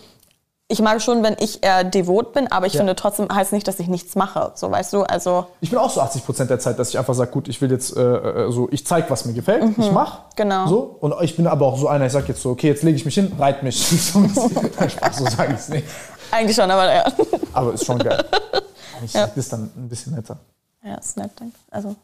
ich 0.70 0.80
mag 0.80 1.02
schon, 1.02 1.22
wenn 1.22 1.36
ich 1.40 1.62
eher 1.62 1.84
devot 1.84 2.32
bin, 2.32 2.50
aber 2.50 2.66
ich 2.66 2.74
Ja. 2.74 2.78
finde 2.80 2.94
trotzdem 2.96 3.28
heißt 3.32 3.52
nicht, 3.52 3.66
dass 3.68 3.78
ich 3.80 3.88
nichts 3.88 4.14
mache. 4.14 4.52
So, 4.54 4.70
weißt 4.70 4.92
du, 4.92 5.02
also... 5.02 5.46
Ich 5.60 5.70
bin 5.70 5.78
auch 5.78 5.90
so 5.90 6.00
80 6.00 6.24
Prozent 6.24 6.48
der 6.50 6.58
Zeit, 6.60 6.78
dass 6.78 6.88
ich 6.90 6.98
einfach 6.98 7.14
sage, 7.14 7.30
gut, 7.30 7.48
ich 7.48 7.60
will 7.60 7.70
jetzt 7.70 7.96
äh, 7.96 8.00
äh, 8.00 8.50
so, 8.52 8.68
ich 8.70 8.86
zeig, 8.86 9.10
was 9.10 9.24
mir 9.24 9.32
gefällt, 9.34 9.76
ich 9.78 9.90
mach. 9.92 10.20
genau. 10.36 10.66
So. 10.68 10.96
Und 11.00 11.14
ich 11.22 11.36
bin 11.36 11.46
aber 11.46 11.66
auch 11.66 11.76
so 11.78 11.88
einer, 11.88 12.06
ich 12.06 12.12
sag 12.12 12.28
jetzt 12.28 12.40
so, 12.42 12.50
okay, 12.50 12.68
jetzt 12.68 12.82
lege 12.82 12.96
ich 12.96 13.04
mich 13.04 13.14
hin, 13.14 13.32
reit 13.38 13.62
mich. 13.62 13.76
so 14.12 14.22
Spaß, 14.28 15.16
so 15.18 15.24
sage 15.24 15.52
ich 15.54 15.58
es 15.58 15.68
nicht. 15.68 15.86
Eigentlich 16.30 16.56
schon, 16.56 16.70
aber 16.70 16.92
ja. 16.94 17.04
Aber 17.52 17.74
ist 17.74 17.84
schon 17.84 17.98
geil. 17.98 18.24
Ich 19.04 19.14
Ja. 19.14 19.26
das 19.34 19.48
dann 19.48 19.70
ein 19.76 19.88
bisschen 19.88 20.14
netter. 20.14 20.36
Ja, 20.84 20.94
ist 20.96 21.16
nett, 21.16 21.30
danke. 21.36 21.56
Also, 21.70 21.96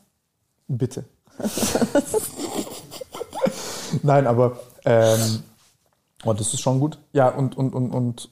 Bitte. 0.66 1.04
Nein, 4.02 4.26
aber 4.26 4.58
ähm, 4.84 5.42
oh, 6.24 6.32
das 6.32 6.52
ist 6.54 6.60
schon 6.60 6.80
gut. 6.80 6.98
Ja, 7.12 7.28
und, 7.28 7.56
und, 7.56 7.74
und, 7.74 7.90
und 7.92 8.30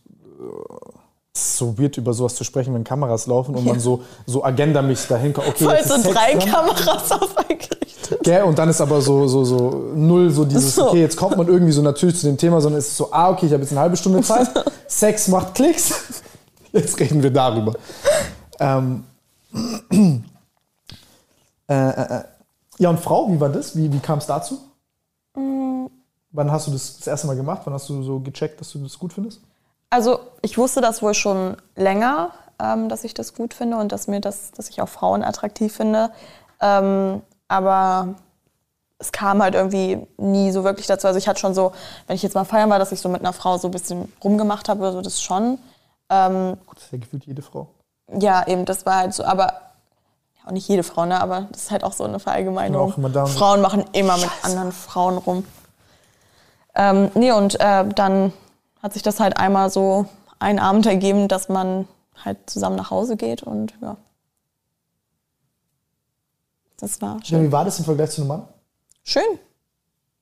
so 1.36 1.76
weird, 1.76 1.96
über 1.96 2.12
sowas 2.12 2.36
zu 2.36 2.44
sprechen, 2.44 2.72
wenn 2.74 2.84
Kameras 2.84 3.26
laufen 3.26 3.56
und 3.56 3.64
man 3.64 3.80
so, 3.80 4.02
so 4.24 4.44
agendamäßig 4.44 5.08
dahin 5.08 5.32
kommt. 5.32 5.48
Okay, 5.48 5.64
voll 5.64 5.82
so 5.84 6.12
drei 6.12 6.34
dran. 6.34 6.48
Kameras 6.48 7.10
auf 7.10 7.36
eingerichtet. 7.36 8.22
Gell? 8.22 8.44
Und 8.44 8.56
dann 8.56 8.68
ist 8.68 8.80
aber 8.80 9.00
so, 9.00 9.26
so, 9.26 9.44
so 9.44 9.92
null 9.94 10.30
so 10.30 10.44
dieses, 10.44 10.76
So. 10.76 10.88
okay, 10.88 11.00
jetzt 11.00 11.16
kommt 11.16 11.36
man 11.36 11.48
irgendwie 11.48 11.72
so 11.72 11.82
natürlich 11.82 12.16
zu 12.16 12.26
dem 12.26 12.36
Thema, 12.36 12.60
sondern 12.60 12.78
es 12.78 12.88
ist 12.88 12.96
so, 12.96 13.12
ah, 13.12 13.30
okay, 13.30 13.46
ich 13.46 13.52
habe 13.52 13.62
jetzt 13.62 13.72
eine 13.72 13.80
halbe 13.80 13.96
Stunde 13.96 14.20
Zeit, 14.22 14.48
Sex 14.86 15.26
macht 15.26 15.54
Klicks, 15.56 16.22
jetzt 16.72 17.00
reden 17.00 17.20
wir 17.20 17.32
darüber. 17.32 17.74
Ähm, 18.60 19.04
äh, 21.68 21.74
äh, 21.74 22.18
äh. 22.18 22.24
ja, 22.78 22.90
und 22.90 23.00
Frau, 23.00 23.32
wie 23.32 23.40
war 23.40 23.48
das? 23.48 23.76
Wie, 23.76 23.92
wie 23.92 23.98
kam 23.98 24.18
es 24.18 24.26
dazu? 24.26 24.58
Wann 25.34 26.50
hast 26.50 26.68
du 26.68 26.70
das 26.70 26.98
das 26.98 27.06
erste 27.08 27.26
Mal 27.26 27.36
gemacht? 27.36 27.62
Wann 27.64 27.74
hast 27.74 27.88
du 27.88 28.02
so 28.02 28.20
gecheckt, 28.20 28.60
dass 28.60 28.70
du 28.70 28.78
das 28.78 28.98
gut 28.98 29.12
findest? 29.12 29.40
Also 29.94 30.18
ich 30.42 30.58
wusste 30.58 30.80
das 30.80 31.02
wohl 31.02 31.14
schon 31.14 31.56
länger, 31.76 32.32
ähm, 32.60 32.88
dass 32.88 33.04
ich 33.04 33.14
das 33.14 33.32
gut 33.32 33.54
finde 33.54 33.76
und 33.76 33.92
dass 33.92 34.08
mir 34.08 34.20
das, 34.20 34.50
dass 34.50 34.68
ich 34.68 34.82
auch 34.82 34.88
Frauen 34.88 35.22
attraktiv 35.22 35.72
finde. 35.72 36.10
Ähm, 36.60 37.22
aber 37.46 38.16
es 38.98 39.12
kam 39.12 39.40
halt 39.40 39.54
irgendwie 39.54 40.04
nie 40.16 40.50
so 40.50 40.64
wirklich 40.64 40.88
dazu. 40.88 41.06
Also 41.06 41.16
ich 41.16 41.28
hatte 41.28 41.38
schon 41.38 41.54
so, 41.54 41.70
wenn 42.08 42.16
ich 42.16 42.24
jetzt 42.24 42.34
mal 42.34 42.42
feiern 42.42 42.70
war, 42.70 42.80
dass 42.80 42.90
ich 42.90 43.00
so 43.00 43.08
mit 43.08 43.20
einer 43.20 43.32
Frau 43.32 43.56
so 43.56 43.68
ein 43.68 43.70
bisschen 43.70 44.12
rumgemacht 44.24 44.68
habe, 44.68 44.90
so 44.90 45.00
das 45.00 45.22
schon. 45.22 45.60
Ähm, 46.10 46.56
Gut, 46.66 46.78
das 46.78 46.86
ist 46.86 46.92
ja 46.92 46.98
gefühlt 46.98 47.24
jede 47.24 47.42
Frau. 47.42 47.68
Ja, 48.18 48.44
eben, 48.48 48.64
das 48.64 48.84
war 48.86 48.96
halt 48.96 49.14
so, 49.14 49.24
aber 49.24 49.44
ja, 49.46 50.48
auch 50.48 50.50
nicht 50.50 50.66
jede 50.66 50.82
Frau, 50.82 51.06
ne? 51.06 51.20
Aber 51.20 51.46
das 51.52 51.62
ist 51.62 51.70
halt 51.70 51.84
auch 51.84 51.92
so 51.92 52.02
eine 52.02 52.18
Verallgemeinerung. 52.18 52.92
Frauen 53.28 53.60
machen 53.60 53.84
immer 53.92 54.14
Scheiße. 54.14 54.26
mit 54.26 54.44
anderen 54.44 54.72
Frauen 54.72 55.18
rum. 55.18 55.46
Ähm, 56.74 57.12
nee, 57.14 57.30
und 57.30 57.60
äh, 57.60 57.84
dann 57.86 58.32
hat 58.84 58.92
sich 58.92 59.02
das 59.02 59.18
halt 59.18 59.38
einmal 59.38 59.70
so 59.70 60.04
einen 60.38 60.58
Abend 60.58 60.84
ergeben, 60.84 61.26
dass 61.26 61.48
man 61.48 61.88
halt 62.22 62.38
zusammen 62.44 62.76
nach 62.76 62.90
Hause 62.90 63.16
geht 63.16 63.42
und 63.42 63.72
ja. 63.80 63.96
Das 66.78 67.00
war 67.00 67.18
schön. 67.24 67.38
Ja, 67.38 67.44
wie 67.48 67.52
war 67.52 67.64
das 67.64 67.78
im 67.78 67.86
Vergleich 67.86 68.10
zu 68.10 68.20
einem 68.20 68.28
Mann? 68.28 68.48
Schön. 69.02 69.22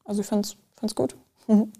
Also 0.05 0.21
ich 0.21 0.29
fand's, 0.29 0.55
fand's 0.77 0.95
gut. 0.95 1.17
ich 1.49 1.57
bin 1.57 1.73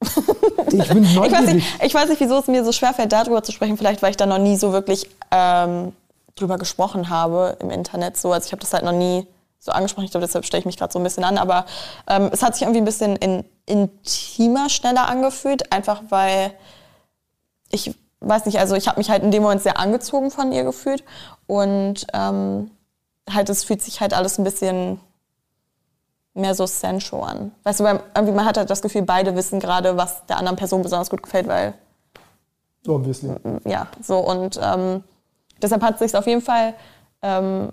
ich 1.04 1.18
weiß, 1.18 1.52
nicht, 1.52 1.82
ich 1.84 1.94
weiß 1.94 2.08
nicht, 2.08 2.20
wieso 2.20 2.38
es 2.38 2.46
mir 2.46 2.64
so 2.64 2.72
schwer 2.72 2.94
fällt, 2.94 3.12
darüber 3.12 3.42
zu 3.42 3.52
sprechen. 3.52 3.76
Vielleicht, 3.76 4.00
weil 4.00 4.12
ich 4.12 4.16
da 4.16 4.24
noch 4.24 4.38
nie 4.38 4.56
so 4.56 4.72
wirklich 4.72 5.06
ähm, 5.30 5.92
drüber 6.34 6.56
gesprochen 6.56 7.10
habe 7.10 7.58
im 7.60 7.68
Internet. 7.68 8.16
So. 8.16 8.32
Also 8.32 8.46
ich 8.46 8.52
habe 8.52 8.60
das 8.60 8.72
halt 8.72 8.84
noch 8.84 8.92
nie 8.92 9.26
so 9.58 9.72
angesprochen. 9.72 10.04
Ich 10.04 10.10
glaube, 10.10 10.26
deshalb 10.26 10.44
stelle 10.44 10.60
ich 10.60 10.66
mich 10.66 10.76
gerade 10.76 10.92
so 10.92 10.98
ein 10.98 11.02
bisschen 11.02 11.24
an. 11.24 11.38
Aber 11.38 11.66
ähm, 12.06 12.30
es 12.32 12.42
hat 12.42 12.54
sich 12.54 12.62
irgendwie 12.62 12.80
ein 12.80 12.84
bisschen 12.84 13.16
in, 13.16 13.44
intimer, 13.66 14.68
schneller 14.68 15.08
angefühlt. 15.08 15.72
Einfach 15.72 16.02
weil 16.08 16.52
ich 17.70 17.94
weiß 18.20 18.46
nicht, 18.46 18.58
also 18.58 18.74
ich 18.74 18.88
habe 18.88 18.98
mich 18.98 19.10
halt 19.10 19.22
in 19.22 19.30
dem 19.30 19.42
Moment 19.42 19.62
sehr 19.62 19.78
angezogen 19.78 20.30
von 20.30 20.52
ihr 20.52 20.64
gefühlt. 20.64 21.04
Und 21.46 22.06
ähm, 22.12 22.70
halt, 23.32 23.48
es 23.48 23.64
fühlt 23.64 23.82
sich 23.82 24.00
halt 24.00 24.14
alles 24.14 24.38
ein 24.38 24.44
bisschen 24.44 25.00
mehr 26.34 26.54
so 26.54 26.66
sensual 26.66 27.30
an. 27.30 27.52
Weißt 27.64 27.80
du, 27.80 27.84
weil 27.84 28.00
irgendwie 28.14 28.34
man 28.34 28.44
hat 28.44 28.58
halt 28.58 28.70
das 28.70 28.82
Gefühl, 28.82 29.02
beide 29.02 29.34
wissen 29.34 29.58
gerade, 29.58 29.96
was 29.96 30.26
der 30.26 30.38
anderen 30.38 30.56
Person 30.56 30.82
besonders 30.82 31.10
gut 31.10 31.22
gefällt, 31.22 31.48
weil. 31.48 31.74
Obviously. 32.86 33.34
Ja, 33.64 33.88
so 34.00 34.18
und 34.18 34.60
ähm, 34.62 35.02
deshalb 35.60 35.82
hat 35.82 35.94
es 35.94 36.00
sich 36.00 36.16
auf 36.16 36.26
jeden 36.26 36.42
Fall 36.42 36.74
ähm, 37.22 37.72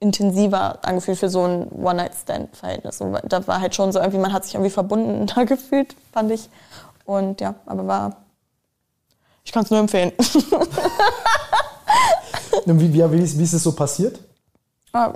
intensiver 0.00 0.78
angefühlt 0.84 1.18
für 1.18 1.28
so 1.28 1.44
ein 1.44 1.68
One-Night-Stand-Verhältnis. 1.70 3.00
Und 3.00 3.20
da 3.24 3.46
war 3.46 3.60
halt 3.60 3.74
schon 3.74 3.92
so 3.92 3.98
irgendwie, 3.98 4.18
man 4.18 4.32
hat 4.32 4.44
sich 4.44 4.54
irgendwie 4.54 4.70
verbunden 4.70 5.26
da 5.34 5.44
gefühlt, 5.44 5.94
fand 6.12 6.30
ich. 6.30 6.48
Und 7.04 7.40
ja, 7.40 7.54
aber 7.66 7.86
war. 7.86 8.16
Ich 9.44 9.52
kann 9.52 9.64
es 9.64 9.70
nur 9.70 9.80
empfehlen. 9.80 10.12
wie, 12.64 12.92
wie, 12.92 13.12
wie, 13.12 13.22
ist, 13.22 13.38
wie 13.38 13.42
ist 13.42 13.52
es 13.52 13.62
so 13.62 13.72
passiert? 13.72 14.18
Ah, 14.92 15.12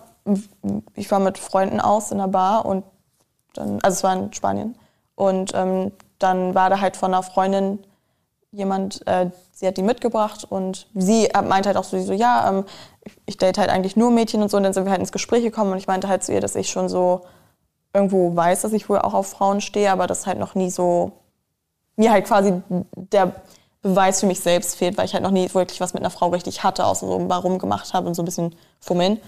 ich 0.94 1.10
war 1.10 1.18
mit 1.18 1.38
Freunden 1.38 1.80
aus 1.80 2.10
in 2.10 2.18
der 2.18 2.28
Bar 2.28 2.66
und 2.66 2.84
dann, 3.54 3.78
also 3.82 3.96
es 3.96 4.04
war 4.04 4.12
in 4.14 4.32
Spanien. 4.34 4.74
Und 5.14 5.52
ähm, 5.54 5.92
dann 6.18 6.54
war 6.54 6.68
da 6.68 6.80
halt 6.80 6.96
von 6.96 7.14
einer 7.14 7.22
Freundin 7.22 7.78
jemand, 8.50 9.06
äh, 9.06 9.30
sie 9.52 9.66
hat 9.66 9.76
die 9.76 9.82
mitgebracht 9.82 10.44
und 10.48 10.88
sie 10.94 11.28
meinte 11.34 11.68
halt 11.68 11.76
auch 11.76 11.84
so, 11.84 12.00
so 12.00 12.12
ja, 12.12 12.48
ähm, 12.48 12.64
ich, 13.26 13.36
date 13.36 13.58
halt 13.58 13.70
eigentlich 13.70 13.96
nur 13.96 14.10
Mädchen 14.10 14.42
und 14.42 14.50
so. 14.50 14.56
Und 14.56 14.62
dann 14.62 14.72
sind 14.72 14.84
wir 14.84 14.90
halt 14.90 15.00
ins 15.00 15.12
Gespräch 15.12 15.42
gekommen 15.42 15.72
und 15.72 15.78
ich 15.78 15.86
meinte 15.86 16.08
halt 16.08 16.22
zu 16.22 16.32
ihr, 16.32 16.40
dass 16.40 16.54
ich 16.54 16.70
schon 16.70 16.88
so 16.88 17.22
irgendwo 17.92 18.34
weiß, 18.34 18.62
dass 18.62 18.72
ich 18.72 18.88
wohl 18.88 18.98
auch 18.98 19.14
auf 19.14 19.28
Frauen 19.28 19.60
stehe, 19.60 19.90
aber 19.90 20.06
das 20.06 20.26
halt 20.26 20.38
noch 20.38 20.54
nie 20.54 20.70
so, 20.70 21.12
mir 21.96 22.12
halt 22.12 22.26
quasi 22.26 22.62
der 22.94 23.32
Beweis 23.82 24.20
für 24.20 24.26
mich 24.26 24.40
selbst 24.40 24.76
fehlt, 24.76 24.96
weil 24.98 25.06
ich 25.06 25.14
halt 25.14 25.22
noch 25.22 25.30
nie 25.30 25.52
wirklich 25.52 25.80
was 25.80 25.94
mit 25.94 26.02
einer 26.02 26.10
Frau 26.10 26.28
richtig 26.28 26.62
hatte, 26.62 26.84
außer 26.84 27.06
so 27.06 27.28
warum 27.28 27.58
gemacht 27.58 27.94
habe 27.94 28.06
und 28.06 28.14
so 28.14 28.22
ein 28.22 28.26
bisschen 28.26 28.54
fummeln. 28.80 29.18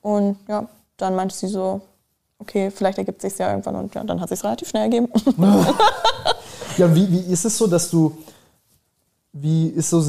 Und 0.00 0.38
ja, 0.48 0.68
dann 0.96 1.14
meinte 1.14 1.34
sie 1.34 1.48
so, 1.48 1.80
okay, 2.38 2.70
vielleicht 2.70 2.98
ergibt 2.98 3.20
sich 3.20 3.36
ja 3.38 3.50
irgendwann 3.50 3.76
und 3.76 3.94
ja, 3.94 4.04
dann 4.04 4.20
hat 4.20 4.28
sich 4.28 4.42
relativ 4.42 4.68
schnell 4.68 4.84
ergeben. 4.84 5.08
ja, 6.76 6.94
wie, 6.94 7.10
wie 7.10 7.32
ist 7.32 7.44
es 7.44 7.58
so, 7.58 7.66
dass 7.66 7.90
du, 7.90 8.16
wie 9.40 9.68
ist 9.68 9.90
so 9.90 10.00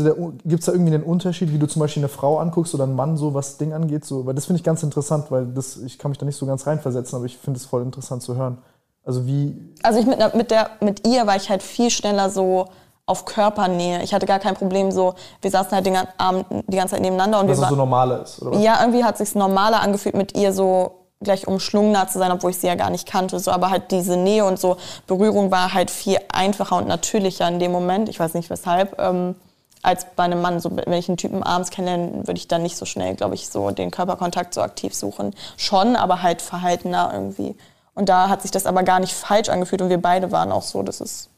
gibt 0.45 0.59
es 0.59 0.65
da 0.65 0.71
irgendwie 0.71 0.93
einen 0.93 1.03
Unterschied, 1.03 1.51
wie 1.53 1.59
du 1.59 1.67
zum 1.67 1.81
Beispiel 1.81 2.01
eine 2.01 2.09
Frau 2.09 2.39
anguckst 2.39 2.73
oder 2.73 2.85
einen 2.85 2.95
Mann, 2.95 3.17
so 3.17 3.33
was 3.33 3.57
Ding 3.57 3.73
angeht? 3.73 4.05
So, 4.05 4.25
weil 4.25 4.33
das 4.33 4.45
finde 4.45 4.59
ich 4.59 4.63
ganz 4.63 4.83
interessant, 4.83 5.31
weil 5.31 5.45
das, 5.47 5.77
ich 5.77 5.97
kann 5.97 6.11
mich 6.11 6.17
da 6.17 6.25
nicht 6.25 6.37
so 6.37 6.45
ganz 6.45 6.65
reinversetzen, 6.65 7.15
aber 7.15 7.25
ich 7.25 7.37
finde 7.37 7.59
es 7.59 7.65
voll 7.65 7.81
interessant 7.81 8.23
zu 8.23 8.35
hören. 8.35 8.59
Also 9.03 9.25
wie. 9.25 9.55
Also 9.83 9.99
ich 9.99 10.05
mit, 10.05 10.35
mit, 10.35 10.51
der, 10.51 10.69
mit 10.81 11.07
ihr 11.07 11.25
war 11.27 11.35
ich 11.35 11.49
halt 11.49 11.63
viel 11.63 11.89
schneller 11.89 12.29
so, 12.29 12.67
auf 13.07 13.23
Körpernähe. 13.23 14.03
Ich 14.03 14.13
hatte 14.13 14.25
gar 14.25 14.39
kein 14.39 14.53
Problem 14.53 14.91
so, 14.91 15.15
wir 15.41 15.49
saßen 15.49 15.71
halt 15.71 15.85
den 15.85 15.97
Abend 16.17 16.45
die 16.67 16.75
ganze 16.75 16.95
Zeit 16.95 17.01
nebeneinander. 17.01 17.39
Und 17.39 17.47
Was 17.47 17.61
wir 17.61 17.69
so 17.69 17.75
normaler 17.75 18.21
ist, 18.21 18.41
oder 18.41 18.51
was? 18.51 18.61
Ja, 18.61 18.81
irgendwie 18.81 19.03
hat 19.03 19.19
es 19.19 19.29
sich 19.29 19.35
normaler 19.35 19.81
angefühlt, 19.81 20.15
mit 20.15 20.37
ihr 20.37 20.51
so 20.51 20.96
gleich 21.21 21.47
umschlungener 21.47 22.07
zu 22.07 22.19
sein, 22.19 22.31
obwohl 22.31 22.51
ich 22.51 22.57
sie 22.57 22.67
ja 22.67 22.75
gar 22.75 22.89
nicht 22.89 23.07
kannte. 23.07 23.39
So, 23.39 23.51
aber 23.51 23.69
halt 23.69 23.91
diese 23.91 24.17
Nähe 24.17 24.45
und 24.45 24.59
so 24.59 24.77
Berührung 25.07 25.51
war 25.51 25.73
halt 25.73 25.89
viel 25.91 26.17
einfacher 26.31 26.77
und 26.77 26.87
natürlicher 26.87 27.47
in 27.47 27.59
dem 27.59 27.71
Moment. 27.71 28.09
Ich 28.09 28.19
weiß 28.19 28.33
nicht 28.33 28.49
weshalb. 28.49 28.99
Ähm, 28.99 29.35
als 29.81 30.05
bei 30.15 30.23
einem 30.23 30.41
Mann. 30.41 30.59
So, 30.59 30.75
wenn 30.75 30.93
ich 30.93 31.07
einen 31.07 31.17
Typen 31.17 31.43
abends 31.43 31.69
kennenlerne, 31.69 32.27
würde 32.27 32.37
ich 32.37 32.47
dann 32.47 32.61
nicht 32.61 32.77
so 32.77 32.85
schnell, 32.85 33.15
glaube 33.15 33.35
ich, 33.35 33.49
so 33.49 33.71
den 33.71 33.91
Körperkontakt 33.91 34.53
so 34.53 34.61
aktiv 34.61 34.93
suchen. 34.93 35.33
Schon, 35.55 35.95
aber 35.95 36.21
halt 36.21 36.41
verhaltener 36.41 37.11
irgendwie. 37.13 37.55
Und 37.93 38.09
da 38.09 38.29
hat 38.29 38.41
sich 38.41 38.51
das 38.51 38.65
aber 38.65 38.83
gar 38.83 38.99
nicht 38.99 39.13
falsch 39.13 39.49
angefühlt 39.49 39.81
und 39.81 39.89
wir 39.89 40.01
beide 40.01 40.31
waren 40.31 40.51
auch 40.51 40.61
so, 40.61 40.83
dass 40.83 41.01
es 41.01 41.29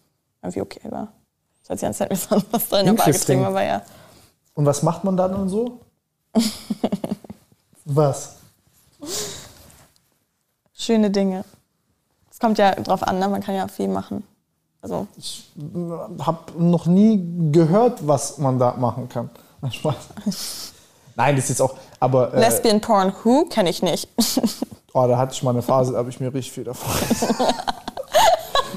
irgendwie 0.41 0.61
okay 0.61 0.81
war. 0.89 1.09
Das 1.61 1.69
hat 1.69 1.79
die 1.79 1.85
ganze 1.85 1.99
Zeit 1.99 2.09
mit 2.09 2.51
was 2.51 2.69
da 2.69 2.79
in 2.79 2.87
der 2.87 2.93
Bar 2.93 3.05
getrieben, 3.05 3.45
aber 3.45 3.63
ja. 3.63 3.81
Und 4.55 4.65
was 4.65 4.83
macht 4.83 5.03
man 5.03 5.15
dann 5.15 5.35
und 5.35 5.49
so? 5.49 5.79
was? 7.85 8.35
Schöne 10.79 11.11
Dinge. 11.11 11.43
Es 12.31 12.39
kommt 12.39 12.57
ja 12.57 12.73
drauf 12.75 13.03
an, 13.03 13.19
ne? 13.19 13.27
man 13.27 13.41
kann 13.41 13.53
ja 13.53 13.67
viel 13.67 13.89
machen. 13.89 14.23
Also. 14.81 15.07
Ich 15.17 15.51
habe 16.19 16.53
noch 16.57 16.85
nie 16.85 17.51
gehört, 17.51 18.07
was 18.07 18.37
man 18.37 18.57
da 18.57 18.75
machen 18.75 19.09
kann. 19.09 19.29
Spaß. 19.69 20.73
Nein, 21.17 21.35
das 21.35 21.45
ist 21.45 21.49
jetzt 21.49 21.61
auch. 21.61 21.75
Aber, 21.99 22.33
äh, 22.33 22.39
Lesbian 22.39 22.79
Porn 22.79 23.13
Who 23.23 23.43
kenne 23.49 23.69
ich 23.69 23.83
nicht. 23.83 24.07
oh, 24.93 25.05
da 25.05 25.17
hatte 25.17 25.33
ich 25.33 25.43
mal 25.43 25.51
eine 25.51 25.61
Phase, 25.61 25.91
da 25.91 25.97
habe 25.97 26.09
ich 26.09 26.21
mir 26.21 26.33
richtig 26.33 26.53
viel 26.53 26.63
davon. 26.63 26.89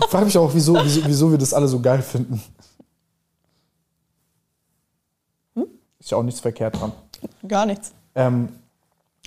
ich 0.00 0.08
frage 0.08 0.24
mich 0.24 0.36
auch, 0.36 0.52
wieso, 0.52 0.74
wieso, 0.74 1.06
wieso 1.06 1.30
wir 1.30 1.38
das 1.38 1.54
alle 1.54 1.68
so 1.68 1.78
geil 1.78 2.02
finden. 2.02 2.42
Ist 6.00 6.10
ja 6.10 6.16
auch 6.16 6.24
nichts 6.24 6.40
verkehrt 6.40 6.80
dran. 6.80 6.90
Gar 7.46 7.66
nichts. 7.66 7.92
Ähm, 8.16 8.48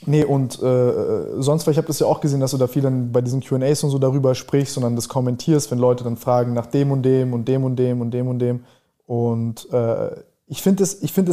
nee, 0.06 0.24
und 0.24 0.62
äh, 0.62 1.42
sonst, 1.42 1.66
weil 1.66 1.72
ich 1.72 1.78
habe 1.78 1.88
das 1.88 2.00
ja 2.00 2.08
auch 2.08 2.22
gesehen, 2.22 2.40
dass 2.40 2.52
du 2.52 2.58
da 2.58 2.68
viel 2.68 2.82
dann 2.82 3.12
bei 3.12 3.22
diesen 3.22 3.42
QAs 3.42 3.84
und 3.84 3.90
so 3.90 4.00
darüber 4.00 4.36
sprichst, 4.36 4.74
sondern 4.74 4.96
das 4.96 5.10
kommentierst, 5.10 5.72
wenn 5.72 5.80
Leute 5.80 6.04
dann 6.04 6.18
fragen 6.18 6.54
nach 6.54 6.68
dem 6.68 6.92
und 6.92 7.04
dem 7.04 7.34
und 7.34 7.48
dem 7.48 7.64
und 7.64 7.78
dem 7.78 8.02
und 8.02 8.12
dem 8.12 8.28
und 8.28 8.40
dem. 8.40 8.66
Und 9.06 9.72
äh, 9.72 10.12
ich 10.48 10.62
finde 10.62 10.84
es 10.84 11.00
find 11.12 11.30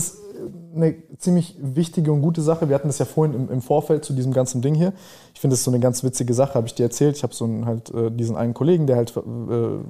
eine 0.74 0.96
ziemlich 1.18 1.56
wichtige 1.60 2.12
und 2.12 2.22
gute 2.22 2.42
Sache. 2.42 2.68
Wir 2.68 2.74
hatten 2.74 2.88
das 2.88 2.98
ja 2.98 3.04
vorhin 3.04 3.34
im, 3.34 3.50
im 3.50 3.62
Vorfeld 3.62 4.04
zu 4.04 4.12
diesem 4.12 4.32
ganzen 4.32 4.62
Ding 4.62 4.74
hier. 4.74 4.92
Ich 5.34 5.40
finde 5.40 5.54
es 5.54 5.64
so 5.64 5.70
eine 5.70 5.80
ganz 5.80 6.02
witzige 6.02 6.34
Sache, 6.34 6.54
habe 6.54 6.66
ich 6.66 6.74
dir 6.74 6.84
erzählt. 6.84 7.16
Ich 7.16 7.22
habe 7.22 7.34
so 7.34 7.44
einen, 7.44 7.66
halt 7.66 7.92
äh, 7.94 8.10
diesen 8.10 8.36
einen 8.36 8.54
Kollegen, 8.54 8.86
der 8.86 8.96
halt 8.96 9.14
äh, 9.16 9.20
eine 9.20 9.82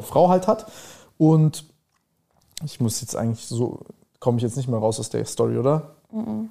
Frau 0.00 0.28
halt 0.28 0.46
hat. 0.46 0.66
Und 1.18 1.64
ich 2.64 2.80
muss 2.80 3.00
jetzt 3.00 3.16
eigentlich 3.16 3.46
so 3.46 3.80
komme 4.24 4.38
ich 4.38 4.42
jetzt 4.42 4.56
nicht 4.56 4.68
mehr 4.68 4.78
raus 4.78 4.98
aus 4.98 5.10
der 5.10 5.26
Story, 5.26 5.58
oder? 5.58 5.96
Mhm. 6.10 6.48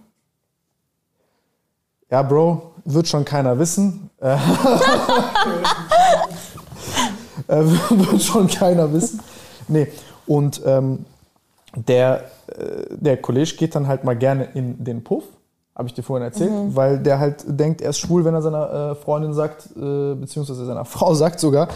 Ja, 2.14 2.22
Bro, 2.22 2.74
wird 2.86 3.08
schon 3.08 3.26
keiner 3.26 3.58
wissen. 3.58 4.12
Äh, 4.22 4.36
äh, 7.48 7.66
wird 7.90 8.22
schon 8.22 8.48
keiner 8.48 8.94
wissen. 8.94 9.20
Nee, 9.68 9.88
und 10.28 10.62
ähm, 10.64 11.06
der, 11.76 12.26
äh, 12.56 12.86
der 12.92 13.18
Kollege 13.18 13.56
geht 13.56 13.74
dann 13.74 13.88
halt 13.88 14.04
mal 14.04 14.16
gerne 14.16 14.44
in 14.54 14.84
den 14.84 15.04
Puff, 15.04 15.24
habe 15.76 15.88
ich 15.88 15.96
dir 15.96 16.04
vorhin 16.04 16.24
erzählt, 16.24 16.52
mhm. 16.52 16.76
weil 16.76 17.00
der 17.00 17.18
halt 17.18 17.46
denkt, 17.48 17.82
er 17.82 17.90
ist 17.90 17.98
schwul, 17.98 18.24
wenn 18.24 18.36
er 18.36 18.44
seiner 18.44 18.92
äh, 18.92 18.96
Freundin 18.96 19.34
sagt, 19.34 19.70
äh, 19.76 20.14
beziehungsweise 20.14 20.68
seiner 20.68 20.86
Frau 20.94 21.16
sagt 21.16 21.40
sogar, 21.40 21.70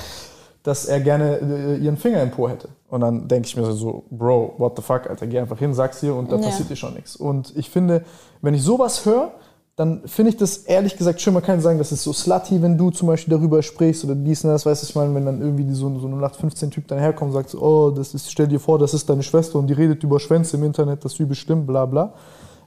dass 0.62 0.86
er 0.86 1.00
gerne 1.00 1.40
äh, 1.40 1.78
ihren 1.78 1.98
Finger 1.98 2.22
im 2.22 2.30
Po 2.30 2.48
hätte. 2.48 2.70
Und 2.90 3.02
dann 3.02 3.28
denke 3.28 3.48
ich 3.48 3.58
mir 3.58 3.72
so, 3.72 4.04
Bro, 4.12 4.54
what 4.60 4.76
the 4.76 4.84
fuck, 4.84 5.10
Alter, 5.10 5.26
geh 5.26 5.40
einfach 5.40 5.58
hin, 5.58 5.74
sag's 5.74 6.04
ihr 6.04 6.14
und 6.14 6.32
da 6.32 6.36
ja. 6.36 6.44
passiert 6.44 6.70
dir 6.70 6.76
schon 6.76 6.94
nichts. 6.94 7.16
Und 7.16 7.58
ich 7.58 7.72
finde, 7.72 8.04
wenn 8.44 8.54
ich 8.54 8.62
sowas 8.62 9.04
höre, 9.04 9.32
dann 9.78 10.08
finde 10.08 10.32
ich 10.32 10.38
das 10.38 10.58
ehrlich 10.58 10.98
gesagt 10.98 11.22
schön. 11.22 11.36
Man 11.36 11.44
kann 11.44 11.62
sagen, 11.62 11.78
das 11.78 11.92
ist 11.92 12.04
so 12.04 12.12
slutty, 12.12 12.64
wenn 12.64 12.80
du 12.80 12.90
zum 12.90 13.08
Beispiel 13.08 13.38
darüber 13.38 13.62
sprichst 13.62 14.04
oder 14.04 14.16
dies 14.16 14.44
und 14.44 14.50
das, 14.50 14.66
weißt 14.66 14.82
du, 14.82 14.88
ich 14.88 14.96
meine, 14.96 15.14
wenn 15.14 15.24
dann 15.24 15.40
irgendwie 15.40 15.72
so, 15.72 16.00
so 16.00 16.08
ein 16.08 16.20
0815-Typ 16.20 16.88
dann 16.88 16.98
herkommt 16.98 17.30
und 17.30 17.34
sagt, 17.34 17.54
oh, 17.54 17.92
das 17.92 18.16
ist, 18.16 18.32
stell 18.32 18.48
dir 18.48 18.60
vor, 18.60 18.80
das 18.80 18.96
ist 18.96 19.08
deine 19.08 19.22
Schwester 19.22 19.60
und 19.60 19.68
die 19.68 19.74
redet 19.74 20.04
über 20.04 20.20
Schwänze 20.20 20.58
im 20.58 20.64
Internet, 20.64 21.06
das 21.06 21.14
ist 21.14 21.20
übel 21.20 21.36
schlimm, 21.36 21.68
bla 21.68 21.86
bla. 21.86 22.16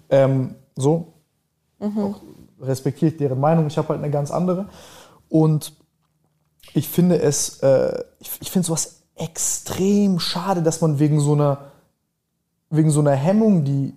Ähm, 0.08 0.54
so, 0.76 1.14
mhm. 1.80 2.14
respektiere 2.60 3.10
ich 3.10 3.16
deren 3.16 3.40
Meinung, 3.40 3.66
ich 3.66 3.76
habe 3.76 3.88
halt 3.88 3.98
eine 3.98 4.12
ganz 4.12 4.30
andere. 4.30 4.68
Und 5.28 5.72
ich 6.74 6.88
finde 6.88 7.20
es, 7.20 7.58
äh, 7.64 8.04
ich, 8.20 8.30
ich 8.40 8.50
finde 8.52 8.68
sowas 8.68 9.02
extrem 9.16 10.20
schade, 10.20 10.62
dass 10.62 10.80
man 10.80 11.00
wegen 11.00 11.18
so 11.18 11.32
einer, 11.32 11.58
wegen 12.70 12.92
so 12.92 13.00
einer 13.00 13.16
Hemmung, 13.16 13.64
die 13.64 13.94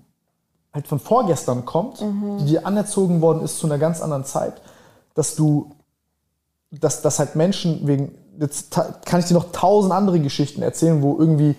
halt 0.74 0.88
von 0.88 1.00
vorgestern 1.00 1.66
kommt, 1.66 2.02
mhm. 2.02 2.40
die 2.40 2.46
dir 2.46 2.66
anerzogen 2.66 3.22
worden 3.22 3.44
ist 3.44 3.60
zu 3.60 3.68
einer 3.68 3.78
ganz 3.78 4.02
anderen 4.02 4.26
Zeit, 4.26 4.54
dass 5.14 5.36
du, 5.36 5.72
dass, 6.72 7.02
dass 7.02 7.20
halt 7.20 7.36
Menschen 7.36 7.86
wegen, 7.88 8.16
jetzt 8.40 8.72
kann 9.06 9.20
ich 9.20 9.28
dir 9.28 9.36
noch 9.36 9.52
tausend 9.52 9.94
andere 9.94 10.20
Geschichten 10.20 10.62
erzählen, 10.62 11.02
wo 11.04 11.18
irgendwie 11.18 11.56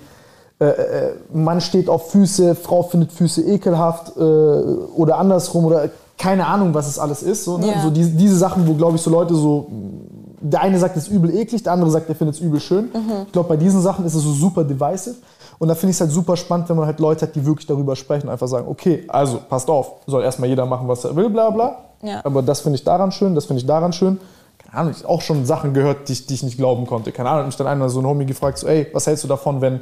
äh, 0.61 0.67
äh, 0.67 1.15
Mann 1.33 1.61
steht 1.61 1.89
auf 1.89 2.11
Füße, 2.11 2.55
Frau 2.55 2.83
findet 2.83 3.13
Füße 3.13 3.43
ekelhaft 3.43 4.17
äh, 4.17 4.21
oder 4.21 5.19
andersrum 5.19 5.65
oder 5.65 5.91
keine 6.17 6.47
Ahnung, 6.47 6.75
was 6.75 6.89
es 6.89 6.99
alles 6.99 7.23
ist. 7.23 7.45
So, 7.45 7.59
ne? 7.59 7.69
ja. 7.69 7.83
so 7.83 7.91
die, 7.91 8.05
diese 8.17 8.37
Sachen, 8.37 8.67
wo, 8.67 8.75
glaube 8.75 8.97
ich, 8.97 9.03
so 9.03 9.11
Leute 9.11 9.35
so, 9.35 9.67
der 10.41 10.61
eine 10.61 10.79
sagt, 10.79 10.97
es 10.97 11.09
ist 11.09 11.13
übel 11.13 11.35
eklig, 11.35 11.63
der 11.63 11.73
andere 11.73 11.91
sagt, 11.91 12.09
er 12.09 12.15
findet 12.15 12.37
es 12.37 12.41
übel 12.41 12.61
schön. 12.61 12.85
Mhm. 12.85 13.25
Ich 13.27 13.33
glaube, 13.33 13.49
bei 13.49 13.57
diesen 13.57 13.81
Sachen 13.81 14.05
ist 14.05 14.15
es 14.15 14.23
so 14.23 14.33
super 14.33 14.63
divisive. 14.63 15.17
Und 15.59 15.69
da 15.69 15.75
finde 15.75 15.91
ich 15.91 15.97
es 15.97 16.01
halt 16.01 16.11
super 16.11 16.37
spannend, 16.37 16.69
wenn 16.69 16.77
man 16.77 16.87
halt 16.87 17.01
Leute 17.01 17.27
hat, 17.27 17.35
die 17.35 17.45
wirklich 17.45 17.67
darüber 17.67 17.97
sprechen 17.97 18.27
und 18.27 18.33
einfach 18.33 18.49
sagen, 18.49 18.67
okay, 18.69 19.05
also 19.09 19.41
passt 19.49 19.69
auf, 19.69 19.93
soll 20.07 20.23
erstmal 20.23 20.49
jeder 20.49 20.67
machen, 20.67 20.89
was 20.89 21.05
er 21.05 21.15
will, 21.15 21.31
bla 21.31 21.51
bla. 21.51 21.79
Ja. 22.03 22.21
Aber 22.25 22.43
das 22.43 22.61
finde 22.61 22.77
ich 22.77 22.85
daran 22.85 23.13
schön, 23.13 23.35
das 23.35 23.47
finde 23.47 23.61
ich 23.61 23.67
daran 23.67 23.93
schön. 23.93 24.21
Keine 24.59 24.75
Ahnung, 24.77 24.93
ich 24.93 24.99
habe 24.99 25.09
auch 25.09 25.21
schon 25.21 25.47
Sachen 25.47 25.75
gehört, 25.75 26.09
die 26.09 26.13
ich, 26.13 26.27
die 26.27 26.35
ich 26.35 26.43
nicht 26.43 26.57
glauben 26.57 26.87
konnte. 26.87 27.13
Keine 27.13 27.29
Ahnung, 27.29 27.41
hat 27.43 27.47
mich 27.47 27.57
dann 27.57 27.67
einmal 27.67 27.89
so 27.89 28.01
ein 28.01 28.07
Homie 28.07 28.27
gefragt, 28.27 28.59
so, 28.59 28.67
ey, 28.67 28.89
was 28.93 29.07
hältst 29.07 29.25
du 29.25 29.29
davon, 29.29 29.61
wenn, 29.61 29.81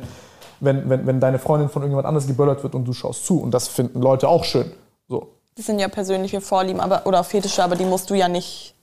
wenn, 0.61 0.89
wenn, 0.89 1.07
wenn 1.07 1.21
deine 1.21 1.39
Freundin 1.39 1.69
von 1.69 1.83
irgendjemand 1.83 2.07
anders 2.07 2.27
geböllert 2.27 2.63
wird 2.63 2.75
und 2.75 2.85
du 2.85 2.93
schaust 2.93 3.27
zu? 3.27 3.41
Und 3.41 3.53
das 3.53 3.69
finden 3.69 4.01
Leute 4.01 4.29
auch 4.29 4.45
schön. 4.45 4.71
So. 5.09 5.29
Das 5.57 5.67
sind 5.67 5.79
ja 5.79 5.89
persönliche 5.89 6.41
Vorlieben 6.41 6.81
aber, 6.81 7.07
oder 7.07 7.25
Fetische, 7.25 7.63
aber 7.63 7.77
die 7.77 7.85
musst 7.85 8.09
du 8.11 8.15
ja 8.15 8.29
nicht 8.29 8.75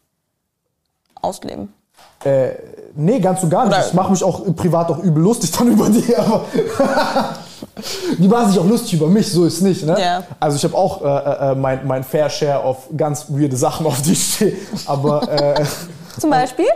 ausleben. 1.22 1.74
Äh, 2.24 2.52
nee, 2.96 3.20
ganz 3.20 3.44
und 3.44 3.50
gar 3.50 3.66
nicht. 3.66 3.78
Oder 3.78 3.88
ich 3.88 3.94
mache 3.94 4.12
mich 4.12 4.24
auch 4.24 4.44
privat 4.56 4.90
auch 4.90 5.00
übel 5.00 5.24
lustig 5.24 5.52
dann 5.52 5.68
über 5.72 5.90
die, 5.90 6.16
aber 6.16 6.46
die 8.18 8.28
machen 8.28 8.52
sich 8.52 8.60
auch 8.60 8.66
lustig 8.68 8.94
über 8.94 9.08
mich, 9.08 9.32
so 9.32 9.46
ist 9.46 9.62
nicht. 9.62 9.86
Ne? 9.86 9.98
Yeah. 9.98 10.24
Also 10.40 10.58
ich 10.58 10.64
habe 10.64 10.76
auch 10.76 11.02
äh, 11.02 11.52
äh, 11.52 11.56
mein, 11.56 11.88
mein 11.88 12.04
Fair 12.04 12.30
Share 12.30 12.64
auf 12.64 12.90
ganz 12.96 13.28
weirde 13.30 13.56
Sachen, 13.56 13.86
auf 13.86 14.02
die 14.02 14.14
ich 14.14 14.34
stehe. 14.34 14.58
Aber 14.86 15.30
äh, 15.32 15.66
zum 16.20 16.30
Beispiel? 16.30 16.68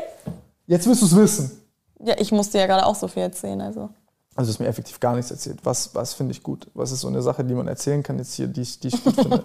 Jetzt 0.65 0.87
willst 0.87 1.01
du 1.01 1.05
es 1.07 1.15
wissen. 1.15 1.59
Ja, 1.99 2.15
ich 2.17 2.31
musste 2.31 2.57
ja 2.57 2.65
gerade 2.65 2.85
auch 2.85 2.95
so 2.95 3.07
viel 3.07 3.23
erzählen, 3.23 3.59
also. 3.61 3.89
Also 4.35 4.49
ist 4.49 4.59
mir 4.59 4.67
effektiv 4.67 4.99
gar 4.99 5.15
nichts 5.15 5.29
erzählt. 5.29 5.59
Was, 5.63 5.93
was 5.93 6.13
finde 6.13 6.31
ich 6.31 6.41
gut? 6.41 6.67
Was 6.73 6.91
ist 6.91 7.01
so 7.01 7.07
eine 7.07 7.21
Sache, 7.21 7.43
die 7.43 7.53
man 7.53 7.67
erzählen 7.67 8.01
kann 8.01 8.17
jetzt 8.17 8.33
hier, 8.33 8.47
die 8.47 8.61
ich, 8.61 8.79
die 8.79 8.87
ich 8.87 9.03
gut 9.03 9.13
finde? 9.13 9.43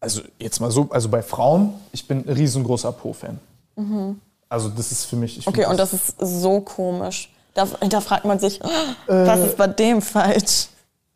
Also 0.00 0.22
jetzt 0.38 0.60
mal 0.60 0.70
so, 0.70 0.88
also 0.90 1.08
bei 1.08 1.22
Frauen, 1.22 1.74
ich 1.92 2.06
bin 2.06 2.26
ein 2.26 2.32
riesengroßer 2.32 2.92
Po-Fan. 2.92 3.38
Mhm. 3.76 4.20
Also 4.48 4.68
das 4.68 4.92
ist 4.92 5.04
für 5.04 5.16
mich. 5.16 5.46
okay, 5.46 5.66
und 5.66 5.78
das 5.78 5.92
ist 5.92 6.14
so 6.20 6.60
komisch. 6.60 7.30
Da, 7.54 7.66
da 7.88 8.00
fragt 8.00 8.24
man 8.24 8.38
sich, 8.38 8.60
äh, 8.60 8.66
was 9.06 9.40
ist 9.40 9.56
bei 9.56 9.66
dem 9.66 10.00
falsch? 10.00 10.68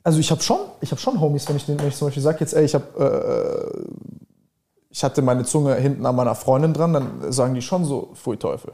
Also 0.03 0.19
ich 0.19 0.31
habe 0.31 0.43
schon, 0.43 0.59
ich 0.81 0.91
habe 0.91 1.01
schon 1.01 1.21
Homies, 1.21 1.49
wenn 1.49 1.57
ich, 1.57 1.69
wenn 1.69 1.87
ich 1.87 1.97
zum 1.97 2.09
Beispiel 2.09 2.23
sage 2.23 2.39
jetzt, 2.41 2.55
ey, 2.55 2.65
ich 2.65 2.75
habe, 2.75 3.79
äh, 3.79 4.59
ich 4.91 5.05
hatte 5.05 5.23
meine 5.23 5.45
Zunge 5.45 5.75
hinten 5.77 6.05
an 6.05 6.17
meiner 6.17 6.35
Freundin 6.35 6.75
dran, 6.75 6.93
dann 6.93 7.33
sagen 7.33 7.55
die 7.55 7.63
schon 7.63 7.85
so, 7.85 8.11
pfui 8.15 8.37
Teufel. 8.37 8.73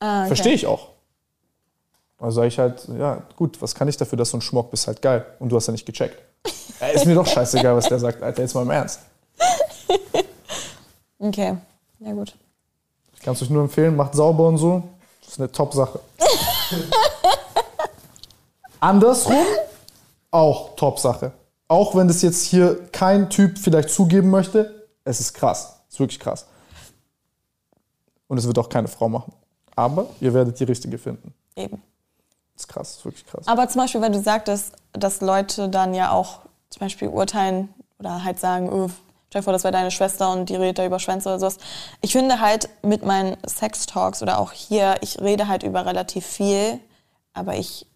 Ah, 0.00 0.20
okay. 0.20 0.26
Verstehe 0.28 0.54
ich 0.54 0.66
auch. 0.66 0.88
Also 2.18 2.36
sage 2.36 2.48
ich 2.48 2.58
halt, 2.58 2.88
ja 2.98 3.22
gut, 3.36 3.62
was 3.62 3.74
kann 3.74 3.88
ich 3.88 3.96
dafür, 3.96 4.18
dass 4.18 4.32
du 4.32 4.38
ein 4.38 4.42
Schmock 4.42 4.70
bist, 4.70 4.86
halt 4.86 5.00
geil. 5.00 5.24
Und 5.38 5.50
du 5.50 5.56
hast 5.56 5.68
ja 5.68 5.72
nicht 5.72 5.86
gecheckt. 5.86 6.18
äh, 6.80 6.94
ist 6.94 7.06
mir 7.06 7.14
doch 7.14 7.26
scheißegal, 7.26 7.76
was 7.76 7.88
der 7.88 7.98
sagt, 7.98 8.22
Alter, 8.22 8.42
jetzt 8.42 8.54
mal 8.54 8.62
im 8.62 8.70
Ernst. 8.70 9.00
okay, 11.18 11.56
ja 12.00 12.12
gut. 12.12 12.34
Kannst 13.22 13.40
du 13.40 13.46
euch 13.46 13.50
nur 13.50 13.62
empfehlen, 13.62 13.96
macht 13.96 14.14
sauber 14.14 14.48
und 14.48 14.58
so. 14.58 14.82
Das 15.20 15.32
ist 15.32 15.40
eine 15.40 15.50
Top-Sache. 15.50 16.00
Andersrum 18.80 19.44
auch 20.30 20.76
Top-Sache. 20.76 21.32
Auch 21.68 21.94
wenn 21.96 22.06
das 22.06 22.22
jetzt 22.22 22.44
hier 22.44 22.88
kein 22.92 23.30
Typ 23.30 23.58
vielleicht 23.58 23.90
zugeben 23.90 24.30
möchte, 24.30 24.86
es 25.04 25.20
ist 25.20 25.34
krass. 25.34 25.80
Es 25.88 25.94
ist 25.94 26.00
wirklich 26.00 26.20
krass. 26.20 26.46
Und 28.28 28.38
es 28.38 28.46
wird 28.46 28.58
auch 28.58 28.68
keine 28.68 28.88
Frau 28.88 29.08
machen. 29.08 29.32
Aber 29.74 30.06
ihr 30.20 30.32
werdet 30.32 30.58
die 30.60 30.64
richtige 30.64 30.98
finden. 30.98 31.34
Eben. 31.54 31.82
Das 32.54 32.62
ist 32.62 32.68
krass, 32.68 32.88
das 32.88 32.98
ist 32.98 33.04
wirklich 33.04 33.26
krass. 33.26 33.46
Aber 33.46 33.68
zum 33.68 33.82
Beispiel, 33.82 34.00
wenn 34.00 34.12
du 34.12 34.22
sagtest, 34.22 34.72
dass 34.92 35.20
Leute 35.20 35.68
dann 35.68 35.94
ja 35.94 36.10
auch 36.10 36.40
zum 36.70 36.80
Beispiel 36.80 37.08
urteilen 37.08 37.68
oder 37.98 38.24
halt 38.24 38.38
sagen, 38.38 38.72
oh, 38.72 38.90
Stell 39.28 39.40
dir 39.40 39.44
vor, 39.44 39.52
das 39.52 39.64
wäre 39.64 39.72
deine 39.72 39.90
Schwester 39.90 40.32
und 40.32 40.48
die 40.48 40.56
redet 40.56 40.78
da 40.78 40.86
über 40.86 40.98
Schwänze 40.98 41.28
oder 41.28 41.38
sowas. 41.38 41.58
Ich 42.00 42.12
finde 42.12 42.40
halt 42.40 42.68
mit 42.82 43.04
meinen 43.04 43.36
Sex-Talks 43.46 44.22
oder 44.22 44.38
auch 44.38 44.52
hier, 44.52 44.96
ich 45.00 45.20
rede 45.20 45.48
halt 45.48 45.62
über 45.62 45.84
relativ 45.84 46.24
viel, 46.24 46.78
aber 47.32 47.56
ich. 47.56 47.86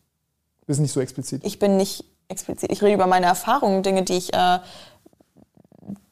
Du 0.60 0.66
bist 0.66 0.80
nicht 0.80 0.92
so 0.92 1.00
explizit. 1.00 1.44
Ich 1.44 1.58
bin 1.58 1.76
nicht 1.76 2.04
explizit. 2.28 2.72
Ich 2.72 2.82
rede 2.82 2.94
über 2.94 3.06
meine 3.06 3.26
Erfahrungen, 3.26 3.82
Dinge, 3.82 4.02
die 4.02 4.16
ich, 4.16 4.34
äh, 4.34 4.58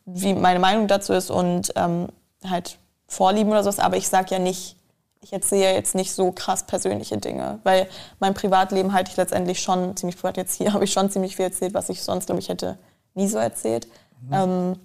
wie 0.06 0.34
meine 0.34 0.60
Meinung 0.60 0.88
dazu 0.88 1.12
ist 1.12 1.30
und 1.30 1.72
ähm, 1.76 2.08
halt 2.48 2.78
Vorlieben 3.10 3.50
oder 3.50 3.62
sowas, 3.62 3.78
aber 3.78 3.96
ich 3.96 4.08
sage 4.08 4.34
ja 4.34 4.38
nicht, 4.38 4.76
ich 5.22 5.32
erzähle 5.32 5.72
jetzt 5.72 5.94
nicht 5.94 6.12
so 6.12 6.30
krass 6.30 6.64
persönliche 6.64 7.16
Dinge, 7.16 7.58
weil 7.64 7.88
mein 8.20 8.34
Privatleben 8.34 8.92
halte 8.92 9.10
ich 9.10 9.16
letztendlich 9.16 9.60
schon 9.60 9.96
ziemlich 9.96 10.16
privat. 10.16 10.36
Jetzt 10.36 10.54
hier 10.54 10.72
habe 10.74 10.84
ich 10.84 10.92
schon 10.92 11.10
ziemlich 11.10 11.36
viel 11.36 11.46
erzählt, 11.46 11.74
was 11.74 11.88
ich 11.88 12.02
sonst, 12.02 12.26
glaube 12.26 12.40
ich, 12.40 12.48
hätte 12.48 12.78
nie 13.14 13.28
so 13.28 13.38
erzählt. 13.38 13.88
Mhm. 14.20 14.32
Ähm, 14.32 14.78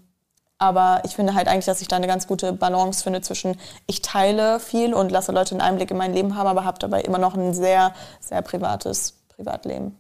aber 0.64 1.02
ich 1.04 1.14
finde 1.14 1.36
halt 1.36 1.50
eigentlich, 1.50 1.66
dass 1.66 1.82
ich 1.82 1.90
da 1.90 1.98
eine 1.98 2.08
ganz 2.08 2.26
gute 2.26 2.54
Balance 2.54 3.04
finde 3.04 3.20
zwischen, 3.20 3.58
ich 3.86 4.02
teile 4.02 4.62
viel 4.62 4.94
und 4.94 5.12
lasse 5.12 5.34
Leute 5.34 5.52
einen 5.52 5.62
Einblick 5.62 5.92
in 5.92 5.98
mein 5.98 6.14
Leben 6.14 6.38
haben, 6.38 6.48
aber 6.48 6.64
habe 6.64 6.80
dabei 6.80 7.02
immer 7.02 7.18
noch 7.18 7.36
ein 7.36 7.54
sehr, 7.54 7.92
sehr 8.22 8.42
privates 8.42 9.16
Privatleben. 9.28 9.98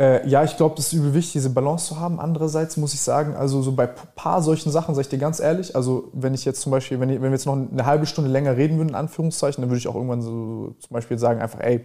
Äh, 0.00 0.26
ja, 0.26 0.44
ich 0.44 0.56
glaube, 0.56 0.76
das 0.76 0.86
ist 0.86 0.92
übel 0.94 1.12
wichtig, 1.12 1.32
diese 1.32 1.50
Balance 1.50 1.88
zu 1.88 2.00
haben. 2.00 2.20
Andererseits 2.20 2.78
muss 2.78 2.94
ich 2.94 3.02
sagen, 3.02 3.36
also 3.36 3.60
so 3.60 3.72
bei 3.72 3.88
ein 3.88 3.94
paar 4.14 4.40
solchen 4.40 4.70
Sachen, 4.70 4.94
sage 4.94 5.02
ich 5.02 5.08
dir 5.10 5.18
ganz 5.18 5.40
ehrlich, 5.40 5.76
also 5.76 6.08
wenn 6.14 6.32
ich 6.32 6.46
jetzt 6.46 6.62
zum 6.62 6.72
Beispiel, 6.72 6.98
wenn, 6.98 7.10
ich, 7.10 7.16
wenn 7.16 7.30
wir 7.30 7.32
jetzt 7.32 7.44
noch 7.44 7.52
eine 7.56 7.84
halbe 7.84 8.06
Stunde 8.06 8.30
länger 8.30 8.56
reden 8.56 8.78
würden, 8.78 8.90
in 8.90 8.94
Anführungszeichen, 8.94 9.60
dann 9.60 9.68
würde 9.68 9.78
ich 9.78 9.88
auch 9.88 9.94
irgendwann 9.94 10.22
so 10.22 10.74
zum 10.78 10.94
Beispiel 10.94 11.18
sagen, 11.18 11.42
einfach, 11.42 11.60
ey, 11.60 11.84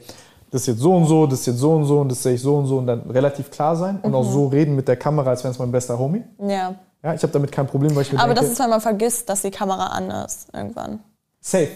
das 0.50 0.62
ist 0.62 0.68
jetzt 0.68 0.80
so 0.80 0.96
und 0.96 1.08
so, 1.08 1.28
das 1.28 1.42
ist 1.42 1.48
jetzt 1.48 1.58
so 1.58 1.74
und 1.74 1.86
so 1.86 2.00
und 2.00 2.10
das 2.10 2.24
sehe 2.24 2.36
ich 2.36 2.42
so 2.42 2.56
und 2.56 2.68
so 2.68 2.78
und 2.78 2.88
dann 2.88 3.10
relativ 3.10 3.52
klar 3.52 3.76
sein 3.76 4.00
und 4.02 4.12
mhm. 4.12 4.16
auch 4.16 4.24
so 4.24 4.48
reden 4.48 4.76
mit 4.76 4.88
der 4.88 4.96
Kamera, 4.96 5.32
als 5.32 5.44
wäre 5.44 5.52
es 5.52 5.60
mein 5.60 5.72
bester 5.72 6.00
Homie. 6.00 6.24
Ja. 6.40 6.76
Ja, 7.04 7.14
ich 7.14 7.22
habe 7.22 7.34
damit 7.34 7.52
kein 7.52 7.68
Problem, 7.68 7.96
weil 7.96 8.04
ich 8.04 8.14
mir 8.14 8.20
Aber 8.20 8.34
denke, 8.34 8.42
das 8.42 8.52
ist, 8.54 8.60
wenn 8.60 8.70
man 8.70 8.82
vergisst, 8.82 9.28
dass 9.30 9.42
die 9.42 9.52
Kamera 9.52 9.88
an 9.88 10.10
ist 10.10 10.48
irgendwann. 10.54 11.00
Safe. 11.42 11.70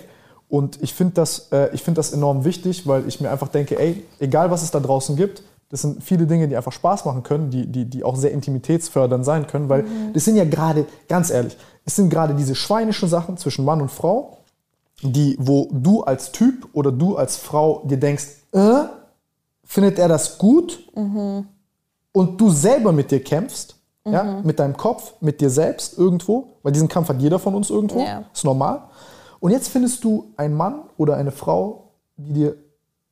Und 0.48 0.82
ich 0.82 0.94
finde 0.94 1.16
das, 1.16 1.52
äh, 1.52 1.76
find 1.78 1.98
das 1.98 2.14
enorm 2.14 2.46
wichtig, 2.46 2.88
weil 2.88 3.06
ich 3.08 3.20
mir 3.20 3.30
einfach 3.30 3.50
denke, 3.50 3.78
ey, 3.78 4.06
egal 4.20 4.50
was 4.50 4.64
es 4.64 4.72
da 4.72 4.80
draußen 4.80 5.18
gibt, 5.18 5.44
das 5.70 5.82
sind 5.82 6.02
viele 6.02 6.26
Dinge, 6.26 6.48
die 6.48 6.56
einfach 6.56 6.72
Spaß 6.72 7.04
machen 7.04 7.24
können, 7.24 7.50
die, 7.50 7.68
die, 7.68 7.84
die 7.84 8.06
auch 8.06 8.16
sehr 8.16 8.32
intimitätsfördernd 8.32 9.26
sein 9.26 9.48
können, 9.48 9.68
weil 9.68 9.84
mhm. 9.84 10.14
das 10.14 10.24
sind 10.24 10.38
ja 10.38 10.46
gerade, 10.46 10.86
ganz 11.10 11.30
ehrlich, 11.30 11.58
es 11.84 11.98
sind 11.98 12.10
gerade 12.10 12.34
diese 12.34 12.56
schweinischen 12.56 13.10
Sachen 13.10 13.36
zwischen 13.36 13.66
Mann 13.66 13.82
und 13.82 13.92
Frau, 13.92 14.38
die, 15.02 15.36
wo 15.40 15.68
du 15.72 16.04
als 16.04 16.32
Typ 16.32 16.70
oder 16.72 16.94
du 16.94 17.18
als 17.18 17.36
Frau 17.36 17.84
dir 17.86 17.98
denkst, 17.98 18.28
äh, 18.54 18.84
findet 19.66 20.00
er 20.00 20.08
das 20.08 20.38
gut? 20.38 20.80
Mhm. 20.96 21.48
Und 22.14 22.40
du 22.40 22.50
selber 22.50 22.94
mit 22.94 23.12
dir 23.12 23.22
kämpfst 23.22 23.77
Mhm. 24.08 24.14
Ja, 24.14 24.42
mit 24.44 24.60
deinem 24.60 24.78
Kopf, 24.78 25.14
mit 25.20 25.42
dir 25.42 25.50
selbst 25.50 25.98
irgendwo, 25.98 26.58
weil 26.64 26.72
diesen 26.72 26.88
Kampf 26.88 27.10
hat 27.10 27.22
jeder 27.22 27.40
von 27.40 27.54
uns 27.56 27.70
irgendwo, 27.70 28.00
ja. 28.00 28.24
ist 28.34 28.46
normal. 28.46 28.84
Und 29.40 29.52
jetzt 29.52 29.68
findest 29.68 30.04
du 30.04 30.32
einen 30.38 30.56
Mann 30.56 30.82
oder 30.98 31.18
eine 31.18 31.32
Frau, 31.32 31.92
die 32.16 32.34
dir 32.34 32.56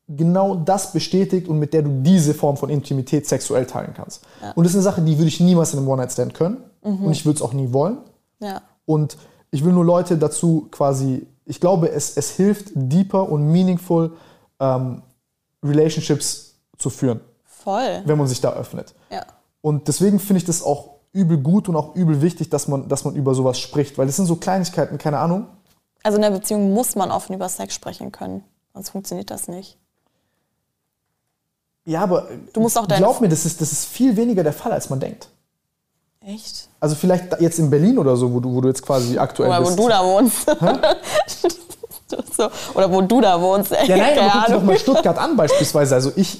genau 0.07 0.55
das 0.55 0.93
bestätigt 0.93 1.47
und 1.47 1.59
mit 1.59 1.73
der 1.73 1.81
du 1.81 2.01
diese 2.01 2.33
Form 2.33 2.57
von 2.57 2.69
Intimität 2.69 3.27
sexuell 3.27 3.65
teilen 3.65 3.93
kannst. 3.95 4.23
Ja. 4.41 4.51
Und 4.51 4.63
das 4.63 4.71
ist 4.71 4.77
eine 4.77 4.83
Sache, 4.83 5.01
die 5.01 5.17
würde 5.17 5.27
ich 5.27 5.39
niemals 5.39 5.73
in 5.73 5.79
einem 5.79 5.87
One-Night-Stand 5.87 6.33
können 6.33 6.57
mhm. 6.83 7.05
und 7.05 7.11
ich 7.11 7.25
würde 7.25 7.37
es 7.37 7.41
auch 7.41 7.53
nie 7.53 7.73
wollen. 7.73 7.97
Ja. 8.39 8.61
Und 8.85 9.17
ich 9.51 9.63
will 9.65 9.73
nur 9.73 9.85
Leute 9.85 10.17
dazu 10.17 10.67
quasi, 10.71 11.25
ich 11.45 11.59
glaube, 11.59 11.89
es, 11.89 12.17
es 12.17 12.31
hilft, 12.31 12.71
deeper 12.75 13.29
und 13.29 13.51
meaningful 13.51 14.13
ähm, 14.59 15.01
Relationships 15.63 16.55
zu 16.77 16.89
führen. 16.89 17.21
Voll. 17.45 18.03
Wenn 18.05 18.17
man 18.17 18.27
sich 18.27 18.41
da 18.41 18.53
öffnet. 18.53 18.93
Ja. 19.09 19.25
Und 19.65 19.87
deswegen 19.87 20.19
finde 20.19 20.37
ich 20.37 20.45
das 20.45 20.61
auch 20.61 20.91
übel 21.11 21.39
gut 21.39 21.67
und 21.67 21.75
auch 21.75 21.95
übel 21.95 22.21
wichtig, 22.21 22.51
dass 22.51 22.67
man, 22.67 22.87
dass 22.87 23.03
man 23.03 23.15
über 23.15 23.33
sowas 23.33 23.57
spricht, 23.59 23.97
weil 23.97 24.05
das 24.05 24.15
sind 24.15 24.27
so 24.27 24.35
Kleinigkeiten, 24.35 24.99
keine 24.99 25.17
Ahnung. 25.17 25.47
Also 26.03 26.17
in 26.17 26.21
der 26.21 26.29
Beziehung 26.29 26.71
muss 26.71 26.93
man 26.93 27.09
offen 27.09 27.33
über 27.33 27.49
Sex 27.49 27.73
sprechen 27.73 28.11
können, 28.11 28.43
sonst 28.75 28.91
funktioniert 28.91 29.31
das 29.31 29.47
nicht. 29.47 29.79
Ja, 31.83 32.01
aber 32.01 32.27
du 32.53 32.59
musst 32.59 32.77
auch 32.77 32.87
glaub 32.87 33.21
mir, 33.21 33.27
das 33.27 33.43
ist, 33.47 33.59
das 33.59 33.71
ist 33.71 33.85
viel 33.85 34.15
weniger 34.15 34.43
der 34.43 34.53
Fall, 34.53 34.71
als 34.71 34.91
man 34.91 34.99
denkt. 34.99 35.29
Echt? 36.23 36.69
Also 36.79 36.93
vielleicht 36.93 37.41
jetzt 37.41 37.57
in 37.57 37.71
Berlin 37.71 37.97
oder 37.97 38.15
so, 38.15 38.31
wo 38.31 38.39
du, 38.39 38.53
wo 38.53 38.61
du 38.61 38.67
jetzt 38.67 38.83
quasi 38.83 39.17
aktuell 39.17 39.49
oder 39.49 39.61
bist. 39.61 39.79
Oder 39.79 39.79
wo 39.79 39.83
du 39.83 39.89
da 39.89 40.03
wohnst. 40.03 40.45
so. 42.37 42.51
Oder 42.75 42.91
wo 42.93 43.01
du 43.01 43.19
da 43.19 43.41
wohnst. 43.41 43.71
Ey. 43.71 43.87
Ja, 43.87 43.97
nein, 43.97 44.19
aber 44.19 44.31
guck 44.31 44.45
dir 44.45 44.53
doch 44.53 44.63
mal 44.63 44.77
Stuttgart 44.77 45.17
an 45.17 45.35
beispielsweise. 45.35 45.95
Also 45.95 46.11
ich, 46.15 46.39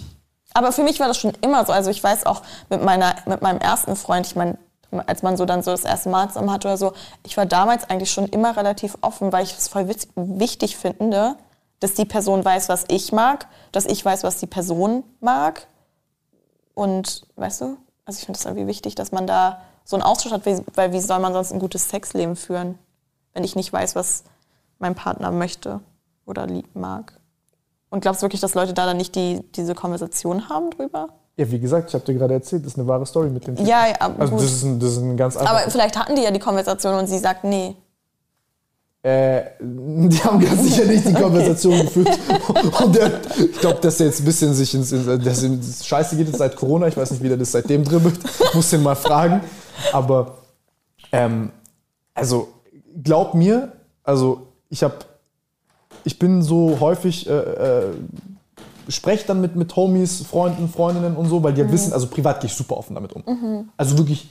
aber 0.56 0.72
für 0.72 0.84
mich 0.84 1.02
war 1.02 1.08
das 1.08 1.18
schon 1.18 1.34
immer 1.42 1.66
so. 1.66 1.74
Also 1.74 1.92
ich 1.92 2.02
weiß 2.02 2.26
auch 2.26 2.42
mit, 2.70 2.82
meiner, 2.82 3.14
mit 3.26 3.42
meinem 3.42 3.60
ersten 3.60 3.98
Freund, 3.98 4.26
ich 4.26 4.38
meine, 4.38 4.58
als 5.06 5.22
man 5.22 5.36
so 5.36 5.44
dann 5.44 5.62
so 5.62 5.72
das 5.72 5.84
erste 5.84 6.08
Mal 6.08 6.30
zusammen 6.30 6.50
hatte 6.50 6.70
oder 6.70 6.78
so, 6.78 6.94
ich 7.24 7.36
war 7.36 7.46
damals 7.46 7.90
eigentlich 7.90 8.10
schon 8.10 8.28
immer 8.28 8.56
relativ 8.56 8.98
offen, 9.02 9.34
weil 9.34 9.44
ich 9.44 9.52
es 9.52 9.68
voll 9.68 9.90
wichtig 10.16 10.78
finde, 10.78 11.36
dass 11.82 11.94
die 11.94 12.06
Person 12.06 12.46
weiß, 12.46 12.70
was 12.70 12.86
ich 12.88 13.12
mag, 13.12 13.48
dass 13.74 13.86
ich 13.86 14.04
weiß, 14.04 14.24
was 14.24 14.38
die 14.38 14.48
Person 14.48 15.04
mag. 15.20 15.68
Und 16.74 17.28
weißt 17.36 17.60
du, 17.60 17.78
also 18.06 18.18
ich 18.18 18.26
finde 18.26 18.40
das 18.40 18.46
irgendwie 18.46 18.68
wichtig, 18.68 18.96
dass 18.96 19.12
man 19.12 19.28
da 19.28 19.62
so 19.84 19.98
einen 19.98 20.04
Austausch 20.04 20.32
hat, 20.32 20.46
weil 20.46 20.94
wie 20.94 21.02
soll 21.02 21.20
man 21.20 21.34
sonst 21.34 21.52
ein 21.52 21.60
gutes 21.60 21.90
Sexleben 21.90 22.38
führen, 22.38 22.80
wenn 23.34 23.44
ich 23.44 23.58
nicht 23.58 23.74
weiß, 23.74 23.96
was 23.96 24.24
mein 24.80 24.96
Partner 24.96 25.32
möchte 25.32 25.82
oder 26.26 26.48
mag. 26.74 27.20
Und 27.90 28.02
glaubst 28.02 28.22
du 28.22 28.26
wirklich, 28.26 28.42
dass 28.42 28.56
Leute 28.56 28.74
da 28.74 28.86
dann 28.86 28.98
nicht 28.98 29.16
die, 29.16 29.42
diese 29.56 29.76
Konversation 29.76 30.50
haben 30.50 30.72
drüber? 30.72 31.10
Ja, 31.38 31.50
wie 31.52 31.60
gesagt, 31.60 31.90
ich 31.90 31.94
habe 31.94 32.06
dir 32.06 32.14
gerade 32.14 32.34
erzählt, 32.34 32.66
das 32.66 32.74
ist 32.74 32.80
eine 32.80 32.88
wahre 32.88 33.06
Story 33.06 33.30
mit 33.30 33.46
dem 33.46 33.56
Typen. 33.56 33.68
Ja, 33.68 33.88
ja, 33.88 33.96
also 34.00 34.34
gut. 34.34 34.44
Das 34.44 34.52
ist, 34.52 34.64
ein, 34.64 34.80
das 34.80 34.92
ist 34.92 34.98
ein 35.00 35.18
ganz 35.18 35.36
Aber 35.38 35.70
vielleicht 35.70 35.98
hatten 35.98 36.16
die 36.16 36.24
ja 36.24 36.32
die 36.32 36.40
Konversation 36.40 36.96
und 36.96 37.08
sie 37.08 37.20
sagt 37.20 37.44
nee. 37.44 37.76
Äh, 39.04 39.52
die 39.60 40.18
haben 40.24 40.40
ganz 40.40 40.64
sicher 40.64 40.86
nicht 40.86 41.08
die 41.08 41.14
Konversation 41.22 41.74
okay. 41.74 41.84
geführt. 41.84 42.20
Und 42.84 42.96
der, 42.96 43.22
ich 43.38 43.60
glaube, 43.60 43.80
dass 43.82 44.00
er 44.00 44.08
jetzt 44.08 44.22
ein 44.22 44.26
bisschen 44.26 44.54
sich 44.54 44.74
ins, 44.74 44.90
das, 44.90 45.22
das 45.22 45.86
Scheiße 45.86 46.16
geht 46.16 46.28
jetzt 46.28 46.40
seit 46.40 46.56
Corona. 46.56 46.88
Ich 46.88 46.98
weiß 46.98 47.12
nicht, 47.12 47.22
wie 47.22 47.28
der 47.28 47.38
das 47.38 47.52
seitdem 47.52 47.84
dribbelt. 47.84 48.18
Muss 48.54 48.72
den 48.72 48.82
mal 48.82 48.96
fragen. 48.96 49.42
Aber 49.92 50.40
ähm, 51.12 51.52
also 52.16 52.48
glaub 53.04 53.36
mir, 53.36 53.74
also 54.04 54.48
ich 54.70 54.84
habe, 54.84 54.96
ich 56.06 56.20
bin 56.20 56.42
so 56.42 56.80
häufig, 56.80 57.28
äh, 57.28 57.34
äh, 57.34 57.84
spreche 58.88 59.28
dann 59.28 59.42
mit, 59.42 59.56
mit 59.56 59.76
Homies, 59.76 60.22
Freunden, 60.22 60.70
Freundinnen 60.70 61.16
und 61.16 61.28
so, 61.28 61.44
weil 61.44 61.54
die 61.54 61.64
mhm. 61.64 61.72
wissen, 61.72 61.92
also 61.92 62.08
privat 62.08 62.40
gehe 62.40 62.50
ich 62.50 62.56
super 62.56 62.78
offen 62.78 62.94
damit 62.94 63.14
um. 63.14 63.24
Mhm. 63.26 63.70
Also 63.76 63.98
wirklich 63.98 64.30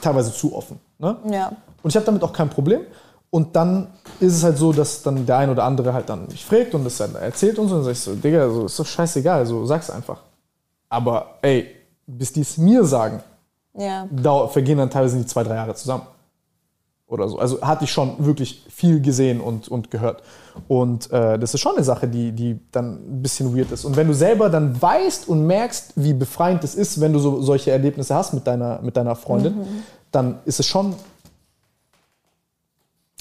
teilweise 0.00 0.32
zu 0.32 0.54
offen. 0.54 0.78
Ne? 0.98 1.16
Ja. 1.30 1.52
Und 1.82 1.90
ich 1.90 1.96
habe 1.96 2.06
damit 2.06 2.22
auch 2.22 2.32
kein 2.32 2.50
Problem. 2.50 2.82
Und 3.30 3.54
dann 3.54 3.86
ist 4.18 4.34
es 4.34 4.44
halt 4.44 4.58
so, 4.58 4.72
dass 4.72 5.02
dann 5.02 5.24
der 5.24 5.38
ein 5.38 5.50
oder 5.50 5.64
andere 5.64 5.94
halt 5.94 6.08
dann 6.08 6.26
mich 6.26 6.44
fragt 6.44 6.74
und 6.74 6.84
das 6.84 6.96
dann 6.98 7.14
erzählt 7.14 7.58
und 7.58 7.68
so. 7.68 7.76
Und 7.76 7.80
dann 7.80 7.84
sag 7.84 7.92
ich 7.92 8.00
so, 8.00 8.14
Digga, 8.14 8.50
so, 8.50 8.66
ist 8.66 8.78
doch 8.78 8.86
scheißegal, 8.86 9.46
so 9.46 9.64
sag's 9.64 9.88
einfach. 9.88 10.20
Aber 10.88 11.38
ey, 11.40 11.68
bis 12.06 12.32
die 12.32 12.40
es 12.40 12.58
mir 12.58 12.84
sagen, 12.84 13.22
ja. 13.74 14.06
da 14.10 14.48
vergehen 14.48 14.78
dann 14.78 14.90
teilweise 14.90 15.16
die 15.16 15.26
zwei, 15.26 15.44
drei 15.44 15.54
Jahre 15.54 15.74
zusammen. 15.74 16.02
Oder 17.10 17.28
so. 17.28 17.38
Also 17.38 17.60
hatte 17.60 17.84
ich 17.84 17.92
schon 17.92 18.24
wirklich 18.24 18.62
viel 18.70 19.00
gesehen 19.00 19.40
und, 19.40 19.66
und 19.68 19.90
gehört. 19.90 20.22
Und 20.68 21.10
äh, 21.10 21.40
das 21.40 21.52
ist 21.54 21.60
schon 21.60 21.74
eine 21.74 21.84
Sache, 21.84 22.06
die, 22.06 22.30
die 22.30 22.60
dann 22.70 23.18
ein 23.18 23.22
bisschen 23.22 23.56
weird 23.56 23.72
ist. 23.72 23.84
Und 23.84 23.96
wenn 23.96 24.06
du 24.06 24.14
selber 24.14 24.48
dann 24.48 24.80
weißt 24.80 25.28
und 25.28 25.44
merkst, 25.44 25.94
wie 25.96 26.12
befreiend 26.12 26.62
es 26.62 26.76
ist, 26.76 27.00
wenn 27.00 27.12
du 27.12 27.18
so, 27.18 27.42
solche 27.42 27.72
Erlebnisse 27.72 28.14
hast 28.14 28.32
mit 28.32 28.46
deiner, 28.46 28.80
mit 28.80 28.96
deiner 28.96 29.16
Freundin, 29.16 29.56
mhm. 29.56 29.82
dann 30.12 30.38
ist 30.44 30.60
es 30.60 30.66
schon 30.66 30.94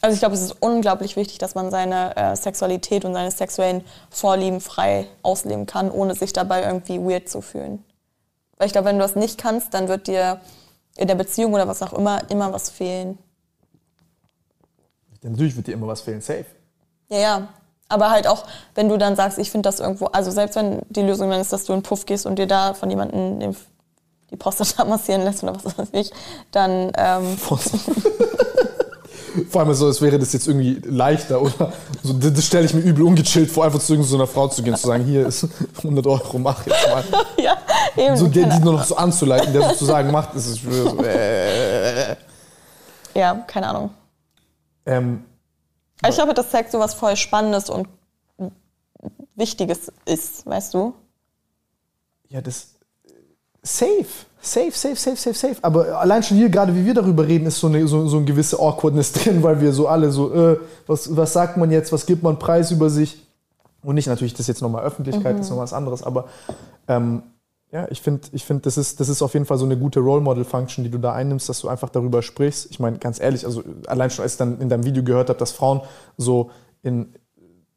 also 0.02 0.14
ich 0.14 0.20
glaube, 0.22 0.36
es 0.36 0.42
ist 0.42 0.56
unglaublich 0.62 1.18
wichtig, 1.18 1.40
dass 1.40 1.56
man 1.56 1.72
seine 1.72 2.16
äh, 2.16 2.34
Sexualität 2.34 3.04
und 3.04 3.14
seine 3.14 3.32
sexuellen 3.32 3.84
Vorlieben 4.10 4.62
frei 4.62 5.08
ausleben 5.24 5.66
kann, 5.66 5.92
ohne 5.92 6.16
sich 6.16 6.32
dabei 6.32 6.64
irgendwie 6.64 7.02
weird 7.02 7.28
zu 7.28 7.42
fühlen. 7.42 7.84
Weil 8.58 8.68
ich 8.68 8.72
glaube, 8.72 8.88
wenn 8.88 8.96
du 8.96 9.02
das 9.02 9.18
nicht 9.18 9.38
kannst, 9.38 9.74
dann 9.74 9.90
wird 9.90 10.08
dir 10.08 10.40
in 10.96 11.10
der 11.10 11.16
Beziehung 11.16 11.54
oder 11.54 11.68
was 11.68 11.82
auch 11.82 11.92
immer 11.92 12.22
immer 12.30 12.54
was 12.54 12.70
fehlen. 12.70 13.18
Natürlich 15.22 15.56
wird 15.56 15.68
dir 15.68 15.74
immer 15.74 15.88
was 15.88 16.02
fehlen, 16.02 16.22
safe. 16.22 16.46
Ja, 17.10 17.18
ja. 17.18 17.48
Aber 17.92 18.12
halt 18.12 18.28
auch, 18.28 18.46
wenn 18.76 18.88
du 18.88 18.98
dann 18.98 19.16
sagst, 19.16 19.40
ich 19.40 19.50
finde 19.50 19.68
das 19.68 19.80
irgendwo, 19.80 20.06
also 20.08 20.30
selbst 20.30 20.56
wenn 20.56 20.82
die 20.90 21.02
Lösung 21.02 21.30
dann 21.32 21.42
ist, 21.42 21.52
dass 21.52 21.66
du 21.66 21.74
in 21.74 21.80
den 21.80 21.84
Puff 21.84 22.06
gehst 22.06 22.28
und 22.28 22.38
dir 22.38 22.46
da 22.46 22.76
von 22.76 22.90
jemandem 22.90 23.56
die 24.30 24.36
Prostata 24.36 24.86
massieren 24.86 25.24
lässt 25.24 25.44
oder 25.44 25.56
was 25.56 25.78
weiß 25.78 25.90
ich, 25.94 26.12
dann... 26.52 26.92
Ähm, 26.96 27.38
Vor 29.50 29.62
allem 29.62 29.74
so, 29.76 29.86
als 29.86 30.02
wäre 30.02 30.18
das 30.18 30.34
jetzt 30.34 30.48
irgendwie 30.48 30.82
leichter 30.86 31.40
oder 31.40 31.72
so, 32.02 32.14
das 32.14 32.46
stelle 32.46 32.66
ich 32.66 32.74
mir 32.74 32.82
übel 32.82 33.04
ungechillt 33.04 33.50
vor, 33.50 33.64
einfach 33.64 33.80
zu 33.80 33.94
irgendeiner 33.94 34.26
Frau 34.26 34.48
zu 34.48 34.64
gehen, 34.64 34.76
zu 34.76 34.88
sagen, 34.88 35.06
hier 35.06 35.28
ist 35.28 35.48
100 35.78 36.06
Euro, 36.08 36.40
mach 36.40 36.66
jetzt 36.66 36.90
mal. 36.90 37.04
ja, 37.38 37.56
eben. 37.96 38.18
So, 38.18 38.28
der, 38.28 38.48
die 38.48 38.60
nur 38.60 38.74
noch 38.74 38.84
so 38.84 38.98
anzuleiten, 38.98 39.54
der 39.54 39.70
sozusagen 39.70 40.12
macht, 40.12 40.34
ist 40.34 40.48
es 40.48 40.62
so, 40.62 41.04
äh, 41.04 42.16
Ja, 43.14 43.36
keine 43.46 43.68
Ahnung. 43.70 43.92
Ähm, 44.86 45.24
ich 46.08 46.16
glaube, 46.16 46.34
dass 46.34 46.52
Sex 46.52 46.72
so 46.72 46.80
was 46.80 46.94
voll 46.94 47.16
Spannendes 47.16 47.70
und 47.70 47.88
Wichtiges 49.36 49.92
ist, 50.06 50.46
weißt 50.46 50.74
du? 50.74 50.94
Ja, 52.28 52.42
das. 52.42 52.76
Safe. 53.62 54.06
Safe, 54.42 54.72
safe, 54.72 54.96
safe, 54.96 55.18
safe, 55.18 55.34
safe. 55.34 55.56
Aber 55.62 56.00
allein 56.00 56.24
schon 56.24 56.38
hier, 56.38 56.50
gerade 56.50 56.74
wie 56.74 56.86
wir 56.86 56.94
darüber 56.94 57.28
reden, 57.28 57.46
ist 57.46 57.60
so 57.60 57.68
eine, 57.68 57.86
so, 57.88 58.08
so 58.08 58.18
eine 58.18 58.26
gewisse 58.26 58.58
Awkwardness 58.58 59.12
drin, 59.14 59.44
weil 59.44 59.60
wir 59.60 59.74
so 59.74 59.88
alle 59.88 60.12
so, 60.12 60.34
äh, 60.34 60.60
was, 60.88 61.16
was 61.16 61.34
sagt 61.34 61.58
man 61.58 61.72
jetzt, 61.72 61.92
was 61.92 62.06
gibt 62.06 62.24
man 62.24 62.40
preis 62.40 62.72
über 62.72 62.90
sich? 62.90 63.26
Und 63.82 63.96
nicht 63.96 64.08
natürlich, 64.08 64.34
das 64.34 64.42
ist 64.42 64.48
jetzt 64.48 64.62
nochmal 64.62 64.84
Öffentlichkeit, 64.84 65.34
mhm. 65.34 65.38
das 65.38 65.48
ist 65.48 65.50
nochmal 65.50 65.64
was 65.64 65.74
anderes, 65.74 66.04
aber 66.04 66.30
ähm, 66.88 67.24
ja, 67.72 67.88
ich 67.92 68.02
finde, 68.02 68.28
ich 68.32 68.44
find, 68.44 68.66
das, 68.66 68.78
ist, 68.78 69.00
das 69.00 69.10
ist 69.10 69.22
auf 69.22 69.34
jeden 69.34 69.46
Fall 69.46 69.58
so 69.58 69.66
eine 69.66 69.78
gute 69.78 70.00
Role 70.00 70.22
Model 70.22 70.44
Function, 70.44 70.84
die 70.84 70.90
du 70.90 70.98
da 70.98 71.14
einnimmst, 71.14 71.48
dass 71.50 71.62
du 71.62 71.68
einfach 71.68 71.90
darüber 71.90 72.24
sprichst. 72.24 72.68
Ich 72.72 72.80
meine, 72.80 72.98
ganz 72.98 73.20
ehrlich, 73.20 73.46
also 73.46 73.64
allein 73.86 74.10
schon, 74.10 74.24
als 74.24 74.34
ich 74.34 74.38
dann 74.40 74.60
in 74.60 74.70
deinem 74.70 74.86
Video 74.86 75.04
gehört 75.04 75.30
habe, 75.30 75.38
dass 75.38 75.52
Frauen 75.52 75.82
so 76.18 76.50
in, 76.82 77.14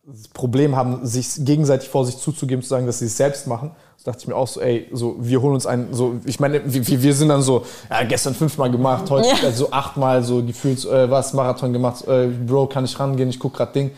das 0.05 0.29
Problem 0.29 0.75
haben, 0.77 1.07
sich 1.07 1.45
gegenseitig 1.45 1.89
vor 1.89 2.05
sich 2.07 2.17
zuzugeben, 2.19 2.63
zu 2.63 2.69
sagen, 2.71 2.87
dass 2.87 2.99
sie 2.99 3.05
es 3.05 3.17
selbst 3.17 3.47
machen. 3.47 3.73
So 3.97 4.11
dachte 4.11 4.23
ich 4.23 4.29
mir 4.29 4.35
auch 4.35 4.49
so, 4.49 4.61
ey, 4.61 4.89
so, 4.93 5.17
wir 5.21 5.41
holen 5.43 5.55
uns 5.55 5.67
einen, 5.67 5.95
so, 5.95 6.17
ich 6.25 6.41
meine, 6.41 6.61
wir, 6.65 7.03
wir 7.03 7.15
sind 7.15 7.29
dann 7.29 7.43
so, 7.43 7.65
ja, 7.89 8.03
gestern 8.03 8.35
fünfmal 8.35 8.71
gemacht, 8.71 9.09
heute 9.11 9.29
ja. 9.29 9.35
also 9.45 9.71
achtmal 9.71 10.25
so 10.25 10.43
gefühlt, 10.43 10.85
äh, 10.87 11.09
was, 11.09 11.35
Marathon 11.35 11.73
gemacht, 11.73 12.07
äh, 12.09 12.27
Bro, 12.27 12.67
kann 12.67 12.85
ich 12.85 12.99
rangehen, 12.99 13.29
ich 13.29 13.39
guck 13.39 13.55
grad 13.55 13.75
Ding. 13.75 13.93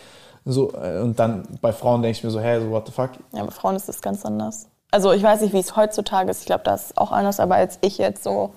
So, 0.45 0.73
äh, 0.75 1.01
und 1.01 1.19
dann 1.19 1.49
bei 1.63 1.73
Frauen 1.73 2.03
denke 2.03 2.19
ich 2.19 2.25
mir 2.25 2.31
so, 2.31 2.41
hey, 2.41 2.61
so, 2.61 2.71
what 2.71 2.87
the 2.87 2.93
fuck? 2.93 3.11
Ja, 3.33 3.45
bei 3.45 3.51
Frauen 3.51 3.77
ist 3.77 3.89
das 3.89 4.03
ganz 4.03 4.27
anders. 4.27 4.67
Also 4.95 5.11
ich 5.11 5.25
weiß 5.25 5.41
nicht, 5.41 5.53
wie 5.53 5.59
es 5.59 5.75
heutzutage 5.75 6.31
ist, 6.31 6.43
ich 6.43 6.47
glaube, 6.47 6.63
das 6.63 6.85
ist 6.85 6.99
auch 6.99 7.11
anders, 7.11 7.41
aber 7.41 7.57
als 7.57 7.81
ich 7.81 7.99
jetzt 7.99 8.23
so 8.23 8.55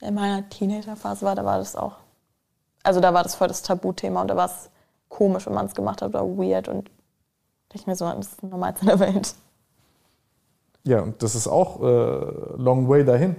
in 0.00 0.14
meiner 0.14 0.48
Teenagerphase 0.48 1.26
war, 1.26 1.34
da 1.34 1.44
war 1.44 1.58
das 1.58 1.76
auch, 1.76 1.96
also 2.84 3.00
da 3.00 3.12
war 3.12 3.22
das 3.22 3.34
voll 3.34 3.48
das 3.48 3.60
Tabuthema 3.60 4.22
und 4.22 4.28
da 4.28 4.36
war 4.36 4.46
es 4.46 4.70
komisch, 5.10 5.44
wenn 5.44 5.52
man 5.52 5.66
es 5.66 5.74
gemacht 5.74 6.00
hat 6.00 6.08
oder 6.08 6.24
weird. 6.24 6.68
Und 6.68 6.90
ich 7.74 7.86
mir 7.86 7.96
so, 7.96 8.06
das 8.06 8.28
ist 8.28 8.42
das 8.42 8.50
Normalste 8.50 8.86
der 8.86 8.98
Welt. 8.98 9.34
Ja, 10.84 11.02
und 11.02 11.22
das 11.22 11.34
ist 11.34 11.48
auch 11.48 11.82
äh, 11.82 12.56
long 12.56 12.88
way 12.88 13.04
dahin. 13.04 13.36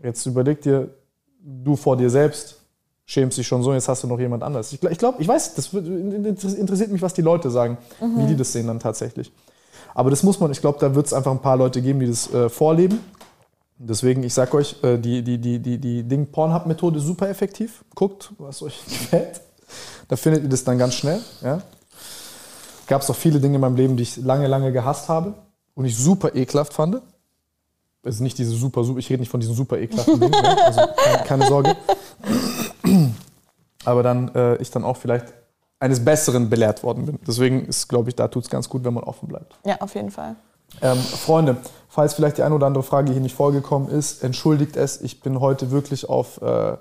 Jetzt 0.00 0.26
überleg 0.26 0.62
dir, 0.62 0.90
du 1.40 1.74
vor 1.74 1.96
dir 1.96 2.08
selbst 2.08 2.54
schämst 3.04 3.36
dich 3.36 3.48
schon 3.48 3.64
so, 3.64 3.72
jetzt 3.72 3.88
hast 3.88 4.04
du 4.04 4.06
noch 4.06 4.20
jemand 4.20 4.44
anders. 4.44 4.72
Ich, 4.72 4.80
ich 4.80 4.98
glaube, 4.98 5.20
ich 5.20 5.26
weiß, 5.26 5.56
das 5.56 5.74
interessiert 5.74 6.92
mich, 6.92 7.02
was 7.02 7.14
die 7.14 7.22
Leute 7.22 7.50
sagen, 7.50 7.78
mhm. 8.00 8.20
wie 8.20 8.26
die 8.26 8.36
das 8.36 8.52
sehen 8.52 8.68
dann 8.68 8.78
tatsächlich. 8.78 9.32
Aber 9.98 10.10
das 10.10 10.22
muss 10.22 10.38
man, 10.38 10.52
ich 10.52 10.60
glaube, 10.60 10.78
da 10.78 10.94
wird 10.94 11.06
es 11.06 11.12
einfach 11.12 11.32
ein 11.32 11.42
paar 11.42 11.56
Leute 11.56 11.82
geben, 11.82 11.98
die 11.98 12.06
das 12.06 12.32
äh, 12.32 12.48
vorleben. 12.48 13.00
Deswegen, 13.78 14.22
ich 14.22 14.32
sag 14.32 14.54
euch, 14.54 14.76
äh, 14.84 14.96
die, 14.96 15.22
die, 15.22 15.38
die, 15.38 15.58
die, 15.58 15.76
die 15.76 16.04
Ding 16.04 16.30
Pornhub-Methode 16.30 16.98
ist 16.98 17.04
super 17.04 17.28
effektiv. 17.28 17.84
Guckt, 17.96 18.30
was 18.38 18.62
euch 18.62 18.80
gefällt. 18.88 19.40
Da 20.06 20.14
findet 20.14 20.44
ihr 20.44 20.48
das 20.50 20.62
dann 20.62 20.78
ganz 20.78 20.94
schnell. 20.94 21.20
Ja? 21.42 21.62
Gab 22.86 23.02
es 23.02 23.10
auch 23.10 23.16
viele 23.16 23.40
Dinge 23.40 23.56
in 23.56 23.60
meinem 23.60 23.74
Leben, 23.74 23.96
die 23.96 24.04
ich 24.04 24.18
lange, 24.18 24.46
lange 24.46 24.70
gehasst 24.70 25.08
habe 25.08 25.34
und 25.74 25.84
ich 25.84 25.96
super 25.96 26.32
ekelhaft 26.32 26.74
fand. 26.74 27.02
Also 28.04 28.22
nicht 28.22 28.38
diese 28.38 28.52
super, 28.52 28.84
super, 28.84 29.00
ich 29.00 29.10
rede 29.10 29.18
nicht 29.18 29.30
von 29.30 29.40
diesen 29.40 29.56
super 29.56 29.78
ekelhaften 29.78 30.20
Dingen, 30.20 30.30
ne? 30.42 30.64
also 30.64 30.80
keine, 30.94 31.24
keine, 31.24 31.46
Sorge. 31.48 31.76
Aber 33.84 34.04
dann 34.04 34.32
äh, 34.36 34.58
ich 34.58 34.70
dann 34.70 34.84
auch 34.84 34.96
vielleicht 34.96 35.34
eines 35.80 36.04
Besseren 36.04 36.50
belehrt 36.50 36.82
worden 36.82 37.06
bin. 37.06 37.18
Deswegen 37.26 37.64
ist, 37.66 37.88
glaube 37.88 38.10
ich, 38.10 38.16
da 38.16 38.28
tut 38.28 38.44
es 38.44 38.50
ganz 38.50 38.68
gut, 38.68 38.84
wenn 38.84 38.94
man 38.94 39.04
offen 39.04 39.28
bleibt. 39.28 39.58
Ja, 39.64 39.76
auf 39.80 39.94
jeden 39.94 40.10
Fall. 40.10 40.34
Ähm, 40.82 40.98
Freunde, 40.98 41.56
falls 41.88 42.14
vielleicht 42.14 42.38
die 42.38 42.42
eine 42.42 42.54
oder 42.54 42.66
andere 42.66 42.82
Frage 42.82 43.12
hier 43.12 43.20
nicht 43.20 43.34
vorgekommen 43.34 43.88
ist, 43.88 44.22
entschuldigt 44.22 44.76
es. 44.76 45.00
Ich 45.00 45.20
bin 45.20 45.40
heute 45.40 45.70
wirklich 45.70 46.08
auf 46.08 46.40
äh, 46.42 46.76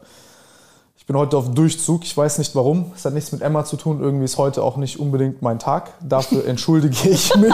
ich 0.97 1.13
bin 1.13 1.21
heute 1.21 1.37
auf 1.37 1.53
Durchzug. 1.53 2.03
Ich 2.03 2.17
weiß 2.17 2.37
nicht 2.37 2.53
warum. 2.53 2.91
Es 2.93 3.05
hat 3.05 3.13
nichts 3.13 3.31
mit 3.31 3.41
Emma 3.41 3.63
zu 3.63 3.77
tun. 3.77 4.01
Irgendwie 4.01 4.25
ist 4.25 4.37
heute 4.37 4.61
auch 4.61 4.75
nicht 4.75 4.99
unbedingt 4.99 5.41
mein 5.41 5.57
Tag. 5.57 5.91
Dafür 6.01 6.45
entschuldige 6.47 7.09
ich 7.09 7.33
mich. 7.37 7.53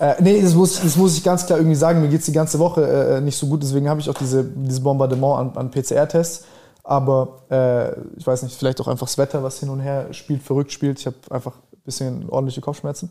äh, 0.00 0.14
nee, 0.20 0.40
das 0.40 0.54
muss, 0.54 0.80
das 0.80 0.96
muss 0.96 1.18
ich 1.18 1.22
ganz 1.22 1.44
klar 1.44 1.58
irgendwie 1.58 1.76
sagen. 1.76 2.00
Mir 2.00 2.08
geht 2.08 2.20
es 2.20 2.26
die 2.26 2.32
ganze 2.32 2.58
Woche 2.58 2.86
äh, 2.86 3.20
nicht 3.20 3.36
so 3.36 3.46
gut. 3.46 3.62
Deswegen 3.62 3.90
habe 3.90 4.00
ich 4.00 4.08
auch 4.08 4.14
diese, 4.14 4.42
dieses 4.42 4.82
Bombardement 4.82 5.38
an, 5.38 5.66
an 5.66 5.70
PCR-Tests. 5.70 6.44
Aber 6.84 7.42
äh, 7.50 7.92
ich 8.16 8.26
weiß 8.26 8.42
nicht, 8.42 8.56
vielleicht 8.56 8.80
auch 8.80 8.88
einfach 8.88 9.06
das 9.06 9.18
Wetter, 9.18 9.42
was 9.42 9.60
hin 9.60 9.68
und 9.68 9.80
her 9.80 10.12
spielt, 10.12 10.42
verrückt 10.42 10.72
spielt. 10.72 10.98
Ich 10.98 11.06
habe 11.06 11.16
einfach 11.30 11.56
ein 11.56 11.82
bisschen 11.84 12.28
ordentliche 12.28 12.60
Kopfschmerzen. 12.60 13.10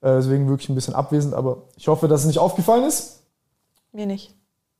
Äh, 0.00 0.16
deswegen 0.16 0.48
wirklich 0.48 0.68
ein 0.68 0.74
bisschen 0.74 0.94
abwesend. 0.94 1.34
Aber 1.34 1.62
ich 1.76 1.88
hoffe, 1.88 2.06
dass 2.08 2.20
es 2.20 2.26
nicht 2.26 2.38
aufgefallen 2.38 2.84
ist. 2.84 3.22
Mir 3.92 4.06
nicht. 4.06 4.34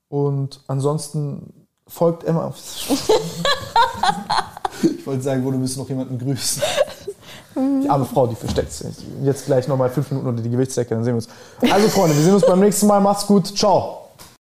Und 0.07 0.61
ansonsten 0.67 1.67
folgt 1.87 2.23
Emma. 2.23 2.53
ich 4.83 5.05
wollte 5.05 5.21
sagen, 5.21 5.43
wo 5.43 5.51
du 5.51 5.57
müsst 5.57 5.77
noch 5.77 5.89
jemanden 5.89 6.17
grüßen. 6.17 6.63
Die 7.55 7.89
arme 7.89 8.05
Frau, 8.05 8.27
die 8.27 8.35
versteckt 8.35 8.71
sich. 8.71 8.95
Jetzt 9.23 9.45
gleich 9.45 9.67
nochmal 9.67 9.89
fünf 9.89 10.09
Minuten 10.11 10.29
unter 10.29 10.41
die 10.41 10.49
Gewichtsdecke, 10.49 10.95
dann 10.95 11.03
sehen 11.03 11.13
wir 11.13 11.17
uns. 11.17 11.27
Also 11.71 11.89
Freunde, 11.89 12.15
wir 12.15 12.23
sehen 12.23 12.33
uns 12.33 12.45
beim 12.45 12.61
nächsten 12.61 12.87
Mal. 12.87 13.01
Macht's 13.01 13.27
gut. 13.27 13.57
Ciao. 13.57 14.00